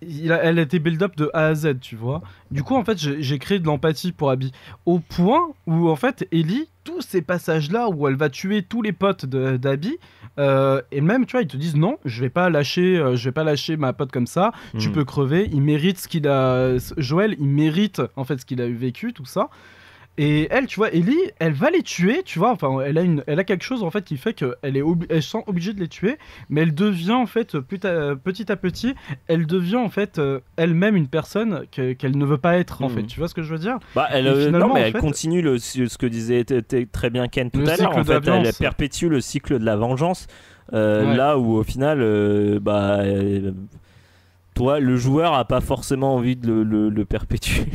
il 0.03 0.31
a- 0.31 0.43
elle 0.45 0.59
a 0.59 0.63
été 0.63 0.79
build-up 0.79 1.17
de 1.17 1.31
A 1.33 1.47
à 1.47 1.55
Z, 1.55 1.81
tu 1.81 1.97
vois. 1.97 2.21
Du 2.51 2.63
coup 2.63 2.77
en 2.77 2.85
fait 2.85 2.99
j'ai 2.99 3.39
créé 3.39 3.59
de 3.59 3.65
l'empathie 3.65 4.13
pour 4.13 4.31
Abby 4.31 4.53
au 4.85 4.99
point 4.99 5.49
où 5.67 5.89
en 5.89 5.97
fait 5.97 6.29
Ellie, 6.31 6.69
tous 6.89 7.03
ces 7.03 7.21
passages-là 7.21 7.89
où 7.91 8.09
elle 8.09 8.17
va 8.17 8.31
tuer 8.31 8.63
tous 8.63 8.81
les 8.81 8.93
potes 8.93 9.27
d'Abby, 9.27 9.99
euh, 10.39 10.81
et 10.91 11.01
même, 11.03 11.27
tu 11.27 11.33
vois, 11.33 11.43
ils 11.43 11.47
te 11.49 11.57
disent 11.59 11.77
non, 11.77 11.99
je 12.07 12.23
vais 12.23 12.31
pas 12.31 12.49
lâcher, 12.49 12.97
euh, 12.97 13.15
je 13.15 13.25
vais 13.27 13.33
pas 13.33 13.45
lâcher 13.45 13.77
ma 13.77 13.93
pote 13.93 14.11
comme 14.11 14.27
ça. 14.27 14.53
Tu 14.79 14.89
Hmm. 14.89 14.93
peux 14.93 15.05
crever. 15.05 15.49
Il 15.53 15.61
mérite 15.63 15.99
ce 15.99 16.09
qu'il 16.09 16.27
a. 16.27 16.77
Joël, 16.97 17.37
il 17.39 17.49
mérite 17.49 18.01
en 18.17 18.25
fait 18.25 18.39
ce 18.41 18.47
qu'il 18.47 18.61
a 18.63 18.67
eu 18.67 18.75
vécu, 18.75 19.13
tout 19.13 19.27
ça. 19.27 19.49
Et 20.21 20.49
elle, 20.51 20.67
tu 20.67 20.77
vois, 20.81 20.93
Ellie, 20.93 21.17
elle 21.39 21.53
va 21.53 21.71
les 21.71 21.83
tuer, 21.83 22.23
tu 22.25 22.39
vois. 22.41 22.51
Enfin, 22.51 22.81
elle 22.85 22.99
a 22.99 23.03
une, 23.03 23.23
elle 23.29 23.39
a 23.39 23.45
quelque 23.45 23.63
chose 23.65 23.85
en 23.85 23.91
fait 23.91 24.05
qui 24.05 24.17
fait 24.17 24.35
qu'elle 24.35 24.77
est, 24.77 24.83
obli- 24.83 25.07
elle 25.09 25.23
se 25.23 25.31
sent 25.31 25.45
obligée 25.47 25.73
de 25.73 25.79
les 25.81 25.87
tuer, 25.89 26.19
mais 26.51 26.63
elle 26.63 26.75
devient 26.75 27.13
en 27.13 27.27
fait 27.27 27.57
petit 27.59 27.87
à 27.87 28.17
petit, 28.17 28.51
à 28.51 28.57
petit 28.57 28.95
elle 29.29 29.47
devient 29.47 29.77
en 29.77 29.89
fait 29.91 30.19
euh, 30.19 30.41
elle-même 30.57 30.97
une 30.97 31.07
personne 31.09 31.63
que- 31.71 31.93
qu'elle 31.93 32.19
ne 32.19 32.25
veut 32.27 32.37
pas 32.39 32.59
être 32.59 32.83
en 32.83 32.89
Mhm. 32.89 32.95
fait. 32.97 33.03
Tu 33.05 33.21
vois 33.21 33.29
ce 33.29 33.35
que 33.35 33.43
je 33.43 33.53
veux 33.53 33.61
dire? 33.61 33.79
Bah, 33.95 34.09
elle, 34.11 34.27
euh, 34.27 34.51
non, 34.51 34.75
mais 34.75 34.81
elle 34.81 34.93
fait- 34.93 34.99
continue 34.99 35.41
le, 35.41 35.59
ce 35.59 35.97
que 35.97 36.07
disait 36.07 36.45
très 36.93 37.11
bien 37.11 37.29
Ken 37.29 37.51
tout 37.51 37.61
à 37.61 37.77
l'heure. 37.77 37.97
En 37.97 38.03
fait, 38.05 38.27
elle 38.27 38.53
perpétue 38.55 39.07
le 39.07 39.21
cycle 39.21 39.59
de 39.59 39.65
la 39.65 39.77
vengeance. 39.77 40.27
euh, 40.75 41.11
Ouais. 41.13 41.17
Là 41.17 41.39
où 41.39 41.55
au 41.55 41.63
final, 41.63 42.01
euh, 42.03 42.59
bah, 42.61 42.99
euh, 43.03 43.53
toi, 44.59 44.81
le 44.81 44.97
joueur 44.97 45.35
a 45.35 45.45
pas 45.45 45.61
forcément 45.61 46.15
envie 46.17 46.37
de 46.37 46.47
le, 46.49 46.63
le- 46.65 46.89
le 46.91 47.05
perpétuer. 47.05 47.67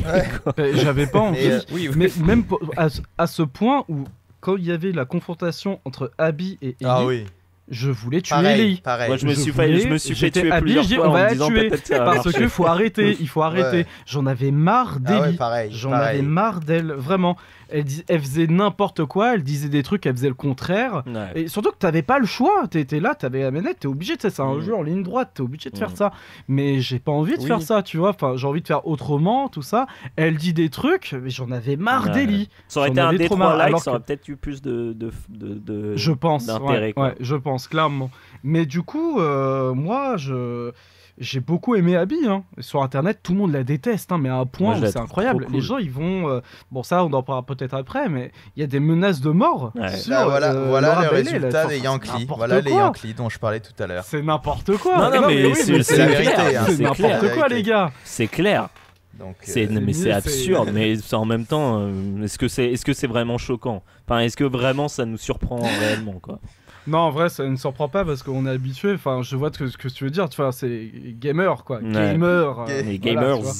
Euh, 0.58 0.72
J'avais 0.74 1.06
pas 1.06 1.20
envie. 1.20 1.38
Euh, 1.46 1.60
Oui, 1.72 1.88
Mais 1.96 2.08
même 2.24 2.44
à, 2.76 2.88
ce- 2.90 3.00
à 3.18 3.26
ce 3.26 3.42
point 3.42 3.84
où 3.88 4.04
quand 4.40 4.56
il 4.56 4.64
y 4.66 4.70
avait 4.72 4.92
la 4.92 5.06
confrontation 5.06 5.80
entre 5.86 6.12
Abby 6.18 6.58
et 6.60 6.68
Ellie, 6.68 6.76
Ah 6.84 7.04
oui. 7.06 7.24
Je 7.68 7.90
voulais 7.90 8.20
tuer 8.20 8.34
Pareil, 8.34 8.60
Ellie. 8.60 8.80
pareil. 8.82 9.08
Moi, 9.08 9.16
je 9.16 9.26
me 9.26 9.30
Je 9.34 9.40
suis 9.40 9.52
fait, 9.52 9.72
je 9.72 9.78
voulais- 9.80 9.90
me 9.92 9.98
suis 9.98 10.14
fait 10.14 10.30
tuer 10.30 10.50
habillé, 10.50 10.60
plusieurs 10.60 10.82
je 10.84 10.88
dis, 10.88 10.94
fois 10.96 11.06
on 11.06 11.10
en 11.10 11.12
va 11.12 11.24
me 11.26 11.30
disant 11.30 11.48
tuer, 11.48 11.70
ça 11.84 11.98
Parce 12.04 12.32
qu'il 12.32 12.48
faut 12.48 12.66
arrêter, 12.66 13.16
il 13.20 13.28
faut 13.28 13.42
arrêter. 13.42 13.78
Ouais. 13.78 13.86
J'en 14.06 14.26
avais 14.26 14.50
marre 14.50 14.98
Ah 15.06 15.12
ouais, 15.12 15.20
d'Ellie. 15.26 15.36
pareil. 15.36 15.70
J'en 15.72 15.92
avais 15.92 16.22
marre 16.22 16.60
d'elle, 16.60 16.92
vraiment. 16.92 17.36
Elle, 17.70 17.84
dis- 17.84 18.04
elle 18.08 18.20
faisait 18.20 18.46
n'importe 18.46 19.04
quoi, 19.06 19.34
elle 19.34 19.42
disait 19.42 19.70
des 19.70 19.82
trucs, 19.82 20.04
elle 20.06 20.14
faisait 20.14 20.28
le 20.28 20.34
contraire. 20.34 21.02
Ouais. 21.06 21.42
Et 21.42 21.48
surtout 21.48 21.70
que 21.72 21.78
t'avais 21.78 22.02
pas 22.02 22.18
le 22.18 22.26
choix, 22.26 22.68
t'étais 22.70 23.00
là, 23.00 23.14
t'avais 23.14 23.40
la 23.40 23.50
manette, 23.50 23.80
t'es 23.80 23.88
obligé, 23.88 24.14
tu 24.16 24.20
sais, 24.22 24.30
c'est 24.30 24.42
un 24.42 24.54
Mm. 24.56 24.60
jeu 24.60 24.74
en 24.76 24.82
ligne 24.82 25.02
droite, 25.02 25.30
t'es 25.34 25.40
obligé 25.40 25.70
de 25.70 25.78
faire 25.78 25.90
Mm. 25.90 25.96
ça. 25.96 26.12
Mais 26.46 26.80
j'ai 26.80 26.98
pas 26.98 27.10
envie 27.10 27.34
de 27.36 27.40
Oui. 27.40 27.46
faire 27.46 27.62
ça, 27.62 27.82
tu 27.82 27.96
vois, 27.96 28.10
enfin 28.10 28.34
j'ai 28.36 28.46
envie 28.46 28.60
de 28.60 28.66
faire 28.66 28.86
autrement, 28.86 29.48
tout 29.48 29.62
ça. 29.62 29.86
Elle 30.16 30.36
dit 30.36 30.52
des 30.52 30.68
trucs, 30.68 31.16
mais 31.20 31.30
j'en 31.30 31.50
avais 31.50 31.76
marre 31.76 32.04
Ouais. 32.08 32.12
d'Ellie. 32.12 32.48
Ça 32.68 32.80
aurait 32.80 32.90
été 32.90 33.00
un 33.00 33.08
avais 33.08 33.24
trop 33.24 33.34
D3 33.34 33.38
marre, 33.38 33.56
like, 33.56 33.78
ça 33.78 33.90
aurait 33.92 34.00
peut-être 34.00 34.28
eu 34.28 34.36
plus 34.36 34.60
de. 34.60 34.92
de, 34.92 35.10
de, 35.30 35.54
de- 35.54 35.96
Je 35.96 36.12
pense, 36.12 36.46
d'intérêt, 36.46 36.80
ouais, 36.88 36.92
quoi. 36.92 37.06
ouais, 37.08 37.14
je 37.18 37.34
pense, 37.34 37.53
clairement. 37.58 38.10
Mais 38.42 38.66
du 38.66 38.82
coup, 38.82 39.20
euh, 39.20 39.72
moi, 39.74 40.16
je... 40.16 40.72
J'ai 41.16 41.38
beaucoup 41.38 41.76
aimé 41.76 41.94
Abby. 41.94 42.26
Hein. 42.26 42.42
Sur 42.58 42.82
internet, 42.82 43.20
tout 43.22 43.34
le 43.34 43.38
monde 43.38 43.52
la 43.52 43.62
déteste, 43.62 44.10
hein, 44.10 44.18
mais 44.18 44.28
à 44.28 44.34
un 44.34 44.46
point 44.46 44.76
où 44.76 44.84
c'est 44.84 44.98
incroyable. 44.98 45.44
cool. 45.44 45.54
Les 45.54 45.60
gens, 45.60 45.78
ils 45.78 45.88
vont. 45.92 46.28
euh, 46.28 46.40
Bon, 46.72 46.82
ça, 46.82 47.04
on 47.04 47.12
en 47.12 47.22
parlera 47.22 47.46
peut-être 47.46 47.74
après, 47.74 48.08
mais 48.08 48.32
il 48.56 48.60
y 48.60 48.64
a 48.64 48.66
des 48.66 48.80
menaces 48.80 49.20
de 49.20 49.30
mort. 49.30 49.70
Ouais. 49.76 49.96
sur, 49.96 50.10
Bah, 50.10 50.24
voilà, 50.24 50.52
euh, 50.52 50.66
voilà 50.70 51.02
le 51.02 51.08
résultat 51.10 51.66
des 51.66 51.78
Yankees. 51.78 52.26
Voilà 52.36 52.60
les. 52.60 52.72
Yankees 52.72 53.14
dont 53.14 53.28
je 53.28 53.38
parlais 53.38 53.60
tout 53.60 53.80
à 53.80 53.86
l'heure. 53.86 54.02
C'est 54.02 54.22
n'importe 54.22 54.76
quoi. 54.78 55.08
Non, 55.08 55.20
non, 55.20 55.28
mais 55.28 55.46
oui, 55.46 55.54
c'est- 55.54 55.72
mais 55.72 55.82
c'est 55.84 55.98
la 55.98 56.06
vérité, 56.06 56.32
clair, 56.32 56.62
hein, 56.62 56.66
c'est 56.66 56.82
n'importe 56.82 57.32
quoi, 57.34 57.46
les 57.46 57.62
gars. 57.62 57.92
C'est 58.02 58.26
clair. 58.26 58.68
Donc, 59.16 59.36
euh, 59.36 59.44
C'est, 59.44 59.66
mais 59.70 59.92
c'est 59.92 60.10
absurde, 60.10 60.70
mais 60.74 60.96
en 61.14 61.24
même 61.24 61.46
temps, 61.46 61.78
euh, 61.80 62.24
est-ce 62.24 62.38
que 62.38 62.48
c'est, 62.48 62.72
est-ce 62.72 62.84
que 62.84 62.92
c'est 62.92 63.06
vraiment 63.06 63.38
choquant? 63.38 63.84
Enfin, 64.08 64.18
est-ce 64.18 64.36
que 64.36 64.42
vraiment 64.42 64.88
ça 64.88 65.04
nous 65.06 65.16
surprend 65.18 65.60
réellement, 65.62 66.18
quoi? 66.20 66.40
Non, 66.86 66.98
en 66.98 67.10
vrai, 67.10 67.28
ça 67.28 67.44
ne 67.44 67.56
surprend 67.56 67.88
pas 67.88 68.04
parce 68.04 68.22
qu'on 68.22 68.46
est 68.46 68.50
habitué. 68.50 68.92
Enfin, 68.94 69.22
je 69.22 69.36
vois 69.36 69.50
ce 69.52 69.58
que, 69.58 69.68
ce 69.68 69.76
que 69.78 69.88
tu 69.88 70.04
veux 70.04 70.10
dire. 70.10 70.28
Tu 70.28 70.36
vois, 70.40 70.52
c'est 70.52 70.90
gamer, 71.18 71.64
quoi. 71.64 71.78
Ouais. 71.78 71.92
Gamer. 71.92 72.60
euh, 72.60 72.82
Les 72.82 72.98
voilà, 72.98 73.20
gamers. 73.20 73.52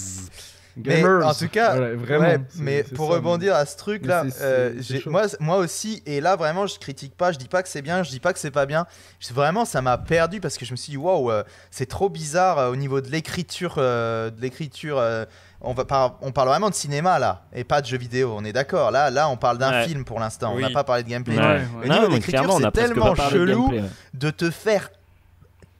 Mais 0.76 1.04
en 1.04 1.32
tout 1.32 1.48
cas, 1.48 1.76
Voilà, 1.76 1.94
vraiment. 1.94 2.24
Ouais, 2.24 2.40
mais 2.58 2.82
pour 2.82 3.06
ça, 3.08 3.14
rebondir 3.14 3.54
à 3.54 3.64
ce 3.64 3.76
truc-là, 3.76 4.24
Mais 4.24 4.30
c'est- 4.30 4.42
euh, 4.42 4.72
moi, 5.06 5.22
moi 5.38 5.58
aussi, 5.58 6.02
et 6.04 6.20
là 6.20 6.34
vraiment, 6.34 6.66
je 6.66 6.80
critique 6.80 7.16
pas, 7.16 7.30
je 7.30 7.38
dis 7.38 7.46
pas 7.46 7.62
que 7.62 7.68
c'est 7.68 7.80
bien, 7.80 8.02
je 8.02 8.10
dis 8.10 8.18
pas 8.18 8.32
que 8.32 8.40
c'est 8.40 8.50
pas 8.50 8.66
bien. 8.66 8.84
C'est 9.20 9.34
Vraiment, 9.34 9.64
ça 9.64 9.82
m'a 9.82 9.98
perdu 9.98 10.40
parce 10.40 10.58
que 10.58 10.64
je 10.64 10.72
me 10.72 10.76
suis 10.76 10.90
dit, 10.90 10.96
waouh, 10.96 11.30
euh, 11.30 11.44
c'est 11.70 11.86
trop 11.86 12.08
bizarre 12.08 12.58
euh, 12.58 12.70
au 12.72 12.76
niveau 12.76 13.00
de 13.00 13.08
l'écriture, 13.08 13.76
euh, 13.78 14.30
de 14.30 14.40
l'écriture. 14.40 14.98
On 15.64 15.72
va 15.74 15.84
par- 15.84 16.14
on 16.22 16.30
parle 16.32 16.48
vraiment 16.48 16.70
de 16.70 16.74
cinéma 16.74 17.18
là, 17.18 17.42
et 17.52 17.64
pas 17.64 17.80
de 17.80 17.86
jeux 17.86 17.98
vidéo. 17.98 18.34
On 18.36 18.44
est 18.44 18.52
d'accord. 18.52 18.90
Là, 18.90 19.10
là, 19.10 19.28
on 19.28 19.36
parle 19.36 19.58
d'un 19.58 19.70
Ouais. 19.72 19.86
film 19.88 20.04
pour 20.04 20.20
l'instant. 20.20 20.52
On 20.54 20.60
n'a 20.60 20.70
pas 20.70 20.84
parlé 20.84 21.02
de 21.02 21.08
gameplay. 21.08 21.36
Ouais, 21.36 21.42
ouais. 21.42 21.62
Au 21.76 21.82
niveau 21.88 21.94
Non, 21.94 22.02
de 22.08 22.14
mais 22.14 22.20
c'est 22.20 22.32
tellement 22.32 22.58
de 23.12 23.16
chelou. 23.30 23.62
gameplay, 23.68 23.80
ouais. 23.82 23.88
de 24.14 24.30
te 24.30 24.50
faire 24.50 24.90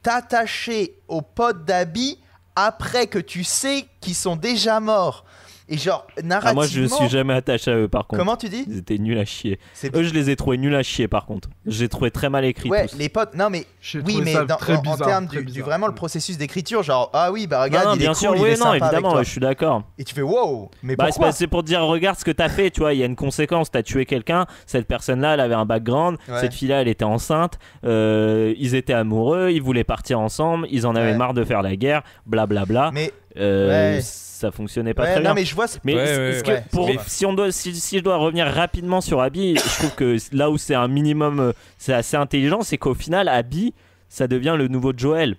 t'attacher 0.03 0.93
aux 1.07 1.21
potes 1.21 1.65
d'Abby 1.65 2.19
après 2.55 3.07
que 3.07 3.19
tu 3.19 3.43
sais 3.43 3.85
qu'ils 4.01 4.15
sont 4.15 4.35
déjà 4.35 4.79
morts. 4.79 5.25
Et 5.67 5.77
genre, 5.77 6.05
narrativement. 6.23 6.51
Ah, 6.51 6.53
moi, 6.53 6.67
je 6.67 6.85
suis 6.85 7.09
jamais 7.09 7.33
attaché 7.33 7.71
à 7.71 7.75
eux, 7.75 7.87
par 7.87 8.05
contre. 8.05 8.19
Comment 8.19 8.35
tu 8.37 8.49
dis 8.49 8.65
Ils 8.67 8.77
étaient 8.77 8.97
nuls 8.99 9.17
à 9.17 9.25
chier. 9.25 9.59
Eux, 9.95 10.03
je 10.03 10.13
les 10.13 10.29
ai 10.29 10.35
trouvés 10.35 10.57
nuls 10.59 10.75
à 10.75 10.83
chier, 10.83 11.07
par 11.07 11.25
contre. 11.25 11.49
J'ai 11.65 11.89
trouvé 11.89 12.11
très 12.11 12.29
mal 12.29 12.45
écrit 12.45 12.69
Ouais, 12.69 12.85
tous. 12.87 12.97
les 12.97 13.09
potes. 13.09 13.33
Non, 13.35 13.49
mais 13.49 13.65
oui, 14.05 14.21
mais 14.23 14.33
dans- 14.45 14.57
très 14.57 14.75
en, 14.75 14.79
en 14.79 14.81
bizarre, 14.81 15.07
termes 15.07 15.27
très 15.27 15.37
du, 15.39 15.45
du 15.45 15.51
bizarre. 15.53 15.65
vraiment 15.67 15.87
le 15.87 15.95
processus 15.95 16.37
d'écriture, 16.37 16.83
genre 16.83 17.09
ah 17.13 17.31
oui, 17.31 17.47
bah 17.47 17.63
regarde, 17.63 17.87
non, 17.87 17.93
il 17.95 17.99
bien 17.99 18.11
est 18.11 18.13
sûr, 18.13 18.29
cool, 18.29 18.37
il 18.37 18.43
oui, 18.43 18.49
est 18.49 18.51
non, 18.51 18.57
sympa 18.57 18.69
avec 18.71 18.83
évidemment, 18.83 19.11
toi. 19.13 19.23
je 19.23 19.29
suis 19.29 19.41
d'accord. 19.41 19.83
Et 19.97 20.03
tu 20.03 20.13
fais 20.13 20.21
wow, 20.21 20.69
mais 20.83 20.95
Bah, 20.95 21.05
c'est 21.05 21.09
pourquoi 21.13 21.27
pas- 21.27 21.31
c'est 21.31 21.47
pour 21.47 21.63
dire, 21.63 21.81
regarde 21.81 22.19
ce 22.19 22.25
que 22.25 22.31
t'as 22.31 22.49
fait, 22.49 22.69
tu 22.69 22.81
vois, 22.81 22.93
il 22.93 22.99
y 22.99 23.03
a 23.03 23.07
une 23.07 23.15
conséquence, 23.15 23.71
t'as 23.71 23.81
tué 23.83 24.05
quelqu'un, 24.05 24.45
cette 24.67 24.87
personne-là, 24.87 25.33
elle 25.33 25.39
avait 25.39 25.55
un 25.55 25.65
background, 25.65 26.17
Ouais. 26.29 26.39
cette 26.41 26.53
fille-là, 26.53 26.81
elle 26.81 26.87
était 26.87 27.05
enceinte, 27.05 27.57
euh, 27.85 28.53
ils 28.59 28.75
étaient 28.75 28.93
amoureux, 28.93 29.49
ils 29.51 29.61
voulaient 29.63 29.83
partir 29.83 30.19
ensemble, 30.19 30.67
ils 30.69 30.85
en 30.85 30.95
avaient 30.95 31.11
Ouais. 31.13 31.17
marre 31.17 31.33
de 31.33 31.43
faire 31.43 31.61
la 31.63 31.75
guerre, 31.75 32.03
blablabla. 32.27 32.91
Mais 32.93 33.11
Euh, 33.37 33.97
Ouais. 33.97 34.01
Ça 34.35 34.51
fonctionnait 34.51 34.93
pas 34.93 35.03
ouais, 35.03 35.11
très 35.13 35.19
non, 35.19 35.29
bien. 35.29 35.33
mais 35.35 35.45
je 35.45 35.55
vois. 35.55 35.65
c'est- 35.67 35.79
Mais 35.85 35.95
Ouais, 35.95 36.01
ouais, 36.03 36.29
est-ce 36.31 36.43
que 36.43 36.51
ouais, 36.51 36.63
pour, 36.69 36.89
si, 37.07 37.25
on 37.25 37.31
doit, 37.33 37.53
si, 37.53 37.73
si 37.73 37.99
je 37.99 38.03
dois 38.03 38.17
revenir 38.17 38.45
rapidement 38.47 38.99
sur 38.99 39.21
Abby, 39.21 39.55
je 39.55 39.77
trouve 39.79 39.95
que 39.95 40.17
là 40.33 40.49
où 40.49 40.57
c'est 40.57 40.75
un 40.75 40.89
minimum, 40.89 41.39
euh, 41.39 41.51
c'est 41.77 41.93
assez 41.93 42.17
intelligent, 42.17 42.61
c'est 42.61 42.77
qu'au 42.77 42.93
final, 42.95 43.29
Abby, 43.29 43.73
ça 44.09 44.27
devient 44.27 44.55
le 44.57 44.67
nouveau 44.67 44.91
Joel. 44.95 45.37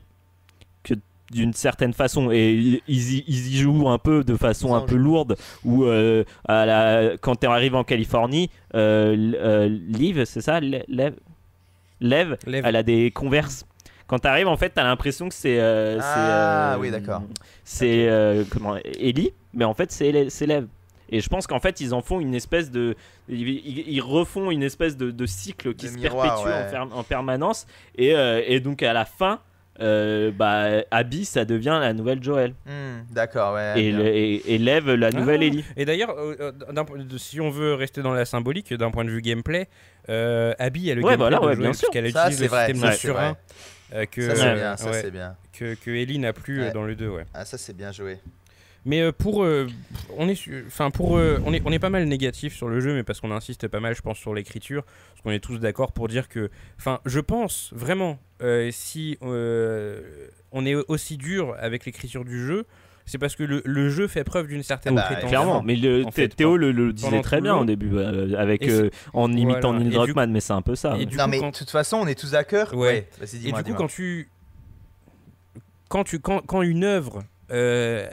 Que 0.82 0.94
d'une 1.30 1.52
certaine 1.52 1.92
façon, 1.92 2.30
et 2.32 2.54
ils, 2.54 2.80
ils 2.88 3.14
y- 3.18 3.24
ils 3.28 3.54
y 3.54 3.56
jouent 3.58 3.88
un 3.90 3.98
peu 3.98 4.24
de 4.24 4.34
façon 4.34 4.74
un 4.74 4.80
peu 4.80 4.94
lourde, 4.96 5.36
où 5.62 5.84
euh, 5.84 6.24
à 6.48 6.64
la- 6.64 7.18
quand 7.20 7.36
tu 7.36 7.46
arrives 7.46 7.74
en 7.74 7.84
Californie, 7.84 8.48
euh, 8.74 9.32
euh, 9.34 9.68
Liv, 9.68 10.24
c'est 10.24 10.40
ça? 10.40 10.58
Lev, 10.60 10.84
Lev, 12.00 12.36
Lev. 12.46 12.62
elle 12.64 12.76
a 12.76 12.82
des 12.82 13.10
converses. 13.10 13.66
Quand 14.06 14.18
tu 14.20 14.28
arrives, 14.28 14.46
en 14.48 14.56
fait, 14.56 14.72
tu 14.74 14.80
as 14.80 14.84
l'impression 14.84 15.28
que 15.28 15.34
c'est. 15.34 15.58
euh, 15.60 15.98
Ah, 16.00 16.74
euh, 16.74 16.78
oui, 16.78 16.90
d'accord. 16.90 17.22
C'est. 17.64 18.08
euh, 18.08 18.44
comment 18.50 18.76
Ellie, 18.98 19.32
mais 19.54 19.64
en 19.64 19.74
fait, 19.74 19.90
c'est 19.90 20.12
Lev. 20.12 20.66
Et 21.08 21.20
je 21.20 21.28
pense 21.28 21.46
qu'en 21.46 21.60
fait, 21.60 21.80
ils 21.80 21.94
en 21.94 22.02
font 22.02 22.20
une 22.20 22.34
espèce 22.34 22.70
de. 22.70 22.94
Ils, 23.28 24.00
refont 24.00 24.50
une 24.50 24.62
espèce 24.62 24.96
de, 24.96 25.10
de 25.10 25.26
cycle 25.26 25.74
qui 25.74 25.86
De 25.86 25.90
se 25.92 25.96
miroir, 25.98 26.34
perpétue 26.42 26.54
en 26.54 26.58
ouais. 26.58 26.68
fer- 26.70 26.96
en, 26.98 27.02
permanence. 27.04 27.66
Et, 27.96 28.14
euh, 28.16 28.42
et 28.44 28.58
donc, 28.60 28.82
à 28.82 28.92
la 28.92 29.04
fin, 29.04 29.40
euh, 29.80 30.30
bah, 30.32 30.82
Abby, 30.90 31.24
ça 31.24 31.44
devient 31.44 31.78
la 31.80 31.92
nouvelle 31.92 32.22
Joel. 32.22 32.54
Hmm, 32.66 33.02
D'accord, 33.12 33.54
ouais. 33.54 33.80
et, 33.80 33.92
le- 33.92 34.06
et, 34.06 34.54
et 34.54 34.58
Lev, 34.58 34.90
la 34.94 35.10
nouvelle 35.12 35.42
Ah. 35.42 35.46
Ellie. 35.46 35.64
Et 35.76 35.84
d'ailleurs, 35.84 36.14
euh, 36.18 36.52
si 37.18 37.40
on 37.40 37.50
veut 37.50 37.74
rester 37.74 38.02
dans 38.02 38.14
la 38.14 38.24
symbolique, 38.24 38.72
d'un 38.74 38.90
point 38.90 39.04
de 39.04 39.10
vue 39.10 39.20
gameplay, 39.22 39.68
euh, 40.08 40.54
Abby 40.58 40.90
a 40.90 40.94
le 40.94 41.02
Ouais, 41.02 41.16
gameplay 41.16 41.36
voilà, 41.36 41.38
de 41.56 41.60
ouais, 41.62 41.72
sûr. 41.74 41.88
puisqu'elle 41.90 42.10
Ça, 42.12 42.22
utilise 42.30 42.38
c'est 42.38 42.44
le 42.44 42.50
vrai. 42.50 42.66
système 42.72 42.90
de 42.90 42.96
surin 42.96 43.36
euh, 43.92 44.06
que, 44.06 44.22
Ça, 44.22 44.36
c'est 44.36 44.42
Ouais. 44.44 44.54
bien. 44.54 44.76
Ça, 44.76 44.90
ouais, 44.90 45.00
c'est 45.02 45.10
bien. 45.10 45.36
que, 45.52 45.74
que 45.74 45.90
Ellie 45.90 46.18
n'a 46.18 46.32
plus 46.32 46.60
euh, 46.60 46.66
Ouais. 46.66 46.72
dans 46.72 46.84
le 46.84 46.94
2. 46.96 47.08
Ouais. 47.08 47.24
Ah, 47.34 47.44
ça, 47.44 47.58
c'est 47.58 47.76
bien 47.76 47.92
joué. 47.92 48.18
Mais 48.84 49.00
euh, 49.02 49.10
pour, 49.10 49.42
euh, 49.42 49.66
on 50.16 50.28
est, 50.28 50.40
enfin 50.68 50.92
pour, 50.92 51.16
euh, 51.18 51.40
on 51.44 51.52
est, 51.52 51.60
on 51.64 51.72
est 51.72 51.80
pas 51.80 51.90
mal 51.90 52.04
négatif 52.04 52.54
sur 52.54 52.68
le 52.68 52.78
jeu, 52.80 52.94
mais 52.94 53.02
parce 53.02 53.20
qu'on 53.20 53.32
insiste 53.32 53.66
pas 53.66 53.80
mal, 53.80 53.96
je 53.96 54.00
pense, 54.02 54.16
sur 54.16 54.32
l'écriture, 54.32 54.84
parce 54.84 55.22
qu'on 55.22 55.32
est 55.32 55.40
tous 55.40 55.58
d'accord 55.58 55.90
pour 55.90 56.06
dire 56.06 56.28
que, 56.28 56.50
enfin, 56.78 57.00
je 57.04 57.18
pense 57.18 57.70
vraiment, 57.74 58.20
euh, 58.42 58.70
si 58.72 59.18
on 59.20 60.64
est 60.66 60.74
aussi 60.88 61.16
dur 61.16 61.56
avec 61.58 61.84
l'écriture 61.84 62.24
du 62.24 62.46
jeu, 62.46 62.64
c'est 63.06 63.18
parce 63.18 63.34
que 63.36 63.44
le, 63.44 63.62
le 63.64 63.88
jeu 63.88 64.06
fait 64.08 64.24
preuve 64.24 64.48
d'une 64.48 64.62
certaine 64.62 64.94
Bah, 64.96 65.02
prétention. 65.02 65.28
Clairement, 65.28 65.62
mais 65.62 65.76
le, 65.76 66.04
en 66.04 66.10
fait, 66.10 66.28
Théo 66.28 66.56
le, 66.56 66.72
le 66.72 66.92
disait 66.92 67.20
très 67.22 67.40
bien 67.40 67.56
au 67.56 67.64
début, 67.64 67.90
euh, 67.96 68.34
avec, 68.36 68.64
c'est- 68.64 68.70
euh, 68.70 68.90
en 69.14 69.32
imitant 69.32 69.70
Voilà. 69.70 69.84
Neil 69.84 69.90
Druckmann, 69.94 70.30
mais 70.32 70.40
c'est 70.40 70.52
un 70.52 70.62
peu 70.62 70.74
ça. 70.74 70.96
et 70.96 70.98
ouais. 71.00 71.06
du 71.06 71.16
non, 71.16 71.24
coup, 71.24 71.30
mais 71.30 71.38
quand- 71.38 71.52
de 71.52 71.56
toute 71.56 71.70
façon, 71.70 71.98
on 71.98 72.06
est 72.06 72.18
tous 72.18 72.32
d'accord. 72.32 72.74
Ouais. 72.74 73.08
Et 73.22 73.52
du 73.52 73.62
coup, 73.64 73.74
quand 73.74 73.86
tu. 73.88 74.28
Quand, 75.88 76.04
tu, 76.04 76.18
quand, 76.18 76.40
quand 76.44 76.62
une 76.62 76.82
œuvre 76.82 77.22
euh, 77.52 78.08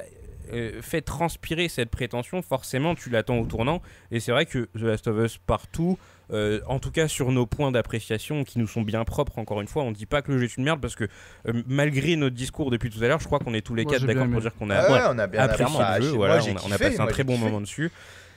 euh, 0.54 0.80
fait 0.82 1.02
transpirer 1.02 1.70
cette 1.70 1.90
prétention, 1.90 2.42
forcément 2.44 2.94
tu 2.94 3.10
l'attends 3.10 3.38
au 3.40 3.46
tournant. 3.46 3.82
Et 4.12 4.20
c'est 4.20 4.32
vrai 4.32 4.46
que 4.46 4.70
The 4.78 4.82
Last 4.82 5.08
of 5.08 5.18
Us 5.26 5.38
partout, 5.40 5.98
euh, 6.34 6.60
en 6.68 6.80
tout 6.80 6.92
cas 6.92 7.08
sur 7.08 7.32
nos 7.32 7.46
points 7.46 7.72
d'appréciation 7.72 8.44
qui 8.44 8.60
nous 8.60 8.68
sont 8.68 8.82
bien 8.82 9.04
propres, 9.06 9.38
encore 9.40 9.62
une 9.62 9.68
fois, 9.68 9.84
on 9.84 9.92
dit 9.92 10.06
pas 10.06 10.22
que 10.22 10.32
le 10.32 10.40
jeu 10.40 10.46
est 10.46 10.58
une 10.58 10.64
merde 10.64 10.82
parce 10.82 10.96
que 10.96 11.06
euh, 11.48 11.64
malgré 11.68 12.16
notre 12.16 12.36
discours 12.36 12.72
depuis 12.72 12.90
tout 12.90 13.02
à 13.04 13.08
l'heure, 13.08 13.20
je 13.20 13.26
crois 13.26 13.40
qu'on 13.40 13.54
est 13.54 13.62
tous 13.62 13.76
les 13.76 13.84
Moi, 13.84 13.94
quatre 13.94 14.06
d'accord 14.06 14.28
pour 14.30 14.42
dire 14.42 14.54
qu'on 14.56 14.70
a 14.70 14.76
Ah 14.76 14.92
ouais, 14.92 14.98
ouais, 15.00 15.06
on 15.12 15.20
a 15.20 15.28
bien 15.28 15.42
apprécié 15.42 15.80
le 16.00 16.02
jeu. 16.06 16.12
Voilà, 16.12 16.40
j'ai 16.40 16.52
on, 16.52 16.58
a- 16.58 16.62
on 16.68 16.72
a 16.72 16.78
passé 16.78 16.96
un 17.00 17.04
moi, 17.04 17.12
très 17.12 17.24
bon 17.24 17.34
kiffé. 17.34 17.46
moment 17.46 17.62
dessus. 17.62 17.92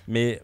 Mais 0.09 0.41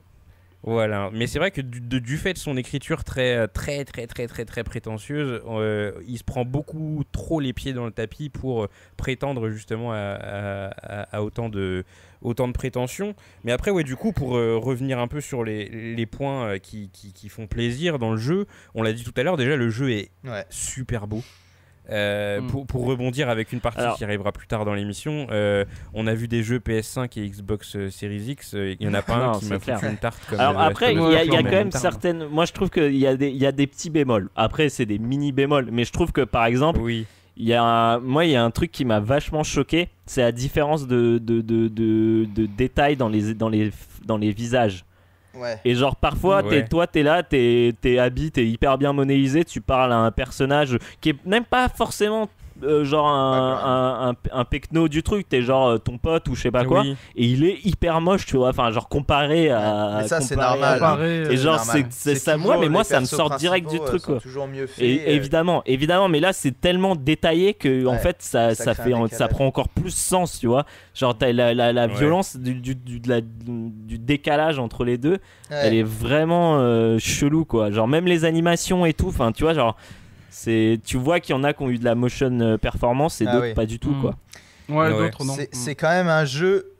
Voilà, 0.65 1.11
mais 1.13 1.27
c'est 1.27 1.41
vrai 1.41 1.51
que 1.51 1.61
du, 1.61 1.81
de- 1.81 1.99
du 1.99 2.17
fait 2.19 2.35
de 2.35 2.39
son 2.39 2.57
écriture 2.57 3.03
très 3.03 3.49
très 3.49 3.85
très 3.85 4.07
très 4.07 4.29
très 4.29 4.45
très 4.45 4.63
prétentieuse, 4.63 5.43
euh, 5.49 5.91
il 6.07 6.17
se 6.19 6.23
prend 6.25 6.45
beaucoup 6.45 7.03
trop 7.11 7.41
les 7.41 7.53
pieds 7.53 7.73
dans 7.73 7.85
le 7.85 7.91
tapis 7.91 8.29
pour 8.29 8.63
euh, 8.65 8.69
prétendre 8.97 9.49
justement 9.51 9.91
à, 9.93 9.97
à- 9.97 11.01
à- 11.01 11.17
à 11.17 11.23
autant 11.23 11.49
de 11.49 11.85
autant 12.21 12.47
de 12.47 12.53
prétentions. 12.53 13.17
Mais 13.43 13.51
après, 13.51 13.73
ouais, 13.73 13.83
du 13.83 13.97
coup, 13.97 14.13
pour 14.13 14.37
euh, 14.37 14.57
revenir 14.57 15.01
un 15.01 15.09
peu 15.09 15.21
sur 15.21 15.43
les, 15.43 15.69
les 15.69 16.07
points 16.07 16.47
euh, 16.47 16.59
qui, 16.59 16.89
qui- 16.93 17.13
qui 17.13 17.29
font 17.29 17.49
plaisir 17.49 17.99
dans 17.99 18.13
le 18.13 18.17
jeu, 18.19 18.47
on 18.77 18.85
l'a 18.85 18.93
dit 18.93 19.03
tout 19.03 19.15
à 19.17 19.25
l'heure, 19.25 19.37
déjà 19.37 19.57
le 19.57 19.69
jeu 19.71 19.91
est 19.91 20.11
Ouais. 20.25 20.45
super 20.49 21.09
beau. 21.09 21.25
Euh, 21.91 22.41
Mm. 22.41 22.47
pour, 22.47 22.67
pour 22.67 22.87
rebondir 22.87 23.29
avec 23.29 23.53
une 23.53 23.59
partie 23.61 23.81
Alors- 23.81 23.97
qui 23.97 24.05
arrivera 24.05 24.31
plus 24.31 24.47
tard 24.47 24.65
dans 24.65 24.73
l'émission, 24.73 25.27
euh, 25.33 25.65
on 25.95 26.07
a 26.07 26.15
vu 26.15 26.29
des 26.29 26.43
jeux 26.45 26.61
PS5 26.61 27.19
et 27.19 27.29
Xbox 27.29 27.75
euh, 27.75 27.91
Series 27.91 28.23
X. 28.31 28.55
euh, 28.55 28.77
Il 28.79 28.87
y 28.87 28.89
en 28.89 28.95
a 28.95 29.03
pas 29.03 29.17
Non, 29.19 29.33
un 29.35 29.39
qui 29.41 29.47
m'a 29.47 29.59
foutu 29.59 29.87
une 29.87 29.97
tarte 29.97 30.21
comme 30.31 30.39
Alors 30.41 30.61
après, 30.61 30.95
il 30.95 31.01
y 31.01 31.17
a, 31.17 31.25
y 31.25 31.29
quand 31.29 31.43
même 31.43 31.73
certaines. 31.73 32.27
Moi, 32.29 32.45
je 32.45 32.53
trouve 32.53 32.71
qu'il 32.71 32.97
y, 32.97 33.07
a 33.07 33.17
des- 33.17 33.31
y 33.33 33.45
a 33.47 33.53
des 33.53 33.67
petits 33.67 33.91
bémols. 33.91 34.31
Après, 34.37 34.69
c'est 34.69 34.87
des 34.87 34.99
mini 35.01 35.33
bémols. 35.33 35.71
Mais 35.73 35.85
je 35.85 35.93
trouve 35.93 36.13
que 36.13 36.21
par 36.21 36.45
exemple, 36.47 36.79
Oui. 36.81 37.05
il 37.37 37.47
y 37.49 37.53
a 37.53 37.63
un- 37.65 37.99
moi, 37.99 38.25
il 38.27 38.31
y 38.31 38.37
a 38.37 38.45
un 38.45 38.51
truc 38.53 38.71
qui 38.71 38.85
m'a 38.85 39.01
vachement 39.01 39.43
choqué. 39.43 39.89
C'est 40.07 40.23
la 40.23 40.33
différence 40.33 40.87
de, 40.87 41.19
de, 41.19 41.41
de, 41.41 41.67
de, 41.67 42.27
de 42.33 42.47
détails 42.47 42.97
dans 42.97 43.09
les, 43.09 43.35
dans, 43.35 43.49
les, 43.49 43.73
dans 44.07 44.19
les 44.19 44.31
visages. 44.33 44.85
Ouais. 45.35 45.59
Et 45.65 45.75
genre, 45.75 45.97
parfois, 45.97 46.43
Ouais. 46.43 46.63
t'es- 46.63 46.69
toi, 46.69 46.87
t'es 46.87 47.03
là, 47.03 47.23
t'es 47.23 47.73
t'es 47.81 47.99
habillé, 47.99 48.31
t'es 48.31 48.47
hyper 48.47 48.77
bien 48.79 48.93
modélisé. 48.93 49.45
Tu 49.45 49.61
parles 49.61 49.93
à 49.93 49.97
un 49.97 50.11
personnage 50.11 50.79
qui 51.01 51.11
est 51.11 51.27
même 51.27 51.45
pas 51.45 51.69
forcément. 51.69 52.29
Euh, 52.63 52.85
genre 52.85 53.09
un, 53.09 53.59
un, 53.65 54.11
un, 54.11 54.15
un 54.41 54.45
pecno 54.45 54.89
du 54.89 55.03
truc, 55.03 55.29
t'es 55.29 55.43
genre 55.43 55.69
euh, 55.69 55.79
ton 55.79 55.99
pote 55.99 56.29
ou 56.29 56.35
je 56.35 56.43
sais 56.43 56.51
pas 56.51 56.65
quoi, 56.65 56.81
Oui. 56.83 56.97
et 57.17 57.25
il 57.27 57.45
est 57.45 57.65
hyper 57.65 58.01
moche, 58.01 58.27
tu 58.27 58.37
vois. 58.37 58.49
Enfin, 58.51 58.71
genre 58.71 58.89
comparé 58.89 59.51
à. 59.51 59.99
Mais 60.03 60.09
ça, 60.09 60.21
c'est 60.21 60.37
normal. 60.37 60.77
à- 60.77 60.79
Pareil, 60.79 61.21
Et 61.23 61.27
euh, 61.27 61.37
genre, 61.37 61.61
c'est- 61.61 62.15
ça, 62.15 62.33
toujours 62.35 62.47
moi, 62.47 62.59
mais 62.61 62.69
moi, 62.69 62.85
ça 62.85 63.01
me 63.01 63.05
sort 63.07 63.37
direct 63.37 63.69
du 63.71 63.79
truc, 63.81 64.03
euh, 64.05 64.13
quoi. 64.13 64.21
toujours 64.21 64.47
mieux. 64.47 64.67
Et, 64.79 65.01
euh, 65.01 65.11
évidemment, 65.11 65.63
évidemment, 65.67 66.09
mais 66.09 66.21
là 66.21 66.33
c'est 66.33 66.61
tellement 66.61 66.97
détaillé 66.97 67.55
que 67.55 67.87
en 67.87 67.93
Ouais, 67.93 67.99
fait 67.99 68.17
ça, 68.21 68.55
ça 68.55 68.75
fait, 68.75 68.93
ça 69.11 69.29
prend 69.29 69.47
encore 69.47 69.69
plus 69.69 69.95
sens, 69.95 70.39
tu 70.39 70.47
vois. 70.47 70.65
Genre 70.95 71.17
la, 71.21 71.55
la, 71.55 71.73
la 71.73 71.87
Ouais. 71.87 71.95
violence 71.95 72.37
du, 72.37 72.55
du, 72.55 72.75
du, 72.75 73.01
de 73.01 73.09
la- 73.09 73.21
du 73.21 73.99
décalage 73.99 74.59
entre 74.59 74.85
les 74.85 74.99
deux, 74.99 75.13
ouais. 75.51 75.61
elle 75.63 75.75
est 75.75 75.83
vraiment 75.83 76.57
euh, 76.59 76.99
chelou 76.99 77.45
quoi. 77.45 77.71
Genre 77.71 77.89
même 77.89 78.07
les 78.07 78.25
animations 78.25 78.85
et 78.87 78.93
tout, 78.93 79.09
enfin 79.09 79.33
tu 79.33 79.45
vois 79.45 79.55
genre 79.55 79.77
c'est 80.33 80.81
tu 80.85 80.97
vois 80.97 81.21
qu'il 81.21 81.35
y 81.35 81.39
en 81.39 81.45
a 81.45 81.53
qui 81.53 81.63
ont 81.63 81.69
eu 81.71 81.79
de 81.79 81.85
la 81.85 81.95
motion 81.95 82.41
euh, 82.41 82.57
performance 82.59 83.21
et 83.21 83.27
Ah 83.29 83.33
d'autres 83.33 83.47
oui. 83.49 83.55
pas 83.55 83.67
du 83.67 83.79
tout 83.79 83.91
Mm. 83.91 84.01
quoi. 84.01 84.15
Ouais, 84.69 84.77
Ouais. 84.77 84.91
d'autres 84.91 85.25
non. 85.25 85.35
C'est- 85.35 85.55
Mm. 85.55 85.59
C'est 85.59 85.75
quand 85.75 85.91
même 85.91 86.09
un 86.09 86.25
jeu. 86.25 86.73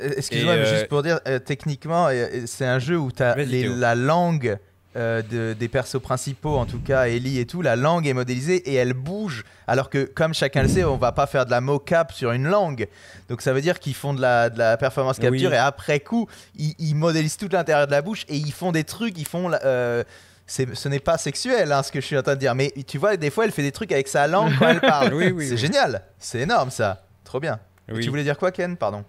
euh, 0.00 0.10
Excuse-moi, 0.16 0.54
mais 0.56 0.62
euh, 0.62 0.74
juste 0.74 0.88
pour 0.88 1.02
dire, 1.02 1.18
euh, 1.26 1.38
techniquement, 1.40 2.08
c'est 2.46 2.64
un 2.66 2.78
jeu 2.78 2.96
où 2.98 3.10
tu 3.12 3.22
as 3.22 3.34
la 3.36 3.94
langue 3.94 4.56
euh, 4.96 5.22
de- 5.22 5.52
des 5.56 5.68
persos 5.68 6.00
principaux, 6.02 6.56
en 6.56 6.66
tout 6.66 6.80
cas 6.80 7.06
Ellie 7.06 7.38
et 7.38 7.46
tout, 7.46 7.62
la 7.62 7.76
langue 7.76 8.08
est 8.08 8.12
modélisée 8.12 8.56
et 8.68 8.74
elle 8.74 8.92
bouge. 8.92 9.44
Alors 9.68 9.88
que, 9.88 10.02
comme 10.04 10.34
chacun 10.34 10.62
le 10.62 10.68
sait, 10.68 10.82
on 10.82 10.96
va 10.96 11.12
pas 11.12 11.26
faire 11.28 11.46
de 11.46 11.50
la 11.52 11.60
mocap 11.60 12.10
sur 12.12 12.32
une 12.32 12.48
langue. 12.48 12.88
Donc 13.28 13.40
ça 13.40 13.52
veut 13.52 13.60
dire 13.60 13.78
qu'ils 13.78 13.94
font 13.94 14.14
de 14.14 14.20
la, 14.20 14.50
de 14.50 14.58
la 14.58 14.76
performance 14.76 15.18
Oui. 15.18 15.24
capture 15.26 15.52
et 15.54 15.58
après 15.58 16.00
coup, 16.00 16.26
ils, 16.56 16.74
ils 16.80 16.94
modélisent 16.96 17.36
tout 17.36 17.48
l'intérieur 17.52 17.86
de 17.86 17.92
la 17.92 18.02
bouche 18.02 18.24
et 18.28 18.34
ils 18.36 18.52
font 18.52 18.72
des 18.72 18.82
trucs, 18.84 19.16
ils 19.18 19.26
font. 19.26 19.50
euh, 19.64 20.02
ce 20.50 20.88
n'est 20.88 20.98
pas 21.00 21.16
sexuel 21.16 21.70
hein, 21.70 21.82
ce 21.82 21.92
que 21.92 22.00
je 22.00 22.06
suis 22.06 22.18
en 22.18 22.22
train 22.22 22.34
de 22.34 22.40
dire, 22.40 22.54
mais 22.54 22.72
tu 22.86 22.98
vois, 22.98 23.16
des 23.16 23.30
fois 23.30 23.44
elle 23.44 23.52
fait 23.52 23.62
des 23.62 23.70
trucs 23.70 23.92
avec 23.92 24.08
sa 24.08 24.26
langue 24.26 24.52
quand 24.58 24.68
elle 24.68 24.80
parle. 24.80 25.14
Oui, 25.14 25.30
oui, 25.30 25.46
c'est 25.46 25.52
oui. 25.52 25.58
génial, 25.58 26.02
c'est 26.18 26.40
énorme 26.40 26.70
ça, 26.70 27.06
trop 27.24 27.38
bien. 27.40 27.60
Et. 27.88 28.00
Tu 28.00 28.08
voulais 28.08 28.22
dire 28.24 28.38
quoi, 28.38 28.50
Ken? 28.50 28.76
Pardon. 28.76 29.04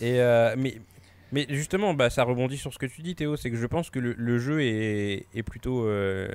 Et 0.00 0.20
euh, 0.20 0.54
mais, 0.56 0.80
mais 1.32 1.46
justement, 1.48 1.94
bah, 1.94 2.10
ça 2.10 2.22
rebondit 2.24 2.56
sur 2.56 2.72
ce 2.72 2.78
que 2.78 2.86
tu 2.86 3.02
dis, 3.02 3.14
Théo. 3.14 3.36
C'est 3.36 3.50
que 3.50 3.56
je 3.56 3.66
pense 3.66 3.90
que 3.90 3.98
le, 3.98 4.14
le 4.16 4.38
jeu 4.38 4.62
est, 4.62 5.26
est 5.34 5.42
plutôt, 5.42 5.86
euh, 5.86 6.28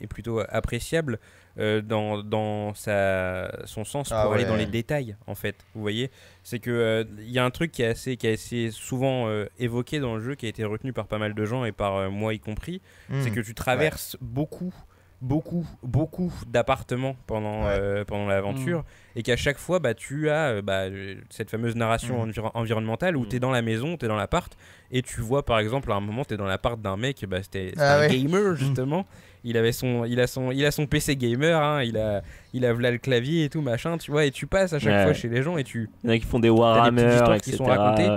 est 0.00 0.06
plutôt 0.06 0.40
appréciable 0.48 1.18
euh, 1.58 1.80
dans, 1.80 2.22
dans 2.22 2.72
sa, 2.74 3.50
son 3.66 3.84
sens 3.84 4.10
Ah 4.12 4.22
pour 4.24 4.32
aller 4.34 4.44
dans 4.44 4.56
les 4.56 4.66
détails, 4.66 5.16
en 5.26 5.34
fait. 5.34 5.56
Vous 5.74 5.80
voyez 5.80 6.10
C'est 6.44 6.58
que 6.60 6.70
euh, 6.70 7.04
il 7.18 7.30
y 7.30 7.38
a 7.38 7.44
un 7.44 7.50
truc 7.50 7.72
qui 7.72 7.82
est 7.82 7.86
assez, 7.86 8.16
qui 8.16 8.26
est 8.26 8.34
assez 8.34 8.70
souvent 8.70 9.28
euh, 9.28 9.46
évoqué 9.58 9.98
dans 10.00 10.14
le 10.16 10.20
jeu, 10.22 10.34
qui 10.36 10.46
a 10.46 10.48
été 10.48 10.64
retenu 10.64 10.92
par 10.92 11.06
pas 11.06 11.18
mal 11.18 11.34
de 11.34 11.44
gens 11.44 11.64
et 11.64 11.72
par 11.72 11.96
euh, 11.96 12.10
moi 12.10 12.34
y 12.34 12.40
compris. 12.40 12.80
C'est 13.22 13.30
Hmm. 13.30 13.34
que 13.34 13.40
tu 13.40 13.54
traverses 13.54 14.16
beaucoup, 14.20 14.72
beaucoup, 15.20 15.66
beaucoup 15.82 16.32
d'appartements 16.46 17.14
pendant, 17.26 17.64
Ouais. 17.64 17.76
euh, 17.78 18.04
pendant 18.06 18.26
l'aventure 18.26 18.84
et 19.16 19.22
qu'à 19.22 19.36
chaque 19.36 19.58
fois, 19.58 19.78
bah, 19.78 19.92
tu 19.92 20.30
as 20.30 20.48
euh, 20.50 20.62
bah, 20.62 20.84
cette 21.28 21.50
fameuse 21.50 21.76
narration 21.76 22.24
Mm. 22.24 22.30
enviro- 22.30 22.50
environnementale 22.54 23.16
où 23.18 23.24
Mm. 23.24 23.28
tu 23.28 23.36
es 23.36 23.40
dans 23.40 23.50
la 23.50 23.60
maison, 23.60 23.96
tu 23.98 24.06
es 24.06 24.08
dans 24.08 24.16
l'appart 24.16 24.56
et 24.92 25.02
tu 25.02 25.20
vois 25.20 25.44
par 25.44 25.58
exemple 25.58 25.92
à 25.92 25.96
un 25.96 26.00
moment, 26.00 26.24
tu 26.24 26.34
es 26.34 26.36
dans 26.38 26.46
l'appart 26.46 26.80
d'un 26.80 26.96
mec, 26.96 27.22
bah, 27.28 27.42
c'était 27.42 27.70
c'était 27.70 27.80
Ah 27.82 27.96
un 27.98 28.00
ouais. 28.00 28.16
gamer 28.16 28.54
justement. 28.54 29.06
Il, 29.44 29.56
avait 29.56 29.72
son, 29.72 30.04
il, 30.04 30.20
a 30.20 30.26
son, 30.26 30.50
il 30.50 30.64
a 30.66 30.70
son 30.70 30.86
PC 30.86 31.16
gamer, 31.16 31.60
hein, 31.62 31.82
il, 31.82 31.96
a, 31.96 32.20
il 32.52 32.66
a 32.66 32.72
là 32.74 32.90
le 32.90 32.98
clavier 32.98 33.44
et 33.44 33.48
tout 33.48 33.62
machin, 33.62 33.96
tu 33.98 34.10
vois, 34.10 34.24
et 34.26 34.30
tu 34.30 34.46
passes 34.46 34.72
à 34.72 34.78
chaque 34.78 34.92
Ouais. 34.92 35.04
fois 35.04 35.12
chez 35.14 35.28
les 35.28 35.42
gens 35.42 35.56
et 35.56 35.64
tu. 35.64 35.88
Il 36.04 36.10
y 36.10 36.12
en 36.12 36.16
a 36.16 36.18
qui 36.18 36.26
font 36.26 36.38
des 36.40 36.50
Warhammer, 36.50 37.02
etc. 37.02 37.24
qui 37.42 37.52
sont 37.52 37.64
racontées. 37.64 38.08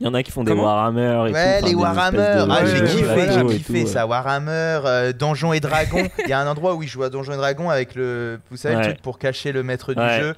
Il 0.00 0.06
y 0.06 0.08
en 0.08 0.14
a 0.14 0.22
qui 0.22 0.30
font 0.30 0.42
des 0.44 0.52
Comment 0.52 0.64
Warhammer 0.64 1.28
et 1.28 1.32
Ouais, 1.32 1.60
tout. 1.60 1.66
les 1.66 1.74
Warhammer. 1.74 2.16
de- 2.16 2.50
Ah, 2.50 2.64
j'ai 2.64 2.84
kiffé, 2.84 3.26
j'ai 3.32 3.46
kiffé 3.58 3.82
tout, 3.84 3.88
ça. 3.90 4.06
Warhammer, 4.06 4.80
euh, 4.86 5.12
Donjons 5.12 5.52
et 5.52 5.60
Dragons. 5.60 6.08
Il 6.24 6.28
y 6.30 6.32
a 6.32 6.40
un 6.40 6.46
endroit 6.46 6.74
où 6.74 6.82
il 6.82 6.88
joue 6.88 7.02
à 7.02 7.10
Donjons 7.10 7.34
et 7.34 7.36
Dragons 7.36 7.68
avec 7.68 7.94
le, 7.94 8.40
vous 8.50 8.56
savez, 8.56 8.76
le 8.76 8.82
truc 8.82 9.02
pour 9.02 9.18
cacher 9.18 9.52
le 9.52 9.62
maître 9.62 9.92
du 9.92 10.00
jeu. 10.00 10.34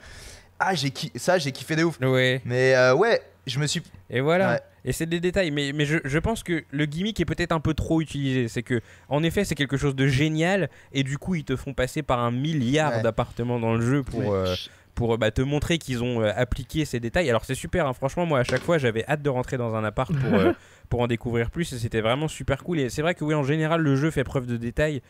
Ah, 0.59 0.75
j'ai 0.75 0.93
ça, 1.17 1.39
j'ai 1.39 1.53
kiffé 1.53 1.77
de 1.77 1.85
ouf. 1.85 1.99
Ouais. 2.01 2.41
Mais 2.45 2.75
euh, 2.75 2.95
ouais, 2.95 3.21
je 3.47 3.59
me 3.59 3.67
suis. 3.67 3.83
Et 4.11 4.21
voilà. 4.21 4.53
Ouais. 4.55 4.61
Et 4.85 4.93
c'est 4.93 5.07
des 5.07 5.21
détails, 5.21 5.51
mais, 5.53 5.73
mais 5.73 5.85
je, 5.85 5.99
je 6.05 6.19
pense 6.19 6.43
que 6.43 6.65
le 6.71 6.87
gimmick 6.87 7.21
est 7.21 7.25
peut-être 7.25 7.53
un 7.53 7.61
peu 7.61 7.75
trop 7.75 8.01
utilisé. 8.01 8.49
C'est 8.49 8.63
que, 8.63 8.81
en 9.09 9.23
effet, 9.23 9.45
c'est 9.45 9.55
quelque 9.55 9.77
chose 9.77 9.95
de 9.95 10.07
génial, 10.09 10.69
et 10.93 11.03
du 11.05 11.19
coup, 11.19 11.35
ils 11.37 11.45
te 11.45 11.55
font 11.57 11.73
passer 11.75 12.03
par 12.03 12.19
un 12.19 12.31
milliard 12.33 12.93
Ouais. 12.97 13.03
d'appartements 13.03 13.61
dans 13.61 13.75
le 13.75 13.81
jeu 13.81 14.03
pour, 14.03 14.21
Ouais. 14.21 14.27
euh, 14.31 14.55
pour 14.95 15.15
euh, 15.15 15.17
bah, 15.17 15.31
te 15.31 15.41
montrer 15.41 15.79
qu'ils 15.79 16.03
ont 16.03 16.21
euh, 16.23 16.33
appliqué 16.35 16.85
ces 16.85 16.99
détails. 17.01 17.31
Alors, 17.31 17.45
c'est 17.45 17.55
super, 17.55 17.87
hein. 17.87 17.93
franchement, 17.93 18.27
moi, 18.27 18.41
à 18.41 18.45
chaque 18.45 18.63
fois, 18.63 18.79
j'avais 18.79 19.05
hâte 19.09 19.23
de 19.23 19.31
rentrer 19.31 19.57
dans 19.57 19.75
un 19.77 19.85
appart 19.85 20.13
pour, 20.13 20.35
euh, 20.35 20.53
pour 20.89 21.01
en 21.01 21.07
découvrir 21.07 21.51
plus, 21.51 21.73
et 21.73 21.79
c'était 21.79 22.01
vraiment 22.01 22.27
super 22.29 22.65
cool. 22.65 22.81
Et 22.81 22.91
c'est 22.91 23.03
vrai 23.03 23.15
que, 23.15 23.25
oui, 23.25 23.35
en 23.35 23.45
général, 23.45 23.83
le 23.83 23.95
jeu 23.97 24.11
fait 24.11 24.25
preuve 24.25 24.47
de 24.47 24.57
détails 24.57 25.01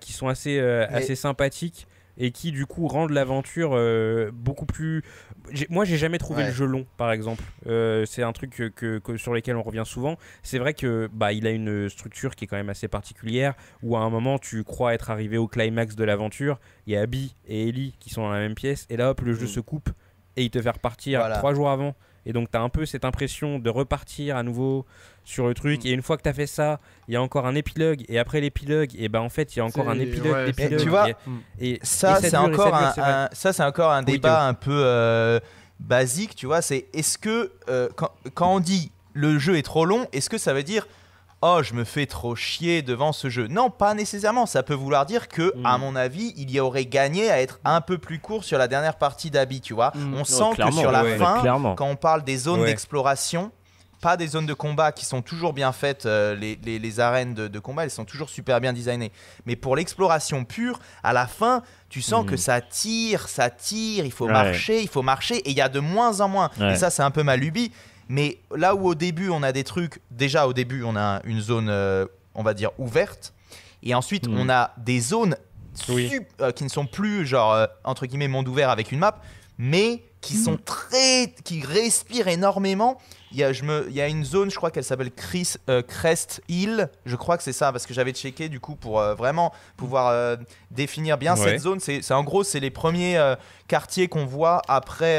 qui 0.00 0.12
sont 0.12 0.28
assez, 0.28 0.60
assez 0.60 1.16
sympathiques. 1.16 1.88
Et 2.16 2.30
qui 2.30 2.52
du 2.52 2.64
coup 2.66 2.86
rendent 2.86 3.10
l'aventure 3.10 3.70
euh, 3.74 4.30
beaucoup 4.32 4.66
plus. 4.66 5.02
Moi, 5.68 5.84
j'ai 5.84 5.96
jamais 5.96 6.18
trouvé 6.18 6.42
Ouais. 6.42 6.48
le 6.48 6.54
jeu 6.54 6.64
long, 6.64 6.86
par 6.96 7.10
exemple. 7.10 7.42
Euh, 7.66 8.06
c'est 8.06 8.22
un 8.22 8.32
truc 8.32 8.50
que, 8.50 8.68
que- 8.68 8.98
que- 8.98 9.16
sur 9.16 9.34
lequel 9.34 9.56
on 9.56 9.62
revient 9.62 9.82
souvent. 9.84 10.16
C'est 10.42 10.58
vrai 10.58 10.74
que 10.74 11.08
bah, 11.12 11.32
il 11.32 11.46
a 11.46 11.50
une 11.50 11.88
structure 11.88 12.36
qui 12.36 12.44
est 12.44 12.46
quand 12.46 12.56
même 12.56 12.70
assez 12.70 12.86
particulière, 12.88 13.54
où 13.82 13.96
à 13.96 14.00
un 14.00 14.10
moment 14.10 14.38
tu 14.38 14.62
crois 14.64 14.94
être 14.94 15.10
arrivé 15.10 15.36
au 15.38 15.48
climax 15.48 15.96
de 15.96 16.04
l'aventure, 16.04 16.60
il 16.86 16.92
y 16.92 16.96
a 16.96 17.00
Abby 17.00 17.34
et 17.48 17.68
Ellie 17.68 17.96
qui 17.98 18.10
sont 18.10 18.22
dans 18.22 18.30
la 18.32 18.38
même 18.38 18.54
pièce, 18.54 18.86
et 18.90 18.96
là 18.96 19.10
hop, 19.10 19.20
le 19.22 19.34
jeu 19.34 19.46
Mm. 19.46 19.48
se 19.48 19.60
coupe 19.60 19.90
et 20.36 20.44
il 20.44 20.50
te 20.50 20.62
fait 20.62 20.70
repartir 20.70 21.18
Voilà. 21.20 21.36
trois 21.38 21.52
jours 21.54 21.68
avant. 21.70 21.94
Et 22.26 22.32
donc 22.32 22.50
tu 22.50 22.56
as 22.56 22.62
un 22.62 22.68
peu 22.70 22.86
cette 22.86 23.04
impression 23.04 23.58
de 23.58 23.68
repartir 23.70 24.36
à 24.36 24.42
nouveau 24.42 24.86
sur 25.24 25.46
le 25.48 25.54
truc. 25.54 25.84
Mm. 25.84 25.86
Et 25.86 25.90
une 25.90 26.02
fois 26.02 26.16
que 26.16 26.22
tu 26.22 26.28
as 26.28 26.32
fait 26.34 26.46
ça, 26.46 26.78
il 27.08 27.14
y 27.14 27.16
a 27.16 27.22
encore 27.22 27.46
un 27.46 27.54
épilogue, 27.54 28.04
et 28.08 28.18
après 28.18 28.40
l'épilogue, 28.40 28.90
et 28.96 29.08
ben 29.08 29.20
en 29.20 29.28
fait 29.30 29.54
il 29.56 29.58
y 29.58 29.62
a 29.62 29.64
encore 29.64 29.88
un 29.88 29.98
épilogue 29.98 30.32
ouais, 30.32 30.46
d'épilogue. 30.46 30.72
Mais 30.72 30.76
tu 30.82 30.88
vois, 30.88 31.08
et, 31.10 31.14
et- 31.60 31.80
Ça, 31.82 32.18
et 32.22 32.28
c'est 32.28 32.36
encore 32.36 32.66
dure, 32.66 32.74
un, 32.74 32.92
c'est 32.92 33.00
vrai. 33.00 33.10
un- 33.10 33.28
ça, 33.32 33.52
c'est 33.52 33.64
encore 33.64 33.90
un 33.92 34.04
Oui, 34.04 34.12
débat 34.12 34.42
un 34.46 34.54
peu 34.54 34.70
euh, 34.84 35.40
basique, 35.80 36.34
tu 36.34 36.46
vois. 36.46 36.62
C'est 36.62 36.86
est-ce 36.92 37.18
que 37.18 37.52
euh, 37.68 37.88
quand, 37.96 38.10
quand 38.34 38.54
on 38.54 38.60
dit 38.60 38.92
le 39.12 39.38
jeu 39.38 39.56
est 39.56 39.62
trop 39.62 39.84
long, 39.84 40.06
est-ce 40.12 40.28
que 40.30 40.38
ça 40.38 40.52
veut 40.54 40.62
dire 40.62 40.86
oh 41.46 41.60
je 41.62 41.74
me 41.74 41.84
fais 41.84 42.06
trop 42.06 42.34
chier 42.34 42.80
devant 42.82 43.12
ce 43.12 43.28
jeu? 43.28 43.48
Non, 43.48 43.68
pas 43.68 43.92
nécessairement. 43.94 44.46
Ça 44.46 44.62
peut 44.62 44.72
vouloir 44.74 45.04
dire 45.04 45.28
que, 45.28 45.52
Mm. 45.56 45.66
à 45.66 45.76
mon 45.78 45.94
avis, 45.94 46.32
il 46.38 46.50
y 46.50 46.58
aurait 46.58 46.86
gagné 46.86 47.30
à 47.30 47.40
être 47.42 47.60
un 47.66 47.82
peu 47.82 47.98
plus 47.98 48.18
court 48.18 48.44
sur 48.44 48.56
la 48.56 48.66
dernière 48.66 48.96
partie 48.96 49.30
d'Abby, 49.30 49.60
tu 49.60 49.74
vois. 49.74 49.92
Mm. 49.94 50.14
On 50.14 50.24
sent 50.24 50.44
que 50.56 50.70
sur 50.72 50.90
la 50.90 51.04
ouais. 51.04 51.18
fin, 51.18 51.40
clairement. 51.42 51.74
quand 51.74 51.86
on 51.86 51.96
parle 51.96 52.24
des 52.24 52.36
zones 52.38 52.60
Ouais. 52.60 52.66
d'exploration, 52.66 53.50
pas 54.00 54.16
des 54.16 54.26
zones 54.26 54.46
de 54.46 54.54
combat 54.54 54.92
qui 54.92 55.04
sont 55.04 55.22
toujours 55.22 55.52
bien 55.52 55.72
faites, 55.72 56.06
euh, 56.06 56.34
les, 56.34 56.58
les- 56.64 56.78
les 56.78 57.00
arènes 57.00 57.34
de, 57.34 57.48
de 57.48 57.58
combat, 57.58 57.84
elles 57.84 57.90
sont 57.90 58.04
toujours 58.04 58.28
super 58.28 58.60
bien 58.60 58.72
designées. 58.72 59.12
Mais 59.46 59.56
pour 59.56 59.76
l'exploration 59.76 60.44
pure, 60.44 60.78
à 61.02 61.12
la 61.12 61.26
fin, 61.26 61.62
tu 61.88 62.02
sens 62.02 62.24
Mhm. 62.24 62.30
que 62.30 62.36
ça 62.36 62.60
tire, 62.60 63.28
ça 63.28 63.50
tire, 63.50 64.04
il 64.04 64.12
faut 64.12 64.26
Ouais. 64.26 64.32
marcher, 64.32 64.80
il 64.82 64.88
faut 64.88 65.02
marcher, 65.02 65.36
et 65.36 65.50
il 65.50 65.56
y 65.56 65.60
a 65.60 65.68
de 65.68 65.80
moins 65.80 66.20
en 66.20 66.28
moins. 66.28 66.50
Ouais. 66.60 66.72
Et 66.72 66.76
ça, 66.76 66.90
c'est 66.90 67.02
un 67.02 67.10
peu 67.10 67.22
ma 67.22 67.36
lubie. 67.36 67.72
Mais 68.08 68.38
là 68.54 68.74
où 68.74 68.86
au 68.88 68.94
début, 68.94 69.30
on 69.30 69.42
a 69.42 69.52
des 69.52 69.64
trucs, 69.64 70.00
déjà 70.10 70.46
au 70.46 70.52
début, 70.52 70.82
on 70.84 70.94
a 70.96 71.20
une 71.24 71.40
zone, 71.40 71.68
euh, 71.70 72.04
on 72.34 72.42
va 72.42 72.52
dire, 72.52 72.70
ouverte. 72.78 73.32
Et 73.82 73.94
ensuite, 73.94 74.28
Mhm. 74.28 74.38
on 74.38 74.48
a 74.50 74.72
des 74.76 75.00
zones 75.00 75.36
Oui. 75.88 76.10
euh, 76.40 76.52
qui 76.52 76.64
ne 76.64 76.68
sont 76.68 76.86
plus, 76.86 77.26
genre, 77.26 77.66
entre 77.84 78.06
guillemets, 78.06 78.28
monde 78.28 78.46
ouvert 78.48 78.68
avec 78.70 78.92
une 78.92 78.98
map, 78.98 79.18
mais 79.58 80.02
qui 80.20 80.36
sont 80.36 80.56
très. 80.64 81.34
qui 81.44 81.62
respirent 81.62 82.28
énormément. 82.28 82.98
Il 83.34 83.40
y, 83.40 83.42
a, 83.44 83.52
je 83.52 83.64
me, 83.64 83.86
il 83.88 83.94
y 83.96 84.00
a 84.00 84.06
une 84.06 84.24
zone, 84.24 84.48
je 84.48 84.54
crois 84.54 84.70
qu'elle 84.70 84.84
s'appelle 84.84 85.10
Chris- 85.10 85.56
euh, 85.68 85.82
Crest 85.82 86.40
Hill. 86.48 86.88
Je 87.04 87.16
crois 87.16 87.36
que 87.36 87.42
c'est 87.42 87.52
ça, 87.52 87.72
parce 87.72 87.84
que 87.84 87.92
j'avais 87.92 88.12
checké 88.12 88.48
du 88.48 88.60
coup 88.60 88.76
pour 88.76 89.00
euh, 89.00 89.16
vraiment 89.16 89.52
pouvoir 89.76 90.08
euh, 90.10 90.36
définir 90.70 91.18
bien 91.18 91.34
Ouais. 91.36 91.42
cette 91.50 91.58
zone. 91.60 91.80
C'est 91.80 92.08
en 92.12 92.22
gros, 92.22 92.44
c'est 92.44 92.60
les 92.60 92.70
premiers 92.70 93.20
quartiers 93.66 94.06
qu'on 94.06 94.24
voit 94.24 94.62
après 94.68 95.18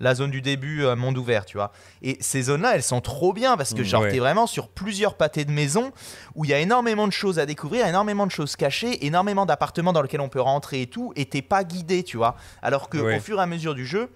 la 0.00 0.14
zone 0.16 0.30
du 0.32 0.42
début, 0.42 0.84
monde 0.96 1.16
ouvert, 1.18 1.44
tu 1.44 1.56
vois. 1.56 1.70
Et 2.02 2.16
ces 2.20 2.42
zones-là, 2.42 2.74
elles 2.74 2.82
sont 2.82 3.00
trop 3.00 3.32
bien 3.32 3.56
parce 3.56 3.74
que, 3.74 3.84
genre, 3.84 4.02
ouais. 4.02 4.10
t'es 4.10 4.18
vraiment 4.18 4.46
sur 4.48 4.68
plusieurs 4.68 5.14
pâtés 5.14 5.44
de 5.44 5.52
maisons 5.52 5.92
où 6.34 6.44
il 6.44 6.50
y 6.50 6.54
a 6.54 6.58
énormément 6.58 7.06
de 7.06 7.12
choses 7.12 7.38
à 7.38 7.46
découvrir, 7.46 7.86
énormément 7.86 8.26
de 8.26 8.32
choses 8.32 8.56
cachées, 8.56 9.06
énormément 9.06 9.46
d'appartements 9.46 9.92
dans 9.92 10.02
lesquels 10.02 10.20
on 10.20 10.28
peut 10.28 10.40
rentrer 10.40 10.82
et 10.82 10.86
tout, 10.88 11.12
et 11.14 11.26
t'es 11.26 11.42
pas 11.42 11.62
guidé, 11.62 12.02
tu 12.02 12.16
vois. 12.16 12.34
Alors 12.60 12.88
que 12.88 12.98
Ouais. 12.98 13.16
au 13.18 13.20
fur 13.20 13.38
et 13.38 13.42
à 13.42 13.46
mesure 13.46 13.74
du 13.76 13.86
jeu, 13.86 14.10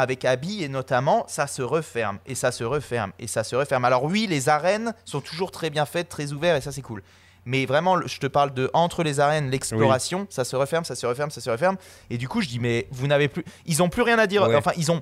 avec 0.00 0.24
Abby 0.24 0.62
et 0.64 0.68
notamment, 0.68 1.24
ça 1.28 1.46
se 1.46 1.62
referme 1.62 2.18
et 2.26 2.34
ça 2.34 2.52
se 2.52 2.64
referme 2.64 3.12
et 3.18 3.26
ça 3.26 3.44
se 3.44 3.54
referme. 3.56 3.84
Alors 3.84 4.04
oui, 4.04 4.26
les 4.28 4.48
arènes 4.48 4.94
sont 5.04 5.20
toujours 5.20 5.50
très 5.50 5.70
bien 5.70 5.86
faites, 5.86 6.08
très 6.08 6.32
ouvertes 6.32 6.58
et 6.58 6.60
ça 6.64 6.72
c'est 6.72 6.82
cool. 6.82 7.02
Mais 7.46 7.64
vraiment, 7.64 7.98
je 8.06 8.18
te 8.18 8.26
parle 8.26 8.52
de 8.52 8.70
entre 8.74 9.02
les 9.02 9.18
arènes, 9.18 9.50
l'exploration, 9.50 10.26
ça 10.28 10.44
se 10.44 10.56
referme, 10.56 10.84
ça 10.84 10.94
se 10.94 11.06
referme, 11.06 11.30
ça 11.30 11.40
se 11.40 11.48
referme. 11.50 11.76
Et 12.10 12.18
du 12.18 12.28
coup, 12.28 12.42
je 12.42 12.48
dis 12.48 12.58
mais 12.58 12.86
vous 12.90 13.06
n'avez 13.06 13.28
plus, 13.28 13.44
ils 13.66 13.82
ont 13.82 13.88
plus 13.88 14.02
rien 14.02 14.18
à 14.18 14.26
dire. 14.26 14.42
Ouais. 14.46 14.54
Enfin, 14.56 14.72
ils 14.76 14.90
ont, 14.92 15.00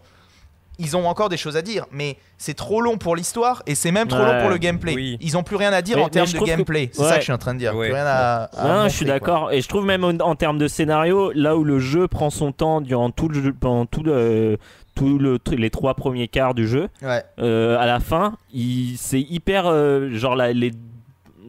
ils 0.80 0.96
ont 0.96 1.08
encore 1.08 1.28
des 1.28 1.36
choses 1.36 1.56
à 1.56 1.62
dire, 1.62 1.86
mais 1.90 2.16
c'est 2.38 2.54
trop 2.54 2.80
long 2.80 2.96
pour 2.98 3.16
l'histoire 3.16 3.64
et 3.66 3.74
c'est 3.74 3.90
même 3.90 4.06
trop 4.06 4.20
Ouais. 4.20 4.32
long 4.34 4.40
pour 4.42 4.50
le 4.50 4.58
gameplay. 4.58 4.94
Oui. 4.94 5.18
Ils 5.20 5.36
ont 5.36 5.42
plus 5.42 5.56
rien 5.56 5.72
à 5.72 5.82
dire 5.82 5.96
Mais- 5.96 6.04
en 6.04 6.08
termes 6.08 6.30
de 6.30 6.38
que- 6.38 6.44
gameplay. 6.44 6.88
C'est 6.92 7.02
Ouais. 7.02 7.08
ça 7.08 7.14
que 7.14 7.20
je 7.20 7.24
suis 7.24 7.32
en 7.32 7.38
train 7.38 7.54
de 7.54 7.58
dire. 7.58 7.74
Ouais. 7.74 7.88
Plus 7.88 7.94
rien 7.94 8.06
à. 8.06 8.44
à 8.44 8.62
Non, 8.68 8.74
montrer, 8.74 8.90
je 8.90 8.94
suis 8.94 9.04
d'accord. 9.06 9.50
Et 9.50 9.60
je 9.60 9.66
trouve 9.68 9.84
même 9.84 10.04
en, 10.04 10.10
en 10.24 10.36
termes 10.36 10.58
de 10.58 10.68
scénario, 10.68 11.32
là 11.34 11.56
où 11.56 11.64
le 11.64 11.80
jeu 11.80 12.06
prend 12.06 12.30
son 12.30 12.52
temps 12.52 12.80
durant 12.80 13.10
tout 13.10 13.28
le 13.28 13.52
pendant 13.52 13.86
tout 13.86 14.04
le, 14.04 14.58
tout 14.98 15.18
le, 15.18 15.38
les 15.56 15.70
trois 15.70 15.94
premiers 15.94 16.28
quarts 16.28 16.54
du 16.54 16.66
jeu, 16.68 16.88
Ouais. 17.02 17.22
euh, 17.38 17.78
à 17.78 17.86
la 17.86 18.00
fin, 18.00 18.36
il- 18.52 18.96
c'est 18.98 19.20
hyper 19.20 19.66
euh, 19.66 20.10
genre 20.12 20.34
la, 20.36 20.52
les, 20.52 20.72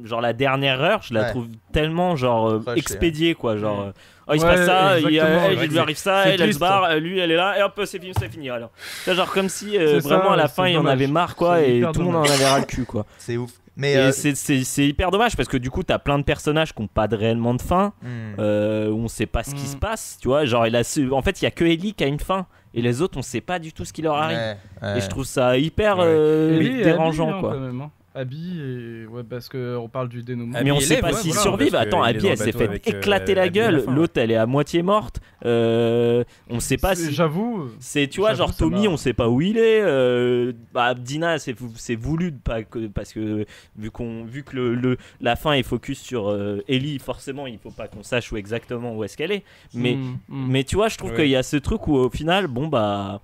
genre 0.03 0.21
la 0.21 0.33
dernière 0.33 0.81
heure, 0.81 1.01
je 1.03 1.13
la 1.13 1.21
Ouais. 1.23 1.29
trouve 1.31 1.47
tellement 1.73 2.15
genre 2.15 2.49
euh, 2.49 2.57
Rushé, 2.65 2.79
expédiée 2.79 3.35
quoi, 3.35 3.57
genre. 3.57 3.81
euh, 3.81 3.91
Oh, 4.31 4.35
il 4.35 4.41
se 4.41 4.45
Ouais, 4.45 4.55
passe 4.57 4.65
ça, 4.67 4.99
il, 4.99 5.05
a- 5.19 5.51
il 5.53 5.69
lui 5.71 5.79
arrive 5.79 5.97
ça, 5.97 6.27
elle 6.27 6.53
se 6.53 6.59
barre, 6.59 6.97
lui 6.97 7.17
elle 7.17 7.31
est 7.31 7.35
là, 7.35 7.57
et 7.57 7.63
hop, 7.63 7.73
c'est 7.85 7.99
fini, 7.99 8.13
c'est 8.19 8.29
fini. 8.29 8.47
Alors, 8.51 8.69
C'est 9.03 9.15
genre 9.15 9.31
comme 9.31 9.49
si 9.49 9.75
euh, 9.75 9.99
ça, 9.99 10.07
vraiment 10.17 10.33
à 10.33 10.35
la 10.35 10.47
fin 10.47 10.67
il 10.67 10.75
y 10.75 10.77
en 10.77 10.85
avait 10.85 11.07
marre 11.07 11.35
quoi, 11.35 11.61
et 11.63 11.77
hyper 11.79 11.91
tout 11.93 11.99
le 12.01 12.05
monde 12.05 12.17
en 12.17 12.23
avait 12.23 12.45
ras 12.45 12.59
le 12.59 12.65
cul 12.65 12.85
quoi. 12.85 13.07
C'est 13.17 13.37
ouf. 13.37 13.49
Mais 13.75 13.93
Et 13.93 13.97
euh, 13.97 14.11
c'est- 14.11 14.85
hyper 14.87 15.09
dommage 15.09 15.35
parce 15.37 15.47
que 15.49 15.57
du 15.57 15.71
coup 15.71 15.81
t'as 15.83 15.97
plein 15.99 16.19
de 16.19 16.23
personnages 16.23 16.73
qui 16.75 16.81
n'ont 16.81 16.87
pas 16.87 17.07
de 17.07 17.15
réellement 17.15 17.55
de 17.55 17.61
fin, 17.61 17.93
hmm. 18.03 18.07
euh, 18.37 18.89
où 18.89 18.99
on 18.99 19.07
sait 19.07 19.25
pas 19.25 19.41
ce 19.43 19.55
qui 19.55 19.63
Mm. 19.63 19.71
se 19.71 19.77
passe, 19.77 20.17
tu 20.21 20.27
vois. 20.27 20.43
Genre, 20.45 20.67
il 20.67 20.75
a 20.75 20.81
en 21.11 21.21
fait, 21.23 21.41
il 21.41 21.45
y 21.45 21.47
a 21.47 21.51
que 21.51 21.63
Ellie 21.63 21.93
qui 21.93 22.03
a 22.03 22.07
une 22.07 22.19
fin, 22.19 22.45
et 22.73 22.81
les 22.81 23.01
autres, 23.01 23.17
on 23.17 23.21
sait 23.21 23.41
pas 23.41 23.59
du 23.59 23.73
tout 23.73 23.85
ce 23.85 23.93
qui 23.93 24.01
leur 24.01 24.15
arrive. 24.15 24.37
Ouais, 24.37 24.57
ouais. 24.83 24.97
Et 24.97 25.01
je 25.01 25.07
trouve 25.07 25.25
ça 25.25 25.57
hyper 25.57 25.97
Ouais. 25.97 26.05
euh, 26.07 26.83
dérangeant, 26.83 27.29
hein, 27.29 27.39
quoi. 27.39 27.53
quand 27.53 27.59
même, 27.59 27.81
hein. 27.81 27.91
Abby 28.15 28.59
et 28.59 29.05
ouais 29.05 29.23
parce 29.23 29.47
que 29.47 29.77
on 29.77 29.87
parle 29.87 30.09
du 30.09 30.23
dénouement. 30.23 30.55
Abby 30.55 30.65
Mais 30.65 30.71
on 30.71 30.77
et 30.79 30.81
sait 30.81 30.99
pas 30.99 31.13
s'ils 31.13 31.31
voilà, 31.31 31.41
survivent. 31.43 31.75
Attends, 31.75 32.01
Abby, 32.01 32.25
elle 32.25 32.31
le 32.31 32.35
s'est 32.37 32.51
fait 32.51 32.67
euh, 32.69 32.77
éclater 32.83 33.35
la 33.35 33.43
Abby 33.43 33.51
gueule. 33.59 33.83
L'autre, 33.87 34.13
elle 34.17 34.31
est 34.31 34.35
à 34.35 34.45
moitié 34.47 34.81
morte. 34.81 35.19
Euh, 35.45 36.23
on 36.49 36.59
sait 36.59 36.77
pas 36.77 36.95
si. 36.95 37.13
J'avoue. 37.13 37.69
C'est, 37.79 38.07
tu 38.07 38.19
vois, 38.19 38.33
genre 38.33 38.55
Tommy, 38.55 38.87
on 38.87 38.97
sait 38.97 39.13
pas 39.13 39.29
où 39.29 39.41
il 39.41 39.57
est. 39.57 39.81
euh, 39.81 40.53
bah, 40.73 40.93
Dina, 40.95 41.37
c'est, 41.39 41.55
c'est 41.75 41.95
voulu 41.95 42.31
pas 42.31 42.63
que, 42.63 42.87
parce 42.87 43.13
que 43.13 43.45
vu, 43.77 43.91
qu'on, 43.91 44.23
vu 44.25 44.43
que 44.43 44.55
le, 44.55 44.75
le- 44.75 44.97
la 45.21 45.35
fin 45.35 45.53
est 45.53 45.63
focus 45.63 45.99
sur 45.99 46.29
euh, 46.29 46.63
Ellie, 46.67 46.99
forcément, 46.99 47.45
il 47.47 47.59
faut 47.59 47.71
pas 47.71 47.87
qu'on 47.87 48.03
sache 48.03 48.31
où 48.31 48.37
exactement 48.37 48.95
où 48.95 49.03
est-ce 49.03 49.15
qu'elle 49.17 49.31
est. 49.31 49.43
Mais 49.73 49.95
Mm, 49.95 50.17
mm. 50.29 50.51
mais 50.51 50.63
tu 50.63 50.75
vois, 50.75 50.87
je 50.89 50.97
trouve 50.97 51.11
Ouais. 51.11 51.15
qu'il 51.17 51.29
y 51.29 51.35
a 51.35 51.43
ce 51.43 51.57
truc 51.57 51.87
où 51.87 51.95
au 51.95 52.09
final, 52.09 52.47
bon 52.47 52.67
bah. 52.67 53.21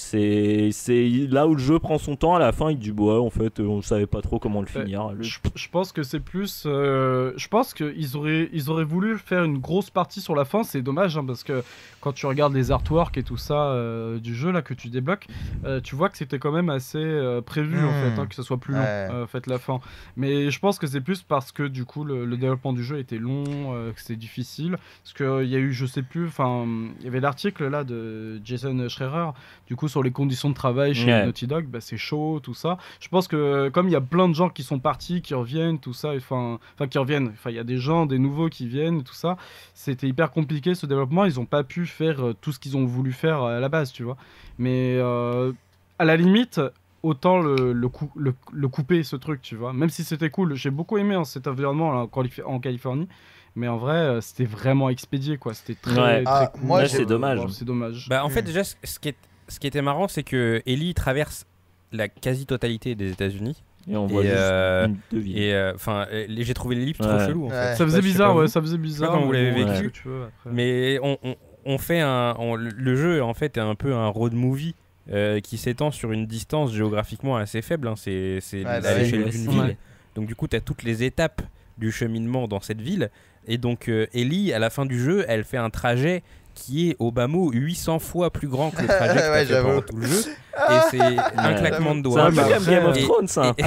C'est, 0.00 0.70
c'est 0.72 1.08
là 1.28 1.46
où 1.46 1.54
le 1.54 1.60
jeu 1.60 1.78
prend 1.78 1.98
son 1.98 2.16
temps 2.16 2.34
à 2.34 2.38
la 2.38 2.52
fin. 2.52 2.70
Il 2.70 2.78
dit, 2.78 2.90
ouais, 2.90 3.12
en 3.18 3.28
fait, 3.30 3.60
euh, 3.60 3.64
on 3.66 3.82
savait 3.82 4.06
pas 4.06 4.22
trop 4.22 4.38
comment 4.38 4.60
le 4.62 4.66
Ouais. 4.66 4.82
finir. 4.84 5.10
Je, 5.20 5.38
je 5.54 5.68
pense 5.68 5.92
que 5.92 6.02
c'est 6.02 6.20
plus. 6.20 6.64
euh, 6.66 7.32
je 7.36 7.48
pense 7.48 7.74
qu'ils 7.74 8.16
auraient, 8.16 8.48
ils 8.52 8.70
auraient 8.70 8.84
voulu 8.84 9.18
faire 9.18 9.44
une 9.44 9.58
grosse 9.58 9.90
partie 9.90 10.20
sur 10.20 10.34
la 10.34 10.44
fin. 10.44 10.62
C'est 10.62 10.80
dommage 10.82 11.16
hein, 11.18 11.24
parce 11.26 11.44
que 11.44 11.62
quand 12.00 12.12
tu 12.12 12.24
regardes 12.26 12.54
les 12.54 12.70
artworks 12.70 13.18
et 13.18 13.22
tout 13.22 13.36
ça 13.36 13.72
euh, 13.72 14.18
du 14.18 14.34
jeu 14.34 14.50
là 14.50 14.62
que 14.62 14.72
tu 14.74 14.88
débloques, 14.88 15.26
euh, 15.64 15.80
tu 15.82 15.94
vois 15.96 16.08
que 16.08 16.16
c'était 16.16 16.38
quand 16.38 16.52
même 16.52 16.70
assez 16.70 16.98
euh, 16.98 17.40
prévu 17.42 17.84
en 17.84 17.90
Hmm. 17.90 17.94
fait, 18.14 18.18
hein, 18.20 18.26
que 18.26 18.34
ce 18.34 18.42
soit 18.42 18.56
plus 18.58 18.72
long, 18.74 18.80
Ouais. 18.80 19.08
euh, 19.10 19.26
fait 19.26 19.46
la 19.46 19.58
fin. 19.58 19.80
Mais 20.16 20.50
je 20.50 20.58
pense 20.60 20.78
que 20.78 20.86
c'est 20.86 21.00
plus 21.02 21.22
parce 21.22 21.52
que 21.52 21.62
du 21.64 21.84
coup 21.84 22.04
le, 22.04 22.24
le 22.24 22.36
développement 22.38 22.72
du 22.72 22.82
jeu 22.82 22.98
était 22.98 23.18
long, 23.18 23.44
euh, 23.74 23.92
que 23.92 24.00
c'était 24.00 24.16
difficile. 24.16 24.78
Parce 25.04 25.12
qu'il 25.12 25.48
y 25.50 25.56
a 25.56 25.58
eu, 25.58 25.72
je 25.72 25.84
sais 25.86 26.02
plus, 26.02 26.26
enfin, 26.26 26.66
il 27.00 27.04
y 27.04 27.08
avait 27.08 27.20
l'article 27.20 27.68
là 27.68 27.84
de 27.84 28.40
Jason 28.44 28.88
Schreier, 28.88 29.30
du 29.66 29.76
coup 29.76 29.88
sur 29.90 30.02
les 30.02 30.10
conditions 30.10 30.48
de 30.48 30.54
travail 30.54 30.94
chez 30.94 31.06
Ouais. 31.12 31.26
Naughty 31.26 31.46
Dog, 31.46 31.66
bah, 31.66 31.80
c'est 31.82 31.98
chaud, 31.98 32.40
tout 32.42 32.54
ça. 32.54 32.78
Je 33.00 33.08
pense 33.08 33.28
que 33.28 33.68
comme 33.68 33.88
il 33.88 33.92
y 33.92 33.96
a 33.96 34.00
plein 34.00 34.28
de 34.28 34.34
gens 34.34 34.48
qui 34.48 34.62
sont 34.62 34.78
partis, 34.78 35.20
qui 35.20 35.34
reviennent, 35.34 35.78
tout 35.78 35.92
ça, 35.92 36.12
enfin, 36.16 36.58
enfin 36.74 36.88
qui 36.88 36.96
reviennent, 36.98 37.28
enfin 37.34 37.50
il 37.50 37.56
y 37.56 37.58
a 37.58 37.64
des 37.64 37.76
gens, 37.76 38.06
des 38.06 38.18
nouveaux 38.18 38.48
qui 38.48 38.66
viennent, 38.66 39.02
tout 39.02 39.12
ça, 39.14 39.36
c'était 39.74 40.08
hyper 40.08 40.30
compliqué 40.30 40.74
ce 40.74 40.86
développement. 40.86 41.24
Ils 41.26 41.34
n'ont 41.36 41.44
pas 41.44 41.64
pu 41.64 41.84
faire 41.84 42.24
euh, 42.24 42.34
tout 42.40 42.52
ce 42.52 42.58
qu'ils 42.58 42.76
ont 42.76 42.86
voulu 42.86 43.12
faire 43.12 43.42
euh, 43.42 43.58
à 43.58 43.60
la 43.60 43.68
base, 43.68 43.92
tu 43.92 44.02
vois. 44.04 44.16
Mais 44.58 44.96
euh, 44.98 45.52
à 45.98 46.04
la 46.06 46.16
limite, 46.16 46.60
autant 47.02 47.40
le, 47.40 47.72
le, 47.72 47.88
cou- 47.88 48.10
le, 48.16 48.34
le 48.52 48.68
couper 48.68 49.02
ce 49.02 49.16
truc, 49.16 49.42
tu 49.42 49.56
vois. 49.56 49.72
Même 49.72 49.90
si 49.90 50.04
c'était 50.04 50.30
cool, 50.30 50.54
j'ai 50.54 50.70
beaucoup 50.70 50.96
aimé 50.98 51.14
hein, 51.14 51.24
cet 51.24 51.46
environnement 51.46 51.92
là, 51.92 52.00
en, 52.00 52.06
Calif- 52.06 52.42
en 52.46 52.60
Californie. 52.60 53.08
Mais 53.56 53.66
en 53.66 53.78
vrai, 53.78 53.96
euh, 53.96 54.20
c'était 54.20 54.44
vraiment 54.44 54.90
expédié, 54.90 55.36
quoi. 55.36 55.54
C'était 55.54 55.74
très, 55.74 56.00
Ouais. 56.00 56.22
très 56.22 56.32
Ah, 56.34 56.46
cool. 56.54 56.62
moi, 56.62 56.86
c'est 56.86 57.04
dommage. 57.04 57.38
Bon, 57.40 57.48
c'est 57.48 57.64
dommage. 57.64 58.06
Bah, 58.08 58.24
en 58.24 58.28
fait, 58.28 58.42
Hmm. 58.42 58.44
déjà, 58.44 58.62
ce 58.62 58.98
qui, 59.00 59.08
est, 59.08 59.16
ce 59.50 59.60
qui 59.60 59.66
était 59.66 59.82
marrant, 59.82 60.08
c'est 60.08 60.22
que 60.22 60.62
Ellie 60.66 60.94
traverse 60.94 61.44
la 61.92 62.08
quasi-totalité 62.08 62.94
des 62.94 63.10
États-Unis. 63.10 63.62
Et 63.90 63.96
on 63.96 64.06
Et, 64.08 64.12
voit 64.12 64.22
juste 64.22 64.34
euh, 64.36 64.86
une, 64.86 64.96
deux 65.10 65.18
villes. 65.18 65.38
Et 65.38 65.52
euh, 65.54 65.72
enfin, 65.74 66.06
euh, 66.12 66.26
j'ai 66.28 66.54
trouvé 66.54 66.76
l'ellipse 66.76 67.00
Ouais. 67.00 67.06
trop 67.08 67.18
chelou 67.18 67.46
en 67.46 67.48
Ouais. 67.48 67.54
fait. 67.54 67.76
ça 67.76 67.84
faisait 67.84 68.02
bizarre, 68.02 68.36
ouais, 68.36 68.46
ça 68.46 68.60
faisait 68.60 68.78
bizarre. 68.78 69.10
comment 69.10 69.26
vous 69.26 69.32
mais 69.32 69.50
l'avez 69.64 69.82
vécu. 69.82 70.02
veux. 70.06 70.26
Mais 70.52 70.98
on, 71.02 71.18
on, 71.22 71.34
on 71.64 71.78
fait 71.78 72.00
un. 72.00 72.34
on- 72.38 72.56
le 72.56 72.96
jeu 72.96 73.22
en 73.22 73.34
fait 73.34 73.56
est 73.56 73.60
un 73.60 73.74
peu 73.74 73.94
un 73.94 74.08
road 74.08 74.34
movie 74.34 74.74
euh, 75.10 75.40
qui 75.40 75.56
s'étend 75.56 75.90
sur 75.90 76.12
une 76.12 76.26
distance 76.26 76.72
géographiquement 76.72 77.36
assez 77.36 77.62
faible. 77.62 77.88
hein. 77.88 77.94
C'est 77.96 78.38
à 78.66 78.80
bah 78.80 78.98
l'échelle 78.98 79.28
d'une 79.30 79.50
ville. 79.50 79.76
Donc 80.14 80.26
du 80.26 80.34
coup, 80.34 80.46
tu 80.46 80.56
as 80.56 80.60
toutes 80.60 80.82
les 80.82 81.02
étapes 81.02 81.42
du 81.78 81.90
cheminement 81.90 82.46
dans 82.48 82.60
cette 82.60 82.80
ville. 82.82 83.10
Et 83.46 83.56
donc 83.56 83.88
euh, 83.88 84.06
Ellie, 84.12 84.52
à 84.52 84.58
la 84.58 84.68
fin 84.68 84.84
du 84.84 85.00
jeu, 85.02 85.24
elle 85.26 85.44
fait 85.44 85.56
un 85.56 85.70
trajet 85.70 86.22
qui 86.60 86.90
est 86.90 86.96
au 86.98 87.10
bas 87.10 87.26
mot 87.26 87.50
800 87.52 87.98
fois 87.98 88.30
plus 88.30 88.48
grand 88.48 88.70
que 88.70 88.82
le 88.82 88.88
trajet 88.98 89.14
que 89.20 89.30
Ouais, 89.30 89.44
fait 89.46 89.62
pendant 89.62 89.82
tout 89.82 89.96
le 89.96 90.06
jeu. 90.06 90.20
Et 90.28 90.72
c'est 90.90 91.00
un 91.36 91.54
claquement 91.54 91.94
de 91.94 91.98
C'est 91.98 92.02
doigts. 92.02 92.22
un 92.24 92.30
comme 92.30 92.38
après, 92.38 92.70
Game 92.70 92.84
of 92.86 92.98
Thrones, 92.98 93.28
ça. 93.28 93.54
Et, 93.58 93.64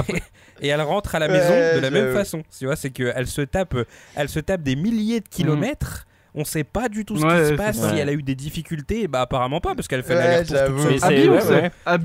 et 0.61 0.68
elle 0.70 0.82
rentre 0.82 1.15
à 1.15 1.20
la 1.20 1.28
maison 1.28 1.53
de 1.76 1.80
la 1.80 1.90
même 1.90 2.14
façon. 2.14 2.44
Tu 2.57 2.65
vois, 2.65 2.76
c'est 2.76 2.91
qu'elle 2.91 3.28
se 3.28 3.41
tape, 3.41 3.76
elle 4.15 4.30
se 4.30 4.40
tape 4.40 4.61
des 4.61 4.76
milliers 4.76 5.20
de 5.22 5.28
kilomètres. 5.28 6.06
On 6.35 6.43
sait 6.45 6.64
pas 6.64 6.89
du 6.89 7.05
tout 7.05 7.15
ce 7.15 7.23
Ouais, 7.23 7.41
qui 7.43 7.47
se 7.49 7.53
passe. 7.53 7.77
ça. 7.77 7.89
Si 7.91 7.95
elle 7.99 8.10
a 8.10 8.14
eu 8.14 8.23
des 8.23 8.34
difficultés, 8.34 9.07
bah 9.07 9.22
apparemment 9.22 9.61
pas, 9.61 9.76
parce 9.76 9.88
qu'elle 9.88 10.01
fait 10.01 10.15
Ouais, 10.15 10.43
seule. 10.43 10.72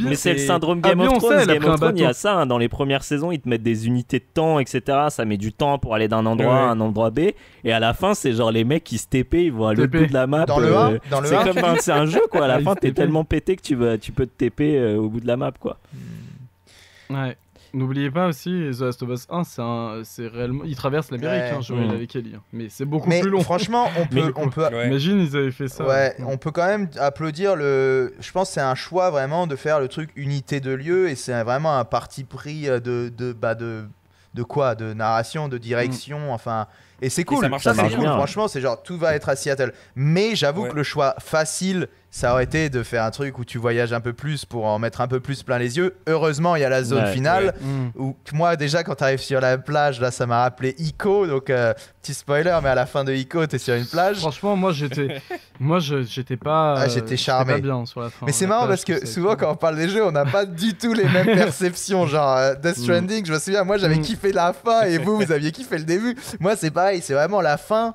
Mais 0.04 0.14
c'est- 0.16 0.32
le 0.34 0.38
syndrome 0.38 0.80
Game 0.82 1.00
Abby, 1.00 1.08
of 1.08 1.14
on 1.14 1.18
Thrones. 1.18 1.46
Game 1.46 1.64
of 1.64 1.80
Thrones, 1.80 1.96
il 1.96 2.02
y 2.02 2.04
a 2.04 2.12
ça. 2.12 2.34
hein, 2.34 2.44
dans 2.46 2.58
les 2.58 2.68
premières 2.68 3.04
saisons, 3.04 3.32
ils 3.32 3.40
te 3.40 3.48
mettent 3.48 3.62
des 3.62 3.86
unités 3.86 4.18
de 4.18 4.26
temps, 4.34 4.58
etc. 4.58 4.82
Ça 5.08 5.24
met 5.24 5.38
du 5.38 5.52
temps 5.54 5.78
pour 5.78 5.94
aller 5.94 6.08
d'un 6.08 6.26
endroit 6.26 6.52
Ouais. 6.52 6.60
à 6.60 6.64
un 6.70 6.80
endroit 6.80 7.08
B. 7.10 7.20
Et 7.64 7.72
à 7.72 7.80
la 7.80 7.94
fin, 7.94 8.12
c'est 8.12 8.32
genre 8.34 8.52
les 8.52 8.64
mecs 8.64 8.84
qui 8.84 8.98
se 8.98 9.06
TP, 9.08 9.46
ils 9.46 9.52
vont 9.52 9.66
à 9.66 9.72
l'autre 9.72 9.92
bout 9.98 10.06
de 10.06 10.12
la 10.12 10.26
map. 10.26 10.44
Euh, 10.50 10.98
1 10.98 10.98
Dans 11.10 11.20
le 11.22 11.26
c'est 11.26 11.34
1 11.36 11.44
comme 11.44 11.64
un- 11.64 11.76
c'est 11.78 11.92
un 11.92 12.04
jeu 12.04 12.20
quoi. 12.30 12.44
À 12.44 12.48
la 12.48 12.60
fin, 12.60 12.74
t'es 12.74 12.92
tellement 12.92 13.24
pété 13.24 13.56
que 13.56 13.62
tu, 13.62 13.76
vas, 13.76 13.96
tu 13.96 14.12
peux 14.12 14.26
te 14.26 14.32
TP 14.36 14.76
euh, 14.76 14.96
au 14.98 15.08
bout 15.08 15.20
de 15.20 15.26
la 15.26 15.38
map 15.38 15.52
quoi. 15.58 15.78
Ouais. 17.08 17.34
N'oubliez 17.78 18.10
pas 18.10 18.26
aussi, 18.26 18.50
The 18.76 18.80
Last 18.80 19.02
of 19.02 19.10
Us 19.10 19.26
1, 19.30 19.44
c'est 19.44 19.62
un- 19.62 20.00
c'est 20.04 20.26
réellement. 20.26 20.64
Il 20.64 20.74
traverse 20.76 21.10
l'Amérique, 21.10 21.42
Ouais. 21.42 21.50
hein, 21.56 21.60
Joël 21.60 21.86
Mm. 21.86 21.90
avec 21.90 22.16
Ellie. 22.16 22.32
hein. 22.36 22.42
Mais 22.52 22.68
c'est 22.68 22.84
beaucoup 22.84 23.08
Mais 23.08 23.20
plus 23.20 23.30
long. 23.30 23.40
franchement, 23.40 23.86
on 23.98 24.06
peut, 24.06 24.32
on 24.36 24.48
peut, 24.48 24.66
Ouais. 24.68 24.86
Imagine, 24.88 25.20
ils 25.20 25.36
avaient 25.36 25.50
fait 25.50 25.68
ça. 25.68 25.86
Ouais, 25.86 26.14
Mm. 26.18 26.26
on 26.26 26.36
peut 26.36 26.50
quand 26.50 26.66
même 26.66 26.88
applaudir 26.98 27.56
le. 27.56 28.14
Je 28.20 28.32
pense 28.32 28.48
que 28.48 28.54
c'est 28.54 28.60
un 28.60 28.74
choix 28.74 29.10
vraiment 29.10 29.46
de 29.46 29.56
faire 29.56 29.80
le 29.80 29.88
truc 29.88 30.10
unité 30.16 30.60
de 30.60 30.72
lieu 30.72 31.08
et 31.08 31.14
c'est 31.14 31.42
vraiment 31.44 31.78
un 31.78 31.84
parti 31.84 32.24
pris 32.24 32.68
euh, 32.68 32.80
de 32.80 33.12
de 33.16 33.32
bah 33.32 33.54
de 33.54 33.84
de 34.34 34.42
quoi? 34.42 34.74
De 34.74 34.92
narration, 34.92 35.48
de 35.48 35.58
direction, 35.58 36.32
enfin. 36.32 36.66
Et 37.00 37.10
c'est 37.10 37.22
cool. 37.24 37.42
ça 37.42 37.48
marche 37.48 37.62
ça, 37.62 37.74
cool. 37.74 37.98
bien. 38.00 38.14
Franchement, 38.16 38.48
c'est 38.48 38.60
genre 38.60 38.82
tout 38.82 38.98
va 38.98 39.14
être 39.14 39.28
à 39.28 39.36
Seattle. 39.36 39.72
Mais 39.94 40.34
j'avoue 40.34 40.64
Ouais. 40.64 40.70
que 40.70 40.74
le 40.74 40.82
choix 40.82 41.14
facile, 41.20 41.86
ça 42.10 42.32
aurait 42.32 42.44
été 42.44 42.70
de 42.70 42.82
faire 42.82 43.04
un 43.04 43.10
truc 43.10 43.38
où 43.38 43.44
tu 43.44 43.58
voyages 43.58 43.92
un 43.92 44.00
peu 44.00 44.14
plus 44.14 44.44
pour 44.46 44.64
en 44.64 44.78
mettre 44.78 45.00
un 45.02 45.08
peu 45.08 45.20
plus 45.20 45.42
plein 45.42 45.58
les 45.58 45.76
yeux. 45.76 45.94
Heureusement, 46.06 46.56
il 46.56 46.62
y 46.62 46.64
a 46.64 46.68
la 46.70 46.82
zone 46.82 47.04
Ouais. 47.04 47.12
finale. 47.12 47.54
Mm. 47.60 47.88
Où 47.96 48.16
moi 48.32 48.56
déjà 48.56 48.82
quand 48.82 48.94
t'arrives 48.94 49.20
sur 49.20 49.40
la 49.40 49.58
plage 49.58 50.00
là 50.00 50.10
ça 50.10 50.26
m'a 50.26 50.40
rappelé 50.42 50.74
Ico 50.78 51.26
donc 51.26 51.50
euh, 51.50 51.74
petit 52.02 52.14
spoiler 52.14 52.58
mais 52.62 52.70
à 52.70 52.74
la 52.74 52.86
fin 52.86 53.04
de 53.04 53.12
Ico 53.12 53.46
t'es 53.46 53.58
sur 53.58 53.74
une 53.74 53.84
plage 53.86 54.16
Franchement, 54.18 54.56
moi 54.56 54.72
j'étais, 54.72 55.20
moi 55.60 55.78
j'étais 55.80 56.36
pas, 56.38 56.74
Ah, 56.78 56.88
j'étais 56.88 57.16
charmé. 57.18 57.54
pas 57.54 57.60
bien 57.60 57.84
sur 57.84 58.00
la 58.00 58.08
fin. 58.10 58.24
Mais 58.26 58.32
c'est 58.32 58.46
marrant 58.46 58.66
plage, 58.66 58.84
parce 58.86 59.00
que 59.00 59.06
souvent 59.06 59.36
quand 59.36 59.52
on 59.52 59.56
parle 59.56 59.76
des 59.76 59.88
jeux, 59.88 60.04
on 60.04 60.12
n'a 60.12 60.24
pas 60.24 60.46
du 60.46 60.74
tout 60.74 60.94
les 60.94 61.04
mêmes 61.08 61.26
perceptions. 61.36 62.06
Genre 62.06 62.36
euh, 62.38 62.54
Death 62.54 62.78
Mm. 62.78 62.82
Stranding, 62.82 63.26
je 63.26 63.32
me 63.34 63.38
souviens, 63.38 63.64
moi 63.64 63.76
j'avais 63.76 63.96
Mm. 63.96 64.02
kiffé 64.02 64.32
la 64.32 64.52
fin 64.54 64.82
et 64.82 64.96
vous, 64.98 65.16
vous 65.20 65.30
aviez 65.32 65.52
kiffé 65.52 65.76
le 65.78 65.84
début. 65.84 66.16
Moi 66.40 66.56
c'est 66.56 66.70
pareil, 66.70 67.00
c'est 67.02 67.14
vraiment 67.14 67.40
la 67.42 67.58
fin. 67.58 67.94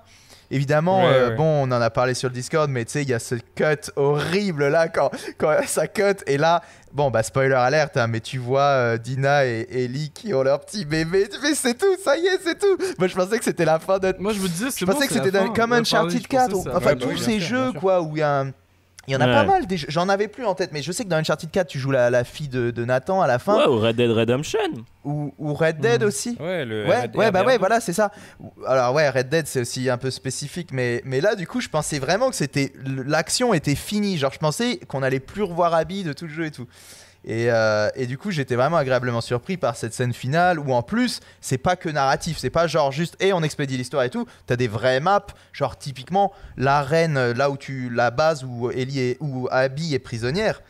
Évidemment, 0.55 1.03
Ouais, 1.05 1.11
euh, 1.13 1.29
ouais. 1.29 1.35
bon, 1.35 1.67
on 1.67 1.71
en 1.71 1.81
a 1.81 1.89
parlé 1.89 2.13
sur 2.13 2.29
le 2.29 2.33
Discord, 2.33 2.69
mais 2.69 2.85
tu 2.85 2.91
sais, 2.93 3.01
il 3.01 3.09
y 3.09 3.13
a 3.13 3.19
ce 3.19 3.35
cut 3.55 3.91
horrible 3.95 4.67
là 4.67 4.87
quand, 4.87 5.11
quand 5.37 5.53
ça 5.67 5.87
cut. 5.87 6.23
Et 6.27 6.37
là, 6.37 6.61
bon, 6.93 7.11
bah, 7.11 7.23
spoiler 7.23 7.55
alerte, 7.55 7.97
hein, 7.97 8.07
mais 8.07 8.19
tu 8.19 8.37
vois 8.37 8.61
euh, 8.61 8.97
Dina 8.97 9.45
et 9.45 9.67
Ellie 9.69 10.11
qui 10.13 10.33
ont 10.33 10.43
leur 10.43 10.59
petit 10.61 10.85
bébé. 10.85 11.27
Tu 11.29 11.39
fais, 11.39 11.55
c'est 11.55 11.73
tout, 11.77 11.95
ça 12.03 12.15
y 12.17 12.25
est, 12.27 12.39
c'est 12.43 12.57
tout. 12.59 12.77
Moi, 12.99 13.07
je 13.07 13.15
pensais 13.15 13.37
que 13.37 13.43
c'était 13.43 13.65
la 13.65 13.79
fin 13.79 13.99
de. 13.99 14.13
Moi, 14.19 14.33
je 14.33 14.39
me 14.39 14.47
disais, 14.47 14.67
Je 14.75 14.85
bon, 14.85 14.93
pensais 14.93 15.07
que 15.07 15.13
c'était 15.13 15.31
comme 15.55 15.73
Uncharted 15.73 16.09
pareil, 16.09 16.21
je 16.23 16.27
4. 16.27 16.49
pensais 16.51 16.55
ou- 16.55 16.63
ça. 16.71 16.77
Enfin, 16.77 16.93
bah 16.93 17.05
tous 17.05 17.17
ces 17.17 17.39
jeux, 17.39 17.71
quoi, 17.73 18.01
où 18.01 18.15
il 18.15 18.19
y 18.19 18.23
a 18.23 18.39
un. 18.41 18.51
Il 19.07 19.13
y 19.13 19.17
en 19.17 19.21
a 19.21 19.25
Ouais. 19.25 19.33
pas 19.33 19.43
mal, 19.43 19.63
j'en 19.89 20.07
avais 20.07 20.29
plus 20.29 20.45
en 20.45 20.55
tête, 20.55 20.69
mais 20.71 20.81
je 20.81 20.89
sais 20.93 21.03
que 21.03 21.09
dans 21.09 21.17
Uncharted 21.17 21.51
4, 21.51 21.67
tu 21.67 21.77
joues 21.77 21.91
la, 21.91 22.09
la 22.09 22.23
fille 22.23 22.47
de, 22.47 22.71
de 22.71 22.85
Nathan 22.85 23.21
à 23.21 23.27
la 23.27 23.37
fin, 23.37 23.57
Ouais, 23.57 23.67
ou 23.67 23.77
Red 23.79 23.97
Dead 23.97 24.09
Redemption. 24.09 24.59
ou, 25.03 25.33
ou 25.37 25.53
Red 25.53 25.79
Dead 25.81 26.01
Mm. 26.03 26.05
aussi. 26.07 26.37
Ouais, 26.39 26.63
le 26.63 26.87
Ouais, 26.87 27.07
bah 27.31 27.41
RDR2. 27.41 27.45
ouais, 27.47 27.57
voilà, 27.57 27.81
c'est 27.81 27.91
ça. 27.91 28.11
Alors 28.65 28.93
ouais, 28.93 29.09
Red 29.09 29.27
Dead 29.27 29.45
c'est 29.45 29.59
aussi 29.61 29.89
un 29.89 29.97
peu 29.97 30.09
spécifique, 30.09 30.69
mais, 30.71 31.01
mais 31.03 31.19
là 31.19 31.35
du 31.35 31.45
coup 31.47 31.59
je 31.59 31.67
pensais 31.67 31.99
vraiment 31.99 32.29
que 32.29 32.35
c'était 32.37 32.71
l'action 32.85 33.53
était 33.53 33.75
finie. 33.75 34.17
Genre 34.17 34.31
je 34.31 34.39
pensais 34.39 34.77
qu'on 34.87 35.03
allait 35.03 35.19
plus 35.19 35.43
revoir 35.43 35.73
Abby 35.73 36.03
de 36.03 36.13
tout 36.13 36.25
le 36.25 36.31
jeu 36.33 36.45
et 36.45 36.51
tout. 36.51 36.67
Et, 37.25 37.49
euh, 37.49 37.89
et 37.95 38.05
du 38.05 38.17
coup 38.17 38.31
j'étais 38.31 38.55
vraiment 38.55 38.75
agréablement 38.77 39.21
surpris 39.21 39.55
par 39.55 39.77
cette 39.77 39.93
scène 39.93 40.13
finale 40.13 40.59
où 40.59 40.73
en 40.73 40.81
plus 40.83 41.21
c'est 41.39 41.57
pas 41.57 41.75
que 41.77 41.87
narratif, 41.87 42.37
c'est 42.37 42.49
pas 42.49 42.67
genre 42.67 42.91
juste 42.91 43.15
et 43.21 43.31
on 43.31 43.41
expédie 43.43 43.77
l'histoire 43.77 44.03
et 44.03 44.09
tout. 44.09 44.25
T'as 44.45 44.57
des 44.57 44.67
vraies 44.67 44.99
maps, 44.99 45.25
genre 45.53 45.77
typiquement 45.77 46.33
l'arène 46.57 47.15
euh, 47.17 47.33
là 47.33 47.49
où 47.49 47.55
tu 47.57 47.89
la 47.89 48.11
base 48.11 48.43
où 48.43 48.69
Ellie 48.71 48.99
est, 48.99 49.17
où 49.21 49.47
Abby 49.51 49.93
est 49.93 49.99
prisonnière. 49.99 50.61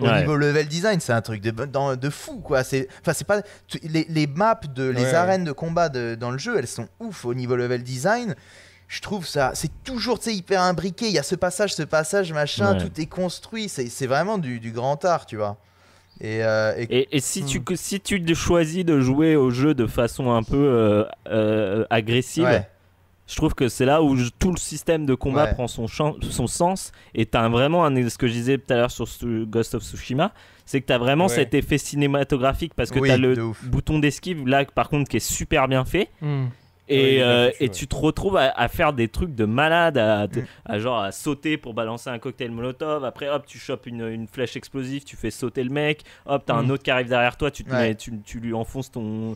Au 0.00 0.06
Ouais. 0.06 0.18
niveau 0.20 0.34
level 0.36 0.66
design, 0.66 0.98
c'est 0.98 1.12
un 1.12 1.22
truc 1.22 1.40
de, 1.40 2.10
fou 2.10 2.40
quoi. 2.40 2.64
C'est, 2.64 2.88
enfin 3.00 3.12
c'est 3.12 3.24
pas 3.26 3.40
les, 3.84 4.04
les 4.08 4.26
maps 4.26 4.58
de 4.74 4.82
les 4.88 5.02
ouais. 5.02 5.14
arènes 5.14 5.44
de 5.44 5.52
combat 5.52 5.88
de- 5.88 6.16
dans 6.18 6.32
le 6.32 6.38
jeu, 6.38 6.56
elles 6.58 6.66
sont 6.66 6.88
ouf 6.98 7.24
au 7.24 7.34
niveau 7.34 7.54
level 7.54 7.84
design. 7.84 8.34
Je 8.88 9.00
trouve 9.00 9.26
ça, 9.26 9.52
c'est 9.54 9.70
toujours 9.82 10.18
tu 10.18 10.26
sais, 10.30 10.36
hyper 10.36 10.60
imbriqué. 10.62 11.06
Il 11.06 11.12
y 11.12 11.18
a 11.18 11.22
ce 11.22 11.34
passage, 11.34 11.74
ce 11.74 11.82
passage, 11.82 12.32
machin, 12.32 12.74
Ouais. 12.76 12.84
tout 12.86 13.00
est 13.00 13.06
construit. 13.06 13.68
C'est, 13.68 14.06
vraiment 14.06 14.38
du, 14.38 14.60
du 14.60 14.70
grand 14.72 15.02
art, 15.04 15.26
tu 15.26 15.36
vois. 15.36 15.56
Et, 16.20 16.44
euh, 16.44 16.74
et- 16.78 16.98
Et, 17.00 17.16
et 17.16 17.20
si, 17.20 17.42
Hmm. 17.42 17.46
tu, 17.46 17.62
si 17.76 18.00
tu 18.00 18.34
choisis 18.34 18.84
de 18.84 19.00
jouer 19.00 19.34
au 19.36 19.50
jeu 19.50 19.74
de 19.74 19.86
façon 19.86 20.30
un 20.32 20.42
peu 20.44 20.56
euh, 20.56 21.04
euh, 21.28 21.84
agressive, 21.90 22.44
ouais, 22.44 22.68
je 23.26 23.34
trouve 23.34 23.54
que 23.54 23.68
c'est 23.68 23.84
là 23.86 24.00
où 24.02 24.14
je- 24.14 24.28
tout 24.38 24.52
le 24.52 24.58
système 24.58 25.06
de 25.06 25.14
combat 25.14 25.44
Ouais. 25.46 25.54
prend 25.54 25.66
son, 25.66 25.88
sens. 25.88 26.92
Et 27.14 27.26
tu 27.26 27.36
as 27.36 27.48
vraiment 27.48 27.84
un, 27.84 28.08
ce 28.08 28.16
que 28.16 28.28
je 28.28 28.32
disais 28.32 28.58
tout 28.58 28.72
à 28.72 28.76
l'heure 28.76 28.90
sur 28.92 29.08
Su- 29.08 29.44
Ghost 29.46 29.74
of 29.74 29.82
Tsushima, 29.82 30.32
c'est 30.66 30.80
que 30.82 30.86
tu 30.86 30.92
as 30.92 30.98
vraiment 30.98 31.24
Ouais. 31.26 31.34
cet 31.34 31.54
effet 31.54 31.78
cinématographique 31.78 32.74
parce 32.74 32.90
que 32.92 33.00
Oui, 33.00 33.08
tu 33.08 33.14
as 33.14 33.16
le 33.16 33.34
bouton 33.64 33.98
d'esquive 33.98 34.46
là, 34.46 34.64
par 34.66 34.88
contre, 34.90 35.10
qui 35.10 35.16
est 35.16 35.20
super 35.20 35.66
bien 35.66 35.84
fait. 35.84 36.10
Hmm. 36.20 36.44
Et, 36.86 37.22
euh, 37.22 37.46
foutu, 37.50 37.64
et 37.64 37.66
ouais. 37.68 37.72
tu 37.72 37.86
te 37.88 37.96
retrouves 37.96 38.36
à, 38.36 38.50
à 38.50 38.68
faire 38.68 38.92
des 38.92 39.08
trucs 39.08 39.34
de 39.34 39.46
malade, 39.46 39.96
à, 39.96 40.26
Mm. 40.26 40.30
à 40.66 40.78
genre 40.78 41.00
à 41.00 41.12
sauter 41.12 41.56
pour 41.56 41.72
balancer 41.72 42.10
un 42.10 42.18
cocktail 42.18 42.50
molotov. 42.50 43.04
Après, 43.06 43.28
hop, 43.30 43.46
tu 43.46 43.58
chopes 43.58 43.86
une, 43.86 44.06
une 44.06 44.26
flèche 44.28 44.54
explosive, 44.56 45.02
tu 45.04 45.16
fais 45.16 45.30
sauter 45.30 45.64
le 45.64 45.70
mec. 45.70 46.02
Hop, 46.26 46.42
t'as 46.44 46.54
un 46.54 46.64
Mm. 46.64 46.70
autre 46.72 46.82
qui 46.82 46.90
arrive 46.90 47.08
derrière 47.08 47.36
toi, 47.38 47.50
tu, 47.50 47.64
te 47.64 47.70
Ouais. 47.72 47.88
mets- 47.88 47.94
tu, 47.94 48.12
tu 48.24 48.38
lui 48.38 48.52
enfonces 48.52 48.90
ton, 48.90 49.34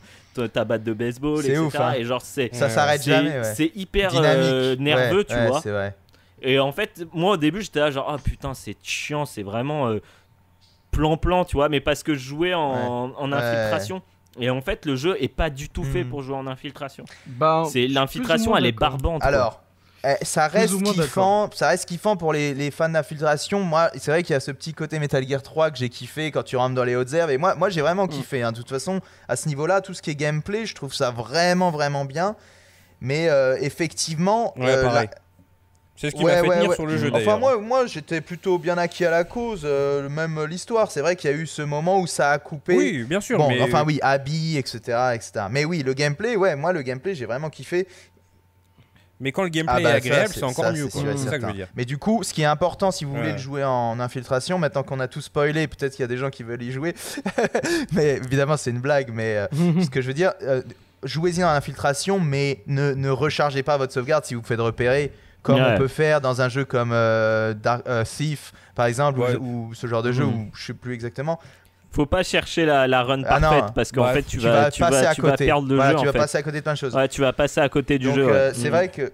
ta, 0.53 0.65
batte 0.65 0.85
de 0.85 0.93
baseball, 0.93 1.41
etc. 1.41 1.59
ouf, 1.61 1.75
hein. 1.81 1.95
Et 1.97 2.05
genre, 2.05 2.21
c'est 2.21 2.55
ça 2.55 2.69
s'arrête 2.69 3.03
jamais. 3.03 3.31
Ouais. 3.39 3.45
c'est 3.45 3.73
hyper 3.75 4.11
euh, 4.15 4.77
nerveux, 4.77 5.19
Ouais, 5.19 5.25
tu 5.25 5.35
vois. 5.49 5.61
Vrai. 5.61 5.95
Et 6.43 6.59
en 6.61 6.71
fait, 6.71 7.05
moi 7.15 7.33
au 7.33 7.37
début, 7.39 7.63
j'étais 7.63 7.81
là, 7.81 7.91
genre, 7.91 8.09
ah 8.15 8.19
putain, 8.23 8.53
c'est 8.55 8.77
chiant, 8.83 9.25
c'est 9.25 9.43
vraiment 9.43 9.89
euh, 9.89 9.99
plan-plan, 10.91 11.45
tu 11.45 11.57
vois, 11.57 11.69
mais 11.69 11.81
parce 11.81 12.03
que 12.03 12.15
je 12.15 12.21
jouais 12.29 12.55
en, 12.55 13.13
infiltration. 13.33 14.03
Et 14.41 14.51
en 14.51 14.61
fait, 14.61 14.87
le 14.87 14.97
jeu 14.97 15.17
est 15.23 15.29
pas 15.29 15.51
du 15.51 15.69
tout 15.69 15.85
fait 15.85 16.05
Mm. 16.05 16.09
pour 16.11 16.23
jouer 16.23 16.37
en 16.37 16.47
infiltration. 16.47 17.05
Ben, 17.27 17.65
C'est 17.71 17.87
l'infiltration, 17.89 18.57
elle 18.57 18.67
est 18.67 18.73
barbante. 18.73 19.23
Alors, 19.25 19.61
eh, 20.05 20.15
ça 20.25 20.47
reste 20.47 20.81
kiffant, 20.85 21.51
ça 21.53 21.69
reste 21.69 21.87
kiffant 21.89 22.17
pour 22.17 22.33
les, 22.33 22.55
les 22.55 22.71
fans 22.71 22.89
d'infiltration. 22.89 23.61
Moi, 23.61 23.91
c'est 23.97 24.11
vrai 24.13 24.23
qu'il 24.23 24.33
y 24.35 24.37
a 24.37 24.41
ce 24.41 24.53
petit 24.53 24.73
côté 24.73 24.99
Metal 25.01 25.27
Gear 25.27 25.43
3 25.43 25.71
que 25.73 25.79
j'ai 25.79 25.89
kiffé 25.89 26.31
quand 26.31 26.45
tu 26.45 26.57
rentres 26.57 26.75
dans 26.77 26.85
les 26.85 26.95
hautes 26.95 27.13
herbes. 27.13 27.31
Et 27.31 27.39
moi, 27.39 27.55
moi 27.57 27.69
j'ai 27.69 27.81
vraiment 27.81 28.07
kiffé. 28.07 28.43
hein. 28.43 28.53
De 28.53 28.59
toute 28.59 28.69
façon, 28.71 29.01
à 29.27 29.35
ce 29.37 29.49
niveau-là, 29.49 29.81
tout 29.81 29.95
ce 29.95 30.03
qui 30.03 30.11
est 30.11 30.15
gameplay, 30.15 30.67
je 30.67 30.75
trouve 30.77 30.95
ça 30.95 31.11
vraiment, 31.11 31.71
vraiment 31.73 32.05
bien. 32.05 32.37
Mais 33.01 33.29
euh, 33.29 33.57
effectivement, 33.61 34.57
Ouais, 34.59 34.67
euh, 34.69 34.83
pareil. 34.85 35.09
la- 35.13 35.19
C'est 36.01 36.11
ce 36.11 36.15
qui 36.17 36.23
Ouais, 36.25 36.37
m'a 36.37 36.43
fait 36.43 36.49
ouais, 36.49 36.57
tenir 36.57 36.69
ouais. 36.71 36.75
sur 36.77 36.87
le 36.87 36.97
jeu 36.97 37.11
Enfin, 37.13 37.39
moi, 37.39 37.59
moi 37.59 37.87
j'étais 37.87 38.21
plutôt 38.21 38.59
bien 38.59 38.79
acquis 38.79 39.05
à 39.05 39.11
la 39.11 39.25
cause. 39.25 39.63
euh, 39.65 40.09
même 40.09 40.45
l'histoire, 40.45 40.91
c'est 40.93 41.01
vrai 41.01 41.17
qu'il 41.17 41.29
y 41.31 41.33
a 41.35 41.37
eu 41.37 41.47
ce 41.47 41.61
moment 41.63 41.99
où 42.01 42.07
ça 42.07 42.31
a 42.31 42.39
coupé. 42.39 42.77
Oui, 42.77 43.03
bien 43.05 43.21
sûr. 43.21 43.37
Bon, 43.39 43.49
mais... 43.49 43.61
enfin 43.61 43.83
oui, 43.85 43.99
Abby, 44.03 44.57
etc., 44.59 44.79
etc. 45.15 45.47
Mais 45.51 45.65
oui, 45.65 45.83
le 45.83 45.95
gameplay, 45.95 46.37
ouais, 46.37 46.55
moi 46.57 46.73
le 46.73 46.83
gameplay, 46.83 47.15
j'ai 47.17 47.27
vraiment 47.27 47.51
kiffé. 47.51 47.89
Mais 49.21 49.33
quand 49.33 49.43
le 49.43 49.49
gameplay 49.49 49.75
Ah 49.79 49.83
bah, 49.83 49.91
est 49.91 49.95
agréable, 49.95 50.29
ça, 50.29 50.35
c'est 50.35 50.45
encore 50.45 50.67
ça, 50.67 50.73
mieux. 50.73 50.89
c'est 50.89 51.17
ça 51.19 51.37
que 51.39 51.41
je 51.43 51.47
veux 51.47 51.53
dire. 51.53 51.67
Mais 51.75 51.85
du 51.85 51.99
coup, 51.99 52.23
ce 52.23 52.33
qui 52.33 52.43
est 52.43 52.47
important, 52.47 52.93
si 52.93 53.05
vous 53.05 53.11
voulez 53.11 53.27
Ouais. 53.29 53.33
le 53.33 53.39
jouer 53.39 53.65
en 53.65 53.99
infiltration, 53.99 54.59
maintenant 54.59 54.85
qu'on 54.85 55.01
a 55.01 55.09
tout 55.09 55.21
spoilé, 55.21 55.67
peut-être 55.67 55.97
qu'il 55.97 56.03
y 56.03 56.05
a 56.05 56.09
des 56.09 56.17
gens 56.19 56.31
qui 56.31 56.45
veulent 56.45 56.63
y 56.63 56.71
jouer. 56.71 56.95
mais 57.93 58.19
évidemment, 58.19 58.57
c'est 58.57 58.71
une 58.71 58.79
blague. 58.79 59.11
Mais 59.13 59.37
euh, 59.37 59.47
ce 59.83 59.91
que 59.91 60.01
je 60.01 60.07
veux 60.07 60.15
dire, 60.15 60.35
euh, 60.43 60.63
jouez-y 61.03 61.43
en 61.43 61.49
infiltration, 61.49 62.21
mais 62.21 62.63
ne, 62.69 62.93
ne 62.95 63.11
rechargez 63.11 63.65
pas 63.65 63.77
votre 63.77 63.93
sauvegarde 63.93 64.25
si 64.25 64.35
vous 64.37 64.43
faites 64.45 64.61
repérer, 64.61 65.11
comme 65.53 65.61
Ouais. 65.61 65.75
on 65.75 65.79
peut 65.79 65.89
faire 65.89 66.21
dans 66.21 66.41
un 66.43 66.49
jeu 66.49 66.65
comme 66.65 66.91
euh, 66.93 67.55
Dark, 67.55 67.83
euh, 67.89 68.05
Thief, 68.05 68.53
par 68.75 68.87
exemple, 68.87 69.19
ou- 69.21 69.23
Ouais. 69.23 69.37
ou, 69.37 69.71
ce 69.75 69.87
genre 69.87 70.03
de 70.03 70.13
jeu, 70.13 70.25
Mhm. 70.25 70.33
où 70.35 70.51
je 70.55 70.67
sais 70.67 70.75
plus 70.75 70.95
exactement. 70.95 71.39
Faut 71.91 72.05
pas 72.07 72.23
chercher 72.23 72.67
la, 72.67 72.87
la 72.87 73.03
run 73.03 73.23
Ah 73.27 73.41
non. 73.41 73.49
parfaite 73.49 73.75
parce 73.75 73.93
qu'en 73.93 74.03
Bah, 74.03 74.13
fait 74.13 74.23
tu, 74.23 74.37
Tu 74.37 74.43
vas, 74.45 74.53
vas 74.65 74.71
tu 74.71 74.81
passer 74.81 75.03
vas, 75.05 75.09
à 75.11 75.15
tu 75.15 75.23
vas 75.23 75.31
côté. 75.31 75.47
perdre 75.47 75.69
le 75.69 75.75
Voilà, 75.77 75.91
jeu 75.93 75.97
tu 75.97 76.01
en 76.03 76.05
vas 76.05 76.13
fait. 76.13 76.19
passer 76.19 76.39
à 76.39 76.43
côté 76.43 76.57
de 76.59 76.63
plein 76.63 76.73
de 76.75 76.79
choses. 76.79 76.95
Ouais, 76.95 77.09
tu 77.09 77.21
vas 77.23 77.33
passer 77.33 77.61
à 77.61 77.69
côté 77.71 77.99
du 77.99 78.07
Donc, 78.07 78.15
jeu. 78.17 78.27
ouais. 78.27 78.33
euh, 78.33 78.53
c'est 78.55 78.69
Mm. 78.69 78.73
vrai 78.73 78.89
que 78.89 79.13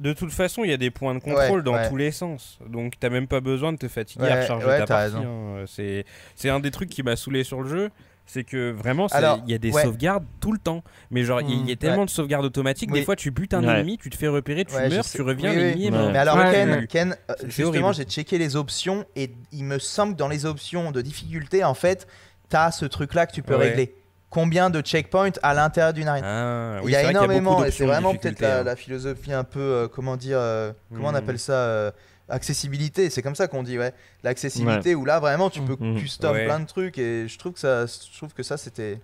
De 0.00 0.12
toute 0.12 0.30
façon, 0.32 0.62
il 0.62 0.70
y 0.70 0.72
a 0.72 0.76
des 0.76 0.90
points 0.92 1.12
de 1.12 1.18
contrôle 1.18 1.58
Ouais, 1.58 1.62
dans 1.64 1.72
ouais. 1.74 1.88
tous 1.88 1.96
les 1.96 2.12
sens. 2.12 2.56
Donc, 2.64 2.92
t'as 3.00 3.08
même 3.10 3.26
pas 3.26 3.40
besoin 3.40 3.72
de 3.72 3.78
te 3.78 3.88
fatiguer 3.88 4.28
à 4.28 4.40
recharger 4.42 4.64
ouais, 4.66 4.78
ta 4.78 4.86
partie. 4.86 5.16
hein. 5.16 5.64
C'est 5.66 6.04
c'est 6.36 6.48
un 6.50 6.60
des 6.60 6.70
trucs 6.70 6.88
qui 6.88 7.02
m'a 7.02 7.16
saoulé 7.16 7.42
sur 7.42 7.60
le 7.62 7.68
jeu. 7.68 7.90
C'est 8.30 8.44
que 8.44 8.70
vraiment, 8.72 9.06
il 9.46 9.50
y 9.50 9.54
a 9.54 9.58
des 9.58 9.72
ouais. 9.72 9.82
sauvegardes 9.82 10.24
tout 10.38 10.52
le 10.52 10.58
temps. 10.58 10.84
Mais 11.10 11.24
genre, 11.24 11.40
il 11.40 11.48
y 11.48 11.52
a- 11.52 11.56
il 11.56 11.66
y 11.66 11.70
a 11.70 11.74
Mm, 11.74 11.76
tellement 11.78 11.98
ouais. 12.00 12.04
de 12.04 12.10
sauvegardes 12.10 12.44
automatiques. 12.44 12.90
Oui. 12.92 12.98
Des 13.00 13.04
fois, 13.06 13.16
tu 13.16 13.30
butes 13.30 13.54
un 13.54 13.64
Ouais. 13.66 13.80
ennemi, 13.80 13.96
tu 13.96 14.10
te 14.10 14.16
fais 14.16 14.28
repérer, 14.28 14.66
tu 14.66 14.74
meurs, 14.74 15.04
tu 15.04 15.22
reviens, 15.22 15.50
Oui, 15.50 15.56
l'ennemi 15.56 15.74
oui. 15.80 15.86
est 15.86 15.90
Ouais. 15.90 15.98
mort. 15.98 16.10
Mais 16.12 16.18
alors 16.18 16.36
Ouais, 16.36 16.86
Ken, 16.88 17.16
euh, 17.30 17.34
justement 17.48 17.92
j'ai 17.92 18.04
checké 18.04 18.36
les 18.36 18.54
options 18.54 19.04
et 19.16 19.32
il 19.52 19.64
me 19.64 19.78
semble 19.78 20.12
que 20.12 20.18
dans 20.18 20.28
les 20.28 20.44
options 20.44 20.90
de 20.92 21.00
difficulté 21.00 21.64
en 21.64 21.74
fait 21.74 22.06
t'as 22.50 22.70
ce 22.70 22.84
truc 22.84 23.14
là 23.14 23.26
que 23.26 23.32
tu 23.32 23.42
peux 23.42 23.56
Ouais. 23.56 23.70
régler. 23.70 23.94
Combien 24.30 24.68
de 24.68 24.82
checkpoints 24.82 25.30
à 25.42 25.54
l'intérieur 25.54 25.94
d'une 25.94 26.06
arène? 26.08 26.24
Ah, 26.24 26.80
oui, 26.82 26.90
Il 26.90 26.92
y 26.92 26.96
a 26.96 27.10
énormément 27.10 27.64
et 27.64 27.70
c'est 27.70 27.86
vraiment 27.86 28.14
peut-être 28.14 28.40
la, 28.40 28.58
hein. 28.60 28.62
la 28.64 28.76
philosophie 28.76 29.32
un 29.32 29.44
peu 29.44 29.58
euh, 29.60 29.88
comment 29.88 30.16
dire 30.18 30.36
euh, 30.38 30.72
comment 30.94 31.08
on 31.08 31.12
Hmm. 31.12 31.16
appelle 31.16 31.38
ça 31.38 31.52
euh, 31.54 31.90
accessibilité 32.28 33.10
c'est 33.10 33.22
comme 33.22 33.34
ça 33.34 33.48
qu'on 33.48 33.62
dit 33.62 33.78
ouais 33.78 33.92
l'accessibilité 34.22 34.94
où 34.94 35.04
là 35.04 35.18
vraiment 35.20 35.50
tu 35.50 35.60
peux 35.62 35.76
Mhm. 35.78 35.98
custom 35.98 36.32
Ouais. 36.34 36.44
plein 36.44 36.60
de 36.60 36.66
trucs 36.66 36.98
et 36.98 37.26
je 37.28 37.38
trouve 37.38 37.52
que 37.54 37.60
ça 37.60 37.86
je 37.86 38.16
trouve 38.16 38.32
que 38.34 38.42
ça 38.42 38.56
c'était 38.56 38.98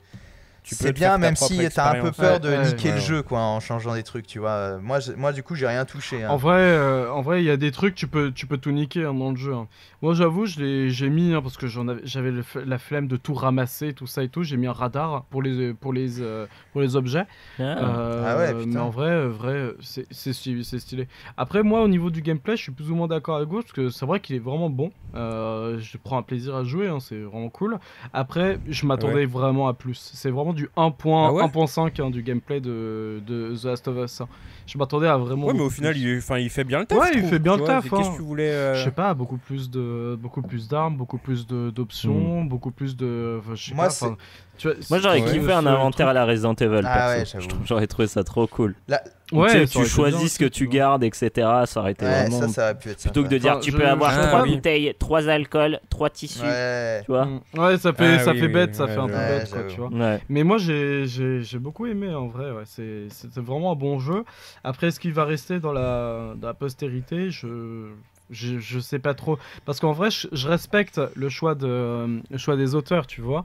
c'est 0.64 0.92
bien 0.92 1.18
même 1.18 1.36
si 1.36 1.68
t'as 1.74 1.92
un 1.98 2.00
peu 2.02 2.10
peur 2.12 2.34
Ouais, 2.34 2.40
de 2.40 2.48
ouais, 2.48 2.66
niquer 2.66 2.88
ouais, 2.88 2.94
le 2.94 3.00
ouais. 3.00 3.06
jeu 3.06 3.22
quoi 3.22 3.40
en 3.40 3.60
changeant 3.60 3.94
des 3.94 4.02
trucs 4.02 4.26
tu 4.26 4.38
vois 4.38 4.78
moi 4.78 4.98
moi 5.16 5.32
du 5.32 5.42
coup 5.42 5.54
j'ai 5.54 5.66
rien 5.66 5.84
touché 5.84 6.24
hein. 6.24 6.30
En 6.30 6.36
vrai, 6.36 6.58
euh, 6.58 7.10
en 7.12 7.20
vrai, 7.22 7.42
il 7.42 7.46
y 7.46 7.50
a 7.50 7.56
des 7.56 7.70
trucs 7.70 7.94
tu 7.94 8.06
peux, 8.08 8.32
tu 8.32 8.46
peux 8.46 8.56
tout 8.58 8.70
niquer 8.72 9.04
hein, 9.04 9.14
dans 9.14 9.30
le 9.30 9.36
jeu. 9.36 9.52
hein. 9.54 9.68
Moi, 10.02 10.12
j'avoue, 10.14 10.44
je 10.46 10.60
l'ai, 10.60 10.90
j'ai 10.90 11.08
mis 11.08 11.32
hein, 11.32 11.40
parce 11.40 11.56
que 11.56 11.66
j'avais 11.66 12.32
la 12.66 12.78
flemme 12.78 13.06
de 13.08 13.16
tout 13.16 13.32
ramasser, 13.34 13.94
tout 13.94 14.06
ça 14.06 14.22
et 14.22 14.28
tout. 14.28 14.42
J'ai 14.42 14.56
mis 14.58 14.66
un 14.66 14.72
radar 14.72 15.24
pour 15.30 15.40
les, 15.42 15.72
pour 15.72 15.92
les, 15.94 16.20
euh, 16.20 16.46
pour 16.72 16.82
les 16.82 16.94
objets. 16.96 17.24
Ah. 17.58 17.62
Euh, 17.62 18.24
Ah 18.26 18.36
ouais, 18.54 18.66
mais 18.66 18.76
en 18.80 18.90
vrai, 18.90 19.26
vrai, 19.28 19.70
c'est, 19.80 20.32
stylé. 20.34 21.08
Après, 21.36 21.62
moi, 21.62 21.82
au 21.82 21.88
niveau 21.88 22.10
du 22.10 22.20
gameplay, 22.20 22.56
je 22.56 22.62
suis 22.62 22.72
plus 22.72 22.90
ou 22.90 22.94
moins 22.94 23.08
d'accord 23.08 23.36
avec 23.36 23.48
vous 23.48 23.60
parce 23.62 23.72
que 23.72 23.88
c'est 23.90 24.04
vrai 24.06 24.20
qu'il 24.20 24.36
est 24.36 24.40
vraiment 24.40 24.68
bon. 24.70 24.92
Euh, 25.14 25.78
je 25.78 25.96
prends 25.96 26.18
un 26.18 26.22
plaisir 26.22 26.54
à 26.56 26.64
jouer, 26.64 26.88
hein, 26.88 26.98
c'est 27.00 27.20
vraiment 27.20 27.48
cool. 27.48 27.78
Après, 28.12 28.58
je 28.68 28.84
m'attendais 28.86 29.24
vraiment 29.26 29.68
à 29.68 29.74
plus. 29.74 30.10
C'est 30.14 30.30
vraiment 30.30 30.52
du 30.54 30.68
1. 30.76 30.92
Ah 31.04 31.32
ouais 31.32 31.42
1.5 31.44 32.02
hein, 32.02 32.10
du 32.10 32.22
gameplay 32.22 32.60
de, 32.60 33.20
de 33.26 33.54
The 33.54 33.64
Last 33.64 33.88
of 33.88 33.96
Us. 34.04 34.20
hein. 34.22 34.28
Je 34.66 34.78
m'attendais 34.78 35.08
à 35.08 35.18
vraiment. 35.18 35.48
Ouais, 35.48 35.52
mais 35.52 35.60
au 35.60 35.68
final, 35.68 35.92
plus. 35.92 36.00
il, 36.14 36.18
enfin, 36.18 36.38
il 36.38 36.48
fait 36.48 36.64
bien 36.64 36.78
le 36.80 36.86
taf. 36.86 36.98
Ouais, 36.98 37.10
il 37.12 37.18
trouve, 37.18 37.30
fait 37.30 37.38
bien 37.38 37.52
le 37.52 37.58
vois. 37.58 37.66
taf, 37.66 37.84
Qu'est-ce 37.84 37.94
hein. 37.96 38.10
que 38.12 38.16
tu 38.16 38.22
voulais 38.22 38.48
euh, 38.50 38.74
Je 38.74 38.84
sais 38.84 38.90
pas, 38.90 39.12
beaucoup 39.12 39.36
plus 39.36 39.68
de, 39.70 40.16
beaucoup 40.18 40.40
plus 40.40 40.68
d'armes, 40.68 40.96
beaucoup 40.96 41.18
plus 41.18 41.46
d'options, 41.46 42.42
Hmm. 42.44 42.48
beaucoup 42.48 42.70
plus 42.70 42.96
de. 42.96 43.40
Moi, 43.74 43.84
pas, 43.84 43.90
c'est- 43.90 44.06
enfin, 44.06 44.16
tu 44.56 44.68
vois, 44.68 44.76
Moi 44.88 44.98
j'aurais 45.00 45.22
kiffé 45.22 45.52
un 45.52 45.66
inventaire 45.66 46.08
à 46.08 46.12
la 46.14 46.24
Resident 46.24 46.54
Evil. 46.54 46.80
Ah 46.84 46.94
perso. 46.94 47.08
ouais, 47.18 47.24
Je 47.26 47.30
j'avoue. 47.32 47.46
trouve- 47.48 47.66
J'aurais 47.66 47.86
trouvé 47.86 48.08
ça 48.08 48.24
trop 48.24 48.46
cool. 48.46 48.74
Ouais, 49.40 49.66
tu 49.66 49.84
choisis 49.86 50.34
ce 50.34 50.38
que 50.38 50.44
tu 50.44 50.68
gardes, 50.68 51.02
etc. 51.04 51.30
Ça 51.66 51.80
aurait 51.80 51.92
été 51.92 52.04
ouais 52.04 52.22
vraiment. 52.28 52.40
ça 52.40 52.48
ça 52.48 52.62
aurait 52.64 52.78
pu 52.78 52.90
être 52.90 53.00
Plutôt 53.02 53.22
que 53.24 53.28
de 53.28 53.38
dire 53.38 53.52
Enfin, 53.52 53.60
tu 53.60 53.70
je- 53.72 53.76
peux 53.76 53.86
avoir 53.86 54.12
trois 54.12 54.40
Ah 54.40 54.42
oui. 54.44 54.54
bouteilles, 54.54 54.94
trois 54.98 55.28
alcools, 55.28 55.80
trois 55.90 56.10
tissus. 56.10 56.42
ouais 56.42 57.02
Tu 57.04 57.10
vois 57.12 57.24
Mm. 57.26 57.40
Ouais, 57.58 57.78
ça 57.78 57.92
fait, 57.92 58.14
Ah 58.14 58.18
ça 58.20 58.32
oui, 58.32 58.38
fait 58.40 58.46
oui, 58.46 58.52
bête, 58.52 58.74
ça 58.74 58.86
fait 58.88 58.96
un 58.98 59.06
peu 59.06 59.12
bête, 59.14 59.50
quoi, 59.50 59.62
tu 59.64 59.80
vois. 59.80 59.88
Ouais. 59.88 60.20
Mais 60.28 60.42
moi, 60.44 60.58
j'ai 60.58 61.06
j'ai- 61.06 61.42
j'ai 61.42 61.58
beaucoup 61.58 61.86
aimé 61.86 62.14
en 62.14 62.28
vrai. 62.28 62.50
Ouais. 62.50 62.62
C'est- 62.66 63.08
C'était 63.10 63.40
vraiment 63.40 63.72
un 63.72 63.76
bon 63.76 63.98
jeu. 63.98 64.24
Après, 64.62 64.88
est-ce 64.88 65.00
qu'il 65.00 65.12
va 65.12 65.24
rester 65.24 65.60
dans 65.60 65.72
la, 65.72 66.34
dans 66.36 66.48
la 66.48 66.54
postérité? 66.54 67.30
Je, 67.30 67.88
je, 68.30 68.58
je 68.58 68.78
sais 68.78 68.98
pas 68.98 69.14
trop. 69.14 69.38
Parce 69.66 69.80
qu'en 69.80 69.92
vrai, 69.92 70.10
je, 70.10 70.28
je 70.32 70.48
respecte 70.48 71.00
le 71.14 71.28
choix, 71.28 71.54
de, 71.54 72.20
le 72.30 72.38
choix 72.38 72.56
des 72.56 72.74
auteurs, 72.74 73.06
tu 73.06 73.20
vois. 73.20 73.44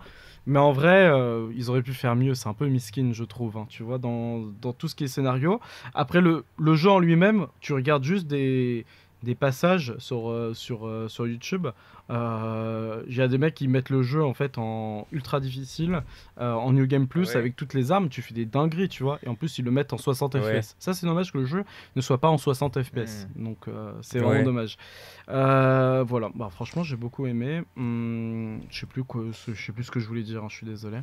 Mais 0.50 0.58
en 0.58 0.72
vrai, 0.72 1.08
euh, 1.08 1.52
ils 1.56 1.70
auraient 1.70 1.84
pu 1.84 1.94
faire 1.94 2.16
mieux. 2.16 2.34
C'est 2.34 2.50
un 2.50 2.56
peu 2.56 2.66
miskin, 2.66 3.12
je 3.14 3.24
trouve. 3.24 3.56
hein, 3.56 3.68
tu 3.70 3.84
vois, 3.84 4.00
dans, 4.00 4.52
tout 4.76 4.88
ce 4.88 4.96
qui 4.96 5.04
est 5.04 5.08
scénario. 5.08 5.60
Après, 5.94 6.22
le, 6.22 6.44
le 6.58 6.74
jeu 6.74 6.90
en 6.90 6.98
lui-même, 6.98 7.46
tu 7.60 7.72
regardes 7.74 8.04
juste 8.04 8.26
des, 8.26 8.84
des 9.24 9.36
passages 9.36 9.96
sur, 9.98 10.30
euh, 10.30 10.54
sur, 10.54 10.88
euh, 10.88 11.08
sur 11.10 11.28
YouTube. 11.28 11.68
Euh, 12.10 13.04
Il 13.08 13.16
y 13.16 13.22
a 13.22 13.28
des 13.28 13.38
mecs 13.38 13.54
qui 13.54 13.68
mettent 13.68 13.90
le 13.90 14.02
jeu 14.02 14.24
en 14.24 14.34
fait 14.34 14.58
en 14.58 15.06
ultra 15.12 15.40
difficile, 15.40 16.02
euh, 16.40 16.54
en 16.54 16.72
New 16.72 16.86
Game 16.88 17.08
Plus 17.08 17.30
Ouais. 17.30 17.36
avec 17.38 17.56
toutes 17.56 17.74
les 17.74 17.92
armes. 17.92 18.10
Tu 18.10 18.22
fais 18.22 18.34
des 18.34 18.46
dingueries, 18.46 18.90
tu 18.90 19.04
vois. 19.04 19.20
Et 19.24 19.28
en 19.28 19.36
plus, 19.36 19.58
ils 19.60 19.66
le 19.66 19.72
mettent 19.72 19.94
en 19.94 19.98
60 19.98 20.36
Ouais. 20.36 20.62
FPS. 20.62 20.76
Ça, 20.80 20.94
c'est 20.94 21.06
dommage 21.06 21.32
que 21.32 21.38
le 21.38 21.46
jeu 21.46 21.64
ne 21.96 22.02
soit 22.02 22.18
pas 22.18 22.30
en 22.30 22.38
60 22.38 22.82
FPS. 22.82 23.28
Donc, 23.36 23.68
euh, 23.68 23.92
c'est 24.02 24.20
vraiment 24.20 24.32
Ouais. 24.40 24.44
dommage. 24.44 24.78
Euh, 25.30 26.04
voilà. 26.08 26.30
Bah, 26.36 26.50
franchement, 26.52 26.84
j'ai 26.84 26.96
beaucoup 26.96 27.28
aimé. 27.28 27.62
Hum, 27.78 28.60
je 28.70 28.80
sais 28.80 28.86
plus 28.86 29.04
quoi, 29.04 29.24
ce- 29.34 29.54
je 29.54 29.66
sais 29.66 29.72
plus 29.72 29.84
ce 29.84 29.92
que 29.92 30.00
je 30.00 30.08
voulais 30.08 30.24
dire. 30.24 30.44
hein, 30.44 30.48
je 30.50 30.56
suis 30.56 30.66
désolé. 30.66 30.98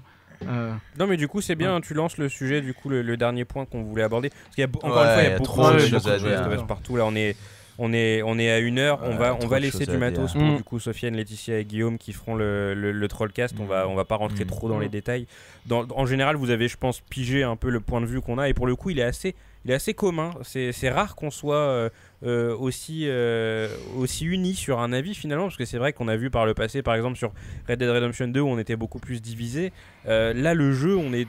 Euh, 0.46 0.72
Non, 0.98 1.06
mais 1.06 1.16
du 1.16 1.28
coup, 1.28 1.40
c'est 1.40 1.54
bien, 1.54 1.80
tu 1.80 1.94
lances 1.94 2.18
le 2.18 2.28
sujet, 2.28 2.60
du 2.60 2.74
coup, 2.74 2.88
le, 2.90 3.00
le 3.02 3.16
dernier 3.16 3.44
point 3.46 3.64
qu'on 3.64 3.82
voulait 3.82 4.02
aborder. 4.02 4.28
Parce 4.30 4.54
qu'il 4.54 4.62
y 4.62 4.66
a, 4.66 4.68
encore 4.68 4.90
Ouais, 5.02 5.06
une 5.06 5.12
fois, 5.14 5.22
il 5.22 5.26
y 5.26 5.30
y 5.30 5.32
a 5.32 5.38
beaucoup 5.38 5.44
trop 5.44 5.72
de 5.72 5.78
choses 5.78 6.08
à 6.08 6.18
dire. 6.18 6.66
partout. 6.66 6.96
Là, 6.96 7.04
on 7.06 7.14
est, 7.14 7.36
on 7.78 7.92
est, 7.92 8.22
on 8.22 8.38
est 8.38 8.50
à 8.50 8.58
une 8.58 8.78
heure. 8.78 9.00
on 9.02 9.16
va, 9.16 9.36
on 9.42 9.46
va 9.46 9.58
laisser 9.60 9.86
du 9.86 9.96
matos 9.98 10.32
pour, 10.32 10.42
Mm. 10.42 10.56
du 10.56 10.62
coup, 10.64 10.78
Sofiane, 10.80 11.14
Laetitia 11.16 11.58
et 11.58 11.64
Guillaume 11.64 11.98
qui 11.98 12.12
feront 12.12 12.34
le, 12.34 12.74
le, 12.74 12.92
le 12.92 13.08
trollcast. 13.08 13.54
On, 13.60 13.64
va, 13.64 13.86
Mm. 13.86 13.90
on 13.90 13.94
va 13.94 14.04
pas 14.04 14.16
rentrer 14.16 14.44
Mm. 14.44 14.48
trop 14.48 14.68
dans 14.68 14.78
les 14.78 14.88
détails. 14.88 15.26
Dans, 15.66 15.86
en 15.94 16.06
général, 16.06 16.36
vous 16.36 16.50
avez, 16.50 16.68
je 16.68 16.76
pense, 16.76 17.00
pigé 17.00 17.42
un 17.42 17.56
peu 17.56 17.68
le 17.70 17.80
point 17.80 18.00
de 18.00 18.06
vue 18.06 18.20
qu'on 18.20 18.38
a. 18.38 18.48
Et 18.48 18.54
pour 18.54 18.66
le 18.66 18.76
coup, 18.76 18.90
il 18.90 18.98
est 18.98 19.02
assez, 19.02 19.34
il 19.64 19.70
est 19.70 19.74
assez 19.74 19.94
commun. 19.94 20.30
C'est 20.42 20.72
c'est 20.72 20.90
rare 20.90 21.16
qu'on 21.16 21.30
soit 21.30 21.56
euh, 21.56 21.88
euh, 22.24 22.56
aussi, 22.56 23.02
euh, 23.06 23.68
aussi 23.96 24.24
unis 24.24 24.54
sur 24.54 24.78
un 24.80 24.92
avis 24.92 25.14
finalement. 25.14 25.44
Parce 25.44 25.56
que 25.56 25.64
c'est 25.64 25.78
vrai 25.78 25.92
qu'on 25.92 26.08
a 26.08 26.16
vu 26.16 26.30
par 26.30 26.46
le 26.46 26.54
passé, 26.54 26.82
par 26.82 26.94
exemple, 26.94 27.16
sur 27.18 27.32
Red 27.68 27.78
Dead 27.78 27.90
Redemption 27.90 28.28
2, 28.28 28.40
où 28.40 28.48
on 28.48 28.58
était 28.58 28.76
beaucoup 28.76 29.00
plus 29.00 29.20
divisés. 29.20 29.72
Euh, 30.08 30.32
là, 30.32 30.54
le 30.54 30.72
jeu, 30.72 30.96
on 30.96 31.12
est 31.12 31.26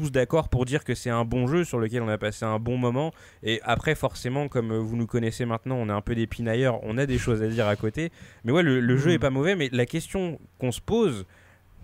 tous 0.00 0.10
d'accord 0.10 0.48
pour 0.48 0.64
dire 0.64 0.84
que 0.84 0.94
c'est 0.94 1.10
un 1.10 1.24
bon 1.24 1.46
jeu 1.46 1.64
sur 1.64 1.78
lequel 1.78 2.02
on 2.02 2.08
a 2.08 2.18
passé 2.18 2.44
un 2.44 2.58
bon 2.58 2.76
moment. 2.78 3.12
Et 3.42 3.60
après, 3.64 3.94
forcément, 3.94 4.48
comme 4.48 4.72
euh, 4.72 4.78
vous 4.78 4.96
nous 4.96 5.06
connaissez 5.06 5.44
maintenant, 5.44 5.76
on 5.76 5.88
est 5.88 5.92
un 5.92 6.00
peu 6.00 6.14
des 6.14 6.26
pinailleurs, 6.26 6.80
on 6.82 6.98
a 6.98 7.06
des 7.06 7.18
choses 7.18 7.42
à 7.42 7.48
dire 7.48 7.66
à 7.68 7.76
côté. 7.76 8.10
Mais 8.44 8.52
ouais, 8.52 8.62
le, 8.62 8.80
le 8.80 8.96
jeu 8.96 9.08
Mhm. 9.10 9.14
est 9.14 9.18
pas 9.18 9.30
mauvais, 9.30 9.56
mais 9.56 9.68
la 9.72 9.86
question 9.86 10.38
qu'on 10.58 10.72
se 10.72 10.80
pose 10.80 11.26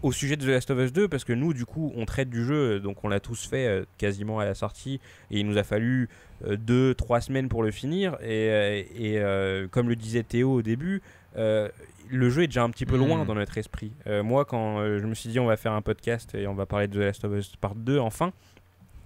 au 0.03 0.13
sujet 0.13 0.37
de 0.37 0.45
The 0.45 0.49
Last 0.49 0.71
of 0.71 0.79
Us 0.79 0.93
2, 0.93 1.09
parce 1.09 1.25
que 1.25 1.33
nous, 1.33 1.55
du 1.55 1.65
coup, 1.65 1.93
on 1.97 2.05
traite 2.05 2.29
du 2.31 2.45
jeu, 2.45 2.81
donc 2.81 3.03
on 3.05 3.09
l'a 3.09 3.19
tous 3.21 3.47
fait 3.49 3.67
euh, 3.67 3.85
quasiment 3.99 4.39
à 4.39 4.45
la 4.45 4.55
sortie, 4.55 5.01
et 5.31 5.41
il 5.41 5.47
nous 5.47 5.57
a 5.59 5.63
fallu 5.65 6.09
2-3 6.47 7.21
semaines 7.23 7.49
pour 7.49 7.63
le 7.63 7.71
finir. 7.71 8.17
Et, 8.23 8.51
euh, 8.51 8.83
et, 8.95 9.19
euh, 9.19 9.67
comme 9.69 9.89
le 9.89 9.97
disait 9.97 10.23
Théo 10.23 10.53
au 10.53 10.63
début, 10.63 11.01
euh, 11.37 11.69
le 12.11 12.31
jeu 12.31 12.43
est 12.43 12.47
déjà 12.47 12.63
un 12.63 12.71
petit 12.71 12.87
peu 12.87 12.97
loin 12.97 13.19
Mhm. 13.21 13.27
dans 13.27 13.35
notre 13.35 13.57
esprit. 13.59 13.93
Euh, 14.07 14.23
moi, 14.23 14.45
quand 14.45 14.79
euh, 14.81 14.99
je 15.01 15.07
me 15.07 15.15
suis 15.15 15.29
dit 15.31 15.39
on 15.41 15.47
va 15.47 15.57
faire 15.57 15.73
un 15.73 15.83
podcast 15.83 16.35
et 16.35 16.47
on 16.47 16.55
va 16.55 16.67
parler 16.67 16.89
de 16.89 16.95
The 16.95 17.03
Last 17.03 17.25
of 17.25 17.33
Us 17.33 17.57
Part 17.57 17.75
2, 17.75 17.99
enfin, 17.99 18.33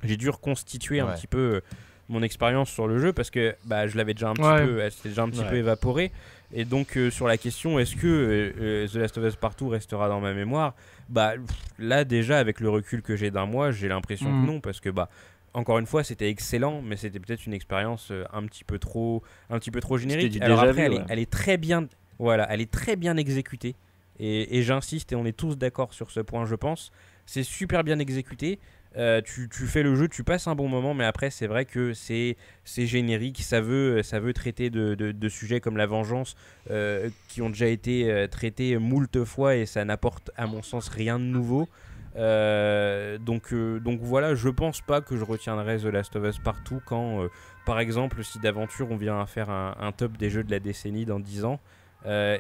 j'ai 0.03 0.17
dû 0.17 0.29
reconstituer 0.31 1.01
un 1.01 1.07
petit 1.09 1.27
peu 1.27 1.39
euh, 1.39 1.61
mon 2.09 2.23
expérience 2.23 2.71
sur 2.71 2.87
le 2.89 2.99
jeu 2.99 3.13
parce 3.13 3.31
que 3.31 3.55
bah, 3.67 3.87
je 3.87 3.97
l'avais 3.97 4.15
déjà 4.15 4.29
un 4.31 4.35
petit 4.35 4.43
Ouais. 4.43 4.65
peu, 4.65 4.81
elle 4.81 4.91
s'était 4.93 5.11
déjà 5.11 5.23
un 5.23 5.29
petit 5.31 5.41
Ouais. 5.41 5.49
peu 5.51 5.57
évaporée. 5.57 6.11
Et 6.53 6.65
donc 6.65 6.97
euh, 6.97 7.11
sur 7.11 7.29
la 7.29 7.37
question 7.37 7.79
est-ce 7.79 7.95
que 7.95 8.87
The 8.91 8.95
Last 8.97 9.17
of 9.19 9.25
Us 9.25 9.37
Part 9.37 9.55
2 9.59 9.67
restera 9.67 10.09
dans 10.09 10.21
ma 10.21 10.33
mémoire, 10.35 10.75
bah 11.09 11.35
pff, 11.35 11.57
là 11.79 12.05
déjà 12.05 12.39
avec 12.39 12.59
le 12.61 12.69
recul 12.69 13.03
que 13.03 13.15
j'ai 13.15 13.31
d'un 13.31 13.47
mois, 13.47 13.71
j'ai 13.71 13.87
l'impression 13.89 14.27
que 14.27 14.47
non 14.47 14.61
parce 14.61 14.81
que 14.81 14.89
bah 14.91 15.09
encore 15.53 15.81
une 15.81 15.87
fois, 15.87 16.05
c'était 16.05 16.29
excellent, 16.29 16.81
mais 16.81 16.95
c'était 16.97 17.19
peut-être 17.19 17.45
une 17.45 17.53
expérience 17.55 18.13
un 18.33 18.45
petit 18.47 18.63
peu 18.63 18.79
trop, 18.79 19.21
un 19.51 19.59
petit 19.59 19.73
peu 19.73 19.81
trop 19.81 19.99
générique. 19.99 20.41
Alors 20.41 20.59
déjà 20.61 20.71
après, 20.71 20.83
vu, 20.83 20.87
elle, 20.87 20.93
est, 20.93 20.99
ouais. 21.01 21.07
elle 21.09 21.19
est 21.19 21.31
très 21.31 21.57
bien, 21.57 21.89
voilà, 22.21 22.47
elle 22.51 22.61
est 22.61 22.71
très 22.71 22.97
bien 22.97 23.17
exécutée. 23.17 23.75
Et, 24.23 24.61
j'insiste, 24.61 25.13
et 25.13 25.17
on 25.17 25.25
est 25.25 25.37
tous 25.37 25.57
d'accord 25.57 25.95
sur 25.95 26.11
ce 26.11 26.21
point, 26.21 26.45
je 26.45 26.55
pense. 26.55 26.93
C'est 27.25 27.43
super 27.43 27.83
bien 27.83 27.99
exécuté. 27.99 28.59
Euh, 28.99 29.23
tu, 29.23 29.49
fais 29.49 29.83
le 29.83 29.95
jeu, 29.95 30.09
tu 30.09 30.25
passes 30.25 30.47
un 30.47 30.55
bon 30.55 30.69
moment, 30.69 30.93
mais 30.93 31.07
après, 31.07 31.31
c'est 31.31 31.47
vrai 31.47 31.65
que 31.65 31.95
c'est 31.95 32.37
générique. 32.67 33.41
Ça 33.41 33.63
veut, 33.63 34.03
ça 34.03 34.21
veut 34.21 34.35
traiter 34.35 34.69
de, 34.69 35.29
sujets 35.31 35.61
comme 35.61 35.79
la 35.79 35.87
vengeance 35.87 36.37
euh, 36.71 37.09
qui 37.29 37.41
ont 37.41 37.49
déjà 37.49 37.69
été 37.69 38.11
euh, 38.11 38.27
traités 38.27 38.77
moult 38.77 39.25
fois 39.25 39.57
et 39.57 39.65
ça 39.65 39.83
n'apporte, 39.87 40.31
à 40.37 40.47
mon 40.47 40.63
sens, 40.63 40.91
rien 40.91 41.19
de 41.19 41.25
nouveau. 41.25 41.71
Donc, 42.15 43.55
voilà, 44.03 44.35
je 44.35 44.51
pense 44.51 44.83
pas 44.83 45.01
que 45.01 45.17
je 45.17 45.25
retiendrai 45.25 45.79
The 45.79 45.85
Last 45.85 46.15
of 46.17 46.29
Us 46.29 46.39
partout 46.39 46.83
quand, 46.85 47.27
par 47.65 47.81
exemple, 47.81 48.23
si 48.23 48.39
d'aventure 48.41 48.91
on 48.91 48.97
vient 48.99 49.19
à 49.19 49.25
faire 49.25 49.49
un, 49.49 49.75
un 49.81 49.93
top 49.93 50.19
des 50.19 50.29
jeux 50.29 50.45
de 50.45 50.51
la 50.51 50.61
décennie 50.61 51.07
dans 51.07 51.21
10 51.21 51.47
ans, 51.47 51.59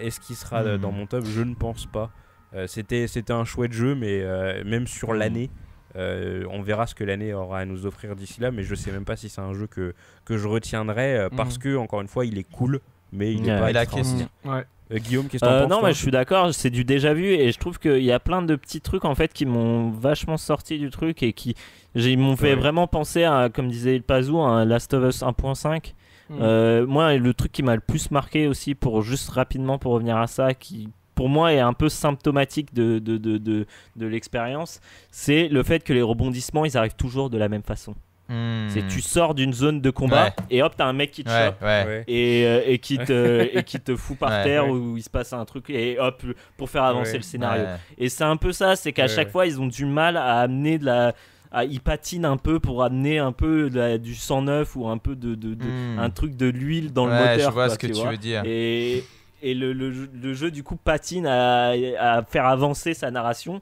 est-ce 0.01 0.21
qu'il 0.21 0.37
sera 0.37 0.63
euh, 0.63 0.77
Mhm. 0.77 0.81
dans 0.83 0.93
mon 0.93 1.07
top? 1.07 1.25
Je 1.25 1.43
ne 1.43 1.55
pense 1.55 1.87
pas. 1.87 2.11
Euh, 2.55 2.67
c'était, 2.67 3.07
c'était 3.07 3.33
un 3.33 3.45
chouette 3.45 3.73
jeu, 3.73 3.95
mais 3.95 4.21
euh, 4.23 4.65
même 4.65 4.87
sur 4.87 5.11
Mhm. 5.13 5.19
l'année, 5.19 5.51
euh, 5.97 6.45
on 6.51 6.63
verra 6.63 6.87
ce 6.87 6.95
que 6.95 7.05
l'année 7.05 7.33
aura 7.35 7.61
à 7.61 7.65
nous 7.65 7.87
offrir 7.87 8.17
d'ici 8.17 8.41
là, 8.41 8.51
mais 8.51 8.63
je 8.63 8.75
sais 8.75 8.91
même 8.93 9.05
pas 9.05 9.17
si 9.17 9.29
c'est 9.29 9.41
un 9.41 9.53
jeu 9.55 9.67
que, 9.67 9.95
que 10.25 10.37
je 10.37 10.47
retiendrai 10.49 11.17
euh, 11.17 11.29
parce 11.37 11.57
Mhm. 11.57 11.63
que, 11.63 11.77
encore 11.77 12.01
une 12.01 12.09
fois, 12.09 12.27
il 12.27 12.39
est 12.39 12.51
cool, 12.51 12.81
mais 13.13 13.33
il 13.33 13.43
n'est 13.43 13.53
Ouais. 13.53 13.59
pas 13.59 13.73
la 13.73 13.83
ouais. 13.83 14.65
Euh, 14.93 14.99
Guillaume, 14.99 15.29
qu'est-ce 15.29 15.45
que 15.45 15.49
Euh, 15.49 15.67
non, 15.69 15.83
mais 15.83 15.93
je 15.93 15.99
suis 15.99 16.11
d'accord, 16.11 16.53
c'est 16.53 16.71
du 16.71 16.83
déjà 16.85 17.15
vu 17.15 17.27
et 17.27 17.53
je 17.53 17.59
trouve 17.61 17.79
qu'il 17.79 18.03
y 18.03 18.11
a 18.11 18.19
plein 18.19 18.43
de 18.43 18.57
petits 18.57 18.81
trucs 18.81 19.05
en 19.05 19.15
fait 19.15 19.33
qui 19.33 19.47
m'ont 19.47 19.91
vachement 19.91 20.37
sorti 20.37 20.79
du 20.81 20.91
truc 20.91 21.23
et 21.23 21.33
qui 21.33 21.55
m'ont 21.95 22.35
fait 22.35 22.55
Ouais. 22.55 22.55
vraiment 22.57 22.89
penser 22.89 23.23
à, 23.23 23.51
comme 23.55 23.69
disait 23.69 24.01
Pazou, 24.01 24.41
un 24.41 24.65
Last 24.65 24.93
of 24.95 25.05
Us 25.15 25.23
1.5. 25.23 25.95
Euh, 26.31 26.87
moi, 26.87 27.17
le 27.17 27.35
truc 27.35 27.53
qui 27.53 27.63
m'a 27.63 27.75
le 27.75 27.81
plus 27.81 28.11
marqué 28.11 28.47
aussi, 28.47 28.75
pour 28.75 29.03
juste 29.03 29.31
rapidement 29.31 29.79
pour 29.79 29.93
revenir 29.93 30.17
à 30.17 30.27
ça, 30.27 30.55
qui 30.55 30.89
pour 31.15 31.29
moi 31.29 31.53
est 31.53 31.59
un 31.61 31.73
peu 31.75 31.89
symptomatique 31.89 32.73
de, 32.73 32.99
de, 32.99 33.17
de, 33.19 33.37
de, 33.39 33.67
de 33.97 34.07
l'expérience, 34.07 34.81
c'est 35.11 35.49
le 35.49 35.63
fait 35.63 35.85
que 35.85 35.93
les 35.93 36.03
rebondissements 36.03 36.65
ils 36.65 36.79
arrivent 36.79 36.95
toujours 36.97 37.29
de 37.31 37.37
la 37.39 37.49
même 37.49 37.63
façon. 37.63 37.95
Hmm. 38.29 38.69
C'est 38.69 38.87
tu 38.87 39.01
sors 39.01 39.35
d'une 39.35 39.53
zone 39.53 39.81
de 39.81 39.91
combat 39.91 40.27
Ouais. 40.27 40.33
et 40.51 40.63
hop, 40.63 40.73
t'as 40.77 40.87
un 40.87 40.93
mec 40.93 41.11
qui 41.11 41.25
te 41.25 41.29
Ouais, 41.29 41.47
chope 41.47 41.61
ouais. 41.63 41.85
Ouais. 41.85 42.05
et, 42.07 42.47
euh, 42.47 42.63
et, 42.65 42.79
qui 42.79 42.97
te, 42.97 43.49
et 43.59 43.65
qui 43.65 43.81
te 43.81 43.97
fout 43.97 44.17
par 44.17 44.31
Ouais. 44.31 44.45
terre 44.45 44.67
Ouais. 44.67 44.71
où 44.73 44.97
il 44.97 45.03
se 45.03 45.11
passe 45.11 45.33
un 45.33 45.45
truc 45.45 45.69
et 45.69 45.99
hop 45.99 46.23
pour 46.57 46.71
faire 46.71 46.85
avancer 46.85 47.11
Ouais. 47.13 47.19
le 47.19 47.23
scénario. 47.25 47.65
Ouais. 47.65 47.77
Et 47.99 48.09
c'est 48.09 48.23
un 48.25 48.37
peu 48.37 48.53
ça, 48.53 48.77
c'est 48.77 48.93
qu'à 48.93 49.03
Ouais, 49.03 49.09
chaque 49.09 49.27
ouais. 49.27 49.33
fois 49.33 49.47
ils 49.47 49.61
ont 49.61 49.67
du 49.67 49.85
mal 49.85 50.17
à 50.17 50.39
amener 50.41 50.79
de 50.79 50.85
la. 50.87 51.13
À, 51.53 51.65
ils 51.65 51.81
patinent 51.81 52.25
un 52.27 52.37
peu 52.37 52.61
pour 52.61 52.83
amener 52.85 53.19
un 53.19 53.33
peu 53.33 53.69
la- 53.73 53.99
du 53.99 54.15
sang 54.15 54.43
neuf 54.43 54.77
ou 54.77 54.87
un 54.89 54.99
peu 54.99 55.17
de, 55.17 55.35
de- 55.35 55.55
de- 55.55 55.65
Hmm. 55.65 55.99
un 55.99 56.11
truc 56.11 56.37
de 56.37 56.47
l'huile 56.47 56.93
dans 56.93 57.07
le 57.07 57.13
moteur. 57.13 57.39
je 57.39 57.55
vois 57.55 57.67
quoi, 57.67 57.69
ce 57.71 57.79
que 57.79 57.87
tu 57.89 58.07
veux 58.07 58.17
dire. 58.17 58.43
Et, 58.45 59.03
et 59.43 59.55
le, 59.55 59.73
le 59.73 59.91
jeu- 59.93 60.11
le 60.15 60.33
jeu 60.35 60.51
du 60.53 60.63
coup 60.63 60.77
patine 60.77 61.27
à, 61.27 61.71
à 61.99 62.23
faire 62.23 62.47
avancer 62.47 62.95
sa 62.95 63.11
narration. 63.11 63.61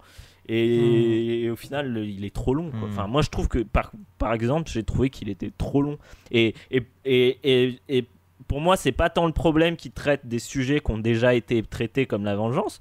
Et, 0.51 1.43
et 1.45 1.51
au 1.51 1.57
final, 1.57 1.91
le- 1.93 2.07
il 2.07 2.25
est 2.25 2.35
trop 2.35 2.55
long. 2.55 2.71
quoi. 2.71 2.89
Mm. 2.89 2.93
Enfin, 2.93 3.07
moi, 3.07 3.23
je 3.23 3.29
trouve 3.31 3.49
que 3.49 3.59
par, 3.61 3.93
par 4.19 4.33
exemple, 4.33 4.71
j'ai 4.71 4.83
trouvé 4.83 5.11
qu'il 5.11 5.29
était 5.29 5.53
trop 5.57 5.83
long. 5.83 5.99
Et, 6.31 6.55
et, 6.71 6.83
et, 7.05 7.39
et, 7.43 7.79
et 7.89 8.05
pour 8.47 8.61
moi, 8.61 8.77
c'est 8.77 8.93
pas 8.93 9.11
tant 9.11 9.27
le 9.27 9.33
problème 9.33 9.77
qui 9.77 9.91
traite 9.91 10.27
des 10.27 10.39
sujets 10.39 10.81
qui 10.81 10.91
ont 10.91 10.99
déjà 10.99 11.35
été 11.35 11.63
traités 11.63 12.07
comme 12.07 12.25
la 12.25 12.35
vengeance. 12.37 12.81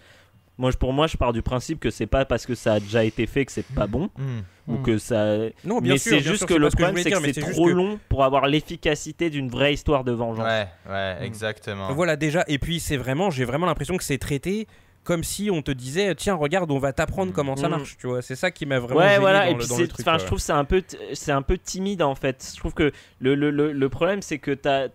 Moi, 0.57 0.71
pour 0.79 0.91
moi, 0.91 1.05
je 1.07 1.17
pars 1.17 1.33
du 1.33 1.41
principe 1.43 1.79
que 1.79 1.91
c'est 1.91 2.07
pas 2.07 2.25
parce 2.25 2.45
que 2.47 2.55
ça 2.55 2.73
a 2.73 2.79
déjà 2.79 3.03
été 3.03 3.27
fait 3.27 3.45
que 3.45 3.51
c'est 3.51 3.65
pas 3.75 3.85
bon 3.85 4.09
Hmm. 4.17 4.39
ou 4.67 4.77
Mm. 4.77 4.83
que 4.83 4.97
ça. 4.97 5.35
Non, 5.63 5.79
bien 5.81 5.93
mais 5.93 5.97
sûr, 5.99 6.13
c'est 6.13 6.19
juste 6.21 6.37
sûr, 6.39 6.47
que 6.47 6.53
le 6.55 6.69
problème, 6.69 6.97
c'est 6.97 7.11
que 7.11 7.31
c'est 7.33 7.51
trop 7.51 7.65
que- 7.67 7.71
long 7.71 7.99
pour 8.09 8.23
avoir 8.23 8.47
l'efficacité 8.47 9.29
d'une 9.29 9.49
vraie 9.49 9.73
histoire 9.73 10.03
de 10.03 10.11
vengeance. 10.13 10.45
Ouais, 10.47 10.67
ouais, 10.89 11.17
Hmm. 11.19 11.23
exactement. 11.23 11.93
Voilà 11.93 12.15
déjà, 12.15 12.43
et 12.47 12.57
puis 12.57 12.79
c'est 12.79 12.97
vraiment, 12.97 13.29
j'ai 13.29 13.45
vraiment 13.45 13.67
l'impression 13.67 13.97
que 13.97 14.03
c'est 14.03 14.17
traité 14.17 14.67
comme 15.03 15.23
si 15.23 15.49
on 15.49 15.61
te 15.61 15.71
disait 15.71 16.13
tiens 16.15 16.33
regarde 16.33 16.69
on 16.69 16.79
va 16.79 16.91
t'apprendre 16.91 17.31
Mm. 17.31 17.35
comment 17.35 17.55
ça 17.55 17.67
Mm. 17.67 17.71
marche 17.71 17.95
tu 17.97 18.07
vois 18.07 18.21
c'est 18.21 18.35
ça 18.35 18.51
qui 18.51 18.65
m'a 18.65 18.77
vraiment 18.79 18.99
Ouais, 18.99 19.07
gêné 19.07 19.19
voilà. 19.19 19.39
dans 19.45 19.45
Et 19.45 19.53
le- 19.53 19.59
puis, 19.59 19.67
le 19.77 19.87
truc, 19.87 20.05
je 20.05 20.25
trouve 20.25 20.37
que 20.39 20.43
c'est 20.43 20.51
un 20.51 20.65
peu, 20.65 20.83
c'est 21.13 21.31
un 21.31 21.41
peu 21.43 21.57
timide 21.57 22.01
en 22.01 22.13
fait. 22.15 22.51
Je 22.53 22.59
trouve 22.59 22.73
que 22.73 22.91
le, 23.19 23.35
le, 23.35 23.49
le, 23.51 23.71
le 23.71 23.89
problème, 23.89 24.21
c'est 24.21 24.37
que 24.39 24.51
t'as, 24.51 24.87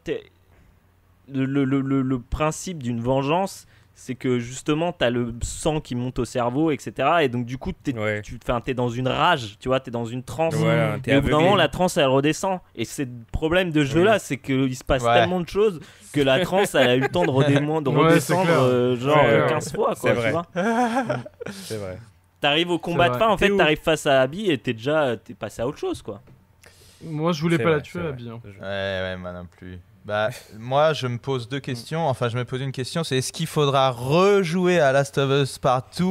le- 1.33 2.03
le 2.03 2.19
principe 2.19 2.83
d'une 2.83 3.01
vengeance, 3.01 3.67
c'est 4.05 4.17
que 4.17 4.41
justement, 4.41 4.93
t'as 4.93 5.11
le 5.11 5.33
sang 5.45 5.81
qui 5.81 5.95
monte 5.95 6.19
au 6.19 6.25
cerveau, 6.25 6.73
etc. 6.73 6.93
Et 7.23 7.29
donc, 7.29 7.47
du 7.47 7.57
coup, 7.57 7.71
t'es, 7.71 7.97
Ouais. 7.97 8.21
tu, 8.21 8.37
enfin, 8.43 8.61
t'es 8.61 8.75
dans 8.75 8.89
une 8.89 9.07
rage, 9.07 9.57
tu 9.61 9.69
vois, 9.69 9.79
t'es 9.79 9.93
dans 9.93 10.05
une 10.07 10.25
transe. 10.25 10.55
Voilà, 10.57 10.97
Et 11.07 11.17
au 11.17 11.23
bout 11.23 11.31
d'un 11.31 11.39
moment, 11.39 11.55
la 11.55 11.69
transe, 11.69 11.97
elle 11.97 12.07
redescend. 12.07 12.59
Et 12.75 12.85
c'est 12.85 13.05
le 13.05 13.13
problème 13.31 13.71
de 13.71 13.85
ce 13.85 13.91
jeu-là, 13.93 14.19
c'est 14.19 14.39
qu'il 14.39 14.75
se 14.75 14.83
passe 14.83 15.05
Ouais. 15.05 15.15
tellement 15.15 15.39
de 15.39 15.49
choses 15.49 15.79
que 16.13 16.21
la 16.21 16.41
transe, 16.41 16.75
elle 16.75 16.89
a 16.91 16.97
eu 16.97 17.01
le 17.01 17.09
temps 17.11 17.25
de, 17.25 17.31
redémo- 17.31 17.81
de 17.85 17.91
Ouais, 17.91 18.19
c'est 18.21 18.35
redescendre, 18.35 18.51
euh, 18.51 18.97
genre 18.97 19.17
Ouais, 19.19 19.31
euh, 19.31 19.43
ouais. 19.45 19.49
15 19.51 19.73
fois, 19.73 19.95
C'est 19.95 20.01
quoi, 20.01 20.11
tu 20.11 20.17
vrai. 20.17 20.31
vois. 20.33 20.47
c'est 21.53 21.77
vrai 21.77 21.99
T'arrives 22.41 22.71
au 22.71 22.79
combat 22.81 23.09
de 23.09 23.17
fin, 23.17 23.29
en 23.29 23.37
fait, 23.37 23.57
t'arrives 23.57 23.81
face 23.83 24.05
à 24.07 24.23
Abby 24.23 24.51
et 24.51 24.59
t'es 24.59 24.73
déjà, 24.73 25.17
t'es 25.17 25.35
passé 25.35 25.63
à 25.63 25.67
autre 25.69 25.79
chose, 25.79 26.03
quoi. 26.03 26.21
Moi, 27.05 27.31
je 27.33 27.41
voulais 27.41 27.57
C'est 27.57 27.63
pas 27.63 27.71
la 27.71 27.81
tuer, 27.81 28.01
c'est. 28.03 28.09
Abby. 28.09 28.29
hein. 28.29 28.41
Ouais, 28.45 28.61
ouais, 28.61 29.17
moi 29.17 29.33
non 29.33 29.47
plus. 29.47 29.79
Bah, 30.05 30.31
moi, 30.59 30.93
je 30.93 31.07
me 31.07 31.19
pose 31.19 31.49
deux 31.49 31.61
questions. 31.61 32.09
Enfin, 32.09 32.29
je 32.29 32.37
me 32.37 32.45
pose 32.45 32.61
une 32.61 32.73
question 32.73 33.05
c'est 33.05 33.19
est-ce 33.19 33.33
qu'il 33.33 33.47
faudra 33.47 33.91
rejouer 33.91 34.81
à 34.81 34.93
Last 34.93 35.19
of 35.19 35.31
Us 35.31 35.59
Part 35.59 35.85
2 35.97 36.05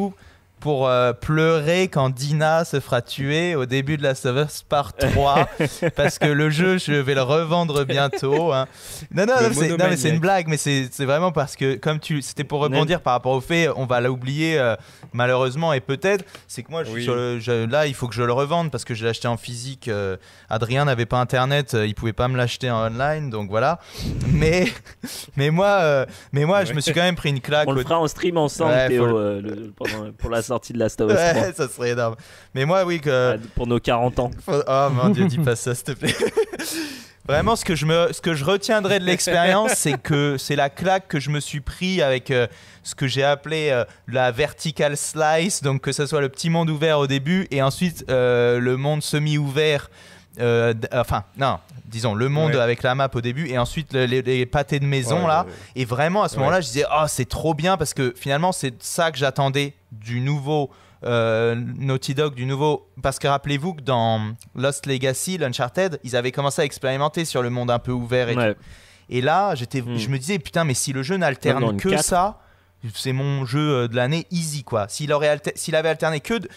pour 0.62 0.88
euh, 0.88 1.12
pleurer 1.12 1.88
quand 1.88 2.12
Dina 2.12 2.64
se 2.64 2.80
fera 2.80 3.02
tuer 3.02 3.56
au 3.56 3.66
début 3.66 3.98
de 3.98 4.04
la 4.04 4.12
of 4.12 4.48
Us 4.48 4.62
Part 4.62 4.94
3 4.94 5.50
parce 5.96 6.20
que 6.20 6.28
le 6.28 6.52
jeu 6.52 6.78
je 6.78 6.94
vais 6.94 7.16
le 7.16 7.24
revendre 7.24 7.84
bientôt 7.84 8.54
hein. 8.54 8.68
non 9.12 9.26
non, 9.26 9.34
c'est, 9.40 9.42
non, 9.42 9.50
mais 9.50 9.54
c'est 9.56 9.70
monomaniaque. 9.72 10.06
une 10.06 10.20
blague 10.20 10.48
mais 10.48 10.58
c'est, 10.58 10.88
c'est 10.92 11.06
vraiment 11.06 11.32
parce 11.32 11.56
que 11.56 11.76
comme 11.78 12.00
tu 12.00 12.22
c'était 12.22 12.44
pour 12.44 12.62
rebondir 12.62 13.02
par 13.02 13.14
rapport 13.14 13.32
au 13.32 13.42
fait 13.42 13.70
on 13.76 13.88
va 13.88 14.02
l'oublier 14.02 14.60
euh, 14.60 14.76
malheureusement 15.14 15.74
et 15.74 15.80
peut-être 15.80 16.26
c'est 16.48 16.64
que 16.64 16.72
moi 16.72 16.84
je 16.84 16.90
suis 16.90 16.98
Oui. 17.00 17.04
sur 17.04 17.16
le- 17.16 17.40
je- 17.40 17.66
là 17.70 17.88
il 17.88 17.94
faut 17.94 18.08
que 18.08 18.16
je 18.16 18.24
le 18.24 18.34
revende 18.34 18.72
parce 18.72 18.86
que 18.86 18.94
je 18.94 19.04
l'ai 19.04 19.10
acheté 19.10 19.28
en 19.28 19.38
physique 19.38 19.88
euh, 19.88 20.18
Adrien 20.50 20.86
n'avait 20.86 21.06
pas 21.06 21.18
internet 21.20 21.74
euh, 21.74 21.86
il 21.86 21.96
pouvait 21.96 22.14
pas 22.14 22.28
me 22.28 22.38
l'acheter 22.38 22.70
en 22.72 22.88
online 22.88 23.30
donc 23.30 23.50
voilà 23.50 23.80
mais 24.34 24.68
mais 25.36 25.50
moi 25.50 25.68
euh, 25.82 26.06
mais 26.32 26.46
moi 26.46 26.64
je 26.66 26.74
me 26.74 26.82
suis 26.82 26.94
quand 26.94 27.02
même 27.02 27.16
pris 27.16 27.30
une 27.30 27.42
claque 27.42 27.68
On 27.68 27.74
le 27.74 27.84
fera 27.84 28.00
en 28.00 28.08
stream 28.08 28.38
ensemble, 28.38 28.72
Ouais, 28.74 28.88
Théo, 28.90 29.06
faut 29.08 29.12
le- 29.12 29.18
euh, 29.20 29.42
le- 29.42 29.74
pendant- 29.76 30.12
pour 30.18 30.30
la 30.30 30.42
sortie 30.42 30.74
de 30.74 30.80
Last 30.80 31.00
of 31.02 31.12
Us 31.12 31.18
3. 31.18 31.42
Ouais, 31.42 31.54
ça 31.54 31.68
serait 31.68 31.90
énorme. 31.92 32.16
Mais 32.56 32.66
moi, 32.66 32.84
oui, 32.86 33.00
que. 33.00 33.36
Ah, 33.36 33.38
Pour 33.56 33.68
nos 33.68 33.80
40 33.80 34.20
ans. 34.20 34.32
Faut- 34.46 34.62
Oh 34.68 34.88
mon 34.92 35.10
dieu, 35.10 35.26
dis 35.26 35.38
pas 35.38 35.56
ça, 35.56 35.74
s'il 35.76 35.84
te 35.86 35.92
plaît. 35.94 36.16
Vraiment, 37.28 37.56
ce 37.56 37.64
que 37.64 37.76
je, 37.76 37.86
me, 37.86 38.12
ce 38.12 38.20
que 38.22 38.34
je 38.34 38.44
retiendrai 38.44 39.00
de 39.00 39.06
l'expérience, 39.06 39.72
c'est 39.76 40.02
que 40.02 40.38
c'est 40.38 40.56
la 40.56 40.70
claque 40.70 41.08
que 41.08 41.20
je 41.20 41.30
me 41.30 41.40
suis 41.40 41.62
pris 41.62 42.02
avec 42.02 42.32
euh, 42.32 42.48
ce 42.84 42.96
que 42.96 43.08
j'ai 43.08 43.24
appelé 43.24 43.70
euh, 43.72 43.86
la 44.08 44.32
vertical 44.32 44.98
slice, 44.98 45.62
donc 45.62 45.82
que 45.82 45.92
ce 45.92 46.06
soit 46.06 46.22
le 46.22 46.30
petit 46.30 46.50
monde 46.50 46.70
ouvert 46.70 46.98
au 47.00 47.08
début 47.08 47.48
et 47.52 47.62
ensuite 47.62 48.06
euh, 48.10 48.60
le 48.60 48.76
monde 48.76 49.04
semi-ouvert. 49.04 49.90
enfin, 50.94 51.24
non, 51.38 51.60
disons 51.86 52.16
le 52.16 52.28
monde 52.30 52.56
Ouais. 52.56 52.60
avec 52.62 52.82
la 52.84 52.96
map 52.96 53.10
au 53.14 53.22
début 53.22 53.48
et 53.50 53.58
ensuite 53.58 53.94
le- 53.94 54.06
les, 54.06 54.22
les 54.22 54.46
pâtés 54.46 54.80
de 54.80 54.86
maison 54.86 55.22
Ouais, 55.22 55.28
là. 55.28 55.46
ouais. 55.46 55.54
Et 55.76 55.86
vraiment, 55.86 56.24
à 56.24 56.30
ce 56.30 56.38
moment-là, 56.38 56.62
je 56.62 56.68
disais, 56.68 56.86
oh, 56.92 57.04
c'est 57.08 57.28
trop 57.30 57.54
bien 57.54 57.78
parce 57.78 57.94
que 57.94 58.14
finalement, 58.18 58.52
c'est 58.52 58.82
ça 58.82 59.12
que 59.12 59.18
j'attendais 59.18 59.74
du 59.92 60.22
nouveau 60.22 60.72
euh, 61.04 61.56
Naughty 61.56 62.14
Dog, 62.14 62.36
du 62.36 62.46
nouveau. 62.46 62.88
Parce 63.02 63.20
que 63.20 63.28
rappelez-vous 63.28 63.76
que 63.76 63.82
dans 63.82 64.34
Lost 64.56 64.86
Legacy, 64.86 65.38
l'Uncharted, 65.38 66.00
ils 66.04 66.16
avaient 66.16 66.32
commencé 66.32 66.62
à 66.62 66.66
expérimenter 66.66 67.26
sur 67.26 67.42
le 67.42 67.50
monde 67.50 67.72
un 67.72 67.80
peu 67.80 67.92
ouvert 67.92 68.30
et 68.30 68.36
Ouais. 68.36 68.54
tout. 68.54 68.60
Et 69.10 69.22
là, 69.22 69.56
j'étais, 69.56 69.82
Hmm. 69.82 69.98
je 69.98 70.08
me 70.10 70.18
disais, 70.18 70.40
putain, 70.40 70.64
mais 70.64 70.74
si 70.74 70.94
le 70.94 71.04
jeu 71.04 71.18
n'alterne 71.18 71.76
que 71.78 71.90
4. 71.90 72.04
ça, 72.04 72.40
c'est 72.94 73.12
mon 73.14 73.46
jeu 73.46 73.60
euh, 73.84 73.88
de 73.88 73.96
l'année 73.96 74.26
easy, 74.32 74.64
quoi. 74.64 74.88
S'il, 74.88 75.12
aurait 75.12 75.28
alter- 75.28 75.54
s'il 75.56 75.76
avait 75.76 75.90
alterné 75.90 76.20
que. 76.22 76.36
de- 76.36 76.50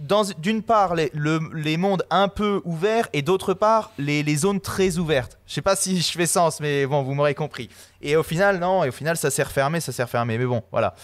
dans, 0.00 0.22
d'une 0.38 0.62
part 0.62 0.94
les, 0.94 1.10
le- 1.12 1.50
les 1.54 1.76
mondes 1.76 2.04
un 2.10 2.28
peu 2.28 2.62
ouverts 2.64 3.08
et 3.12 3.20
d'autre 3.20 3.52
part 3.52 3.90
les, 3.98 4.22
les 4.22 4.36
zones 4.36 4.60
très 4.60 4.96
ouvertes. 4.96 5.38
Je 5.48 5.54
sais 5.54 5.60
pas 5.60 5.74
si 5.74 6.00
je 6.00 6.12
fais 6.12 6.26
sens, 6.26 6.60
mais 6.60 6.86
bon, 6.86 7.02
vous 7.02 7.14
m'aurez 7.14 7.34
compris. 7.34 7.68
Et 8.00 8.14
au 8.14 8.22
final, 8.22 8.60
non, 8.60 8.84
et 8.84 8.90
au 8.90 8.92
final, 8.92 9.16
ça 9.16 9.28
s'est 9.28 9.42
refermé, 9.42 9.80
ça 9.80 9.90
s'est 9.90 10.04
refermé. 10.04 10.38
Mais 10.38 10.44
bon, 10.46 10.62
voilà. 10.70 10.94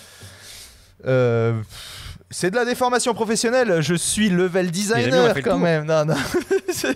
Euh, 1.06 1.60
c'est 2.31 2.51
de 2.51 2.57
la 2.57 2.65
déformation 2.65 3.15
professionnelle. 3.15 3.81
Je 3.81 3.95
suis 3.95 4.29
level 4.29 4.71
designer 4.71 5.35
quand 5.43 5.59
même. 5.59 5.85
Non, 5.85 6.05
non. 6.05 6.15
Je 6.67 6.73
sais 6.73 6.95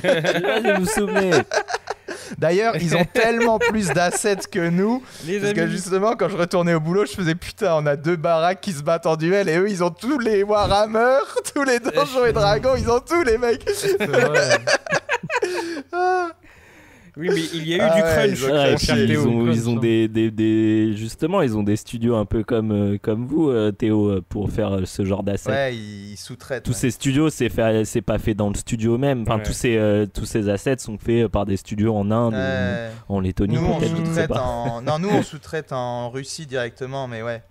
pas 0.00 0.62
si 0.62 0.80
vous 0.80 0.86
souvenez. 0.86 1.32
D'ailleurs, 2.38 2.76
ils 2.76 2.96
ont 2.96 3.04
tellement 3.04 3.58
plus 3.58 3.88
d'assets 3.88 4.36
que 4.50 4.68
nous. 4.68 5.02
Les 5.26 5.40
Parce 5.40 5.52
que 5.52 5.68
justement, 5.68 6.16
quand 6.16 6.28
je 6.28 6.36
retournais 6.36 6.74
au 6.74 6.80
boulot, 6.80 7.06
je 7.06 7.12
faisais 7.12 7.34
putain, 7.34 7.74
on 7.74 7.86
a 7.86 7.96
deux 7.96 8.16
baraques 8.16 8.60
qui 8.60 8.72
se 8.72 8.82
battent 8.82 9.06
en 9.06 9.16
duel 9.16 9.48
et 9.48 9.58
eux, 9.58 9.68
ils 9.68 9.84
ont 9.84 9.90
tous 9.90 10.18
les 10.18 10.42
Warhammer, 10.42 11.18
tous 11.54 11.64
les 11.64 11.80
donjons 11.80 12.24
et 12.26 12.32
dragons, 12.32 12.76
ils 12.76 12.90
ont 12.90 13.00
tous 13.00 13.22
les 13.22 13.38
mecs. 13.38 13.64
Oui, 17.16 17.28
mais 17.32 17.40
il 17.54 17.68
y 17.68 17.74
a 17.74 17.76
eu 17.76 17.80
Ah 17.80 17.94
du 17.94 18.02
ouais, 18.02 18.08
crunch, 18.12 18.38
ils 18.40 18.44
ont 18.44 18.52
Ouais, 18.52 18.74
puis 18.74 18.86
ils 18.90 19.06
Théo. 19.06 19.26
ont, 19.28 19.46
ils 19.52 19.68
ont 19.68 19.74
ça. 19.76 19.80
des, 19.80 20.08
des, 20.08 20.30
des- 20.32 20.92
justement 20.96 21.42
ils 21.42 21.56
ont 21.56 21.62
des 21.62 21.76
studios 21.76 22.16
un 22.16 22.24
peu 22.24 22.42
comme 22.42 22.72
euh, 22.72 22.98
comme 23.00 23.26
vous 23.28 23.50
euh, 23.50 23.70
Théo 23.70 24.08
euh, 24.08 24.24
pour 24.28 24.50
faire 24.50 24.80
ce 24.84 25.04
genre 25.04 25.22
d'assets. 25.22 25.50
Ouais, 25.50 25.76
ils 25.76 26.16
sous-traitent. 26.16 26.64
Tous 26.64 26.72
ouais. 26.72 26.76
ces 26.76 26.90
studios 26.90 27.30
c'est 27.30 27.48
fait 27.50 27.84
c'est 27.84 28.02
pas 28.02 28.18
fait 28.18 28.34
dans 28.34 28.48
le 28.48 28.56
studio 28.56 28.98
même. 28.98 29.22
Enfin 29.22 29.36
Ouais. 29.36 29.42
tous 29.44 29.52
ces 29.52 29.76
euh, 29.76 30.06
tous 30.06 30.24
ces 30.24 30.48
assets 30.48 30.78
sont 30.78 30.98
faits 30.98 31.28
par 31.28 31.46
des 31.46 31.56
studios 31.56 31.94
en 31.94 32.10
Inde, 32.10 32.34
ou 33.08 33.14
en 33.14 33.20
Lettonie 33.20 33.54
Nous, 33.54 33.64
on 33.64 33.78
peut-être, 33.78 33.96
sous-traite 33.96 34.30
en... 34.32 34.82
Non, 34.82 34.98
nous, 34.98 35.10
on 35.10 35.22
sous-traite 35.22 35.72
en 35.72 36.10
Russie 36.10 36.46
directement, 36.46 37.06
mais 37.06 37.22
ouais. 37.22 37.42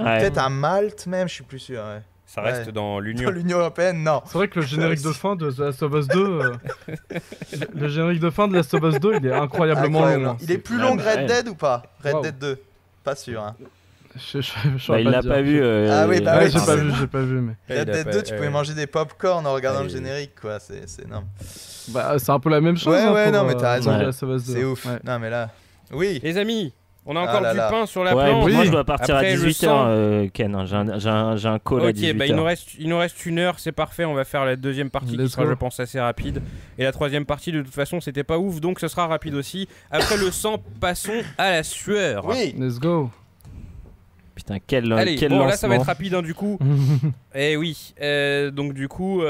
Ouais. 0.00 0.18
Peut-être 0.18 0.38
à 0.38 0.48
Malte 0.48 1.06
même, 1.06 1.28
je 1.28 1.34
suis 1.34 1.44
plus 1.44 1.58
sûr. 1.60 1.78
Ouais. 1.78 2.02
Ça 2.26 2.42
reste 2.42 2.66
Ouais. 2.66 2.72
dans 2.72 2.98
l'Union. 3.00 3.30
l'Union 3.30 3.58
Européenne, 3.58 4.02
non. 4.02 4.20
C'est 4.26 4.34
vrai 4.36 4.48
que 4.48 4.60
le 4.60 4.66
générique 4.66 5.02
de 5.02 5.12
fin 5.12 5.36
de 5.36 5.50
The 5.50 5.58
Last 5.58 5.82
of 5.82 5.92
Us 5.94 6.08
2, 6.08 6.18
euh, 6.18 6.52
le- 7.74 7.88
générique 7.88 8.20
de 8.20 8.30
fin 8.30 8.48
de 8.48 8.54
Last 8.54 8.74
of 8.74 8.82
Us 8.82 8.98
2, 9.00 9.14
il 9.20 9.26
est 9.26 9.32
incroyablement 9.32 9.98
Incroyable. 10.00 10.24
long. 10.24 10.30
hein. 10.32 10.36
Il 10.42 10.50
est 10.50 10.58
plus 10.58 10.78
long 10.78 10.96
que 10.96 11.02
Red 11.02 11.18
ouais. 11.18 11.26
Dead 11.26 11.48
ou 11.48 11.54
pas? 11.54 11.82
Red 12.04 12.14
Wow. 12.14 12.22
Dead 12.22 12.38
2 12.38 12.58
Pas 13.04 13.14
sûr. 13.14 13.42
Hein. 13.42 13.54
Je, 14.16 14.40
je, 14.40 14.50
je 14.78 14.92
Bah, 14.92 14.98
il 15.00 15.08
l'a 15.10 15.22
pas 15.22 15.42
vu. 15.42 15.60
euh, 15.62 15.88
Ah 15.92 16.08
oui, 16.08 16.20
bah 16.22 16.38
Ouais, 16.38 16.44
oui, 16.46 16.50
j'ai 16.50 16.58
pas 16.66 16.74
vu, 16.76 16.90
j'ai 16.98 17.06
pas 17.06 17.20
vu, 17.20 17.40
mais. 17.40 17.52
Red 17.78 17.90
Dead 17.90 18.04
pas- 18.06 18.12
2, 18.12 18.22
tu 18.22 18.34
pouvais 18.34 18.50
manger 18.50 18.74
des 18.74 18.86
pop-corn 18.86 19.46
en 19.46 19.52
regardant 19.52 19.82
le 19.82 19.88
générique, 19.90 20.32
quoi. 20.40 20.58
C'est 20.58 20.88
c'est 20.88 21.02
énorme. 21.04 21.26
Bah, 21.88 22.18
c'est 22.18 22.32
un 22.32 22.40
peu 22.40 22.48
la 22.50 22.60
même 22.60 22.76
chose. 22.76 22.94
Ouais, 22.94 23.00
hein, 23.02 23.12
ouais, 23.12 23.24
pour, 23.30 23.32
non, 23.34 23.44
mais 23.44 23.54
euh, 23.54 23.58
t'as 23.58 23.72
raison. 23.74 23.96
The 23.98 24.02
Last 24.02 24.22
of 24.22 24.30
Us 24.40 24.46
2. 24.46 24.52
C'est 24.54 24.64
ouf. 24.64 24.86
Non, 25.04 25.18
mais 25.18 25.30
là. 25.30 25.50
Oui. 25.92 26.18
Les 26.22 26.38
amis, 26.38 26.72
on 27.06 27.16
a 27.16 27.20
Ah 27.20 27.22
encore 27.22 27.40
là 27.40 27.52
du 27.52 27.56
là. 27.56 27.70
pain 27.70 27.86
sur 27.86 28.04
la 28.04 28.14
Ouais, 28.16 28.24
planche. 28.24 28.50
moi 28.52 28.60
Oui. 28.60 28.66
je 28.66 28.70
dois 28.72 28.84
partir 28.84 29.14
Après, 29.16 29.32
à 29.32 29.36
le 29.36 29.40
18h, 29.42 29.54
sang. 29.54 29.84
euh, 29.88 30.26
Ken. 30.32 30.66
J'ai 30.66 30.76
un, 30.76 30.98
j'ai 30.98 31.08
un- 31.08 31.36
j'ai 31.36 31.48
un 31.48 31.58
call 31.58 31.80
à 31.80 31.84
Ok, 31.84 31.94
18h. 31.94 32.16
bah 32.18 32.26
il 32.26 32.34
nous, 32.34 32.44
reste, 32.44 32.68
il 32.78 32.88
nous 32.88 32.98
reste 32.98 33.24
une 33.26 33.38
heure, 33.38 33.58
c'est 33.58 33.72
parfait. 33.72 34.04
On 34.04 34.14
va 34.14 34.24
faire 34.24 34.44
la 34.44 34.56
deuxième 34.56 34.90
partie 34.90 35.16
qui 35.16 35.28
sera, 35.28 35.44
go. 35.44 35.50
je 35.50 35.54
pense, 35.54 35.80
assez 35.80 36.00
rapide. 36.00 36.42
Et 36.78 36.84
la 36.84 36.92
troisième 36.92 37.24
partie, 37.24 37.52
de 37.52 37.62
toute 37.62 37.72
façon, 37.74 38.00
c'était 38.00 38.24
pas 38.24 38.38
ouf, 38.38 38.60
donc 38.60 38.80
ce 38.80 38.88
sera 38.88 39.06
rapide 39.06 39.34
aussi. 39.34 39.68
Après 39.90 40.16
le 40.16 40.30
sang, 40.30 40.56
passons 40.80 41.22
à 41.38 41.50
la 41.50 41.62
sueur. 41.62 42.24
Oui. 42.26 42.54
Let's 42.58 42.78
go. 42.78 43.10
Putain, 44.36 44.58
quel, 44.64 44.92
Allez, 44.92 45.16
quel 45.16 45.30
bon, 45.30 45.36
lancement. 45.38 45.50
là 45.50 45.56
ça 45.56 45.66
va 45.66 45.76
être 45.76 45.86
rapide 45.86 46.14
hein, 46.14 46.22
du 46.22 46.34
coup. 46.34 46.58
Eh 47.38 47.56
oui, 47.56 47.94
euh, 48.00 48.50
donc 48.50 48.72
du 48.72 48.86
coup, 48.88 49.22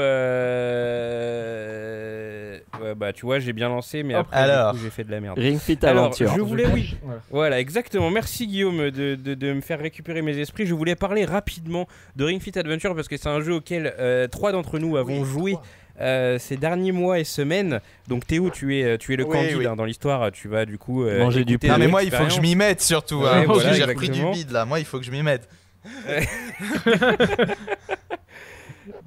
euh... 0.87 2.57
ouais, 2.81 2.95
bah 2.95 3.11
tu 3.13 3.25
vois, 3.25 3.39
j'ai 3.39 3.53
bien 3.53 3.69
lancé, 3.69 4.03
mais 4.03 4.15
Hop. 4.15 4.21
après 4.27 4.43
du 4.45 4.49
Alors. 4.49 4.71
coup, 4.71 4.77
j'ai 4.83 4.89
fait 4.89 5.03
de 5.03 5.11
la 5.11 5.19
merde. 5.19 5.37
Ring 5.37 5.59
Fit 5.59 5.77
Alors, 5.83 6.05
Aventure. 6.05 6.33
je 6.35 6.41
voulais, 6.41 6.65
oui, 6.67 6.95
Voilà. 7.03 7.21
Voilà, 7.31 7.59
exactement. 7.59 8.09
Merci 8.09 8.47
Guillaume 8.47 8.89
de, 8.91 9.15
de- 9.15 9.33
de 9.33 9.53
me 9.53 9.61
faire 9.61 9.79
récupérer 9.79 10.21
mes 10.21 10.37
esprits. 10.37 10.65
Je 10.65 10.73
voulais 10.73 10.95
parler 10.95 11.25
rapidement 11.25 11.87
de 12.15 12.23
Ring 12.25 12.41
Fit 12.41 12.57
Adventure 12.57 12.95
parce 12.95 13.07
que 13.07 13.17
c'est 13.17 13.29
un 13.29 13.41
jeu 13.41 13.55
auquel 13.55 13.93
euh, 13.99 14.27
trois 14.27 14.51
d'entre 14.51 14.79
nous 14.79 14.97
avons 14.97 15.19
Oui, 15.21 15.25
joué 15.25 15.51
trois. 15.53 15.63
Euh, 15.99 16.37
ces 16.39 16.57
derniers 16.57 16.91
mois 16.91 17.19
et 17.19 17.23
semaines. 17.23 17.79
Donc 18.07 18.25
Théo, 18.27 18.49
tu 18.49 18.77
es, 18.77 18.83
euh, 18.83 18.97
tu 18.97 19.13
es 19.13 19.15
le 19.15 19.25
Oui, 19.25 19.31
candide 19.31 19.57
oui. 19.57 19.65
hein, 19.65 19.75
dans 19.75 19.85
l'histoire. 19.85 20.31
Tu 20.31 20.47
vas 20.47 20.65
du 20.65 20.77
coup 20.77 21.03
euh, 21.03 21.19
Manger 21.19 21.43
du 21.45 21.57
pain. 21.57 21.69
Non, 21.69 21.77
mais 21.77 21.87
moi, 21.87 22.03
il 22.03 22.11
faut 22.11 22.23
que 22.23 22.31
je 22.31 22.41
m'y 22.41 22.55
mette 22.55 22.81
surtout. 22.81 23.21
Ouais, 23.21 23.29
hein, 23.29 23.43
voilà, 23.47 23.73
j'ai 23.73 23.83
repris 23.83 24.09
du 24.09 24.21
bide 24.31 24.51
là. 24.51 24.65
Moi, 24.65 24.79
il 24.79 24.85
faut 24.85 24.99
que 24.99 25.05
je 25.05 25.11
m'y 25.11 25.23
mette. 25.23 25.47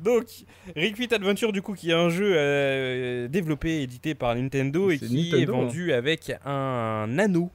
Donc, 0.02 0.24
Ring 0.76 0.96
Fit 0.96 1.12
Adventure, 1.14 1.52
du 1.52 1.60
coup, 1.62 1.74
qui 1.74 1.90
est 1.90 1.94
un 1.94 2.08
jeu 2.08 2.32
euh, 2.34 3.28
développé 3.28 3.80
et 3.80 3.82
édité 3.82 4.14
par 4.14 4.34
Nintendo 4.34 4.90
et 4.90 4.98
qui 4.98 5.14
Nintendo, 5.30 5.38
est 5.38 5.44
vendu 5.46 5.92
avec 5.92 6.32
un 6.44 7.18
anneau. 7.18 7.50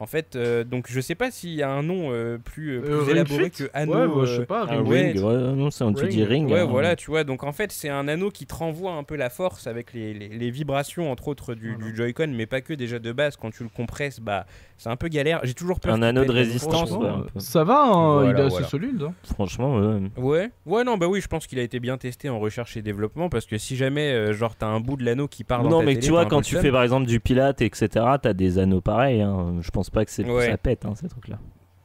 En 0.00 0.06
fait, 0.06 0.34
euh, 0.34 0.64
donc 0.64 0.86
je 0.88 1.00
sais 1.00 1.14
pas 1.14 1.30
s'il 1.30 1.54
y 1.54 1.62
a 1.62 1.70
un 1.70 1.84
nom 1.84 2.08
euh, 2.10 2.36
plus, 2.36 2.78
euh, 2.78 2.80
plus 2.80 2.92
Euh, 2.94 3.10
élaboré 3.12 3.50
que 3.50 3.70
anneau. 3.74 3.92
Ouais, 3.92 4.08
bah, 4.08 4.24
je 4.24 4.36
sais 4.40 4.44
pas. 4.44 4.62
Un 4.64 4.78
Ring 4.82 4.88
ouais. 4.88 5.12
ring, 5.12 5.22
ouais, 5.24 5.34
non, 5.54 5.70
c'est 5.70 5.84
un 5.84 5.92
tu 5.92 6.00
Ring. 6.02 6.10
dis 6.10 6.24
ring. 6.24 6.50
Ouais, 6.50 6.58
hein. 6.60 6.64
voilà, 6.64 6.96
tu 6.96 7.12
vois. 7.12 7.22
Donc 7.22 7.44
en 7.44 7.52
fait, 7.52 7.70
c'est 7.70 7.88
un 7.90 8.08
anneau 8.08 8.30
qui 8.30 8.44
te 8.44 8.54
renvoie 8.56 8.90
un 8.94 9.04
peu 9.04 9.14
la 9.14 9.30
force 9.30 9.68
avec 9.68 9.92
les, 9.92 10.12
les- 10.12 10.28
les 10.30 10.50
vibrations, 10.50 11.12
entre 11.12 11.28
autres, 11.28 11.54
du, 11.54 11.74
Voilà. 11.76 11.84
du 11.92 11.96
Joy-Con, 11.96 12.26
mais 12.34 12.46
pas 12.46 12.60
que 12.60 12.74
déjà 12.74 12.98
de 12.98 13.12
base. 13.12 13.36
Quand 13.36 13.50
tu 13.52 13.62
le 13.62 13.68
compresses, 13.68 14.18
bah, 14.18 14.46
c'est 14.78 14.88
un 14.88 14.96
peu 14.96 15.06
galère. 15.06 15.38
J'ai 15.44 15.54
toujours 15.54 15.78
peur. 15.78 15.94
Un 15.94 16.02
anneau 16.02 16.24
de 16.24 16.32
résistance, 16.32 16.90
ouais, 16.90 17.08
peu. 17.32 17.38
ça 17.38 17.62
va, 17.62 17.84
hein, 17.84 18.14
Voilà, 18.14 18.30
il 18.30 18.36
est 18.36 18.40
assez 18.40 18.50
voilà. 18.50 18.66
solide. 18.66 19.02
hein. 19.02 19.14
Franchement, 19.32 19.76
ouais. 19.76 20.00
Ouais, 20.16 20.50
ouais, 20.66 20.82
non, 20.82 20.96
bah 20.98 21.06
oui, 21.06 21.20
je 21.20 21.28
pense 21.28 21.46
qu'il 21.46 21.60
a 21.60 21.62
été 21.62 21.78
bien 21.78 21.98
testé 21.98 22.28
en 22.28 22.40
recherche 22.40 22.76
et 22.76 22.82
développement 22.82 23.28
parce 23.28 23.46
que 23.46 23.58
si 23.58 23.76
jamais, 23.76 24.10
euh, 24.12 24.32
genre, 24.32 24.56
t'as 24.56 24.66
un 24.66 24.80
bout 24.80 24.96
de 24.96 25.04
l'anneau 25.04 25.28
qui 25.28 25.44
part 25.44 25.62
dans 25.62 25.70
Non, 25.70 25.78
ta 25.78 25.84
mais 25.86 25.94
télé, 25.94 26.06
tu 26.06 26.10
vois, 26.10 26.26
quand 26.26 26.40
tu 26.42 26.56
fais 26.56 26.72
par 26.72 26.82
exemple 26.82 27.06
du 27.06 27.20
pilate, 27.20 27.62
etc., 27.62 27.88
t'as 28.20 28.32
des 28.32 28.58
anneaux 28.58 28.80
pareils. 28.80 29.20
hein. 29.22 29.54
Je 29.60 29.70
pense 29.70 29.83
pas 29.90 30.04
que 30.04 30.10
c'est 30.10 30.24
Ouais. 30.24 30.50
ça 30.50 30.56
pète, 30.56 30.84
hein, 30.84 30.94
ces 30.94 31.08
trucs-là. 31.08 31.38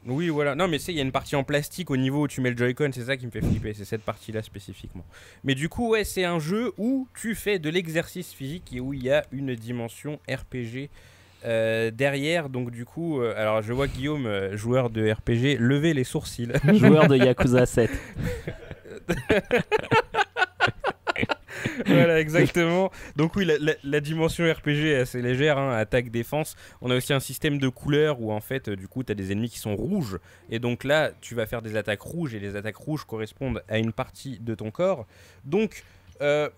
Oui, 0.05 0.29
voilà. 0.29 0.55
Non, 0.55 0.67
mais 0.67 0.79
c'est, 0.79 0.91
il 0.93 0.95
y 0.95 0.99
a 0.99 1.03
une 1.03 1.11
partie 1.11 1.35
en 1.35 1.43
plastique 1.43 1.91
au 1.91 1.97
niveau 1.97 2.23
où 2.23 2.27
tu 2.27 2.41
mets 2.41 2.51
le 2.51 2.57
Joy-Con, 2.57 2.91
c'est 2.93 3.03
ça 3.03 3.17
qui 3.17 3.25
me 3.25 3.31
fait 3.31 3.41
flipper, 3.41 3.73
c'est 3.73 3.85
cette 3.85 4.01
partie-là 4.03 4.41
spécifiquement. 4.41 5.05
Mais 5.43 5.55
du 5.55 5.67
coup, 5.69 5.89
ouais, 5.89 6.03
c'est 6.03 6.23
un 6.23 6.39
jeu 6.39 6.73
où 6.77 7.07
tu 7.19 7.35
fais 7.35 7.59
de 7.59 7.69
l'exercice 7.69 8.33
physique 8.33 8.71
et 8.73 8.79
où 8.79 8.93
il 8.93 9.03
y 9.03 9.11
a 9.11 9.25
une 9.31 9.53
dimension 9.55 10.19
RPG 10.29 10.89
euh, 11.45 11.91
derrière. 11.91 12.49
Donc, 12.49 12.71
du 12.71 12.85
coup, 12.85 13.21
euh, 13.21 13.33
alors 13.37 13.61
je 13.61 13.73
vois 13.73 13.87
Guillaume, 13.87 14.25
euh, 14.25 14.55
joueur 14.57 14.89
de 14.89 15.11
RPG, 15.11 15.57
lever 15.59 15.93
les 15.93 16.05
sourcils. 16.05 16.51
Joueur 16.73 17.07
de 17.07 17.15
Yakuza 17.17 17.65
7. 17.65 17.91
voilà, 21.85 22.19
exactement. 22.19 22.91
Donc 23.15 23.35
oui, 23.35 23.47
la, 23.83 23.99
dimension 23.99 24.51
RPG 24.51 24.85
est 24.85 24.95
assez 24.95 25.21
légère, 25.21 25.57
hein, 25.57 25.75
attaque, 25.75 26.09
défense. 26.09 26.55
On 26.81 26.91
a 26.91 26.95
aussi 26.95 27.13
un 27.13 27.19
système 27.19 27.57
de 27.57 27.69
couleurs 27.69 28.21
où 28.21 28.31
en 28.31 28.39
fait, 28.39 28.69
euh, 28.69 28.75
du 28.75 28.87
coup, 28.87 29.03
tu 29.03 29.11
as 29.11 29.15
des 29.15 29.31
ennemis 29.31 29.49
qui 29.49 29.59
sont 29.59 29.75
rouges. 29.75 30.19
Et 30.49 30.59
donc 30.59 30.83
là, 30.83 31.11
tu 31.21 31.35
vas 31.35 31.45
faire 31.45 31.61
des 31.61 31.75
attaques 31.75 32.01
rouges 32.01 32.33
et 32.33 32.39
les 32.39 32.55
attaques 32.55 32.77
rouges 32.77 33.05
correspondent 33.05 33.63
à 33.67 33.77
une 33.77 33.93
partie 33.93 34.39
de 34.39 34.55
ton 34.55 34.71
corps. 34.71 35.05
Donc, 35.45 35.83
euh, 36.21 36.49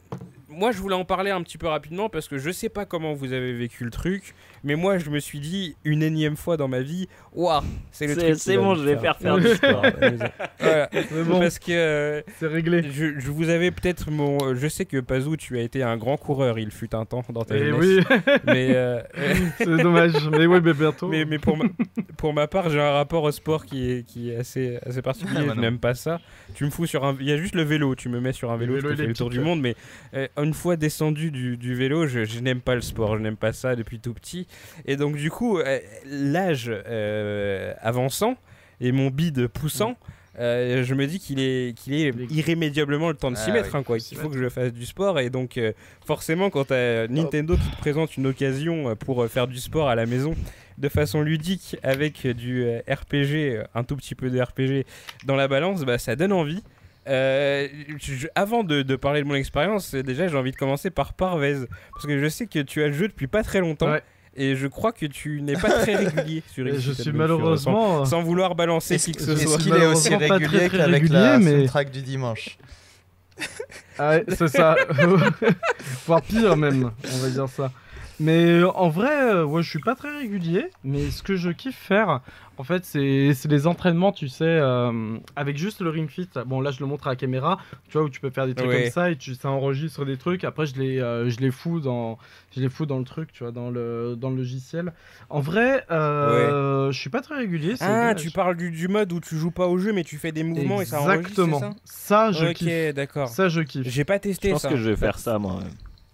moi, 0.52 0.72
je 0.72 0.78
voulais 0.80 0.96
en 0.96 1.06
parler 1.06 1.32
un 1.32 1.42
petit 1.42 1.58
peu 1.58 1.68
rapidement 1.68 2.10
parce 2.10 2.28
que 2.28 2.38
je 2.38 2.52
sais 2.52 2.70
pas 2.70 2.86
comment 2.86 3.14
vous 3.14 3.34
avez 3.34 3.54
vécu 3.54 3.84
le 3.84 3.90
truc, 3.90 4.36
mais 4.64 4.76
moi, 4.76 4.98
je 4.98 5.10
me 5.10 5.20
suis 5.20 5.40
dit 5.40 5.76
une 5.84 6.04
énième 6.04 6.36
fois 6.38 6.58
dans 6.58 6.68
ma 6.68 6.82
vie, 6.82 7.08
waouh, 7.34 7.62
c'est 7.92 8.08
le 8.08 8.14
C'est 8.16 8.20
truc. 8.20 8.36
c'est 8.40 8.58
bon, 8.58 8.76
je 8.76 8.84
vais 8.84 8.98
faire 8.98 9.18
faire 9.18 9.38
sport. 9.56 9.84
Voilà. 10.60 10.90
Mais 10.94 11.24
bon, 11.24 11.40
Parce 11.40 11.58
que 11.60 11.72
euh, 11.72 12.22
c'est 12.40 12.48
réglé. 12.48 12.84
je, 12.84 13.20
je 13.20 13.32
vous 13.32 13.50
avais 13.50 13.72
peut-être 13.72 14.12
mon. 14.12 14.54
Je 14.56 14.68
sais 14.68 14.86
que 14.86 15.00
Pazou, 15.00 15.36
tu 15.38 15.58
as 15.58 15.62
été 15.62 15.82
un 15.84 15.98
grand 15.98 16.18
coureur, 16.18 16.60
il 16.60 16.70
fut 16.72 16.94
un 16.94 17.06
temps 17.06 17.24
dans 17.30 17.44
ta 17.44 17.56
Et 17.56 17.60
jeunesse. 17.60 17.80
oui, 17.80 18.16
Mais, 18.46 18.70
euh, 18.76 19.02
c'est 19.58 19.66
dommage. 19.66 20.14
Mais 20.32 20.46
oui, 20.46 20.60
mais 20.64 20.74
bientôt. 20.74 21.08
mais, 21.08 21.26
mais 21.26 21.40
pour, 21.40 21.58
ma, 21.58 21.66
pour 22.18 22.34
ma 22.34 22.48
part, 22.48 22.70
j'ai 22.70 22.80
un 22.80 22.92
rapport 22.92 23.24
au 23.24 23.32
sport 23.32 23.66
qui 23.66 23.90
est, 23.92 24.04
qui 24.06 24.32
est 24.32 24.36
assez, 24.38 24.78
assez 24.86 25.02
particulier. 25.02 25.40
Ah, 25.42 25.46
bah 25.46 25.52
je 25.52 25.56
non. 25.56 25.62
n'aime 25.62 25.80
pas 25.80 25.94
ça. 25.96 26.20
Tu 26.54 26.66
me 26.66 26.70
fous 26.70 26.86
sur 26.86 27.04
un. 27.06 27.16
Il 27.20 27.26
y 27.28 27.32
a 27.32 27.38
juste 27.38 27.56
le 27.56 27.64
vélo. 27.64 27.96
Tu 27.96 28.10
me 28.10 28.20
mets 28.20 28.34
sur 28.34 28.52
un 28.52 28.58
vélo, 28.58 28.76
vélo 28.76 28.90
je 28.90 28.94
te 28.96 29.02
fais 29.02 29.08
le 29.08 29.14
tour 29.14 29.30
du 29.30 29.40
monde. 29.40 29.62
Mais 29.62 29.76
euh, 30.14 30.28
une 30.44 30.54
fois 30.54 30.76
descendu 30.78 31.32
du, 31.32 31.58
du 31.58 31.76
vélo, 31.76 32.08
je, 32.08 32.26
je 32.26 32.40
n'aime 32.40 32.62
pas 32.62 32.76
le 32.76 32.82
sport. 32.82 33.18
Je 33.18 33.22
n'aime 33.22 33.38
pas 33.38 33.54
ça 33.54 33.76
depuis 33.76 34.00
tout 34.00 34.14
petit. 34.14 34.48
Et 34.86 34.96
donc, 34.96 35.16
du 35.16 35.30
coup, 35.32 35.58
euh, 35.60 35.80
l'âge 36.06 36.70
euh, 36.72 37.74
avançant 37.82 38.36
et 38.80 38.92
mon 38.92 39.10
bide 39.10 39.48
poussant. 39.48 39.96
euh, 40.40 40.84
je 40.84 40.96
me 40.96 41.08
dis 41.08 41.20
qu'il 41.20 41.40
est, 41.40 41.78
qu'il 41.78 41.94
est 41.94 42.14
irrémédiablement 42.32 43.10
le 43.10 43.16
temps 43.16 43.32
de 43.32 43.36
s'y 43.38 43.50
Ah 43.50 43.54
mettre, 43.54 43.70
oui, 43.74 43.80
hein, 43.80 43.84
quoi. 43.84 44.00
s'y 44.00 44.10
qu'il 44.10 44.18
faut 44.18 44.30
que 44.30 44.38
je 44.38 44.50
fasse 44.50 44.72
du 44.72 44.86
sport 44.86 45.20
et 45.20 45.30
donc 45.30 45.58
euh, 45.58 45.74
forcément 46.06 46.50
quand 46.50 46.66
t'as 46.66 47.08
Nintendo 47.10 47.56
qui 47.58 47.70
te 47.70 47.78
présente 47.78 48.16
une 48.18 48.28
occasion 48.28 48.96
pour 48.96 49.28
faire 49.28 49.48
du 49.48 49.58
sport 49.60 49.90
à 49.90 49.96
la 49.96 50.06
maison 50.06 50.34
de 50.78 50.90
façon 50.90 51.22
ludique 51.22 51.76
avec 51.84 52.26
du 52.26 52.66
RPG, 52.90 53.66
un 53.76 53.84
tout 53.84 53.96
petit 53.98 54.16
peu 54.16 54.30
de 54.30 54.42
RPG 54.42 54.86
dans 55.26 55.36
la 55.36 55.48
balance, 55.50 55.84
bah, 55.84 55.98
ça 55.98 56.16
donne 56.16 56.32
envie. 56.34 56.64
Euh, 57.08 57.68
je- 58.00 58.28
avant 58.36 58.64
de, 58.64 58.84
de 58.84 58.96
parler 58.96 59.22
de 59.22 59.28
mon 59.28 59.34
expérience, 59.36 59.96
euh, 59.96 60.04
déjà 60.04 60.28
j'ai 60.28 60.38
envie 60.38 60.52
de 60.52 60.56
commencer 60.56 60.92
par 60.92 61.14
Parvez 61.14 61.56
parce 61.94 62.06
que 62.06 62.20
je 62.20 62.28
sais 62.30 62.46
que 62.46 62.60
tu 62.60 62.84
as 62.84 62.88
le 62.88 62.94
jeu 62.94 63.08
depuis 63.08 63.26
pas 63.28 63.42
très 63.44 63.60
longtemps 63.60 63.90
Ouais. 63.92 64.04
et 64.36 64.56
je 64.56 64.68
crois 64.68 64.92
que 64.92 65.08
tu 65.08 65.42
n'es 65.42 65.54
pas 65.54 65.70
très 65.72 65.96
régulier 66.06 66.44
sur 66.54 66.68
Exit 66.68 66.94
je 66.98 67.02
suis 67.02 67.12
malheureusement. 67.12 68.06
sans, 68.06 68.12
sans 68.12 68.22
vouloir 68.22 68.54
balancer 68.54 68.96
Est-ce 68.96 69.06
qui 69.06 69.12
que 69.14 69.24
est-ce 69.24 69.36
ce 69.36 69.48
soit. 69.48 69.58
qu'il 69.58 69.74
est 69.74 69.86
aussi 69.88 70.10
très, 70.10 70.28
régulier 70.28 70.68
très 70.70 70.78
qu'avec 70.78 71.10
la 71.10 71.40
mais- 71.40 71.52
soundtrack 71.62 71.90
du 71.90 72.02
dimanche 72.04 72.58
Ah 73.98 74.10
ouais, 74.12 74.26
c'est 74.30 74.48
ça. 74.48 74.76
Voire 76.06 76.22
pire 76.22 76.56
même, 76.56 76.92
on 77.14 77.18
va 77.18 77.30
dire 77.30 77.50
ça. 77.50 77.72
Mais 78.22 78.46
euh, 78.62 78.70
en 78.72 78.90
vrai, 78.90 79.34
euh, 79.34 79.44
ouais, 79.46 79.64
je 79.64 79.70
suis 79.70 79.80
pas 79.80 79.96
très 79.96 80.16
régulier. 80.16 80.66
Mais 80.84 81.10
ce 81.10 81.24
que 81.24 81.36
je 81.36 81.50
kiffe 81.50 81.76
faire, 81.78 82.22
en 82.58 82.64
fait, 82.64 82.86
c'est 82.86 83.34
c'est 83.34 83.50
les 83.50 83.66
entraînements, 83.66 84.12
tu 84.12 84.28
sais, 84.28 84.46
euh, 84.46 85.18
avec 85.36 85.58
juste 85.58 85.82
le 85.82 85.90
Ring 85.90 86.08
Fit. 86.08 86.30
Bon, 86.46 86.62
là, 86.62 86.70
je 86.70 86.80
le 86.82 86.86
montre 86.86 87.08
à 87.08 87.10
la 87.12 87.16
caméra, 87.16 87.58
tu 87.90 87.98
vois, 87.98 88.04
où 88.06 88.10
tu 88.10 88.20
peux 88.20 88.30
faire 88.30 88.46
des 88.46 88.54
trucs 88.54 88.70
Ouais. 88.70 88.84
comme 88.84 88.92
ça 88.92 89.10
et 89.10 89.16
tu, 89.16 89.34
ça 89.34 89.50
enregistre 89.50 90.06
des 90.06 90.18
trucs. 90.18 90.44
Après, 90.44 90.68
je 90.68 90.76
les, 90.76 91.00
euh, 91.00 91.30
je 91.30 91.40
les 91.40 91.50
fous 91.50 91.80
dans, 91.80 92.20
je 92.56 92.62
les 92.62 92.70
fous 92.70 92.86
dans 92.86 93.00
le 93.00 93.06
truc, 93.06 93.32
tu 93.34 93.44
vois, 93.44 93.52
dans 93.52 93.72
le, 93.72 94.16
dans 94.16 94.30
le 94.30 94.36
logiciel. 94.36 94.94
En 95.30 95.40
vrai, 95.40 95.84
euh, 95.90 96.92
je 96.92 97.00
suis 97.00 97.10
pas 97.10 97.22
très 97.22 97.36
régulier. 97.38 97.74
Ah, 97.80 97.88
dommage. 98.14 98.22
tu 98.22 98.30
parles 98.30 98.56
du, 98.56 98.70
du 98.70 98.88
mode 98.88 99.12
où 99.14 99.20
tu 99.20 99.36
joues 99.36 99.52
pas 99.52 99.66
au 99.68 99.78
jeu 99.80 99.94
mais 99.94 100.04
tu 100.04 100.18
fais 100.18 100.32
des 100.32 100.44
mouvements 100.44 100.82
et 100.82 100.86
ça 100.86 101.02
enregistre, 101.02 101.42
Exactement. 101.44 101.76
ça, 101.86 102.32
je 102.32 102.46
kiffe. 102.54 102.68
Ok, 102.90 102.94
d'accord. 102.96 103.30
Ça, 103.30 103.50
je 103.50 103.62
kiffe. 103.62 103.88
J'ai 103.88 104.06
pas 104.06 104.16
Je 104.18 104.20
testé 104.22 104.52
pense 104.52 104.62
ça. 104.62 104.70
que 104.70 104.76
je 104.78 104.90
vais 104.90 104.96
faire 104.96 105.18
ça, 105.18 105.40
moi. 105.40 105.62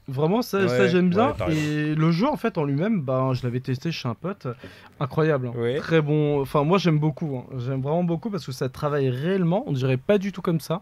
Vraiment, 0.09 0.41
ça, 0.41 0.59
Ouais, 0.61 0.67
ça 0.69 0.87
j'aime 0.87 1.09
bien. 1.09 1.35
ouais, 1.47 1.53
et 1.55 1.93
le 1.95 2.11
jeu, 2.11 2.27
en 2.27 2.37
fait, 2.37 2.57
en 2.57 2.63
lui-même, 2.63 3.01
ben, 3.01 3.33
je 3.33 3.43
l'avais 3.43 3.59
testé 3.59 3.91
chez 3.91 4.07
un 4.07 4.13
pote. 4.13 4.47
Incroyable. 5.01 5.47
hein. 5.47 5.59
Ouais. 5.59 5.77
Très 5.77 6.01
bon. 6.01 6.41
Enfin, 6.41 6.63
moi, 6.63 6.77
j'aime 6.77 6.97
beaucoup. 6.97 7.37
hein. 7.37 7.57
J'aime 7.57 7.81
vraiment 7.81 8.03
beaucoup 8.05 8.29
parce 8.29 8.45
que 8.45 8.53
ça 8.53 8.69
travaille 8.69 9.09
réellement. 9.09 9.63
On 9.67 9.73
dirait 9.73 9.97
pas 9.97 10.17
du 10.17 10.31
tout 10.31 10.41
comme 10.41 10.61
ça. 10.61 10.81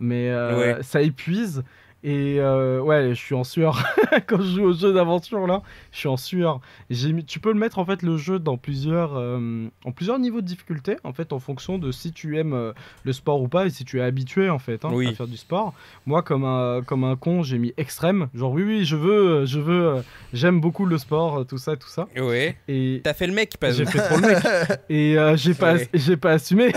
Mais 0.00 0.28
euh, 0.30 0.82
ça 0.82 1.02
épuise. 1.02 1.62
Et 2.06 2.36
euh, 2.38 2.80
ouais, 2.82 3.08
je 3.10 3.14
suis 3.14 3.34
en 3.34 3.44
sueur. 3.44 3.82
Quand 4.26 4.36
je 4.38 4.56
joue 4.56 4.62
au 4.64 4.72
jeu 4.74 4.92
d'aventure, 4.92 5.46
là, 5.46 5.62
je 5.90 6.00
suis 6.00 6.08
en 6.08 6.18
sueur. 6.18 6.60
J'ai 6.90 7.14
mis... 7.14 7.24
Tu 7.24 7.40
peux 7.40 7.50
le 7.50 7.58
mettre, 7.58 7.78
en 7.78 7.86
fait, 7.86 8.02
le 8.02 8.18
jeu 8.18 8.38
dans 8.38 8.58
plusieurs, 8.58 9.16
euh, 9.16 9.66
en 9.86 9.90
plusieurs 9.90 10.18
niveaux 10.18 10.42
de 10.42 10.46
difficulté, 10.46 10.96
en 11.02 11.14
fait, 11.14 11.32
en 11.32 11.38
fonction 11.38 11.78
de 11.78 11.90
si 11.92 12.12
tu 12.12 12.38
aimes 12.38 12.52
euh, 12.52 12.72
le 13.04 13.14
sport 13.14 13.40
ou 13.40 13.48
pas 13.48 13.64
et 13.64 13.70
si 13.70 13.86
tu 13.86 14.00
es 14.00 14.02
habitué, 14.02 14.50
en 14.50 14.58
fait, 14.58 14.84
hein, 14.84 14.90
Oui. 14.92 15.08
à 15.08 15.14
faire 15.14 15.26
du 15.26 15.38
sport. 15.38 15.72
Moi, 16.04 16.20
comme 16.22 16.44
un, 16.44 16.82
comme 16.86 17.04
un 17.04 17.16
con, 17.16 17.42
j'ai 17.42 17.56
mis 17.56 17.72
extrême. 17.78 18.28
Genre, 18.34 18.52
oui, 18.52 18.64
oui, 18.64 18.84
je 18.84 18.96
veux, 18.96 19.46
je 19.46 19.58
veux, 19.58 20.02
j'aime 20.34 20.60
beaucoup 20.60 20.84
le 20.84 20.98
sport, 20.98 21.46
tout 21.46 21.56
ça, 21.56 21.74
tout 21.76 21.88
ça. 21.88 22.06
Ouais. 22.18 22.54
Et 22.68 23.00
T'as 23.02 23.14
fait 23.14 23.26
le 23.26 23.32
mec, 23.32 23.56
pas 23.58 23.72
j'ai 23.72 23.86
fait 23.86 24.00
trop 24.00 24.18
le 24.18 24.26
mec. 24.28 24.44
Et 24.90 25.16
j'ai 25.36 25.54
pas, 25.54 25.74
Ouais. 25.76 25.88
j'ai 25.94 26.18
pas 26.18 26.32
assumé. 26.32 26.70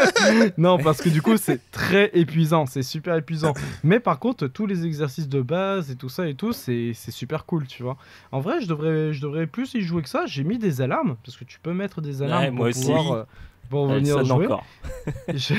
non, 0.56 0.78
parce 0.78 1.02
que 1.02 1.10
du 1.10 1.20
coup, 1.20 1.36
c'est 1.36 1.60
très 1.70 2.10
épuisant. 2.14 2.64
C'est 2.64 2.82
super 2.82 3.14
épuisant. 3.16 3.52
Mais 3.84 4.00
par 4.00 4.18
contre, 4.18 4.46
tous 4.46 4.69
les 4.70 4.86
exercices 4.86 5.28
de 5.28 5.42
base 5.42 5.90
et 5.90 5.96
tout 5.96 6.08
ça 6.08 6.26
et 6.28 6.34
tout, 6.34 6.52
c'est 6.52 6.92
c'est 6.94 7.10
super 7.10 7.44
cool, 7.44 7.66
tu 7.66 7.82
vois. 7.82 7.96
En 8.32 8.40
vrai, 8.40 8.60
je 8.62 8.66
devrais, 8.68 9.12
je 9.12 9.20
devrais 9.20 9.46
plus 9.46 9.74
y 9.74 9.82
jouer 9.82 10.02
que 10.02 10.08
ça. 10.08 10.24
J'ai 10.26 10.44
mis 10.44 10.58
des 10.58 10.80
alarmes, 10.80 11.16
parce 11.24 11.36
que 11.36 11.44
tu 11.44 11.58
peux 11.60 11.72
mettre 11.74 12.00
des 12.00 12.22
alarmes 12.22 12.44
Ouais, 12.44 12.48
pour 12.50 12.56
moi 12.58 12.68
aussi. 12.68 12.86
pouvoir... 12.86 13.12
euh, 13.12 13.24
pour 13.68 13.88
Elle 13.92 13.98
venir 14.00 14.24
jouer. 14.24 14.46
encore. 14.46 14.64
Je- 15.32 15.54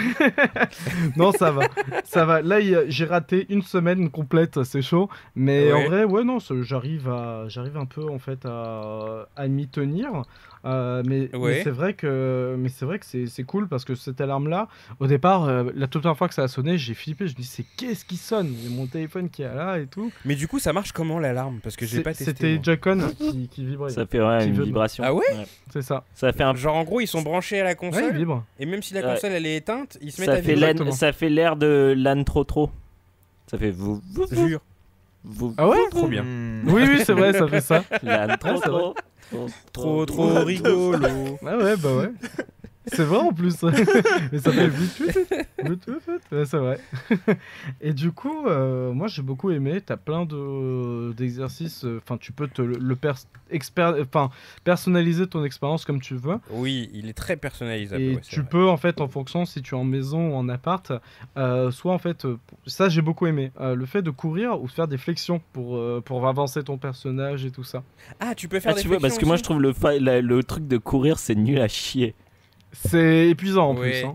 non, 1.17 1.31
ça 1.31 1.51
va. 1.51 1.63
Ça 2.03 2.25
va. 2.25 2.41
Là, 2.41 2.57
j'ai 2.89 3.05
raté 3.05 3.45
une 3.49 3.61
semaine 3.61 4.09
complète, 4.09 4.63
c'est 4.63 4.81
chaud. 4.81 5.09
Mais 5.35 5.71
Ouais. 5.71 5.83
en 5.85 5.87
vrai, 5.87 6.03
ouais, 6.03 6.23
non, 6.25 6.39
j'arrive 6.61 7.07
à, 7.09 7.45
j'arrive 7.47 7.77
un 7.77 7.85
peu 7.85 8.03
en 8.09 8.19
fait 8.19 8.45
à, 8.45 9.27
à 9.37 9.47
m'y 9.47 9.67
tenir. 9.67 10.23
Euh, 10.63 11.01
mais 11.07 11.29
c'est 11.63 11.71
vrai 11.71 11.93
que, 11.95 12.55
mais 12.57 12.69
c'est 12.69 12.85
vrai 12.85 12.99
que 12.99 13.05
c'est 13.07 13.25
c'est 13.25 13.43
cool 13.43 13.67
parce 13.67 13.83
que 13.83 13.95
cette 13.95 14.21
alarme-là, 14.21 14.67
au 14.99 15.07
départ, 15.07 15.45
euh, 15.45 15.71
la 15.75 15.87
toute 15.87 16.03
première 16.03 16.17
fois 16.17 16.27
que 16.27 16.35
ça 16.35 16.43
a 16.43 16.47
sonné, 16.47 16.77
j'ai 16.77 16.93
flippé. 16.93 17.25
Je 17.27 17.31
me 17.33 17.37
dis, 17.37 17.43
c'est 17.45 17.65
qu'est-ce 17.77 18.05
qui 18.05 18.17
sonne? 18.17 18.47
Il 18.53 18.69
y 18.69 18.73
a 18.73 18.75
mon 18.77 18.85
téléphone 18.85 19.29
qui 19.29 19.41
est 19.41 19.53
là 19.53 19.79
et 19.79 19.87
tout. 19.87 20.11
Mais 20.23 20.35
du 20.35 20.47
coup, 20.47 20.59
ça 20.59 20.71
marche 20.71 20.91
comment 20.91 21.17
l'alarme? 21.17 21.59
Parce 21.63 21.75
que 21.75 21.85
j'ai 21.87 21.97
C'est- 21.97 22.03
pas 22.03 22.13
testé. 22.13 22.25
C'était. 22.25 22.59
Joy-Con 22.61 22.99
qui, 23.17 23.47
qui 23.47 23.65
vibrait. 23.65 23.89
Ça 23.89 24.05
fait 24.05 24.21
ouais, 24.21 24.45
une 24.45 24.61
vibration. 24.63 25.03
Ah 25.05 25.13
ouais? 25.15 25.25
C'est 25.73 25.81
ça. 25.81 26.03
Ça 26.13 26.31
fait 26.31 26.43
un 26.43 26.53
Genre, 26.53 26.75
en 26.75 26.83
gros, 26.83 26.99
ils 27.01 27.07
sont 27.07 27.23
branchés 27.23 27.59
à 27.61 27.63
la 27.63 27.73
console. 27.75 28.15
vibre. 28.15 28.43
et 28.59 28.65
même 28.67 28.83
si 28.83 28.93
la 28.93 29.01
Ouais. 29.01 29.13
console 29.15 29.31
elle 29.31 29.45
est 29.47 29.55
éteinte, 29.55 29.97
ils 30.01 30.11
se 30.11 30.21
mettent 30.21 30.29
ça 30.29 30.35
à 30.37 30.41
fait 30.43 30.53
vibrer. 30.53 30.91
Ça 30.91 31.11
fait 31.11 31.29
l'air 31.29 31.55
de 31.55 31.95
l'âne 31.97 32.23
trop 32.23 32.43
trop. 32.43 32.69
Ça 33.47 33.57
fait 33.57 33.71
vous 33.71 33.99
vous 34.13 34.25
vous, 34.29 34.47
Jure. 34.47 34.61
vous 35.23 35.53
Ah 35.57 35.67
ouais? 35.67 35.77
Trop 35.89 36.07
bien. 36.07 36.23
Oui, 36.65 36.83
oui, 36.87 37.01
c'est 37.03 37.13
vrai, 37.13 37.33
ça 37.33 37.47
fait 37.47 37.61
ça. 37.61 37.83
l'âne 38.03 38.37
trop 38.37 38.57
c'est 38.57 38.69
vrai. 38.69 38.79
trop. 38.79 38.95
Trop, 39.73 40.05
trop 40.05 40.43
rigolo. 40.43 40.95
Ah 41.45 41.57
ouais, 41.57 41.75
bah 41.77 41.95
ouais. 41.95 42.11
C'est 42.87 43.03
vrai 43.03 43.17
en 43.19 43.31
plus. 43.31 43.61
Mais 44.31 44.39
ça 44.39 44.51
fait 44.51 44.67
Bluetooth. 44.67 45.17
Bluetooth. 45.63 46.01
Ouais, 46.31 46.45
c'est 46.45 46.57
vrai. 46.57 46.79
Et 47.81 47.93
du 47.93 48.11
coup, 48.11 48.47
euh, 48.47 48.91
moi 48.91 49.07
j'ai 49.07 49.21
beaucoup 49.21 49.51
aimé. 49.51 49.81
T'as 49.85 49.97
plein 49.97 50.25
de 50.25 51.13
d'exercices. 51.13 51.85
euh, 51.85 51.99
Enfin, 52.03 52.17
tu 52.17 52.31
peux 52.31 52.47
te 52.47 52.61
le, 52.61 52.77
le 52.79 52.95
pers- 52.95 53.27
expert, 53.51 53.95
enfin, 54.01 54.29
personnaliser 54.63 55.27
ton 55.27 55.43
expérience 55.43 55.85
comme 55.85 56.01
tu 56.01 56.15
veux. 56.15 56.37
Oui, 56.49 56.89
il 56.93 57.07
est 57.09 57.13
très 57.13 57.35
personnalisable. 57.37 58.01
Et 58.01 58.15
ouais, 58.15 58.21
tu 58.21 58.39
vrai. 58.41 58.49
peux 58.49 58.67
en 58.67 58.77
fait, 58.77 58.99
en 59.01 59.07
fonction 59.07 59.45
si 59.45 59.61
tu 59.61 59.75
es 59.75 59.77
en 59.77 59.83
maison 59.83 60.31
ou 60.31 60.33
en 60.35 60.49
appart, 60.49 60.91
euh, 61.37 61.69
soit 61.71 61.93
en 61.93 61.99
fait, 61.99 62.25
ça 62.65 62.89
j'ai 62.89 63.01
beaucoup 63.01 63.27
aimé, 63.27 63.51
euh, 63.59 63.75
le 63.75 63.85
fait 63.85 64.01
de 64.01 64.09
courir 64.09 64.61
ou 64.61 64.67
de 64.67 64.71
faire 64.71 64.87
des 64.87 64.97
flexions 64.97 65.41
pour 65.53 65.77
euh, 65.77 66.01
pour 66.03 66.27
avancer 66.27 66.63
ton 66.63 66.77
personnage 66.77 67.45
et 67.45 67.51
tout 67.51 67.63
ça. 67.63 67.83
Ah, 68.19 68.33
tu 68.35 68.47
peux 68.47 68.59
faire 68.59 68.71
Ah, 68.71 68.75
des 68.75 68.81
tu 68.81 68.87
vois, 68.87 68.99
parce 68.99 69.17
que 69.17 69.25
moi 69.25 69.35
je 69.35 69.43
flexions 69.43 69.59
trouve 69.73 69.91
le, 69.93 69.99
la- 69.99 70.21
le 70.21 70.43
truc 70.43 70.67
de 70.67 70.77
courir 70.77 71.19
c'est 71.19 71.35
nul 71.35 71.59
à 71.59 71.67
chier. 71.67 72.15
C'est 72.73 73.27
épuisant 73.29 73.69
en 73.71 73.75
Ouais. 73.77 73.91
plus. 73.91 74.05
hein. 74.05 74.13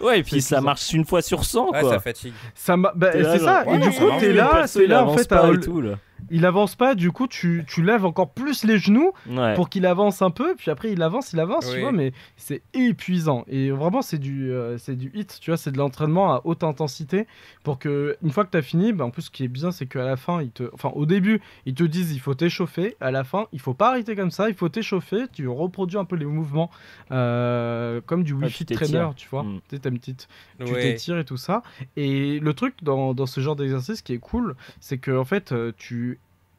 Ouais, 0.00 0.18
et 0.20 0.22
puis 0.22 0.42
ça 0.42 0.60
marche 0.60 0.92
une 0.92 1.04
fois 1.06 1.22
sur 1.22 1.44
100 1.44 1.64
aussi. 1.68 1.70
Ah, 1.74 1.80
quoi. 1.80 1.90
ça 1.90 2.00
fatigue. 2.00 2.34
Ça 2.54 2.76
bah, 2.76 2.90
là, 2.94 3.12
c'est 3.12 3.22
genre, 3.38 3.48
ça. 3.48 3.64
ouais, 3.66 3.76
et 3.76 3.78
du 3.78 3.90
coup, 3.90 4.04
t'es 4.20 4.32
là, 4.32 4.64
t'es 4.72 4.84
il 4.84 4.88
là 4.90 5.04
en 5.06 5.16
fait. 5.16 5.28
pas 5.28 5.46
à- 5.46 5.52
et 5.52 5.60
tout, 5.60 5.80
là. 5.80 5.94
Il 6.30 6.46
avance 6.46 6.74
pas, 6.76 6.94
du 6.94 7.10
coup 7.12 7.26
tu, 7.26 7.64
tu 7.68 7.82
lèves 7.82 8.04
encore 8.04 8.32
plus 8.32 8.64
les 8.64 8.78
genoux 8.78 9.12
Ouais. 9.28 9.54
pour 9.54 9.68
qu'il 9.68 9.84
avance 9.86 10.22
un 10.22 10.30
peu, 10.30 10.54
puis 10.56 10.70
après 10.70 10.90
il 10.92 11.02
avance, 11.02 11.32
il 11.32 11.40
avance, 11.40 11.66
Oui. 11.66 11.74
tu 11.74 11.80
vois, 11.80 11.92
mais 11.92 12.12
c'est 12.36 12.62
épuisant. 12.72 13.44
Et 13.48 13.70
vraiment 13.70 14.00
c'est 14.02 14.18
du, 14.18 14.50
euh, 14.52 14.78
c'est 14.78 14.96
du 14.96 15.10
hit, 15.14 15.38
tu 15.40 15.50
vois, 15.50 15.56
c'est 15.56 15.70
de 15.72 15.78
l'entraînement 15.78 16.32
à 16.32 16.40
haute 16.44 16.64
intensité 16.64 17.26
pour 17.62 17.78
que 17.78 18.16
une 18.22 18.30
fois 18.30 18.44
que 18.44 18.50
tu 18.50 18.56
as 18.58 18.62
fini, 18.62 18.92
bah, 18.92 19.04
en 19.04 19.10
plus 19.10 19.22
ce 19.22 19.30
qui 19.30 19.44
est 19.44 19.48
bien 19.48 19.70
c'est 19.70 19.86
qu'à 19.86 20.04
la 20.04 20.16
fin, 20.16 20.40
ils 20.42 20.50
te, 20.50 20.64
enfin 20.72 20.90
au 20.94 21.06
début 21.06 21.40
ils 21.66 21.74
te 21.74 21.84
disent 21.84 22.12
il 22.12 22.20
faut 22.20 22.34
t'échauffer, 22.34 22.96
à 23.00 23.10
la 23.10 23.24
fin 23.24 23.46
il 23.52 23.60
faut 23.60 23.74
pas 23.74 23.90
arrêter 23.90 24.16
comme 24.16 24.30
ça, 24.30 24.48
il 24.48 24.54
faut 24.54 24.68
t'échauffer, 24.68 25.24
tu 25.32 25.46
reproduis 25.48 25.98
un 25.98 26.04
peu 26.04 26.16
les 26.16 26.24
mouvements 26.26 26.70
euh, 27.14 28.00
comme 28.06 28.24
du 28.24 28.32
Ah, 28.34 28.44
Wi-Fi 28.46 28.66
tu 28.66 28.74
trainer, 28.74 29.08
tu 29.16 29.28
vois, 29.28 29.42
Mm. 29.44 29.60
tu 29.68 29.76
une 29.88 29.98
petite 29.98 30.28
tu 30.64 30.72
Ouais. 30.72 30.80
t'étires 30.82 31.18
et 31.18 31.24
tout 31.24 31.36
ça. 31.36 31.62
Et 31.96 32.38
le 32.40 32.54
truc 32.54 32.74
dans, 32.82 33.14
dans 33.14 33.26
ce 33.26 33.40
genre 33.40 33.56
d'exercice 33.56 34.02
qui 34.02 34.12
est 34.12 34.18
cool, 34.18 34.54
c'est 34.80 34.98
que 34.98 35.10
en 35.16 35.24
fait, 35.24 35.52
euh, 35.52 35.72
tu, 35.76 36.13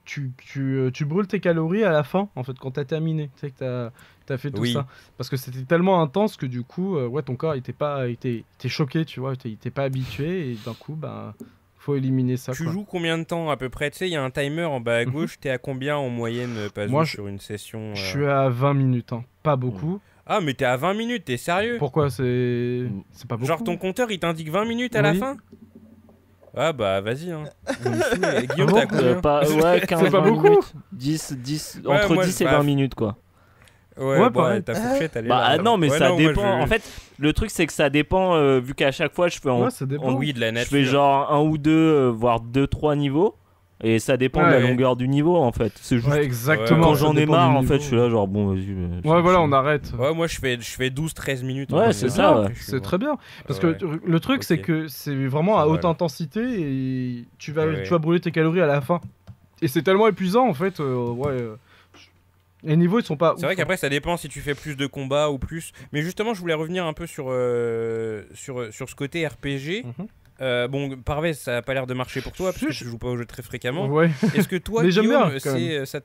tu, 0.06 0.32
tu, 0.38 0.62
euh, 0.78 0.92
tu 0.92 1.04
brûles 1.06 1.28
tes 1.28 1.40
calories 1.40 1.84
à 1.84 1.92
la 1.92 2.04
fin, 2.04 2.30
en 2.36 2.44
fait, 2.44 2.58
quand 2.60 2.72
t'as 2.72 2.86
terminé. 2.86 3.30
Tu 3.36 3.40
sais 3.42 3.52
que 3.52 3.58
t'as 4.26 4.34
as 4.34 4.38
fait 4.38 4.52
tout 4.52 4.62
Oui. 4.62 4.74
ça. 4.74 4.88
Parce 5.18 5.30
que 5.30 5.38
c'était 5.38 5.64
tellement 5.66 6.02
intense 6.02 6.38
que 6.38 6.46
du 6.46 6.64
coup, 6.64 6.96
euh, 6.98 7.08
ouais, 7.08 7.22
ton 7.24 7.36
corps 7.36 7.56
était 7.56 7.74
pas, 7.74 8.08
était, 8.08 8.46
était 8.58 8.70
choqué, 8.70 9.06
tu 9.06 9.20
vois, 9.20 9.34
il 9.44 9.54
était 9.54 9.72
pas 9.72 9.84
habitué 9.84 10.52
et 10.52 10.56
d'un 10.56 10.74
coup, 10.74 10.96
ben, 10.96 11.34
faut 11.78 11.96
éliminer 11.96 12.38
ça. 12.38 12.54
Tu 12.54 12.64
quoi. 12.64 12.72
joues 12.72 12.86
combien 12.86 13.18
de 13.18 13.24
temps 13.24 13.50
à 13.52 13.58
peu 13.58 13.70
près? 13.70 13.92
Tu 13.92 13.98
sais, 13.98 14.08
il 14.10 14.14
y 14.14 14.16
a 14.16 14.24
un 14.24 14.32
timer 14.32 14.64
en 14.64 14.80
bas 14.80 14.98
à 14.98 15.06
Mhm. 15.06 15.12
gauche. 15.12 15.40
T'es 15.40 15.50
à 15.52 15.58
combien 15.60 15.98
en 15.98 16.10
moyenne, 16.10 16.58
euh, 16.58 16.70
pas 16.70 16.88
Moi, 16.88 17.06
sur 17.06 17.28
une 17.28 17.40
session 17.40 17.94
Je 17.94 18.02
suis 18.04 18.26
à 18.26 18.50
20 18.50 18.74
minutes, 18.74 19.14
hein. 19.14 19.24
pas 19.44 19.56
beaucoup. 19.56 20.00
Ah, 20.28 20.42
mais 20.42 20.56
t'es 20.56 20.66
à 20.66 20.76
20 20.76 20.96
minutes, 20.96 21.26
t'es 21.26 21.38
sérieux? 21.38 21.76
Pourquoi? 21.78 22.10
C'est 22.10 22.88
Mm. 22.90 23.02
c'est 23.12 23.28
pas 23.28 23.36
beaucoup 23.38 23.48
Genre 23.48 23.64
ton 23.64 23.78
compteur 23.78 24.10
il 24.10 24.18
t'indique 24.20 24.50
20 24.50 24.66
minutes 24.66 24.96
à 24.96 25.04
la 25.04 25.14
fin? 25.14 25.38
Ah 26.56 26.72
bah 26.74 27.02
vas-y. 27.02 27.32
Hein. 27.32 27.44
Guillaume, 28.54 28.70
bon 28.70 28.76
t'as 28.76 28.84
Euh, 28.84 28.86
combien 28.90 29.22
pas, 29.22 29.50
ouais, 29.50 29.82
15 29.82 30.00
C'est 30.04 30.10
pas 30.12 30.20
20 30.22 30.30
beaucoup. 30.32 30.44
minutes. 30.50 30.74
10, 30.94 31.34
10, 31.38 31.82
Ouais, 31.86 31.96
entre 31.98 32.14
moi, 32.14 32.26
10 32.26 32.42
et 32.42 32.46
bah, 32.46 32.58
20 32.58 32.64
minutes 32.64 32.96
quoi. 32.96 33.18
Ouais, 33.98 34.20
Ouais, 34.20 34.30
bah, 34.30 34.62
ta 34.62 34.76
fourchette, 34.76 35.16
elle 35.16 35.26
est 35.26 35.30
Bah 35.30 35.56
là. 35.56 35.64
non, 35.64 35.78
mais 35.78 35.90
Ouais, 35.90 35.98
ça 35.98 36.10
non, 36.10 36.20
moi, 36.20 36.28
dépend. 36.30 36.58
je- 36.60 36.64
En 36.64 36.68
fait, 36.68 36.82
le 37.18 37.32
truc 37.34 37.50
c'est 37.50 37.66
que 37.66 37.72
ça 37.74 37.90
dépend, 37.90 38.36
euh, 38.36 38.60
vu 38.60 38.74
qu'à 38.76 38.92
chaque 38.92 39.14
fois 39.14 39.28
je 39.30 39.40
fais 39.40 39.50
en, 39.50 39.64
Ouais, 39.66 39.70
ça 39.72 39.86
dépend. 39.86 40.08
en- 40.08 40.14
oui, 40.16 40.34
de 40.34 40.40
la 40.40 40.50
je 40.50 40.54
nature. 40.54 40.70
fais 40.72 40.84
genre 40.84 41.32
un 41.32 41.42
ou 41.42 41.58
deux, 41.58 41.72
euh, 41.72 42.10
voire 42.10 42.40
deux, 42.42 42.68
trois 42.68 42.96
niveaux. 42.96 43.36
Et 43.84 44.00
ça 44.00 44.16
dépend 44.16 44.42
de 44.42 44.52
la 44.52 44.58
Ouais. 44.58 44.62
longueur 44.70 44.96
du 44.96 45.08
niveau 45.08 45.36
en 45.36 45.52
fait. 45.52 45.74
C'est 45.82 45.98
juste 45.98 46.08
Ouais, 46.08 46.24
exactement. 46.24 46.82
quand 46.82 46.96
j'en 46.96 47.16
ai 47.16 47.26
marre 47.26 47.52
en 47.56 47.62
fait, 47.64 47.76
je 47.80 47.84
suis 47.88 47.96
là 47.98 48.10
genre 48.10 48.26
bon 48.28 48.48
vas-y. 48.54 48.72
Ouais, 49.04 49.22
voilà, 49.22 49.42
on 49.42 49.52
arrête. 49.52 49.92
Ouais, 50.00 50.14
moi 50.14 50.28
je 50.28 50.38
fais, 50.40 50.56
je 50.56 50.72
fais 50.72 50.90
12-13 50.90 51.44
minutes. 51.44 51.74
en 51.74 51.80
Ouais, 51.80 51.92
général. 51.92 51.94
c'est 51.94 52.10
ça, 52.10 52.72
C'est 52.72 52.82
très 52.82 52.98
bien. 52.98 53.18
Parce 53.48 53.62
Ouais. 53.62 53.76
que 53.78 53.86
le 54.06 54.20
truc, 54.22 54.44
c'est 54.44 54.60
que 54.60 54.88
c'est 54.88 55.26
vraiment 55.28 55.60
à 55.60 55.66
haute 55.68 55.84
intensité 55.84 56.40
et 56.42 57.26
tu 57.38 57.52
vas, 57.52 57.66
Ouais. 57.68 57.84
tu 57.84 57.90
vas 57.90 57.98
brûler 57.98 58.22
tes 58.22 58.32
calories 58.32 58.62
à 58.62 58.66
la 58.66 58.80
fin. 58.80 59.02
Et 59.62 59.68
c'est 59.68 59.82
tellement 59.84 60.08
épuisant 60.08 60.48
en 60.48 60.54
fait. 60.54 60.80
euh, 60.80 61.10
ouais. 61.10 61.32
euh, 61.32 61.56
Les 62.64 62.78
niveaux 62.78 63.00
ils 63.00 63.06
sont 63.06 63.18
pas. 63.18 63.34
C'est 63.38 63.44
vrai 63.46 63.54
ouf, 63.54 63.58
qu'après 63.58 63.78
ça 63.78 63.90
dépend 63.90 64.18
si 64.18 64.28
tu 64.30 64.40
fais 64.40 64.56
plus 64.56 64.76
de 64.76 64.88
combats 64.88 65.30
ou 65.30 65.38
plus. 65.38 65.72
Mais 65.92 66.02
justement, 66.02 66.34
je 66.34 66.40
voulais 66.40 66.54
revenir 66.56 66.86
un 66.86 66.94
peu 66.94 67.06
sur, 67.08 67.26
euh, 67.30 68.24
sur, 68.34 68.74
sur 68.74 68.90
ce 68.90 68.96
côté 68.96 69.28
RPG. 69.28 69.84
Mhm. 69.84 70.08
Euh, 70.42 70.68
bon, 70.68 70.98
Parvez, 70.98 71.34
ça 71.34 71.58
a 71.58 71.62
pas 71.62 71.74
l'air 71.74 71.88
de 71.88 71.94
marcher 71.94 72.22
pour 72.22 72.34
toi 72.34 72.52
parce 72.52 72.64
que 72.66 72.72
je- 72.72 72.80
tu 72.84 72.90
joues 72.90 72.98
pas 72.98 73.08
au 73.08 73.18
jeu 73.18 73.26
très 73.26 73.42
fréquemment. 73.42 73.88
Ouais, 73.88 74.10
Est-ce 74.34 74.48
que 74.48 74.58
toi, 74.58 74.84
Guillaume, 75.02 75.40
c'est 75.40 75.78
euh, 75.78 75.86
ça. 75.86 76.00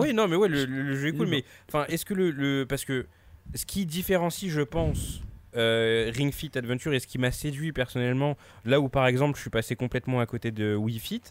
Oui, 0.00 0.14
non, 0.14 0.28
mais 0.28 0.36
ouais, 0.36 0.48
le, 0.48 0.64
le- 0.64 0.96
jeu 0.96 1.08
est 1.08 1.12
cool. 1.12 1.26
Il 1.28 1.30
Mais 1.30 1.44
enfin, 1.68 1.84
est-ce 1.88 2.04
que 2.06 2.14
le, 2.14 2.30
le- 2.30 2.64
parce 2.66 2.84
que 2.84 3.06
ce 3.54 3.66
qui 3.66 3.84
différencie, 3.86 4.50
je 4.50 4.62
pense, 4.62 5.20
euh, 5.56 6.10
Ring 6.14 6.32
Fit 6.32 6.50
Adventure 6.56 6.94
et 6.94 7.00
ce 7.00 7.06
qui 7.06 7.18
m'a 7.18 7.30
séduit 7.30 7.72
personnellement, 7.72 8.36
là 8.64 8.80
où 8.80 8.88
par 8.88 9.06
exemple 9.06 9.36
je 9.36 9.42
suis 9.42 9.50
passé 9.50 9.76
complètement 9.76 10.20
à 10.20 10.26
côté 10.26 10.50
de 10.50 10.74
Wii 10.74 10.98
Fit, 10.98 11.22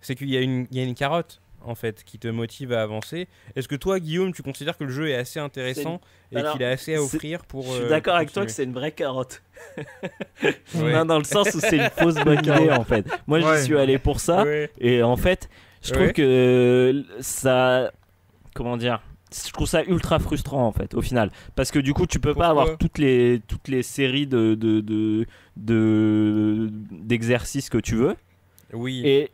c'est 0.00 0.14
qu'il 0.14 0.28
y 0.30 0.36
a 0.36 0.40
une, 0.40 0.66
il 0.70 0.76
y 0.76 0.80
a 0.80 0.84
une 0.84 0.94
carotte 0.94 1.40
en 1.64 1.74
fait 1.74 2.04
qui 2.04 2.18
te 2.18 2.28
motive 2.28 2.72
à 2.72 2.82
avancer. 2.82 3.28
Est-ce 3.56 3.68
que 3.68 3.74
toi, 3.76 3.98
Guillaume, 4.00 4.32
tu 4.32 4.42
considères 4.42 4.76
que 4.76 4.84
le 4.84 4.90
jeu 4.90 5.08
est 5.08 5.14
assez 5.14 5.40
intéressant 5.40 6.00
et 6.32 6.36
qu'il 6.42 6.62
a 6.64 6.68
assez 6.70 6.94
à 6.94 7.02
offrir 7.02 7.44
pour 7.44 7.64
Je 7.66 7.72
suis 7.72 7.82
euh, 7.84 7.88
d'accord 7.88 8.16
avec 8.16 8.32
toi 8.32 8.44
que 8.44 8.50
c'est 8.52 8.64
une 8.64 8.72
vraie 8.74 8.92
carotte. 8.92 9.42
Ouais. 10.74 10.92
Non, 10.92 11.04
dans 11.04 11.18
le 11.18 11.24
sens 11.24 11.54
où 11.54 11.60
c'est 11.60 11.76
une 11.76 11.90
fausse 11.90 12.16
bonne 12.16 12.38
idée 12.44 12.70
en 12.70 12.84
fait. 12.84 13.06
Moi 13.26 13.38
Ouais. 13.40 13.58
j'y 13.58 13.64
suis 13.64 13.78
allé 13.78 13.98
pour 13.98 14.20
ça. 14.20 14.42
Ouais. 14.44 14.70
Et 14.78 15.02
en 15.02 15.16
fait, 15.16 15.48
je 15.82 15.92
trouve 15.92 16.06
Ouais. 16.06 16.12
que 16.12 17.04
ça. 17.20 17.92
Comment 18.54 18.76
dire 18.76 19.00
Je 19.46 19.50
trouve 19.52 19.66
ça 19.68 19.82
ultra 19.84 20.18
frustrant 20.18 20.66
en 20.66 20.72
fait, 20.72 20.94
au 20.94 21.02
final. 21.02 21.30
Parce 21.56 21.70
que 21.70 21.78
du 21.78 21.94
coup, 21.94 22.06
tu 22.06 22.20
peux 22.20 22.34
pas 22.34 22.48
avoir 22.48 22.76
toutes 22.78 22.98
les, 22.98 23.40
toutes 23.48 23.68
les 23.68 23.82
séries 23.82 24.26
de, 24.26 24.54
de, 24.54 24.80
de, 24.80 25.26
de- 25.56 26.68
d'exercices 26.90 27.68
que 27.70 27.78
tu 27.78 27.94
veux. 27.96 28.16
Oui. 28.72 29.02
Et 29.04 29.30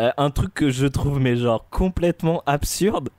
euh, 0.00 0.10
un 0.16 0.30
truc 0.30 0.54
que 0.54 0.70
je 0.70 0.86
trouve, 0.86 1.20
mais 1.20 1.36
genre 1.36 1.66
complètement 1.70 2.42
absurde, 2.46 3.10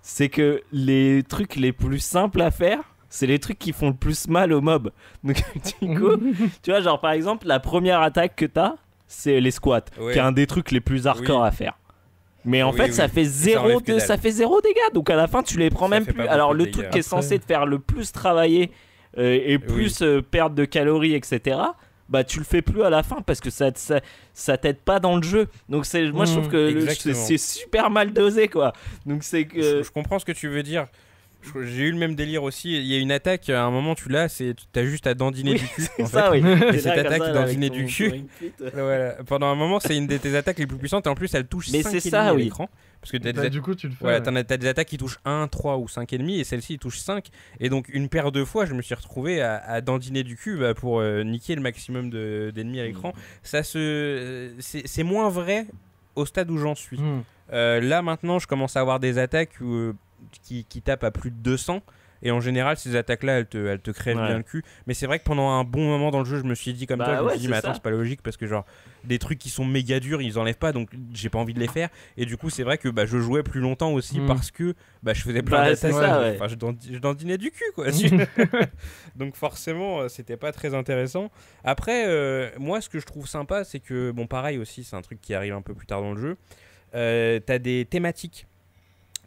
c'est 0.00 0.28
que 0.28 0.62
les 0.72 1.22
trucs 1.28 1.56
les 1.56 1.72
plus 1.72 1.98
simples 2.00 2.40
à 2.42 2.50
faire, 2.50 2.80
c'est 3.08 3.26
les 3.26 3.38
trucs 3.38 3.58
qui 3.58 3.72
font 3.72 3.88
le 3.88 3.94
plus 3.94 4.28
mal 4.28 4.52
aux 4.52 4.60
mobs. 4.62 4.90
Donc, 5.24 5.42
du 5.80 5.94
coup, 5.98 6.16
tu 6.62 6.70
vois, 6.70 6.80
genre 6.80 7.00
par 7.00 7.12
exemple, 7.12 7.46
la 7.46 7.60
première 7.60 8.00
attaque 8.00 8.36
que 8.36 8.46
t'as, 8.46 8.74
c'est 9.06 9.40
les 9.40 9.50
squats, 9.50 9.82
Ouais. 10.00 10.12
qui 10.14 10.18
est 10.18 10.22
un 10.22 10.32
des 10.32 10.46
trucs 10.46 10.70
les 10.70 10.80
plus 10.80 11.06
hardcore 11.06 11.42
Oui. 11.42 11.48
à 11.48 11.50
faire. 11.50 11.78
Mais 12.44 12.62
en 12.62 12.70
Oui, 12.70 12.76
fait, 12.78 12.84
oui. 12.86 12.92
ça 12.92 13.06
fait 13.08 13.24
zéro, 13.24 13.80
de, 13.80 13.98
ça 14.00 14.16
fait 14.16 14.30
zéro 14.32 14.60
dégâts. 14.62 14.94
Donc 14.94 15.10
à 15.10 15.14
la 15.16 15.28
fin, 15.28 15.42
tu 15.44 15.58
les 15.58 15.70
prends 15.70 15.86
Ça 15.88 16.00
même 16.00 16.06
plus. 16.06 16.26
Alors 16.26 16.54
le 16.54 16.70
truc 16.70 16.90
qui 16.90 16.98
est 16.98 17.02
censé 17.02 17.38
te 17.38 17.44
faire 17.44 17.66
le 17.66 17.78
plus 17.78 18.10
travailler 18.10 18.72
euh, 19.18 19.38
et 19.44 19.58
plus 19.58 20.02
euh, 20.02 20.22
perdre 20.22 20.56
de 20.56 20.64
calories, 20.64 21.14
etc. 21.14 21.58
Bah 22.12 22.24
tu 22.24 22.38
le 22.38 22.44
fais 22.44 22.60
plus 22.60 22.82
à 22.82 22.90
la 22.90 23.02
fin 23.02 23.22
parce 23.22 23.40
que 23.40 23.48
ça 23.48 23.70
ça, 23.74 24.00
ça 24.34 24.58
t'aide 24.58 24.76
pas 24.80 25.00
dans 25.00 25.16
le 25.16 25.22
jeu. 25.22 25.48
Donc 25.70 25.86
c'est 25.86 26.10
moi 26.12 26.26
je 26.26 26.32
Mmh, 26.32 26.34
trouve 26.36 26.48
que 26.48 26.56
le- 26.56 26.82
exactement. 26.82 27.14
c'est 27.14 27.38
c'est 27.38 27.60
super 27.60 27.88
mal 27.88 28.12
dosé 28.12 28.48
quoi. 28.48 28.74
Donc 29.06 29.24
c'est 29.24 29.46
que 29.46 29.62
Je, 29.62 29.82
je 29.82 29.90
comprends 29.90 30.18
ce 30.18 30.26
que 30.26 30.32
tu 30.32 30.48
veux 30.48 30.62
dire. 30.62 30.86
J'ai 31.64 31.82
eu 31.88 31.90
le 31.92 31.98
même 31.98 32.14
délire 32.14 32.42
aussi. 32.42 32.72
Il 32.76 32.86
y 32.86 32.94
a 32.94 32.98
une 32.98 33.12
attaque, 33.12 33.48
à 33.50 33.64
un 33.64 33.70
moment, 33.70 33.94
tu 33.94 34.08
l'as, 34.08 34.28
c'est 34.28 34.54
t'as 34.72 34.84
juste 34.84 35.06
à 35.06 35.14
dandiner 35.14 35.52
Oui, 35.52 35.58
du 35.58 35.66
cul. 35.66 35.82
c'est 35.96 36.06
ça 36.06 36.30
fait. 36.30 36.40
oui. 36.42 36.52
Et 36.74 36.78
cette 36.78 36.98
attaque 36.98 37.22
ça, 37.22 37.32
ton- 37.46 37.74
du 37.74 37.84
cul. 37.86 38.12
Voilà. 38.74 39.14
Pendant 39.26 39.46
un 39.46 39.54
moment, 39.54 39.80
c'est 39.80 39.96
une 39.96 40.06
de 40.06 40.16
tes 40.16 40.34
attaques 40.36 40.58
les 40.58 40.66
plus 40.66 40.78
puissantes 40.78 41.06
et 41.06 41.10
en 41.10 41.14
plus, 41.14 41.34
elle 41.34 41.46
touche 41.46 41.70
Mais 41.72 41.82
5 41.82 41.90
c'est 41.90 41.96
ennemis 41.98 42.10
ça, 42.10 42.22
à 42.28 42.34
oui. 42.34 42.44
l'écran. 42.44 42.68
Parce 43.00 43.10
que 43.10 43.16
t'as 43.16 43.32
Bah, 43.32 43.42
des, 43.42 43.50
du 43.50 43.60
coup, 43.60 43.74
tu 43.74 43.88
le 43.88 43.92
fais. 43.92 43.98
voilà, 44.00 44.20
des 44.20 44.66
attaques 44.68 44.86
qui 44.86 44.96
touchent 44.98 45.18
1, 45.24 45.48
3 45.48 45.78
ou 45.78 45.88
5 45.88 46.12
ennemis 46.12 46.38
et 46.38 46.44
celle-ci 46.44 46.78
touche 46.78 46.98
5. 46.98 47.26
Et 47.58 47.68
donc, 47.68 47.88
une 47.88 48.08
paire 48.08 48.30
de 48.30 48.44
fois, 48.44 48.64
je 48.64 48.74
me 48.74 48.82
suis 48.82 48.94
retrouvé 48.94 49.42
à, 49.42 49.56
à 49.56 49.80
dandiner 49.80 50.22
du 50.22 50.36
cul 50.36 50.56
bah, 50.56 50.74
pour 50.74 51.00
euh, 51.00 51.24
niquer 51.24 51.56
le 51.56 51.62
maximum 51.62 52.10
de- 52.10 52.52
d'ennemis 52.54 52.78
à 52.80 52.84
l'écran. 52.84 53.12
Ça 53.42 53.64
se. 53.64 54.52
C'est 54.60 54.82
c'est 54.86 55.02
moins 55.02 55.28
vrai 55.30 55.66
au 56.14 56.26
stade 56.26 56.50
où 56.50 56.58
j'en 56.58 56.74
suis. 56.76 56.98
Hmm. 57.00 57.22
Euh, 57.52 57.80
là 57.80 58.02
maintenant, 58.02 58.38
je 58.38 58.46
commence 58.46 58.76
à 58.76 58.80
avoir 58.80 59.00
des 59.00 59.18
attaques 59.18 59.54
où, 59.60 59.72
euh, 59.74 59.94
qui, 60.40 60.64
qui 60.64 60.82
tapent 60.82 61.04
à 61.04 61.10
plus 61.10 61.30
de 61.30 61.36
200. 61.36 61.82
Et 62.24 62.30
en 62.30 62.40
général, 62.40 62.76
ces 62.76 62.94
attaques-là, 62.94 63.38
elles 63.40 63.48
te, 63.48 63.58
elles 63.58 63.80
te 63.80 63.90
crèvent 63.90 64.16
Ouais. 64.16 64.28
bien 64.28 64.36
le 64.36 64.44
cul. 64.44 64.62
Mais 64.86 64.94
c'est 64.94 65.06
vrai 65.06 65.18
que 65.18 65.24
pendant 65.24 65.50
un 65.50 65.64
bon 65.64 65.84
moment 65.84 66.12
dans 66.12 66.20
le 66.20 66.24
jeu, 66.24 66.38
je 66.38 66.44
me 66.44 66.54
suis 66.54 66.72
dit 66.72 66.86
comme 66.86 67.00
Bah 67.00 67.06
toi, 67.06 67.16
je 67.18 67.22
me 67.24 67.30
suis 67.30 67.38
dit, 67.40 67.48
mais 67.48 67.56
attends, 67.56 67.74
c'est 67.74 67.82
pas 67.82 67.90
logique 67.90 68.22
parce 68.22 68.36
que 68.36 68.46
genre, 68.46 68.64
des 69.02 69.18
trucs 69.18 69.40
qui 69.40 69.50
sont 69.50 69.64
méga 69.64 69.98
durs, 69.98 70.22
ils 70.22 70.38
enlèvent 70.38 70.54
pas, 70.56 70.70
donc 70.70 70.88
j'ai 71.12 71.30
pas 71.30 71.40
envie 71.40 71.52
de 71.52 71.58
les 71.58 71.66
faire. 71.66 71.88
Et 72.16 72.24
du 72.24 72.36
coup, 72.36 72.48
c'est 72.48 72.62
vrai 72.62 72.78
que 72.78 72.88
bah, 72.88 73.06
je 73.06 73.18
jouais 73.18 73.42
plus 73.42 73.58
longtemps 73.60 73.92
aussi 73.92 74.20
Mm. 74.20 74.26
parce 74.28 74.52
que 74.52 74.76
bah, 75.02 75.14
je 75.14 75.22
faisais 75.22 75.42
plein 75.42 75.62
Bah, 75.62 75.70
d'attaques. 75.70 75.92
ouais. 76.20 76.36
Enfin, 76.40 76.46
je, 76.46 76.92
je 76.94 76.98
dandinais 77.00 77.38
du 77.38 77.50
cul, 77.50 77.64
quoi. 77.74 77.86
donc 79.16 79.34
forcément, 79.34 80.02
euh, 80.02 80.08
c'était 80.08 80.36
pas 80.36 80.52
très 80.52 80.74
intéressant. 80.74 81.28
Après, 81.64 82.04
euh, 82.06 82.50
moi, 82.58 82.80
ce 82.80 82.88
que 82.88 83.00
je 83.00 83.06
trouve 83.06 83.26
sympa, 83.26 83.64
c'est 83.64 83.80
que, 83.80 84.12
bon, 84.12 84.28
pareil 84.28 84.58
aussi, 84.58 84.84
c'est 84.84 84.94
un 84.94 85.02
truc 85.02 85.20
qui 85.20 85.34
arrive 85.34 85.54
un 85.54 85.62
peu 85.62 85.74
plus 85.74 85.86
tard 85.88 86.00
dans 86.02 86.12
le 86.12 86.20
jeu. 86.20 86.36
Euh, 86.94 87.40
T'as 87.44 87.58
des 87.58 87.84
thématiques. 87.84 88.46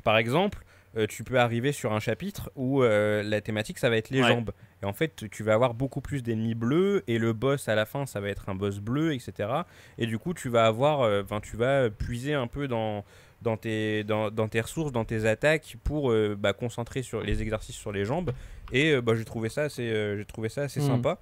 Par 0.06 0.18
exemple, 0.18 0.60
euh, 0.98 1.08
tu 1.08 1.24
peux 1.24 1.40
arriver 1.40 1.72
sur 1.72 1.94
un 1.94 2.00
chapitre 2.00 2.52
où 2.56 2.82
euh, 2.84 3.22
la 3.24 3.42
thématique, 3.42 3.80
ça 3.80 3.90
va 3.90 3.98
être 3.98 4.10
les 4.10 4.22
Ouais. 4.22 4.28
jambes. 4.28 4.52
Et 4.82 4.86
en 4.86 4.94
fait, 4.94 5.30
tu 5.30 5.44
vas 5.44 5.54
avoir 5.54 5.74
beaucoup 5.74 6.02
plus 6.02 6.24
d'ennemis 6.24 6.56
bleus 6.56 7.04
et 7.08 7.18
le 7.18 7.34
boss 7.34 7.68
à 7.70 7.76
la 7.76 7.86
fin, 7.86 8.06
ça 8.06 8.20
va 8.20 8.30
être 8.30 8.50
un 8.50 8.56
boss 8.56 8.80
bleu, 8.80 9.14
etc. 9.14 9.50
Et 9.98 10.06
du 10.06 10.18
coup, 10.20 10.34
tu 10.34 10.50
vas 10.50 10.66
avoir, 10.66 11.02
euh, 11.02 11.22
enfin, 11.24 11.40
tu 11.42 11.58
vas 11.58 11.90
puiser 11.90 12.34
un 12.34 12.48
peu 12.48 12.68
dans 12.68 13.04
dans 13.42 13.58
tes, 13.58 14.04
dans, 14.04 14.32
dans 14.32 14.48
tes 14.48 14.60
ressources, 14.62 14.92
dans 14.92 15.06
tes 15.06 15.26
attaques 15.28 15.78
pour 15.84 16.12
bah, 16.38 16.54
concentrer 16.54 17.04
sur 17.04 17.22
les 17.22 17.44
exercices 17.44 17.76
sur 17.76 17.92
les 17.92 18.04
jambes. 18.04 18.32
Et 18.72 19.00
bah, 19.02 19.14
j'ai 19.16 19.26
trouvé 19.26 19.50
ça 19.50 19.64
assez, 19.64 20.16
j'ai 20.18 20.26
trouvé 20.26 20.50
ça 20.50 20.64
assez 20.64 20.80
Mhm. 20.80 20.88
sympa. 20.88 21.20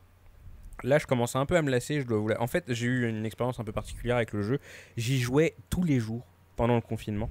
Là, 0.84 1.00
je 1.00 1.06
commence 1.06 1.36
un 1.36 1.46
peu 1.46 1.58
à 1.58 1.62
me 1.62 1.70
lasser. 1.70 2.00
Je 2.02 2.08
dois 2.08 2.20
vous 2.20 2.30
la- 2.30 2.42
En 2.42 2.48
fait, 2.48 2.64
j'ai 2.70 2.88
eu 2.88 3.10
une 3.10 3.26
expérience 3.26 3.60
un 3.60 3.64
peu 3.66 3.74
particulière 3.74 4.16
avec 4.16 4.32
le 4.32 4.42
jeu. 4.42 4.60
J'y 4.96 5.20
jouais 5.20 5.56
tous 5.70 5.84
les 5.84 6.00
jours 6.00 6.26
pendant 6.56 6.76
le 6.76 6.82
confinement. 6.82 7.30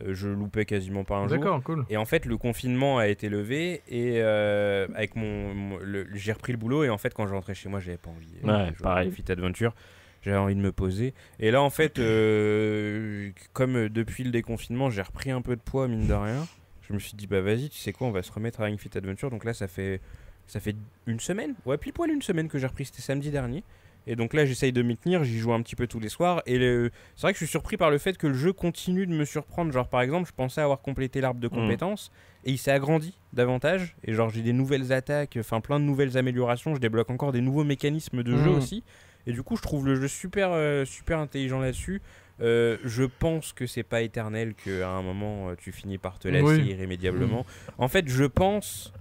Euh, 0.00 0.14
je 0.14 0.28
loupais 0.28 0.64
quasiment 0.64 1.04
pas 1.04 1.16
un 1.16 1.28
jour. 1.28 1.38
D'accord, 1.38 1.62
cool. 1.62 1.84
Et 1.90 1.96
en 1.96 2.04
fait, 2.04 2.24
le 2.24 2.36
confinement 2.36 2.98
a 2.98 3.08
été 3.08 3.28
levé 3.28 3.82
et 3.88 4.22
euh, 4.22 4.86
avec 4.94 5.16
mon, 5.16 5.78
j'ai 6.14 6.32
repris 6.32 6.52
le 6.52 6.58
boulot 6.58 6.84
et 6.84 6.90
en 6.90 6.98
fait, 6.98 7.12
quand 7.12 7.26
je 7.26 7.34
rentrais 7.34 7.54
chez 7.54 7.68
moi, 7.68 7.80
j'avais 7.80 7.98
pas 7.98 8.10
envie. 8.10 8.34
Ouais, 8.42 8.72
pareil. 8.82 9.10
Fit 9.10 9.30
Adventure, 9.30 9.74
j'avais 10.22 10.38
envie 10.38 10.54
de 10.54 10.60
me 10.60 10.72
poser. 10.72 11.12
Et 11.38 11.50
là, 11.50 11.62
en 11.62 11.70
fait, 11.70 11.98
euh, 11.98 13.30
comme 13.52 13.88
depuis 13.88 14.24
le 14.24 14.30
déconfinement, 14.30 14.88
j'ai 14.88 15.02
repris 15.02 15.30
un 15.30 15.42
peu 15.42 15.56
de 15.56 15.60
poids 15.60 15.88
mine 15.88 16.06
de 16.06 16.14
rien. 16.14 16.46
Je 16.88 16.94
me 16.94 16.98
suis 16.98 17.14
dit 17.14 17.26
bah 17.26 17.40
vas-y, 17.40 17.68
tu 17.68 17.78
sais 17.78 17.92
quoi, 17.92 18.06
on 18.06 18.10
va 18.12 18.22
se 18.22 18.32
remettre 18.32 18.60
à 18.60 18.64
Ring 18.64 18.78
Fit 18.78 18.96
Adventure. 18.96 19.30
Donc 19.30 19.44
là, 19.44 19.54
ça 19.54 19.68
fait 19.68 20.00
ça 20.46 20.58
fait 20.58 20.74
une 21.06 21.20
semaine, 21.20 21.54
ouais, 21.66 21.78
pile 21.78 21.92
poil 21.92 22.10
une 22.10 22.22
semaine 22.22 22.48
que 22.48 22.58
j'ai 22.58 22.66
repris. 22.66 22.86
C'était 22.86 23.02
samedi 23.02 23.30
dernier. 23.30 23.62
Et 24.06 24.16
donc 24.16 24.34
là, 24.34 24.44
j'essaye 24.46 24.72
de 24.72 24.82
m'y 24.82 24.96
tenir, 24.96 25.22
j'y 25.24 25.38
joue 25.38 25.52
un 25.52 25.62
petit 25.62 25.76
peu 25.76 25.86
tous 25.86 26.00
les 26.00 26.08
soirs. 26.08 26.42
Et 26.46 26.58
le- 26.58 26.90
c'est 27.14 27.22
vrai 27.22 27.32
que 27.32 27.38
je 27.38 27.44
suis 27.44 27.50
surpris 27.50 27.76
par 27.76 27.90
le 27.90 27.98
fait 27.98 28.16
que 28.18 28.26
le 28.26 28.34
jeu 28.34 28.52
continue 28.52 29.06
de 29.06 29.12
me 29.12 29.24
surprendre. 29.24 29.70
Genre, 29.72 29.86
par 29.88 30.00
exemple, 30.02 30.28
je 30.28 30.34
pensais 30.34 30.60
avoir 30.60 30.80
complété 30.80 31.20
l'arbre 31.20 31.40
de 31.40 31.48
compétences 31.48 32.10
et 32.44 32.50
il 32.50 32.58
s'est 32.58 32.72
agrandi 32.72 33.16
davantage. 33.32 33.94
Et 34.04 34.12
genre, 34.12 34.28
j'ai 34.30 34.42
des 34.42 34.52
nouvelles 34.52 34.92
attaques, 34.92 35.36
enfin 35.38 35.60
plein 35.60 35.78
de 35.78 35.84
nouvelles 35.84 36.18
améliorations. 36.18 36.74
Je 36.74 36.80
débloque 36.80 37.10
encore 37.10 37.30
des 37.32 37.40
nouveaux 37.40 37.64
mécanismes 37.64 38.22
de 38.22 38.36
jeu 38.36 38.50
Mhm. 38.50 38.56
aussi. 38.56 38.82
Et 39.26 39.32
du 39.32 39.42
coup, 39.44 39.56
je 39.56 39.62
trouve 39.62 39.86
le 39.86 39.94
jeu 39.94 40.08
super, 40.08 40.50
euh, 40.52 40.84
super 40.84 41.18
intelligent 41.20 41.60
là-dessus. 41.60 42.02
Euh, 42.40 42.78
je 42.82 43.04
pense 43.04 43.52
que 43.52 43.66
c'est 43.68 43.84
pas 43.84 44.02
éternel, 44.02 44.54
qu'à 44.54 44.88
un 44.88 45.02
moment 45.02 45.50
euh, 45.50 45.54
tu 45.56 45.70
finis 45.70 45.98
par 45.98 46.18
te 46.18 46.26
lasser 46.26 46.56
Oui. 46.58 46.70
irrémédiablement. 46.70 47.46
En 47.78 47.86
fait, 47.86 48.08
je 48.08 48.24
pense, 48.24 48.92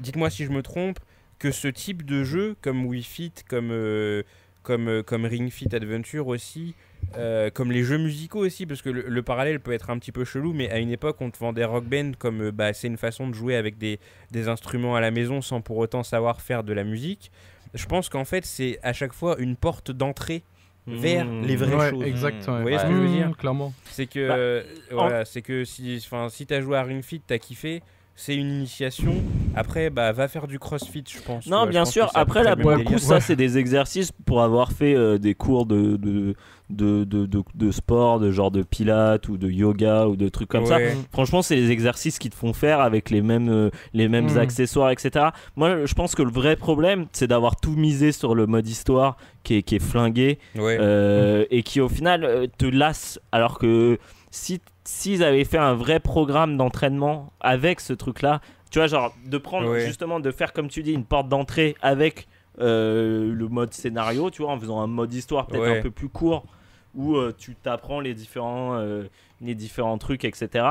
dites-moi 0.00 0.28
si 0.28 0.44
je 0.44 0.50
me 0.50 0.62
trompe, 0.62 0.98
que 1.38 1.50
ce 1.50 1.68
type 1.68 2.04
de 2.04 2.24
jeu, 2.24 2.56
comme 2.62 2.84
Wii 2.86 3.02
Fit, 3.02 3.32
comme, 3.48 3.70
euh, 3.70 4.22
comme, 4.62 4.88
euh, 4.88 5.02
comme 5.02 5.24
Ring 5.24 5.50
Fit 5.50 5.74
Adventure 5.74 6.26
aussi, 6.26 6.74
euh, 7.16 7.48
comme 7.50 7.70
les 7.72 7.84
jeux 7.84 7.98
musicaux 7.98 8.40
aussi, 8.44 8.66
parce 8.66 8.82
que 8.82 8.90
le, 8.90 9.02
le 9.08 9.22
parallèle 9.22 9.60
peut 9.60 9.72
être 9.72 9.90
un 9.90 9.98
petit 9.98 10.12
peu 10.12 10.24
chelou, 10.24 10.52
mais 10.52 10.68
à 10.70 10.78
une 10.78 10.90
époque 10.90 11.16
on 11.20 11.30
te 11.30 11.38
vendait 11.38 11.64
Rock 11.64 11.84
Band 11.84 12.12
comme 12.18 12.42
euh, 12.42 12.50
bah, 12.52 12.72
c'est 12.72 12.88
une 12.88 12.96
façon 12.96 13.28
de 13.28 13.34
jouer 13.34 13.54
avec 13.56 13.78
des, 13.78 14.00
des 14.32 14.48
instruments 14.48 14.96
à 14.96 15.00
la 15.00 15.10
maison 15.10 15.40
sans 15.40 15.60
pour 15.60 15.76
autant 15.78 16.02
savoir 16.02 16.40
faire 16.42 16.64
de 16.64 16.72
la 16.72 16.84
musique. 16.84 17.30
Je 17.74 17.86
pense 17.86 18.08
qu'en 18.08 18.24
fait 18.24 18.44
c'est 18.44 18.78
à 18.82 18.92
chaque 18.92 19.12
fois 19.12 19.36
une 19.38 19.54
porte 19.56 19.90
d'entrée 19.90 20.42
vers 20.86 21.26
Mmh. 21.26 21.42
les 21.46 21.56
vraies 21.56 21.74
Ouais, 21.76 21.90
choses. 21.90 22.02
exact. 22.04 22.44
Vous 22.46 22.52
ouais. 22.52 22.62
voyez 22.62 22.78
ce 22.78 22.84
que 22.84 22.92
je 22.92 22.96
veux 22.96 23.08
dire? 23.08 23.36
Clairement. 23.36 23.74
C'est 23.90 24.06
que 24.06 24.62
Bah, 24.90 24.94
en- 24.96 25.00
voilà, 25.02 25.24
c'est 25.26 25.42
que 25.42 25.64
si 25.66 26.02
enfin 26.04 26.30
si 26.30 26.46
t'as 26.46 26.62
joué 26.62 26.78
à 26.78 26.82
Ring 26.82 27.02
Fit, 27.04 27.20
t'as 27.26 27.36
kiffé. 27.38 27.82
C'est 28.20 28.34
une 28.34 28.50
initiation. 28.50 29.14
Après, 29.54 29.90
bah, 29.90 30.10
va 30.12 30.26
faire 30.26 30.48
du 30.48 30.58
crossfit, 30.58 31.04
je 31.08 31.20
pense. 31.22 31.46
Non, 31.46 31.66
bien 31.66 31.84
sûr. 31.84 32.10
Après, 32.14 32.42
près 32.42 32.44
là, 32.44 32.56
pour 32.56 32.70
le 32.72 32.80
coup, 32.80 32.98
ça, 32.98 33.20
c'est 33.20 33.36
des 33.36 33.58
exercices 33.58 34.10
pour 34.26 34.42
avoir 34.42 34.72
fait 34.72 34.94
euh, 34.94 35.18
des 35.18 35.34
cours 35.34 35.66
de, 35.66 35.96
de, 35.96 36.34
de, 36.68 37.04
de, 37.04 37.26
de- 37.54 37.70
sport, 37.70 38.18
de 38.18 38.30
genre 38.32 38.50
de 38.50 38.62
pilates 38.62 39.28
ou 39.28 39.36
de 39.38 39.48
yoga 39.48 40.06
ou 40.08 40.16
de 40.16 40.28
trucs 40.28 40.48
comme 40.48 40.66
ça. 40.66 40.78
Franchement, 41.12 41.42
c'est 41.42 41.54
les 41.56 41.70
exercices 41.70 42.18
qui 42.18 42.28
te 42.28 42.34
font 42.34 42.52
faire 42.52 42.80
avec 42.80 43.10
les 43.10 43.22
mêmes, 43.22 43.48
euh, 43.48 43.70
les 43.94 44.08
mêmes 44.08 44.32
Mm. 44.34 44.38
accessoires, 44.38 44.90
etc. 44.90 45.26
Moi, 45.56 45.86
je 45.86 45.94
pense 45.94 46.14
que 46.16 46.22
le 46.22 46.30
vrai 46.30 46.56
problème, 46.56 47.06
c'est 47.12 47.28
d'avoir 47.28 47.54
tout 47.56 47.72
misé 47.76 48.10
sur 48.12 48.34
le 48.34 48.46
mode 48.46 48.66
histoire 48.68 49.16
qui 49.44 49.54
est, 49.54 49.62
qui 49.62 49.76
est 49.76 49.82
flingué 49.82 50.38
Ouais. 50.56 50.76
euh, 50.80 51.44
et 51.50 51.62
qui, 51.62 51.80
au 51.80 51.88
final, 51.88 52.48
te 52.58 52.66
lasse. 52.66 53.18
Alors 53.32 53.58
que 53.58 53.98
si 54.30 54.60
s'ils 54.90 55.22
avaient 55.22 55.44
fait 55.44 55.58
un 55.58 55.74
vrai 55.74 56.00
programme 56.00 56.56
d'entraînement 56.56 57.30
avec 57.40 57.78
ce 57.80 57.92
truc-là, 57.92 58.40
tu 58.70 58.78
vois, 58.78 58.86
genre 58.88 59.14
de 59.26 59.36
prendre 59.36 59.68
Ouais. 59.68 59.80
justement, 59.84 60.18
de 60.18 60.30
faire, 60.30 60.54
comme 60.54 60.68
tu 60.68 60.82
dis, 60.82 60.92
une 60.94 61.04
porte 61.04 61.28
d'entrée 61.28 61.76
avec 61.82 62.26
euh, 62.58 63.30
le 63.34 63.48
mode 63.48 63.74
scénario, 63.74 64.30
tu 64.30 64.40
vois, 64.42 64.50
en 64.52 64.58
faisant 64.58 64.80
un 64.80 64.86
mode 64.86 65.12
histoire 65.12 65.46
peut-être 65.46 65.62
Ouais. 65.62 65.78
un 65.78 65.82
peu 65.82 65.90
plus 65.90 66.08
court 66.08 66.46
où 66.94 67.16
euh, 67.16 67.34
tu 67.36 67.54
t'apprends 67.54 68.00
les 68.00 68.14
différents, 68.14 68.76
euh, 68.76 69.04
les 69.42 69.54
différents 69.54 69.98
trucs, 69.98 70.24
etc. 70.24 70.64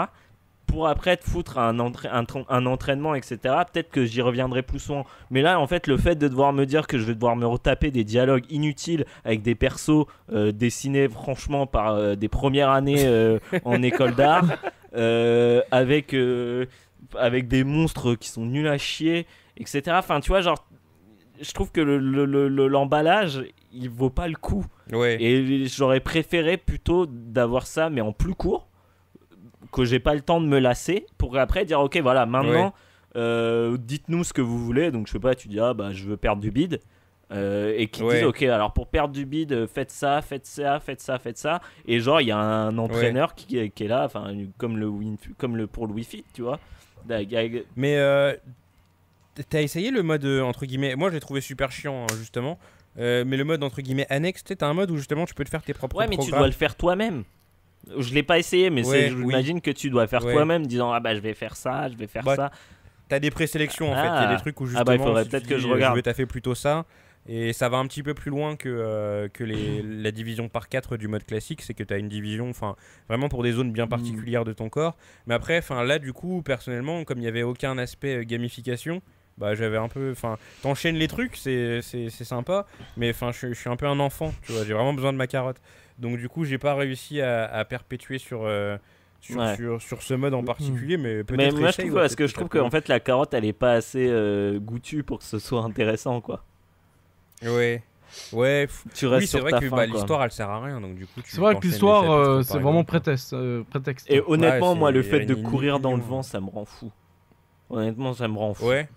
Pour 0.68 0.88
après 0.88 1.18
te 1.18 1.24
foutre 1.28 1.58
un, 1.58 1.80
entra- 1.80 2.10
un, 2.12 2.24
tron- 2.26 2.46
un 2.50 2.66
entraînement, 2.68 3.16
etc. 3.16 3.38
Peut-être 3.72 3.90
que 3.90 4.06
j'y 4.06 4.22
reviendrai 4.22 4.62
plus 4.62 4.80
souvent. 4.80 5.06
Mais 5.32 5.42
là, 5.42 5.60
en 5.60 5.66
fait, 5.66 5.88
le 5.88 5.98
fait 5.98 6.16
de 6.16 6.28
devoir 6.28 6.54
me 6.54 6.66
dire 6.66 6.86
que 6.88 6.98
je 7.00 7.06
vais 7.06 7.16
devoir 7.16 7.36
me 7.36 7.46
retaper 7.48 7.90
des 7.90 8.04
dialogues 8.04 8.44
inutiles 8.52 9.06
avec 9.26 9.42
des 9.42 9.56
persos 9.56 10.06
euh, 10.32 10.52
dessinés 10.52 11.08
franchement 11.10 11.66
par 11.66 11.94
euh, 11.94 12.16
des 12.16 12.28
premières 12.28 12.70
années 12.70 13.06
euh, 13.08 13.40
en 13.66 13.82
école 13.82 14.14
d'art, 14.14 14.46
euh, 14.96 15.62
avec, 15.72 16.14
euh, 16.14 16.66
avec 17.18 17.48
des 17.48 17.64
monstres 17.64 18.16
qui 18.16 18.30
sont 18.30 18.46
nuls 18.46 18.68
à 18.68 18.78
chier, 18.78 19.26
etc. 19.58 19.82
Enfin, 20.00 20.20
tu 20.20 20.30
vois, 20.30 20.42
genre, 20.42 20.68
je 21.42 21.52
trouve 21.54 21.72
que 21.72 21.82
le- 21.82 21.98
le- 22.00 22.26
le- 22.26 22.48
le- 22.50 22.68
l'emballage, 22.68 23.44
il 23.74 23.90
vaut 23.90 24.10
pas 24.10 24.28
le 24.28 24.36
coup. 24.36 24.66
Ouais. 24.92 25.18
Et 25.22 25.66
j'aurais 25.68 26.00
préféré 26.00 26.58
plutôt 26.58 27.06
d'avoir 27.06 27.68
ça, 27.68 27.90
mais 27.90 28.02
en 28.02 28.12
plus 28.12 28.34
court, 28.34 28.68
que 29.72 29.86
j'ai 29.86 30.00
pas 30.00 30.14
le 30.16 30.22
temps 30.22 30.42
de 30.42 30.48
me 30.48 30.60
lasser, 30.60 31.06
pour 31.18 31.38
après 31.38 31.66
dire 31.66 31.80
ok, 31.80 31.98
voilà, 32.02 32.26
maintenant, 32.26 32.74
euh, 33.16 33.78
dites-nous 33.80 34.24
ce 34.24 34.34
que 34.34 34.42
vous 34.42 34.58
voulez. 34.64 34.92
Donc 34.92 35.08
je 35.08 35.14
sais 35.14 35.20
pas, 35.20 35.36
tu 35.36 35.48
dis 35.48 35.60
ah 35.60 35.74
bah 35.74 35.92
je 35.92 36.06
veux 36.06 36.18
perdre 36.18 36.42
du 36.42 36.52
bide. 36.52 36.80
euh, 37.32 37.74
et 37.76 37.88
qui 37.90 38.04
Ouais. 38.04 38.14
disent 38.16 38.24
ok 38.24 38.44
alors 38.44 38.72
pour 38.72 38.88
perdre 38.88 39.14
du 39.14 39.26
bide 39.26 39.52
euh, 39.52 39.68
faites 39.68 39.92
ça 39.92 40.22
faites 40.22 40.46
ça 40.46 40.80
faites 40.80 41.02
ça 41.02 41.20
faites 41.20 41.38
ça 41.38 41.60
et 41.86 42.00
genre 42.00 42.22
il 42.22 42.28
y 42.28 42.32
a 42.32 42.38
un 42.38 42.78
entraîneur 42.78 43.36
qui, 43.36 43.58
est- 43.58 43.70
qui 43.70 43.84
est 43.84 43.90
là 43.90 44.06
enfin 44.06 44.34
comme 44.58 44.78
le 44.78 44.90
comme 45.38 45.58
le 45.58 45.68
pour 45.68 45.88
le 45.88 45.94
Wi-Fi 45.94 46.24
tu 46.34 46.42
vois 46.44 46.58
Mais 47.76 47.98
euh, 47.98 48.34
t'as 49.50 49.62
essayé 49.62 49.92
le 49.92 50.04
mode 50.04 50.26
entre 50.26 50.66
guillemets 50.66 50.96
Moi, 50.96 51.10
je 51.10 51.16
l'ai 51.16 51.20
trouvé 51.20 51.42
super 51.42 51.70
chiant 51.72 52.04
hein, 52.06 52.16
justement. 52.18 52.58
Mais 52.96 53.24
le 53.26 53.44
mode 53.44 53.62
entre 53.64 53.82
guillemets 53.82 54.08
annexe, 54.10 54.44
t'as 54.44 54.66
un 54.68 54.74
mode 54.74 54.90
où 54.90 54.96
justement 54.98 55.26
tu 55.26 55.34
peux 55.34 55.44
te 55.44 55.50
faire 55.50 55.62
tes 55.64 55.74
propres 55.74 55.98
Ouais, 55.98 56.08
mais 56.08 56.18
tu 56.18 56.32
dois 56.32 56.48
le 56.48 56.54
faire 56.54 56.76
toi-même. 56.76 57.24
Je 57.98 58.14
l'ai 58.14 58.24
pas 58.24 58.38
essayé, 58.40 58.70
mais 58.70 58.86
Ouais, 58.88 59.08
c'est- 59.10 59.12
oui. 59.14 59.18
j'imagine 59.22 59.62
que 59.62 59.72
tu 59.72 59.90
dois 59.90 60.08
faire 60.08 60.24
Ouais. 60.26 60.34
toi-même, 60.34 60.66
disant 60.68 60.92
ah 60.92 61.00
bah 61.00 61.16
je 61.16 61.20
vais 61.20 61.34
faire 61.34 61.56
ça, 61.56 61.90
je 61.90 61.96
vais 61.96 62.08
faire 62.08 62.24
Bah, 62.24 62.36
ça. 62.36 62.52
T'as 63.10 63.20
des 63.20 63.32
présélections 63.32 63.92
en 63.92 63.96
fait. 63.96 64.02
Il 64.02 64.06
y 64.06 64.08
a 64.08 64.30
Ah. 64.30 64.36
des 64.36 64.42
trucs 64.42 64.60
où 64.60 64.64
Ah 64.66 64.68
justement. 64.68 64.86
bah, 64.86 64.96
il 64.96 65.00
faudrait 65.02 65.24
si 65.24 65.30
peut-être 65.30 65.48
que 65.48 65.58
je 65.58 65.68
euh, 65.68 65.72
regarde. 65.72 65.94
Je 65.94 65.98
vais 65.98 66.02
taffer 66.04 66.26
plutôt 66.26 66.56
ça. 66.56 66.86
Et 67.30 67.52
ça 67.52 67.68
va 67.68 67.78
un 67.78 67.86
petit 67.88 68.04
peu 68.04 68.14
plus 68.14 68.32
loin 68.32 68.56
que, 68.56 68.70
euh, 68.70 69.28
que 69.28 69.44
les, 69.44 69.82
la 69.84 70.12
division 70.12 70.48
par 70.48 70.70
4 70.70 70.96
du 70.98 71.08
mode 71.10 71.26
classique. 71.26 71.62
C'est 71.62 71.74
que 71.74 71.84
tu 71.84 71.94
as 71.94 71.98
une 71.98 72.08
division 72.08 72.50
enfin 72.50 72.76
vraiment 73.10 73.28
pour 73.30 73.44
des 73.44 73.52
zones 73.52 73.72
bien 73.74 73.88
particulières 73.88 74.46
de 74.46 74.54
ton 74.54 74.70
corps. 74.70 74.96
Mais 75.26 75.34
après, 75.36 75.58
enfin 75.58 75.84
là, 75.84 76.00
du 76.00 76.14
coup, 76.14 76.42
personnellement, 76.42 77.04
comme 77.04 77.18
il 77.18 77.22
n'y 77.22 77.28
avait 77.28 77.44
aucun 77.44 77.78
aspect 77.78 78.18
euh, 78.18 78.24
gamification. 78.24 79.02
Bah 79.38 79.54
j'avais 79.54 79.78
un 79.78 79.88
peu, 79.88 80.10
enfin, 80.12 80.38
t'enchaînes 80.64 80.96
les 80.96 81.08
trucs, 81.08 81.38
c'est 81.38 81.82
sympa, 82.10 82.66
mais 82.98 83.12
enfin 83.12 83.32
je, 83.32 83.50
je 83.50 83.54
suis 83.54 83.70
un 83.70 83.76
peu 83.76 83.86
un 83.86 84.00
enfant, 84.00 84.34
tu 84.44 84.52
vois, 84.52 84.66
j'ai 84.66 84.74
vraiment 84.74 84.96
besoin 84.96 85.14
de 85.14 85.18
ma 85.20 85.28
carotte. 85.28 85.58
Donc 86.00 86.18
du 86.18 86.30
coup 86.30 86.46
j'ai 86.46 86.58
pas 86.58 86.76
réussi 86.76 87.22
à, 87.22 87.46
à 87.46 87.66
perpétuer 87.66 88.18
sur, 88.20 88.42
euh, 88.46 88.78
sur, 89.20 89.40
Ouais. 89.40 89.56
sur, 89.56 89.82
sur 89.82 90.02
ce 90.04 90.14
mode 90.14 90.34
en 90.36 90.44
particulier, 90.44 90.98
mais 90.98 91.24
peut-être 91.24 91.38
Mais 91.54 91.60
moi 91.60 91.72
je 91.72 91.78
trouve 91.80 91.94
ouais, 91.94 92.02
parce 92.02 92.16
que 92.16 92.28
je 92.28 92.34
trouve 92.34 92.50
qu'en 92.50 92.70
fait 92.70 92.88
la 92.88 93.00
carotte 93.00 93.34
elle 93.34 93.46
est 93.46 93.54
pas 93.54 93.74
assez 93.74 94.08
euh, 94.10 94.60
goûtue 94.60 95.04
pour 95.04 95.20
que 95.20 95.24
ce 95.26 95.40
soit 95.40 95.62
intéressant 95.64 96.22
quoi. 96.22 96.44
Ouais. 97.44 97.84
Ouais, 98.32 98.68
Tu 98.96 99.06
restes 99.06 99.22
oui, 99.22 99.28
c'est 99.28 99.32
sur 99.38 99.42
vrai 99.42 99.52
ta 99.52 99.60
que 99.60 99.68
fin, 99.70 99.76
bah, 99.76 99.86
quoi. 99.88 99.96
l'histoire 99.98 100.24
elle 100.24 100.32
sert 100.32 100.50
à 100.50 100.64
rien 100.64 100.80
donc 100.80 100.96
du 100.96 101.06
coup 101.06 101.22
tu 101.22 101.30
C'est 101.30 101.42
vrai 101.42 101.56
que 101.56 101.68
l'histoire, 101.68 102.10
euh, 102.10 102.42
c'est 102.42 102.58
vraiment 102.60 102.84
prétexte. 102.86 103.34
euh, 103.34 103.64
prétexte. 103.70 104.10
Et 104.10 104.22
honnêtement 104.26 104.76
moi 104.76 104.92
le 104.92 105.04
fait 105.04 105.26
de 105.26 105.36
courir 105.36 105.80
dans 105.80 105.96
le 105.96 106.02
vent 106.02 106.24
ça 106.24 106.40
me 106.40 106.50
rend 106.50 106.66
fou. 106.66 106.92
Honnêtement 107.70 108.14
ça 108.14 108.28
me 108.30 108.38
rend 108.38 108.54
fou. 108.54 108.68
Ouais. 108.68 108.88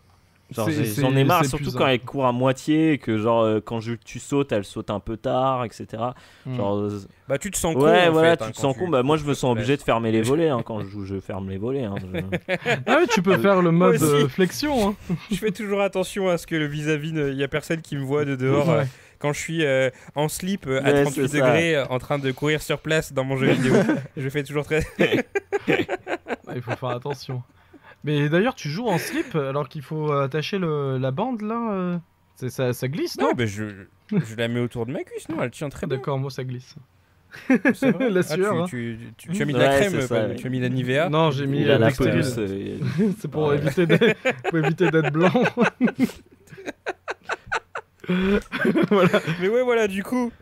J'en 0.53 1.17
ai 1.17 1.25
marre, 1.25 1.45
surtout 1.45 1.73
quand 1.73 1.87
elle 1.87 2.01
court 2.01 2.27
à 2.27 2.33
moitié, 2.33 2.93
et 2.93 2.99
que 2.99 3.19
genre 3.19 3.43
euh, 3.43 3.61
quand 3.65 3.81
je, 3.81 3.95
tu 3.95 4.19
sautes, 4.19 4.53
elle 4.53 4.65
saute 4.65 4.91
un 4.91 5.01
peu 5.01 5.17
tard, 5.17 5.65
etc. 5.65 5.87
Hmm. 6.47 6.57
Genre, 6.57 6.77
euh, 6.79 7.01
Bah 7.29 7.39
tu 7.39 7.51
te 7.51 7.57
sens 7.57 7.75
con. 7.75 7.83
ouais, 7.85 8.09
en 8.09 8.13
voilà, 8.13 8.31
fait, 8.33 8.37
tu 8.39 8.45
hein, 8.45 8.51
te 8.51 8.57
sens 8.59 8.77
con. 8.77 8.89
Bah, 8.89 9.03
moi, 9.03 9.17
je 9.17 9.25
me 9.25 9.35
sens 9.35 9.53
obligé 9.53 9.77
de 9.77 9.83
fermer 9.83 10.11
les 10.13 10.23
volets 10.31 10.49
hein, 10.49 10.63
quand 10.65 10.81
je 10.81 10.87
joue. 10.89 11.05
Je 11.05 11.21
ferme 11.21 11.49
les 11.51 11.59
volets. 11.59 11.85
hein, 11.85 11.95
je- 12.01 12.55
Ah 12.87 12.99
oui, 13.01 13.07
tu 13.13 13.23
peux 13.23 13.39
faire 13.39 13.63
le 13.63 13.71
mode 13.71 14.03
euh, 14.03 14.29
flexion. 14.29 14.91
Hein. 14.91 14.95
Je 15.31 15.37
fais 15.37 15.51
toujours 15.53 15.81
attention 15.81 16.29
à 16.29 16.39
ce 16.39 16.47
que 16.47 16.57
le 16.57 16.67
vis-à-vis, 16.67 17.11
il 17.11 17.35
y 17.39 17.45
a 17.45 17.49
personne 17.49 17.81
qui 17.83 17.97
me 17.97 18.03
voit 18.05 18.25
de 18.25 18.37
dehors 18.37 18.69
Ouais. 18.69 18.87
quand 19.19 19.33
je 19.33 19.39
suis 19.41 19.65
euh, 19.65 19.91
en 20.15 20.29
slip 20.29 20.67
euh, 20.67 20.81
à 20.81 20.93
Ouais, 20.93 21.03
38 21.05 21.15
c'est 21.15 21.29
ça. 21.29 21.35
degrés 21.47 21.77
euh, 21.77 21.87
en 21.89 21.99
train 21.99 22.19
de 22.19 22.31
courir 22.33 22.63
sur 22.63 22.79
place 22.79 23.13
dans 23.13 23.25
mon 23.25 23.37
jeu 23.37 23.53
vidéo. 23.53 23.75
je 24.17 24.29
fais 24.29 24.43
toujours 24.43 24.65
très. 24.65 24.81
Il 26.55 26.63
faut 26.63 26.73
faire 26.73 26.89
attention. 26.91 27.43
Mais 28.05 28.29
d'ailleurs, 28.29 28.55
tu 28.55 28.69
joues 28.71 28.87
en 28.89 28.99
slip 28.99 29.35
alors 29.35 29.69
qu'il 29.69 29.83
faut 29.83 30.11
attacher 30.13 30.59
le- 30.59 30.99
la 30.99 31.11
bande 31.11 31.43
là. 31.43 31.73
euh, 31.73 31.99
c'est- 32.37 32.49
ça, 32.51 32.73
ça 32.73 32.89
glisse, 32.89 33.19
non 33.19 33.29
Non, 33.29 33.33
bah, 33.35 33.45
je, 33.47 33.65
je 34.11 34.37
la 34.37 34.49
mets 34.49 34.61
autour 34.61 34.87
de 34.87 34.93
ma 34.93 35.03
cuisse, 35.05 35.29
non 35.29 35.43
Elle 35.43 35.51
tient 35.51 35.69
très 35.69 35.87
bien. 35.87 35.99
D'accord, 35.99 36.19
moi 36.19 36.31
ça 36.31 36.43
glisse. 36.45 36.75
c'est 37.75 37.91
vrai. 37.93 38.11
La 38.11 38.21
Ah, 38.21 38.23
sueur, 38.23 38.63
hein. 38.63 38.67
tu, 38.69 38.99
tu- 39.17 39.29
tu- 39.29 39.37
tu 39.37 39.43
as 39.43 39.45
mis 39.45 39.53
de 39.53 39.59
la 39.59 39.69
Ouais, 39.69 39.77
crème, 39.77 39.91
c'est 39.93 40.01
ça, 40.03 40.15
pas- 40.23 40.27
ouais. 40.29 40.35
tu 40.37 40.47
as 40.47 40.51
mis 40.51 40.59
de 40.59 40.63
la 40.65 40.69
Nivea. 40.71 41.09
Non, 41.11 41.31
j'ai 41.31 41.47
mis 41.47 41.63
euh, 41.69 41.79
la 41.79 41.91
pelouse. 41.91 42.35
euh, 42.39 42.79
C'est 43.21 43.31
pour 43.31 43.49
Ouais. 43.49 43.57
éviter 43.59 43.87
d'être 43.87 44.17
pour 44.49 44.59
éviter 44.59 44.91
d'être 44.91 45.13
blanc. 45.13 45.31
voilà. 48.91 49.21
Mais 49.41 49.49
ouais, 49.49 49.63
voilà, 49.63 49.87
du 49.89 50.03
coup, 50.03 50.33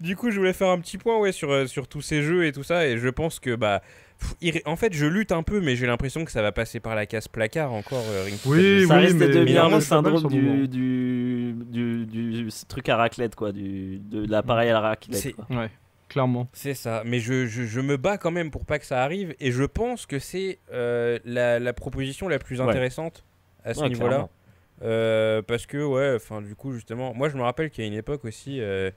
du 0.00 0.16
coup, 0.16 0.30
je 0.30 0.38
voulais 0.38 0.52
faire 0.52 0.68
un 0.68 0.78
petit 0.80 0.98
point 0.98 1.18
ouais, 1.18 1.32
sur, 1.32 1.50
euh, 1.50 1.66
sur 1.66 1.88
tous 1.88 2.00
ces 2.02 2.22
jeux 2.22 2.46
et 2.46 2.52
tout 2.52 2.62
ça. 2.62 2.86
Et 2.86 2.98
je 2.98 3.08
pense 3.08 3.40
que, 3.40 3.54
bah, 3.54 3.82
pff, 4.18 4.62
en 4.66 4.76
fait, 4.76 4.92
je 4.92 5.06
lutte 5.06 5.32
un 5.32 5.42
peu, 5.42 5.60
mais 5.60 5.76
j'ai 5.76 5.86
l'impression 5.86 6.24
que 6.24 6.30
ça 6.30 6.42
va 6.42 6.52
passer 6.52 6.80
par 6.80 6.94
la 6.94 7.06
case 7.06 7.28
placard 7.28 7.72
encore. 7.72 8.04
euh, 8.08 8.24
Ring 8.24 8.38
Oui, 8.46 8.86
ça 8.86 8.98
oui, 8.98 9.12
mais- 9.14 9.28
devenir 9.28 9.68
mais 9.68 9.74
le 9.76 9.80
syndrome 9.80 10.28
du, 10.28 10.68
du, 10.68 11.54
du, 11.66 12.06
du- 12.06 12.50
ce 12.50 12.64
truc 12.66 12.88
à 12.88 12.96
raclette, 12.96 13.34
quoi, 13.34 13.52
du, 13.52 13.98
de 13.98 14.26
l'appareil 14.30 14.70
à 14.70 14.74
la 14.74 14.80
raclette. 14.80 15.34
Quoi. 15.34 15.46
Ouais, 15.56 15.70
clairement. 16.08 16.48
C'est 16.52 16.74
ça, 16.74 17.02
mais 17.04 17.20
je, 17.20 17.46
je, 17.46 17.64
je 17.64 17.80
me 17.80 17.96
bats 17.96 18.18
quand 18.18 18.30
même 18.30 18.50
pour 18.50 18.64
pas 18.64 18.78
que 18.78 18.86
ça 18.86 19.02
arrive. 19.02 19.34
Et 19.40 19.52
je 19.52 19.64
pense 19.64 20.06
que 20.06 20.18
c'est 20.18 20.58
euh, 20.72 21.18
la, 21.24 21.58
la 21.58 21.72
proposition 21.72 22.28
la 22.28 22.38
plus 22.38 22.60
Ouais. 22.60 22.68
intéressante 22.68 23.24
à 23.64 23.74
ce 23.74 23.80
Ouais, 23.82 23.88
niveau-là. 23.88 24.28
Euh, 24.82 25.42
parce 25.42 25.66
que, 25.66 25.78
ouais, 25.84 26.12
enfin, 26.14 26.40
du 26.40 26.54
coup, 26.54 26.72
justement, 26.72 27.12
moi 27.12 27.28
je 27.28 27.36
me 27.36 27.42
rappelle 27.42 27.68
qu'il 27.70 27.82
y 27.82 27.86
a 27.86 27.90
une 27.90 27.96
époque 27.98 28.24
aussi, 28.24 28.60
euh, 28.60 28.90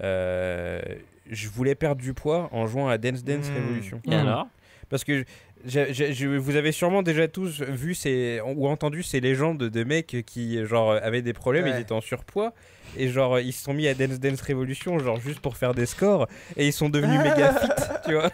je 0.00 1.48
voulais 1.48 1.74
perdre 1.74 2.00
du 2.02 2.14
poids 2.14 2.48
en 2.52 2.66
jouant 2.66 2.88
à 2.88 2.98
Dance 2.98 3.24
Dance 3.24 3.48
Mmh. 3.50 3.54
Revolution. 3.56 4.00
Et 4.06 4.10
Hmm. 4.10 4.20
alors? 4.20 4.46
Parce 4.90 5.02
que 5.04 5.24
je- 5.66 6.36
vous 6.36 6.56
avez 6.56 6.70
sûrement 6.72 7.02
déjà 7.02 7.26
tous 7.26 7.62
vu 7.62 7.94
ces, 7.94 8.40
ou 8.44 8.68
entendu 8.68 9.02
ces 9.02 9.20
légendes 9.20 9.58
de 9.58 9.84
mecs 9.84 10.18
qui 10.26 10.64
genre 10.66 10.92
avaient 10.92 11.22
des 11.22 11.32
problèmes, 11.32 11.64
Ouais. 11.64 11.72
ils 11.76 11.80
étaient 11.80 11.92
en 11.92 12.02
surpoids 12.02 12.52
et 12.96 13.08
genre 13.08 13.40
ils 13.40 13.52
se 13.52 13.64
sont 13.64 13.72
mis 13.72 13.88
à 13.88 13.94
Dance 13.94 14.20
Dance 14.20 14.42
Revolution 14.42 14.98
genre 14.98 15.18
juste 15.18 15.40
pour 15.40 15.56
faire 15.56 15.72
des 15.74 15.86
scores 15.86 16.28
et 16.56 16.66
ils 16.66 16.72
sont 16.72 16.90
devenus 16.90 17.18
méga 17.18 17.54
fit, 17.54 17.68
tu 18.06 18.12
vois. 18.12 18.30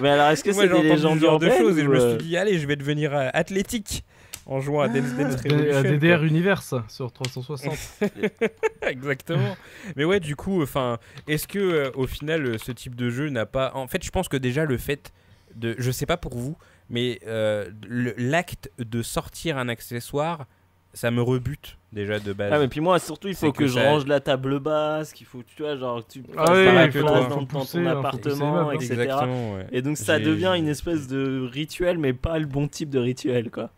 Mais 0.00 0.10
alors, 0.10 0.28
est-ce 0.30 0.44
que 0.44 0.52
Moi 0.52 0.62
c'est 0.62 0.68
des 0.82 0.88
légendes 0.88 1.18
genre 1.18 1.40
de 1.40 1.50
choses 1.50 1.76
et 1.76 1.82
je 1.82 1.88
me 1.88 1.96
euh, 2.00 2.16
suis 2.18 2.28
dit 2.28 2.36
allez 2.36 2.58
je 2.58 2.66
vais 2.68 2.76
devenir 2.76 3.14
euh, 3.14 3.28
athlétique 3.34 4.04
en 4.48 4.60
jouant 4.60 4.80
à 4.80 4.88
Dance 4.88 5.14
Dance 5.14 5.36
D- 5.42 5.48
Revolution. 5.50 5.82
quoi. 5.82 5.90
DDR 5.90 6.24
Universe 6.24 6.74
sur 6.88 7.12
360. 7.12 7.74
Exactement. 8.82 9.56
Mais 9.96 10.04
ouais, 10.04 10.20
du 10.20 10.36
coup, 10.36 10.62
enfin, 10.62 10.98
est-ce 11.26 11.46
que 11.46 11.58
euh, 11.58 11.90
au 11.94 12.06
final, 12.06 12.44
euh, 12.46 12.58
ce 12.58 12.72
type 12.72 12.94
de 12.96 13.10
jeu 13.10 13.28
n'a 13.28 13.46
pas. 13.46 13.72
En 13.74 13.86
fait, 13.86 14.02
je 14.04 14.10
pense 14.10 14.28
que 14.28 14.36
déjà 14.36 14.64
le 14.64 14.76
fait 14.78 15.12
de, 15.54 15.74
je 15.78 15.90
sais 15.90 16.06
pas 16.06 16.16
pour 16.16 16.34
vous, 16.36 16.56
mais 16.90 17.20
euh, 17.26 17.70
l'acte 17.88 18.70
de 18.78 19.02
sortir 19.02 19.58
un 19.58 19.68
accessoire, 19.68 20.46
ça 20.94 21.10
me 21.10 21.20
rebute 21.20 21.76
déjà 21.92 22.18
de 22.18 22.32
base. 22.32 22.50
Ah, 22.52 22.58
mais 22.58 22.68
puis 22.68 22.80
moi, 22.80 22.98
surtout, 22.98 23.28
il 23.28 23.34
faut 23.34 23.52
que 23.52 23.58
que, 23.58 23.66
je 23.66 23.78
range 23.78 24.06
la 24.06 24.20
table 24.20 24.58
basse, 24.58 25.12
qu'il 25.12 25.26
faut, 25.26 25.42
tu 25.42 25.62
vois, 25.62 25.76
genre, 25.76 26.06
tu 26.06 26.22
Ah 26.36 26.52
oui, 26.52 26.64
la 26.64 26.86
il 26.86 26.92
faut- 26.92 27.00
place 27.00 27.28
dans, 27.28 27.36
dans 27.36 27.44
pousser, 27.46 27.78
ton 27.78 27.86
hein, 27.86 27.98
appartement, 27.98 28.72
etc. 28.72 28.92
Exactement. 29.02 29.54
ouais. 29.56 29.66
Et 29.72 29.82
donc, 29.82 29.96
ça 29.98 30.18
devient 30.18 30.54
une 30.56 30.68
espèce 30.68 31.06
de 31.06 31.46
rituel, 31.52 31.98
mais 31.98 32.12
pas 32.14 32.38
le 32.38 32.46
bon 32.46 32.66
type 32.68 32.90
de 32.90 32.98
rituel, 32.98 33.50
quoi. 33.50 33.70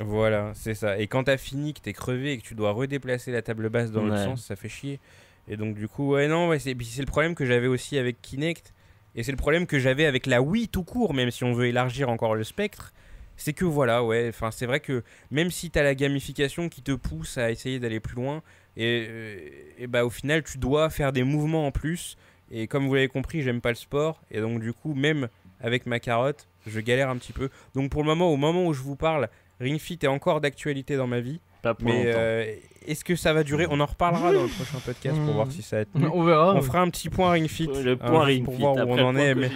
Voilà, 0.00 0.52
c'est 0.54 0.74
ça. 0.74 0.98
Et 0.98 1.06
quand 1.06 1.24
t'as 1.24 1.36
fini, 1.36 1.74
que 1.74 1.80
t'es 1.80 1.92
crevé 1.92 2.32
et 2.32 2.38
que 2.38 2.42
tu 2.42 2.54
dois 2.54 2.72
redéplacer 2.72 3.30
la 3.32 3.42
table 3.42 3.68
basse 3.68 3.90
dans 3.92 4.02
l'autre 4.02 4.16
Ouais. 4.16 4.24
sens, 4.24 4.44
ça 4.44 4.56
fait 4.56 4.68
chier. 4.68 5.00
Et 5.48 5.56
donc 5.56 5.74
du 5.74 5.88
coup, 5.88 6.12
ouais, 6.12 6.26
non, 6.28 6.48
ouais, 6.48 6.58
c'est 6.58 6.74
le 6.74 7.04
problème 7.06 7.34
que 7.34 7.44
j'avais 7.44 7.66
aussi 7.66 7.98
avec 7.98 8.20
Kinect. 8.22 8.72
Et 9.14 9.22
c'est 9.22 9.30
le 9.30 9.36
problème 9.36 9.66
que 9.66 9.78
j'avais 9.78 10.06
avec 10.06 10.26
la 10.26 10.42
Wii 10.42 10.68
tout 10.68 10.82
court, 10.82 11.14
même 11.14 11.30
si 11.30 11.44
on 11.44 11.52
veut 11.52 11.66
élargir 11.66 12.08
encore 12.08 12.34
le 12.34 12.42
spectre. 12.44 12.92
c'est 13.36 13.52
que 13.52 13.64
voilà, 13.64 14.02
ouais, 14.04 14.26
enfin 14.28 14.50
c'est 14.52 14.66
vrai 14.66 14.78
que 14.80 15.02
même 15.32 15.50
si 15.50 15.70
tu 15.70 15.78
as 15.78 15.82
la 15.82 15.94
gamification 15.96 16.68
qui 16.68 16.82
te 16.82 16.92
pousse 16.92 17.36
à 17.38 17.50
essayer 17.50 17.78
d'aller 17.80 17.98
plus 18.00 18.14
loin, 18.16 18.42
et, 18.76 19.06
euh, 19.08 19.38
et 19.78 19.86
bah 19.88 20.04
au 20.04 20.10
final 20.10 20.42
tu 20.44 20.58
dois 20.58 20.88
faire 20.90 21.12
des 21.12 21.22
mouvements 21.24 21.66
en 21.66 21.70
plus. 21.72 22.16
Et 22.50 22.66
comme 22.68 22.86
vous 22.86 22.94
l'avez 22.94 23.08
compris, 23.08 23.42
j'aime 23.42 23.60
pas 23.60 23.70
le 23.70 23.74
sport, 23.76 24.20
et 24.30 24.40
donc 24.40 24.60
du 24.60 24.72
coup 24.72 24.94
même 24.94 25.28
avec 25.60 25.86
ma 25.86 25.98
carotte, 26.00 26.48
je 26.66 26.78
galère 26.80 27.08
un 27.10 27.16
petit 27.16 27.32
peu. 27.32 27.50
Donc 27.74 27.90
pour 27.90 28.02
le 28.02 28.06
moment, 28.08 28.32
au 28.32 28.36
moment 28.36 28.66
où 28.66 28.72
je 28.72 28.82
vous 28.82 28.96
parle, 28.96 29.28
Ring 29.60 29.78
Fit 29.78 29.98
est 30.02 30.06
encore 30.08 30.40
d'actualité 30.40 30.96
dans 30.96 31.06
ma 31.06 31.20
vie. 31.20 31.40
Pas 31.62 31.72
pour 31.72 31.86
Mais 31.88 32.02
euh, 32.06 32.54
est-ce 32.86 33.04
que 33.04 33.16
ça 33.16 33.32
va 33.32 33.42
durer? 33.42 33.66
On 33.70 33.80
en 33.80 33.86
reparlera 33.86 34.34
dans 34.34 34.42
le 34.42 34.48
prochain 34.48 34.78
podcast 34.84 35.16
pour 35.24 35.32
voir 35.32 35.50
si 35.50 35.62
ça 35.62 35.78
a 35.78 35.84
tenu. 35.86 36.06
On 36.12 36.22
verra. 36.22 36.54
On 36.54 36.60
fera 36.60 36.80
un 36.82 36.90
petit 36.90 37.08
point 37.08 37.30
Ring 37.30 37.48
Fit. 37.48 37.68
le 37.82 37.92
hein, 37.92 37.96
point 37.96 38.24
ring 38.24 38.44
pour 38.44 38.54
fit, 38.54 38.60
voir 38.60 38.74
où 38.76 38.80
on 38.92 38.98
en 39.02 39.16
est. 39.16 39.34
Mais 39.34 39.50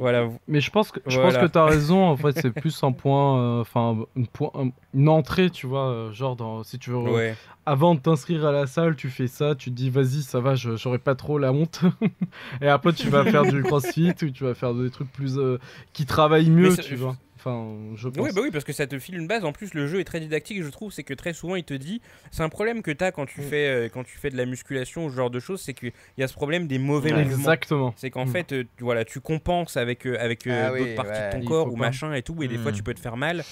voilà, 0.00 0.28
Mais 0.48 0.60
je 0.60 0.70
pense 0.72 0.90
que 0.90 0.98
je 1.06 1.14
Voilà. 1.20 1.38
pense 1.38 1.42
que 1.46 1.52
t'as 1.52 1.64
raison. 1.66 2.02
En 2.04 2.16
fait, 2.16 2.32
c'est 2.40 2.50
plus 2.50 2.82
un 2.82 2.90
point, 2.90 3.40
euh, 3.40 3.60
enfin 3.60 3.96
une, 4.16 4.26
point- 4.26 4.50
un- 4.54 4.70
une 4.92 5.08
entrée, 5.08 5.50
tu 5.50 5.68
vois, 5.68 5.88
euh, 5.88 6.12
genre 6.12 6.34
dans, 6.34 6.64
si 6.64 6.80
tu 6.80 6.90
veux. 6.90 6.96
ouais. 6.96 7.36
Avant 7.64 7.94
de 7.94 8.00
t'inscrire 8.00 8.44
à 8.46 8.52
la 8.52 8.66
salle, 8.66 8.96
tu 8.96 9.08
fais 9.10 9.26
ça, 9.28 9.54
tu 9.54 9.70
te 9.70 9.74
dis 9.76 9.90
vas-y, 9.90 10.22
ça 10.22 10.40
va, 10.40 10.56
je- 10.56 10.76
j'aurai 10.76 10.98
pas 10.98 11.14
trop 11.14 11.38
la 11.38 11.52
honte. 11.52 11.82
Et 12.60 12.66
après, 12.68 12.92
tu 12.92 13.08
vas 13.08 13.24
faire 13.24 13.44
du 13.44 13.62
CrossFit 13.64 14.14
ou 14.22 14.30
tu 14.30 14.42
vas 14.44 14.54
faire 14.54 14.74
des 14.74 14.90
trucs 14.90 15.12
plus 15.12 15.38
euh, 15.38 15.58
qui 15.92 16.06
travaillent 16.06 16.50
mieux, 16.50 16.76
tu 16.76 16.96
vois. 16.96 17.16
Enfin, 17.46 17.94
je 17.94 18.08
pense. 18.08 18.24
Oui, 18.26 18.30
bah 18.34 18.40
oui, 18.42 18.50
parce 18.50 18.64
que 18.64 18.72
ça 18.72 18.86
te 18.86 18.98
file 18.98 19.16
une 19.18 19.28
base. 19.28 19.44
En 19.44 19.52
plus, 19.52 19.72
le 19.74 19.86
jeu 19.86 20.00
est 20.00 20.04
très 20.04 20.18
didactique, 20.20 20.62
je 20.62 20.68
trouve. 20.68 20.92
C'est 20.92 21.04
que 21.04 21.14
très 21.14 21.32
souvent, 21.32 21.54
il 21.54 21.62
te 21.64 21.74
dit. 21.74 22.00
C'est 22.32 22.42
un 22.42 22.48
problème 22.48 22.82
que 22.82 22.90
tu 22.90 23.04
as 23.04 23.12
quand 23.12 23.26
tu, 23.26 23.40
Mm. 23.40 23.44
fais, 23.44 23.66
euh, 23.68 23.88
quand 23.88 24.02
tu 24.04 24.18
fais 24.18 24.30
de 24.30 24.36
la 24.36 24.46
musculation 24.46 25.06
ou 25.06 25.10
ce 25.10 25.14
genre 25.16 25.30
de 25.30 25.38
choses. 25.38 25.60
C'est 25.60 25.74
qu'il 25.74 25.92
y 26.18 26.22
a 26.22 26.28
ce 26.28 26.34
problème 26.34 26.66
des 26.66 26.78
mauvais 26.78 27.12
Ouais. 27.12 27.22
mouvements. 27.24 27.38
Exactement. 27.38 27.94
C'est 27.96 28.10
qu'en 28.10 28.26
Mm. 28.26 28.32
fait, 28.32 28.52
euh, 28.52 28.64
tu- 28.76 28.82
voilà, 28.84 29.04
tu 29.04 29.20
compenses 29.20 29.76
avec, 29.76 30.06
euh, 30.06 30.16
avec 30.18 30.46
euh, 30.46 30.66
Ah 30.68 30.72
oui, 30.72 30.80
d'autres 30.80 30.94
parties 30.96 31.12
ouais. 31.12 31.28
de 31.36 31.40
ton 31.40 31.44
corps 31.44 31.68
ou 31.68 31.76
pas. 31.76 31.86
machin 31.86 32.12
et 32.14 32.22
tout. 32.22 32.42
Et 32.42 32.48
des 32.48 32.58
fois, 32.58 32.72
Mm. 32.72 32.76
tu 32.76 32.82
peux 32.82 32.94
te 32.94 33.00
faire 33.00 33.16
mal. 33.16 33.44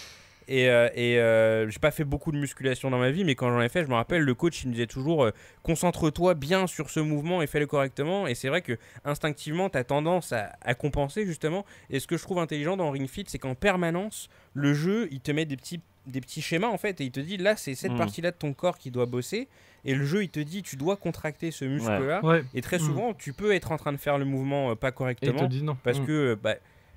Et, 0.48 0.68
euh, 0.68 0.89
et 0.94 1.18
euh, 1.18 1.68
j'ai 1.70 1.78
pas 1.78 1.90
fait 1.90 2.05
beaucoup 2.05 2.31
de 2.32 2.36
musculation 2.39 2.90
dans 2.90 2.98
ma 2.98 3.10
vie, 3.10 3.24
mais 3.24 3.34
quand 3.34 3.48
j'en 3.48 3.60
ai 3.62 3.68
fait, 3.68 3.82
je 3.82 3.89
me 3.89 3.94
rappelle, 3.94 4.23
le 4.23 4.34
coach 4.34 4.62
il 4.62 4.68
me 4.68 4.73
disait 4.73 4.86
toujours 4.86 5.24
euh, 5.24 5.31
concentre-toi 5.62 6.34
bien 6.34 6.66
sur 6.66 6.90
ce 6.90 7.00
mouvement 7.00 7.40
et 7.42 7.47
fais-le 7.47 7.66
correctement. 7.66 8.26
Et 8.26 8.34
c'est 8.34 8.48
vrai 8.48 8.60
que 8.62 8.76
instinctivement, 9.05 9.70
tu 9.70 9.78
as 9.78 9.84
tendance 9.84 10.32
à, 10.32 10.52
à 10.62 10.74
compenser 10.74 11.24
justement. 11.26 11.64
Et 11.90 12.00
ce 12.00 12.06
que 12.06 12.16
je 12.16 12.23
trouve 12.23 12.39
intelligent 12.39 12.76
dans 12.76 12.90
Ring 12.90 13.08
Fit, 13.08 13.24
c'est 13.26 13.39
qu'en 13.39 13.55
permanence, 13.55 14.28
le 14.52 14.74
jeu 14.74 15.08
il 15.10 15.20
te 15.20 15.32
met 15.32 15.44
des 15.47 15.56
petits, 15.56 15.81
des 16.06 16.20
petits 16.20 16.42
schémas 16.42 16.68
en 16.68 16.76
fait, 16.78 17.00
et 17.00 17.05
il 17.05 17.10
te 17.10 17.20
dit 17.20 17.36
là, 17.39 17.56
c'est 17.56 17.74
cette 17.74 17.92
Mm. 17.92 17.97
partie-là 17.98 18.31
de 18.31 18.36
ton 18.36 18.52
corps 18.52 18.76
qui 18.78 18.90
doit 18.90 19.06
bosser. 19.06 19.48
Et 19.86 19.94
le 19.94 20.05
jeu 20.05 20.23
il 20.23 20.28
te 20.31 20.40
dit 20.40 20.62
tu 20.62 20.76
dois 20.76 20.97
contracter 20.97 21.50
ce 21.50 21.64
muscle-là. 21.64 22.24
Ouais. 22.24 22.44
Et 22.55 22.60
très 22.60 22.76
Mm. 22.76 22.81
souvent, 22.81 23.14
tu 23.14 23.32
peux 23.32 23.52
être 23.55 23.73
en 23.73 23.76
train 23.76 23.92
de 23.92 23.98
faire 23.98 24.18
le 24.18 24.24
mouvement 24.24 24.70
euh, 24.70 24.74
pas 24.74 24.89
Et 24.89 24.90
il 24.90 24.92
te 24.92 24.97
correctement 24.98 25.47
dit 25.47 25.62
non. 25.62 25.76
parce 25.82 26.00
Mm. 26.00 26.06
que 26.06 26.34
bah, 26.42 26.55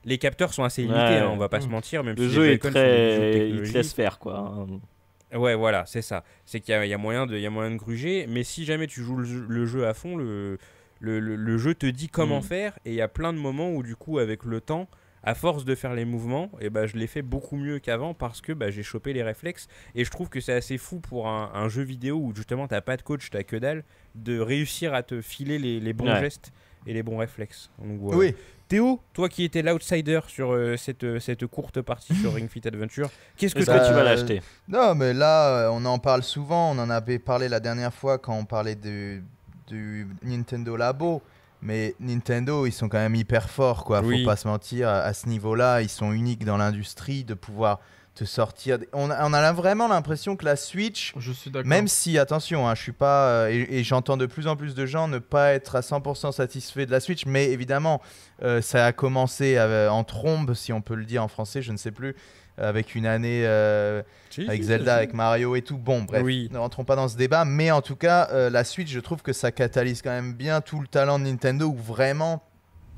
les 0.07 0.17
capteurs 0.17 0.53
sont 0.53 0.63
assez 0.63 0.81
limités, 0.81 0.97
Ouais. 0.99 1.17
hein, 1.19 1.29
on 1.31 1.37
va 1.37 1.49
pas 1.49 1.61
se 1.61 1.67
Mm. 1.67 1.71
mentir. 1.71 2.03
Même 2.03 2.15
Le 2.17 2.27
si 2.27 2.33
jeu 2.33 2.45
les 2.47 2.53
est 2.53 2.57
très. 2.57 3.49
Il 3.49 3.61
te 3.61 3.73
laisse 3.77 3.93
faire 3.93 4.17
quoi. 4.17 4.37
hein. 4.39 5.37
Ouais, 5.37 5.55
voilà, 5.55 5.85
c'est 5.85 6.01
ça. 6.01 6.23
C'est 6.45 6.61
qu'il 6.61 6.71
y, 6.73 6.75
a- 6.75 6.85
il 6.85 6.89
y 6.89 6.93
a 6.93 6.97
moyen 6.97 7.25
de, 7.27 7.35
il 7.35 7.41
y 7.41 7.45
a 7.45 7.49
moyen 7.49 7.69
de 7.71 7.75
gruger, 7.75 8.25
mais 8.29 8.43
si 8.43 8.63
jamais 8.65 8.87
tu 8.87 9.01
joues 9.03 9.17
le 9.17 9.25
jeu, 9.25 9.45
le 9.47 9.65
jeu 9.65 9.85
à 9.85 9.93
fond, 9.93 10.15
le, 10.15 10.57
le, 11.01 11.19
le- 11.19 11.35
le 11.35 11.57
jeu 11.57 11.75
te 11.75 11.85
dit 11.85 12.07
comment 12.07 12.39
Mm. 12.39 12.43
faire, 12.43 12.79
et 12.85 12.91
il 12.91 12.95
y 12.95 13.01
a 13.01 13.09
plein 13.09 13.33
de 13.33 13.37
moments 13.37 13.69
où 13.71 13.83
du 13.83 13.95
coup, 13.97 14.19
avec 14.19 14.45
le 14.45 14.61
temps, 14.61 14.87
à 15.23 15.35
force 15.35 15.65
de 15.65 15.75
faire 15.75 15.93
les 15.93 16.05
mouvements, 16.05 16.49
et 16.61 16.69
ben 16.69 16.85
je 16.85 16.95
l'ai 16.95 17.07
fait 17.07 17.21
beaucoup 17.23 17.57
mieux 17.57 17.79
qu'avant 17.79 18.13
parce 18.13 18.39
que 18.39 18.53
bah, 18.53 18.69
j'ai 18.71 18.83
chopé 18.83 19.11
les 19.11 19.23
réflexes. 19.23 19.67
Et 19.95 20.05
je 20.05 20.09
trouve 20.11 20.29
que 20.29 20.39
c'est 20.39 20.53
assez 20.53 20.77
fou 20.77 21.01
pour 21.01 21.27
un, 21.27 21.51
un 21.53 21.67
jeu 21.67 21.81
vidéo 21.83 22.15
où 22.15 22.33
justement 22.33 22.65
t'as 22.69 22.79
pas 22.79 22.95
de 22.95 23.01
coach, 23.01 23.29
t'as 23.29 23.43
que 23.43 23.57
dalle, 23.57 23.83
de 24.15 24.39
réussir 24.39 24.93
à 24.93 25.03
te 25.03 25.19
filer 25.19 25.59
les, 25.59 25.81
les 25.81 25.91
bons 25.91 26.07
Ouais. 26.09 26.19
gestes 26.21 26.53
et 26.85 26.93
les 26.93 27.03
bons 27.03 27.17
réflexes. 27.17 27.69
Donc, 27.79 27.99
voilà. 27.99 28.17
Oui. 28.17 28.35
Théo, 28.67 28.99
toi 29.13 29.29
qui 29.29 29.45
étais 29.45 29.61
l'outsider 29.61 30.19
sur 30.27 30.51
euh, 30.51 30.75
cette, 30.75 31.05
euh, 31.05 31.19
cette 31.19 31.47
courte 31.47 31.81
partie 31.81 32.13
sur 32.15 32.33
Ring 32.35 32.49
Fit 32.49 32.67
Adventure, 32.67 33.09
qu'est-ce 33.37 33.55
que 33.55 33.59
Est-ce 33.59 33.67
t'as 33.67 33.79
que 33.79 33.87
tu 33.87 33.93
vas 33.93 34.03
l'acheter 34.03 34.41
Non, 34.67 34.93
mais 34.93 35.13
là, 35.13 35.67
euh, 35.67 35.69
on 35.71 35.85
en 35.85 35.99
parle 35.99 36.23
souvent. 36.23 36.71
On 36.71 36.79
en 36.79 36.89
avait 36.89 37.19
parlé 37.19 37.47
la 37.47 37.61
dernière 37.61 37.93
fois 37.93 38.17
quand 38.17 38.37
on 38.37 38.43
parlait 38.43 38.75
du, 38.75 39.23
du 39.67 40.07
Nintendo 40.23 40.75
Labo. 40.75 41.21
Mais 41.61 41.95
Nintendo, 41.99 42.65
ils 42.67 42.71
sont 42.71 42.87
quand 42.87 42.99
même 42.99 43.15
hyper 43.15 43.49
forts, 43.49 43.83
quoi. 43.83 44.01
Oui. 44.01 44.19
Faut 44.19 44.29
pas 44.29 44.35
se 44.35 44.47
mentir. 44.47 44.89
À, 44.89 44.99
à 44.99 45.13
ce 45.13 45.27
niveau-là, 45.27 45.81
ils 45.81 45.89
sont 45.89 46.11
uniques 46.11 46.45
dans 46.45 46.57
l'industrie 46.57 47.23
de 47.23 47.33
pouvoir 47.33 47.79
te 48.17 48.25
sortir. 48.25 48.79
des- 48.79 48.87
On 48.93 49.09
a, 49.11 49.25
on 49.27 49.33
a 49.33 49.51
vraiment 49.53 49.87
l'impression 49.87 50.35
que 50.35 50.45
la 50.45 50.55
Switch, 50.55 51.13
Je 51.17 51.31
suis 51.31 51.51
d'accord. 51.51 51.67
même 51.69 51.87
si, 51.87 52.17
attention, 52.17 52.67
hein, 52.67 52.75
je 52.75 52.81
suis 52.81 52.91
pas. 52.91 53.27
euh, 53.29 53.49
et 53.49 53.79
et 53.79 53.83
j'entends 53.83 54.17
de 54.17 54.25
plus 54.25 54.47
en 54.47 54.55
plus 54.55 54.73
de 54.75 54.85
gens 54.85 55.07
ne 55.07 55.19
pas 55.19 55.53
être 55.53 55.75
à 55.75 55.81
100% 55.81 56.31
satisfaits 56.31 56.85
de 56.85 56.91
la 56.91 56.99
Switch, 56.99 57.25
mais 57.25 57.45
évidemment, 57.51 58.01
euh, 58.43 58.61
ça 58.61 58.85
a 58.85 58.91
commencé 58.91 59.55
euh, 59.57 59.89
en 59.91 60.03
trombe, 60.03 60.53
si 60.53 60.73
on 60.73 60.81
peut 60.81 60.95
le 60.95 61.05
dire 61.05 61.23
en 61.23 61.27
français, 61.27 61.61
je 61.61 61.71
ne 61.71 61.77
sais 61.77 61.91
plus, 61.91 62.15
avec 62.57 62.95
une 62.95 63.05
année. 63.05 63.43
euh, 63.45 64.01
avec 64.47 64.61
Zelda, 64.63 64.95
avec 64.95 65.13
Mario 65.13 65.55
et 65.55 65.61
tout. 65.61 65.77
Bon, 65.77 66.01
bref, 66.03 66.21
Oui. 66.23 66.47
ne 66.51 66.57
rentrons 66.57 66.83
pas 66.85 66.95
dans 66.95 67.07
ce 67.07 67.17
débat. 67.17 67.43
Mais 67.45 67.71
en 67.71 67.81
tout 67.81 67.95
cas, 67.95 68.49
la 68.49 68.63
Switch, 68.63 68.89
je 68.91 68.99
trouve 68.99 69.21
que 69.21 69.33
ça 69.33 69.51
catalyse 69.51 70.01
quand 70.01 70.09
même 70.11 70.33
bien 70.33 70.61
tout 70.61 70.79
le 70.79 70.87
talent 70.87 71.17
de 71.19 71.23
Nintendo 71.25 71.67
où 71.67 71.75
vraiment. 71.77 72.43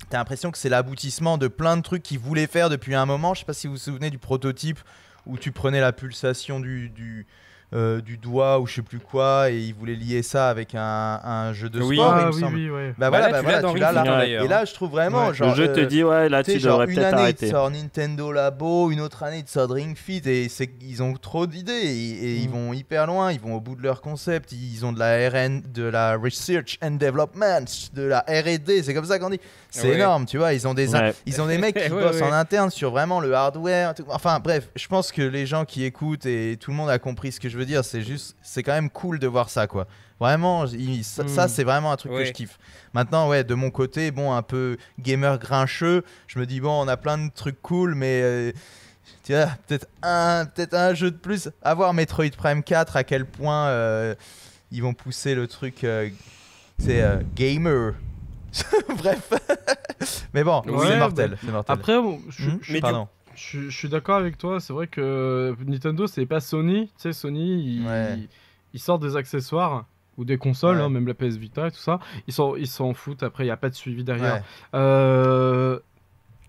T'as 0.09 0.17
l'impression 0.17 0.49
que 0.49 0.57
c'est 0.57 0.69
l'aboutissement 0.69 1.37
de 1.37 1.47
plein 1.49 1.75
de 1.77 1.81
trucs 1.81 2.03
qu'ils 2.03 2.19
voulaient 2.19 2.47
faire 2.47 2.69
depuis 2.69 2.95
un 2.95 3.05
moment. 3.05 3.33
Je 3.33 3.39
sais 3.41 3.45
pas 3.45 3.53
si 3.53 3.67
vous 3.67 3.73
vous 3.73 3.79
souvenez 3.79 4.09
du 4.09 4.17
prototype 4.17 4.79
où 5.25 5.37
tu 5.37 5.51
prenais 5.51 5.81
la 5.81 5.91
pulsation 5.91 6.59
du, 6.59 6.89
du, 6.89 7.27
euh, 7.73 8.01
du 8.01 8.17
doigt 8.17 8.59
ou 8.59 8.65
je 8.65 8.75
sais 8.75 8.81
plus 8.81 8.97
quoi 8.99 9.51
et 9.51 9.57
ils 9.59 9.75
voulaient 9.75 9.93
lier 9.93 10.23
ça 10.23 10.49
avec 10.49 10.73
un, 10.73 11.19
un 11.23 11.53
jeu 11.53 11.69
de 11.69 11.79
Oui. 11.81 11.97
sport, 11.97 12.15
il 12.17 12.21
ah 12.23 12.25
me 12.27 12.33
oui, 12.33 12.39
semble. 12.39 12.55
oui, 12.55 12.69
ouais. 12.71 12.89
Bah, 12.97 13.09
Bah 13.11 13.19
voilà, 13.19 13.25
là, 13.27 13.31
bah 13.31 13.37
tu 13.39 13.43
voilà, 13.45 13.73
tu 13.73 13.79
l'as 13.79 13.91
là. 14.03 14.25
Et 14.25 14.47
là, 14.47 14.65
je 14.65 14.73
trouve 14.73 14.89
vraiment, 14.89 15.27
Ouais. 15.27 15.33
genre, 15.35 15.49
Le 15.49 15.55
jeu 15.55 15.71
te 15.73 15.81
euh, 15.81 15.85
dit, 15.85 16.03
ouais, 16.03 16.29
là 16.29 16.43
tu 16.43 16.51
sais, 16.51 16.57
tu 16.57 16.63
genre 16.63 16.79
devrais 16.79 16.91
une 16.93 16.95
peut-être 16.99 17.13
année 17.13 17.21
arrêter. 17.21 17.45
il 17.45 17.51
sort 17.51 17.69
Nintendo 17.69 18.31
Labo, 18.31 18.89
une 18.89 19.01
autre 19.01 19.21
année 19.21 19.43
il 19.45 19.47
sort 19.47 19.69
Ring 19.69 19.95
Fit 19.95 20.21
et 20.25 20.47
ils 20.81 21.03
ont 21.03 21.13
trop 21.13 21.45
d'idées 21.45 21.71
et, 21.73 22.09
et 22.25 22.35
ils 22.37 22.49
Mm. 22.49 22.51
vont 22.53 22.73
hyper 22.73 23.05
loin, 23.05 23.31
ils 23.31 23.39
vont 23.39 23.53
au 23.55 23.59
bout 23.59 23.75
de 23.75 23.83
leur 23.83 24.01
concept, 24.01 24.51
ils 24.51 24.83
ont 24.83 24.91
de 24.91 24.97
la 24.99 25.29
RN, 25.29 25.61
de 25.71 25.83
la 25.83 26.17
Research 26.17 26.79
and 26.81 26.91
Development, 26.99 27.65
de 27.93 28.01
la 28.03 28.19
R&D, 28.27 28.81
c'est 28.81 28.93
comme 28.95 29.05
ça 29.05 29.19
qu'on 29.19 29.29
dit. 29.29 29.39
C'est 29.69 29.89
Ouais. 29.89 29.95
énorme, 29.95 30.25
tu 30.25 30.39
vois, 30.39 30.53
ils 30.53 30.67
ont 30.67 30.73
des 30.73 30.95
Ouais. 30.95 31.13
ils 31.27 31.39
ont 31.39 31.45
des 31.45 31.59
mecs 31.59 31.75
qui 31.85 31.91
Ouais, 31.91 32.01
bossent 32.03 32.15
ouais. 32.21 32.23
en 32.23 32.33
interne 32.33 32.71
sur 32.71 32.89
vraiment 32.89 33.19
le 33.19 33.31
hardware. 33.35 33.93
tout- 33.93 34.05
Enfin 34.09 34.39
bref, 34.39 34.69
je 34.75 34.87
pense 34.87 35.11
que 35.11 35.21
les 35.21 35.45
gens 35.45 35.65
qui 35.65 35.83
écoutent 35.83 36.25
et 36.25 36.57
tout 36.59 36.71
le 36.71 36.77
monde 36.77 36.89
a 36.89 36.97
compris 36.97 37.31
ce 37.31 37.39
que 37.39 37.47
je 37.49 37.58
veux 37.59 37.65
dire. 37.65 37.83
C'est 37.85 38.01
juste, 38.01 38.35
c'est 38.41 38.63
quand 38.63 38.73
même 38.73 38.89
cool 38.89 39.19
de 39.19 39.27
voir 39.27 39.49
ça, 39.49 39.67
quoi. 39.67 39.87
Vraiment, 40.19 40.65
il- 40.65 41.03
ça, 41.03 41.23
Mm. 41.23 41.27
ça, 41.27 41.47
c'est 41.47 41.63
vraiment 41.63 41.91
un 41.91 41.95
truc 41.95 42.11
que 42.11 42.25
je 42.25 42.31
kiffe. 42.33 42.57
Maintenant, 42.93 43.29
ouais, 43.29 43.43
de 43.43 43.53
mon 43.53 43.69
côté, 43.71 44.11
bon, 44.11 44.33
un 44.33 44.41
peu 44.41 44.77
gamer 44.99 45.37
grincheux, 45.39 46.03
je 46.27 46.39
me 46.39 46.45
dis 46.45 46.59
bon, 46.59 46.71
on 46.83 46.87
a 46.87 46.97
plein 46.97 47.17
de 47.17 47.29
trucs 47.31 47.61
cool, 47.61 47.95
mais 47.95 48.21
euh, 48.21 48.51
tu 49.23 49.33
vois, 49.33 49.47
peut-être 49.67 49.87
un, 50.01 50.45
peut-être 50.45 50.73
un 50.73 50.93
jeu 50.93 51.09
de 51.11 51.15
plus. 51.17 51.49
À 51.61 51.73
voir 51.73 51.93
Metroid 51.93 52.31
Prime 52.37 52.63
4, 52.63 52.97
à 52.97 53.03
quel 53.05 53.25
point 53.25 53.67
euh, 53.67 54.13
ils 54.71 54.81
vont 54.83 54.93
pousser 54.93 55.35
le 55.35 55.47
truc, 55.47 55.83
euh, 55.85 56.09
c'est 56.79 57.01
euh, 57.01 57.21
gamer. 57.35 57.93
Bref, 58.97 59.31
mais 60.33 60.43
bon, 60.43 60.61
Ouais, 60.65 60.87
c'est 60.87 60.97
mortel, 60.99 61.37
c'est 61.43 61.51
mortel. 61.51 61.73
Après, 61.75 62.01
bon, 62.01 62.19
je, 62.29 62.49
Hmm 62.49 62.59
je- 62.61 62.73
Mais 62.73 62.81
du-. 62.81 62.87
Je- 63.39 63.69
je 63.69 63.77
suis 63.77 63.89
d'accord 63.89 64.17
avec 64.17 64.37
toi. 64.37 64.59
C'est 64.59 64.73
vrai 64.73 64.87
que 64.87 65.55
Nintendo, 65.65 66.07
c'est 66.07 66.25
pas 66.25 66.39
Sony. 66.39 66.87
Tu 66.87 66.93
sais, 66.97 67.13
Sony, 67.13 67.77
ils, 67.77 67.87
Ouais. 67.87 68.17
ils 68.73 68.79
sortent 68.79 69.01
des 69.01 69.15
accessoires 69.15 69.85
ou 70.17 70.25
des 70.25 70.37
consoles, 70.37 70.77
Ouais. 70.77 70.83
hein, 70.83 70.89
même 70.89 71.07
la 71.07 71.13
PS 71.13 71.37
Vita 71.37 71.67
et 71.67 71.71
tout 71.71 71.77
ça. 71.79 71.99
Ils 72.27 72.33
s'en 72.33 72.55
ils 72.55 72.67
s'en 72.67 72.93
foutent. 72.93 73.23
Après, 73.23 73.43
il 73.43 73.47
n'y 73.47 73.51
a 73.51 73.57
pas 73.57 73.69
de 73.69 73.75
suivi 73.75 74.03
derrière. 74.03 74.33
Ouais. 74.35 74.41
Euh, 74.75 75.79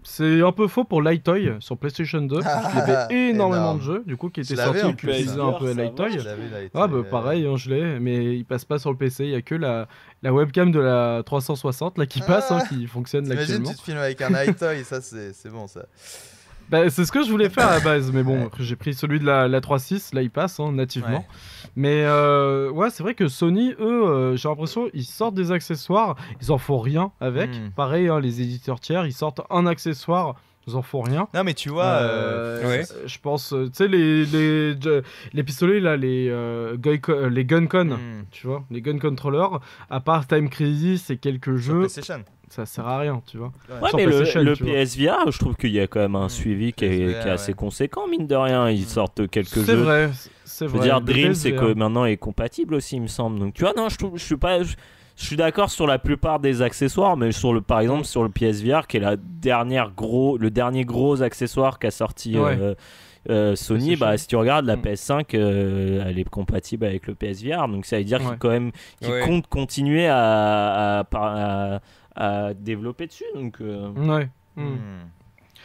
c'est 0.03 0.41
un 0.41 0.51
peu 0.53 0.67
faux 0.67 0.85
pour 0.85 1.03
Lightoy 1.03 1.53
sur 1.61 1.77
PlayStation 1.77 2.23
2. 2.23 2.41
Ah, 2.43 2.63
il 2.73 2.79
y 2.79 2.81
avait 2.81 3.15
énormément 3.31 3.63
énorme. 3.75 3.79
de 3.79 3.83
jeux, 3.85 4.03
du 4.07 4.17
coup, 4.17 4.31
qui 4.31 4.41
étaient 4.41 4.57
sortis 4.57 4.83
en 4.83 4.91
qui 4.91 4.97
plus, 5.07 5.11
utilisaient 5.13 5.39
hein. 5.41 5.49
un 5.49 5.59
peu 5.59 5.73
Lightoy. 5.75 6.17
Ah 6.75 6.87
bah 6.89 7.03
pareil, 7.09 7.47
hein, 7.47 7.57
je 7.57 7.69
l'ai, 7.71 8.01
mais 8.01 8.35
il 8.37 8.45
passe 8.47 8.65
pas 8.65 8.79
sur 8.79 8.91
le 8.91 8.97
PC, 8.97 9.25
il 9.25 9.31
y 9.31 9.35
a 9.35 9.43
que 9.43 9.55
la, 9.55 9.89
la 10.23 10.33
webcam 10.33 10.73
de 10.73 10.81
la 10.81 11.23
360 11.25 11.99
là 11.99 12.07
qui 12.07 12.21
passe, 12.23 12.51
hein, 12.51 12.61
qui 12.69 12.87
fonctionne 12.87 13.29
là 13.29 13.39
actuellement. 13.39 13.71
tu 13.71 13.77
te 13.77 13.83
filmes 13.83 13.99
avec 13.99 14.23
un 14.23 14.31
iToy, 14.43 14.85
ça 14.85 15.01
c'est 15.03 15.51
bon 15.51 15.67
ça. 15.67 15.85
Bah, 16.71 16.89
c'est 16.89 17.05
ce 17.05 17.13
que 17.13 17.25
je 17.25 17.31
voulais 17.31 17.51
faire 17.51 17.69
à 17.69 17.75
la 17.79 17.81
base, 17.81 18.13
mais 18.13 18.23
bon, 18.23 18.49
j'ai 18.59 18.77
pris 18.77 18.95
celui 18.95 19.19
de 19.19 19.27
la, 19.27 19.49
la 19.49 19.61
3.6, 19.61 20.15
là 20.15 20.23
il 20.23 20.31
passe 20.31 20.61
hein, 20.61 20.73
nativement. 20.73 21.09
Ouais. 21.19 21.27
Mais 21.77 22.05
euh, 22.05 22.71
ouais, 22.71 22.91
c'est 22.91 23.03
vrai 23.03 23.15
que 23.15 23.29
Sony, 23.29 23.75
eux, 23.81 24.05
euh, 24.07 24.37
j'ai 24.37 24.49
l'impression, 24.49 24.89
ils 24.95 25.05
sortent 25.05 25.35
des 25.35 25.51
accessoires, 25.53 26.17
ils 26.41 26.53
en 26.53 26.59
font 26.59 26.79
rien 26.79 27.11
avec. 27.21 27.51
Hmm. 27.51 27.71
Pareil, 27.75 28.09
hein, 28.09 28.21
les 28.21 28.41
éditeurs 28.41 28.81
tiers, 28.81 29.07
ils 29.07 29.13
sortent 29.13 29.41
un 29.51 29.67
accessoire, 29.67 30.37
ils 30.67 30.77
en 30.77 30.83
font 30.83 31.01
rien. 31.01 31.27
Non 31.35 31.43
mais 31.43 31.55
tu 31.55 31.71
vois, 31.71 31.85
euh, 31.85 32.67
ouais. 32.69 32.85
Je 33.07 33.19
pense, 33.19 33.49
tu 33.49 33.71
sais, 33.73 33.89
les, 33.89 34.25
les, 34.27 34.75
les 35.33 35.43
pistolets 35.43 35.81
là, 35.81 35.97
les, 35.97 36.29
euh, 36.29 36.77
les 37.31 37.45
Guncon. 37.45 37.85
hmm, 37.97 38.25
Tu 38.31 38.47
vois, 38.47 38.65
les 38.71 38.81
gun 38.83 38.99
controllers, 38.99 39.59
à 39.89 40.01
part 40.01 40.27
Time 40.27 40.49
Crisis 40.49 41.11
et 41.11 41.17
quelques 41.17 41.57
sur 41.59 41.73
jeux, 41.73 41.79
PlayStation. 41.81 42.23
Ça 42.51 42.67
sert 42.67 42.87
à 42.87 42.99
rien, 42.99 43.23
tu 43.27 43.39
vois. 43.39 43.53
Ouais, 43.81 43.91
mais 43.97 44.05
le. 44.07 44.55
PSVR, 44.55 45.31
je 45.31 45.39
trouve 45.39 45.57
qu'il 45.57 45.71
y 45.71 45.81
a 45.81 45.87
quand 45.87 46.01
même 46.01 46.17
un 46.17 46.27
Mm, 46.27 46.31
suivi 46.31 46.73
qui 46.73 46.85
est, 46.85 46.89
PSVR, 46.91 47.23
qui 47.23 47.29
est 47.29 47.31
assez 47.31 47.53
ouais. 47.53 47.57
conséquent, 47.57 48.07
mine 48.09 48.27
de 48.27 48.35
rien. 48.35 48.69
Ils 48.69 48.83
Mm. 48.83 48.87
sortent 48.87 49.29
quelques 49.29 49.49
C'est 49.49 49.65
jeux. 49.73 49.83
vrai, 49.83 50.11
c'est 50.45 50.67
Je 50.67 50.71
vrai. 50.71 50.79
veux 50.79 50.85
dire, 50.85 51.01
Dream, 51.01 51.35
c'est 51.35 51.53
que 51.53 51.73
maintenant 51.75 52.05
est 52.05 52.17
compatible 52.17 52.75
aussi, 52.75 52.97
il 52.97 53.03
me 53.03 53.07
semble. 53.07 53.39
Donc, 53.39 53.55
tu 53.55 53.63
vois, 53.63 53.73
non, 53.77 53.89
je 53.89 53.97
trouve, 53.97 54.19
je 54.19 54.25
suis 54.25 54.37
pas. 54.37 54.63
Je, 54.63 54.75
Je 55.17 55.27
suis 55.27 55.37
d'accord 55.37 55.69
sur 55.69 55.87
la 55.87 55.99
plupart 55.99 56.41
des 56.41 56.63
accessoires, 56.63 57.15
mais 57.15 57.31
sur 57.31 57.53
le, 57.53 57.61
par 57.61 57.81
exemple 57.81 58.05
sur 58.05 58.23
le 58.23 58.31
PSVR, 58.31 58.87
qui 58.87 58.97
est 58.97 59.01
la 59.01 59.17
dernière 59.19 59.91
gros, 59.95 60.39
le 60.39 60.51
dernier 60.51 60.87
gros 60.87 61.21
accessoire 61.21 61.79
qu'a 61.79 61.91
sorti 61.91 62.39
Ouais. 62.39 62.57
euh, 62.59 62.75
euh, 63.29 63.55
Sony, 63.55 63.97
bah, 63.97 64.17
si 64.17 64.27
tu 64.29 64.37
regardes 64.37 64.65
la 64.65 64.77
Mm. 64.77 64.81
PS5, 64.81 65.35
euh, 65.35 66.03
elle 66.07 66.19
est 66.19 66.27
compatible 66.27 66.87
avec 66.87 67.07
le 67.07 67.15
PSVR, 67.15 67.69
donc 67.69 67.85
ça 67.85 67.99
veut 67.99 68.05
dire 68.05 68.17
qu'il 68.19 68.29
Ouais. 68.29 68.37
quand 68.39 68.49
même 68.49 68.73
qu'il 69.03 69.11
Ouais. 69.13 69.21
compte 69.21 69.47
continuer 69.47 70.07
à, 70.07 70.17
à, 70.17 71.01
à- 71.01 71.75
à 71.77 71.81
développer 72.55 73.07
dessus. 73.07 73.25
Donc, 73.35 73.61
euh, 73.61 73.91
Ouais. 73.93 74.29
Hmm. 74.57 74.63
Hmm. 74.75 74.77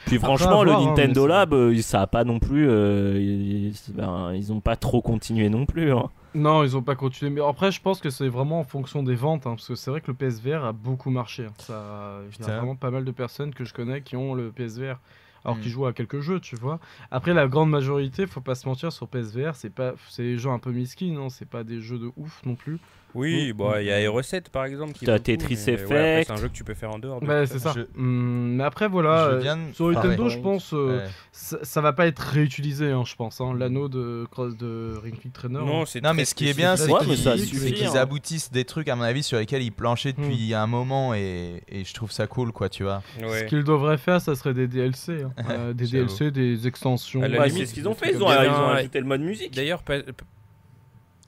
puis 0.06 0.17
franchement, 0.19 0.61
à 0.61 0.64
le 0.65 0.72
voir, 0.72 0.82
hein, 0.83 0.85
Nintendo 0.90 1.25
Lab, 1.27 1.53
euh, 1.53 1.82
ça 1.82 2.01
a 2.01 2.07
pas 2.07 2.24
non 2.24 2.40
plus, 2.40 2.67
euh, 2.69 3.19
ils, 3.19 3.74
ben, 3.93 4.32
ils 4.33 4.53
ont 4.53 4.59
pas 4.61 4.75
trop 4.75 5.01
continué 5.01 5.49
non 5.49 5.65
plus. 5.65 5.91
hein. 5.91 6.09
Non, 6.35 6.64
ils 6.64 6.75
ont 6.75 6.82
pas 6.83 6.95
continué. 6.95 7.32
Mais 7.32 7.41
après, 7.41 7.72
je 7.72 7.82
pense 7.82 8.01
que 8.01 8.09
c'est 8.09 8.27
vraiment 8.27 8.59
en 8.59 8.64
fonction 8.65 9.01
des 9.03 9.15
ventes. 9.15 9.48
hein, 9.48 9.51
parce 9.56 9.67
que 9.69 9.75
c'est 9.75 9.90
vrai 9.90 10.01
que 10.01 10.07
le 10.11 10.14
PSVR 10.17 10.65
a 10.65 10.74
beaucoup 10.74 11.09
marché. 11.09 11.48
Ça, 11.59 12.19
il 12.40 12.45
y 12.45 12.49
a 12.49 12.57
vraiment 12.57 12.75
pas 12.75 12.91
mal 12.91 13.06
de 13.06 13.11
personnes 13.11 13.53
que 13.53 13.64
je 13.65 13.74
connais 13.74 14.01
qui 14.01 14.15
ont 14.17 14.33
le 14.35 14.51
PSVR. 14.51 14.99
Alors 15.45 15.57
Mm. 15.57 15.61
qu'ils 15.61 15.72
jouent 15.72 15.85
à 15.85 15.93
quelques 15.93 16.19
jeux, 16.22 16.40
tu 16.40 16.56
vois. 16.56 16.80
Après, 17.11 17.33
la 17.33 17.48
grande 17.48 17.69
majorité, 17.69 18.25
faut 18.27 18.41
pas 18.41 18.56
se 18.56 18.67
mentir, 18.67 18.91
sur 18.91 19.07
PSVR, 19.07 19.56
c'est 19.56 19.69
pas, 19.69 19.93
c'est 20.09 20.24
des 20.24 20.38
jeux 20.38 20.49
un 20.49 20.57
peu 20.59 20.72
miskin, 20.72 21.14
non 21.14 21.30
C'est 21.30 21.48
pas 21.48 21.64
des 21.64 21.80
jeux 21.82 21.99
de 21.99 22.11
ouf 22.17 22.41
non 22.45 22.56
plus. 22.56 22.80
Oui, 23.16 23.52
Mm. 23.53 23.58
bah, 23.58 23.82
il 23.82 23.88
y 23.88 23.92
a 23.92 24.00
Hero 24.00 24.22
7 24.22 24.50
par 24.50 24.66
exemple. 24.66 24.94
qui 24.94 25.06
T'as 25.06 25.18
Tetris 25.19 25.58
mais 25.68 25.74
ouais, 25.74 25.74
Effect. 25.74 26.27
c'est 26.27 26.34
un 26.34 26.35
jeu 26.38 26.48
que 26.50 26.53
tu 26.53 26.64
peux 26.64 26.74
faire 26.74 26.92
en 26.92 27.00
dehors. 27.00 27.22
de 27.22 27.26
Bah, 27.26 27.45
c'est 27.48 27.60
ça. 27.60 27.74
Je- 27.76 27.82
Hmm, 28.00 28.56
mais 28.58 28.64
après, 28.64 28.88
voilà. 28.88 29.40
Je 29.42 29.48
euh, 29.48 29.56
de- 29.69 29.74
Sur 29.74 29.90
Nintendo, 29.92 30.30
je 30.30 30.38
pense, 30.40 30.74
euh, 30.74 30.98
Ouais. 31.00 31.03
ça, 31.32 31.58
ça 31.64 31.82
va 31.82 31.94
pas 31.94 32.08
être 32.08 32.19
réutilisé, 32.19 32.92
hein, 32.92 33.03
je 33.06 33.16
pense. 33.16 33.40
hein. 33.42 33.53
L'anneau 33.58 33.88
de 33.90 34.27
Cross 34.32 34.58
de 34.58 34.94
Ring 35.02 35.16
Fit 35.19 35.30
Trainer. 35.32 35.60
Non, 35.60 35.82
hein. 35.82 35.85
c'est 35.88 36.02
Non, 36.03 36.14
mais 36.14 36.26
ce 36.26 36.35
qui 36.35 36.50
est 36.50 36.53
bien, 36.53 36.76
c'est 36.76 36.92
qu'ils 36.94 37.88
hein. 37.88 37.95
aboutissent 37.95 38.52
des 38.52 38.66
trucs, 38.66 38.90
à 38.90 38.95
mon 38.95 39.03
avis, 39.03 39.24
sur 39.24 39.38
lesquels 39.40 39.64
ils 39.64 39.72
planchaient 39.72 40.14
depuis 40.14 40.53
un 40.53 40.68
moment 40.68 41.14
et, 41.14 41.64
et 41.69 41.84
je 41.85 41.94
trouve 41.94 42.11
ça 42.11 42.27
cool, 42.27 42.52
quoi, 42.52 42.69
tu 42.69 42.84
vois. 42.84 43.02
Ce 43.19 43.45
qu'ils 43.45 43.64
devraient 43.64 43.98
faire, 43.98 44.19
ça 44.22 44.35
serait 44.35 44.53
des 44.53 44.68
DLC. 44.68 45.24
hein. 45.24 45.32
Euh, 45.56 45.74
des. 45.74 45.88
DLC, 45.88 46.32
des 46.32 46.68
extensions. 46.68 47.22
À 47.24 47.27
la 47.27 47.45
limite, 47.48 47.60
c'est 47.61 47.66
ce 47.68 47.74
qu'ils 47.74 47.88
ont 47.88 47.94
fait, 47.95 48.11
ils 48.14 48.22
ont, 48.22 48.27
ajouté 48.27 49.00
le 49.00 49.06
mode 49.06 49.22
musique. 49.22 49.53
D'ailleurs, 49.56 49.84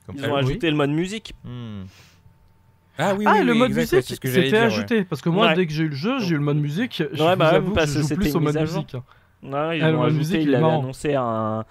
Comme 0.08 0.16
Ils 0.16 0.22
ça. 0.22 0.30
ont 0.30 0.34
oui. 0.34 0.40
ajouté 0.40 0.70
le 0.70 0.76
mode 0.76 0.90
musique. 0.90 1.34
Hmm. 1.44 1.82
ah 2.98 3.14
oui, 3.14 3.24
ah, 3.28 3.34
oui, 3.38 3.44
le 3.44 3.52
oui, 3.52 3.58
mode 3.58 3.68
exact, 3.70 3.92
musique, 3.92 4.08
c'est 4.08 4.14
ce 4.16 4.20
que 4.20 4.28
j'allais 4.28 4.46
c'était 4.46 4.58
ouais. 4.58 4.64
ajouté. 4.64 5.04
Parce 5.04 5.22
que 5.22 5.28
moi, 5.28 5.46
Ouais. 5.48 5.54
dès 5.54 5.66
que 5.66 5.72
j'ai 5.72 5.84
eu 5.84 5.88
le 5.88 5.94
jeu, 5.94 6.18
j'ai 6.20 6.30
eu 6.34 6.38
le 6.38 6.42
mode 6.44 6.56
musique. 6.56 7.02
Je 7.12 7.22
Ouais, 7.22 7.32
vous 7.32 7.38
bah, 7.38 7.48
avoue 7.48 7.72
parce 7.74 7.90
que 7.92 7.92
que 7.92 7.96
je 7.98 8.02
joue 8.02 8.08
c'était 8.08 8.20
plus 8.22 8.34
au 8.36 8.40
mode 8.40 8.56
musique. 8.58 8.94
Ouais, 9.42 9.78
ils 9.78 9.82
Ah, 9.84 9.90
le 9.92 9.98
ajouté, 9.98 10.14
musique, 10.18 10.40
il 10.42 10.50
marrant. 10.52 10.80
annoncé 10.80 11.14
à 11.14 11.22
un, 11.22 11.60
à 11.60 11.64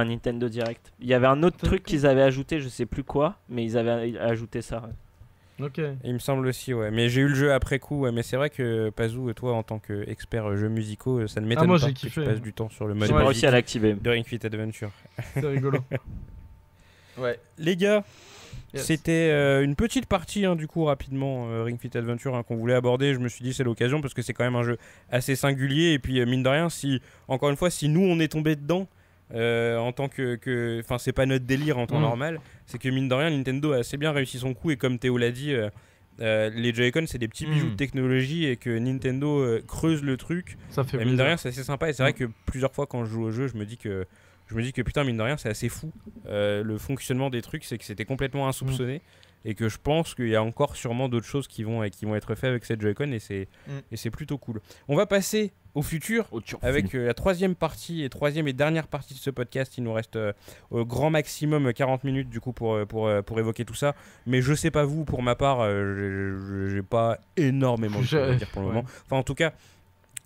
un 0.00 0.04
Nintendo 0.06 0.48
Direct. 0.48 0.92
Il 1.00 1.06
y 1.06 1.14
avait 1.14 1.26
un 1.28 1.42
autre 1.44 1.58
truc 1.58 1.84
qu'ils 1.84 2.04
avaient 2.06 2.22
ajouté, 2.22 2.58
je 2.60 2.68
sais 2.68 2.86
plus 2.86 3.04
quoi, 3.04 3.36
mais 3.48 3.62
ils 3.64 3.78
avaient 3.78 4.18
ajouté 4.18 4.60
ça. 4.62 4.88
Ok. 5.62 5.80
Il 6.04 6.12
me 6.14 6.18
semble 6.18 6.46
aussi, 6.48 6.74
ouais. 6.74 6.90
Mais 6.90 7.08
j'ai 7.08 7.20
eu 7.22 7.28
le 7.28 7.34
jeu 7.34 7.52
après 7.52 7.78
coup, 7.78 8.00
ouais. 8.00 8.12
Mais 8.12 8.22
c'est 8.22 8.36
vrai 8.36 8.50
que 8.50 8.90
Pazou, 8.90 9.32
toi, 9.34 9.54
en 9.54 9.62
tant 9.62 9.78
qu'expert 9.78 10.54
jeux 10.56 10.68
musicaux, 10.68 11.26
ça 11.28 11.40
ne 11.40 11.46
m'étonne 11.46 11.64
Ah, 11.64 11.66
moi, 11.68 11.78
pas 11.78 11.86
j'ai 11.86 11.92
que 11.94 11.98
kiffé. 12.00 12.22
tu 12.22 12.26
passes 12.28 12.40
du 12.42 12.52
temps 12.52 12.68
sur 12.68 12.86
le 12.86 12.94
mode 12.94 13.06
J'ai 13.08 13.14
pas 13.14 13.24
réussi 13.24 13.46
à 13.46 13.50
l'activer. 13.52 13.94
de 13.94 14.10
Ring 14.10 14.26
Fit 14.26 14.40
Adventure. 14.44 14.90
C'est 15.34 15.46
rigolo. 15.46 15.78
Ouais. 17.18 17.38
Les 17.58 17.76
gars, 17.76 18.04
Yes. 18.74 18.84
c'était 18.84 19.30
euh, 19.32 19.62
une 19.62 19.74
petite 19.76 20.06
partie, 20.06 20.44
hein, 20.44 20.56
du 20.56 20.66
coup, 20.66 20.84
rapidement, 20.84 21.48
euh, 21.50 21.62
Ring 21.62 21.78
Fit 21.80 21.96
Adventure, 21.96 22.34
hein, 22.34 22.42
qu'on 22.42 22.56
voulait 22.56 22.74
aborder. 22.74 23.14
Je 23.14 23.18
me 23.18 23.28
suis 23.28 23.42
dit, 23.44 23.54
c'est 23.54 23.64
l'occasion 23.64 24.00
parce 24.00 24.12
que 24.14 24.22
c'est 24.22 24.32
quand 24.34 24.44
même 24.44 24.56
un 24.56 24.62
jeu 24.64 24.76
assez 25.10 25.36
singulier. 25.36 25.92
Et 25.92 25.98
puis, 25.98 26.20
euh, 26.20 26.26
mine 26.26 26.42
de 26.42 26.48
rien, 26.48 26.68
si, 26.68 27.00
encore 27.28 27.48
une 27.50 27.56
fois, 27.56 27.70
si 27.70 27.88
nous, 27.88 28.02
on 28.02 28.18
est 28.20 28.28
tombé 28.28 28.56
dedans. 28.56 28.86
en 29.34 29.90
tant 29.92 30.08
que, 30.08 30.36
que- 30.36 30.78
enfin 30.84 30.98
c'est 30.98 31.12
pas 31.12 31.26
notre 31.26 31.44
délire 31.46 31.78
en 31.78 31.88
temps 31.88 31.98
Mm. 31.98 32.02
normal, 32.02 32.40
c'est 32.66 32.78
que 32.78 32.88
mine 32.88 33.08
de 33.08 33.14
rien 33.14 33.28
Nintendo 33.30 33.72
a 33.72 33.78
assez 33.78 33.96
bien 33.96 34.12
réussi 34.12 34.38
son 34.38 34.54
coup 34.54 34.70
et 34.70 34.76
comme 34.76 35.00
Théo 35.00 35.18
l'a 35.18 35.32
dit, 35.32 35.52
euh, 36.20 36.48
les 36.54 36.72
Joy-Con 36.72 37.06
c'est 37.08 37.18
des 37.18 37.26
petits 37.26 37.44
bijoux 37.44 37.66
Mm. 37.66 37.70
de 37.72 37.74
technologie 37.76 38.46
et 38.46 38.56
que 38.56 38.70
Nintendo 38.78 39.40
euh, 39.40 39.64
creuse 39.66 40.04
le 40.04 40.16
truc 40.16 40.56
Ça 40.70 40.84
fait 40.84 41.02
et 41.02 41.04
mine 41.04 41.16
de 41.16 41.22
rien, 41.24 41.36
c'est 41.36 41.48
assez 41.48 41.64
sympa. 41.64 41.88
Et 41.88 41.92
c'est 41.92 42.04
vrai 42.04 42.12
que 42.12 42.26
plusieurs 42.46 42.72
fois, 42.72 42.86
quand 42.86 43.04
je 43.04 43.10
joue 43.10 43.24
au 43.24 43.30
jeu, 43.32 43.48
je 43.48 43.56
me 43.56 43.64
dis 43.66 43.78
que, 43.78 44.06
je 44.46 44.54
me 44.54 44.62
dis 44.62 44.72
que 44.72 44.82
putain, 44.82 45.04
mine 45.04 45.16
de 45.16 45.22
rien, 45.22 45.36
c'est 45.36 45.48
assez 45.48 45.68
fou. 45.68 45.92
Euh, 46.28 46.62
le 46.62 46.78
fonctionnement 46.78 47.30
des 47.30 47.42
trucs, 47.42 47.64
c'est 47.64 47.78
que 47.78 47.84
c'était 47.84 48.04
complètement 48.04 48.48
insoupçonné. 48.48 49.02
Et 49.48 49.54
que 49.54 49.68
je 49.68 49.78
pense 49.80 50.16
qu'il 50.16 50.26
y 50.28 50.34
a 50.34 50.42
encore 50.42 50.74
sûrement 50.74 51.08
d'autres 51.08 51.26
choses 51.26 51.46
qui 51.46 51.62
vont, 51.62 51.88
qui 51.88 52.04
vont 52.04 52.16
être 52.16 52.34
faites 52.34 52.50
avec 52.50 52.64
cette 52.64 52.80
Joy-Con. 52.80 53.12
Et 53.12 53.20
c'est 53.20 53.46
Mm. 53.68 53.70
et 53.92 53.96
c'est 53.96 54.10
plutôt 54.10 54.38
cool. 54.38 54.60
On 54.88 54.96
va 54.96 55.06
passer 55.06 55.52
au 55.74 55.82
futur. 55.82 56.28
Tu 56.44 56.56
Avec 56.62 56.92
euh, 56.96 57.06
la 57.06 57.14
troisième 57.14 57.54
partie 57.54 58.02
et 58.02 58.08
troisième 58.08 58.48
et 58.48 58.52
dernière 58.52 58.88
partie 58.88 59.14
de 59.14 59.20
ce 59.20 59.30
podcast, 59.30 59.78
il 59.78 59.84
nous 59.84 59.92
reste 59.92 60.16
euh, 60.16 60.32
au 60.70 60.84
grand 60.84 61.10
maximum 61.10 61.66
euh, 61.68 61.72
40 61.72 62.02
minutes 62.02 62.28
du 62.28 62.40
coup 62.40 62.52
pour, 62.52 62.74
euh, 62.74 62.86
pour, 62.86 63.06
euh, 63.06 63.22
pour 63.22 63.38
évoquer 63.38 63.64
tout 63.64 63.74
ça. 63.74 63.94
Mais 64.26 64.42
je 64.42 64.52
sais 64.52 64.72
pas 64.72 64.82
vous, 64.84 65.04
pour 65.04 65.22
ma 65.22 65.36
part, 65.36 65.60
euh, 65.60 66.70
j'ai- 66.74 66.82
pas 66.82 67.18
énormément 67.36 68.00
de 68.00 68.04
choses 68.06 68.30
à 68.30 68.34
dire 68.34 68.48
pour 68.50 68.62
le 68.62 68.68
moment. 68.68 68.84
Enfin, 69.04 69.16
en 69.16 69.22
tout 69.22 69.34
cas, 69.34 69.52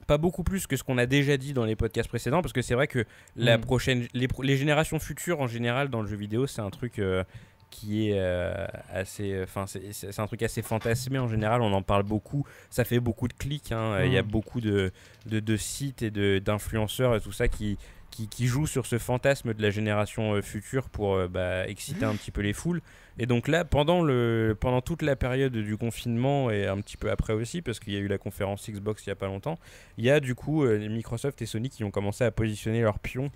pas 0.06 0.18
beaucoup 0.18 0.42
plus 0.42 0.66
que 0.66 0.76
ce 0.76 0.82
qu'on 0.82 0.98
a 0.98 1.06
déjà 1.06 1.36
dit 1.36 1.52
dans 1.52 1.64
les 1.64 1.76
podcasts 1.76 2.08
précédents, 2.08 2.42
parce 2.42 2.52
que 2.52 2.62
c'est 2.62 2.74
vrai 2.74 2.86
que 2.88 3.04
la 3.36 3.58
Mm. 3.58 3.60
prochaine, 3.60 4.06
les, 4.14 4.56
générations 4.56 4.98
futures 4.98 5.40
en 5.40 5.46
général 5.46 5.88
dans 5.88 6.02
le 6.02 6.08
jeu 6.08 6.16
vidéo, 6.16 6.46
c'est 6.46 6.60
un 6.62 6.70
truc 6.70 6.98
euh, 6.98 7.22
qui 7.70 8.10
est 8.10 8.18
euh, 8.18 8.66
assez, 8.92 9.40
enfin 9.44 9.66
c'est 9.66 10.18
un 10.18 10.26
truc 10.26 10.42
assez 10.42 10.62
fantasmé 10.62 11.18
en 11.20 11.28
général. 11.28 11.62
On 11.62 11.72
en 11.72 11.82
parle 11.82 12.02
beaucoup, 12.02 12.44
ça 12.68 12.84
fait 12.84 12.98
beaucoup 12.98 13.28
de 13.28 13.32
clics. 13.32 13.70
hein. 13.70 14.02
Il 14.04 14.12
y 14.12 14.18
a 14.18 14.22
Mm. 14.24 14.26
beaucoup 14.26 14.60
de, 14.60 14.90
de, 15.26 15.38
de 15.38 15.56
sites 15.56 16.02
et 16.02 16.10
d'influenceurs 16.40 17.14
et 17.14 17.20
tout 17.20 17.30
ça 17.32 17.46
qui 17.46 17.78
qui, 18.10 18.46
jouent 18.46 18.66
sur 18.66 18.86
ce 18.86 18.98
fantasme 18.98 19.54
de 19.54 19.62
la 19.62 19.70
génération 19.70 20.34
euh, 20.34 20.42
future 20.42 20.88
pour 20.88 21.14
euh, 21.14 21.28
bah, 21.28 21.66
exciter 21.68 22.04
un 22.04 22.14
petit 22.14 22.30
peu 22.30 22.40
les 22.40 22.52
foules. 22.52 22.80
Et 23.18 23.26
donc 23.26 23.48
là, 23.48 23.64
pendant, 23.64 24.02
le, 24.02 24.56
pendant 24.58 24.80
toute 24.80 25.02
la 25.02 25.16
période 25.16 25.52
du 25.52 25.76
confinement 25.76 26.50
et 26.50 26.66
un 26.66 26.80
petit 26.80 26.96
peu 26.96 27.10
après 27.10 27.32
aussi, 27.32 27.62
parce 27.62 27.80
qu'il 27.80 27.92
y 27.92 27.96
a 27.96 28.00
eu 28.00 28.08
la 28.08 28.18
conférence 28.18 28.68
Xbox 28.68 29.06
il 29.06 29.10
y 29.10 29.12
a 29.12 29.16
pas 29.16 29.26
longtemps, 29.26 29.58
il 29.98 30.04
y 30.04 30.10
a 30.10 30.20
du 30.20 30.34
coup 30.34 30.64
euh, 30.64 30.88
Microsoft 30.88 31.40
et 31.42 31.46
Sony 31.46 31.70
qui 31.70 31.84
ont 31.84 31.90
commencé 31.90 32.24
à 32.24 32.30
positionner 32.30 32.80
leurs 32.82 32.98
pions 32.98 33.30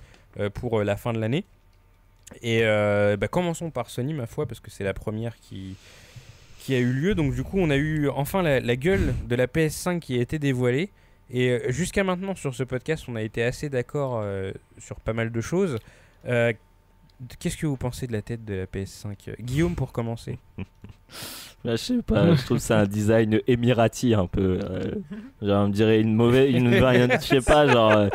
pour 0.54 0.82
la 0.82 0.96
fin 0.96 1.12
de 1.12 1.20
l'année. 1.20 1.44
Et 2.42 2.62
bah, 2.64 3.28
commençons 3.28 3.70
par 3.70 3.88
Sony, 3.88 4.14
ma 4.14 4.26
foi, 4.26 4.46
parce 4.46 4.58
que 4.58 4.68
c'est 4.68 4.82
la 4.82 4.94
première 4.94 5.36
qui, 5.38 5.76
qui 6.58 6.74
a 6.74 6.80
eu 6.80 6.92
lieu. 6.92 7.14
Donc 7.14 7.34
du 7.34 7.44
coup, 7.44 7.60
on 7.60 7.70
a 7.70 7.76
eu 7.76 8.08
enfin 8.08 8.42
la 8.42 8.76
gueule 8.76 9.14
de 9.28 9.36
la 9.36 9.46
PS5 9.46 10.00
qui 10.00 10.18
a 10.18 10.22
été 10.22 10.40
dévoilée. 10.40 10.90
Et 11.34 11.50
euh, 11.50 11.70
jusqu'à 11.70 12.04
maintenant, 12.04 12.34
sur 12.36 12.54
ce 12.54 12.62
podcast, 12.62 13.04
on 13.08 13.16
a 13.16 13.22
été 13.22 13.42
assez 13.42 13.68
d'accord 13.68 14.20
euh, 14.22 14.52
sur 14.78 15.00
pas 15.00 15.12
mal 15.12 15.30
de 15.32 15.40
choses. 15.40 15.78
Euh, 16.26 16.52
Qu'est-ce 17.38 17.56
que 17.56 17.66
vous 17.66 17.76
pensez 17.76 18.06
de 18.06 18.12
la 18.12 18.22
tête 18.22 18.44
de 18.44 18.54
la 18.54 18.66
PS5 18.66 19.40
Guillaume, 19.40 19.74
pour 19.74 19.92
commencer? 19.92 20.38
Bah, 21.64 21.72
je 21.72 21.76
sais 21.76 22.02
pas, 22.02 22.34
je 22.34 22.44
trouve 22.44 22.58
ça 22.58 22.80
un 22.80 22.86
design 22.86 23.40
émirati 23.46 24.14
un 24.14 24.26
peu. 24.26 24.58
euh, 24.62 24.94
genre, 25.40 25.66
on 25.66 25.68
dirait 25.68 26.00
une 26.00 26.14
mauvaise, 26.14 26.52
une 26.52 26.70
je 26.72 27.18
sais 27.20 27.40
pas, 27.40 27.66
genre. 27.68 28.08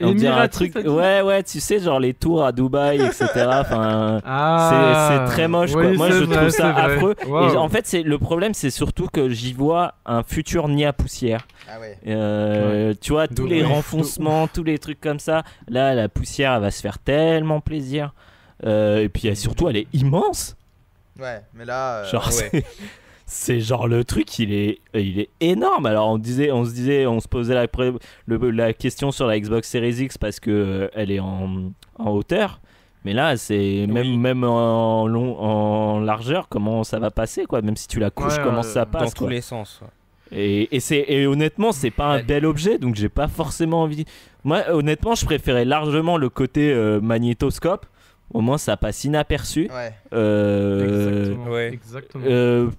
On 0.00 0.12
dirait 0.14 0.40
un 0.40 0.48
truc. 0.48 0.74
Ouais, 0.74 1.20
ouais, 1.22 1.42
tu 1.42 1.60
sais, 1.60 1.78
genre 1.80 2.00
les 2.00 2.14
tours 2.14 2.44
à 2.44 2.52
Dubaï, 2.52 3.00
etc. 3.02 3.26
Enfin. 3.60 4.20
Ah, 4.24 5.26
C'est 5.26 5.32
très 5.34 5.48
moche 5.48 5.72
quoi. 5.72 5.92
Moi 5.92 6.10
je 6.10 6.24
vrai, 6.24 6.36
trouve 6.36 6.48
ça 6.50 6.72
vrai. 6.72 6.82
affreux. 6.94 7.14
Wow. 7.26 7.52
Et 7.52 7.56
en 7.56 7.68
fait 7.68 7.86
c'est 7.86 8.02
le 8.02 8.18
problème 8.18 8.54
c'est 8.54 8.70
surtout 8.70 9.06
que 9.12 9.28
j'y 9.28 9.52
vois 9.52 9.94
un 10.06 10.22
futur 10.22 10.68
nid 10.68 10.84
à 10.84 10.92
poussière. 10.92 11.46
Ah 11.68 11.78
ouais. 11.80 11.98
Euh, 12.06 12.94
Tu 13.00 13.12
vois 13.12 13.28
tous 13.28 13.44
De 13.44 13.48
les 13.54 13.62
ouf, 13.62 13.68
renfoncements, 13.70 14.48
tous 14.48 14.64
les 14.64 14.78
trucs 14.78 15.00
comme 15.00 15.18
ça. 15.18 15.42
Là 15.68 15.94
la 15.94 16.08
poussière 16.08 16.52
elle 16.54 16.62
va 16.62 16.70
se 16.70 16.80
faire 16.80 16.98
tellement 16.98 17.60
plaisir. 17.60 18.12
Euh, 18.64 18.98
et 19.02 19.08
puis 19.08 19.28
elle- 19.28 19.36
surtout 19.36 19.68
elle 19.68 19.76
est 19.76 19.88
immense. 19.92 20.56
Ouais, 21.20 21.42
mais 21.54 21.64
là. 21.64 21.96
euh, 21.98 22.10
Genre 22.10 22.28
ouais. 22.52 22.64
C'est- 23.26 23.60
genre 23.60 23.88
le 23.88 24.04
truc 24.04 24.38
il 24.38 24.52
est 24.52 24.80
il 24.94 25.18
est 25.20 25.30
énorme. 25.40 25.86
Alors 25.86 26.08
on 26.08 26.18
disait 26.18 26.50
on 26.52 26.64
se 26.64 26.72
disait 26.72 27.06
on 27.06 27.20
se 27.20 27.28
posait 27.28 27.54
la, 27.54 27.68
pré- 27.68 27.92
le- 28.26 28.50
la 28.50 28.72
question 28.72 29.10
sur 29.10 29.26
la 29.26 29.38
Xbox 29.38 29.68
Series 29.68 30.02
X 30.04 30.18
parce 30.18 30.40
que 30.40 30.50
euh, 30.50 30.88
elle 30.94 31.10
est 31.10 31.20
en, 31.20 31.72
en 31.98 32.10
hauteur. 32.10 32.60
Mais 33.04 33.14
là, 33.14 33.36
c'est 33.36 33.86
même, 33.88 34.06
Oui. 34.06 34.16
même 34.16 34.44
en, 34.44 35.08
long, 35.08 35.36
en 35.40 35.98
largeur, 35.98 36.46
comment 36.48 36.84
ça 36.84 37.00
va 37.00 37.10
passer, 37.10 37.46
quoi? 37.46 37.60
Même 37.60 37.74
si 37.76 37.88
tu 37.88 37.98
la 37.98 38.10
couches, 38.10 38.36
Ouais, 38.36 38.44
comment 38.44 38.60
euh, 38.60 38.62
ça 38.62 38.84
Dans 38.84 38.92
passe, 39.00 39.12
tous 39.14 39.24
quoi? 39.24 39.30
les 39.32 39.40
sens. 39.40 39.80
ouais. 39.82 39.88
Et, 40.38 40.76
et, 40.76 40.78
c'est, 40.78 41.04
et 41.08 41.26
honnêtement, 41.26 41.72
c'est 41.72 41.90
pas 41.90 42.06
un 42.06 42.22
bel 42.22 42.46
objet, 42.46 42.78
donc 42.78 42.94
j'ai 42.94 43.08
pas 43.08 43.26
forcément 43.26 43.82
envie. 43.82 44.04
Moi, 44.44 44.62
honnêtement, 44.70 45.16
je 45.16 45.24
préférais 45.26 45.64
largement 45.64 46.16
le 46.16 46.28
côté 46.28 46.72
euh, 46.72 47.00
magnétoscope. 47.00 47.86
Au 48.34 48.40
moins, 48.40 48.58
ça 48.58 48.76
passe 48.76 49.04
inaperçu. 49.04 49.68
Ouais. 49.72 49.92
Euh, 50.12 51.28
Exactement. 51.28 51.50
ouais. 51.50 51.72
Exactement. 51.72 52.24
euh, 52.26 52.70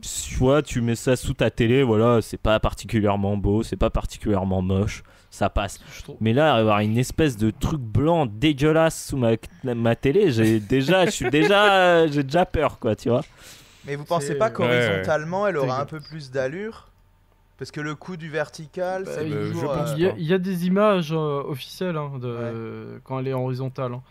tu 0.00 0.34
vois, 0.36 0.62
tu 0.62 0.80
mets 0.80 0.94
ça 0.94 1.16
sous 1.16 1.34
ta 1.34 1.50
télé, 1.50 1.82
voilà, 1.82 2.22
c'est 2.22 2.36
pas 2.40 2.58
particulièrement 2.60 3.36
beau, 3.36 3.62
c'est 3.62 3.76
pas 3.76 3.90
particulièrement 3.90 4.62
moche, 4.62 5.02
ça 5.30 5.50
passe. 5.50 5.80
Mais 6.20 6.32
là, 6.32 6.54
avoir 6.54 6.80
une 6.80 6.96
espèce 6.98 7.36
de 7.36 7.50
truc 7.50 7.80
blanc 7.80 8.26
dégueulasse 8.26 9.08
sous 9.08 9.16
ma, 9.16 9.32
ma 9.64 9.96
télé, 9.96 10.30
j'ai 10.30 10.60
déjà, 10.70 11.04
je 11.04 11.10
suis 11.10 11.30
déjà, 11.30 12.06
j'ai 12.06 12.22
déjà 12.22 12.46
peur, 12.46 12.78
quoi, 12.78 12.94
tu 12.94 13.08
vois. 13.08 13.22
Mais 13.86 13.96
vous 13.96 14.04
pensez 14.04 14.34
pas 14.36 14.46
Ouais, 14.46 14.52
qu'horizontalement, 14.52 15.46
elle 15.46 15.56
aura 15.58 15.80
un 15.80 15.86
peu 15.86 16.00
plus 16.00 16.30
d'allure? 16.30 16.88
Parce 17.58 17.70
que 17.70 17.80
le 17.80 17.94
coup 17.94 18.16
du 18.18 18.28
vertical, 18.28 19.04
Bah, 19.04 19.10
c'est 19.14 19.28
il- 19.28 19.32
toujours. 19.32 19.72
euh, 19.72 19.94
Il 19.96 20.02
y, 20.02 20.06
a, 20.06 20.12
il 20.18 20.24
y 20.26 20.34
a 20.34 20.38
des 20.38 20.66
images 20.66 21.10
euh, 21.12 21.42
officielles 21.42 21.96
hein, 21.96 22.12
de, 22.20 23.00
quand 23.04 23.18
elle 23.18 23.28
est 23.28 23.32
horizontale. 23.32 23.94
hein. 23.94 24.02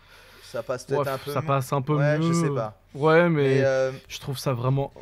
Ça 0.50 0.62
passe 0.62 0.84
peut-être 0.84 1.00
Ouais, 1.04 1.08
un 1.08 1.18
peu. 1.18 1.32
ça 1.32 1.42
passe 1.42 1.72
un 1.72 1.82
peu 1.82 1.96
Ouais, 1.96 2.18
mieux. 2.18 2.28
je 2.32 2.32
sais 2.32 2.50
pas. 2.54 2.80
Ouais, 2.94 3.28
mais 3.28 3.42
Mais, 3.56 3.64
euh, 3.64 3.92
je 4.08 4.18
trouve 4.20 4.38
ça 4.38 4.52
vraiment. 4.52 4.92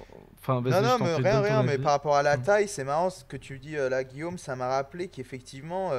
Enfin, 0.41 0.61
non, 0.61 0.83
non, 0.83 0.99
mais 1.01 1.15
rien, 1.17 1.41
rien. 1.41 1.63
Mais 1.63 1.79
par 1.79 1.93
rapport 1.93 2.17
à 2.17 2.23
la 2.23 2.37
Mm. 2.37 2.43
taille, 2.43 2.69
c'est 2.69 2.85
marrant 2.85 3.09
ce 3.11 3.25
que 3.25 3.37
tu 3.37 3.59
dis 3.59 3.77
euh, 3.77 3.89
là, 3.89 4.05
Guillaume. 4.05 4.37
Ça 4.39 4.55
m'a 4.57 4.69
rappelé 4.69 5.09
qu'effectivement, 5.09 5.91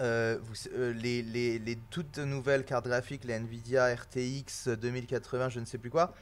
euh, 0.00 0.38
vous- 0.42 0.68
les, 1.00 1.22
les, 1.22 1.58
les 1.58 1.78
toutes 1.90 2.18
nouvelles 2.18 2.64
cartes 2.64 2.86
graphiques, 2.86 3.24
les 3.24 3.34
Nvidia 3.34 3.94
RTX 3.94 4.68
2080, 4.80 5.48
je 5.50 5.60
ne 5.60 5.64
sais 5.64 5.78
plus 5.78 5.90
quoi, 5.90 6.12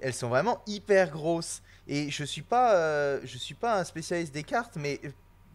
elles 0.00 0.12
sont 0.14 0.28
vraiment 0.28 0.60
hyper 0.66 1.10
grosses. 1.10 1.62
Et 1.88 2.10
je 2.10 2.24
suis 2.24 2.42
pas, 2.42 3.20
je 3.24 3.38
suis 3.38 3.54
pas 3.54 3.78
un 3.80 3.84
spécialiste 3.84 4.34
des 4.34 4.42
cartes, 4.42 4.76
mais 4.76 5.00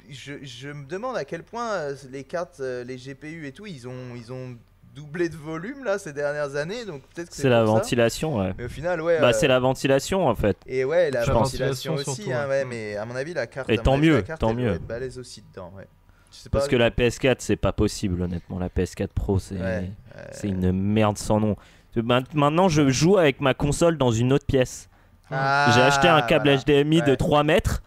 je, 0.10 0.34
je 0.44 0.70
me 0.70 0.86
demande 0.86 1.18
à 1.18 1.26
quel 1.26 1.44
point 1.44 1.90
les 2.10 2.24
cartes, 2.24 2.60
les 2.60 2.98
GPU 2.98 3.46
et 3.48 3.52
tout, 3.52 3.66
ils 3.68 3.88
ont, 3.88 4.16
ils 4.16 4.32
ont 4.34 4.58
doublé 4.96 5.30
de 5.30 5.36
volume 5.36 5.84
là 5.84 5.98
ces 6.00 6.14
dernières 6.14 6.56
années. 6.56 6.86
Donc 6.86 7.02
peut-être 7.14 7.30
que 7.30 7.36
c'est 7.36 7.50
la 7.50 7.60
ça. 7.60 7.72
ventilation, 7.72 8.38
ouais. 8.38 8.54
Mais 8.58 8.66
au 8.66 8.70
final, 8.70 9.02
ouais. 9.02 9.20
Bah, 9.20 9.28
euh, 9.30 9.34
c'est 9.34 9.48
la 9.48 9.60
ventilation 9.60 10.28
en 10.28 10.36
fait. 10.36 10.58
et 10.66 10.86
ouais, 10.86 11.12
la 11.12 11.24
ventilation 11.26 11.92
Ventilation 11.94 11.94
aussi, 11.96 12.22
surtout, 12.24 12.32
hein, 12.32 12.44
ouais. 12.44 12.50
ouais, 12.50 12.66
mais 12.66 12.96
à 12.98 13.06
mon 13.06 13.16
avis, 13.16 13.34
la 13.34 13.46
carte. 13.48 13.70
Et 13.70 13.78
tant 13.78 13.94
avis, 13.96 14.08
mieux, 14.10 14.22
carte, 14.22 14.40
tant 14.42 14.54
mieux. 14.54 14.78
balèze 14.80 15.20
aussi 15.20 15.44
dedans, 15.54 15.72
ouais. 15.78 15.88
Je 16.32 16.38
sais 16.38 16.50
Parce 16.50 16.68
que 16.68 16.76
la 16.76 16.90
PS4, 16.92 17.36
c'est 17.40 17.56
pas 17.56 17.72
possible, 17.72 18.22
honnêtement. 18.22 18.60
La 18.60 18.68
PS4 18.70 19.08
Pro, 19.08 19.40
c'est 19.40 19.56
Ouais, 19.56 19.92
c'est 20.32 20.48
une 20.50 20.72
merde 20.72 21.18
sans 21.18 21.40
nom. 21.40 21.56
Ma- 21.96 22.22
Maintenant, 22.34 22.68
je 22.68 22.90
joue 22.90 23.18
avec 23.18 23.40
ma 23.40 23.54
console 23.54 23.98
dans 23.98 24.12
une 24.12 24.34
autre 24.34 24.46
pièce. 24.46 24.90
Ah, 25.32 25.72
J'ai 25.74 25.82
acheté 25.82 26.08
un 26.10 26.22
câble 26.22 26.50
voilà. 26.50 26.62
HDMI 26.62 27.02
de 27.04 27.12
Ouais. 27.12 27.18
3 27.18 27.44
mètres 27.44 27.82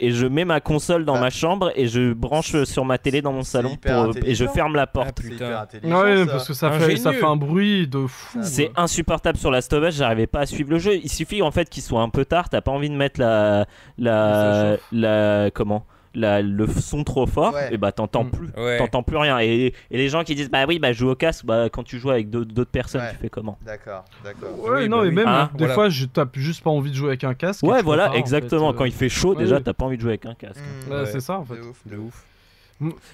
et 0.00 0.10
je 0.10 0.26
mets 0.26 0.44
ma 0.44 0.60
console 0.60 1.04
dans 1.04 1.16
Ah. 1.16 1.20
ma 1.20 1.30
chambre 1.30 1.72
et 1.76 1.88
je 1.88 2.12
branche 2.12 2.62
sur 2.64 2.84
ma 2.84 2.98
télé 2.98 3.22
dans 3.22 3.32
mon 3.32 3.42
salon 3.42 3.76
pour- 3.76 4.12
et 4.24 4.34
je 4.34 4.46
ferme 4.46 4.74
la 4.76 4.82
Ah, 4.82 4.86
porte. 4.86 5.20
C'est 5.22 5.28
putain. 5.30 5.66
Ouais, 5.84 6.26
parce 6.26 6.46
que 6.46 6.54
ça 6.54 6.70
fait, 6.72 6.96
ça 6.96 7.12
fait 7.12 7.24
un 7.24 7.36
bruit 7.36 7.86
de 7.86 8.06
fou. 8.06 8.38
C'est 8.42 8.70
insupportable 8.76 9.38
sur 9.38 9.50
la 9.50 9.58
Us, 9.58 9.94
j'arrivais 9.96 10.26
pas 10.26 10.40
à 10.40 10.46
suivre 10.46 10.70
le 10.70 10.78
jeu. 10.78 10.94
Il 10.96 11.10
suffit 11.10 11.42
en 11.42 11.50
fait 11.50 11.68
qu'il 11.68 11.82
soit 11.82 12.00
un 12.02 12.08
peu 12.10 12.24
tard, 12.24 12.48
t'as 12.48 12.60
pas 12.60 12.70
envie 12.70 12.90
de 12.90 12.94
mettre 12.96 13.20
la 13.20 13.66
la 13.98 14.76
la 14.92 15.50
comment? 15.52 15.84
La, 16.18 16.42
le 16.42 16.66
son 16.66 17.04
trop 17.04 17.26
fort 17.26 17.54
Ouais. 17.54 17.72
et 17.72 17.76
bah 17.78 17.92
t'entends 17.92 18.24
Mm. 18.24 18.30
plus 18.30 18.48
Ouais. 18.56 18.78
t'entends 18.78 19.02
plus 19.02 19.16
rien 19.16 19.38
et, 19.40 19.72
et 19.90 19.96
les 19.96 20.08
gens 20.08 20.24
qui 20.24 20.34
disent 20.34 20.50
bah 20.50 20.64
oui 20.68 20.78
bah 20.78 20.92
joue 20.92 21.08
au 21.10 21.14
casque 21.14 21.44
bah 21.46 21.68
quand 21.72 21.82
tu 21.84 21.98
joues 21.98 22.10
avec 22.10 22.28
d'autres 22.30 22.64
personnes 22.70 23.00
Ouais. 23.02 23.10
tu 23.12 23.16
fais 23.16 23.28
comment? 23.28 23.58
D'accord, 23.64 24.04
d'accord. 24.24 24.48
Ouais, 24.60 24.82
Oui, 24.82 24.88
non, 24.88 24.98
bah 24.98 25.02
mais 25.04 25.08
oui. 25.10 25.14
même, 25.14 25.28
Hein, 25.28 25.50
des 25.54 25.58
voilà. 25.58 25.74
fois, 25.74 25.88
je 25.88 26.04
tape 26.06 26.36
juste 26.36 26.62
pas 26.62 26.70
envie 26.70 26.90
de 26.90 26.96
jouer 26.96 27.08
avec 27.08 27.24
un 27.24 27.34
casque. 27.34 27.62
ouais 27.64 27.82
voilà 27.82 28.04
pas, 28.04 28.10
en 28.10 28.12
fait, 28.14 28.18
exactement 28.20 28.70
euh, 28.70 28.72
quand 28.74 28.84
il 28.84 28.92
fait 28.92 29.08
chaud 29.08 29.34
ouais, 29.34 29.42
déjà 29.44 29.60
t'as 29.60 29.72
pas 29.72 29.84
envie 29.84 29.96
de 29.96 30.02
jouer 30.02 30.10
avec 30.12 30.26
un 30.26 30.34
casque 30.34 30.60
Ouais, 30.90 30.96
Ouais. 30.96 31.06
c'est 31.06 31.20
ça, 31.20 31.38
en 31.38 31.44
fait. 31.44 31.54
de 31.56 31.60
ouf. 31.62 31.80
De 31.86 31.96
ouf. 31.96 32.24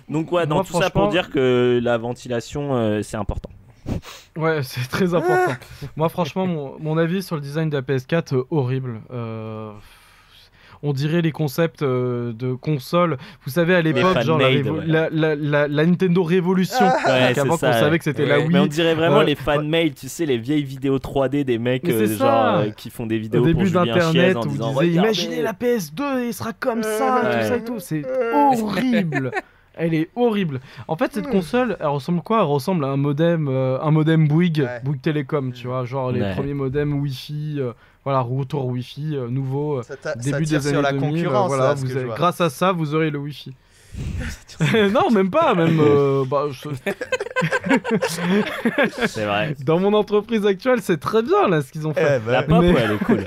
donc 0.08 0.30
ouais 0.32 0.46
Moi, 0.46 0.62
tout 0.66 0.80
ça 0.80 0.90
pour 0.90 1.08
dire 1.08 1.30
que 1.30 1.80
la 1.82 1.96
ventilation 1.98 2.74
euh, 2.76 3.02
c'est 3.02 3.16
important 3.16 3.50
Ouais, 4.36 4.62
c'est 4.62 4.88
très 4.88 5.14
important. 5.14 5.52
Moi, 5.96 6.08
franchement, 6.08 6.46
mon, 6.46 6.78
mon 6.80 6.96
avis 6.96 7.22
sur 7.22 7.36
le 7.36 7.42
design 7.42 7.68
de 7.68 7.76
la 7.76 7.82
PS4, 7.82 8.34
euh, 8.34 8.44
horrible. 8.50 9.02
Euh, 9.12 9.72
on 10.84 10.92
dirait 10.92 11.22
les 11.22 11.32
concepts 11.32 11.82
euh, 11.82 12.32
de 12.32 12.52
console. 12.54 13.16
Vous 13.44 13.50
savez, 13.50 13.74
à 13.74 13.82
l'époque, 13.82 14.20
genre 14.20 14.38
la, 14.38 14.48
révo- 14.50 14.70
ouais. 14.78 14.84
la, 14.86 15.08
la- 15.10 15.34
la- 15.34 15.66
la 15.66 15.86
Nintendo 15.86 16.22
Révolution. 16.22 16.84
Ouais, 16.86 17.28
Donc, 17.30 17.38
avant 17.38 17.42
c'est 17.42 17.48
qu'on 17.48 17.56
ça, 17.56 17.72
savait 17.72 17.90
ouais. 17.92 17.98
que 17.98 18.04
c'était 18.04 18.22
Ouais. 18.24 18.28
la 18.28 18.48
mais 18.48 18.58
on 18.58 18.62
Wii. 18.62 18.68
dirait 18.68 18.94
vraiment 18.94 19.20
Euh, 19.20 19.24
les 19.24 19.34
fan-mail 19.34 19.94
tu 19.94 20.08
sais 20.08 20.26
les 20.26 20.38
vieilles 20.38 20.62
vidéos 20.62 20.98
3D 20.98 21.44
des 21.44 21.58
mecs 21.58 21.88
euh, 21.88 22.06
genre 22.16 22.58
euh, 22.58 22.70
qui 22.70 22.90
font 22.90 23.06
des 23.06 23.18
vidéos 23.18 23.40
Au 23.40 23.44
pour 23.44 23.54
début 23.54 23.66
Julien 23.66 23.86
d'Internet, 23.86 24.36
où 24.36 24.42
vous 24.42 24.48
disant 24.50 24.80
imaginez 24.82 25.42
la 25.42 25.52
PS2, 25.54 26.26
il 26.28 26.32
sera 26.34 26.52
comme 26.52 26.82
ça, 26.82 27.22
Ouais. 27.24 27.40
tout 27.40 27.46
ça 27.48 27.56
et 27.56 27.64
tout. 27.64 27.78
C'est 27.80 28.02
horrible. 28.34 29.30
Elle 29.76 29.92
est 29.94 30.08
horrible. 30.14 30.60
En 30.86 30.94
fait, 30.94 31.12
cette 31.12 31.26
console, 31.28 31.76
elle 31.80 31.86
ressemble 31.88 32.20
quoi? 32.22 32.38
Elle 32.38 32.44
ressemble 32.46 32.84
à 32.84 32.88
un 32.88 32.96
modem, 32.96 33.48
euh, 33.48 33.76
un 33.82 33.90
modem 33.90 34.28
Bouygues, 34.28 34.60
Ouais. 34.60 34.80
Bouygues 34.84 35.00
Télécom, 35.00 35.52
tu 35.52 35.66
vois, 35.66 35.84
genre 35.84 36.12
les 36.12 36.20
Ouais. 36.20 36.32
premiers 36.32 36.54
modems 36.54 36.92
Wi-Fi, 37.00 37.56
euh, 37.58 37.72
voilà, 38.04 38.20
routeur 38.20 38.66
Wi-Fi 38.66 39.16
euh, 39.16 39.28
nouveau. 39.28 39.78
euh, 39.78 39.82
Ça, 39.82 39.94
ça 40.02 40.14
début 40.14 40.44
tire 40.44 40.60
des 40.60 40.68
sur 40.68 40.78
années 40.78 40.82
la 40.82 40.92
2000, 40.92 41.10
concurrence, 41.24 41.48
voilà, 41.48 41.64
là, 41.68 41.74
vous 41.74 41.96
avez- 41.96 42.08
grâce 42.08 42.40
à 42.40 42.50
ça, 42.50 42.72
vous 42.72 42.94
aurez 42.94 43.10
le 43.10 43.18
Wi-Fi. 43.18 43.54
Non, 44.92 45.10
même 45.10 45.30
pas, 45.30 45.54
même 45.54 45.78
euh, 45.80 46.24
bah, 46.24 46.44
je- 46.50 46.68
c'est 49.06 49.24
vrai 49.24 49.54
dans 49.64 49.78
mon 49.80 49.92
entreprise 49.94 50.46
actuelle, 50.46 50.80
c'est 50.80 50.98
très 50.98 51.22
bien 51.22 51.48
là 51.48 51.62
ce 51.62 51.72
qu'ils 51.72 51.86
ont 51.86 51.94
fait. 51.94 52.16
Eh 52.16 52.18
ben, 52.24 52.32
la 52.32 52.42
pop 52.42 52.62
Mais- 52.62 52.72
ouais, 52.72 52.80
elle 52.84 52.92
est 52.92 53.04
cool 53.04 53.24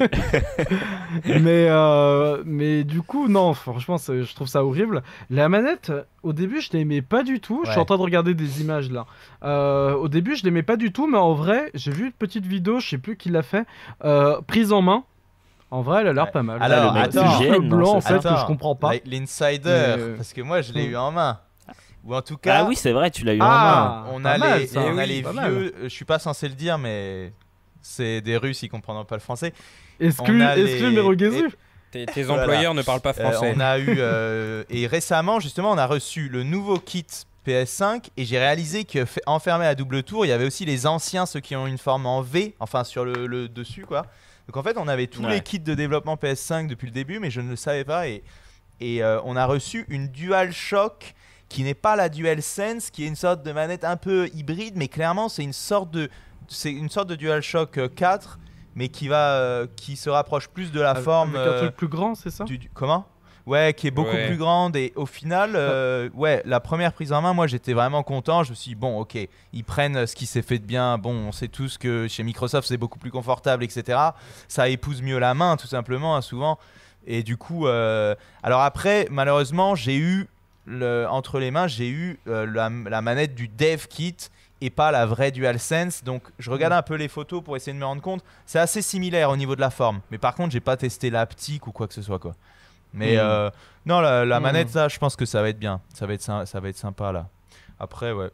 mais, 1.41 1.67
euh, 1.69 2.41
mais 2.45 2.83
du 2.83 3.01
coup, 3.01 3.27
non, 3.27 3.53
franchement, 3.53 3.97
je 3.97 4.33
trouve 4.35 4.47
ça 4.47 4.63
horrible. 4.63 5.03
La 5.29 5.49
manette, 5.49 5.91
au 6.23 6.33
début, 6.33 6.61
je 6.61 6.69
l'aimais 6.73 7.01
pas 7.01 7.23
du 7.23 7.39
tout. 7.39 7.61
Je 7.65 7.71
suis 7.71 7.79
en 7.79 7.85
train 7.85 7.97
de 7.97 8.01
regarder 8.01 8.33
des 8.33 8.61
images 8.61 8.91
là. 8.91 9.05
Euh, 9.43 9.93
au 9.95 10.07
début, 10.07 10.35
je 10.35 10.43
l'aimais 10.43 10.63
pas 10.63 10.77
du 10.77 10.91
tout, 10.91 11.07
mais 11.07 11.17
en 11.17 11.33
vrai, 11.33 11.69
j'ai 11.73 11.91
vu 11.91 12.05
une 12.05 12.11
petite 12.11 12.45
vidéo, 12.45 12.79
je 12.79 12.89
sais 12.89 12.97
plus 12.97 13.17
qui 13.17 13.29
l'a 13.29 13.43
fait, 13.43 13.65
euh, 14.05 14.39
prise 14.47 14.71
en 14.71 14.81
main. 14.81 15.03
En 15.69 15.81
vrai, 15.81 16.01
elle 16.01 16.07
a 16.07 16.13
l'air 16.13 16.25
Ouais. 16.25 16.31
pas 16.31 16.43
mal. 16.43 16.61
Alors, 16.61 16.93
C'est 17.11 17.17
attends. 17.19 17.39
le 17.41 17.59
blanc 17.59 17.95
en 17.95 18.01
c'est 18.01 18.13
fait 18.21 18.29
que 18.29 18.35
je 18.39 18.45
comprends 18.45 18.75
pas. 18.75 18.93
L'insider, 19.05 19.95
Mais- 19.97 20.15
parce 20.15 20.31
que 20.33 20.41
moi 20.41 20.61
je 20.61 20.71
l'ai 20.73 20.87
Hmm. 20.87 20.91
eu 20.91 20.97
en 20.97 21.11
main. 21.11 21.39
Ou 22.05 22.15
en 22.15 22.21
tout 22.21 22.37
cas, 22.37 22.59
ah 22.59 22.65
oui 22.65 22.77
c'est 22.77 22.93
vrai 22.93 23.11
tu 23.11 23.25
l'as 23.25 23.33
eu 23.33 23.41
en 23.41 23.45
main 23.47 23.51
Ah, 23.53 24.05
on 24.13 24.21
pas 24.21 24.31
a 24.31 24.37
mal, 24.37 24.59
les, 24.61 24.67
ça. 24.67 24.79
on 24.79 24.97
a 24.97 25.01
Oui, 25.01 25.07
les 25.07 25.21
mal. 25.23 25.33
vieux. 25.51 25.73
euh, 25.75 25.83
Je 25.83 25.87
suis 25.89 26.05
pas 26.05 26.19
censé 26.19 26.47
le 26.47 26.55
dire, 26.55 26.77
mais 26.77 27.33
c'est 27.81 28.21
des 28.21 28.37
Russes, 28.37 28.63
ils 28.63 28.69
comprendront 28.69 29.03
pas 29.03 29.15
le 29.15 29.21
français. 29.21 29.53
Exclu, 29.99 30.41
on 30.41 30.49
exclu 30.55 30.91
les-. 30.91 31.47
Tes, 31.91 32.05
tes 32.05 32.23
Voilà. 32.23 32.43
employeurs 32.43 32.73
ne 32.73 32.81
parlent 32.81 33.01
pas 33.01 33.09
Euh, 33.17 33.31
français. 33.31 33.53
on 33.55 33.59
a 33.59 33.77
eu 33.79 33.87
euh, 33.99 34.63
et 34.69 34.87
récemment 34.87 35.39
justement 35.41 35.71
on 35.71 35.77
a 35.77 35.85
reçu 35.85 36.29
le 36.29 36.43
nouveau 36.43 36.77
kit 36.79 37.05
PS5 37.45 38.09
et 38.17 38.25
j'ai 38.25 38.37
réalisé 38.39 38.83
que 38.83 39.05
enfermé 39.25 39.65
à 39.65 39.73
double 39.73 40.03
tour 40.03 40.25
il 40.25 40.29
y 40.29 40.31
avait 40.33 40.45
aussi 40.45 40.65
les 40.65 40.85
anciens 40.85 41.25
ceux 41.25 41.39
qui 41.39 41.55
ont 41.55 41.65
une 41.65 41.77
forme 41.77 42.05
en 42.05 42.21
V 42.21 42.55
enfin 42.59 42.83
sur 42.83 43.05
le, 43.05 43.25
le 43.25 43.47
dessus 43.47 43.85
quoi 43.85 44.05
donc 44.47 44.57
en 44.57 44.63
fait 44.63 44.77
on 44.77 44.87
avait 44.87 45.07
tous 45.07 45.21
Ouais. 45.23 45.33
les 45.35 45.41
kits 45.41 45.59
de 45.59 45.73
développement 45.75 46.15
PS5 46.15 46.67
depuis 46.67 46.85
le 46.87 46.91
début 46.93 47.19
mais 47.19 47.29
je 47.31 47.41
ne 47.41 47.49
le 47.49 47.55
savais 47.55 47.83
pas. 47.85 48.07
Et, 48.07 48.23
et 48.79 49.03
euh, 49.03 49.19
on 49.25 49.35
a 49.35 49.45
reçu 49.45 49.85
une 49.89 50.07
DualShock 50.07 51.13
qui 51.49 51.63
n'est 51.63 51.73
pas 51.73 51.95
la 51.95 52.09
DualSense 52.09 52.89
qui 52.89 53.03
est 53.03 53.07
une 53.07 53.15
sorte 53.15 53.43
de 53.43 53.51
manette 53.51 53.83
un 53.83 53.97
peu 53.97 54.27
hybride 54.33 54.75
mais 54.75 54.87
clairement 54.87 55.29
c'est 55.29 55.43
une 55.43 55.53
sorte 55.53 55.91
de 55.91 56.09
c'est 56.47 56.71
une 56.71 56.89
sorte 56.89 57.09
de 57.09 57.15
DualShock 57.15 57.77
euh, 57.77 57.87
4 57.89 58.39
mais 58.75 58.89
qui 58.89 59.07
va 59.07 59.33
euh, 59.39 59.67
qui 59.75 59.95
se 59.95 60.09
rapproche 60.09 60.47
plus 60.49 60.71
de 60.71 60.79
la 60.79 60.91
Avec- 60.91 61.03
forme 61.03 61.35
avec 61.35 61.47
un 61.47 61.51
euh, 61.51 61.59
truc 61.63 61.75
plus 61.75 61.87
grand, 61.87 62.13
c'est 62.15 62.29
ça? 62.29 62.43
du- 62.43 62.57
du- 62.59 62.69
comment? 62.73 63.07
Ouais, 63.47 63.73
qui 63.73 63.87
est 63.87 63.91
beaucoup 63.91 64.09
Ouais. 64.11 64.27
plus 64.27 64.35
grande 64.37 64.75
et 64.75 64.91
au 64.97 65.05
final, 65.05 65.53
euh, 65.55 66.09
ouais, 66.13 66.41
la 66.45 66.59
première 66.59 66.91
prise 66.91 67.13
en 67.13 67.21
main, 67.21 67.31
moi 67.33 67.47
j'étais 67.47 67.71
vraiment 67.71 68.03
content. 68.03 68.43
Je 68.43 68.49
me 68.51 68.55
suis 68.55 68.71
dit, 68.71 68.75
bon, 68.75 68.99
ok, 68.99 69.17
ils 69.53 69.63
prennent 69.63 70.05
ce 70.05 70.15
qui 70.15 70.25
s'est 70.25 70.41
fait 70.41 70.59
de 70.59 70.65
bien. 70.65 70.97
Bon, 70.97 71.13
on 71.13 71.31
sait 71.31 71.47
tous 71.47 71.77
que 71.77 72.07
chez 72.09 72.23
Microsoft 72.23 72.67
c'est 72.67 72.75
beaucoup 72.77 72.99
plus 72.99 73.09
confortable, 73.09 73.63
etc. 73.63 73.97
Ça 74.49 74.67
épouse 74.67 75.01
mieux 75.01 75.17
la 75.17 75.33
main, 75.33 75.55
tout 75.55 75.65
simplement, 75.67 76.17
hein, 76.17 76.21
souvent. 76.21 76.59
Et 77.07 77.23
du 77.23 77.37
coup, 77.37 77.67
euh, 77.67 78.15
alors 78.43 78.61
après, 78.61 79.07
malheureusement, 79.09 79.75
j'ai 79.75 79.95
eu 79.95 80.27
le, 80.65 81.05
entre 81.09 81.39
les 81.39 81.49
mains, 81.49 81.67
j'ai 81.67 81.87
eu 81.87 82.19
euh, 82.27 82.45
la, 82.45 82.69
la 82.89 83.01
manette 83.01 83.33
du 83.33 83.47
Dev 83.47 83.87
Kit 83.87 84.17
et 84.59 84.69
pas 84.69 84.91
la 84.91 85.05
vraie 85.05 85.31
DualSense. 85.31 86.03
Donc, 86.03 86.23
je 86.37 86.51
regarde 86.51 86.73
un 86.73 86.81
peu 86.81 86.95
les 86.95 87.07
photos 87.07 87.41
pour 87.41 87.55
essayer 87.55 87.71
de 87.71 87.77
me 87.79 87.85
rendre 87.85 88.01
compte. 88.01 88.25
C'est 88.45 88.59
assez 88.59 88.81
similaire 88.81 89.29
au 89.29 89.37
niveau 89.37 89.55
de 89.55 89.61
la 89.61 89.69
forme. 89.69 90.01
Mais 90.11 90.17
par 90.17 90.35
contre, 90.35 90.51
j'ai 90.51 90.59
pas 90.59 90.75
testé 90.75 91.09
l'aptique 91.09 91.65
ou 91.67 91.71
quoi 91.71 91.87
que 91.87 91.93
ce 91.93 92.01
soit, 92.01 92.19
quoi. 92.19 92.35
Mais 92.93 93.15
Mm. 93.15 93.19
euh, 93.19 93.49
non, 93.85 93.99
la, 94.01 94.25
la 94.25 94.39
Mm. 94.39 94.43
manette, 94.43 94.69
ça, 94.69 94.87
je 94.87 94.97
pense 94.99 95.15
que 95.15 95.25
ça 95.25 95.41
va 95.41 95.49
être 95.49 95.59
bien. 95.59 95.81
Ça 95.93 96.05
va 96.07 96.13
être, 96.13 96.21
ça 96.21 96.59
va 96.59 96.69
être 96.69 96.77
sympa, 96.77 97.11
là. 97.11 97.27
Après, 97.79 98.11
ouais. 98.11 98.29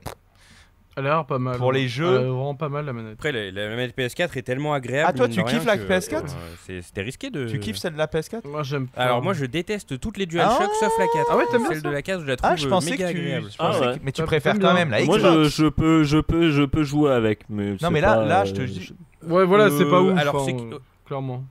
Elle 0.95 1.07
a 1.07 1.09
l'air 1.15 1.25
pas 1.25 1.39
mal. 1.39 1.57
Pour 1.57 1.71
les 1.71 1.81
Elle 1.81 1.87
jeux- 1.87 2.17
a 2.17 2.21
vraiment 2.21 2.53
pas 2.53 2.69
mal 2.69 2.85
la 2.85 2.93
manette. 2.93 3.13
Après, 3.13 3.31
la, 3.31 3.49
la 3.49 3.69
manette 3.69 3.95
PS4 3.97 4.37
est 4.37 4.43
tellement 4.43 4.75
agréable. 4.75 5.09
Ah, 5.09 5.13
toi, 5.17 5.27
tu 5.27 5.43
kiffes 5.43 5.65
la 5.65 5.75
que, 5.77 5.87
PS4? 5.87 6.35
euh, 6.35 6.55
c'est- 6.67 6.81
C'était 6.83 7.01
risqué 7.01 7.31
de. 7.31 7.47
Tu 7.47 7.57
kiffes 7.59 7.77
celle 7.77 7.93
de 7.93 7.97
la 7.97 8.05
PS4 8.07 8.45
Moi, 8.47 8.61
j'aime 8.61 8.87
pas. 8.87 9.01
Alors, 9.01 9.23
moi, 9.23 9.33
je 9.33 9.45
déteste 9.45 9.99
toutes 9.99 10.17
les 10.17 10.27
DualShock 10.27 10.61
Ah 10.61 10.67
sauf 10.79 10.93
la 10.99 11.05
4. 11.07 11.27
Ah 11.31 11.37
ouais, 11.37 11.45
t'aimes 11.49 11.61
bien 11.61 11.69
Celle 11.69 11.81
ça 11.81 11.87
de 11.87 11.93
la 11.93 12.01
4, 12.03 12.21
je 12.21 12.25
la 12.27 12.35
trouve 12.35 12.49
Ah, 12.53 12.55
je 12.55 12.67
pensais 12.67 12.91
méga 12.91 13.07
que 13.07 13.11
tu. 13.13 13.17
agréable. 13.21 13.47
je 13.51 13.57
pensais 13.57 13.79
Ah 13.83 13.87
ouais. 13.89 13.97
que- 13.97 14.03
Mais 14.05 14.11
tu 14.11 14.17
T'aimes 14.17 14.25
préfères 14.27 14.59
quand 14.59 14.73
même 14.75 14.91
la 14.91 15.03
moi 15.03 15.17
Xbox. 15.17 15.33
je, 15.49 15.63
je 15.63 15.67
peux 15.67 16.03
je 16.03 16.17
peux 16.19 16.51
je 16.51 16.61
peux 16.63 16.83
jouer 16.83 17.11
avec 17.11 17.39
mais 17.49 17.75
Non, 17.81 17.89
mais 17.89 17.99
là- 17.99 18.13
pas, 18.17 18.25
là, 18.25 18.45
je 18.45 18.53
te 18.53 18.61
euh, 18.61 18.65
dis- 18.67 18.93
Ouais, 19.25 19.45
voilà, 19.45 19.71
c'est 19.71 19.85
pas 19.85 19.95
Euh, 19.97 20.11
ouf. 20.13 20.19
alors, 20.19 20.35
hein, 20.35 20.43
c'est 20.45 20.53
euh, 20.53 20.77
clairement. 21.07 21.43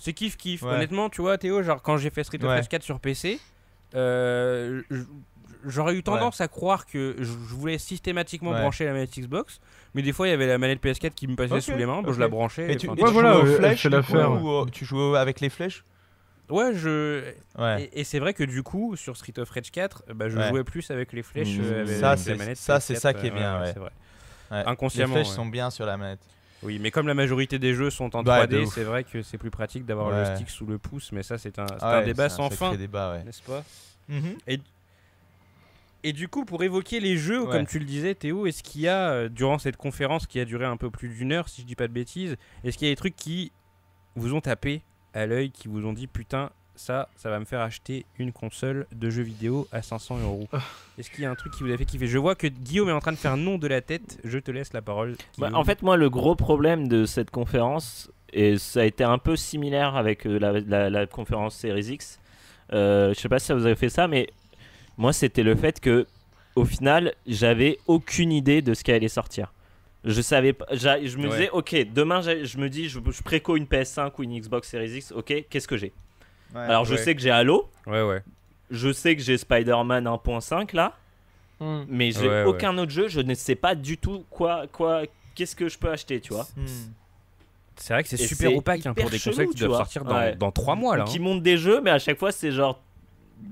C'est 0.00 0.12
kiff 0.14 0.36
kiff. 0.36 0.62
Ouais. 0.62 0.70
Honnêtement, 0.72 1.08
tu 1.10 1.20
vois, 1.20 1.38
Théo, 1.38 1.62
genre 1.62 1.80
quand 1.82 1.96
j'ai 1.98 2.10
fait 2.10 2.24
Street 2.24 2.38
of 2.42 2.48
Ouais. 2.48 2.56
Rage 2.56 2.68
4 2.68 2.82
sur 2.82 2.98
PC, 2.98 3.38
euh, 3.94 4.82
j'aurais 5.66 5.94
eu 5.94 6.02
tendance 6.02 6.40
à 6.40 6.48
croire 6.48 6.86
que 6.86 7.16
je 7.18 7.24
voulais 7.32 7.78
systématiquement 7.78 8.50
Ouais. 8.52 8.60
brancher 8.60 8.84
la 8.86 8.92
manette 8.92 9.16
Xbox, 9.18 9.60
mais 9.94 10.02
des 10.02 10.12
fois 10.12 10.26
il 10.26 10.30
y 10.30 10.32
avait 10.34 10.46
la 10.46 10.58
manette 10.58 10.80
PS4 10.82 11.10
qui 11.14 11.26
me 11.28 11.36
passait 11.36 11.60
sous 11.60 11.76
les 11.76 11.86
mains, 11.86 12.02
bon, 12.02 12.08
ok. 12.08 12.14
je 12.14 12.20
la 12.20 12.28
branchais. 12.28 12.66
Mais 12.66 12.76
tu, 12.76 12.88
Ouais, 12.88 12.96
tu 12.96 13.04
voilà, 13.12 13.32
jouais 13.34 13.42
aux 13.42 13.46
elle 13.46 13.76
flèches 13.76 13.84
ou, 13.86 14.48
euh, 14.50 14.66
tu 14.72 14.84
jouais 14.84 15.18
avec 15.18 15.40
les 15.40 15.50
flèches 15.50 15.84
Ouais, 16.48 16.72
je. 16.74 17.22
Ouais. 17.58 17.84
Et, 17.92 18.00
et 18.00 18.04
c'est 18.04 18.18
vrai 18.18 18.34
que 18.34 18.42
du 18.42 18.64
coup, 18.64 18.96
sur 18.96 19.16
Street 19.16 19.38
of 19.38 19.48
Rage 19.50 19.70
4, 19.70 20.02
bah, 20.14 20.28
je 20.28 20.36
Ouais. 20.36 20.48
jouais 20.48 20.64
plus 20.64 20.90
avec 20.90 21.12
les 21.12 21.22
flèches. 21.22 21.56
Mmh. 21.56 21.62
euh, 21.62 21.80
avec, 21.82 21.96
Ça, 21.96 22.16
c'est- 22.16 22.54
ça, 22.56 22.80
c'est 22.80 22.94
PS4, 22.94 23.00
ça 23.00 23.14
qui 23.14 23.26
est 23.28 23.30
bien, 23.30 23.60
ouais. 23.60 23.66
c'est 23.72 23.78
vrai. 23.78 23.90
Ouais. 24.50 24.62
Inconsciemment, 24.66 25.14
Les 25.14 25.20
flèches 25.20 25.28
ouais. 25.30 25.36
sont 25.36 25.46
bien 25.46 25.70
sur 25.70 25.86
la 25.86 25.96
manette. 25.96 26.18
Oui, 26.62 26.78
mais 26.78 26.90
comme 26.90 27.06
la 27.06 27.14
majorité 27.14 27.58
des 27.58 27.74
jeux 27.74 27.88
sont 27.90 28.14
en 28.16 28.22
Bah, 28.22 28.46
de 28.46 28.56
3D, 28.58 28.66
ouf. 28.66 28.74
c'est 28.74 28.84
vrai 28.84 29.04
que 29.04 29.22
c'est 29.22 29.38
plus 29.38 29.50
pratique 29.50 29.86
d'avoir 29.86 30.08
Ouais. 30.08 30.28
le 30.30 30.36
stick 30.36 30.50
sous 30.50 30.66
le 30.66 30.78
pouce, 30.78 31.10
mais 31.12 31.22
ça, 31.22 31.38
c'est 31.38 31.58
un, 31.58 31.66
Ah 31.80 31.98
un 31.98 32.02
débat 32.02 32.28
sans 32.28 32.50
fin, 32.50 32.74
débat, 32.76 33.12
ouais. 33.12 33.24
n'est-ce 33.24 33.42
pas 33.42 33.64
Mhm. 34.08 34.36
Et 36.02 36.12
du 36.14 36.28
coup, 36.28 36.44
pour 36.46 36.62
évoquer 36.62 36.98
les 36.98 37.18
jeux, 37.18 37.42
Ouais. 37.42 37.50
comme 37.52 37.66
tu 37.66 37.78
le 37.78 37.84
disais, 37.84 38.14
Théo, 38.14 38.46
est-ce 38.46 38.62
qu'il 38.62 38.80
y 38.80 38.88
a, 38.88 39.10
euh, 39.10 39.28
durant 39.28 39.58
cette 39.58 39.76
conférence 39.76 40.26
qui 40.26 40.40
a 40.40 40.44
duré 40.46 40.64
un 40.64 40.78
peu 40.78 40.90
plus 40.90 41.08
d'une 41.10 41.30
heure, 41.32 41.48
si 41.48 41.60
je 41.60 41.66
dis 41.66 41.74
pas 41.76 41.88
de 41.88 41.92
bêtises, 41.92 42.36
est-ce 42.64 42.78
qu'il 42.78 42.86
y 42.88 42.90
a 42.90 42.92
des 42.92 42.96
trucs 42.96 43.16
qui 43.16 43.52
vous 44.16 44.32
ont 44.34 44.40
tapé 44.40 44.82
à 45.12 45.26
l'œil, 45.26 45.50
qui 45.50 45.68
vous 45.68 45.84
ont 45.84 45.92
dit 45.92 46.06
putain, 46.06 46.50
ça, 46.80 47.08
ça 47.16 47.28
va 47.30 47.38
me 47.38 47.44
faire 47.44 47.60
acheter 47.60 48.06
une 48.18 48.32
console 48.32 48.86
de 48.92 49.10
jeux 49.10 49.22
vidéo 49.22 49.68
à 49.70 49.82
500 49.82 50.18
euros 50.20 50.48
Est-ce 50.98 51.10
qu'il 51.10 51.22
y 51.22 51.26
a 51.26 51.30
un 51.30 51.34
truc 51.34 51.52
qui 51.52 51.62
vous 51.62 51.70
a 51.70 51.76
fait 51.76 51.84
kiffer? 51.84 52.06
Je 52.06 52.18
vois 52.18 52.34
que 52.34 52.46
Guillaume 52.46 52.88
est 52.88 52.92
en 52.92 53.00
train 53.00 53.12
de 53.12 53.18
faire 53.18 53.36
non 53.36 53.58
de 53.58 53.66
la 53.66 53.80
tête, 53.82 54.18
je 54.24 54.38
te 54.38 54.50
laisse 54.50 54.72
la 54.72 54.80
parole. 54.82 55.16
Bah, 55.38 55.50
en 55.54 55.62
fait, 55.64 55.82
moi, 55.82 55.96
le 55.96 56.08
gros 56.10 56.34
problème 56.34 56.88
de 56.88 57.04
cette 57.04 57.30
conférence, 57.30 58.10
et 58.32 58.56
ça 58.58 58.80
a 58.80 58.84
été 58.84 59.04
un 59.04 59.18
peu 59.18 59.36
similaire 59.36 59.94
avec 59.96 60.26
euh, 60.26 60.38
la, 60.38 60.52
la- 60.60 60.90
la 60.90 61.06
conférence 61.06 61.54
Series 61.56 61.92
X, 61.92 62.18
euh, 62.72 63.12
je 63.14 63.20
sais 63.20 63.28
pas 63.28 63.38
si 63.38 63.52
vous 63.52 63.66
avez 63.66 63.76
fait 63.76 63.88
ça, 63.90 64.08
mais 64.08 64.28
moi, 64.96 65.12
c'était 65.12 65.42
le 65.42 65.54
fait 65.56 65.80
que, 65.80 66.06
au 66.56 66.64
final, 66.64 67.14
j'avais 67.26 67.78
aucune 67.86 68.32
idée 68.32 68.62
de 68.62 68.74
ce 68.74 68.82
qui 68.84 68.92
allait 68.92 69.08
sortir. 69.08 69.52
Je 70.04 70.20
savais 70.22 70.54
pas, 70.54 70.66
je 70.72 71.18
me 71.18 71.24
Ouais. 71.24 71.28
disais, 71.30 71.50
ok, 71.50 71.92
demain, 71.92 72.22
je 72.22 72.56
me 72.58 72.68
dis, 72.70 72.88
je, 72.88 72.98
je 73.10 73.22
préco 73.22 73.56
une 73.56 73.66
PS5 73.66 74.12
ou 74.18 74.22
une 74.22 74.38
Xbox 74.38 74.68
Series 74.70 74.96
X, 74.96 75.12
ok, 75.12 75.44
qu'est-ce 75.50 75.68
que 75.68 75.76
j'ai? 75.76 75.92
Ouais. 76.54 76.60
Alors, 76.60 76.84
je 76.84 76.94
ouais. 76.94 76.98
sais 77.02 77.14
que 77.14 77.20
j'ai 77.20 77.30
Halo, 77.30 77.68
Ouais, 77.86 78.02
ouais. 78.02 78.22
je 78.70 78.92
sais 78.92 79.14
que 79.16 79.22
j'ai 79.22 79.38
Spider-Man 79.38 80.06
1.5 80.06 80.72
là, 80.74 80.94
Hmm. 81.60 81.84
mais 81.88 82.10
j'ai 82.12 82.22
Ouais, 82.22 82.28
ouais. 82.28 82.44
aucun 82.44 82.76
autre 82.78 82.90
jeu, 82.90 83.08
je 83.08 83.20
ne 83.20 83.34
sais 83.34 83.54
pas 83.54 83.74
du 83.74 83.98
tout 83.98 84.24
quoi, 84.30 84.66
quoi, 84.72 85.02
qu'est-ce 85.34 85.54
que 85.54 85.68
je 85.68 85.78
peux 85.78 85.90
acheter, 85.90 86.20
tu 86.20 86.32
vois. 86.32 86.46
Hmm. 86.56 86.66
C'est 87.76 87.92
vrai 87.94 88.02
que 88.02 88.08
c'est 88.08 88.16
super 88.16 88.50
c'est 88.50 88.56
opaque 88.56 88.86
hein, 88.86 88.94
pour 88.94 89.10
des 89.10 89.18
chelou, 89.18 89.36
consoles 89.36 89.48
qui 89.54 89.58
doivent 89.60 89.68
vois. 89.70 89.78
sortir 89.78 90.04
dans, 90.04 90.14
Ouais. 90.16 90.34
dans 90.36 90.50
3 90.50 90.74
mois 90.74 90.96
là. 90.96 91.04
qui 91.04 91.18
hein. 91.18 91.22
montent 91.22 91.42
des 91.42 91.56
jeux, 91.56 91.80
mais 91.80 91.90
à 91.90 91.98
chaque 91.98 92.18
fois 92.18 92.32
c'est 92.32 92.50
genre, 92.52 92.80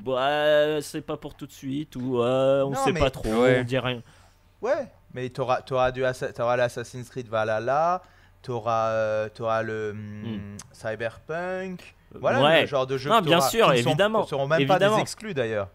ouais, 0.06 0.78
c'est 0.82 1.00
pas 1.00 1.16
pour 1.16 1.34
tout 1.34 1.46
de 1.46 1.52
suite 1.52 1.96
ou 1.96 2.18
on 2.22 2.70
Non, 2.70 2.84
sait 2.84 2.92
mais- 2.92 3.00
pas 3.00 3.10
trop, 3.10 3.28
Ouais. 3.42 3.58
on 3.60 3.64
dit 3.64 3.78
rien. 3.78 4.02
Ouais, 4.62 4.88
mais 5.14 5.28
t'auras 5.30 5.60
auras 5.70 5.92
du 5.92 6.04
Assa- 6.04 6.32
t'auras 6.32 6.56
l'Assassin's 6.56 7.08
Creed 7.08 7.28
Valhalla, 7.28 8.02
t'auras 8.42 8.88
euh, 8.88 9.28
t'auras 9.28 9.62
le 9.62 9.92
hmm, 9.94 10.56
Cyberpunk. 10.72 11.94
Voilà 12.14 12.42
ouais. 12.42 12.60
le 12.62 12.66
genre 12.66 12.86
de 12.86 12.96
jeu 12.96 13.10
Non, 13.10 13.20
que 13.20 13.24
bien 13.26 13.40
sûr, 13.40 13.72
qui 13.72 13.82
sont- 13.82 13.90
évidemment, 13.90 14.24
seront 14.24 14.46
même 14.46 14.66
pas 14.66 14.78
des 14.78 14.98
exclus 15.00 15.34
d'ailleurs. 15.34 15.68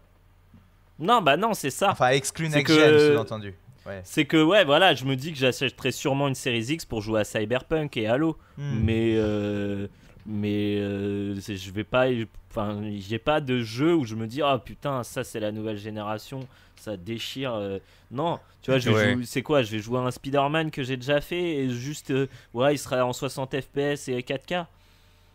Non, 0.98 1.22
bah 1.22 1.36
non, 1.36 1.54
c'est 1.54 1.70
ça. 1.70 1.90
Enfin, 1.90 2.10
exclus 2.10 2.48
next 2.48 2.66
que- 2.66 2.74
gen, 2.80 3.14
sous-entendu. 3.14 3.54
Ouais. 3.86 4.00
C'est 4.04 4.24
que 4.24 4.42
ouais, 4.42 4.64
voilà, 4.64 4.94
je 4.94 5.04
me 5.04 5.14
dis 5.16 5.32
que 5.32 5.38
j'achèterais 5.38 5.90
sûrement 5.92 6.28
une 6.28 6.34
Series 6.34 6.66
X 6.72 6.84
pour 6.84 7.02
jouer 7.02 7.20
à 7.20 7.24
Cyberpunk 7.24 7.96
et 7.96 8.06
Halo, 8.06 8.38
Hmm. 8.56 8.80
mais 8.82 9.14
euh, 9.16 9.86
mais 10.26 10.76
euh, 10.78 11.34
je 11.38 11.70
vais 11.70 11.84
pas, 11.84 12.06
enfin, 12.50 12.80
j'ai 12.98 13.18
pas 13.18 13.40
de 13.42 13.60
jeu 13.60 13.94
où 13.94 14.04
je 14.06 14.14
me 14.14 14.26
dis 14.26 14.40
ah 14.40 14.58
putain 14.64 15.02
ça 15.02 15.22
c'est 15.22 15.38
la 15.40 15.52
nouvelle 15.52 15.76
génération, 15.76 16.40
ça 16.76 16.96
déchire. 16.96 17.52
euh. 17.54 17.78
Non, 18.10 18.38
tu 18.62 18.70
vois, 18.70 18.78
je 18.78 18.88
vais 18.88 18.96
Ouais. 18.96 19.12
jouer- 19.14 19.24
c'est 19.26 19.42
quoi 19.42 19.62
Je 19.62 19.72
vais 19.72 19.80
jouer 19.80 19.98
à 19.98 20.02
un 20.02 20.10
Spider-Man 20.10 20.70
que 20.70 20.82
j'ai 20.82 20.96
déjà 20.96 21.20
fait 21.20 21.56
et 21.56 21.68
juste 21.68 22.10
euh, 22.10 22.26
ouais, 22.54 22.74
il 22.74 22.78
sera 22.78 23.04
en 23.04 23.12
60 23.12 23.54
FPS 23.60 24.08
et 24.08 24.22
4K. 24.22 24.66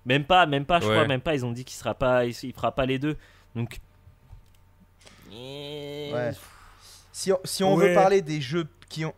Même 0.09 0.25
pas, 0.25 0.45
même 0.45 0.65
pas, 0.65 0.79
je 0.81 0.87
Ouais. 0.87 0.93
crois, 0.93 1.07
même 1.07 1.21
pas. 1.21 1.35
Ils 1.35 1.45
ont 1.45 1.51
dit 1.53 1.63
qu'il 1.63 1.77
sera 1.77 1.93
pas, 1.93 2.25
il, 2.25 2.35
il 2.43 2.51
fera 2.53 2.73
pas 2.75 2.85
les 2.85 2.99
deux. 2.99 3.15
Donc. 3.55 3.77
Ouais. 5.31 6.31
Si 7.11 7.31
on, 7.31 7.39
si 7.43 7.63
on 7.63 7.75
Ouais. 7.75 7.89
veut 7.89 7.93
parler 7.95 8.21
des 8.21 8.41
jeux 8.41 8.67
qui 8.89 9.05
ont. 9.05 9.13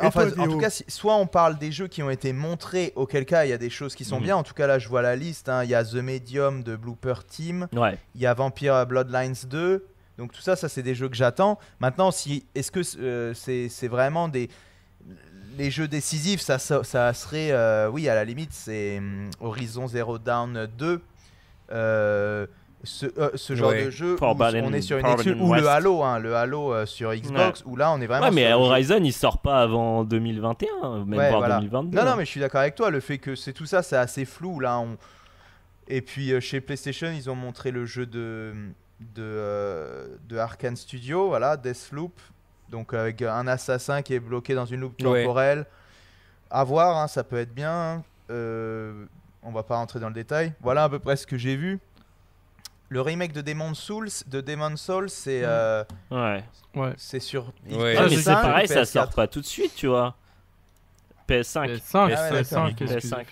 Enfin, 0.00 0.30
toi, 0.30 0.44
en 0.44 0.48
tout 0.48 0.58
cas, 0.58 0.68
si- 0.70 0.84
soit 0.88 1.16
on 1.16 1.26
parle 1.26 1.56
des 1.58 1.72
jeux 1.72 1.86
qui 1.88 2.02
ont 2.02 2.10
été 2.10 2.32
montrés, 2.34 2.92
auquel 2.96 3.24
cas 3.24 3.44
il 3.46 3.48
y 3.48 3.52
a 3.54 3.58
des 3.58 3.70
choses 3.70 3.94
qui 3.94 4.04
sont 4.04 4.18
Mhm. 4.18 4.22
bien. 4.24 4.36
En 4.36 4.42
tout 4.42 4.52
cas, 4.54 4.66
là, 4.66 4.78
je 4.78 4.88
vois 4.88 5.00
la 5.02 5.16
liste. 5.16 5.48
hein. 5.48 5.64
Il 5.64 5.70
y 5.70 5.74
a 5.74 5.84
The 5.84 5.94
Medium 5.94 6.62
de 6.62 6.76
Blooper 6.76 7.14
Team. 7.28 7.68
Ouais. 7.72 7.98
Il 8.14 8.20
y 8.20 8.26
a 8.26 8.34
Vampire 8.34 8.86
Bloodlines 8.86 9.34
2. 9.48 9.86
Donc 10.18 10.32
tout 10.32 10.40
ça, 10.40 10.56
ça 10.56 10.68
c'est 10.70 10.82
des 10.82 10.94
jeux 10.94 11.08
que 11.10 11.16
j'attends. 11.16 11.58
Maintenant, 11.80 12.10
si 12.10 12.46
est-ce 12.54 12.70
que 12.72 12.80
euh, 13.00 13.34
c'est 13.34 13.68
c'est 13.68 13.88
vraiment 13.88 14.28
des 14.28 14.48
les 15.56 15.70
jeux 15.70 15.88
décisifs 15.88 16.40
Ça, 16.40 16.58
ça, 16.58 16.84
ça 16.84 17.12
serait 17.14 17.50
euh, 17.52 17.88
oui 17.90 18.08
à 18.08 18.14
la 18.14 18.24
limite 18.24 18.52
c'est 18.52 18.98
hum, 18.98 19.30
Horizon 19.40 19.86
Zero 19.86 20.18
Dawn 20.18 20.66
2. 20.78 21.00
Euh, 21.72 22.46
ce, 22.84 23.06
euh, 23.18 23.30
ce 23.34 23.56
genre 23.56 23.70
Ouais. 23.70 23.86
de 23.86 23.90
jeu 23.90 24.16
où 24.20 24.24
on 24.24 24.72
est 24.72 24.80
sur 24.80 24.98
une 24.98 25.06
Forbidden 25.06 25.34
exclu- 25.34 25.42
ou 25.42 25.54
le. 25.54 25.66
Halo 25.66 26.02
hein, 26.04 26.18
le 26.20 26.36
Halo 26.36 26.86
sur 26.86 27.12
Xbox 27.14 27.62
où 27.66 27.74
là 27.74 27.90
on 27.92 28.00
est 28.00 28.06
vraiment 28.06 28.26
Ouais, 28.26 28.32
mais 28.32 28.52
Horizon 28.52 29.00
il 29.02 29.12
sort 29.12 29.38
pas 29.38 29.60
avant 29.62 30.04
2021, 30.04 31.04
même 31.04 31.18
Ouais, 31.18 31.28
voire 31.30 31.40
voilà. 31.40 31.56
2022. 31.56 31.98
Non, 31.98 32.04
non, 32.04 32.16
mais 32.16 32.24
je 32.24 32.30
suis 32.30 32.40
d'accord 32.40 32.60
avec 32.60 32.76
toi. 32.76 32.90
Le 32.90 33.00
fait 33.00 33.18
que 33.18 33.34
c'est 33.34 33.52
tout 33.52 33.66
ça, 33.66 33.82
c'est 33.82 33.96
assez 33.96 34.24
flou. 34.24 34.60
Là, 34.60 34.78
on... 34.78 34.96
Et 35.88 36.00
puis 36.00 36.40
chez 36.40 36.60
PlayStation, 36.60 37.08
ils 37.10 37.28
ont 37.28 37.34
montré 37.34 37.72
le 37.72 37.86
jeu 37.86 38.06
de, 38.06 38.52
de, 39.14 40.18
de 40.28 40.36
Arkane 40.36 40.76
Studio, 40.76 41.28
voilà, 41.28 41.56
Deathloop. 41.56 42.12
Donc 42.70 42.94
avec 42.94 43.22
un 43.22 43.46
assassin 43.46 44.02
qui 44.02 44.14
est 44.14 44.20
bloqué 44.20 44.54
dans 44.54 44.66
une 44.66 44.80
loupe 44.80 45.00
Ouais. 45.02 45.22
temporelle. 45.22 45.66
À 46.50 46.64
voir, 46.64 46.96
hein, 46.96 47.08
ça 47.08 47.24
peut 47.24 47.38
être 47.38 47.54
bien. 47.54 47.70
hein. 47.72 48.02
Euh, 48.30 49.04
on 49.42 49.52
va 49.52 49.62
pas 49.62 49.76
rentrer 49.76 50.00
dans 50.00 50.08
le 50.08 50.14
détail. 50.14 50.52
Voilà 50.60 50.84
à 50.84 50.88
peu 50.88 50.98
près 50.98 51.16
ce 51.16 51.26
que 51.26 51.36
j'ai 51.38 51.56
vu. 51.56 51.78
Le 52.88 53.00
remake 53.00 53.32
de 53.32 53.40
Demon 53.40 53.74
Souls, 53.74 54.08
de 54.28 54.40
Demon 54.40 54.76
Souls, 54.76 55.10
c'est 55.10 55.42
euh, 55.44 55.82
Ouais. 56.10 56.44
Ouais. 56.74 56.92
c'est 56.96 57.20
sur. 57.20 57.52
Ouais. 57.68 57.96
Ah, 57.98 58.02
mais 58.04 58.16
PS5 58.16 58.22
c'est 58.22 58.32
pareil, 58.32 58.68
ça 58.68 58.82
PS4. 58.82 58.86
sort 58.86 59.10
pas 59.10 59.26
tout 59.26 59.40
de 59.40 59.46
suite, 59.46 59.74
tu 59.74 59.86
vois. 59.88 60.14
PS5. 61.28 61.66
PS5, 61.68 61.80
Ah 61.94 62.06
ouais, 62.06 62.14
PS5, 62.14 62.32
d'accord. 62.50 62.68
exclusif. 62.68 62.96
PS5. 63.12 63.26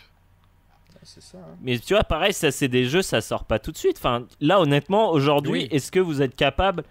C'est 1.06 1.22
ça. 1.22 1.38
hein. 1.38 1.54
Mais 1.60 1.78
tu 1.78 1.94
vois, 1.94 2.02
pareil, 2.02 2.32
ça 2.32 2.50
c'est 2.50 2.66
des 2.68 2.86
jeux, 2.86 3.02
ça 3.02 3.20
sort 3.20 3.44
pas 3.44 3.58
tout 3.58 3.70
de 3.72 3.76
suite. 3.76 3.96
Enfin, 3.98 4.24
là, 4.40 4.58
honnêtement, 4.60 5.10
aujourd'hui, 5.10 5.52
Oui. 5.64 5.68
est-ce 5.70 5.92
que 5.92 6.00
vous 6.00 6.22
êtes 6.22 6.34
capable, 6.34 6.82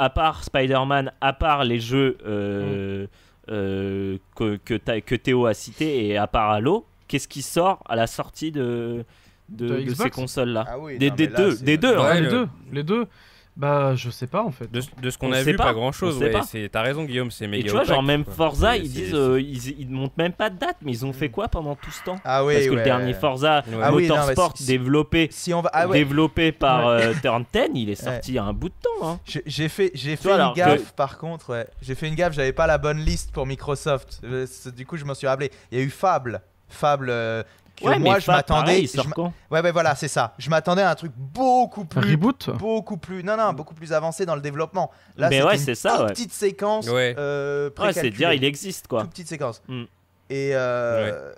à 0.00 0.10
part 0.10 0.42
Spider-Man, 0.44 1.12
à 1.20 1.32
part 1.32 1.64
les 1.64 1.78
jeux 1.78 2.16
euh, 2.26 3.06
euh, 3.50 4.16
que, 4.34 4.56
que, 4.56 4.74
t'as- 4.74 5.00
que 5.00 5.14
Théo 5.14 5.46
a 5.46 5.54
cités 5.54 6.06
et 6.08 6.16
à 6.16 6.26
part 6.26 6.50
Halo, 6.50 6.86
qu'est-ce 7.06 7.28
qui 7.28 7.42
sort 7.42 7.82
à 7.88 7.96
la 7.96 8.06
sortie 8.06 8.50
de, 8.50 9.04
de, 9.48 9.66
De 9.68 9.74
de 9.74 9.80
Xbox 9.82 10.02
ces 10.04 10.10
consoles-là? 10.10 10.64
Ah 10.68 10.78
oui, 10.78 10.96
des, 10.98 11.10
non, 11.10 11.16
des 11.16 11.26
mais 11.26 11.32
là, 11.32 11.38
deux, 11.38 11.50
c'est- 11.52 11.64
des 11.64 11.76
deux. 11.76 11.96
Ouais, 11.98 12.02
hein. 12.06 12.14
les 12.14 12.20
le- 12.22 12.30
deux, 12.30 12.48
les 12.72 12.82
deux. 12.82 13.06
Bah, 13.60 13.94
je 13.94 14.08
sais 14.08 14.26
pas 14.26 14.42
en 14.42 14.50
fait. 14.50 14.72
De, 14.72 14.80
de 15.02 15.10
ce 15.10 15.18
qu'on 15.18 15.28
On 15.28 15.32
a 15.32 15.42
vu, 15.42 15.54
pas, 15.54 15.64
pas. 15.64 15.72
grand 15.74 15.92
chose. 15.92 16.18
Pas. 16.32 16.40
T'as 16.72 16.80
raison, 16.80 17.04
Guillaume, 17.04 17.30
c'est 17.30 17.46
méga 17.46 17.60
Et 17.60 17.66
tu 17.66 17.72
vois, 17.72 17.84
genre 17.84 18.02
même 18.02 18.24
quoi. 18.24 18.32
Forza, 18.32 18.74
ils 18.78 18.90
disent, 18.90 19.14
euh, 19.14 19.38
ils, 19.38 19.78
ils 19.80 19.90
montent 19.90 20.16
même 20.16 20.32
pas 20.32 20.48
de 20.48 20.56
date, 20.58 20.76
mais 20.80 20.92
ils 20.92 21.04
ont 21.04 21.12
fait 21.12 21.28
quoi 21.28 21.48
pendant 21.48 21.74
tout 21.76 21.90
ce 21.90 22.02
temps 22.02 22.16
Ah 22.24 22.42
oui, 22.42 22.54
Parce 22.54 22.64
que 22.64 22.70
ouais. 22.70 22.76
le 22.76 22.82
dernier 22.84 23.12
Forza 23.12 23.62
Ouais. 23.68 23.76
Ah 23.82 23.92
oui, 23.92 24.08
non, 24.08 24.14
mais 24.14 24.20
Motorsport 24.28 24.54
développé, 24.66 25.28
Si 25.30 25.52
on 25.52 25.60
va, 25.60 25.68
ah 25.74 25.86
ouais, 25.86 25.98
développé 25.98 26.52
par 26.52 26.86
euh, 26.88 27.12
Turn 27.20 27.44
10, 27.52 27.58
il 27.74 27.90
est 27.90 27.94
sorti 27.96 28.32
il 28.32 28.34
y 28.36 28.38
a 28.38 28.44
un 28.44 28.54
bout 28.54 28.70
de 28.70 28.74
temps. 28.82 29.06
Hein. 29.06 29.20
J'ai- 29.44 29.68
fait, 29.68 29.90
j'ai 29.92 30.16
fait 30.16 30.30
une 30.30 30.54
gaffe 30.54 30.90
que- 30.90 30.96
par 30.96 31.18
contre, 31.18 31.50
ouais. 31.50 31.66
J'ai 31.82 31.94
fait 31.94 32.08
une 32.08 32.14
gaffe, 32.14 32.32
j'avais 32.32 32.54
pas 32.54 32.66
la 32.66 32.78
bonne 32.78 32.98
liste 33.04 33.30
pour 33.30 33.44
Microsoft. 33.46 34.22
Euh, 34.24 34.46
Du 34.74 34.86
coup, 34.86 34.96
je 34.96 35.04
m'en 35.04 35.12
suis 35.14 35.26
rappelé. 35.26 35.50
Il 35.70 35.78
y 35.78 35.82
a 35.82 35.84
eu 35.84 35.90
Fable. 35.90 36.40
Fable. 36.70 37.08
euh, 37.10 37.42
que 37.80 37.86
Ouais, 37.88 37.98
moi, 37.98 38.14
mais 38.14 38.20
je 38.20 38.30
m'attendais. 38.30 38.86
Ouais, 39.50 39.60
ouais, 39.60 39.72
voilà, 39.72 39.94
c'est 39.94 40.08
ça. 40.08 40.34
Je 40.38 40.48
m'attendais 40.50 40.82
à 40.82 40.90
un 40.90 40.94
truc 40.94 41.12
beaucoup 41.16 41.82
Un 41.82 41.84
plus. 42.00 42.10
reboot 42.12 42.50
Beaucoup 42.58 42.96
plus. 42.96 43.22
Non, 43.24 43.36
non, 43.36 43.52
beaucoup 43.52 43.74
plus 43.74 43.92
avancé 43.92 44.24
dans 44.26 44.34
le 44.34 44.40
développement. 44.40 44.90
Là, 45.16 45.28
Mais 45.30 45.38
c'est 45.40 45.44
ouais, 45.46 45.58
une 45.58 45.74
ça, 45.74 46.06
petite 46.08 46.32
séquence. 46.32 46.88
Ouais. 46.88 47.14
euh, 47.18 47.70
Ouais, 47.78 47.92
c'est 47.92 48.10
dire, 48.10 48.32
il 48.32 48.44
existe 48.44 48.86
quoi. 48.86 49.02
Toute 49.02 49.10
petite 49.10 49.28
séquence. 49.28 49.62
Mm. 49.68 49.82
Et. 50.30 50.50
euh, 50.54 51.32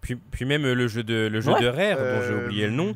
Puis, 0.00 0.16
puis 0.16 0.44
même 0.44 0.62
le 0.70 0.86
jeu 0.88 1.02
de, 1.02 1.28
le 1.32 1.40
jeu 1.40 1.52
Ouais. 1.52 1.60
de 1.62 1.66
Rare, 1.68 1.96
dont 1.96 2.22
j'ai 2.26 2.34
Euh, 2.34 2.44
oublié 2.44 2.66
le 2.66 2.72
nom. 2.72 2.94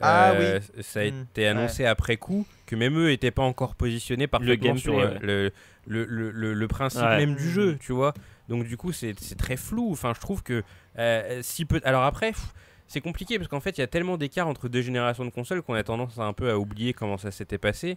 ah 0.00 0.30
euh, 0.32 0.60
Ça 0.82 1.00
a 1.00 1.04
Mm. 1.10 1.22
été 1.30 1.46
annoncé 1.48 1.84
après 1.86 2.16
coup 2.16 2.46
que 2.66 2.76
même 2.76 2.96
eux 2.98 3.08
n'étaient 3.08 3.30
pas 3.32 3.42
encore 3.42 3.74
positionnés 3.74 4.26
parfaitement 4.26 4.54
gameplay, 4.74 4.80
sur 4.82 4.98
euh, 4.98 5.08
ouais. 5.14 5.18
le, 5.22 5.50
le, 5.86 6.04
le, 6.06 6.30
le- 6.30 6.54
le 6.54 6.68
principe 6.68 7.02
Ouais. 7.02 7.18
même 7.18 7.34
du 7.34 7.50
jeu, 7.50 7.76
tu 7.80 7.92
vois. 7.92 8.14
Donc 8.48 8.64
du 8.64 8.76
coup, 8.76 8.92
c'est 8.92 9.14
très 9.36 9.56
flou. 9.56 9.90
Enfin, 9.92 10.12
je 10.14 10.20
trouve 10.20 10.42
que 10.42 10.62
euh, 10.98 11.40
si 11.42 11.64
peu. 11.64 11.80
Alors 11.84 12.02
après, 12.04 12.32
c'est 12.86 13.00
compliqué 13.00 13.38
parce 13.38 13.48
qu'en 13.48 13.60
fait, 13.60 13.78
il 13.78 13.80
y 13.80 13.84
a 13.84 13.86
tellement 13.86 14.16
d'écart 14.16 14.46
entre 14.48 14.68
deux 14.68 14.82
générations 14.82 15.24
de 15.24 15.30
consoles 15.30 15.62
qu'on 15.62 15.74
a 15.74 15.82
tendance 15.82 16.18
à 16.18 16.22
un 16.24 16.32
peu 16.34 16.50
à 16.50 16.58
oublier 16.58 16.92
comment 16.92 17.16
ça 17.16 17.30
s'était 17.30 17.58
passé. 17.58 17.96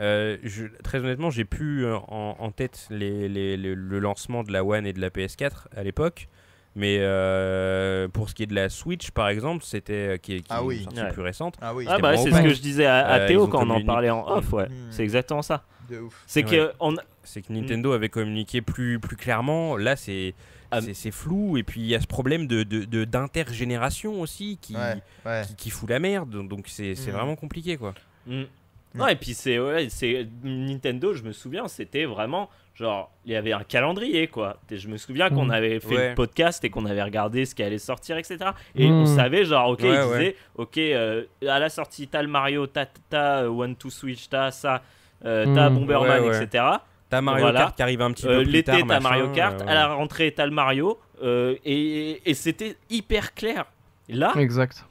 Euh, 0.00 0.36
je- 0.44 0.66
très 0.84 0.98
honnêtement, 1.00 1.30
j'ai 1.30 1.44
plus 1.44 1.84
euh, 1.84 1.96
en, 1.96 2.36
en 2.38 2.50
tête 2.52 2.86
les, 2.90 3.28
les- 3.28 3.56
les- 3.56 3.74
le 3.74 3.98
lancement 3.98 4.44
de 4.44 4.52
la 4.52 4.62
One 4.64 4.86
et 4.86 4.92
de 4.92 5.00
la 5.00 5.10
PS4 5.10 5.66
à 5.76 5.82
l'époque. 5.82 6.28
Mais 6.76 6.98
euh, 7.00 8.06
pour 8.06 8.28
ce 8.28 8.34
qui 8.34 8.44
est 8.44 8.46
de 8.46 8.54
la 8.54 8.68
Switch, 8.68 9.10
par 9.10 9.28
exemple, 9.28 9.64
c'était 9.64 10.20
qui 10.22 10.34
est, 10.36 10.40
qui 10.40 10.46
Ah 10.50 10.60
est 10.60 10.64
oui. 10.64 10.76
une 10.78 10.84
sortie 10.84 11.00
Ouais. 11.00 11.12
plus 11.12 11.22
récente. 11.22 11.56
Ah 11.60 11.74
oui, 11.74 11.86
Ah 11.88 11.98
bah 11.98 12.16
c'est 12.16 12.30
ce 12.30 12.40
que 12.40 12.50
je 12.54 12.60
disais 12.60 12.86
à, 12.86 12.98
à 13.04 13.18
Euh, 13.20 13.26
Théo 13.26 13.48
quand 13.48 13.66
on 13.66 13.70
en 13.70 13.84
parlait 13.84 14.10
en 14.10 14.24
off, 14.28 14.52
ouais. 14.52 14.68
Mm. 14.68 14.72
C'est 14.90 15.02
exactement 15.02 15.42
ça. 15.42 15.64
De 15.88 15.98
ouf. 16.00 16.22
C'est 16.26 16.44
Ouais. 16.44 16.50
que 16.50 16.72
on, 16.80 16.94
C'est 17.24 17.42
que 17.42 17.52
Nintendo 17.52 17.92
avait 17.92 18.08
communiqué 18.08 18.62
plus, 18.62 18.98
plus 18.98 19.16
clairement. 19.16 19.76
Là, 19.76 19.96
c'est 19.96 20.34
Ah, 20.70 20.82
c'est- 20.82 20.92
c'est 20.92 21.10
flou. 21.10 21.56
Et 21.56 21.62
puis, 21.62 21.80
il 21.80 21.86
y 21.86 21.94
a 21.94 22.00
ce 22.00 22.06
problème 22.06 22.46
de 22.46 22.62
de- 22.62 22.84
de- 22.84 23.04
d'intergénération 23.04 24.20
aussi 24.20 24.58
qui, 24.60 24.74
Ouais, 24.76 24.96
ouais. 25.24 25.42
qui, 25.46 25.54
qui 25.56 25.70
fout 25.70 25.88
la 25.88 25.98
merde. 25.98 26.30
Donc, 26.48 26.66
c'est 26.68 26.94
c'est 26.94 27.10
Mhm. 27.10 27.16
vraiment 27.16 27.36
compliqué, 27.36 27.76
quoi. 27.76 27.94
Mm. 28.26 28.40
Mm. 28.42 28.46
Non, 28.94 29.06
et 29.08 29.16
puis 29.16 29.34
c'est 29.34 29.58
ouais, 29.58 29.88
c'est 29.90 30.26
Nintendo, 30.42 31.12
je 31.14 31.22
me 31.22 31.32
souviens, 31.32 31.68
c'était 31.68 32.04
vraiment 32.06 32.48
genre 32.74 33.10
il 33.26 33.32
y 33.32 33.36
avait 33.36 33.52
un 33.52 33.64
calendrier 33.64 34.28
quoi. 34.28 34.60
Et 34.70 34.78
je 34.78 34.88
me 34.88 34.96
souviens 34.96 35.28
qu'on 35.30 35.46
Mm. 35.46 35.50
avait 35.50 35.80
fait 35.80 35.96
Ouais. 35.96 36.08
le 36.10 36.14
podcast 36.14 36.64
et 36.64 36.70
qu'on 36.70 36.86
avait 36.86 37.02
regardé 37.02 37.44
ce 37.44 37.54
qui 37.54 37.62
allait 37.62 37.78
sortir 37.78 38.16
etc. 38.16 38.38
Et 38.76 38.88
Mm. 38.88 38.92
on 38.92 39.06
savait 39.06 39.44
genre 39.44 39.70
OK, 39.70 39.80
Ouais, 39.80 39.88
ils 39.88 40.08
ouais. 40.08 40.18
disaient 40.18 40.36
OK 40.56 40.78
euh, 40.78 41.24
à 41.46 41.58
la 41.58 41.68
sortie 41.70 42.08
t'as 42.08 42.22
le 42.22 42.28
Mario, 42.28 42.66
t'as 42.66 42.86
euh, 43.14 43.48
One 43.48 43.74
to 43.76 43.90
Switch, 43.90 44.28
t'as 44.28 44.50
ça. 44.52 44.82
Euh, 45.24 45.54
t'as 45.54 45.70
Mm. 45.70 45.74
Bomberman, 45.74 46.22
Ouais, 46.22 46.28
ouais. 46.30 46.42
etc. 46.42 46.64
T'as 47.10 47.20
Mario 47.22 47.42
Voilà. 47.44 47.60
Kart 47.60 47.76
qui 47.76 47.82
arrive 47.82 48.02
un 48.02 48.12
petit 48.12 48.26
Euh, 48.26 48.38
peu 48.38 48.42
plus 48.44 48.52
L'été, 48.52 48.70
tard. 48.72 48.78
t'as 48.80 48.84
machin, 48.86 49.00
Mario 49.00 49.28
Kart. 49.32 49.60
euh, 49.62 49.66
À 49.66 49.74
la 49.74 49.94
rentrée, 49.94 50.32
t'as 50.36 50.44
le 50.46 50.52
Mario. 50.52 50.98
euh, 51.22 51.56
et 51.64 52.20
et 52.30 52.34
c'était 52.34 52.76
hyper 52.90 53.34
clair. 53.34 53.64
Là, 54.08 54.32
Exact. 54.36 54.84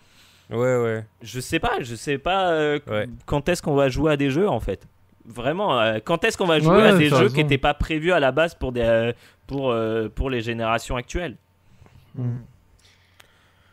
Ouais, 0.50 0.58
ouais. 0.78 1.06
je 1.22 1.40
sais 1.40 1.60
pas, 1.60 1.82
je 1.82 1.96
sais 1.96 2.18
pas 2.18 2.50
euh, 2.52 2.80
Ouais. 2.88 3.08
quand 3.26 3.48
est-ce 3.50 3.62
qu'on 3.62 3.76
va 3.76 3.90
jouer 3.90 4.12
à 4.14 4.18
des 4.18 4.30
jeux 4.30 4.48
en 4.50 4.60
fait. 4.60 4.88
Vraiment, 5.26 5.80
euh, 5.80 6.00
quand 6.04 6.24
est-ce 6.24 6.38
qu'on 6.38 6.46
va 6.46 6.60
jouer 6.60 6.76
Ouais, 6.78 6.88
à 6.88 6.98
des 6.98 7.10
t'as 7.10 7.16
jeux 7.18 7.24
raison. 7.24 7.36
qui 7.36 7.42
n'étaient 7.44 7.58
pas 7.58 7.74
prévus 7.74 8.12
à 8.14 8.20
la 8.20 8.32
base 8.32 8.56
pour, 8.56 8.72
des, 8.72 8.82
euh, 8.82 9.12
pour, 9.46 9.72
euh, 9.72 10.08
pour 10.14 10.30
les 10.30 10.42
générations 10.42 10.96
actuelles? 10.96 11.36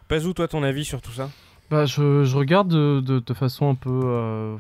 Pazou, 0.09 0.33
toi, 0.33 0.49
ton 0.49 0.63
avis 0.63 0.85
sur 0.85 1.01
tout 1.01 1.13
ça? 1.13 1.31
Bah, 1.71 1.87
je, 1.87 2.25
je 2.25 2.37
regarde 2.37 2.69
de, 2.69 3.01
de, 3.01 3.19
de 3.21 3.35
façon 3.35 3.71
un 3.71 3.75
peu, 3.75 4.01
euh, 4.05 4.57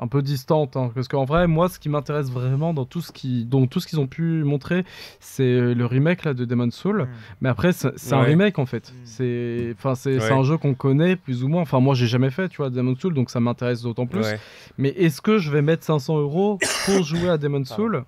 un 0.00 0.06
peu 0.08 0.22
distante, 0.22 0.76
hein, 0.76 0.90
parce 0.94 1.08
qu'en 1.08 1.24
vrai, 1.24 1.46
moi, 1.46 1.68
ce 1.68 1.78
qui 1.78 1.88
m'intéresse 1.88 2.30
vraiment 2.30 2.74
dans 2.74 2.84
tout 2.84 3.00
ce 3.00 3.12
qui, 3.12 3.44
dans 3.44 3.66
tout 3.66 3.80
ce 3.80 3.86
qu'ils 3.86 4.00
ont 4.00 4.06
pu 4.06 4.42
montrer, 4.44 4.84
c'est 5.20 5.74
le 5.74 5.86
remake 5.86 6.24
là 6.24 6.34
de 6.34 6.44
Demon's 6.44 6.74
Soul. 6.74 7.02
Mm. 7.02 7.08
Mais 7.40 7.48
après, 7.48 7.72
c'est 7.72 7.96
c'est 7.98 8.14
un 8.14 8.20
Ouais. 8.20 8.26
remake 8.28 8.58
en 8.58 8.66
fait. 8.66 8.90
Mm. 8.90 8.94
C'est, 9.04 9.74
enfin, 9.76 9.94
c'est 9.94 10.18
c'est 10.20 10.32
Ouais. 10.32 10.38
un 10.38 10.42
jeu 10.42 10.56
qu'on 10.58 10.74
connaît 10.74 11.16
plus 11.16 11.44
ou 11.44 11.48
moins. 11.48 11.62
Enfin, 11.62 11.80
moi, 11.80 11.94
j'ai 11.94 12.06
jamais 12.06 12.30
fait, 12.30 12.48
tu 12.48 12.58
vois, 12.58 12.70
Demon's 12.70 12.98
Soul, 12.98 13.14
donc 13.14 13.30
ça 13.30 13.40
m'intéresse 13.40 13.82
d'autant 13.82 14.06
plus. 14.06 14.20
Ouais. 14.22 14.38
Mais 14.78 14.88
est-ce 14.90 15.20
que 15.20 15.38
je 15.38 15.50
vais 15.50 15.62
mettre 15.62 15.84
500 15.84 16.18
euros 16.18 16.58
pour 16.86 17.02
jouer 17.04 17.28
à 17.28 17.38
Demon's 17.38 17.68
Soul? 17.68 18.04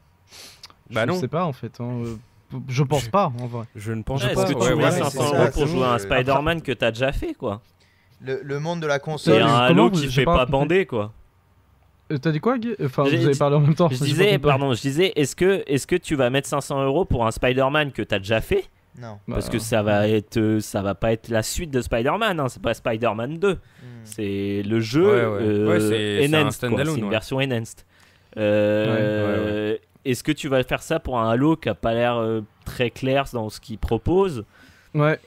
Bah 0.90 1.02
Je 1.06 1.12
non. 1.12 1.20
sais 1.20 1.28
pas 1.28 1.44
en 1.44 1.52
fait. 1.52 1.80
hein, 1.80 2.02
Je 2.68 2.82
pense 2.82 3.08
pas 3.08 3.32
en 3.40 3.46
vrai. 3.46 3.64
Je 3.76 3.92
ne 3.92 4.02
pense 4.02 4.24
Ouais, 4.24 4.34
pas. 4.34 4.42
Est-ce 4.42 4.52
que 4.52 4.58
Ouais, 4.58 4.66
tu 4.66 4.70
ouais, 4.72 4.76
mets 4.76 4.82
ouais, 4.82 4.90
ouais, 4.90 4.90
c'est 4.90 4.98
500 5.04 5.20
ça, 5.30 5.36
euros 5.38 5.50
pour 5.52 5.62
c'est 5.62 5.68
jouer 5.68 5.84
à 5.84 5.92
un. 5.92 5.98
Spider-Man 5.98 6.62
que 6.62 6.72
t'as 6.72 6.90
déjà 6.90 7.12
fait 7.12 7.34
quoi? 7.34 7.60
Le, 8.22 8.40
le 8.42 8.58
monde 8.60 8.80
de 8.80 8.86
la 8.86 8.94
C'est 8.94 9.00
console. 9.00 9.34
Euh, 9.42 9.46
un 9.46 9.54
Halo 9.60 9.90
qui 9.90 10.08
fait 10.10 10.24
pas 10.24 10.44
pas 10.46 10.84
quoi. 10.84 11.12
Euh, 12.10 12.18
T'as 12.18 12.32
dit 12.32 12.40
quoi, 12.40 12.58
Guy? 12.58 12.74
Enfin, 12.84 13.04
vous 13.04 13.14
avez 13.26 13.36
parlé 13.38 13.56
en 13.56 13.60
même 13.60 13.74
temps. 13.74 13.88
Je 13.88 13.96
disais, 13.96 14.38
pardon, 14.38 14.72
je 14.74 14.80
disais, 14.80 15.12
est-ce 15.16 15.36
que, 15.36 15.62
est 15.66 15.86
que 15.86 15.96
tu 15.96 16.14
vas 16.16 16.30
mettre 16.30 16.48
500 16.48 16.82
euros 16.84 17.04
pour 17.04 17.26
un 17.26 17.30
Spider-Man 17.30 17.92
que 17.92 18.02
t'as 18.02 18.18
déjà 18.18 18.40
fait? 18.40 18.64
Non. 19.00 19.18
Parce 19.28 19.46
Bah, 19.46 19.52
que 19.52 19.58
ça 19.60 19.82
va 19.82 20.08
être, 20.08 20.36
euh, 20.36 20.60
ça 20.60 20.82
va 20.82 20.94
pas 20.96 21.12
être 21.12 21.28
la 21.28 21.42
suite 21.44 21.70
de 21.70 21.80
Spider-Man, 21.80 22.40
hein, 22.40 22.48
c'est 22.48 22.60
pas 22.60 22.74
Spider-Man 22.74 23.38
2. 23.38 23.52
Mm. 23.54 23.58
C'est 24.04 24.62
le 24.66 24.80
jeu 24.80 25.04
Ouais, 25.06 25.10
ouais. 25.12 25.48
euh, 25.48 25.68
Ouais, 25.68 26.26
un 26.26 26.34
enhanced, 26.42 26.68
quoi. 26.68 26.84
C'est 26.84 26.96
une 26.98 27.04
ouais. 27.04 27.10
version 27.10 27.36
enhanced. 27.38 27.84
Euh, 28.36 29.76
Est-ce 30.04 30.22
que 30.24 30.32
tu 30.32 30.48
vas 30.48 30.62
faire 30.64 30.82
ça 30.82 30.98
pour 30.98 31.18
un 31.20 31.30
Halo 31.30 31.56
qui 31.56 31.68
a 31.68 31.74
pas 31.74 31.94
l'air 31.94 32.16
euh, 32.16 32.40
très 32.64 32.90
clair 32.90 33.24
dans 33.32 33.48
ce 33.50 33.60
qu'il 33.60 33.78
propose? 33.78 34.44
Ouais. 34.94 35.18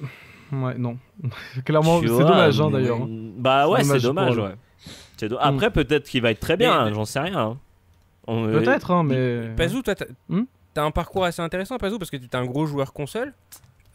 Ouais, 0.51 0.75
non. 0.77 0.97
Clairement, 1.65 1.99
c'est 2.01 2.07
dommage 2.07 2.59
hein, 2.61 2.69
d'ailleurs. 2.69 2.97
hein. 3.01 3.07
Bah 3.37 3.67
ouais, 3.69 3.83
C'est 3.83 3.99
dommage 4.01 4.35
dommage. 4.35 4.37
ouais. 4.37 4.55
Do- 5.29 5.37
Après, 5.39 5.71
peut-être 5.71 6.05
qu'il 6.07 6.21
va 6.21 6.31
être 6.31 6.39
très 6.39 6.57
bien, 6.57 6.73
hein, 6.73 6.93
j'en 6.93 7.05
sais 7.05 7.19
rien. 7.19 7.37
hein. 7.39 7.57
On- 8.27 8.47
euh, 8.47 8.59
Peut-être, 8.59 8.91
hein, 8.91 9.03
mais. 9.03 9.49
Pazou, 9.55 9.81
toi, 9.81 9.95
t'as 9.95 10.05
Hmm 10.29 10.43
t'as 10.73 10.83
un 10.83 10.89
parcours 10.91 11.23
assez 11.23 11.39
intéressant, 11.41 11.77
Pazou, 11.77 11.99
parce 11.99 12.09
que 12.09 12.17
tu 12.17 12.25
es 12.25 12.35
un 12.35 12.45
gros 12.45 12.65
joueur 12.65 12.93
console. 12.93 13.31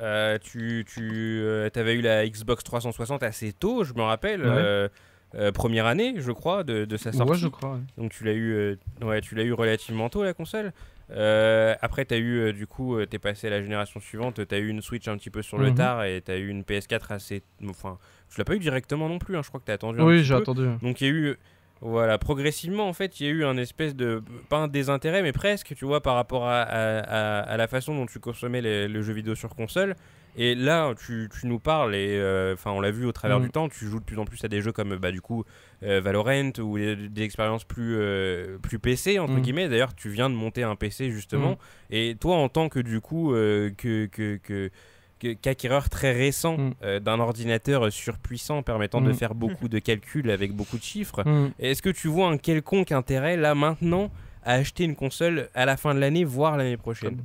Euh, 0.00 0.38
tu 0.40 0.84
tu 0.86 1.42
avais 1.74 1.94
eu 1.94 2.00
la 2.02 2.28
Xbox 2.28 2.62
360 2.62 3.22
assez 3.24 3.52
tôt, 3.52 3.82
je 3.82 3.94
me 3.94 4.02
rappelle. 4.02 4.42
Ouais. 4.42 4.46
euh, 4.48 4.88
euh, 5.34 5.50
première 5.52 5.84
année, 5.86 6.14
je 6.18 6.30
crois, 6.32 6.62
de, 6.64 6.84
de 6.84 6.96
sa 6.96 7.12
sortie. 7.12 7.32
Ouais, 7.32 7.38
je 7.38 7.48
crois. 7.48 7.72
ouais. 7.72 7.80
Donc 7.98 8.12
tu 8.12 8.24
l'as 8.24 8.32
eu, 8.32 8.52
euh, 8.54 8.76
ouais, 9.02 9.20
tu 9.20 9.34
l'as 9.34 9.42
eu 9.42 9.52
relativement 9.52 10.08
tôt 10.08 10.22
la 10.24 10.32
console. 10.34 10.72
Euh, 11.10 11.74
après, 11.82 12.04
tu 12.04 12.14
as 12.14 12.18
eu, 12.18 12.38
euh, 12.38 12.52
du 12.52 12.66
coup, 12.66 12.96
euh, 12.96 13.06
t'es 13.06 13.18
passé 13.18 13.48
à 13.48 13.50
la 13.50 13.60
génération 13.60 13.98
suivante, 14.00 14.46
tu 14.46 14.54
as 14.54 14.58
eu 14.58 14.68
une 14.68 14.80
Switch 14.82 15.06
un 15.08 15.16
petit 15.16 15.30
peu 15.30 15.42
sur 15.42 15.58
le 15.58 15.68
Mhm. 15.70 15.74
tard 15.74 16.04
et 16.04 16.22
tu 16.24 16.30
as 16.30 16.36
eu 16.36 16.48
une 16.48 16.62
PS4 16.62 17.12
assez. 17.12 17.42
Enfin, 17.68 17.98
tu 18.30 18.38
l'as 18.38 18.44
pas 18.44 18.54
eu 18.54 18.58
directement 18.58 19.08
non 19.08 19.18
plus, 19.18 19.36
hein, 19.36 19.42
je 19.42 19.48
crois 19.48 19.60
que 19.60 19.64
tu 19.66 19.70
as 19.72 19.74
attendu 19.74 20.00
un 20.00 20.04
Oui, 20.04 20.22
j'ai 20.24 20.34
attendu. 20.34 20.66
Donc 20.82 21.00
il 21.00 21.06
y 21.06 21.10
a 21.10 21.12
eu, 21.12 21.36
voilà, 21.80 22.18
progressivement 22.18 22.88
en 22.88 22.92
fait, 22.92 23.20
il 23.20 23.26
y 23.26 23.28
a 23.28 23.32
eu 23.32 23.44
un 23.44 23.56
espèce 23.56 23.94
de, 23.94 24.22
pas 24.48 24.58
un 24.58 24.68
désintérêt, 24.68 25.22
mais 25.22 25.32
presque, 25.32 25.74
tu 25.76 25.84
vois, 25.84 26.02
par 26.02 26.14
rapport 26.16 26.46
à, 26.46 26.62
à- 26.62 26.98
à- 26.98 27.40
à 27.40 27.56
la 27.56 27.68
façon 27.68 27.94
dont 27.94 28.06
tu 28.06 28.18
consommais 28.20 28.60
les- 28.60 28.88
le 28.88 29.02
jeu 29.02 29.12
vidéo 29.12 29.34
sur 29.34 29.54
console. 29.54 29.94
Et 30.40 30.54
là, 30.54 30.94
tu, 30.94 31.28
tu 31.40 31.48
nous 31.48 31.58
parles, 31.58 31.96
et 31.96 32.16
euh, 32.16 32.54
enfin, 32.54 32.70
on 32.70 32.80
l'a 32.80 32.92
vu 32.92 33.04
au 33.06 33.10
travers 33.12 33.40
Mm. 33.40 33.42
du 33.44 33.50
temps, 33.50 33.68
tu 33.68 33.86
joues 33.86 33.98
de 33.98 34.04
plus 34.04 34.18
en 34.18 34.24
plus 34.24 34.44
à 34.44 34.48
des 34.48 34.60
jeux 34.60 34.70
comme, 34.70 34.94
bah, 34.96 35.10
du 35.10 35.20
coup, 35.20 35.44
euh, 35.82 36.00
Valorant 36.00 36.52
ou 36.60 36.78
des, 36.78 36.94
des 36.94 37.22
expériences 37.22 37.64
plus, 37.64 37.96
euh, 37.96 38.56
plus 38.58 38.78
PC, 38.78 39.18
entre 39.18 39.32
Mm. 39.32 39.40
guillemets. 39.40 39.68
D'ailleurs, 39.68 39.94
tu 39.96 40.10
viens 40.10 40.30
de 40.30 40.36
monter 40.36 40.62
un 40.62 40.76
PC 40.76 41.10
justement. 41.10 41.58
Et 41.90 42.14
toi, 42.20 42.36
en 42.36 42.48
tant 42.48 42.68
que, 42.68 42.78
du 42.78 43.00
coup, 43.00 43.30
que, 43.32 44.06
que 44.06 44.36
que- 44.36 44.70
qu'acquéreur 45.18 45.88
très 45.88 46.12
récent 46.12 46.56
Mm. 46.58 46.72
euh, 46.82 47.00
d'un 47.00 47.18
ordinateur 47.20 47.92
surpuissant 47.92 48.62
permettant 48.62 49.00
de 49.00 49.10
Mm. 49.10 49.14
faire 49.14 49.34
beaucoup 49.34 49.68
de 49.68 49.78
calculs 49.78 50.30
avec 50.30 50.52
beaucoup 50.52 50.78
de 50.78 50.82
chiffres, 50.82 51.22
Hmm. 51.24 51.50
est-ce 51.58 51.82
que 51.82 51.90
tu 51.90 52.08
vois 52.08 52.28
un 52.28 52.38
quelconque 52.38 52.92
intérêt 52.92 53.36
là 53.36 53.54
maintenant 53.54 54.10
à 54.44 54.52
acheter 54.54 54.84
une 54.84 54.94
console 54.96 55.48
à 55.54 55.66
la 55.66 55.76
fin 55.76 55.94
de 55.94 56.00
l'année, 56.00 56.24
voire 56.24 56.56
l'année 56.56 56.76
prochaine? 56.76 57.18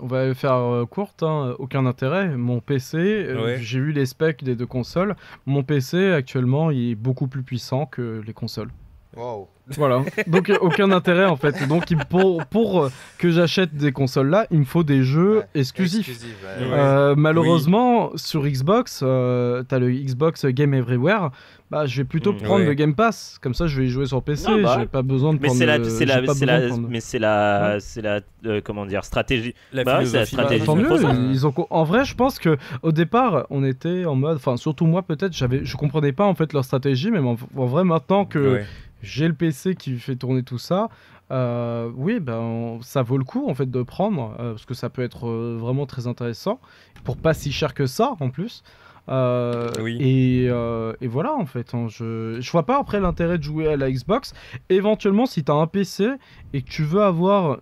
On 0.00 0.06
va 0.06 0.34
faire 0.34 0.54
euh, 0.54 0.86
courte, 0.86 1.22
hein, 1.22 1.54
aucun 1.58 1.84
intérêt. 1.86 2.28
Mon 2.36 2.60
PC, 2.60 2.96
euh, 2.98 3.44
Ouais. 3.44 3.58
j'ai 3.60 3.80
vu 3.80 3.92
les 3.92 4.06
specs 4.06 4.42
des 4.42 4.56
deux 4.56 4.66
consoles. 4.66 5.14
Mon 5.46 5.62
PC 5.62 6.12
actuellement, 6.12 6.70
il 6.70 6.90
est 6.92 6.94
beaucoup 6.94 7.26
plus 7.28 7.42
puissant 7.42 7.86
que 7.86 8.22
les 8.26 8.32
consoles. 8.32 8.70
Wow. 9.16 9.48
Voilà. 9.76 10.02
Donc 10.26 10.50
euh, 10.50 10.56
aucun 10.60 10.90
intérêt 10.90 11.26
en 11.26 11.36
fait. 11.36 11.66
Donc 11.68 11.84
pour, 12.08 12.44
pour 12.46 12.82
euh, 12.84 12.90
que 13.18 13.30
j'achète 13.30 13.74
des 13.74 13.92
consoles 13.92 14.28
là, 14.28 14.46
il 14.50 14.58
me 14.60 14.64
faut 14.64 14.82
des 14.82 15.02
jeux 15.04 15.38
Ouais, 15.38 15.46
exclusifs. 15.54 16.08
Exclusif, 16.08 16.36
ouais. 16.44 16.66
Ouais. 16.66 16.72
Euh, 16.74 17.14
malheureusement, 17.16 18.10
sur 18.16 18.46
Xbox, 18.46 19.00
euh, 19.02 19.62
t'as 19.68 19.78
le 19.78 19.90
Xbox 19.90 20.44
Game 20.46 20.74
Everywhere. 20.74 21.30
Bah, 21.70 21.86
je 21.86 21.98
vais 21.98 22.04
plutôt 22.04 22.32
Mm. 22.32 22.36
prendre 22.38 22.60
Ouais. 22.62 22.66
le 22.66 22.74
Game 22.74 22.96
Pass. 22.96 23.38
Comme 23.40 23.54
ça, 23.54 23.68
je 23.68 23.80
vais 23.80 23.86
y 23.86 23.90
jouer 23.90 24.06
sur 24.06 24.20
PC. 24.24 24.50
Non, 24.50 24.60
bah 24.60 24.76
j'ai 24.80 24.86
pas 24.86 25.02
besoin 25.02 25.34
de 25.34 25.38
Mais 25.40 25.46
prendre. 25.46 25.58
c'est 25.60 25.66
la, 25.66 25.78
le- 25.78 25.84
c'est 25.84 26.04
la, 26.04 26.34
c'est 26.34 26.46
la, 26.46 26.60
mais 26.88 26.98
c'est 27.00 27.18
la, 27.20 27.76
c'est 27.78 28.02
la, 28.02 28.20
euh, 28.46 28.60
comment 28.64 28.86
dire, 28.86 29.04
stratégie. 29.04 29.54
La 29.72 29.84
Bah 29.84 30.04
c'est 30.04 30.16
la 30.18 30.26
stratégie. 30.26 30.60
Bah, 30.60 30.66
tant 30.66 30.74
mieux. 30.74 30.88
Ils 31.30 31.46
ont... 31.46 31.54
En 31.70 31.84
vrai, 31.84 32.04
je 32.04 32.16
pense 32.16 32.40
que 32.40 32.56
au 32.82 32.90
départ, 32.90 33.46
on 33.50 33.62
était 33.62 34.04
en 34.04 34.16
mode, 34.16 34.36
enfin 34.36 34.56
surtout 34.56 34.86
moi 34.86 35.02
peut-être, 35.02 35.32
j'avais, 35.32 35.64
je 35.64 35.76
comprenais 35.76 36.10
pas 36.12 36.24
en 36.26 36.34
fait 36.34 36.52
leur 36.52 36.64
stratégie, 36.64 37.12
mais 37.12 37.20
en, 37.20 37.36
en 37.56 37.66
vrai 37.66 37.84
maintenant 37.84 38.24
que 38.24 38.38
Ouais. 38.54 38.66
J'ai 39.02 39.28
le 39.28 39.34
PC 39.34 39.74
qui 39.74 39.98
fait 39.98 40.16
tourner 40.16 40.42
tout 40.42 40.58
ça, 40.58 40.88
euh, 41.30 41.90
oui, 41.96 42.18
ben 42.20 42.78
ça 42.82 43.02
vaut 43.02 43.16
le 43.18 43.24
coup 43.24 43.48
en 43.48 43.54
fait 43.54 43.70
de 43.70 43.82
prendre 43.82 44.34
euh, 44.40 44.52
parce 44.52 44.64
que 44.66 44.74
ça 44.74 44.90
peut 44.90 45.02
être 45.02 45.28
euh, 45.28 45.56
vraiment 45.60 45.86
très 45.86 46.06
intéressant 46.06 46.60
pour 47.04 47.16
pas 47.16 47.34
si 47.34 47.52
cher 47.52 47.72
que 47.74 47.86
ça 47.86 48.14
en 48.20 48.30
plus. 48.30 48.62
Euh, 49.08 49.70
Oui. 49.80 49.96
et, 50.00 50.48
euh, 50.50 50.92
et 51.00 51.06
voilà 51.08 51.34
en 51.34 51.46
fait, 51.46 51.74
hein, 51.74 51.86
je, 51.88 52.36
je 52.40 52.50
vois 52.52 52.64
pas 52.66 52.78
après 52.78 53.00
l'intérêt 53.00 53.38
de 53.38 53.42
jouer 53.42 53.66
à 53.68 53.76
la 53.76 53.90
Xbox. 53.90 54.34
Éventuellement, 54.68 55.26
si 55.26 55.42
tu 55.42 55.50
as 55.50 55.54
un 55.54 55.66
PC 55.66 56.10
et 56.52 56.62
que 56.62 56.68
tu 56.70 56.82
veux 56.84 57.02
avoir 57.02 57.58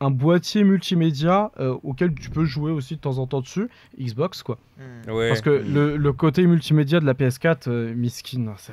un 0.00 0.10
boîtier 0.10 0.64
multimédia 0.64 1.52
euh, 1.60 1.76
auquel 1.84 2.12
tu 2.14 2.28
peux 2.28 2.44
jouer 2.44 2.72
aussi 2.72 2.96
de 2.96 3.00
temps 3.00 3.18
en 3.18 3.26
temps 3.28 3.40
dessus, 3.40 3.68
Xbox 4.00 4.42
quoi. 4.42 4.58
Mm. 5.06 5.10
Ouais. 5.12 5.28
Parce 5.28 5.40
que 5.42 5.50
le, 5.50 5.96
le 5.96 6.12
côté 6.12 6.44
multimédia 6.46 6.98
de 6.98 7.06
la 7.06 7.14
PS4, 7.14 7.68
euh, 7.68 7.94
miskin, 7.94 8.52
c'est 8.58 8.72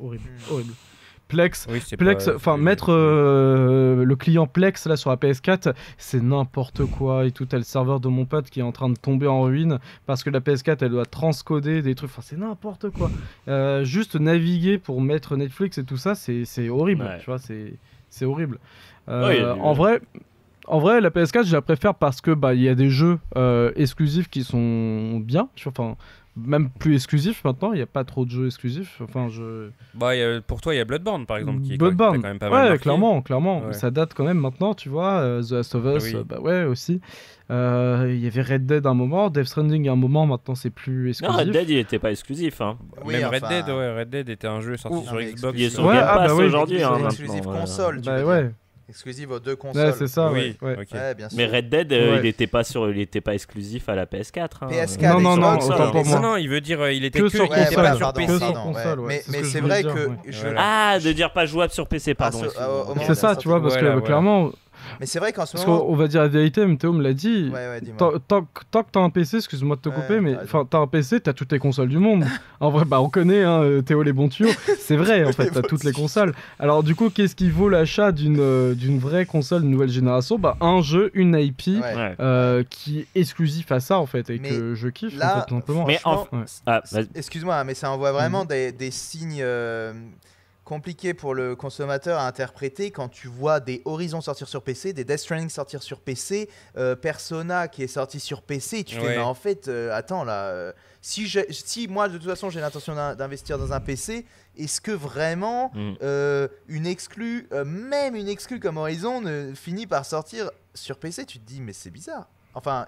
horrible, 0.00 0.24
Mm. 0.24 0.52
horrible. 0.52 0.72
Plex, 1.28 1.66
Oui, 1.70 1.80
Plex, 1.96 2.28
enfin 2.34 2.56
mettre 2.56 2.90
euh, 2.90 4.04
le 4.04 4.16
client 4.16 4.46
Plex 4.46 4.86
là 4.86 4.96
sur 4.96 5.10
la 5.10 5.16
PS4, 5.16 5.74
c'est 5.98 6.22
n'importe 6.22 6.84
quoi 6.86 7.26
et 7.26 7.30
tout. 7.30 7.44
T'as 7.44 7.58
le 7.58 7.62
serveur 7.62 8.00
de 8.00 8.08
mon 8.08 8.24
pote 8.24 8.48
qui 8.50 8.60
est 8.60 8.64
en 8.64 8.72
train 8.72 8.88
de 8.88 8.96
tomber 8.96 9.26
en 9.26 9.42
ruine 9.42 9.78
parce 10.06 10.24
que 10.24 10.30
la 10.30 10.40
PS4 10.40 10.78
elle 10.80 10.90
doit 10.90 11.06
transcoder 11.06 11.82
des 11.82 11.94
trucs. 11.94 12.10
Enfin, 12.10 12.22
c'est 12.24 12.38
n'importe 12.38 12.90
quoi. 12.90 13.10
Euh, 13.48 13.84
juste 13.84 14.16
naviguer 14.16 14.78
pour 14.78 15.00
mettre 15.00 15.36
Netflix 15.36 15.78
et 15.78 15.84
tout 15.84 15.98
ça, 15.98 16.14
c'est 16.14 16.44
c'est 16.44 16.68
horrible. 16.70 17.02
Ouais. 17.04 17.18
Tu 17.18 17.26
vois, 17.26 17.38
c'est 17.38 17.74
c'est 18.08 18.24
horrible. 18.24 18.58
Euh, 19.08 19.54
en 19.54 19.72
vrai. 19.72 20.00
En 20.70 20.80
vrai, 20.80 21.00
la 21.00 21.08
PS4, 21.08 21.46
je 21.46 21.52
la 21.54 21.62
préfère 21.62 21.94
parce 21.94 22.20
que 22.20 22.30
bah 22.30 22.52
il 22.52 22.60
y 22.60 22.68
a 22.68 22.74
des 22.74 22.90
jeux 22.90 23.18
euh, 23.38 23.72
exclusifs 23.74 24.28
qui 24.28 24.44
sont 24.44 25.18
bien. 25.18 25.48
Enfin, 25.66 25.96
même 26.44 26.70
plus 26.70 26.94
exclusifs 26.94 27.42
maintenant. 27.44 27.72
Il 27.72 27.76
n'y 27.76 27.82
a 27.82 27.86
pas 27.86 28.04
trop 28.04 28.24
de 28.24 28.30
jeux 28.30 28.46
exclusifs. 28.46 29.00
Enfin, 29.02 29.28
je. 29.28 29.70
Bah, 29.94 30.14
il 30.14 30.18
y 30.18 30.22
a- 30.22 30.40
pour 30.40 30.60
toi, 30.60 30.74
il 30.74 30.78
y 30.78 30.80
a 30.80 30.84
Bloodborne 30.84 31.26
par 31.26 31.36
exemple. 31.38 31.62
Qui 31.62 31.74
est 31.74 31.76
Bloodborne. 31.78 32.16
a 32.18 32.22
quand 32.22 32.28
même 32.28 32.38
pas 32.38 32.50
mal 32.50 32.62
ouais, 32.62 32.68
marqué. 32.70 32.82
clairement, 32.82 33.22
clairement. 33.22 33.62
Ouais. 33.66 33.72
Ça 33.72 33.90
date 33.90 34.14
quand 34.14 34.24
même 34.24 34.38
maintenant, 34.38 34.74
tu 34.74 34.88
vois. 34.88 35.18
euh, 35.20 35.42
The 35.42 35.50
Last 35.52 35.74
of 35.74 35.84
Us, 35.96 36.04
Oui. 36.04 36.16
euh, 36.16 36.24
bah 36.24 36.40
ouais, 36.40 36.64
aussi. 36.64 37.00
Euh, 37.50 38.06
Il 38.10 38.18
y 38.22 38.26
avait 38.26 38.42
Red 38.42 38.66
Dead 38.66 38.86
un 38.86 38.94
moment, 38.94 39.30
Death 39.30 39.46
Stranding 39.46 39.88
un 39.88 39.96
moment, 39.96 40.26
maintenant 40.26 40.54
c'est 40.54 40.68
plus 40.70 41.04
Non, 41.04 41.08
exclusif. 41.08 41.36
Red 41.38 41.50
Dead, 41.50 41.70
il 41.70 41.78
était 41.78 41.98
pas 41.98 42.10
exclusif. 42.10 42.60
Hein. 42.60 42.76
Oui, 43.04 43.14
Même 43.14 43.26
Red 43.30 43.42
Dead, 43.48 43.68
ouais, 43.68 43.98
Red 44.00 44.10
Dead 44.10 44.28
était 44.28 44.46
un 44.48 44.60
jeu 44.60 44.76
sorti 44.76 44.98
Ouh. 44.98 45.04
sur 45.04 45.14
Non, 45.14 45.20
Xbox. 45.20 45.58
Il 45.58 45.64
est 45.64 45.70
sur 45.70 45.84
Ouais, 45.86 45.94
Game 45.94 46.04
ah, 46.06 46.16
Pass 46.18 46.28
bah 46.28 46.34
oui, 46.36 46.44
aujourd'hui. 46.44 46.82
Hein, 46.82 46.98
exclusif 47.06 47.42
console. 47.42 48.00
tu 48.02 48.06
Bah 48.06 48.18
veux 48.22 48.26
ouais, 48.26 48.50
dire. 48.88 48.94
Exclusif 48.94 49.30
aux 49.30 49.38
deux 49.40 49.56
consoles. 49.56 49.86
ouais 49.86 49.92
c'est 49.98 50.06
ça, 50.08 50.30
Oui, 50.32 50.56
ouais. 50.62 50.68
ouais. 50.68 50.82
ok. 50.82 50.88
Ouais, 50.92 51.14
bien 51.14 51.28
sûr. 51.28 51.36
Mais 51.38 51.46
Red 51.46 51.68
Dead, 51.68 51.92
euh, 51.92 52.12
Ouais. 52.14 52.20
il 52.22 52.26
était 52.26 52.46
pas 52.46 52.64
sur, 52.64 52.90
il 52.90 53.00
était 53.00 53.20
pas 53.20 53.34
exclusif 53.34 53.88
à 53.88 53.94
la 53.94 54.06
PS4. 54.06 54.48
hein. 54.62 54.68
PS4 54.70 55.12
Non, 55.14 55.20
non, 55.20 55.36
non, 55.36 55.58
autant 55.58 55.90
pour 55.90 56.02
les- 56.02 56.08
moi. 56.08 56.20
Non, 56.20 56.28
non, 56.30 56.36
il 56.36 56.48
veut 56.48 56.60
dire 56.60 56.80
euh, 56.80 56.92
il 56.92 57.04
était 57.04 57.18
Que 57.18 57.24
que, 57.24 57.30
sur 57.30 57.48
console. 57.48 57.74
pas 57.74 57.94
sur 57.96 58.12
Que 58.12 58.16
PC. 58.18 58.28
sur 58.38 58.38
pardon, 58.52 58.68
ouais. 58.68 58.74
console, 58.74 59.00
Mais, 59.06 59.22
c'est 59.44 59.60
vrai 59.60 59.82
que. 59.82 60.10
Ah, 60.56 60.98
de 61.02 61.12
dire 61.12 61.32
pas 61.32 61.46
jouable 61.46 61.72
sur 61.72 61.86
PC, 61.86 62.14
pardon. 62.14 62.40
Ah, 62.58 62.68
C'est 63.06 63.14
ça, 63.14 63.36
tu 63.36 63.48
vois, 63.48 63.60
parce 63.60 63.76
que 63.76 63.84
voilà. 63.84 64.00
clairement, 64.00 64.50
Mais 65.00 65.06
c'est 65.06 65.18
vrai 65.18 65.32
qu'en 65.32 65.46
ce 65.46 65.52
Parce 65.52 65.66
moment. 65.66 65.80
qu'on 65.80 65.92
on 65.92 65.96
va 65.96 66.08
dire 66.08 66.20
la 66.22 66.28
vérité, 66.28 66.64
Théo 66.76 66.92
me 66.92 67.02
l'a 67.02 67.12
dit. 67.14 67.48
Ouais, 67.52 67.68
ouais, 67.68 67.80
dis-moi. 67.80 67.96
Tant, 68.28 68.42
tant 68.70 68.82
que- 68.82 68.88
t'as 68.92 69.00
un 69.00 69.10
PC, 69.10 69.36
excuse-moi 69.38 69.76
de 69.76 69.80
te 69.80 69.88
Ouais, 69.88 69.94
couper, 69.94 70.20
mais 70.20 70.34
t'as 70.34 70.42
enfin 70.44 70.66
t'as 70.68 70.78
un 70.78 70.86
PC, 70.86 71.20
t'as 71.20 71.32
toutes 71.32 71.52
les 71.52 71.58
consoles 71.58 71.88
du 71.88 71.98
monde. 71.98 72.24
en 72.60 72.70
vrai, 72.70 72.84
bah 72.84 73.00
on 73.00 73.08
connaît 73.08 73.42
hein, 73.44 73.62
euh, 73.62 73.82
Théo 73.82 74.02
les 74.02 74.12
bons 74.12 74.28
tuyaux. 74.28 74.50
C'est 74.78 74.96
vrai, 74.96 75.24
en 75.24 75.32
fait, 75.32 75.50
t'as 75.50 75.62
toutes 75.62 75.84
les 75.84 75.92
consoles. 75.92 76.34
Alors 76.58 76.82
du 76.82 76.94
coup, 76.94 77.10
qu'est-ce 77.10 77.34
qui 77.36 77.50
vaut 77.50 77.68
l'achat 77.68 78.12
d'une 78.12 78.38
euh, 78.40 78.74
d'une 78.74 78.98
vraie 78.98 79.26
console 79.26 79.62
de 79.62 79.66
nouvelle 79.68 79.90
génération? 79.90 80.38
Bah 80.38 80.56
un 80.60 80.80
jeu, 80.82 81.10
une 81.14 81.34
IP. 81.36 81.68
Euh, 82.20 82.62
qui 82.68 83.00
est 83.00 83.06
exclusif 83.14 83.70
à 83.72 83.80
ça 83.80 83.98
en 83.98 84.06
fait 84.06 84.30
et 84.30 84.38
Mais 84.38 84.48
que 84.50 84.74
je 84.74 84.88
kiffe 84.88 85.14
en 85.16 85.18
là, 85.18 85.40
fait, 85.40 85.46
tout 85.48 85.54
simplement. 85.56 85.84
Mais 85.86 85.98
en- 86.04 86.22
Ouais. 86.32 86.44
Ah. 86.66 86.82
Excuse-moi, 87.14 87.64
mais 87.64 87.74
ça 87.74 87.90
envoie 87.90 88.12
vraiment 88.12 88.42
Mhm. 88.42 88.48
des, 88.48 88.72
des 88.72 88.90
signes 88.90 89.40
euh, 89.40 89.92
compliqués 90.68 91.14
pour 91.14 91.34
le 91.34 91.56
consommateur 91.56 92.18
à 92.20 92.26
interpréter 92.26 92.90
quand 92.90 93.08
tu 93.08 93.26
vois 93.26 93.58
des 93.58 93.80
Horizon 93.86 94.20
sortir 94.20 94.46
sur 94.46 94.60
PC, 94.62 94.92
des 94.92 95.02
Death 95.02 95.20
Stranding 95.20 95.48
sortir 95.48 95.82
sur 95.82 95.98
PC, 96.00 96.50
euh, 96.76 96.94
Persona 96.94 97.68
qui 97.68 97.82
est 97.82 97.86
sorti 97.86 98.20
sur 98.20 98.42
PC. 98.42 98.84
Tu 98.84 98.96
fais, 98.96 99.00
Ouais. 99.00 99.16
mais 99.16 99.22
en 99.22 99.32
fait, 99.32 99.68
euh, 99.68 99.90
attends 99.96 100.24
là, 100.24 100.48
euh, 100.50 100.72
si, 101.00 101.26
moi 101.88 102.08
de 102.10 102.18
toute 102.18 102.26
façon 102.28 102.50
j'ai 102.50 102.60
l'intention 102.60 102.94
d'in- 102.94 103.14
d'investir 103.14 103.56
dans 103.58 103.72
un 103.72 103.80
PC, 103.80 104.26
est-ce 104.58 104.82
que 104.82 104.90
vraiment 104.92 105.70
Mm. 105.74 105.94
euh, 106.02 106.48
une 106.68 106.86
exclue, 106.86 107.48
euh, 107.52 107.64
même 107.64 108.14
une 108.14 108.28
exclue 108.28 108.60
comme 108.60 108.76
Horizon, 108.76 109.22
ne 109.22 109.54
finit 109.54 109.86
par 109.86 110.04
sortir 110.04 110.50
sur 110.74 110.98
PC 110.98 111.24
Tu 111.24 111.38
te 111.38 111.46
dis, 111.48 111.62
mais 111.62 111.72
c'est 111.72 111.90
bizarre. 111.90 112.28
Enfin, 112.54 112.86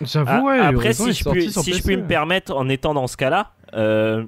J'avoue, 0.00 0.28
Ah, 0.30 0.42
ouais. 0.42 0.58
Après, 0.60 0.76
Horizon 1.00 1.04
si, 1.06 1.12
je, 1.12 1.28
puis, 1.30 1.52
sur 1.52 1.62
si 1.62 1.72
je 1.74 1.82
puis 1.82 1.96
me 1.96 2.06
permettre, 2.06 2.54
en 2.54 2.68
étant 2.68 2.94
dans 2.94 3.06
ce 3.06 3.16
cas-là, 3.16 3.52
euh, 3.74 4.24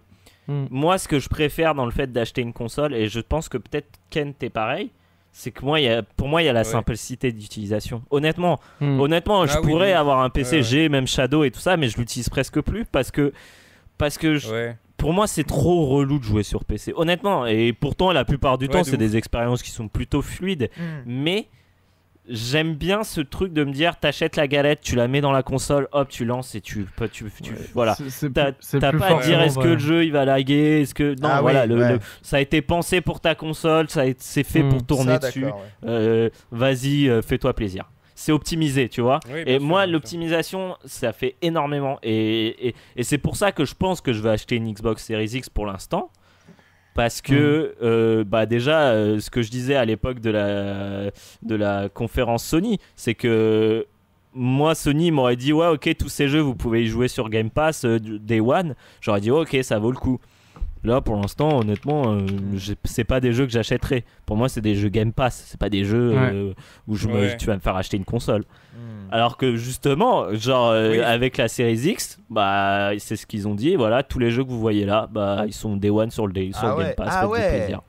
Hmm. 0.49 0.67
moi, 0.71 0.97
ce 0.99 1.09
que 1.09 1.19
je 1.19 1.29
préfère 1.29 1.75
dans 1.75 1.85
le 1.85 1.91
fait 1.91 2.13
d'acheter 2.13 2.41
une 2.43 2.53
console, 2.53 2.95
et 2.95 3.09
je 3.09 3.21
pense 3.21 3.49
que 3.49 3.59
peut-être 3.59 3.89
Ken, 4.11 4.33
t'es 4.35 4.49
pareil, 4.51 4.91
c'est 5.33 5.51
que 5.51 5.65
moi, 5.65 5.81
il 5.81 5.85
y 5.85 5.89
a, 5.89 6.03
pour 6.03 6.29
moi, 6.29 6.41
il 6.43 6.47
y 6.47 6.49
a 6.49 6.53
la 6.53 6.61
Ouais. 6.61 6.65
simplicité 6.65 7.33
d'utilisation. 7.33 8.03
Honnêtement, 8.11 8.59
Hmm. 8.81 9.01
honnêtement, 9.01 9.43
Ah 9.43 9.47
je 9.47 9.59
oui, 9.59 9.63
pourrais 9.73 9.89
oui. 9.89 9.93
avoir 9.93 10.21
un 10.21 10.31
PC 10.31 10.51
Ouais, 10.53 10.57
ouais. 10.59 10.63
G, 10.63 10.89
même 10.89 11.07
Shadow 11.07 11.45
et 11.45 11.51
tout 11.51 11.61
ça, 11.61 11.77
mais 11.77 11.89
je 11.89 11.99
l'utilise 11.99 12.29
presque 12.29 12.61
plus 12.61 12.85
parce 12.85 13.11
que, 13.11 13.33
parce 13.99 14.19
que 14.19 14.37
je- 14.37 14.51
Ouais. 14.51 14.77
pour 14.97 15.13
moi, 15.13 15.27
c'est 15.27 15.45
trop 15.45 15.87
relou 15.87 16.19
de 16.19 16.25
jouer 16.25 16.43
sur 16.43 16.65
PC. 16.65 16.93
Honnêtement, 16.97 17.45
et 17.47 17.73
pourtant, 17.73 18.13
la 18.13 18.25
plupart 18.25 18.57
du 18.57 18.67
Ouais, 18.67 18.73
temps, 18.73 18.85
c'est 18.85 18.97
des 18.97 19.17
expériences 19.17 19.63
qui 19.63 19.71
sont 19.71 19.89
plutôt 19.89 20.23
fluides. 20.23 20.71
Mais 21.05 21.49
j'aime 22.29 22.75
bien 22.75 23.05
ce 23.05 23.21
truc 23.21 23.53
de 23.53 23.65
me 23.65 23.73
dire, 23.73 23.97
t'achètes 23.99 24.37
la 24.37 24.49
galette, 24.49 24.81
tu 24.83 24.97
la 24.97 25.09
mets 25.09 25.21
dans 25.21 25.33
la 25.33 25.43
console, 25.43 25.89
hop, 25.93 26.09
tu 26.09 26.25
lances 26.25 26.55
et 26.55 26.61
tu, 26.61 26.87
tu, 27.13 27.25
tu- 27.43 27.53
Ouais. 27.53 27.59
voilà. 27.75 27.97
T'as 28.35 28.93
pas 28.93 29.19
à 29.19 29.23
dire 29.23 29.41
est-ce 29.43 29.59
que 29.59 29.69
le 29.69 29.79
jeu 29.79 30.05
il 30.05 30.13
va 30.13 30.25
laguer, 30.25 30.83
est-ce 30.83 30.95
que 30.95 31.15
non 31.21 31.29
Ah 31.31 31.41
voilà 31.43 31.63
oui, 31.63 31.69
le- 31.69 31.77
ouais. 31.79 31.93
le- 31.95 31.99
ça 32.23 32.39
a 32.39 32.41
été 32.41 32.63
pensé 32.63 33.01
pour 33.01 33.21
ta 33.21 33.35
console, 33.35 33.89
ça 33.91 34.03
c'est 34.19 34.45
fait 34.45 34.63
Hmm. 34.63 34.69
pour 34.71 34.85
tourner 34.87 35.13
ça, 35.13 35.19
dessus. 35.29 35.45
ouais. 35.45 35.53
Euh, 35.87 36.31
Vas-y, 36.51 37.09
euh, 37.09 37.23
fais-toi 37.23 37.55
plaisir. 37.55 37.85
C'est 38.19 38.33
optimisé, 38.33 38.89
tu 38.89 39.03
vois. 39.03 39.21
Oui, 39.31 39.43
Et 39.47 39.59
sûr, 39.59 39.61
moi, 39.67 39.87
l'optimisation, 39.87 40.77
ça 40.87 41.13
fait 41.13 41.37
énormément. 41.43 41.99
Et, 42.03 42.69
et, 42.69 42.75
et 42.97 43.03
c'est 43.03 43.19
pour 43.19 43.37
ça 43.37 43.53
que 43.53 43.67
je 43.67 43.75
pense 43.75 44.01
que 44.01 44.15
je 44.15 44.23
vais 44.23 44.31
acheter 44.31 44.57
une 44.57 44.73
Xbox 44.73 45.05
Series 45.05 45.33
X 45.35 45.51
pour 45.51 45.67
l'instant. 45.67 46.11
Parce 46.97 47.21
que, 47.21 47.75
euh, 47.83 48.25
bah 48.25 48.47
déjà, 48.47 48.89
euh, 48.89 49.21
ce 49.21 49.29
que 49.29 49.43
je 49.43 49.51
disais 49.51 49.77
à 49.77 49.85
l'époque 49.85 50.21
de 50.21 50.31
la, 50.31 51.11
de 51.43 51.55
la 51.55 51.91
conférence 51.91 52.43
Sony, 52.43 52.79
c'est 52.97 53.15
que 53.15 53.87
moi, 54.33 54.75
Sony 54.75 55.11
m'aurait 55.11 55.37
dit 55.37 55.53
Ouais, 55.53 55.67
ok, 55.69 55.95
tous 55.99 56.09
ces 56.09 56.29
jeux, 56.29 56.41
vous 56.41 56.55
pouvez 56.55 56.85
y 56.85 56.87
jouer 56.87 57.09
sur 57.09 57.29
Game 57.29 57.51
Pass 57.51 57.85
euh, 57.85 57.99
Day 58.01 58.41
One. 58.41 58.75
J'aurais 59.03 59.21
dit 59.21 59.31
Ok, 59.31 59.57
ça 59.63 59.79
vaut 59.79 59.91
le 59.91 59.99
coup. 59.99 60.19
Là, 60.85 61.01
pour 61.01 61.17
l'instant, 61.17 61.59
honnêtement, 61.61 62.13
euh, 62.13 62.27
j'ai- 62.55 62.77
c'est 62.85 63.05
pas 63.05 63.19
des 63.21 63.33
jeux 63.33 63.45
que 63.47 63.53
j'achèterai. 63.53 64.05
Pour 64.25 64.37
moi, 64.37 64.49
c'est 64.49 64.61
des 64.61 64.75
jeux 64.77 64.89
Game 64.89 65.13
Pass. 65.13 65.45
C'est 65.49 65.59
pas 65.59 65.69
des 65.69 65.85
jeux 65.85 66.11
Ouais. 66.11 66.31
euh, 66.33 66.55
où 66.87 66.95
je 66.97 67.09
me- 67.09 67.15
Ouais. 67.15 67.37
tu 67.37 67.47
vas 67.47 67.55
me 67.55 67.61
faire 67.61 67.75
acheter 67.77 67.97
une 67.97 68.05
console. 68.05 68.45
Hmm. 68.75 69.09
Alors 69.13 69.37
que 69.37 69.57
justement, 69.57 70.33
genre 70.35 70.71
euh, 70.71 70.91
Oui. 70.93 71.01
avec 71.01 71.39
la 71.39 71.49
Series 71.49 71.89
X, 71.91 72.19
bah 72.31 72.91
c'est 72.99 73.17
ce 73.17 73.27
qu'ils 73.27 73.49
ont 73.49 73.55
dit. 73.55 73.75
Voilà, 73.75 74.03
tous 74.03 74.19
les 74.19 74.31
jeux 74.31 74.45
que 74.45 74.51
vous 74.51 74.61
voyez 74.61 74.85
là, 74.85 75.09
bah 75.11 75.45
ils 75.47 75.53
sont 75.55 75.77
Day 75.77 75.91
One 75.91 76.11
sur 76.11 76.27
le 76.27 76.33
Day, 76.33 76.51
sur 76.53 76.65
Ah 76.65 76.71
le 76.73 76.77
Game 76.77 76.87
ouais. 76.89 76.95
Pass. 76.95 77.09
Ah 77.11 77.29
ouais. 77.29 77.49
plaisir. 77.59 77.81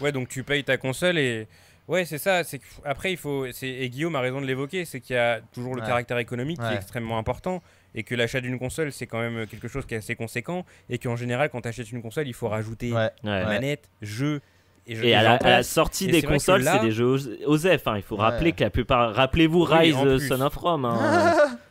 Ouais, 0.00 0.10
donc 0.10 0.28
tu 0.28 0.42
payes 0.42 0.64
ta 0.64 0.76
console 0.76 1.18
et. 1.18 1.46
Ouais, 1.88 2.04
c'est 2.04 2.18
ça. 2.18 2.42
C'est 2.44 2.60
après 2.84 3.10
il 3.12 3.16
faut. 3.18 3.46
c'est- 3.52 3.68
Et 3.68 3.90
Guillaume 3.90 4.16
a 4.16 4.20
raison 4.20 4.40
de 4.40 4.46
l'évoquer, 4.46 4.84
c'est 4.84 5.00
qu'il 5.00 5.14
y 5.16 5.18
a 5.18 5.40
toujours 5.52 5.74
le 5.74 5.80
Ouais. 5.82 5.86
caractère 5.86 6.18
économique 6.18 6.58
qui 6.58 6.64
Ouais. 6.64 6.72
est 6.74 6.76
extrêmement 6.76 7.18
important 7.18 7.60
et 7.94 8.02
que 8.02 8.14
l'achat 8.14 8.40
d'une 8.40 8.58
console 8.58 8.92
c'est 8.92 9.06
quand 9.06 9.20
même 9.20 9.46
quelque 9.46 9.68
chose 9.68 9.84
qui 9.86 9.94
est 9.94 9.98
assez 9.98 10.14
conséquent 10.14 10.64
et 10.90 10.98
qu'en 10.98 11.16
général 11.16 11.50
quand 11.50 11.60
tu 11.60 11.68
achètes 11.68 11.92
une 11.92 12.02
console 12.02 12.26
il 12.28 12.34
faut 12.34 12.48
rajouter 12.48 12.92
Ouais. 12.92 13.10
Ouais. 13.24 13.44
manette, 13.44 13.88
jeu 14.00 14.40
et, 14.86 14.96
je- 14.96 15.04
Et 15.04 15.14
à 15.14 15.22
la, 15.22 15.30
à 15.30 15.32
la 15.34 15.38
passe. 15.38 15.68
sortie 15.68 16.08
Et 16.08 16.10
des 16.10 16.22
consoles, 16.22 16.62
là- 16.62 16.72
c'est 16.80 16.86
des 16.86 16.90
jeux 16.90 17.04
os- 17.14 17.28
OSEF. 17.46 17.86
hein. 17.86 17.94
Il 17.98 18.02
faut 18.02 18.16
Ouais. 18.16 18.22
rappeler 18.22 18.50
que 18.50 18.64
la 18.64 18.70
plupart. 18.70 19.14
Rappelez-vous 19.14 19.60
Oui, 19.64 19.68
Rise 19.78 19.94
en 19.94 20.06
euh. 20.06 20.18
Son 20.18 20.40
of 20.40 20.56
Rome. 20.56 20.84
hein. 20.86 20.98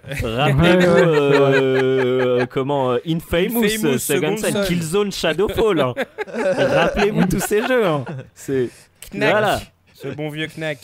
Rappelez-vous 0.23 0.85
euh, 0.87 2.45
comment 2.45 2.91
euh, 2.93 2.97
Infamous, 3.05 3.65
Infamous 3.65 3.97
Second 3.97 4.37
Son, 4.37 4.51
Son. 4.51 4.63
Killzone 4.63 5.11
Shadowfall. 5.11 5.81
hein. 5.81 5.93
Rappelez-vous 6.33 7.25
tous 7.27 7.39
ces 7.41 7.61
jeux. 7.67 7.85
hein. 7.85 8.05
C'est 8.33 8.69
Knack, 9.13 9.31
Voilà. 9.31 9.59
ce 9.93 10.07
bon 10.07 10.29
vieux 10.29 10.47
knack. 10.55 10.77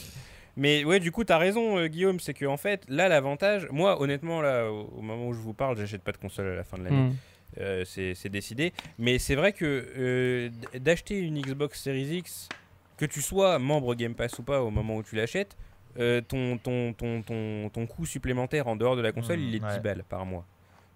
Mais 0.58 0.84
ouais, 0.84 1.00
du 1.00 1.12
coup, 1.12 1.24
t'as 1.24 1.38
raison, 1.38 1.78
euh, 1.78 1.88
Guillaume, 1.88 2.20
c'est 2.20 2.34
que 2.34 2.46
en 2.46 2.58
fait, 2.58 2.84
là, 2.90 3.08
l'avantage, 3.08 3.68
moi, 3.72 4.02
honnêtement, 4.02 4.42
là, 4.42 4.72
au, 4.72 4.92
au 4.98 5.02
moment 5.02 5.28
où 5.28 5.34
je 5.34 5.40
vous 5.40 5.54
parle, 5.54 5.78
j'achète 5.78 6.02
pas 6.02 6.12
de 6.12 6.18
console 6.18 6.48
à 6.48 6.56
la 6.56 6.64
fin 6.64 6.78
de 6.80 6.84
l'année. 6.84 7.10
Hmm. 7.10 7.16
Euh, 7.60 7.86
c'est 7.86 8.30
décidé. 8.30 8.74
Mais 8.98 9.20
c'est 9.20 9.36
vrai 9.36 9.54
que 9.54 9.88
euh, 9.98 10.50
d'acheter 10.80 11.20
une 11.20 11.40
Xbox 11.40 11.82
Series 11.82 12.18
X, 12.18 12.50
que 12.98 13.06
tu 13.06 13.22
sois 13.22 13.60
membre 13.60 13.94
Game 13.94 14.16
Pass 14.16 14.38
ou 14.40 14.44
pas 14.44 14.62
au 14.64 14.72
moment 14.72 14.98
où 14.98 15.04
tu 15.04 15.16
l'achètes, 15.16 15.56
ton, 15.96 16.58
ton, 16.58 16.94
ton, 16.94 17.22
ton, 17.22 17.70
ton 17.70 17.86
coût 17.88 18.06
supplémentaire 18.06 18.68
en 18.68 18.76
dehors 18.76 18.96
de 18.96 19.02
la 19.02 19.12
console, 19.12 19.40
Mmh, 19.40 19.44
il 19.44 19.56
est 19.56 19.60
de 19.60 19.66
10 19.66 19.74
ouais. 19.76 19.80
balles 19.80 20.04
par 20.08 20.26
mois. 20.26 20.46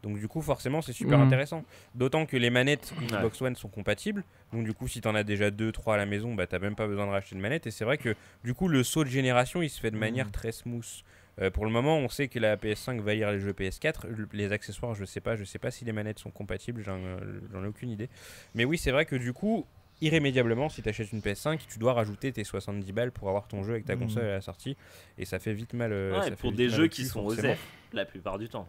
Donc 0.04 0.18
du 0.20 0.28
coup, 0.28 0.42
forcément, 0.42 0.82
c'est 0.82 0.94
super 0.94 1.18
Mhm. 1.20 1.28
intéressant. 1.28 1.64
D'autant 1.96 2.26
que 2.26 2.36
les 2.38 2.50
manettes 2.50 2.94
Xbox 3.02 3.42
One 3.42 3.56
sont 3.56 3.70
compatibles. 3.70 4.24
Donc 4.52 4.64
du 4.66 4.74
coup, 4.74 4.88
si 4.88 5.00
t'en 5.02 5.14
as 5.16 5.24
déjà 5.24 5.52
2-3 5.52 5.94
à 5.94 5.98
la 5.98 6.06
maison, 6.06 6.34
bah 6.34 6.48
t'as 6.48 6.60
même 6.60 6.76
pas 6.76 6.88
besoin 6.88 7.06
de 7.06 7.12
racheter 7.12 7.36
de 7.36 7.42
manette. 7.42 7.68
Et 7.68 7.72
c'est 7.72 7.86
vrai 7.86 7.98
que 7.98 8.16
du 8.44 8.54
coup, 8.54 8.68
le 8.68 8.84
saut 8.84 9.04
de 9.04 9.10
génération, 9.10 9.62
il 9.62 9.70
se 9.70 9.80
fait 9.80 9.92
de 9.92 9.98
manière 9.98 10.26
Mhm. 10.28 10.32
très 10.32 10.52
smooth. 10.52 11.04
Euh, 11.40 11.50
pour 11.50 11.66
le 11.66 11.72
moment, 11.72 11.98
on 11.98 12.10
sait 12.10 12.28
que 12.28 12.40
la 12.40 12.58
PS5 12.58 13.00
va 13.02 13.14
lire 13.14 13.32
les 13.32 13.40
jeux 13.40 13.54
PS4. 13.54 14.06
Le- 14.08 14.28
Les 14.34 14.52
accessoires, 14.52 14.96
je 14.96 15.06
sais 15.06 15.22
pas. 15.22 15.36
Je 15.36 15.44
sais 15.46 15.60
pas 15.60 15.72
si 15.72 15.86
les 15.86 15.94
manettes 15.94 16.20
sont 16.20 16.30
compatibles. 16.32 16.82
J'en 16.84 16.98
euh, 16.98 17.18
j'en 17.54 17.64
ai 17.64 17.68
aucune 17.68 17.90
idée. 17.90 18.10
Mais 18.54 18.66
oui, 18.66 18.78
c'est 18.78 18.92
vrai 18.92 19.06
que 19.06 19.16
du 19.16 19.32
coup, 19.34 19.66
irrémédiablement, 20.02 20.68
si 20.68 20.82
tu 20.82 20.90
achètes 20.90 21.12
une 21.14 21.22
PS5, 21.22 21.60
tu 21.70 21.80
dois 21.80 21.94
rajouter 21.94 22.32
tes 22.34 22.44
70 22.44 22.92
balles 22.92 23.12
pour 23.12 23.30
avoir 23.30 23.48
ton 23.48 23.64
jeu 23.64 23.74
avec 23.74 23.86
ta 23.86 23.96
Mhm. 23.96 24.02
console 24.02 24.24
à 24.26 24.32
la 24.34 24.42
sortie. 24.42 24.76
Et 25.18 25.26
ça 25.26 25.40
fait 25.40 25.54
vite 25.54 25.74
mal. 25.74 25.92
euh, 25.94 26.12
Ouais, 26.18 26.24
ça 26.24 26.30
fait 26.32 26.36
pour 26.36 26.50
vite 26.50 26.58
des 26.58 26.68
mal 26.68 26.76
jeux 26.76 26.88
qui 26.88 27.06
sont. 27.06 27.26
OSEF 27.26 27.60
la 27.94 28.06
plupart 28.06 28.38
du 28.40 28.50
temps. 28.50 28.68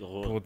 Pour, 0.00 0.42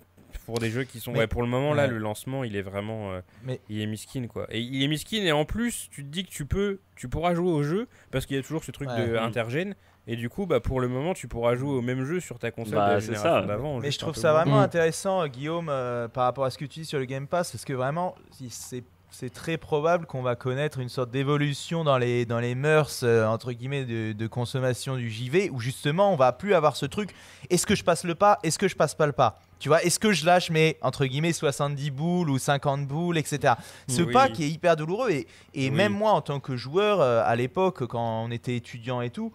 pour 0.47 0.59
des 0.59 0.71
jeux 0.71 0.85
qui 0.85 1.01
sont. 1.01 1.13
Mais- 1.13 1.21
ouais, 1.21 1.27
pour 1.27 1.43
le 1.43 1.49
moment, 1.49 1.75
là, 1.75 1.87
le 1.87 1.99
lancement, 1.99 2.45
il 2.45 2.57
est 2.57 2.63
vraiment. 2.63 3.13
euh, 3.13 3.21
Mais- 3.45 3.61
il 3.69 3.81
est 3.81 3.87
miskin, 3.87 4.27
quoi. 4.27 4.47
Et 4.51 4.61
il 4.61 4.83
est 4.83 4.89
miskin, 4.89 5.19
et 5.23 5.33
en 5.33 5.45
plus, 5.45 5.89
tu 5.91 6.03
te 6.05 6.09
dis 6.09 6.25
que 6.25 6.31
tu 6.31 6.47
peux. 6.47 6.81
Tu 6.97 7.09
pourras 7.09 7.35
jouer 7.35 7.51
au 7.51 7.63
jeu, 7.63 7.89
parce 8.11 8.27
qu'il 8.27 8.37
y 8.37 8.39
a 8.39 8.43
toujours 8.43 8.65
ce 8.65 8.71
truc 8.71 8.89
Ouais. 8.89 9.07
de 9.09 9.13
Mm. 9.15 9.17
intergène. 9.19 9.75
Et 10.11 10.17
du 10.17 10.31
coup, 10.31 10.47
bah, 10.47 10.61
pour 10.61 10.81
le 10.81 10.89
moment, 10.89 11.13
tu 11.13 11.29
pourras 11.29 11.55
jouer 11.55 11.71
au 11.71 11.83
même 11.83 12.03
jeu 12.05 12.19
sur 12.21 12.39
ta 12.39 12.51
console 12.51 12.77
Bah, 12.77 12.89
de 12.89 12.95
la 12.95 13.01
c'est 13.01 13.07
génération 13.09 13.41
ça. 13.43 13.47
d'avant. 13.47 13.79
Mais 13.81 13.91
je 13.91 13.99
trouve 13.99 14.15
ça 14.15 14.33
moins. 14.33 14.43
vraiment 14.43 14.59
Mm. 14.61 14.63
intéressant, 14.65 15.23
euh, 15.23 15.27
Guillaume, 15.29 15.69
euh, 15.69 16.09
par 16.09 16.25
rapport 16.25 16.45
à 16.47 16.51
ce 16.51 16.57
que 16.57 16.65
tu 16.65 16.81
dis 16.81 16.87
sur 16.87 16.99
le 16.99 17.05
Game 17.05 17.27
Pass, 17.27 17.53
parce 17.53 17.65
que 17.67 17.75
vraiment, 17.75 18.15
si 18.31 18.49
c'est 18.49 18.85
c'est 19.11 19.33
très 19.33 19.57
probable 19.57 20.07
qu'on 20.07 20.23
va 20.23 20.37
connaître 20.37 20.79
une 20.79 20.89
sorte 20.89 21.11
d'évolution 21.11 21.83
dans 21.83 21.99
les, 21.99 22.27
dans 22.27 22.41
les 22.41 22.55
mœurs, 22.55 23.01
euh, 23.03 23.27
entre 23.27 23.53
guillemets, 23.53 23.85
de, 23.85 24.13
de 24.13 24.27
consommation 24.27 24.97
du 24.97 25.11
JV, 25.11 25.51
où 25.51 25.61
justement, 25.61 26.13
on 26.13 26.17
va 26.17 26.33
plus 26.33 26.55
avoir 26.55 26.77
ce 26.77 26.87
truc, 26.87 27.11
est-ce 27.51 27.67
que 27.67 27.75
je 27.75 27.83
passe 27.85 28.05
le 28.05 28.15
pas, 28.15 28.39
est-ce 28.43 28.59
que 28.59 28.69
je 28.69 28.77
passe 28.77 28.95
pas 28.95 29.07
le 29.07 29.13
pas? 29.13 29.41
Tu 29.59 29.69
vois, 29.69 29.83
est-ce 29.83 29.99
que 29.99 30.13
je 30.13 30.25
lâche 30.25 30.51
mes, 30.51 30.77
entre 30.83 31.05
guillemets, 31.07 31.33
70 31.33 31.91
boules 31.91 32.31
ou 32.31 32.39
50 32.39 32.87
boules, 32.87 33.19
etc. 33.19 33.55
Ce 33.89 34.03
Oui. 34.03 34.13
pas 34.13 34.29
qui 34.29 34.45
est 34.45 34.51
hyper 34.51 34.77
douloureux. 34.77 35.11
Et, 35.11 35.27
et 35.55 35.69
Oui. 35.69 35.71
même 35.71 35.93
moi, 35.93 36.13
en 36.13 36.21
tant 36.21 36.39
que 36.39 36.57
joueur, 36.57 37.01
euh, 37.01 37.23
à 37.25 37.35
l'époque, 37.35 37.85
quand 37.87 38.25
on 38.25 38.31
était 38.31 38.55
étudiant 38.55 39.01
et 39.01 39.11
tout, 39.11 39.33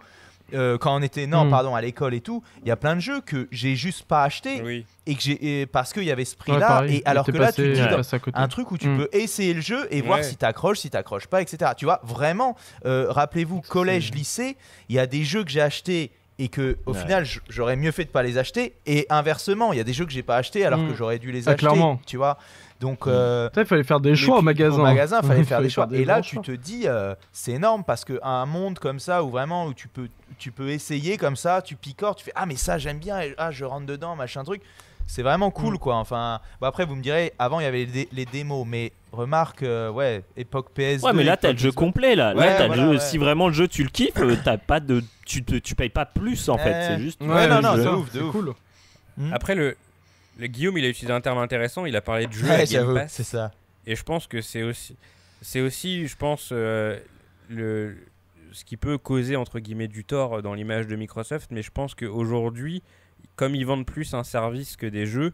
euh, 0.52 0.76
quand 0.78 0.94
on 0.94 1.02
était, 1.02 1.26
non, 1.26 1.46
Mm. 1.46 1.50
pardon, 1.50 1.74
à 1.74 1.80
l'école 1.80 2.12
et 2.14 2.20
tout, 2.20 2.42
il 2.62 2.68
y 2.68 2.70
a 2.70 2.76
plein 2.76 2.94
de 2.94 3.00
jeux 3.00 3.20
que 3.22 3.48
j'ai 3.50 3.76
juste 3.76 4.02
pas 4.04 4.22
acheté 4.24 4.60
Oui. 4.62 4.84
et 5.06 5.14
que 5.14 5.22
j'ai 5.22 5.66
parce 5.66 5.92
qu'il 5.92 6.04
y 6.04 6.10
avait 6.10 6.24
ce 6.26 6.36
prix 6.36 6.52
Ouais, 6.52 6.58
là 6.58 6.66
pareil, 6.68 6.96
et 6.98 7.02
alors 7.06 7.24
que 7.24 7.32
là 7.32 7.46
passé- 7.46 7.62
tu 7.62 7.72
te 7.72 8.20
dis 8.28 8.30
un 8.34 8.48
truc 8.48 8.70
où 8.70 8.76
tu 8.78 8.88
Mm. 8.88 8.98
peux 8.98 9.08
essayer 9.12 9.54
le 9.54 9.60
jeu 9.62 9.86
et 9.90 10.02
voir 10.02 10.22
si 10.22 10.36
t'accroches 10.36 10.78
si 10.80 10.90
t'accroches 10.90 11.26
pas 11.26 11.40
etc 11.40 11.72
tu 11.76 11.84
vois 11.86 12.00
vraiment 12.04 12.56
euh, 12.84 13.06
rappelez-vous 13.10 13.62
collège 13.62 14.12
lycée 14.12 14.56
il 14.88 14.96
y 14.96 14.98
a 14.98 15.06
des 15.06 15.24
jeux 15.24 15.44
que 15.44 15.50
j'ai 15.50 15.60
achetés 15.62 16.10
et 16.38 16.48
que 16.48 16.76
au 16.86 16.92
Ouais. 16.92 16.98
final 17.00 17.24
j'aurais 17.48 17.76
mieux 17.76 17.92
fait 17.92 18.04
de 18.04 18.10
pas 18.10 18.22
les 18.22 18.38
acheter 18.38 18.74
et 18.86 19.06
inversement 19.08 19.72
il 19.72 19.76
y 19.78 19.80
a 19.80 19.84
des 19.84 19.92
jeux 19.92 20.04
que 20.04 20.12
j'ai 20.12 20.22
pas 20.24 20.36
achetés 20.36 20.64
alors 20.66 20.80
Mm. 20.80 20.88
que 20.90 20.94
j'aurais 20.94 21.18
dû 21.18 21.32
les 21.32 21.46
Ah, 21.48 21.52
acheter 21.52 21.60
clairement. 21.66 22.00
tu 22.06 22.16
vois 22.16 22.38
donc 22.80 23.06
euh, 23.06 23.48
il 23.56 23.64
fallait 23.64 23.84
faire 23.84 24.00
des 24.00 24.14
choix 24.16 24.38
au 24.38 24.42
magasin. 24.42 24.78
Au 24.80 24.82
magasin, 24.82 25.22
fallait 25.22 25.44
faire 25.44 25.62
des 25.62 25.70
choix. 25.70 25.86
des 25.86 26.00
et 26.00 26.04
là, 26.04 26.20
tu 26.20 26.38
te 26.40 26.50
dis, 26.50 26.82
euh, 26.86 27.14
c'est 27.32 27.52
énorme 27.52 27.82
parce 27.84 28.04
qu'un 28.04 28.44
monde 28.46 28.78
comme 28.78 28.98
ça, 28.98 29.22
où 29.24 29.30
vraiment, 29.30 29.66
où 29.66 29.72
tu 29.72 29.88
peux, 29.88 30.08
tu 30.38 30.52
peux 30.52 30.70
essayer 30.70 31.16
comme 31.16 31.36
ça, 31.36 31.62
tu 31.62 31.76
picores, 31.76 32.16
tu 32.16 32.24
fais 32.24 32.32
Ah, 32.34 32.46
mais 32.46 32.56
ça, 32.56 32.78
j'aime 32.78 32.98
bien, 32.98 33.20
et, 33.20 33.34
ah, 33.38 33.50
je 33.50 33.64
rentre 33.64 33.86
dedans, 33.86 34.16
machin 34.16 34.44
truc. 34.44 34.62
c'est 35.06 35.22
vraiment 35.22 35.48
Mm. 35.48 35.52
cool 35.52 35.78
quoi. 35.78 35.96
Enfin, 35.96 36.40
bon, 36.62 36.66
après 36.66 36.86
vous 36.86 36.94
me 36.94 37.02
direz, 37.02 37.34
avant 37.38 37.60
il 37.60 37.64
y 37.64 37.66
avait 37.66 37.80
les, 37.84 37.86
dé- 37.86 38.08
les 38.12 38.24
démos, 38.24 38.66
mais 38.66 38.90
remarque, 39.12 39.62
euh, 39.62 39.90
ouais, 39.90 40.22
époque 40.36 40.68
PS2. 40.74 41.04
Ouais, 41.04 41.12
mais 41.12 41.24
là, 41.24 41.36
t'as 41.36 41.52
le 41.52 41.58
jeu 41.58 41.68
PS2. 41.68 41.74
complet. 41.74 42.14
Là, 42.16 42.34
Ouais, 42.34 42.46
là 42.46 42.54
t'as 42.56 42.66
voilà, 42.68 42.82
le 42.84 42.88
jeu. 42.92 42.98
ouais. 42.98 43.04
Si 43.04 43.18
vraiment 43.18 43.48
le 43.48 43.52
jeu 43.54 43.68
tu 43.68 43.82
le 43.82 43.90
kiffes, 43.90 44.16
euh, 44.16 44.34
t'as 44.42 44.56
pas 44.56 44.80
de, 44.80 45.04
tu, 45.26 45.44
te- 45.44 45.56
tu 45.56 45.74
payes 45.74 45.90
pas 45.90 46.06
plus 46.06 46.48
en 46.48 46.56
fait. 46.56 46.70
Ouais. 46.72 46.86
C'est 46.88 46.98
juste. 47.00 47.20
Ouais, 47.22 47.46
non, 47.48 47.60
non, 47.60 47.76
jeu. 47.76 47.90
ouf, 47.94 48.06
de 48.12 48.18
c'est 48.18 48.24
ouf. 48.24 48.32
cool. 48.32 48.54
Après, 49.32 49.54
le, 49.54 49.76
le 50.38 50.46
Guillaume, 50.46 50.78
il 50.78 50.84
a 50.86 50.88
utilisé 50.88 51.12
un 51.12 51.20
terme 51.20 51.38
intéressant. 51.38 51.84
Il 51.84 51.94
a 51.96 52.00
parlé 52.00 52.26
de 52.26 52.32
jeu 52.32 52.46
à 52.46 52.52
Ouais, 52.54 52.56
Game 52.60 52.66
j'avoue, 52.66 52.94
Pass. 52.94 53.12
c'est 53.12 53.22
ça. 53.24 53.52
Et 53.86 53.94
je 53.96 54.02
pense 54.02 54.26
que 54.26 54.40
c'est 54.40 54.62
aussi, 54.62 54.96
c'est 55.42 55.60
aussi, 55.60 56.08
je 56.08 56.16
pense, 56.16 56.48
euh, 56.50 56.98
le, 57.50 57.96
ce 58.54 58.64
qui 58.64 58.76
peut 58.78 58.96
causer 58.96 59.36
entre 59.36 59.58
guillemets 59.60 59.88
du 59.88 60.04
tort 60.04 60.40
dans 60.42 60.54
l'image 60.54 60.86
de 60.86 60.96
Microsoft. 60.96 61.50
Mais 61.50 61.62
je 61.62 61.70
pense 61.70 61.94
qu'aujourd'hui, 61.94 62.82
comme 63.36 63.54
ils 63.54 63.66
vendent 63.66 63.86
plus 63.86 64.14
un 64.14 64.24
service 64.24 64.76
que 64.76 64.86
des 64.86 65.04
jeux, 65.06 65.32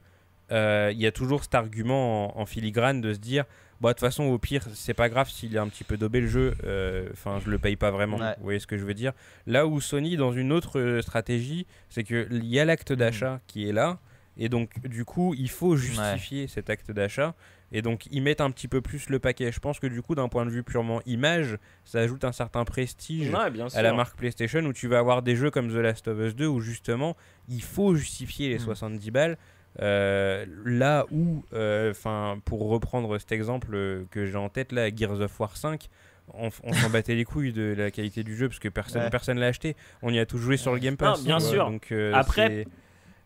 euh, 0.51 0.91
il 0.93 1.01
y 1.01 1.07
a 1.07 1.13
toujours 1.13 1.45
cet 1.45 1.55
argument 1.55 2.37
en, 2.37 2.41
en 2.43 2.47
filigrane 2.47 3.01
de 3.01 3.13
se 3.15 3.19
dire, 3.21 3.45
bah 3.81 3.91
de 3.91 3.95
toute 3.95 4.01
façon, 4.01 4.25
au 4.25 4.39
pire, 4.39 4.65
c'est 4.75 4.95
pas 4.95 5.09
grave 5.09 5.31
s'il 5.31 5.55
est 5.55 5.59
un 5.59 5.69
petit 5.69 5.85
peu 5.85 5.97
daubé 5.97 6.21
le 6.21 6.27
jeu. 6.27 6.55
euh, 6.65 7.09
Enfin, 7.13 7.39
je 7.45 7.49
le 7.51 7.59
paye 7.59 7.77
pas 7.77 7.91
vraiment. 7.93 8.19
Ouais. 8.19 8.35
Vous 8.39 8.45
voyez 8.45 8.59
ce 8.59 8.67
que 8.67 8.77
je 8.77 8.85
veux 8.85 8.95
dire 8.95 9.13
Là 9.47 9.67
où 9.67 9.81
Sony, 9.81 10.17
dans 10.17 10.33
une 10.33 10.51
autre 10.53 10.81
euh, 10.81 11.03
stratégie, 11.03 11.67
c'est 11.89 12.03
que 12.05 12.27
il 12.31 12.47
y 12.47 12.59
a 12.59 12.65
l'acte 12.65 12.93
d'achat 12.93 13.41
qui 13.47 13.69
est 13.69 13.73
là. 13.73 13.99
Et 14.37 14.49
donc, 14.49 14.81
du 14.89 15.05
coup, 15.05 15.35
il 15.35 15.51
faut 15.51 15.77
justifier 15.77 16.47
cet 16.49 16.69
acte 16.71 16.91
d'achat. 16.91 17.35
Et 17.73 17.83
donc, 17.83 18.07
ils 18.11 18.21
mettent 18.23 18.41
un 18.41 18.51
petit 18.51 18.67
peu 18.69 18.81
plus 18.81 19.09
le 19.11 19.19
paquet. 19.21 19.53
Je 19.53 19.61
pense 19.61 19.79
que 19.79 19.87
du 19.87 20.03
coup, 20.03 20.15
d'un 20.17 20.29
point 20.29 20.45
de 20.45 20.51
vue 20.51 20.63
purement 20.65 21.01
image, 21.07 21.57
ça 21.85 22.01
ajoute 22.01 22.25
un 22.25 22.33
certain 22.33 22.65
prestige 22.65 23.33
Ouais, 23.33 23.51
bien 23.51 23.69
sûr. 23.69 23.79
à 23.79 23.83
la 23.83 23.93
marque 23.93 24.17
PlayStation 24.17 24.61
où 24.61 24.73
tu 24.73 24.89
vas 24.89 24.99
avoir 24.99 25.23
des 25.23 25.37
jeux 25.37 25.51
comme 25.51 25.69
The 25.71 25.77
Last 25.77 26.09
of 26.09 26.19
Us 26.19 26.35
2 26.35 26.47
où 26.47 26.61
justement, 26.61 27.17
il 27.49 27.63
faut 27.63 27.95
justifier 27.95 28.49
les 28.49 28.57
Mm. 28.57 28.61
70 28.61 29.11
balles. 29.13 29.39
Euh, 29.81 30.47
là 30.65 31.07
où, 31.13 31.45
euh, 31.53 31.93
enfin, 31.93 32.41
pour 32.45 32.69
reprendre 32.69 33.17
cet 33.19 33.31
exemple 33.31 33.69
euh, 33.75 34.05
que 34.11 34.27
j'ai 34.27 34.37
en 34.37 34.49
tête 34.49 34.73
là, 34.73 34.89
Gears 34.95 35.21
of 35.21 35.39
War 35.39 35.57
5, 35.57 35.89
on, 36.35 36.51
s'en 36.51 36.91
battait 36.91 37.15
les 37.15 37.25
couilles 37.25 37.53
de 37.53 37.75
la 37.79 37.91
qualité 37.93 38.25
du 38.25 38.37
jeu 38.37 38.49
parce 38.49 38.59
que 38.59 38.69
personne 38.69 39.03
Ouais. 39.03 39.11
personne 39.11 39.39
l'a 39.39 39.47
acheté. 39.47 39.77
On 40.03 40.13
y 40.13 40.19
a 40.19 40.27
tous 40.27 40.39
joué 40.39 40.57
sur 40.57 40.73
le 40.73 40.81
Game 40.81 40.97
Pass. 40.97 41.19
Non, 41.21 41.25
bien 41.25 41.39
sûr. 41.41 41.71
Donc, 41.71 41.93
euh, 41.93 42.13
Après, 42.15 42.67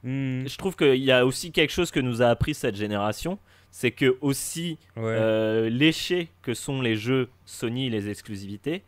Hmm, 0.03 0.47
Je 0.47 0.59
trouve 0.59 0.77
qu'il 0.77 1.03
y 1.03 1.11
a 1.11 1.25
aussi 1.25 1.51
quelque 1.51 1.71
chose 1.73 1.91
que 1.91 1.99
nous 2.01 2.21
a 2.21 2.27
appris 2.27 2.53
cette 2.53 2.77
génération, 2.77 3.39
c'est 3.77 3.91
que 3.91 4.17
aussi 4.21 4.79
ouais. 4.97 5.03
euh, 5.03 5.69
léchés 5.69 6.29
que 6.43 6.55
sont 6.55 6.81
les 6.81 6.95
jeux 6.95 7.29
Sony, 7.45 7.91
les 7.91 8.09
exclusivités, 8.09 8.85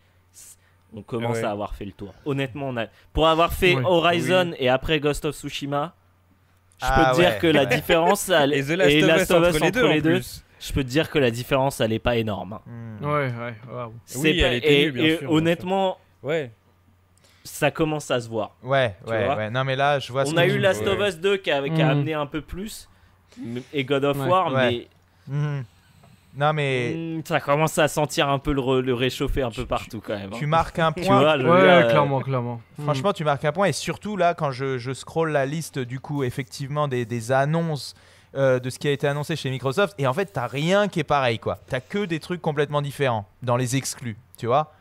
on 0.94 1.02
commence 1.02 1.38
Ouais. 1.38 1.44
à 1.44 1.50
avoir 1.50 1.74
fait 1.74 1.84
le 1.86 1.90
tour. 1.90 2.14
Honnêtement, 2.24 2.68
on 2.68 2.76
a... 2.76 2.86
pour 3.12 3.26
avoir 3.26 3.52
fait 3.52 3.74
Ouais. 3.74 3.82
Horizon 3.84 4.52
et 4.60 4.68
après 4.68 5.00
Ghost 5.00 5.24
of 5.24 5.34
Tsushima, 5.34 5.92
je 6.80 6.86
Ah 6.88 6.94
peux 7.10 7.16
te 7.16 7.20
dire 7.20 7.30
ouais, 7.32 7.38
que 7.40 7.46
la 7.48 7.66
différence 7.66 8.28
elle- 8.30 8.52
Et 8.52 8.62
The 8.64 8.68
Last 8.76 8.90
et 8.92 9.02
of 9.02 9.08
Last 9.08 9.22
Us 9.22 9.30
of 9.32 9.36
entre 9.38 9.56
Us 9.56 9.60
les 9.62 9.70
deux, 9.72 9.80
entre 9.80 9.90
en 9.90 9.94
les 9.94 10.00
deux, 10.02 10.20
je 10.60 10.72
peux 10.72 10.84
te 10.84 10.88
dire 10.88 11.10
que 11.10 11.18
la 11.18 11.30
différence 11.32 11.80
elle 11.80 11.92
est 11.92 11.98
pas 11.98 12.14
énorme. 12.16 12.60
Hmm. 12.64 13.04
Ouais, 13.04 13.10
ouais. 13.10 13.54
C'est 14.04 14.18
Oui, 14.20 14.40
pas- 14.40 14.46
elle 14.46 14.54
était 14.54 14.82
et, 14.82 14.90
bien 14.92 15.04
et 15.04 15.16
sûr, 15.18 15.32
honnêtement, 15.32 15.98
Ouais. 16.22 16.52
ça 17.42 17.72
commence 17.72 18.08
à 18.12 18.20
se 18.20 18.28
voir. 18.28 18.54
Ouais, 18.62 18.94
ouais, 19.08 19.34
ouais. 19.34 19.50
Non, 19.50 19.64
mais 19.64 19.74
là, 19.74 19.98
je 19.98 20.12
vois 20.12 20.24
ce 20.24 20.30
On 20.30 20.34
que 20.34 20.38
a 20.40 20.46
eu 20.46 20.58
Last 20.58 20.86
of 20.86 21.00
Us 21.00 21.16
2 21.18 21.38
qui 21.38 21.50
a, 21.50 21.68
qui 21.68 21.82
a 21.82 21.88
amené 21.90 22.14
un 22.14 22.26
peu 22.26 22.40
plus 22.40 22.88
et 23.72 23.84
God 23.84 24.04
of 24.04 24.18
Ouais. 24.18 24.28
War, 24.28 24.52
Ouais. 24.52 24.88
Mhm. 25.28 25.64
Non, 26.38 26.52
mais 26.52 26.92
mais 26.94 27.16
mm, 27.18 27.22
ça 27.24 27.40
commence 27.40 27.78
à 27.78 27.88
sentir 27.88 28.28
un 28.28 28.38
peu 28.38 28.52
le, 28.52 28.92
réchauffer 28.92 29.40
un 29.40 29.50
peu 29.50 29.64
partout 29.64 30.02
quand 30.04 30.14
même. 30.18 30.30
hein. 30.34 30.36
tu 30.38 30.44
marques 30.46 30.78
un 30.78 30.92
Tu 30.96 31.00
point. 31.02 31.18
vois, 31.18 31.38
je 31.38 31.44
veux 31.44 31.50
Ouais, 31.50 31.60
euh, 31.62 31.88
clairement, 31.88 32.20
clairement. 32.20 32.60
Franchement, 32.82 33.14
tu 33.14 33.24
marques 33.24 33.44
un 33.46 33.52
point. 33.52 33.68
Et 33.68 33.72
surtout, 33.72 34.18
là, 34.18 34.34
quand 34.34 34.50
je, 34.50 34.76
je 34.76 34.92
scroll 34.92 35.30
la 35.32 35.46
liste, 35.46 35.78
du 35.78 35.98
coup, 35.98 36.24
effectivement, 36.24 36.88
des, 36.88 37.06
des 37.06 37.32
annonces 37.32 37.94
euh, 38.34 38.58
de 38.58 38.68
ce 38.68 38.78
qui 38.78 38.86
a 38.86 38.90
été 38.90 39.08
annoncé 39.08 39.34
chez 39.34 39.48
Microsoft, 39.48 39.94
et 39.96 40.06
en 40.06 40.12
fait, 40.12 40.26
t'as 40.26 40.46
rien 40.46 40.88
qui 40.88 41.00
est 41.00 41.04
pareil, 41.04 41.38
quoi. 41.38 41.58
T'as 41.68 41.80
que 41.80 42.04
des 42.04 42.20
trucs 42.20 42.42
complètement 42.42 42.82
différents 42.82 43.26
dans 43.42 43.56
les 43.56 43.76
exclus, 43.76 44.18
tu 44.36 44.46
vois. 44.46 44.74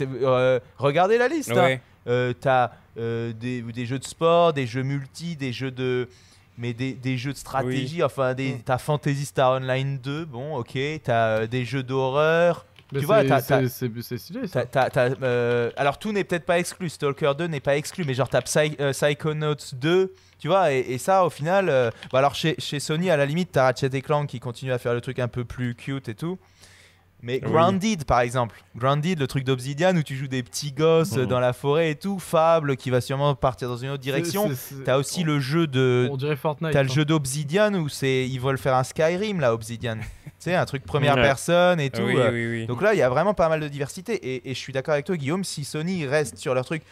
Euh, 0.00 0.60
regardez 0.78 1.18
la 1.18 1.26
liste. 1.26 1.50
hein. 1.56 1.78
Euh, 2.06 2.32
t'as 2.38 2.70
euh, 2.98 3.32
des, 3.32 3.62
des 3.62 3.86
jeux 3.86 3.98
de 3.98 4.04
sport, 4.04 4.52
des 4.52 4.66
jeux 4.68 4.82
multi, 4.84 5.34
des 5.34 5.52
jeux 5.52 5.72
de. 5.72 6.08
Mais 6.56 6.72
des, 6.72 6.92
des 6.92 7.18
jeux 7.18 7.32
de 7.32 7.38
stratégie, 7.38 8.02
enfin, 8.02 8.32
des, 8.34 8.52
Mm. 8.54 8.62
t'as 8.64 8.78
Fantasy 8.78 9.24
Star 9.24 9.52
Online 9.60 9.98
2, 9.98 10.24
bon, 10.24 10.56
ok. 10.56 10.78
T'as 11.02 11.26
euh, 11.40 11.46
des 11.46 11.64
jeux 11.64 11.82
d'horreur. 11.82 12.64
Mais 12.92 13.00
tu 13.00 13.06
vois, 13.06 13.22
c'est- 13.22 13.28
t'as- 13.28 13.40
c'est- 13.40 13.62
t'as- 13.62 13.68
c'est 13.68 14.02
c'est 14.02 14.18
stylé 14.18 14.46
ça. 14.46 14.64
T'as- 14.66 14.88
euh, 15.22 15.70
alors 15.76 15.98
tout 15.98 16.12
n'est 16.12 16.22
peut-être 16.22 16.44
pas 16.44 16.58
exclu, 16.60 16.88
Stalker 16.88 17.32
2 17.36 17.46
n'est 17.46 17.58
pas 17.58 17.76
exclu, 17.76 18.04
mais 18.04 18.14
genre 18.14 18.28
t'as 18.28 18.42
Psy- 18.42 18.76
euh, 18.78 18.92
Psychonauts 18.92 19.56
2, 19.72 20.12
tu 20.38 20.46
vois, 20.48 20.70
et, 20.72 20.80
et 20.80 20.98
ça 20.98 21.24
au 21.24 21.30
final, 21.30 21.68
euh, 21.70 21.90
bah 22.12 22.18
alors 22.20 22.34
chez, 22.36 22.54
chez 22.58 22.78
Sony 22.78 23.10
à 23.10 23.16
la 23.16 23.26
limite 23.26 23.50
t'as 23.52 23.64
Ratchet 23.64 23.88
et 23.92 24.02
Clank 24.02 24.28
qui 24.28 24.38
continue 24.38 24.70
à 24.70 24.78
faire 24.78 24.94
le 24.94 25.00
truc 25.00 25.18
un 25.18 25.26
peu 25.28 25.44
plus 25.44 25.74
cute 25.74 26.08
et 26.08 26.14
tout. 26.14 26.38
Mais 27.24 27.40
Oui. 27.42 27.50
Grounded 27.50 28.04
par 28.04 28.20
exemple, 28.20 28.54
Grounded, 28.76 29.18
le 29.18 29.26
truc 29.26 29.44
d'Obsidian 29.44 29.96
où 29.96 30.02
tu 30.02 30.14
joues 30.14 30.28
des 30.28 30.42
petits 30.42 30.72
gosses 30.72 31.16
euh, 31.16 31.22
Mhm. 31.22 31.26
dans 31.28 31.40
la 31.40 31.52
forêt 31.54 31.90
et 31.90 31.94
tout, 31.94 32.18
Fable 32.18 32.76
qui 32.76 32.90
va 32.90 33.00
sûrement 33.00 33.34
partir 33.34 33.68
dans 33.68 33.78
une 33.78 33.88
autre 33.88 34.02
direction. 34.02 34.50
T'as 34.84 34.98
aussi 34.98 35.24
le 35.24 35.40
jeu 35.40 35.66
de, 35.66 36.08
On 36.12 36.16
dirait 36.18 36.36
Fortnite. 36.36 36.72
T'as 36.72 36.82
le 36.82 36.90
hein. 36.90 36.94
jeu 36.94 37.04
d'Obsidian 37.06 37.72
où 37.74 37.88
c'est 37.88 38.28
ils 38.28 38.38
veulent 38.38 38.58
faire 38.58 38.74
un 38.74 38.84
Skyrim 38.84 39.40
là, 39.40 39.54
Obsidian. 39.54 39.96
tu 40.24 40.30
sais, 40.38 40.54
un 40.54 40.66
truc 40.66 40.84
première 40.84 41.14
Ouais. 41.16 41.22
personne 41.22 41.80
et 41.80 41.88
tout. 41.90 42.02
oui, 42.02 42.14
euh, 42.16 42.30
oui, 42.30 42.46
oui. 42.60 42.66
donc 42.66 42.82
là, 42.82 42.92
il 42.92 42.98
y 42.98 43.02
a 43.02 43.08
vraiment 43.08 43.32
pas 43.34 43.48
mal 43.48 43.60
de 43.60 43.68
diversité. 43.68 44.12
Et, 44.14 44.50
et 44.50 44.54
je 44.54 44.58
suis 44.58 44.72
d'accord 44.74 44.92
avec 44.92 45.06
toi, 45.06 45.16
Guillaume, 45.16 45.44
si 45.44 45.64
Sony 45.64 46.06
reste 46.06 46.36
sur 46.36 46.52
leur 46.54 46.64
truc 46.66 46.82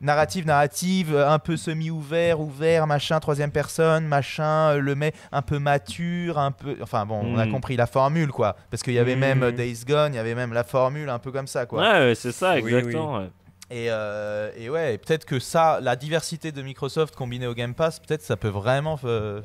narrative, 0.00 0.46
narrative, 0.46 1.14
euh, 1.14 1.28
un 1.28 1.38
peu 1.38 1.56
semi-ouvert, 1.56 2.40
ouvert, 2.40 2.86
machin, 2.86 3.18
troisième 3.20 3.50
personne, 3.50 4.06
machin, 4.06 4.70
euh, 4.74 4.78
le 4.78 4.94
met 4.94 5.12
un 5.32 5.42
peu 5.42 5.58
mature, 5.58 6.38
un 6.38 6.52
peu. 6.52 6.76
Enfin 6.82 7.04
bon, 7.06 7.20
on 7.24 7.38
a 7.38 7.46
Mm. 7.46 7.50
compris 7.50 7.76
la 7.76 7.86
formule, 7.86 8.30
quoi. 8.30 8.56
Parce 8.70 8.82
qu'il 8.82 8.92
y 8.94 8.98
avait 8.98 9.16
Mm. 9.16 9.20
même 9.20 9.42
euh, 9.42 9.50
Days 9.52 9.84
Gone, 9.86 10.12
il 10.14 10.16
y 10.16 10.20
avait 10.20 10.34
même 10.34 10.52
la 10.52 10.64
formule 10.64 11.08
un 11.08 11.18
peu 11.18 11.32
comme 11.32 11.46
ça, 11.48 11.66
quoi. 11.66 11.82
Ouais, 11.82 12.14
c'est 12.14 12.32
ça, 12.32 12.54
Oui, 12.60 12.72
exactement. 12.74 13.18
ouais. 13.18 13.30
Et, 13.70 13.88
euh, 13.90 14.50
et 14.56 14.70
ouais, 14.70 14.94
et 14.94 14.98
peut-être 14.98 15.26
que 15.26 15.38
ça, 15.38 15.78
la 15.82 15.94
diversité 15.94 16.52
de 16.52 16.62
Microsoft 16.62 17.14
combinée 17.14 17.46
au 17.46 17.52
Game 17.54 17.74
Pass, 17.74 17.98
peut-être 18.00 18.22
ça 18.22 18.36
peut 18.38 18.48
vraiment 18.48 18.98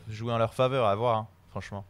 jouer 0.07 0.31
en 0.31 0.37
leur 0.37 0.53
faveur, 0.53 0.85
à 0.87 0.95
voir, 0.95 1.17
hein, 1.17 1.27
franchement. 1.49 1.83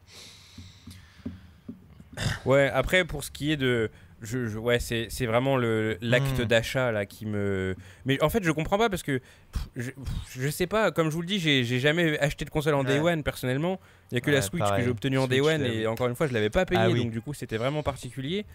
Ouais, 2.45 2.69
après, 2.73 3.05
pour 3.05 3.23
ce 3.23 3.31
qui 3.31 3.51
est 3.51 3.57
de. 3.57 3.89
Je, 4.23 4.47
je- 4.47 4.57
ouais, 4.57 4.79
c'est 4.79 5.07
c'est 5.09 5.25
vraiment 5.25 5.57
le 5.57 5.97
l'acte 6.01 6.39
Mm. 6.39 6.45
d'achat 6.45 6.91
là 6.91 7.05
qui 7.05 7.25
me. 7.25 7.75
Mais 8.05 8.21
en 8.23 8.29
fait, 8.29 8.43
je 8.43 8.51
comprends 8.51 8.77
pas 8.77 8.89
parce 8.89 9.03
que 9.03 9.17
pff, 9.51 9.67
je, 9.75 9.91
pff, 9.91 10.39
je 10.39 10.49
sais 10.49 10.65
pas. 10.65 10.91
Comme 10.91 11.09
je 11.09 11.13
vous 11.15 11.21
le 11.21 11.27
dis, 11.27 11.39
j'ai 11.39 11.63
j'ai 11.65 11.79
jamais 11.79 12.17
acheté 12.19 12.45
de 12.45 12.49
console 12.49 12.73
en 12.75 12.83
Day 12.85 12.99
Ouais. 12.99 13.11
One 13.11 13.23
personnellement. 13.23 13.79
Il 14.11 14.15
y 14.15 14.17
a 14.17 14.21
que 14.21 14.27
Ouais, 14.27 14.33
la 14.33 14.41
Switch 14.41 14.59
pareil. 14.59 14.77
que 14.79 14.85
j'ai 14.85 14.89
obtenue 14.91 15.17
en 15.17 15.27
Day 15.27 15.41
One 15.41 15.61
l'ai- 15.61 15.81
et 15.81 15.87
encore 15.87 16.07
une 16.07 16.15
fois, 16.15 16.27
je 16.27 16.33
l'avais 16.33 16.49
pas 16.49 16.65
payé 16.65 16.79
Ah 16.83 16.89
oui. 16.89 16.99
donc 17.03 17.11
du 17.11 17.19
coup, 17.21 17.33
c'était 17.33 17.57
vraiment 17.57 17.83
particulier. 17.83 18.45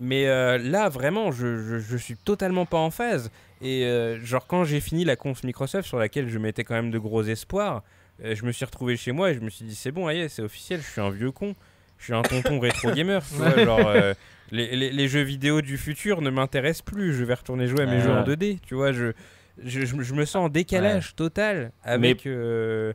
Mais 0.00 0.26
euh, 0.26 0.58
là, 0.58 0.88
vraiment, 0.88 1.30
je, 1.30 1.56
je, 1.62 1.78
je 1.78 1.96
suis 1.96 2.16
totalement 2.16 2.66
pas 2.66 2.78
en 2.78 2.90
phase. 2.90 3.30
Et 3.62 3.84
euh, 3.84 4.18
genre, 4.24 4.46
quand 4.48 4.64
j'ai 4.64 4.80
fini 4.80 5.04
la 5.04 5.14
conf 5.14 5.44
Microsoft 5.44 5.86
sur 5.86 5.98
laquelle 5.98 6.28
je 6.28 6.38
mettais 6.38 6.64
quand 6.64 6.74
même 6.74 6.90
de 6.90 6.98
gros 6.98 7.22
espoirs, 7.22 7.84
euh, 8.24 8.34
je 8.34 8.44
me 8.44 8.50
suis 8.50 8.64
retrouvé 8.64 8.96
chez 8.96 9.12
moi 9.12 9.30
et 9.30 9.34
je 9.34 9.40
me 9.40 9.48
suis 9.50 9.64
dit, 9.64 9.76
c'est 9.76 9.92
bon, 9.92 10.08
aïe, 10.08 10.26
c'est 10.28 10.42
officiel, 10.42 10.80
je 10.80 10.90
suis 10.90 11.00
un 11.00 11.10
vieux 11.10 11.30
con. 11.30 11.54
Je 11.98 12.04
suis 12.06 12.12
un 12.14 12.22
tonton 12.22 12.58
rétro 12.60 12.90
gamer. 12.90 13.22
vois, 13.30 13.64
genre, 13.64 13.86
euh, 13.86 14.14
les, 14.50 14.76
les- 14.76 14.90
les 14.90 15.08
jeux 15.08 15.22
vidéo 15.22 15.60
du 15.60 15.76
futur 15.78 16.20
ne 16.22 16.30
m'intéressent 16.30 16.82
plus. 16.82 17.12
Je 17.14 17.24
vais 17.24 17.34
retourner 17.34 17.66
jouer 17.66 17.82
à 17.82 17.86
mes 17.86 17.96
Ouais. 17.96 18.00
jeux 18.02 18.10
en 18.12 18.22
2D. 18.24 18.58
Tu 18.66 18.74
vois, 18.74 18.92
je, 18.92 19.12
je, 19.62 19.84
je 19.84 19.96
me- 19.96 20.02
je 20.02 20.14
me 20.14 20.24
sens 20.24 20.46
en 20.46 20.48
décalage 20.48 21.14
total 21.16 21.72
avec. 21.82 22.26
euh, 22.26 22.92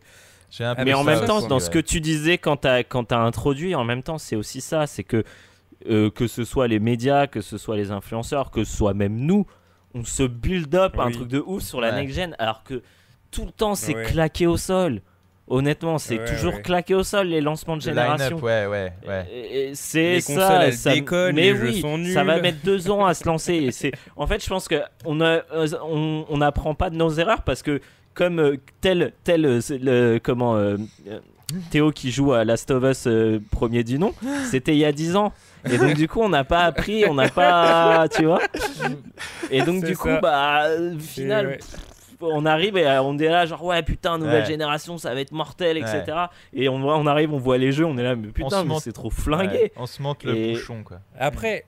un 0.60 0.76
peu 0.76 0.84
Mais 0.84 0.94
en 0.94 1.04
même 1.04 1.26
temps, 1.26 1.46
dans 1.48 1.60
ce 1.60 1.70
que 1.70 1.80
tu 1.80 2.02
disais 2.02 2.38
quand 2.40 2.58
t'as 2.58 2.84
quand 2.84 3.04
t'as 3.06 3.20
introduit, 3.20 3.76
en 3.76 3.84
même 3.84 4.02
temps, 4.04 4.18
c'est 4.18 4.36
aussi 4.36 4.62
ça, 4.62 4.88
c'est 4.88 5.04
que 5.04 5.24
euh, 5.90 6.10
que 6.10 6.28
ce 6.28 6.44
soit 6.44 6.68
les 6.68 6.80
médias, 6.80 7.28
que 7.28 7.40
ce 7.42 7.58
soit 7.58 7.78
les 7.78 7.92
influenceurs, 7.92 8.52
que 8.52 8.64
ce 8.64 8.76
soit 8.76 8.94
même 8.94 9.16
nous, 9.16 9.46
on 9.94 10.04
se 10.04 10.24
build 10.24 10.74
up 10.76 10.98
un 11.00 11.12
truc 11.12 11.28
de 11.30 11.40
ouf 11.40 11.64
sur 11.64 11.80
la 11.82 11.92
Ouais. 11.92 12.02
next 12.02 12.16
gen, 12.16 12.36
alors 12.40 12.64
que 12.64 12.82
tout 13.32 13.46
le 13.46 13.52
temps 13.52 13.76
c'est 13.76 13.96
Ouais. 13.96 14.04
claqué 14.04 14.46
au 14.48 14.58
sol. 14.58 15.02
Honnêtement, 15.52 15.98
c'est 15.98 16.20
Ouais, 16.20 16.26
toujours 16.26 16.54
ouais. 16.56 16.62
claqué 16.62 16.94
au 16.94 17.04
sol 17.04 17.28
les 17.28 17.42
lancements 17.42 17.76
de 17.76 17.82
génération. 17.82 18.38
ouais, 18.38 18.92
C'est 19.74 20.20
ça, 20.22 20.34
consoles, 20.34 20.62
elles 20.64 20.74
ça- 20.74 20.94
déconnent, 20.94 21.36
mais 21.36 21.54
les 21.54 21.56
jeux 21.74 21.84
oui, 21.84 22.14
ça 22.14 22.24
va 22.24 22.40
mettre 22.40 22.60
deux 22.64 22.90
ans 22.92 23.06
à 23.06 23.14
se 23.16 23.26
lancer. 23.26 23.70
C'est, 23.72 23.92
en 24.16 24.28
fait, 24.28 24.44
je 24.44 24.50
pense 24.50 24.68
que 24.68 24.76
on 25.06 25.22
a, 25.22 25.42
on 25.84 26.26
on 26.30 26.38
n'apprend 26.38 26.76
pas 26.76 26.90
de 26.90 26.96
nos 26.96 27.10
erreurs 27.12 27.42
parce 27.42 27.64
que 27.64 27.82
comme 28.14 28.40
euh, 28.40 28.58
tel, 28.82 29.14
tel, 29.24 29.46
euh, 29.46 29.60
le, 29.70 30.20
comment 30.20 30.56
euh, 30.56 30.78
Théo 31.72 31.92
qui 31.92 32.12
joue 32.12 32.34
à 32.34 32.44
Last 32.46 32.70
of 32.70 32.84
Us 32.84 33.08
euh, 33.08 33.40
premier 33.50 33.84
du 33.84 33.98
nom, 33.98 34.14
c'était 34.52 34.74
il 34.74 34.80
y 34.80 34.86
a 34.86 34.92
10 34.92 35.16
ans. 35.16 35.34
Et 35.72 35.78
donc 35.78 35.96
du 35.96 36.08
coup, 36.08 36.22
on 36.22 36.30
n'a 36.30 36.44
pas 36.44 36.60
appris, 36.66 37.06
on 37.08 37.14
n'a 37.16 37.28
pas, 37.30 38.08
tu 38.10 38.26
vois. 38.26 38.40
Et 39.50 39.62
donc 39.64 39.84
du 39.84 39.98
coup, 39.98 40.10
bah, 40.22 40.66
final, 41.00 41.58
on 42.22 42.46
arrive 42.46 42.78
et 42.78 42.86
euh, 42.88 43.02
on 43.02 43.18
est 43.18 43.28
là 43.30 43.46
genre 43.46 43.64
ouais 43.64 43.82
putain 43.84 44.18
nouvelle 44.18 44.42
Ouais. 44.42 44.46
génération, 44.48 44.98
ça 44.98 45.14
va 45.14 45.22
être 45.22 45.32
mortel, 45.32 45.78
etc. 45.78 46.04
Et 46.54 46.68
on 46.70 46.80
voit, 46.80 46.98
on 46.98 47.06
arrive, 47.08 47.34
on 47.34 47.38
voit 47.38 47.58
les 47.58 47.72
jeux, 47.72 47.86
on 47.86 47.98
est 47.98 48.04
là 48.04 48.16
mais 48.16 48.28
putain 48.30 48.64
mais 48.64 48.80
c'est 48.80 48.92
trop 48.94 49.10
flingué. 49.10 49.54
Ouais, 49.54 49.72
on 49.78 49.86
se 49.86 50.02
monte 50.02 50.24
le 50.24 50.36
Et- 50.36 50.54
bouchon, 50.54 50.84
quoi. 50.84 51.00
Après, 51.18 51.66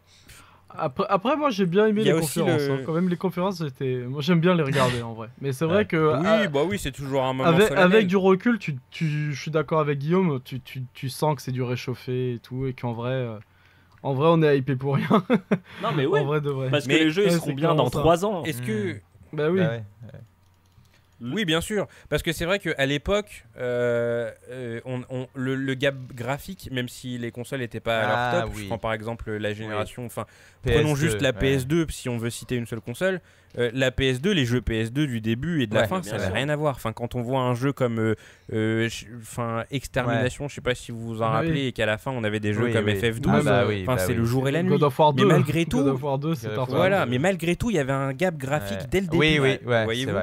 Après, 0.74 1.04
après, 1.10 1.36
moi 1.36 1.50
j'ai 1.50 1.66
bien 1.66 1.88
aimé 1.88 2.04
les 2.04 2.14
conférences. 2.14 2.62
le- 2.62 2.72
hein. 2.72 2.80
Quand 2.86 2.94
même, 2.94 3.10
les 3.10 3.18
conférences, 3.18 3.58
c'était. 3.58 4.04
Moi 4.08 4.22
j'aime 4.22 4.40
bien 4.40 4.56
les 4.56 4.64
regarder 4.64 5.02
en 5.02 5.14
vrai. 5.14 5.28
Mais 5.42 5.52
c'est 5.52 5.66
vrai 5.66 5.80
Ouais. 5.80 5.86
que. 5.86 6.18
Oui, 6.18 6.26
ah, 6.26 6.48
bah 6.48 6.62
oui, 6.66 6.80
c'est 6.80 6.92
toujours 6.94 7.24
un 7.24 7.34
moment 7.34 7.50
avec, 7.76 8.08
du 8.08 8.16
recul, 8.16 8.58
tu, 8.58 8.78
tu, 8.90 9.34
je 9.34 9.42
suis 9.42 9.52
d'accord 9.52 9.82
avec 9.82 10.00
Guillaume, 10.00 10.40
tu, 10.46 10.62
tu, 10.62 10.84
tu 10.94 11.10
sens 11.10 11.36
que 11.36 11.42
c'est 11.42 11.52
du 11.52 11.62
réchauffé 11.62 12.36
et 12.36 12.40
tout, 12.40 12.68
et 12.68 12.74
qu'en 12.74 12.94
vrai, 12.94 13.12
euh, 13.12 13.38
en 14.04 14.14
vrai, 14.14 14.28
on 14.32 14.42
est 14.44 14.58
hypé 14.58 14.76
pour 14.78 14.96
rien. 14.96 15.08
Non, 15.84 15.90
mais 15.96 16.06
ouais. 16.06 16.22
en 16.22 16.26
vrai 16.26 16.40
de 16.42 16.50
vrai. 16.50 16.70
Parce 16.70 16.88
Mais- 16.88 17.00
que 17.00 17.04
les 17.04 17.10
jeux 17.12 17.26
ils 17.26 17.32
seront 17.34 17.52
bien 17.54 17.76
dans 17.76 17.90
clairement 17.90 17.90
ça. 17.92 18.00
3 18.00 18.26
ans. 18.26 18.44
Est-ce 18.46 18.62
que... 18.62 18.94
Hmm. 18.94 19.00
Bah 19.34 19.50
oui. 19.50 19.60
Bah 19.60 19.70
ouais. 19.72 19.84
Oui, 21.22 21.46
bien 21.46 21.62
sûr. 21.62 21.88
Parce 22.10 22.24
que 22.24 22.32
c'est 22.32 22.46
vrai 22.46 22.60
qu'à 22.60 22.86
l'époque, 22.86 23.46
euh, 23.58 24.32
euh, 24.50 24.82
on, 24.86 25.02
on- 25.10 25.28
le, 25.36 25.56
le 25.56 25.74
gap 25.76 25.96
graphique, 26.14 26.70
même 26.72 26.90
si 26.90 27.18
les 27.18 27.32
consoles 27.32 27.60
n'étaient 27.60 27.80
pas 27.80 28.00
à 28.00 28.08
leur 28.08 28.18
Ah, 28.18 28.42
top, 28.48 28.52
je 28.58 28.66
prends 28.66 28.78
par 28.78 28.94
exemple 28.94 29.32
la 29.32 29.54
génération, 29.54 30.06
enfin, 30.06 30.26
prenons 30.64 30.94
PS2, 30.94 30.98
juste 30.98 31.22
la 31.22 31.30
ouais. 31.32 31.58
PS2 31.58 31.86
si 31.92 32.10
on 32.10 32.18
veut 32.18 32.30
citer 32.32 32.56
une 32.56 32.66
seule 32.66 32.82
console. 32.82 33.22
euh, 33.58 33.70
la 33.74 33.92
PS2, 33.92 34.30
les 34.32 34.46
jeux 34.46 34.62
PS2 34.62 35.06
du 35.08 35.20
début 35.20 35.62
et 35.62 35.68
de 35.68 35.76
la 35.76 35.82
Ouais, 35.82 35.88
fin, 35.88 36.02
ça 36.02 36.18
n'a 36.18 36.30
rien 36.30 36.48
à 36.50 36.56
voir. 36.56 36.76
Enfin, 36.76 36.94
quand 36.94 37.16
on 37.16 37.22
voit 37.22 37.42
un 37.42 37.54
jeu 37.54 37.74
comme 37.74 38.00
euh, 38.00 38.16
euh, 38.54 38.88
enfin, 39.20 39.66
Extermination, 39.72 40.48
je 40.48 40.56
sais 40.56 40.62
pas 40.62 40.74
si 40.74 40.92
vous 40.92 41.00
vous 41.02 41.22
en 41.22 41.26
Ah 41.26 41.42
oui. 41.42 41.48
rappelez, 41.48 41.68
et 41.68 41.72
qu'à 41.74 41.86
la 41.86 41.98
fin 41.98 42.12
on 42.12 42.24
avait 42.24 42.40
des 42.40 42.54
jeux 42.54 42.64
Oui, 42.66 42.74
comme 42.74 42.86
oui. 42.86 42.94
FF12, 42.94 43.22
Ah 43.28 43.42
bah 43.44 43.66
bah 43.86 43.98
c'est 43.98 44.14
le 44.14 44.24
jour 44.24 44.48
et 44.48 44.52
la 44.52 44.64
nuit. 44.64 44.70
God 44.70 44.84
of 44.84 44.98
War 44.98 45.14
Mais 45.14 45.22
2. 45.24 45.28
malgré 45.28 45.66
tout- 45.66 45.80
God 45.84 45.88
of 45.96 46.04
War 46.04 46.18
2, 46.18 46.34
c'est 46.36 46.48
God 46.48 46.52
of 46.52 46.56
parfait. 46.56 46.72
War 46.72 46.80
Voilà, 46.82 47.04
2. 47.06 47.12
mais 47.12 47.20
malgré 47.20 47.56
tout, 47.58 47.70
il 47.70 47.76
y 47.76 47.80
avait 47.80 47.92
un 47.92 48.14
gap 48.14 48.38
graphique 48.38 48.80
Ouais. 48.80 48.88
dès 48.90 49.02
le 49.02 49.08
début. 49.08 49.18
Oui, 49.18 49.40
oui, 49.42 49.60
ouais, 49.66 49.84
voyez-vous. 49.84 50.18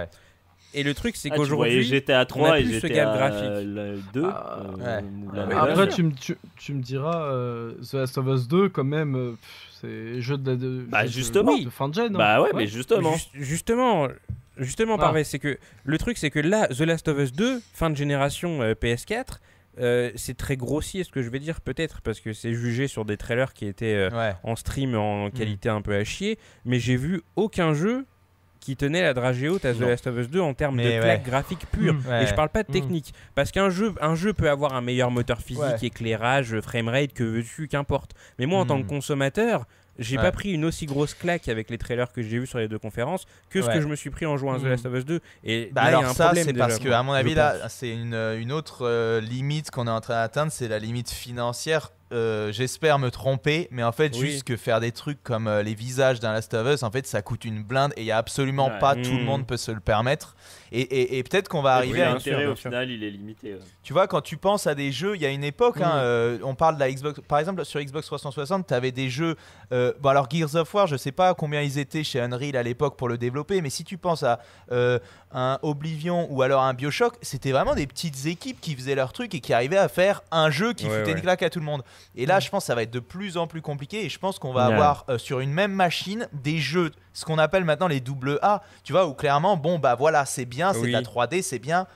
Et 0.78 0.82
le 0.84 0.94
truc, 0.94 1.16
c'est 1.16 1.30
Ah, 1.32 1.36
qu'aujourd'hui, 1.36 1.82
GTA 1.82 2.18
on 2.18 2.20
a 2.20 2.26
3 2.26 2.60
et 2.60 2.64
GTA 2.64 2.88
gap 2.88 3.16
graphique. 3.16 3.64
le 3.64 3.98
2. 4.12 4.24
Ah, 4.24 4.58
euh, 4.60 5.02
ouais. 5.02 5.44
Ouais. 5.48 5.54
Après, 5.54 5.88
tu, 5.88 6.02
me- 6.04 6.12
tu, 6.12 6.36
tu 6.56 6.72
me 6.74 6.82
diras, 6.82 7.22
euh, 7.32 7.72
The 7.90 7.94
Last 7.94 8.18
of 8.18 8.26
Us 8.28 8.46
2, 8.48 8.68
quand 8.68 8.84
même, 8.84 9.16
euh, 9.16 9.32
c'est 9.80 10.20
jeu 10.20 10.36
de, 10.38 10.54
de, 10.54 10.84
Bah, 10.88 11.02
jeu 11.02 11.08
de- 11.08 11.12
justement. 11.12 11.58
de 11.58 11.68
fin 11.70 11.88
de 11.88 11.94
gen. 11.94 12.14
hein. 12.14 12.18
Bah 12.18 12.40
ouais, 12.42 12.50
mais 12.54 12.66
justement. 12.66 13.12
Juste- 13.14 13.30
justement, 13.34 14.08
justement, 14.56 14.94
Ah. 14.94 14.98
pareil, 14.98 15.24
c'est 15.24 15.38
que 15.38 15.58
le 15.84 15.98
truc, 15.98 16.16
c'est 16.18 16.30
que 16.30 16.38
là, 16.40 16.68
The 16.68 16.80
Last 16.80 17.08
of 17.08 17.18
Us 17.18 17.32
2, 17.32 17.60
fin 17.74 17.90
de 17.90 17.96
génération 17.96 18.62
euh, 18.62 18.74
PS4, 18.74 19.40
euh, 19.80 20.10
c'est 20.16 20.36
très 20.36 20.56
grossier 20.56 21.04
ce 21.04 21.10
que 21.10 21.22
je 21.22 21.30
vais 21.30 21.38
dire, 21.38 21.60
peut-être, 21.60 22.00
parce 22.02 22.18
que 22.20 22.32
c'est 22.32 22.52
jugé 22.54 22.88
sur 22.88 23.04
des 23.04 23.16
trailers 23.16 23.52
qui 23.54 23.66
étaient 23.66 23.94
euh, 23.94 24.10
Ouais. 24.10 24.34
en 24.42 24.56
stream 24.56 24.92
Hmm. 24.92 24.96
en 24.96 25.30
qualité 25.30 25.68
un 25.68 25.82
peu 25.82 25.94
à 25.94 26.02
chier, 26.04 26.38
mais 26.64 26.78
j'ai 26.80 26.96
vu 26.96 27.22
aucun 27.36 27.74
jeu 27.74 28.04
qui 28.68 28.76
tenait 28.76 29.00
la 29.00 29.14
dragée 29.14 29.48
haute 29.48 29.64
à 29.64 29.72
The. 29.72 29.80
Last 29.80 30.06
of 30.08 30.18
Us 30.18 30.28
2 30.28 30.40
en 30.42 30.52
termes 30.52 30.76
Mais 30.76 30.96
de 30.98 31.00
claque 31.02 31.24
ouais. 31.24 31.30
graphique 31.30 31.64
pure. 31.72 31.94
Mm. 31.94 32.02
Ouais. 32.06 32.24
Et 32.24 32.26
je 32.26 32.34
parle 32.34 32.50
pas 32.50 32.62
de 32.64 32.68
Mm. 32.68 32.72
technique, 32.74 33.14
parce 33.34 33.50
qu'un 33.50 33.70
jeu, 33.70 33.94
un 34.02 34.14
jeu 34.14 34.34
peut 34.34 34.50
avoir 34.50 34.74
un 34.74 34.82
meilleur 34.82 35.10
moteur 35.10 35.40
physique, 35.40 35.62
Ouais. 35.62 35.86
éclairage, 35.86 36.60
framerate, 36.60 37.14
que 37.14 37.24
veux-tu, 37.24 37.66
qu'importe. 37.66 38.10
Mais 38.38 38.44
moi, 38.44 38.60
en 38.60 38.66
tant 38.66 38.76
Mm. 38.76 38.82
que 38.84 38.88
consommateur, 38.90 39.64
j'ai 39.98 40.16
Ouais. 40.18 40.22
pas 40.22 40.32
pris 40.32 40.52
une 40.52 40.66
aussi 40.66 40.84
grosse 40.84 41.14
claque 41.14 41.48
avec 41.48 41.70
les 41.70 41.78
trailers 41.78 42.12
que 42.12 42.20
j'ai 42.20 42.38
vus 42.38 42.46
sur 42.46 42.58
les 42.58 42.68
deux 42.68 42.78
conférences 42.78 43.24
que 43.48 43.62
ce 43.62 43.68
que 43.70 43.80
je 43.80 43.86
me 43.88 43.96
suis 43.96 44.10
pris 44.10 44.26
en 44.26 44.36
jouant 44.36 44.52
à 44.52 44.58
The. 44.58 44.64
Last 44.64 44.84
of 44.84 44.94
Us 44.94 45.06
2. 45.06 45.20
Et 45.44 45.70
Bah 45.72 45.84
là, 45.84 45.88
il 45.88 45.92
y 45.92 45.94
a 45.94 45.98
alors 46.00 46.10
un 46.10 46.14
ça, 46.14 46.32
c'est 46.34 46.52
parce 46.52 46.78
que, 46.78 46.90
à 46.90 47.02
mon 47.02 47.12
avis, 47.12 47.32
là, 47.34 47.70
c'est 47.70 47.88
une, 47.90 48.12
une 48.38 48.52
autre 48.52 48.86
euh, 48.86 49.20
limite 49.22 49.70
qu'on 49.70 49.86
est 49.86 49.90
en 49.90 50.02
train 50.02 50.14
d'atteindre, 50.20 50.52
c'est 50.52 50.68
la 50.68 50.78
limite 50.78 51.10
financière. 51.10 51.90
Euh, 52.12 52.50
J'espère 52.52 52.98
me 52.98 53.10
tromper, 53.10 53.68
mais 53.70 53.82
en 53.82 53.92
fait, 53.92 54.12
Oui. 54.14 54.20
juste 54.30 54.44
que 54.44 54.56
faire 54.56 54.80
des 54.80 54.92
trucs 54.92 55.22
comme 55.22 55.46
euh, 55.46 55.62
les 55.62 55.74
visages 55.74 56.20
d'un 56.20 56.32
Last 56.32 56.54
of 56.54 56.66
Us, 56.74 56.82
en 56.82 56.90
fait, 56.90 57.06
ça 57.06 57.20
coûte 57.20 57.44
une 57.44 57.62
blinde 57.62 57.92
et 57.96 58.00
il 58.02 58.06
y 58.06 58.10
a 58.10 58.16
absolument 58.16 58.68
Ouais. 58.68 58.78
pas 58.78 58.94
tout 58.94 59.02
le 59.12 59.22
Mm. 59.22 59.24
monde 59.24 59.46
peut 59.46 59.56
se 59.58 59.70
le 59.70 59.80
permettre. 59.80 60.34
Et, 60.72 60.80
et- 60.80 61.18
et 61.18 61.22
peut-être 61.22 61.48
qu'on 61.48 61.62
va 61.62 61.74
arriver 61.74 61.94
puis 61.94 62.02
à 62.02 62.12
l'intérêt 62.12 62.46
au 62.46 62.54
final, 62.56 62.90
il 62.90 63.02
est 63.04 63.10
limité. 63.10 63.54
ouais. 63.54 63.60
Tu 63.82 63.92
vois, 63.92 64.06
quand 64.06 64.20
tu 64.20 64.36
penses 64.36 64.66
à 64.66 64.74
des 64.74 64.92
jeux, 64.92 65.16
il 65.16 65.22
y 65.22 65.26
a 65.26 65.30
une 65.30 65.44
époque, 65.44 65.80
hein, 65.80 65.94
Mm. 65.96 66.00
euh, 66.00 66.38
on 66.44 66.54
parle 66.54 66.74
de 66.74 66.80
la 66.80 66.90
Xbox. 66.92 67.20
Par 67.26 67.38
exemple, 67.38 67.64
sur 67.64 67.80
Xbox 67.80 68.06
360, 68.06 68.66
tu 68.66 68.74
avais 68.74 68.92
des 68.92 69.08
jeux. 69.08 69.36
euh, 69.72 69.92
bon, 70.00 70.08
alors 70.10 70.28
Gears 70.30 70.54
of 70.56 70.72
War, 70.74 70.86
je 70.86 70.96
sais 70.96 71.12
pas 71.12 71.34
combien 71.34 71.60
ils 71.62 71.78
étaient 71.78 72.02
chez 72.04 72.20
Unreal 72.20 72.56
à 72.56 72.62
l'époque 72.62 72.96
pour 72.96 73.08
le 73.08 73.18
développer, 73.18 73.60
mais 73.60 73.70
si 73.70 73.84
tu 73.84 73.98
penses 73.98 74.22
à 74.22 74.40
euh, 74.72 74.98
un 75.32 75.58
Oblivion 75.62 76.26
ou 76.30 76.40
alors 76.42 76.62
un 76.62 76.72
Bioshock, 76.74 77.14
c'était 77.22 77.52
vraiment 77.52 77.74
des 77.74 77.86
petites 77.86 78.24
équipes 78.26 78.60
qui 78.60 78.74
faisaient 78.74 78.94
leur 78.94 79.12
truc 79.12 79.34
et 79.34 79.40
qui 79.40 79.52
arrivaient 79.52 79.76
à 79.76 79.88
faire 79.88 80.22
un 80.30 80.50
jeu 80.50 80.72
qui 80.72 80.86
Ouais, 80.86 80.90
foutait 81.00 81.10
ouais. 81.12 81.16
une 81.18 81.20
claque 81.22 81.42
à 81.42 81.50
tout 81.50 81.58
le 81.58 81.66
monde. 81.66 81.82
Et 82.16 82.24
là, 82.24 82.40
je 82.40 82.48
pense 82.48 82.62
que 82.64 82.66
ça 82.68 82.74
va 82.74 82.82
être 82.82 82.90
de 82.90 83.00
plus 83.00 83.36
en 83.36 83.46
plus 83.46 83.60
compliqué 83.60 84.04
et 84.04 84.08
je 84.08 84.18
pense 84.18 84.38
qu'on 84.38 84.52
va 84.54 84.64
avoir 84.66 85.04
euh, 85.10 85.18
sur 85.18 85.40
une 85.40 85.52
même 85.52 85.72
machine 85.72 86.28
des 86.32 86.58
jeux, 86.58 86.92
ce 87.18 87.24
qu'on 87.24 87.38
appelle 87.38 87.64
maintenant 87.64 87.88
les 87.88 87.98
double 87.98 88.38
A, 88.42 88.62
tu 88.84 88.92
vois, 88.92 89.08
où 89.08 89.12
clairement, 89.12 89.56
bon, 89.56 89.80
bah 89.80 89.96
voilà, 89.96 90.24
c'est 90.24 90.44
bien, 90.44 90.72
c'est 90.72 90.82
de 90.82 90.86
la 90.92 91.00
Oui. 91.00 91.04
3D, 91.04 91.42
c'est 91.42 91.58
bien, 91.58 91.88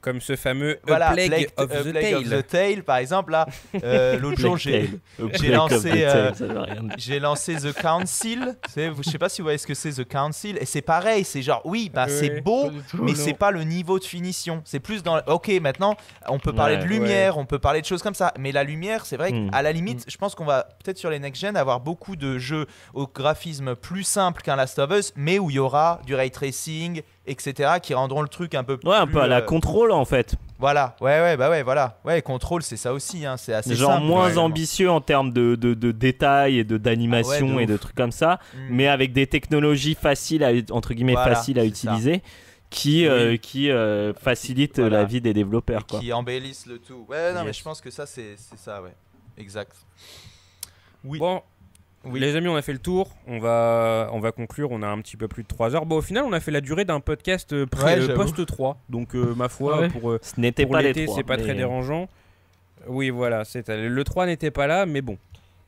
Comme 0.00 0.20
ce 0.20 0.34
fameux 0.36 0.76
A 0.76 0.86
voilà, 0.86 1.10
Plague, 1.12 1.28
Plague- 1.28 1.48
of, 1.58 1.68
the 1.68 1.90
Plague 1.90 2.14
of 2.14 2.28
Tale. 2.28 2.42
the 2.42 2.46
Tale, 2.46 2.82
par 2.84 2.96
exemple, 2.96 3.32
là, 3.32 3.46
euh, 3.84 4.18
l'autre 4.18 4.40
jour, 4.40 4.56
j'ai 4.56 4.88
j'ai 5.34 5.48
lancé, 5.50 5.90
euh, 6.04 6.30
j'ai 6.96 7.20
lancé 7.20 7.56
The 7.56 7.72
Council. 7.74 8.56
Je 8.76 9.02
sais 9.02 9.18
pas 9.18 9.28
si 9.28 9.42
vous 9.42 9.46
voyez 9.46 9.58
ce 9.58 9.66
que 9.66 9.74
c'est 9.74 9.92
The 9.92 10.08
Council. 10.08 10.56
Et 10.60 10.64
c'est 10.64 10.80
pareil, 10.82 11.24
c'est 11.24 11.42
genre, 11.42 11.60
oui, 11.64 11.90
bah, 11.92 12.04
Ouais. 12.06 12.10
c'est 12.10 12.40
beau, 12.40 12.70
mais 12.94 13.12
non. 13.12 13.14
c'est 13.14 13.34
pas 13.34 13.50
le 13.50 13.62
niveau 13.64 13.98
de 13.98 14.04
finition. 14.04 14.62
C'est 14.64 14.80
plus 14.80 15.02
dans. 15.02 15.18
Ok, 15.26 15.48
maintenant, 15.60 15.96
on 16.28 16.38
peut 16.38 16.52
parler 16.54 16.76
Ouais. 16.76 16.82
de 16.82 16.88
lumière, 16.88 17.36
on 17.38 17.44
peut 17.44 17.58
parler 17.58 17.80
de 17.82 17.86
choses 17.86 18.02
comme 18.02 18.14
ça. 18.14 18.32
Mais 18.38 18.52
la 18.52 18.64
lumière, 18.64 19.04
c'est 19.04 19.16
vrai 19.16 19.32
Mm. 19.32 19.50
qu'à 19.50 19.62
la 19.62 19.72
limite, 19.72 20.04
je 20.08 20.16
pense 20.16 20.34
qu'on 20.34 20.44
va 20.46 20.66
peut-être 20.82 20.98
sur 20.98 21.10
les 21.10 21.18
next-gen 21.18 21.56
avoir 21.56 21.80
beaucoup 21.80 22.16
de 22.16 22.38
jeux 22.38 22.66
au 22.94 23.06
graphisme 23.06 23.74
plus 23.76 24.04
simple 24.04 24.40
qu'un 24.42 24.56
Last 24.56 24.78
of 24.78 24.90
Us, 24.92 25.12
mais 25.16 25.38
où 25.38 25.50
il 25.50 25.56
y 25.56 25.58
aura 25.58 26.00
du 26.06 26.14
ray 26.14 26.30
tracing, 26.30 27.02
etc., 27.30 27.74
qui 27.82 27.94
rendront 27.94 28.22
le 28.22 28.28
truc 28.28 28.54
un 28.54 28.64
peu 28.64 28.76
plus. 28.76 28.88
Ouais, 28.88 28.96
un 28.96 29.06
peu 29.06 29.20
à 29.20 29.26
la 29.26 29.38
euh, 29.38 29.42
contrôle 29.42 29.92
en 29.92 30.04
fait. 30.04 30.34
Voilà, 30.58 30.94
ouais, 31.00 31.20
ouais, 31.20 31.36
bah 31.38 31.48
ouais, 31.48 31.62
voilà. 31.62 31.98
Ouais, 32.04 32.20
contrôle, 32.20 32.62
c'est 32.62 32.76
ça 32.76 32.92
aussi. 32.92 33.24
Hein. 33.24 33.36
C'est 33.38 33.54
assez 33.54 33.74
Genre 33.74 33.92
simple. 33.94 34.04
moins 34.06 34.28
ouais. 34.30 34.36
ambitieux 34.38 34.90
en 34.90 35.00
termes 35.00 35.32
de, 35.32 35.54
de, 35.54 35.72
de 35.72 35.90
détails 35.90 36.58
et 36.58 36.64
de 36.64 36.76
d'animation 36.76 37.48
Ah 37.52 37.56
ouais, 37.56 37.62
et 37.62 37.66
de 37.66 37.76
trucs 37.78 37.94
comme 37.96 38.12
ça, 38.12 38.38
Mm. 38.54 38.58
mais 38.70 38.86
avec 38.88 39.12
des 39.14 39.26
technologies 39.26 39.94
faciles 39.94 40.44
à, 40.44 40.50
entre 40.72 40.92
guillemets 40.92 41.14
Voilà, 41.14 41.34
faciles 41.34 41.58
à 41.58 41.64
utiliser 41.64 42.22
qui 42.68 43.06
euh, 43.06 43.36
qui 43.36 43.70
euh, 43.70 44.12
facilitent 44.14 44.78
Voilà. 44.80 44.98
la 44.98 45.04
vie 45.04 45.20
des 45.20 45.32
développeurs 45.32 45.86
quoi. 45.86 45.98
qui 46.00 46.12
embellissent 46.12 46.66
le 46.66 46.78
tout. 46.78 47.06
Ouais, 47.08 47.32
non, 47.32 47.42
mais 47.44 47.52
je 47.54 47.62
pense 47.62 47.80
que 47.80 47.90
ça, 47.90 48.04
c'est 48.06 48.34
c'est 48.36 48.58
ça, 48.58 48.82
ouais. 48.82 48.94
Exact. 49.38 49.72
Oui. 51.04 51.18
Bon, 51.18 51.40
Oui. 52.04 52.18
les 52.20 52.34
amis, 52.36 52.48
on 52.48 52.56
a 52.56 52.62
fait 52.62 52.72
le 52.72 52.78
tour. 52.78 53.10
On 53.26 53.38
va, 53.38 54.08
on 54.12 54.20
va 54.20 54.32
conclure. 54.32 54.70
On 54.70 54.82
a 54.82 54.86
un 54.88 54.98
petit 55.00 55.16
peu 55.16 55.28
plus 55.28 55.42
de 55.42 55.48
3 55.48 55.74
heures. 55.74 55.84
Bon, 55.86 55.96
au 55.98 56.02
final, 56.02 56.24
on 56.24 56.32
a 56.32 56.40
fait 56.40 56.50
la 56.50 56.60
durée 56.62 56.84
d'un 56.84 57.00
podcast 57.00 57.52
euh, 57.52 57.66
pré- 57.66 58.00
Ouais, 58.00 58.10
euh, 58.10 58.14
post 58.14 58.44
3. 58.46 58.78
Donc, 58.88 59.14
euh, 59.14 59.34
ma 59.34 59.48
foi, 59.48 59.74
Ah 59.76 59.80
ouais. 59.82 59.88
pour, 59.88 60.10
euh, 60.10 60.18
Ce 60.22 60.40
n'était 60.40 60.62
pour 60.64 60.72
pas 60.72 60.82
les 60.82 60.88
l'été, 60.88 61.04
trois. 61.04 61.16
c'est 61.16 61.24
pas 61.24 61.36
mais- 61.36 61.42
très 61.42 61.54
dérangeant. 61.54 62.08
Oui, 62.88 63.10
voilà. 63.10 63.44
c'est 63.44 63.68
Le 63.68 64.04
3 64.04 64.24
n'était 64.26 64.50
pas 64.50 64.66
là, 64.66 64.86
mais 64.86 65.02
bon. 65.02 65.18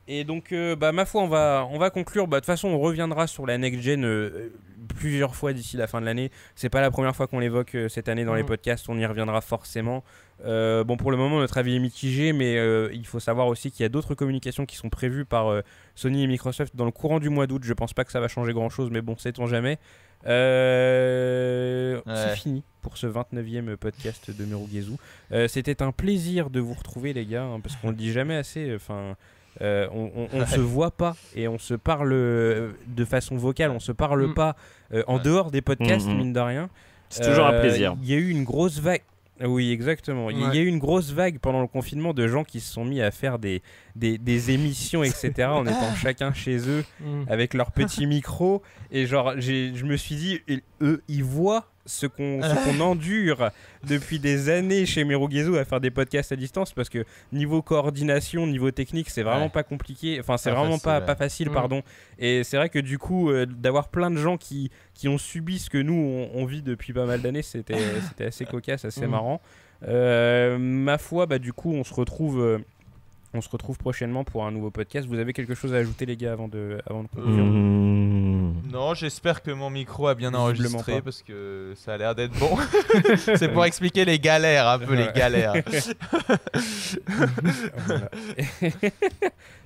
Et 0.09 0.25
donc, 0.25 0.53
euh, 0.53 0.75
bah, 0.77 0.91
ma 0.93 1.05
foi, 1.05 1.23
on 1.23 1.29
va, 1.29 1.67
on 1.71 1.79
va 1.79 1.91
conclure. 1.91 2.27
Bah, 2.27 2.39
De 2.39 2.41
toute 2.41 2.47
façon, 2.47 2.69
on 2.69 2.79
reviendra 2.81 3.27
sur 3.27 3.47
la 3.47 3.57
next 3.57 3.81
gen 3.81 4.05
euh, 4.05 4.53
plusieurs 4.99 5.35
fois 5.37 5.53
d'ici 5.53 5.77
la 5.77 5.87
fin 5.87 6.01
de 6.01 6.07
l'année. 6.07 6.31
C'est 6.57 6.69
pas 6.71 6.81
la 6.81 6.91
première 6.91 7.15
fois 7.15 7.27
qu'on 7.29 7.39
l'évoque 7.39 7.75
euh, 7.77 7.89
cette 7.89 8.09
année 8.09 8.25
dans 8.25 8.35
les 8.35 8.43
Mhm. 8.43 8.49
podcasts. 8.49 8.89
On 8.89 8.99
y 8.99 9.07
reviendra 9.07 9.41
forcément. 9.41 10.03
Bon, 10.45 10.97
pour 10.97 11.13
le 11.13 11.17
moment, 11.17 11.39
notre 11.39 11.57
avis 11.59 11.77
est 11.77 11.79
mitigé, 11.79 12.33
mais 12.33 12.55
il 12.93 13.07
faut 13.07 13.21
savoir 13.21 13.47
aussi 13.47 13.71
qu'il 13.71 13.85
y 13.85 13.87
a 13.87 13.89
d'autres 13.89 14.17
communications 14.17 14.67
qui 14.67 14.75
sont 14.75 14.89
prévues 14.91 15.25
par 15.25 15.63
Sony 15.95 16.25
et 16.25 16.27
Microsoft 16.27 16.75
dans 16.75 16.85
le 16.85 16.91
courant 16.91 17.21
du 17.21 17.29
mois 17.29 17.47
d'août. 17.47 17.63
Je 17.65 17.73
pense 17.73 17.95
pas 17.95 18.03
que 18.05 18.11
ça 18.11 18.19
va 18.19 18.27
changer 18.27 18.53
grand 18.53 18.69
chose, 18.69 18.91
mais 18.91 19.03
bon, 19.03 19.17
sait-on 19.17 19.47
jamais. 19.47 19.79
Euh, 20.27 22.01
Ouais. 22.07 22.15
C'est 22.17 22.37
fini 22.37 22.65
pour 22.81 22.97
ce 22.97 23.07
29e 23.07 23.77
podcast 23.77 24.31
de 24.37 24.45
Merugezu. 24.45 24.93
Euh, 25.31 25.47
C'était 25.47 25.83
un 25.83 25.93
plaisir 25.93 26.51
de 26.51 26.59
vous 26.61 26.75
retrouver, 26.75 27.13
les 27.13 27.27
gars, 27.27 27.45
hein, 27.45 27.61
parce 27.61 27.77
qu'on 27.77 27.91
le 27.91 27.97
dit 27.97 28.13
jamais 28.13 28.35
assez. 28.37 28.75
Enfin. 28.75 28.95
euh, 28.95 29.15
on 29.92 30.10
on- 30.16 30.28
on 30.32 30.41
Ouais. 30.41 30.47
se 30.47 30.60
voit 30.60 30.91
pas 30.91 31.16
et 31.36 31.47
on 31.49 31.58
se 31.58 31.74
parle 31.74 32.12
euh, 32.12 32.73
de 32.86 33.05
façon 33.05 33.36
vocale, 33.36 33.70
on 33.70 33.81
se 33.81 33.92
parle 33.92 34.26
Mm. 34.28 34.34
pas 34.34 34.57
euh, 34.92 35.02
en 35.07 35.16
Ouais. 35.16 35.23
dehors 35.23 35.50
des 35.50 35.62
podcasts, 35.62 36.07
Mm, 36.07 36.12
mm. 36.12 36.16
mine 36.18 36.32
de 36.32 36.41
rien. 36.41 36.68
C'est 37.08 37.23
toujours 37.28 37.47
un 37.47 37.52
Euh, 37.55 37.60
plaisir. 37.60 37.94
Il 38.02 38.08
y 38.10 38.15
a 38.15 38.16
eu 38.16 38.28
une 38.31 38.44
grosse 38.44 38.78
vague. 38.81 39.02
Oui, 39.44 39.73
exactement. 39.73 40.31
Il 40.31 40.39
y- 40.39 40.44
a 40.44 40.55
eu 40.55 40.66
une 40.66 40.78
grosse 40.78 41.10
vague 41.12 41.39
pendant 41.41 41.60
le 41.62 41.66
confinement 41.66 42.15
de 42.15 42.28
gens 42.28 42.44
qui 42.44 42.60
se 42.60 42.73
sont 42.73 42.84
mis 42.84 43.00
à 43.02 43.10
faire 43.10 43.39
des, 43.41 43.60
des, 43.97 44.16
des 44.16 44.50
émissions, 44.52 45.02
etc., 45.02 45.49
en 45.49 45.66
étant 45.66 45.94
chacun 45.97 46.32
chez 46.32 46.68
eux 46.68 46.84
Mm. 47.00 47.24
avec 47.28 47.55
leur 47.55 47.73
petit 47.73 48.07
micro. 48.07 48.62
Et 48.92 49.07
genre, 49.07 49.32
j'ai- 49.39 49.73
je 49.74 49.84
me 49.84 49.97
suis 49.97 50.15
dit, 50.15 50.41
et- 50.49 50.62
eux, 50.81 51.02
ils 51.08 51.24
voient 51.24 51.72
ce 51.86 52.07
qu'on 52.07 52.81
endure 52.81 53.51
depuis 53.89 54.19
des 54.19 54.49
années 54.49 54.86
chez 54.86 55.02
Merugezu 55.05 55.57
à 55.59 55.65
faire 55.65 55.81
des 55.81 55.91
podcasts 55.91 56.31
à 56.33 56.36
distance 56.36 56.73
parce 56.73 56.89
que 56.89 57.05
niveau 57.33 57.61
coordination, 57.62 58.47
niveau 58.47 58.70
technique, 58.70 59.11
c'est 59.11 59.23
vraiment 59.23 59.44
Ouais. 59.44 59.49
pas 59.51 59.62
compliqué. 59.65 60.19
Enfin, 60.20 60.36
c'est 60.36 60.51
vraiment 60.51 60.78
facile, 60.78 60.83
pas, 60.85 61.01
ouais. 61.01 61.07
pas 61.07 61.15
facile, 61.17 61.51
Mm. 61.51 61.55
pardon. 61.55 61.83
Et 62.19 62.44
c'est 62.44 62.57
vrai 62.57 62.69
que 62.69 62.78
du 62.78 62.99
coup, 62.99 63.31
euh, 63.31 63.47
d'avoir 63.47 63.89
plein 63.89 64.11
de 64.11 64.17
gens 64.17 64.36
qui, 64.36 64.70
qui 64.94 65.09
ont 65.09 65.19
subi 65.19 65.59
ce 65.59 65.70
que 65.70 65.78
nous, 65.78 65.94
on, 65.94 66.31
on 66.41 66.44
vit 66.47 66.62
depuis 66.62 66.93
pas 66.93 67.05
mal 67.07 67.20
d'années, 67.20 67.43
c'était 67.43 67.75
c'était 68.15 68.27
assez 68.27 68.44
cocasse, 68.44 68.85
assez 68.85 69.07
Mm. 69.07 69.11
marrant. 69.11 69.41
Euh, 69.89 70.59
ma 70.59 70.99
foi, 70.99 71.27
bah, 71.27 71.39
du 71.41 71.52
coup, 71.52 71.73
on 71.73 71.83
se 71.85 71.93
retrouve. 71.94 72.61
Euh, 73.35 73.39
On 73.39 73.41
se 73.41 73.49
retrouve 73.49 73.78
prochainement 73.78 74.25
pour 74.25 74.44
un 74.47 74.51
nouveau 74.51 74.70
podcast. 74.70 75.07
Vous 75.09 75.19
avez 75.19 75.33
quelque 75.33 75.55
chose 75.55 75.73
à 75.75 75.78
ajouter, 75.78 76.07
les 76.07 76.17
gars, 76.17 76.33
avant 76.33 76.49
de, 76.49 76.78
avant 76.89 77.02
de 77.02 77.09
conclure 77.09 77.44
Mmh. 77.44 78.52
Non, 78.73 78.94
j'espère 78.94 79.43
que 79.43 79.51
mon 79.51 79.69
micro 79.70 80.07
a 80.09 80.15
bien 80.15 80.33
enregistré 80.35 81.01
parce 81.02 81.23
que 81.23 81.73
ça 81.77 81.94
a 81.94 81.97
l'air 81.99 82.15
d'être 82.15 82.33
bon. 82.39 82.57
C'est 83.17 83.49
pour 83.52 83.65
expliquer 83.65 84.05
les 84.05 84.19
galères, 84.19 84.67
un 84.69 84.78
peu 84.78 84.94
les 84.94 85.09
galères. 85.15 85.52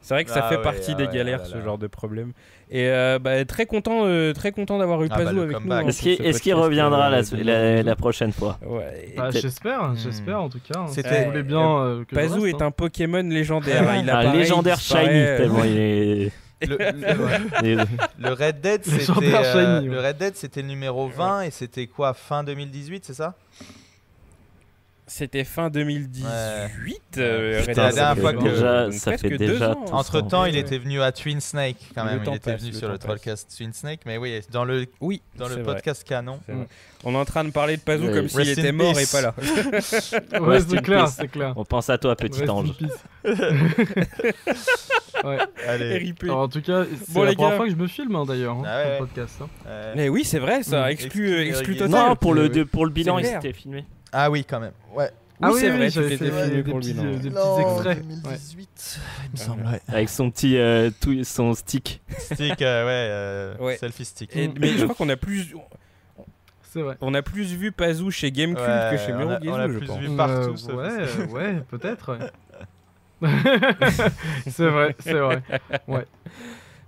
C'est 0.00 0.14
vrai 0.14 0.24
que 0.24 0.30
ça 0.30 0.42
Ah 0.44 0.48
fait 0.48 0.56
ouais, 0.58 0.62
partie 0.62 0.92
ah 0.92 0.94
des 0.94 1.06
ouais, 1.06 1.14
galères, 1.14 1.38
là 1.40 1.44
ce 1.46 1.60
genre 1.60 1.78
de 1.78 1.88
problème. 1.88 2.32
Et 2.70 2.88
euh, 2.88 3.18
bah, 3.20 3.44
très 3.44 3.66
content, 3.66 4.02
euh, 4.06 4.32
très 4.32 4.52
content 4.52 4.78
d'avoir 4.78 5.02
eu 5.02 5.08
Ah 5.10 5.16
bah, 5.18 5.24
Pazou 5.24 5.36
le 5.36 5.42
avec 5.42 5.56
comeback. 5.56 5.82
nous. 5.84 5.88
hein, 5.88 6.16
Est-ce 6.24 6.40
qu'il 6.42 6.54
reviendra 6.54 7.10
euh, 7.12 7.82
la, 7.82 7.96
prochaine 7.96 8.32
fois? 8.32 8.58
Ouais. 8.64 9.14
Bah, 9.16 9.30
j'espère, 9.32 9.94
j'espère 9.96 10.40
en 10.42 10.48
tout 10.48 10.60
cas. 10.60 10.80
hein. 10.80 10.86
C'était- 10.88 11.42
bien 11.42 11.78
euh, 11.80 12.04
que 12.04 12.14
Pazou 12.14 12.42
reste, 12.42 12.56
est 12.56 12.62
hein. 12.62 12.66
un 12.66 12.70
Pokémon 12.70 13.22
légendaire. 13.22 13.55
Hein. 13.58 13.96
Il 14.02 14.10
Un 14.10 14.18
apparaît, 14.18 14.38
légendaire 14.38 14.78
il 14.78 14.82
shiny 14.82 15.00
disparaît. 15.00 15.36
tellement 15.36 15.64
il 15.64 15.78
est. 15.78 16.32
Le, 18.18 18.32
Red 18.32 18.60
Dead, 18.60 18.84
c'était 18.84 19.34
euh, 19.34 19.80
le 19.82 20.00
Red 20.00 20.16
Dead, 20.16 20.36
c'était 20.36 20.62
le 20.62 20.68
numéro 20.68 21.08
20 21.08 21.42
et 21.42 21.50
c'était 21.50 21.86
quoi 21.86 22.14
fin 22.14 22.44
2018, 22.44 23.04
c'est 23.04 23.14
ça? 23.14 23.34
C'était 25.08 25.44
fin 25.44 25.70
2018. 25.70 26.26
euh, 27.18 27.60
C'était 27.60 27.70
Red 27.70 27.76
la 27.76 27.92
dernière 27.92 28.18
fois 28.20 28.32
que- 28.32 28.42
2, 28.42 28.50
Déjà, 28.50 28.90
ça 28.90 29.16
fait 29.16 29.28
deux 29.30 29.38
déjà 29.38 29.70
ans. 29.70 29.84
Entre 29.92 30.20
temps, 30.20 30.42
Ouais, 30.42 30.50
il 30.50 30.54
ouais. 30.56 30.60
était 30.62 30.78
venu 30.78 31.00
à 31.00 31.12
Twin 31.12 31.40
Snake 31.40 31.76
quand 31.94 32.04
même. 32.04 32.24
temps 32.24 32.32
Il 32.32 32.36
était 32.38 32.50
passe, 32.52 32.60
venu 32.62 32.72
le 32.72 32.76
sur 32.76 32.88
le 32.88 32.98
temps 32.98 33.06
podcast 33.06 33.54
Twin 33.56 33.72
Snake, 33.72 34.00
mais 34.04 34.16
oui, 34.18 34.40
dans 34.50 34.64
le 34.64 34.86
Oui, 35.00 35.22
dans 35.38 35.46
le 35.46 35.54
vrai. 35.54 35.62
podcast 35.62 36.02
canon. 36.02 36.40
On 37.04 37.14
est 37.14 37.16
en 37.18 37.24
train 37.24 37.44
de 37.44 37.50
parler 37.50 37.76
de 37.76 37.82
Pazou 37.82 38.06
Ouais. 38.08 38.12
comme 38.14 38.28
s'il 38.28 38.48
était 38.48 38.72
mort 38.72 38.94
peace. 38.94 39.14
et 39.14 39.16
pas 39.16 39.20
là. 39.22 39.34
Ouais, 40.40 40.58
c'est 40.60 40.82
clair, 40.82 41.04
peace. 41.04 41.14
c'est 41.20 41.28
clair. 41.28 41.52
On 41.56 41.64
pense 41.64 41.88
à 41.88 41.98
toi, 41.98 42.16
petit 42.16 42.40
Rest 42.40 42.50
ange. 42.50 42.70
ouais. 45.24 45.38
Allez. 45.68 45.98
RIP. 45.98 46.24
Alors, 46.24 46.38
en 46.40 46.48
tout 46.48 46.62
cas, 46.62 46.84
c'est 46.84 47.12
Bon, 47.14 47.22
la 47.22 47.30
les 47.30 47.36
première 47.36 47.50
gars. 47.52 47.56
fois 47.58 47.66
que 47.66 47.70
je 47.72 47.76
me 47.76 47.86
filme 47.86 48.16
hein, 48.16 48.24
d'ailleurs, 48.26 48.56
hein, 48.56 48.62
Ah 48.66 48.78
ouais, 48.78 48.84
ouais. 48.92 48.98
podcast. 48.98 49.36
hein. 49.40 49.48
Euh, 49.68 49.92
Mais 49.96 50.08
oui, 50.08 50.24
c'est 50.24 50.38
vrai, 50.40 50.62
ça 50.64 50.90
exclut, 50.90 51.28
Exclu- 51.30 51.48
exclu 51.48 51.74
exclu- 51.74 51.78
total. 51.78 52.08
Non, 52.08 52.16
pour 52.16 52.34
le, 52.34 52.42
oui. 52.44 52.50
de- 52.50 52.64
pour 52.64 52.84
le 52.86 52.90
bilan, 52.92 53.18
il 53.18 53.26
s'était 53.26 53.52
filmé. 53.52 53.84
Ah 54.12 54.30
oui, 54.30 54.44
quand 54.48 54.60
même. 54.60 54.72
Ouais. 54.94 55.10
Ah 55.42 55.50
Oui, 55.52 55.60
c'est 55.60 55.68
vrai, 55.70 55.88
tu 55.88 55.94
j'avais 55.94 56.08
t'étais 56.16 56.30
fait 56.30 56.48
des, 56.50 56.62
pour 56.62 56.74
le 56.74 56.80
petits, 56.80 56.92
bilan. 56.94 57.10
des 57.10 57.30
petits 57.30 57.60
extraits. 57.60 57.98
Ouais. 57.98 58.04
2018, 58.22 59.00
il 59.26 59.32
me 59.32 59.36
semble, 59.36 59.66
ouais. 59.66 59.80
Avec 59.88 60.08
son 60.08 60.30
petit 60.30 60.56
euh, 60.56 60.90
tout- 60.98 61.24
son 61.24 61.52
stick. 61.52 62.00
Stick, 62.18 62.62
euh, 62.62 62.84
ouais, 62.86 62.90
euh, 62.90 63.56
Ouais. 63.64 63.76
selfie 63.76 64.06
stick. 64.06 64.34
Et- 64.34 64.48
mais 64.58 64.68
je 64.78 64.84
crois 64.84 64.94
qu'on 64.94 65.08
a 65.10 65.16
plus, 65.16 65.54
C'est 66.62 66.80
vrai. 66.80 66.96
on 67.02 67.12
a 67.12 67.20
plus 67.20 67.52
vu 67.54 67.70
Pazou 67.70 68.10
chez 68.10 68.32
Gamecube 68.32 68.64
Ouais, 68.64 68.88
que 68.92 68.96
chez 68.96 69.12
a- 69.12 69.16
on 69.18 69.54
a 69.54 69.68
plus 69.68 69.86
pense. 69.86 69.98
vu. 69.98 70.16
partout, 70.16 70.52
Euh, 70.52 70.56
ça, 70.56 70.74
ouais, 70.74 70.88
euh, 70.90 71.26
ouais, 71.32 71.62
peut-être. 71.68 72.16
ouais. 72.16 72.30
c'est 74.48 74.68
vrai, 74.68 74.96
c'est 75.00 75.12
vrai. 75.14 75.42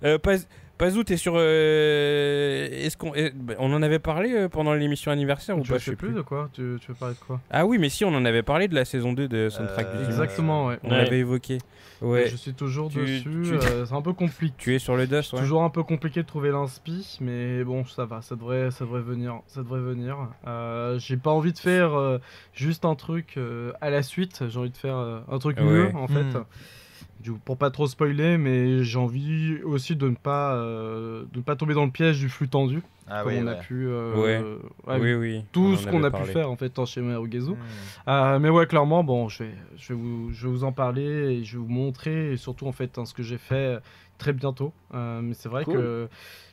Euh, 0.03 0.17
Paz- 0.17 0.47
Pazou, 0.79 1.03
t'es 1.03 1.17
sur. 1.17 1.33
euh, 1.35 2.67
Est-ce 2.71 2.95
qu'on, 2.95 3.11
bah, 3.35 3.53
on 3.59 3.73
en 3.73 3.81
avait 3.83 3.99
parlé 3.99 4.33
euh, 4.33 4.47
pendant 4.49 4.73
l'émission 4.73 5.11
anniversaire 5.11 5.57
ou 5.57 5.63
Je 5.65 5.73
pas 5.73 5.79
sais 5.79 5.95
plus 5.95 6.13
de 6.13 6.21
quoi. 6.21 6.49
Tu, 6.53 6.77
tu 6.79 6.87
veux 6.87 6.93
parler 6.95 7.15
de 7.15 7.19
quoi 7.19 7.41
Ah 7.51 7.65
oui, 7.65 7.77
mais 7.77 7.89
si, 7.89 8.05
on 8.05 8.15
en 8.15 8.23
avait 8.23 8.43
parlé 8.43 8.69
de 8.69 8.75
la 8.75 8.85
saison 8.85 9.11
2 9.11 9.27
de 9.27 9.49
Soundtrack 9.49 9.87
Euh, 9.93 9.97
du. 9.99 10.05
Exactement, 10.05 10.67
ouais. 10.67 10.79
On 10.83 10.89
Ouais. 10.91 11.03
l'avait 11.03 11.19
évoqué. 11.19 11.57
Ouais. 12.01 12.29
Je 12.29 12.37
suis 12.37 12.53
toujours 12.53 12.89
Tu- 12.89 12.99
dessus. 13.01 13.23
tu- 13.23 13.53
euh, 13.55 13.85
c'est 13.85 13.93
un 13.93 14.01
peu 14.01 14.13
compliqué. 14.13 14.55
Tu 14.57 14.73
es 14.73 14.79
sur 14.79 14.95
le 14.95 15.05
DOS, 15.05 15.33
ouais. 15.33 15.39
Toujours 15.41 15.63
un 15.63 15.69
peu 15.69 15.83
compliqué 15.83 16.21
de 16.21 16.27
trouver 16.27 16.49
l'inspi, 16.49 17.17
mais 17.19 17.61
bon, 17.65 17.83
ça 17.83 18.05
va, 18.05 18.21
ça 18.21 18.37
devrait, 18.37 18.71
ça 18.71 18.85
devrait 18.85 19.01
venir, 19.01 19.41
ça 19.47 19.61
devrait 19.63 19.81
venir. 19.81 20.15
Euh, 20.47 20.97
j'ai 20.97 21.17
pas 21.17 21.31
envie 21.31 21.51
de 21.51 21.59
faire 21.59 21.93
euh, 21.95 22.19
juste 22.53 22.85
un 22.85 22.95
truc 22.95 23.33
euh, 23.35 23.73
à 23.81 23.89
la 23.89 24.01
suite. 24.01 24.43
J'ai 24.47 24.57
envie 24.59 24.69
de 24.69 24.77
faire 24.77 24.95
euh, 24.95 25.19
un 25.29 25.39
truc 25.39 25.57
Ouais. 25.57 25.65
mieux, 25.65 25.91
en 25.93 26.07
fait. 26.07 26.23
Hmm. 26.23 26.45
Du 27.19 27.33
coup, 27.33 27.39
pour 27.43 27.57
pas 27.57 27.69
trop 27.69 27.85
spoiler, 27.87 28.37
mais 28.37 28.83
j'ai 28.83 28.97
envie 28.97 29.61
aussi 29.63 29.95
de 29.95 30.07
ne 30.07 30.15
pas, 30.15 30.55
euh, 30.55 31.25
de 31.33 31.39
ne 31.39 31.43
pas 31.43 31.55
tomber 31.57 31.73
dans 31.73 31.83
le 31.85 31.91
piège 31.91 32.17
du 32.19 32.29
flux 32.29 32.47
tendu, 32.47 32.81
Ah 33.09 33.23
comme 33.23 33.33
oui, 33.33 33.39
on 33.43 33.47
a 33.47 33.53
ouais. 33.55 33.59
pu, 33.59 33.87
euh, 33.87 34.15
Ouais. 34.15 34.41
ouais, 34.87 34.99
oui, 35.01 35.13
oui. 35.15 35.43
tout 35.51 35.71
on 35.73 35.75
ce 35.77 35.87
en 35.87 35.91
qu'on 35.91 36.03
a 36.05 36.11
parlé. 36.11 36.27
pu 36.27 36.31
faire 36.31 36.49
en 36.49 36.55
fait 36.55 36.73
dans 36.75 36.85
chez 36.85 37.01
Merugezu. 37.01 37.51
Hmm. 37.51 37.57
Euh, 38.07 38.39
mais 38.39 38.49
ouais, 38.49 38.65
clairement, 38.67 39.03
bon, 39.03 39.27
je 39.27 39.43
vais, 39.43 39.51
je 39.77 39.89
vais, 39.93 39.99
vous, 39.99 40.31
je 40.31 40.47
vais 40.47 40.53
vous 40.53 40.63
en 40.63 40.71
parler 40.71 41.01
et 41.39 41.43
je 41.43 41.57
vais 41.57 41.63
vous 41.63 41.69
montrer 41.69 42.31
et 42.31 42.37
surtout 42.37 42.67
en 42.67 42.71
fait 42.71 42.97
hein, 42.97 43.03
ce 43.05 43.13
que 43.13 43.21
j'ai 43.23 43.37
fait 43.37 43.79
très 44.17 44.31
bientôt. 44.31 44.71
Euh, 44.93 45.19
mais 45.21 45.33
c'est 45.33 45.49
vrai 45.49 45.65
Cool. 45.65 45.75
que 45.75 46.07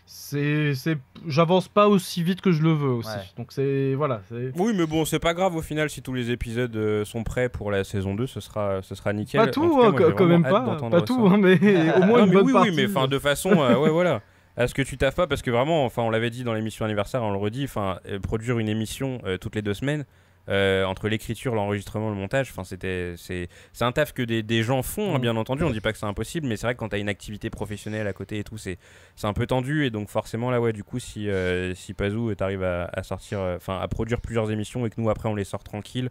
c'est, 0.08 0.74
c'est, 0.74 0.96
j'avance 1.26 1.66
pas 1.68 1.88
aussi 1.88 2.22
vite 2.22 2.40
que 2.40 2.52
je 2.52 2.62
le 2.62 2.72
veux 2.72 2.90
aussi. 2.90 3.08
Ouais. 3.10 3.24
Donc 3.36 3.50
c'est 3.50 3.94
voilà, 3.94 4.22
c'est 4.28 4.52
Oui, 4.56 4.72
mais 4.76 4.86
bon, 4.86 5.04
c'est 5.04 5.18
pas 5.18 5.34
grave 5.34 5.56
au 5.56 5.62
final 5.62 5.90
si 5.90 6.00
tous 6.00 6.12
les 6.12 6.30
épisodes 6.30 6.74
euh, 6.76 7.04
sont 7.04 7.24
prêts 7.24 7.48
pour 7.48 7.70
la 7.72 7.82
saison 7.82 8.14
2, 8.14 8.26
ce 8.26 8.38
sera, 8.40 8.82
ce 8.82 8.94
sera 8.94 9.12
nickel. 9.12 9.40
pas 9.40 9.46
tout, 9.48 9.62
tout 9.62 9.80
cas, 9.80 9.86
hein, 9.88 9.90
moi, 9.90 10.12
quand 10.12 10.26
même 10.26 10.42
pas, 10.44 10.76
pas 10.90 11.02
tout, 11.02 11.26
hein, 11.26 11.38
mais 11.38 11.58
au 11.96 12.02
moins 12.04 12.18
Non, 12.20 12.24
une 12.24 12.28
mais 12.30 12.34
bonne 12.36 12.46
oui, 12.46 12.52
partie. 12.52 12.70
oui, 12.70 12.76
mais 12.76 12.86
enfin 12.86 13.08
de 13.08 13.18
façon, 13.18 13.50
euh, 13.60 13.76
ouais, 13.80 13.90
voilà. 13.90 14.22
À 14.56 14.68
ce 14.68 14.74
que 14.74 14.80
tu 14.80 14.96
taffes 14.96 15.16
pas, 15.16 15.26
parce 15.26 15.42
que 15.42 15.50
vraiment, 15.50 15.84
enfin, 15.84 16.02
on 16.02 16.08
l'avait 16.08 16.30
dit 16.30 16.42
dans 16.42 16.54
l'émission 16.54 16.84
anniversaire, 16.86 17.22
on 17.22 17.30
le 17.30 17.36
redit, 17.36 17.64
enfin, 17.64 17.98
euh, 18.08 18.18
produire 18.18 18.58
une 18.58 18.68
émission 18.70 19.20
euh, 19.26 19.36
toutes 19.36 19.54
les 19.54 19.60
deux 19.60 19.74
semaines. 19.74 20.06
Euh, 20.48 20.84
entre 20.84 21.08
l'écriture, 21.08 21.54
l'enregistrement, 21.54 22.08
le 22.10 22.14
montage, 22.14 22.50
enfin 22.50 22.62
c'était 22.64 23.14
c'est 23.16 23.48
c'est 23.72 23.84
un 23.84 23.92
taf 23.92 24.12
que 24.12 24.22
des, 24.22 24.42
des 24.42 24.62
gens 24.62 24.82
font 24.82 25.14
hein, 25.14 25.18
Mm. 25.18 25.22
bien 25.22 25.36
entendu. 25.36 25.64
On 25.64 25.70
dit 25.70 25.80
pas 25.80 25.92
que 25.92 25.98
c'est 25.98 26.06
impossible, 26.06 26.46
mais 26.46 26.56
c'est 26.56 26.66
vrai 26.66 26.74
que 26.74 26.78
quand 26.80 26.88
t'as 26.90 26.98
une 26.98 27.08
activité 27.08 27.50
professionnelle 27.50 28.06
à 28.06 28.12
côté 28.12 28.38
et 28.38 28.44
tout, 28.44 28.58
c'est 28.58 28.78
c'est 29.16 29.26
un 29.26 29.32
peu 29.32 29.46
tendu 29.46 29.84
et 29.86 29.90
donc 29.90 30.08
forcément 30.08 30.50
là 30.50 30.60
ouais 30.60 30.72
du 30.72 30.84
coup 30.84 30.98
si 30.98 31.28
euh, 31.28 31.74
si 31.74 31.94
Pazou 31.94 32.34
t'arrive 32.34 32.62
à, 32.62 32.88
à 32.92 33.02
sortir, 33.02 33.40
euh, 33.40 33.56
enfin 33.56 33.78
à 33.80 33.88
produire 33.88 34.20
plusieurs 34.20 34.50
émissions 34.50 34.86
et 34.86 34.90
que 34.90 35.00
nous 35.00 35.10
après 35.10 35.28
on 35.28 35.34
les 35.34 35.44
sort 35.44 35.64
tranquilles, 35.64 36.10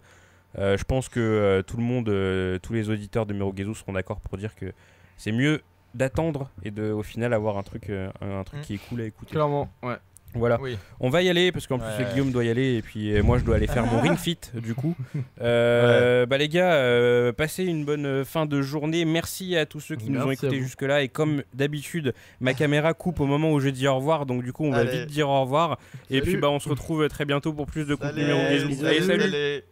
euh, 0.58 0.78
je 0.78 0.84
pense 0.84 1.08
que 1.10 1.64
tout 1.68 1.78
le 1.78 1.84
monde, 1.84 2.60
tous 2.62 2.74
les 2.74 2.90
auditeurs 2.90 3.26
de 3.26 3.34
Merogezu 3.34 3.74
seront 3.76 3.94
d'accord 3.94 4.20
pour 4.22 4.38
dire 4.38 4.56
que 4.56 4.72
c'est 5.18 5.32
mieux 5.32 5.62
d'attendre 5.94 6.50
et 6.64 6.72
de 6.72 6.92
au 6.92 7.04
final 7.04 7.34
avoir 7.34 7.58
un 7.58 7.64
truc 7.64 7.90
euh, 7.90 8.10
un 8.20 8.44
truc 8.44 8.60
Mm. 8.60 8.64
qui 8.64 8.74
est 8.76 8.88
cool 8.90 9.00
à 9.02 9.06
écouter. 9.06 9.32
Clairement, 9.32 9.70
ouais. 9.82 9.96
Voilà. 10.36 10.60
Oui. 10.62 10.78
On 11.00 11.10
va 11.10 11.22
y 11.22 11.30
aller 11.30 11.52
parce 11.52 11.66
qu'en 11.68 11.78
plus 11.80 11.88
Ouais. 11.88 12.06
Guillaume 12.12 12.32
doit 12.32 12.44
y 12.44 12.50
aller 12.50 12.76
et 12.76 12.82
puis 12.82 13.14
euh, 13.16 13.24
moi 13.24 13.38
je 13.40 13.44
dois 13.46 13.56
aller 13.56 13.68
faire 13.68 13.86
mon 13.86 14.00
ring 14.02 14.18
fit 14.18 14.38
du 14.54 14.74
coup. 14.76 14.96
Euh, 15.42 16.26
Bah 16.26 16.38
les 16.38 16.50
gars, 16.50 16.74
euh, 16.74 17.32
passez 17.34 17.64
une 17.66 17.86
bonne 17.86 18.24
fin 18.26 18.46
de 18.46 18.62
journée. 18.62 19.06
Merci 19.06 19.56
à 19.58 19.66
tous 19.66 19.80
ceux 19.80 19.96
qui 19.96 20.10
nous 20.10 20.22
ont 20.22 20.32
écoutés 20.32 20.60
jusque 20.60 20.82
là 20.82 21.02
et 21.02 21.08
comme 21.10 21.44
d'habitude 21.54 22.14
ma 22.40 22.54
caméra 22.54 22.94
coupe 22.94 23.20
au 23.20 23.26
moment 23.26 23.52
où 23.52 23.60
je 23.60 23.70
dis 23.70 23.88
au 23.88 23.96
revoir 23.96 24.26
donc 24.26 24.44
du 24.44 24.54
coup 24.54 24.66
on 24.66 24.72
va 24.72 24.80
Allez. 24.80 25.00
vite 25.02 25.08
dire 25.08 25.30
au 25.30 25.42
revoir 25.42 25.78
et 26.10 26.20
Salut. 26.20 26.22
puis 26.32 26.38
bah 26.38 26.50
on 26.50 26.60
se 26.60 26.70
retrouve 26.70 27.08
très 27.10 27.26
bientôt 27.26 27.54
pour 27.54 27.66
plus 27.68 27.86
de 27.86 27.96
contenu. 27.96 28.24
Allez 28.24 28.60
salut. 29.02 29.22
salut. 29.22 29.64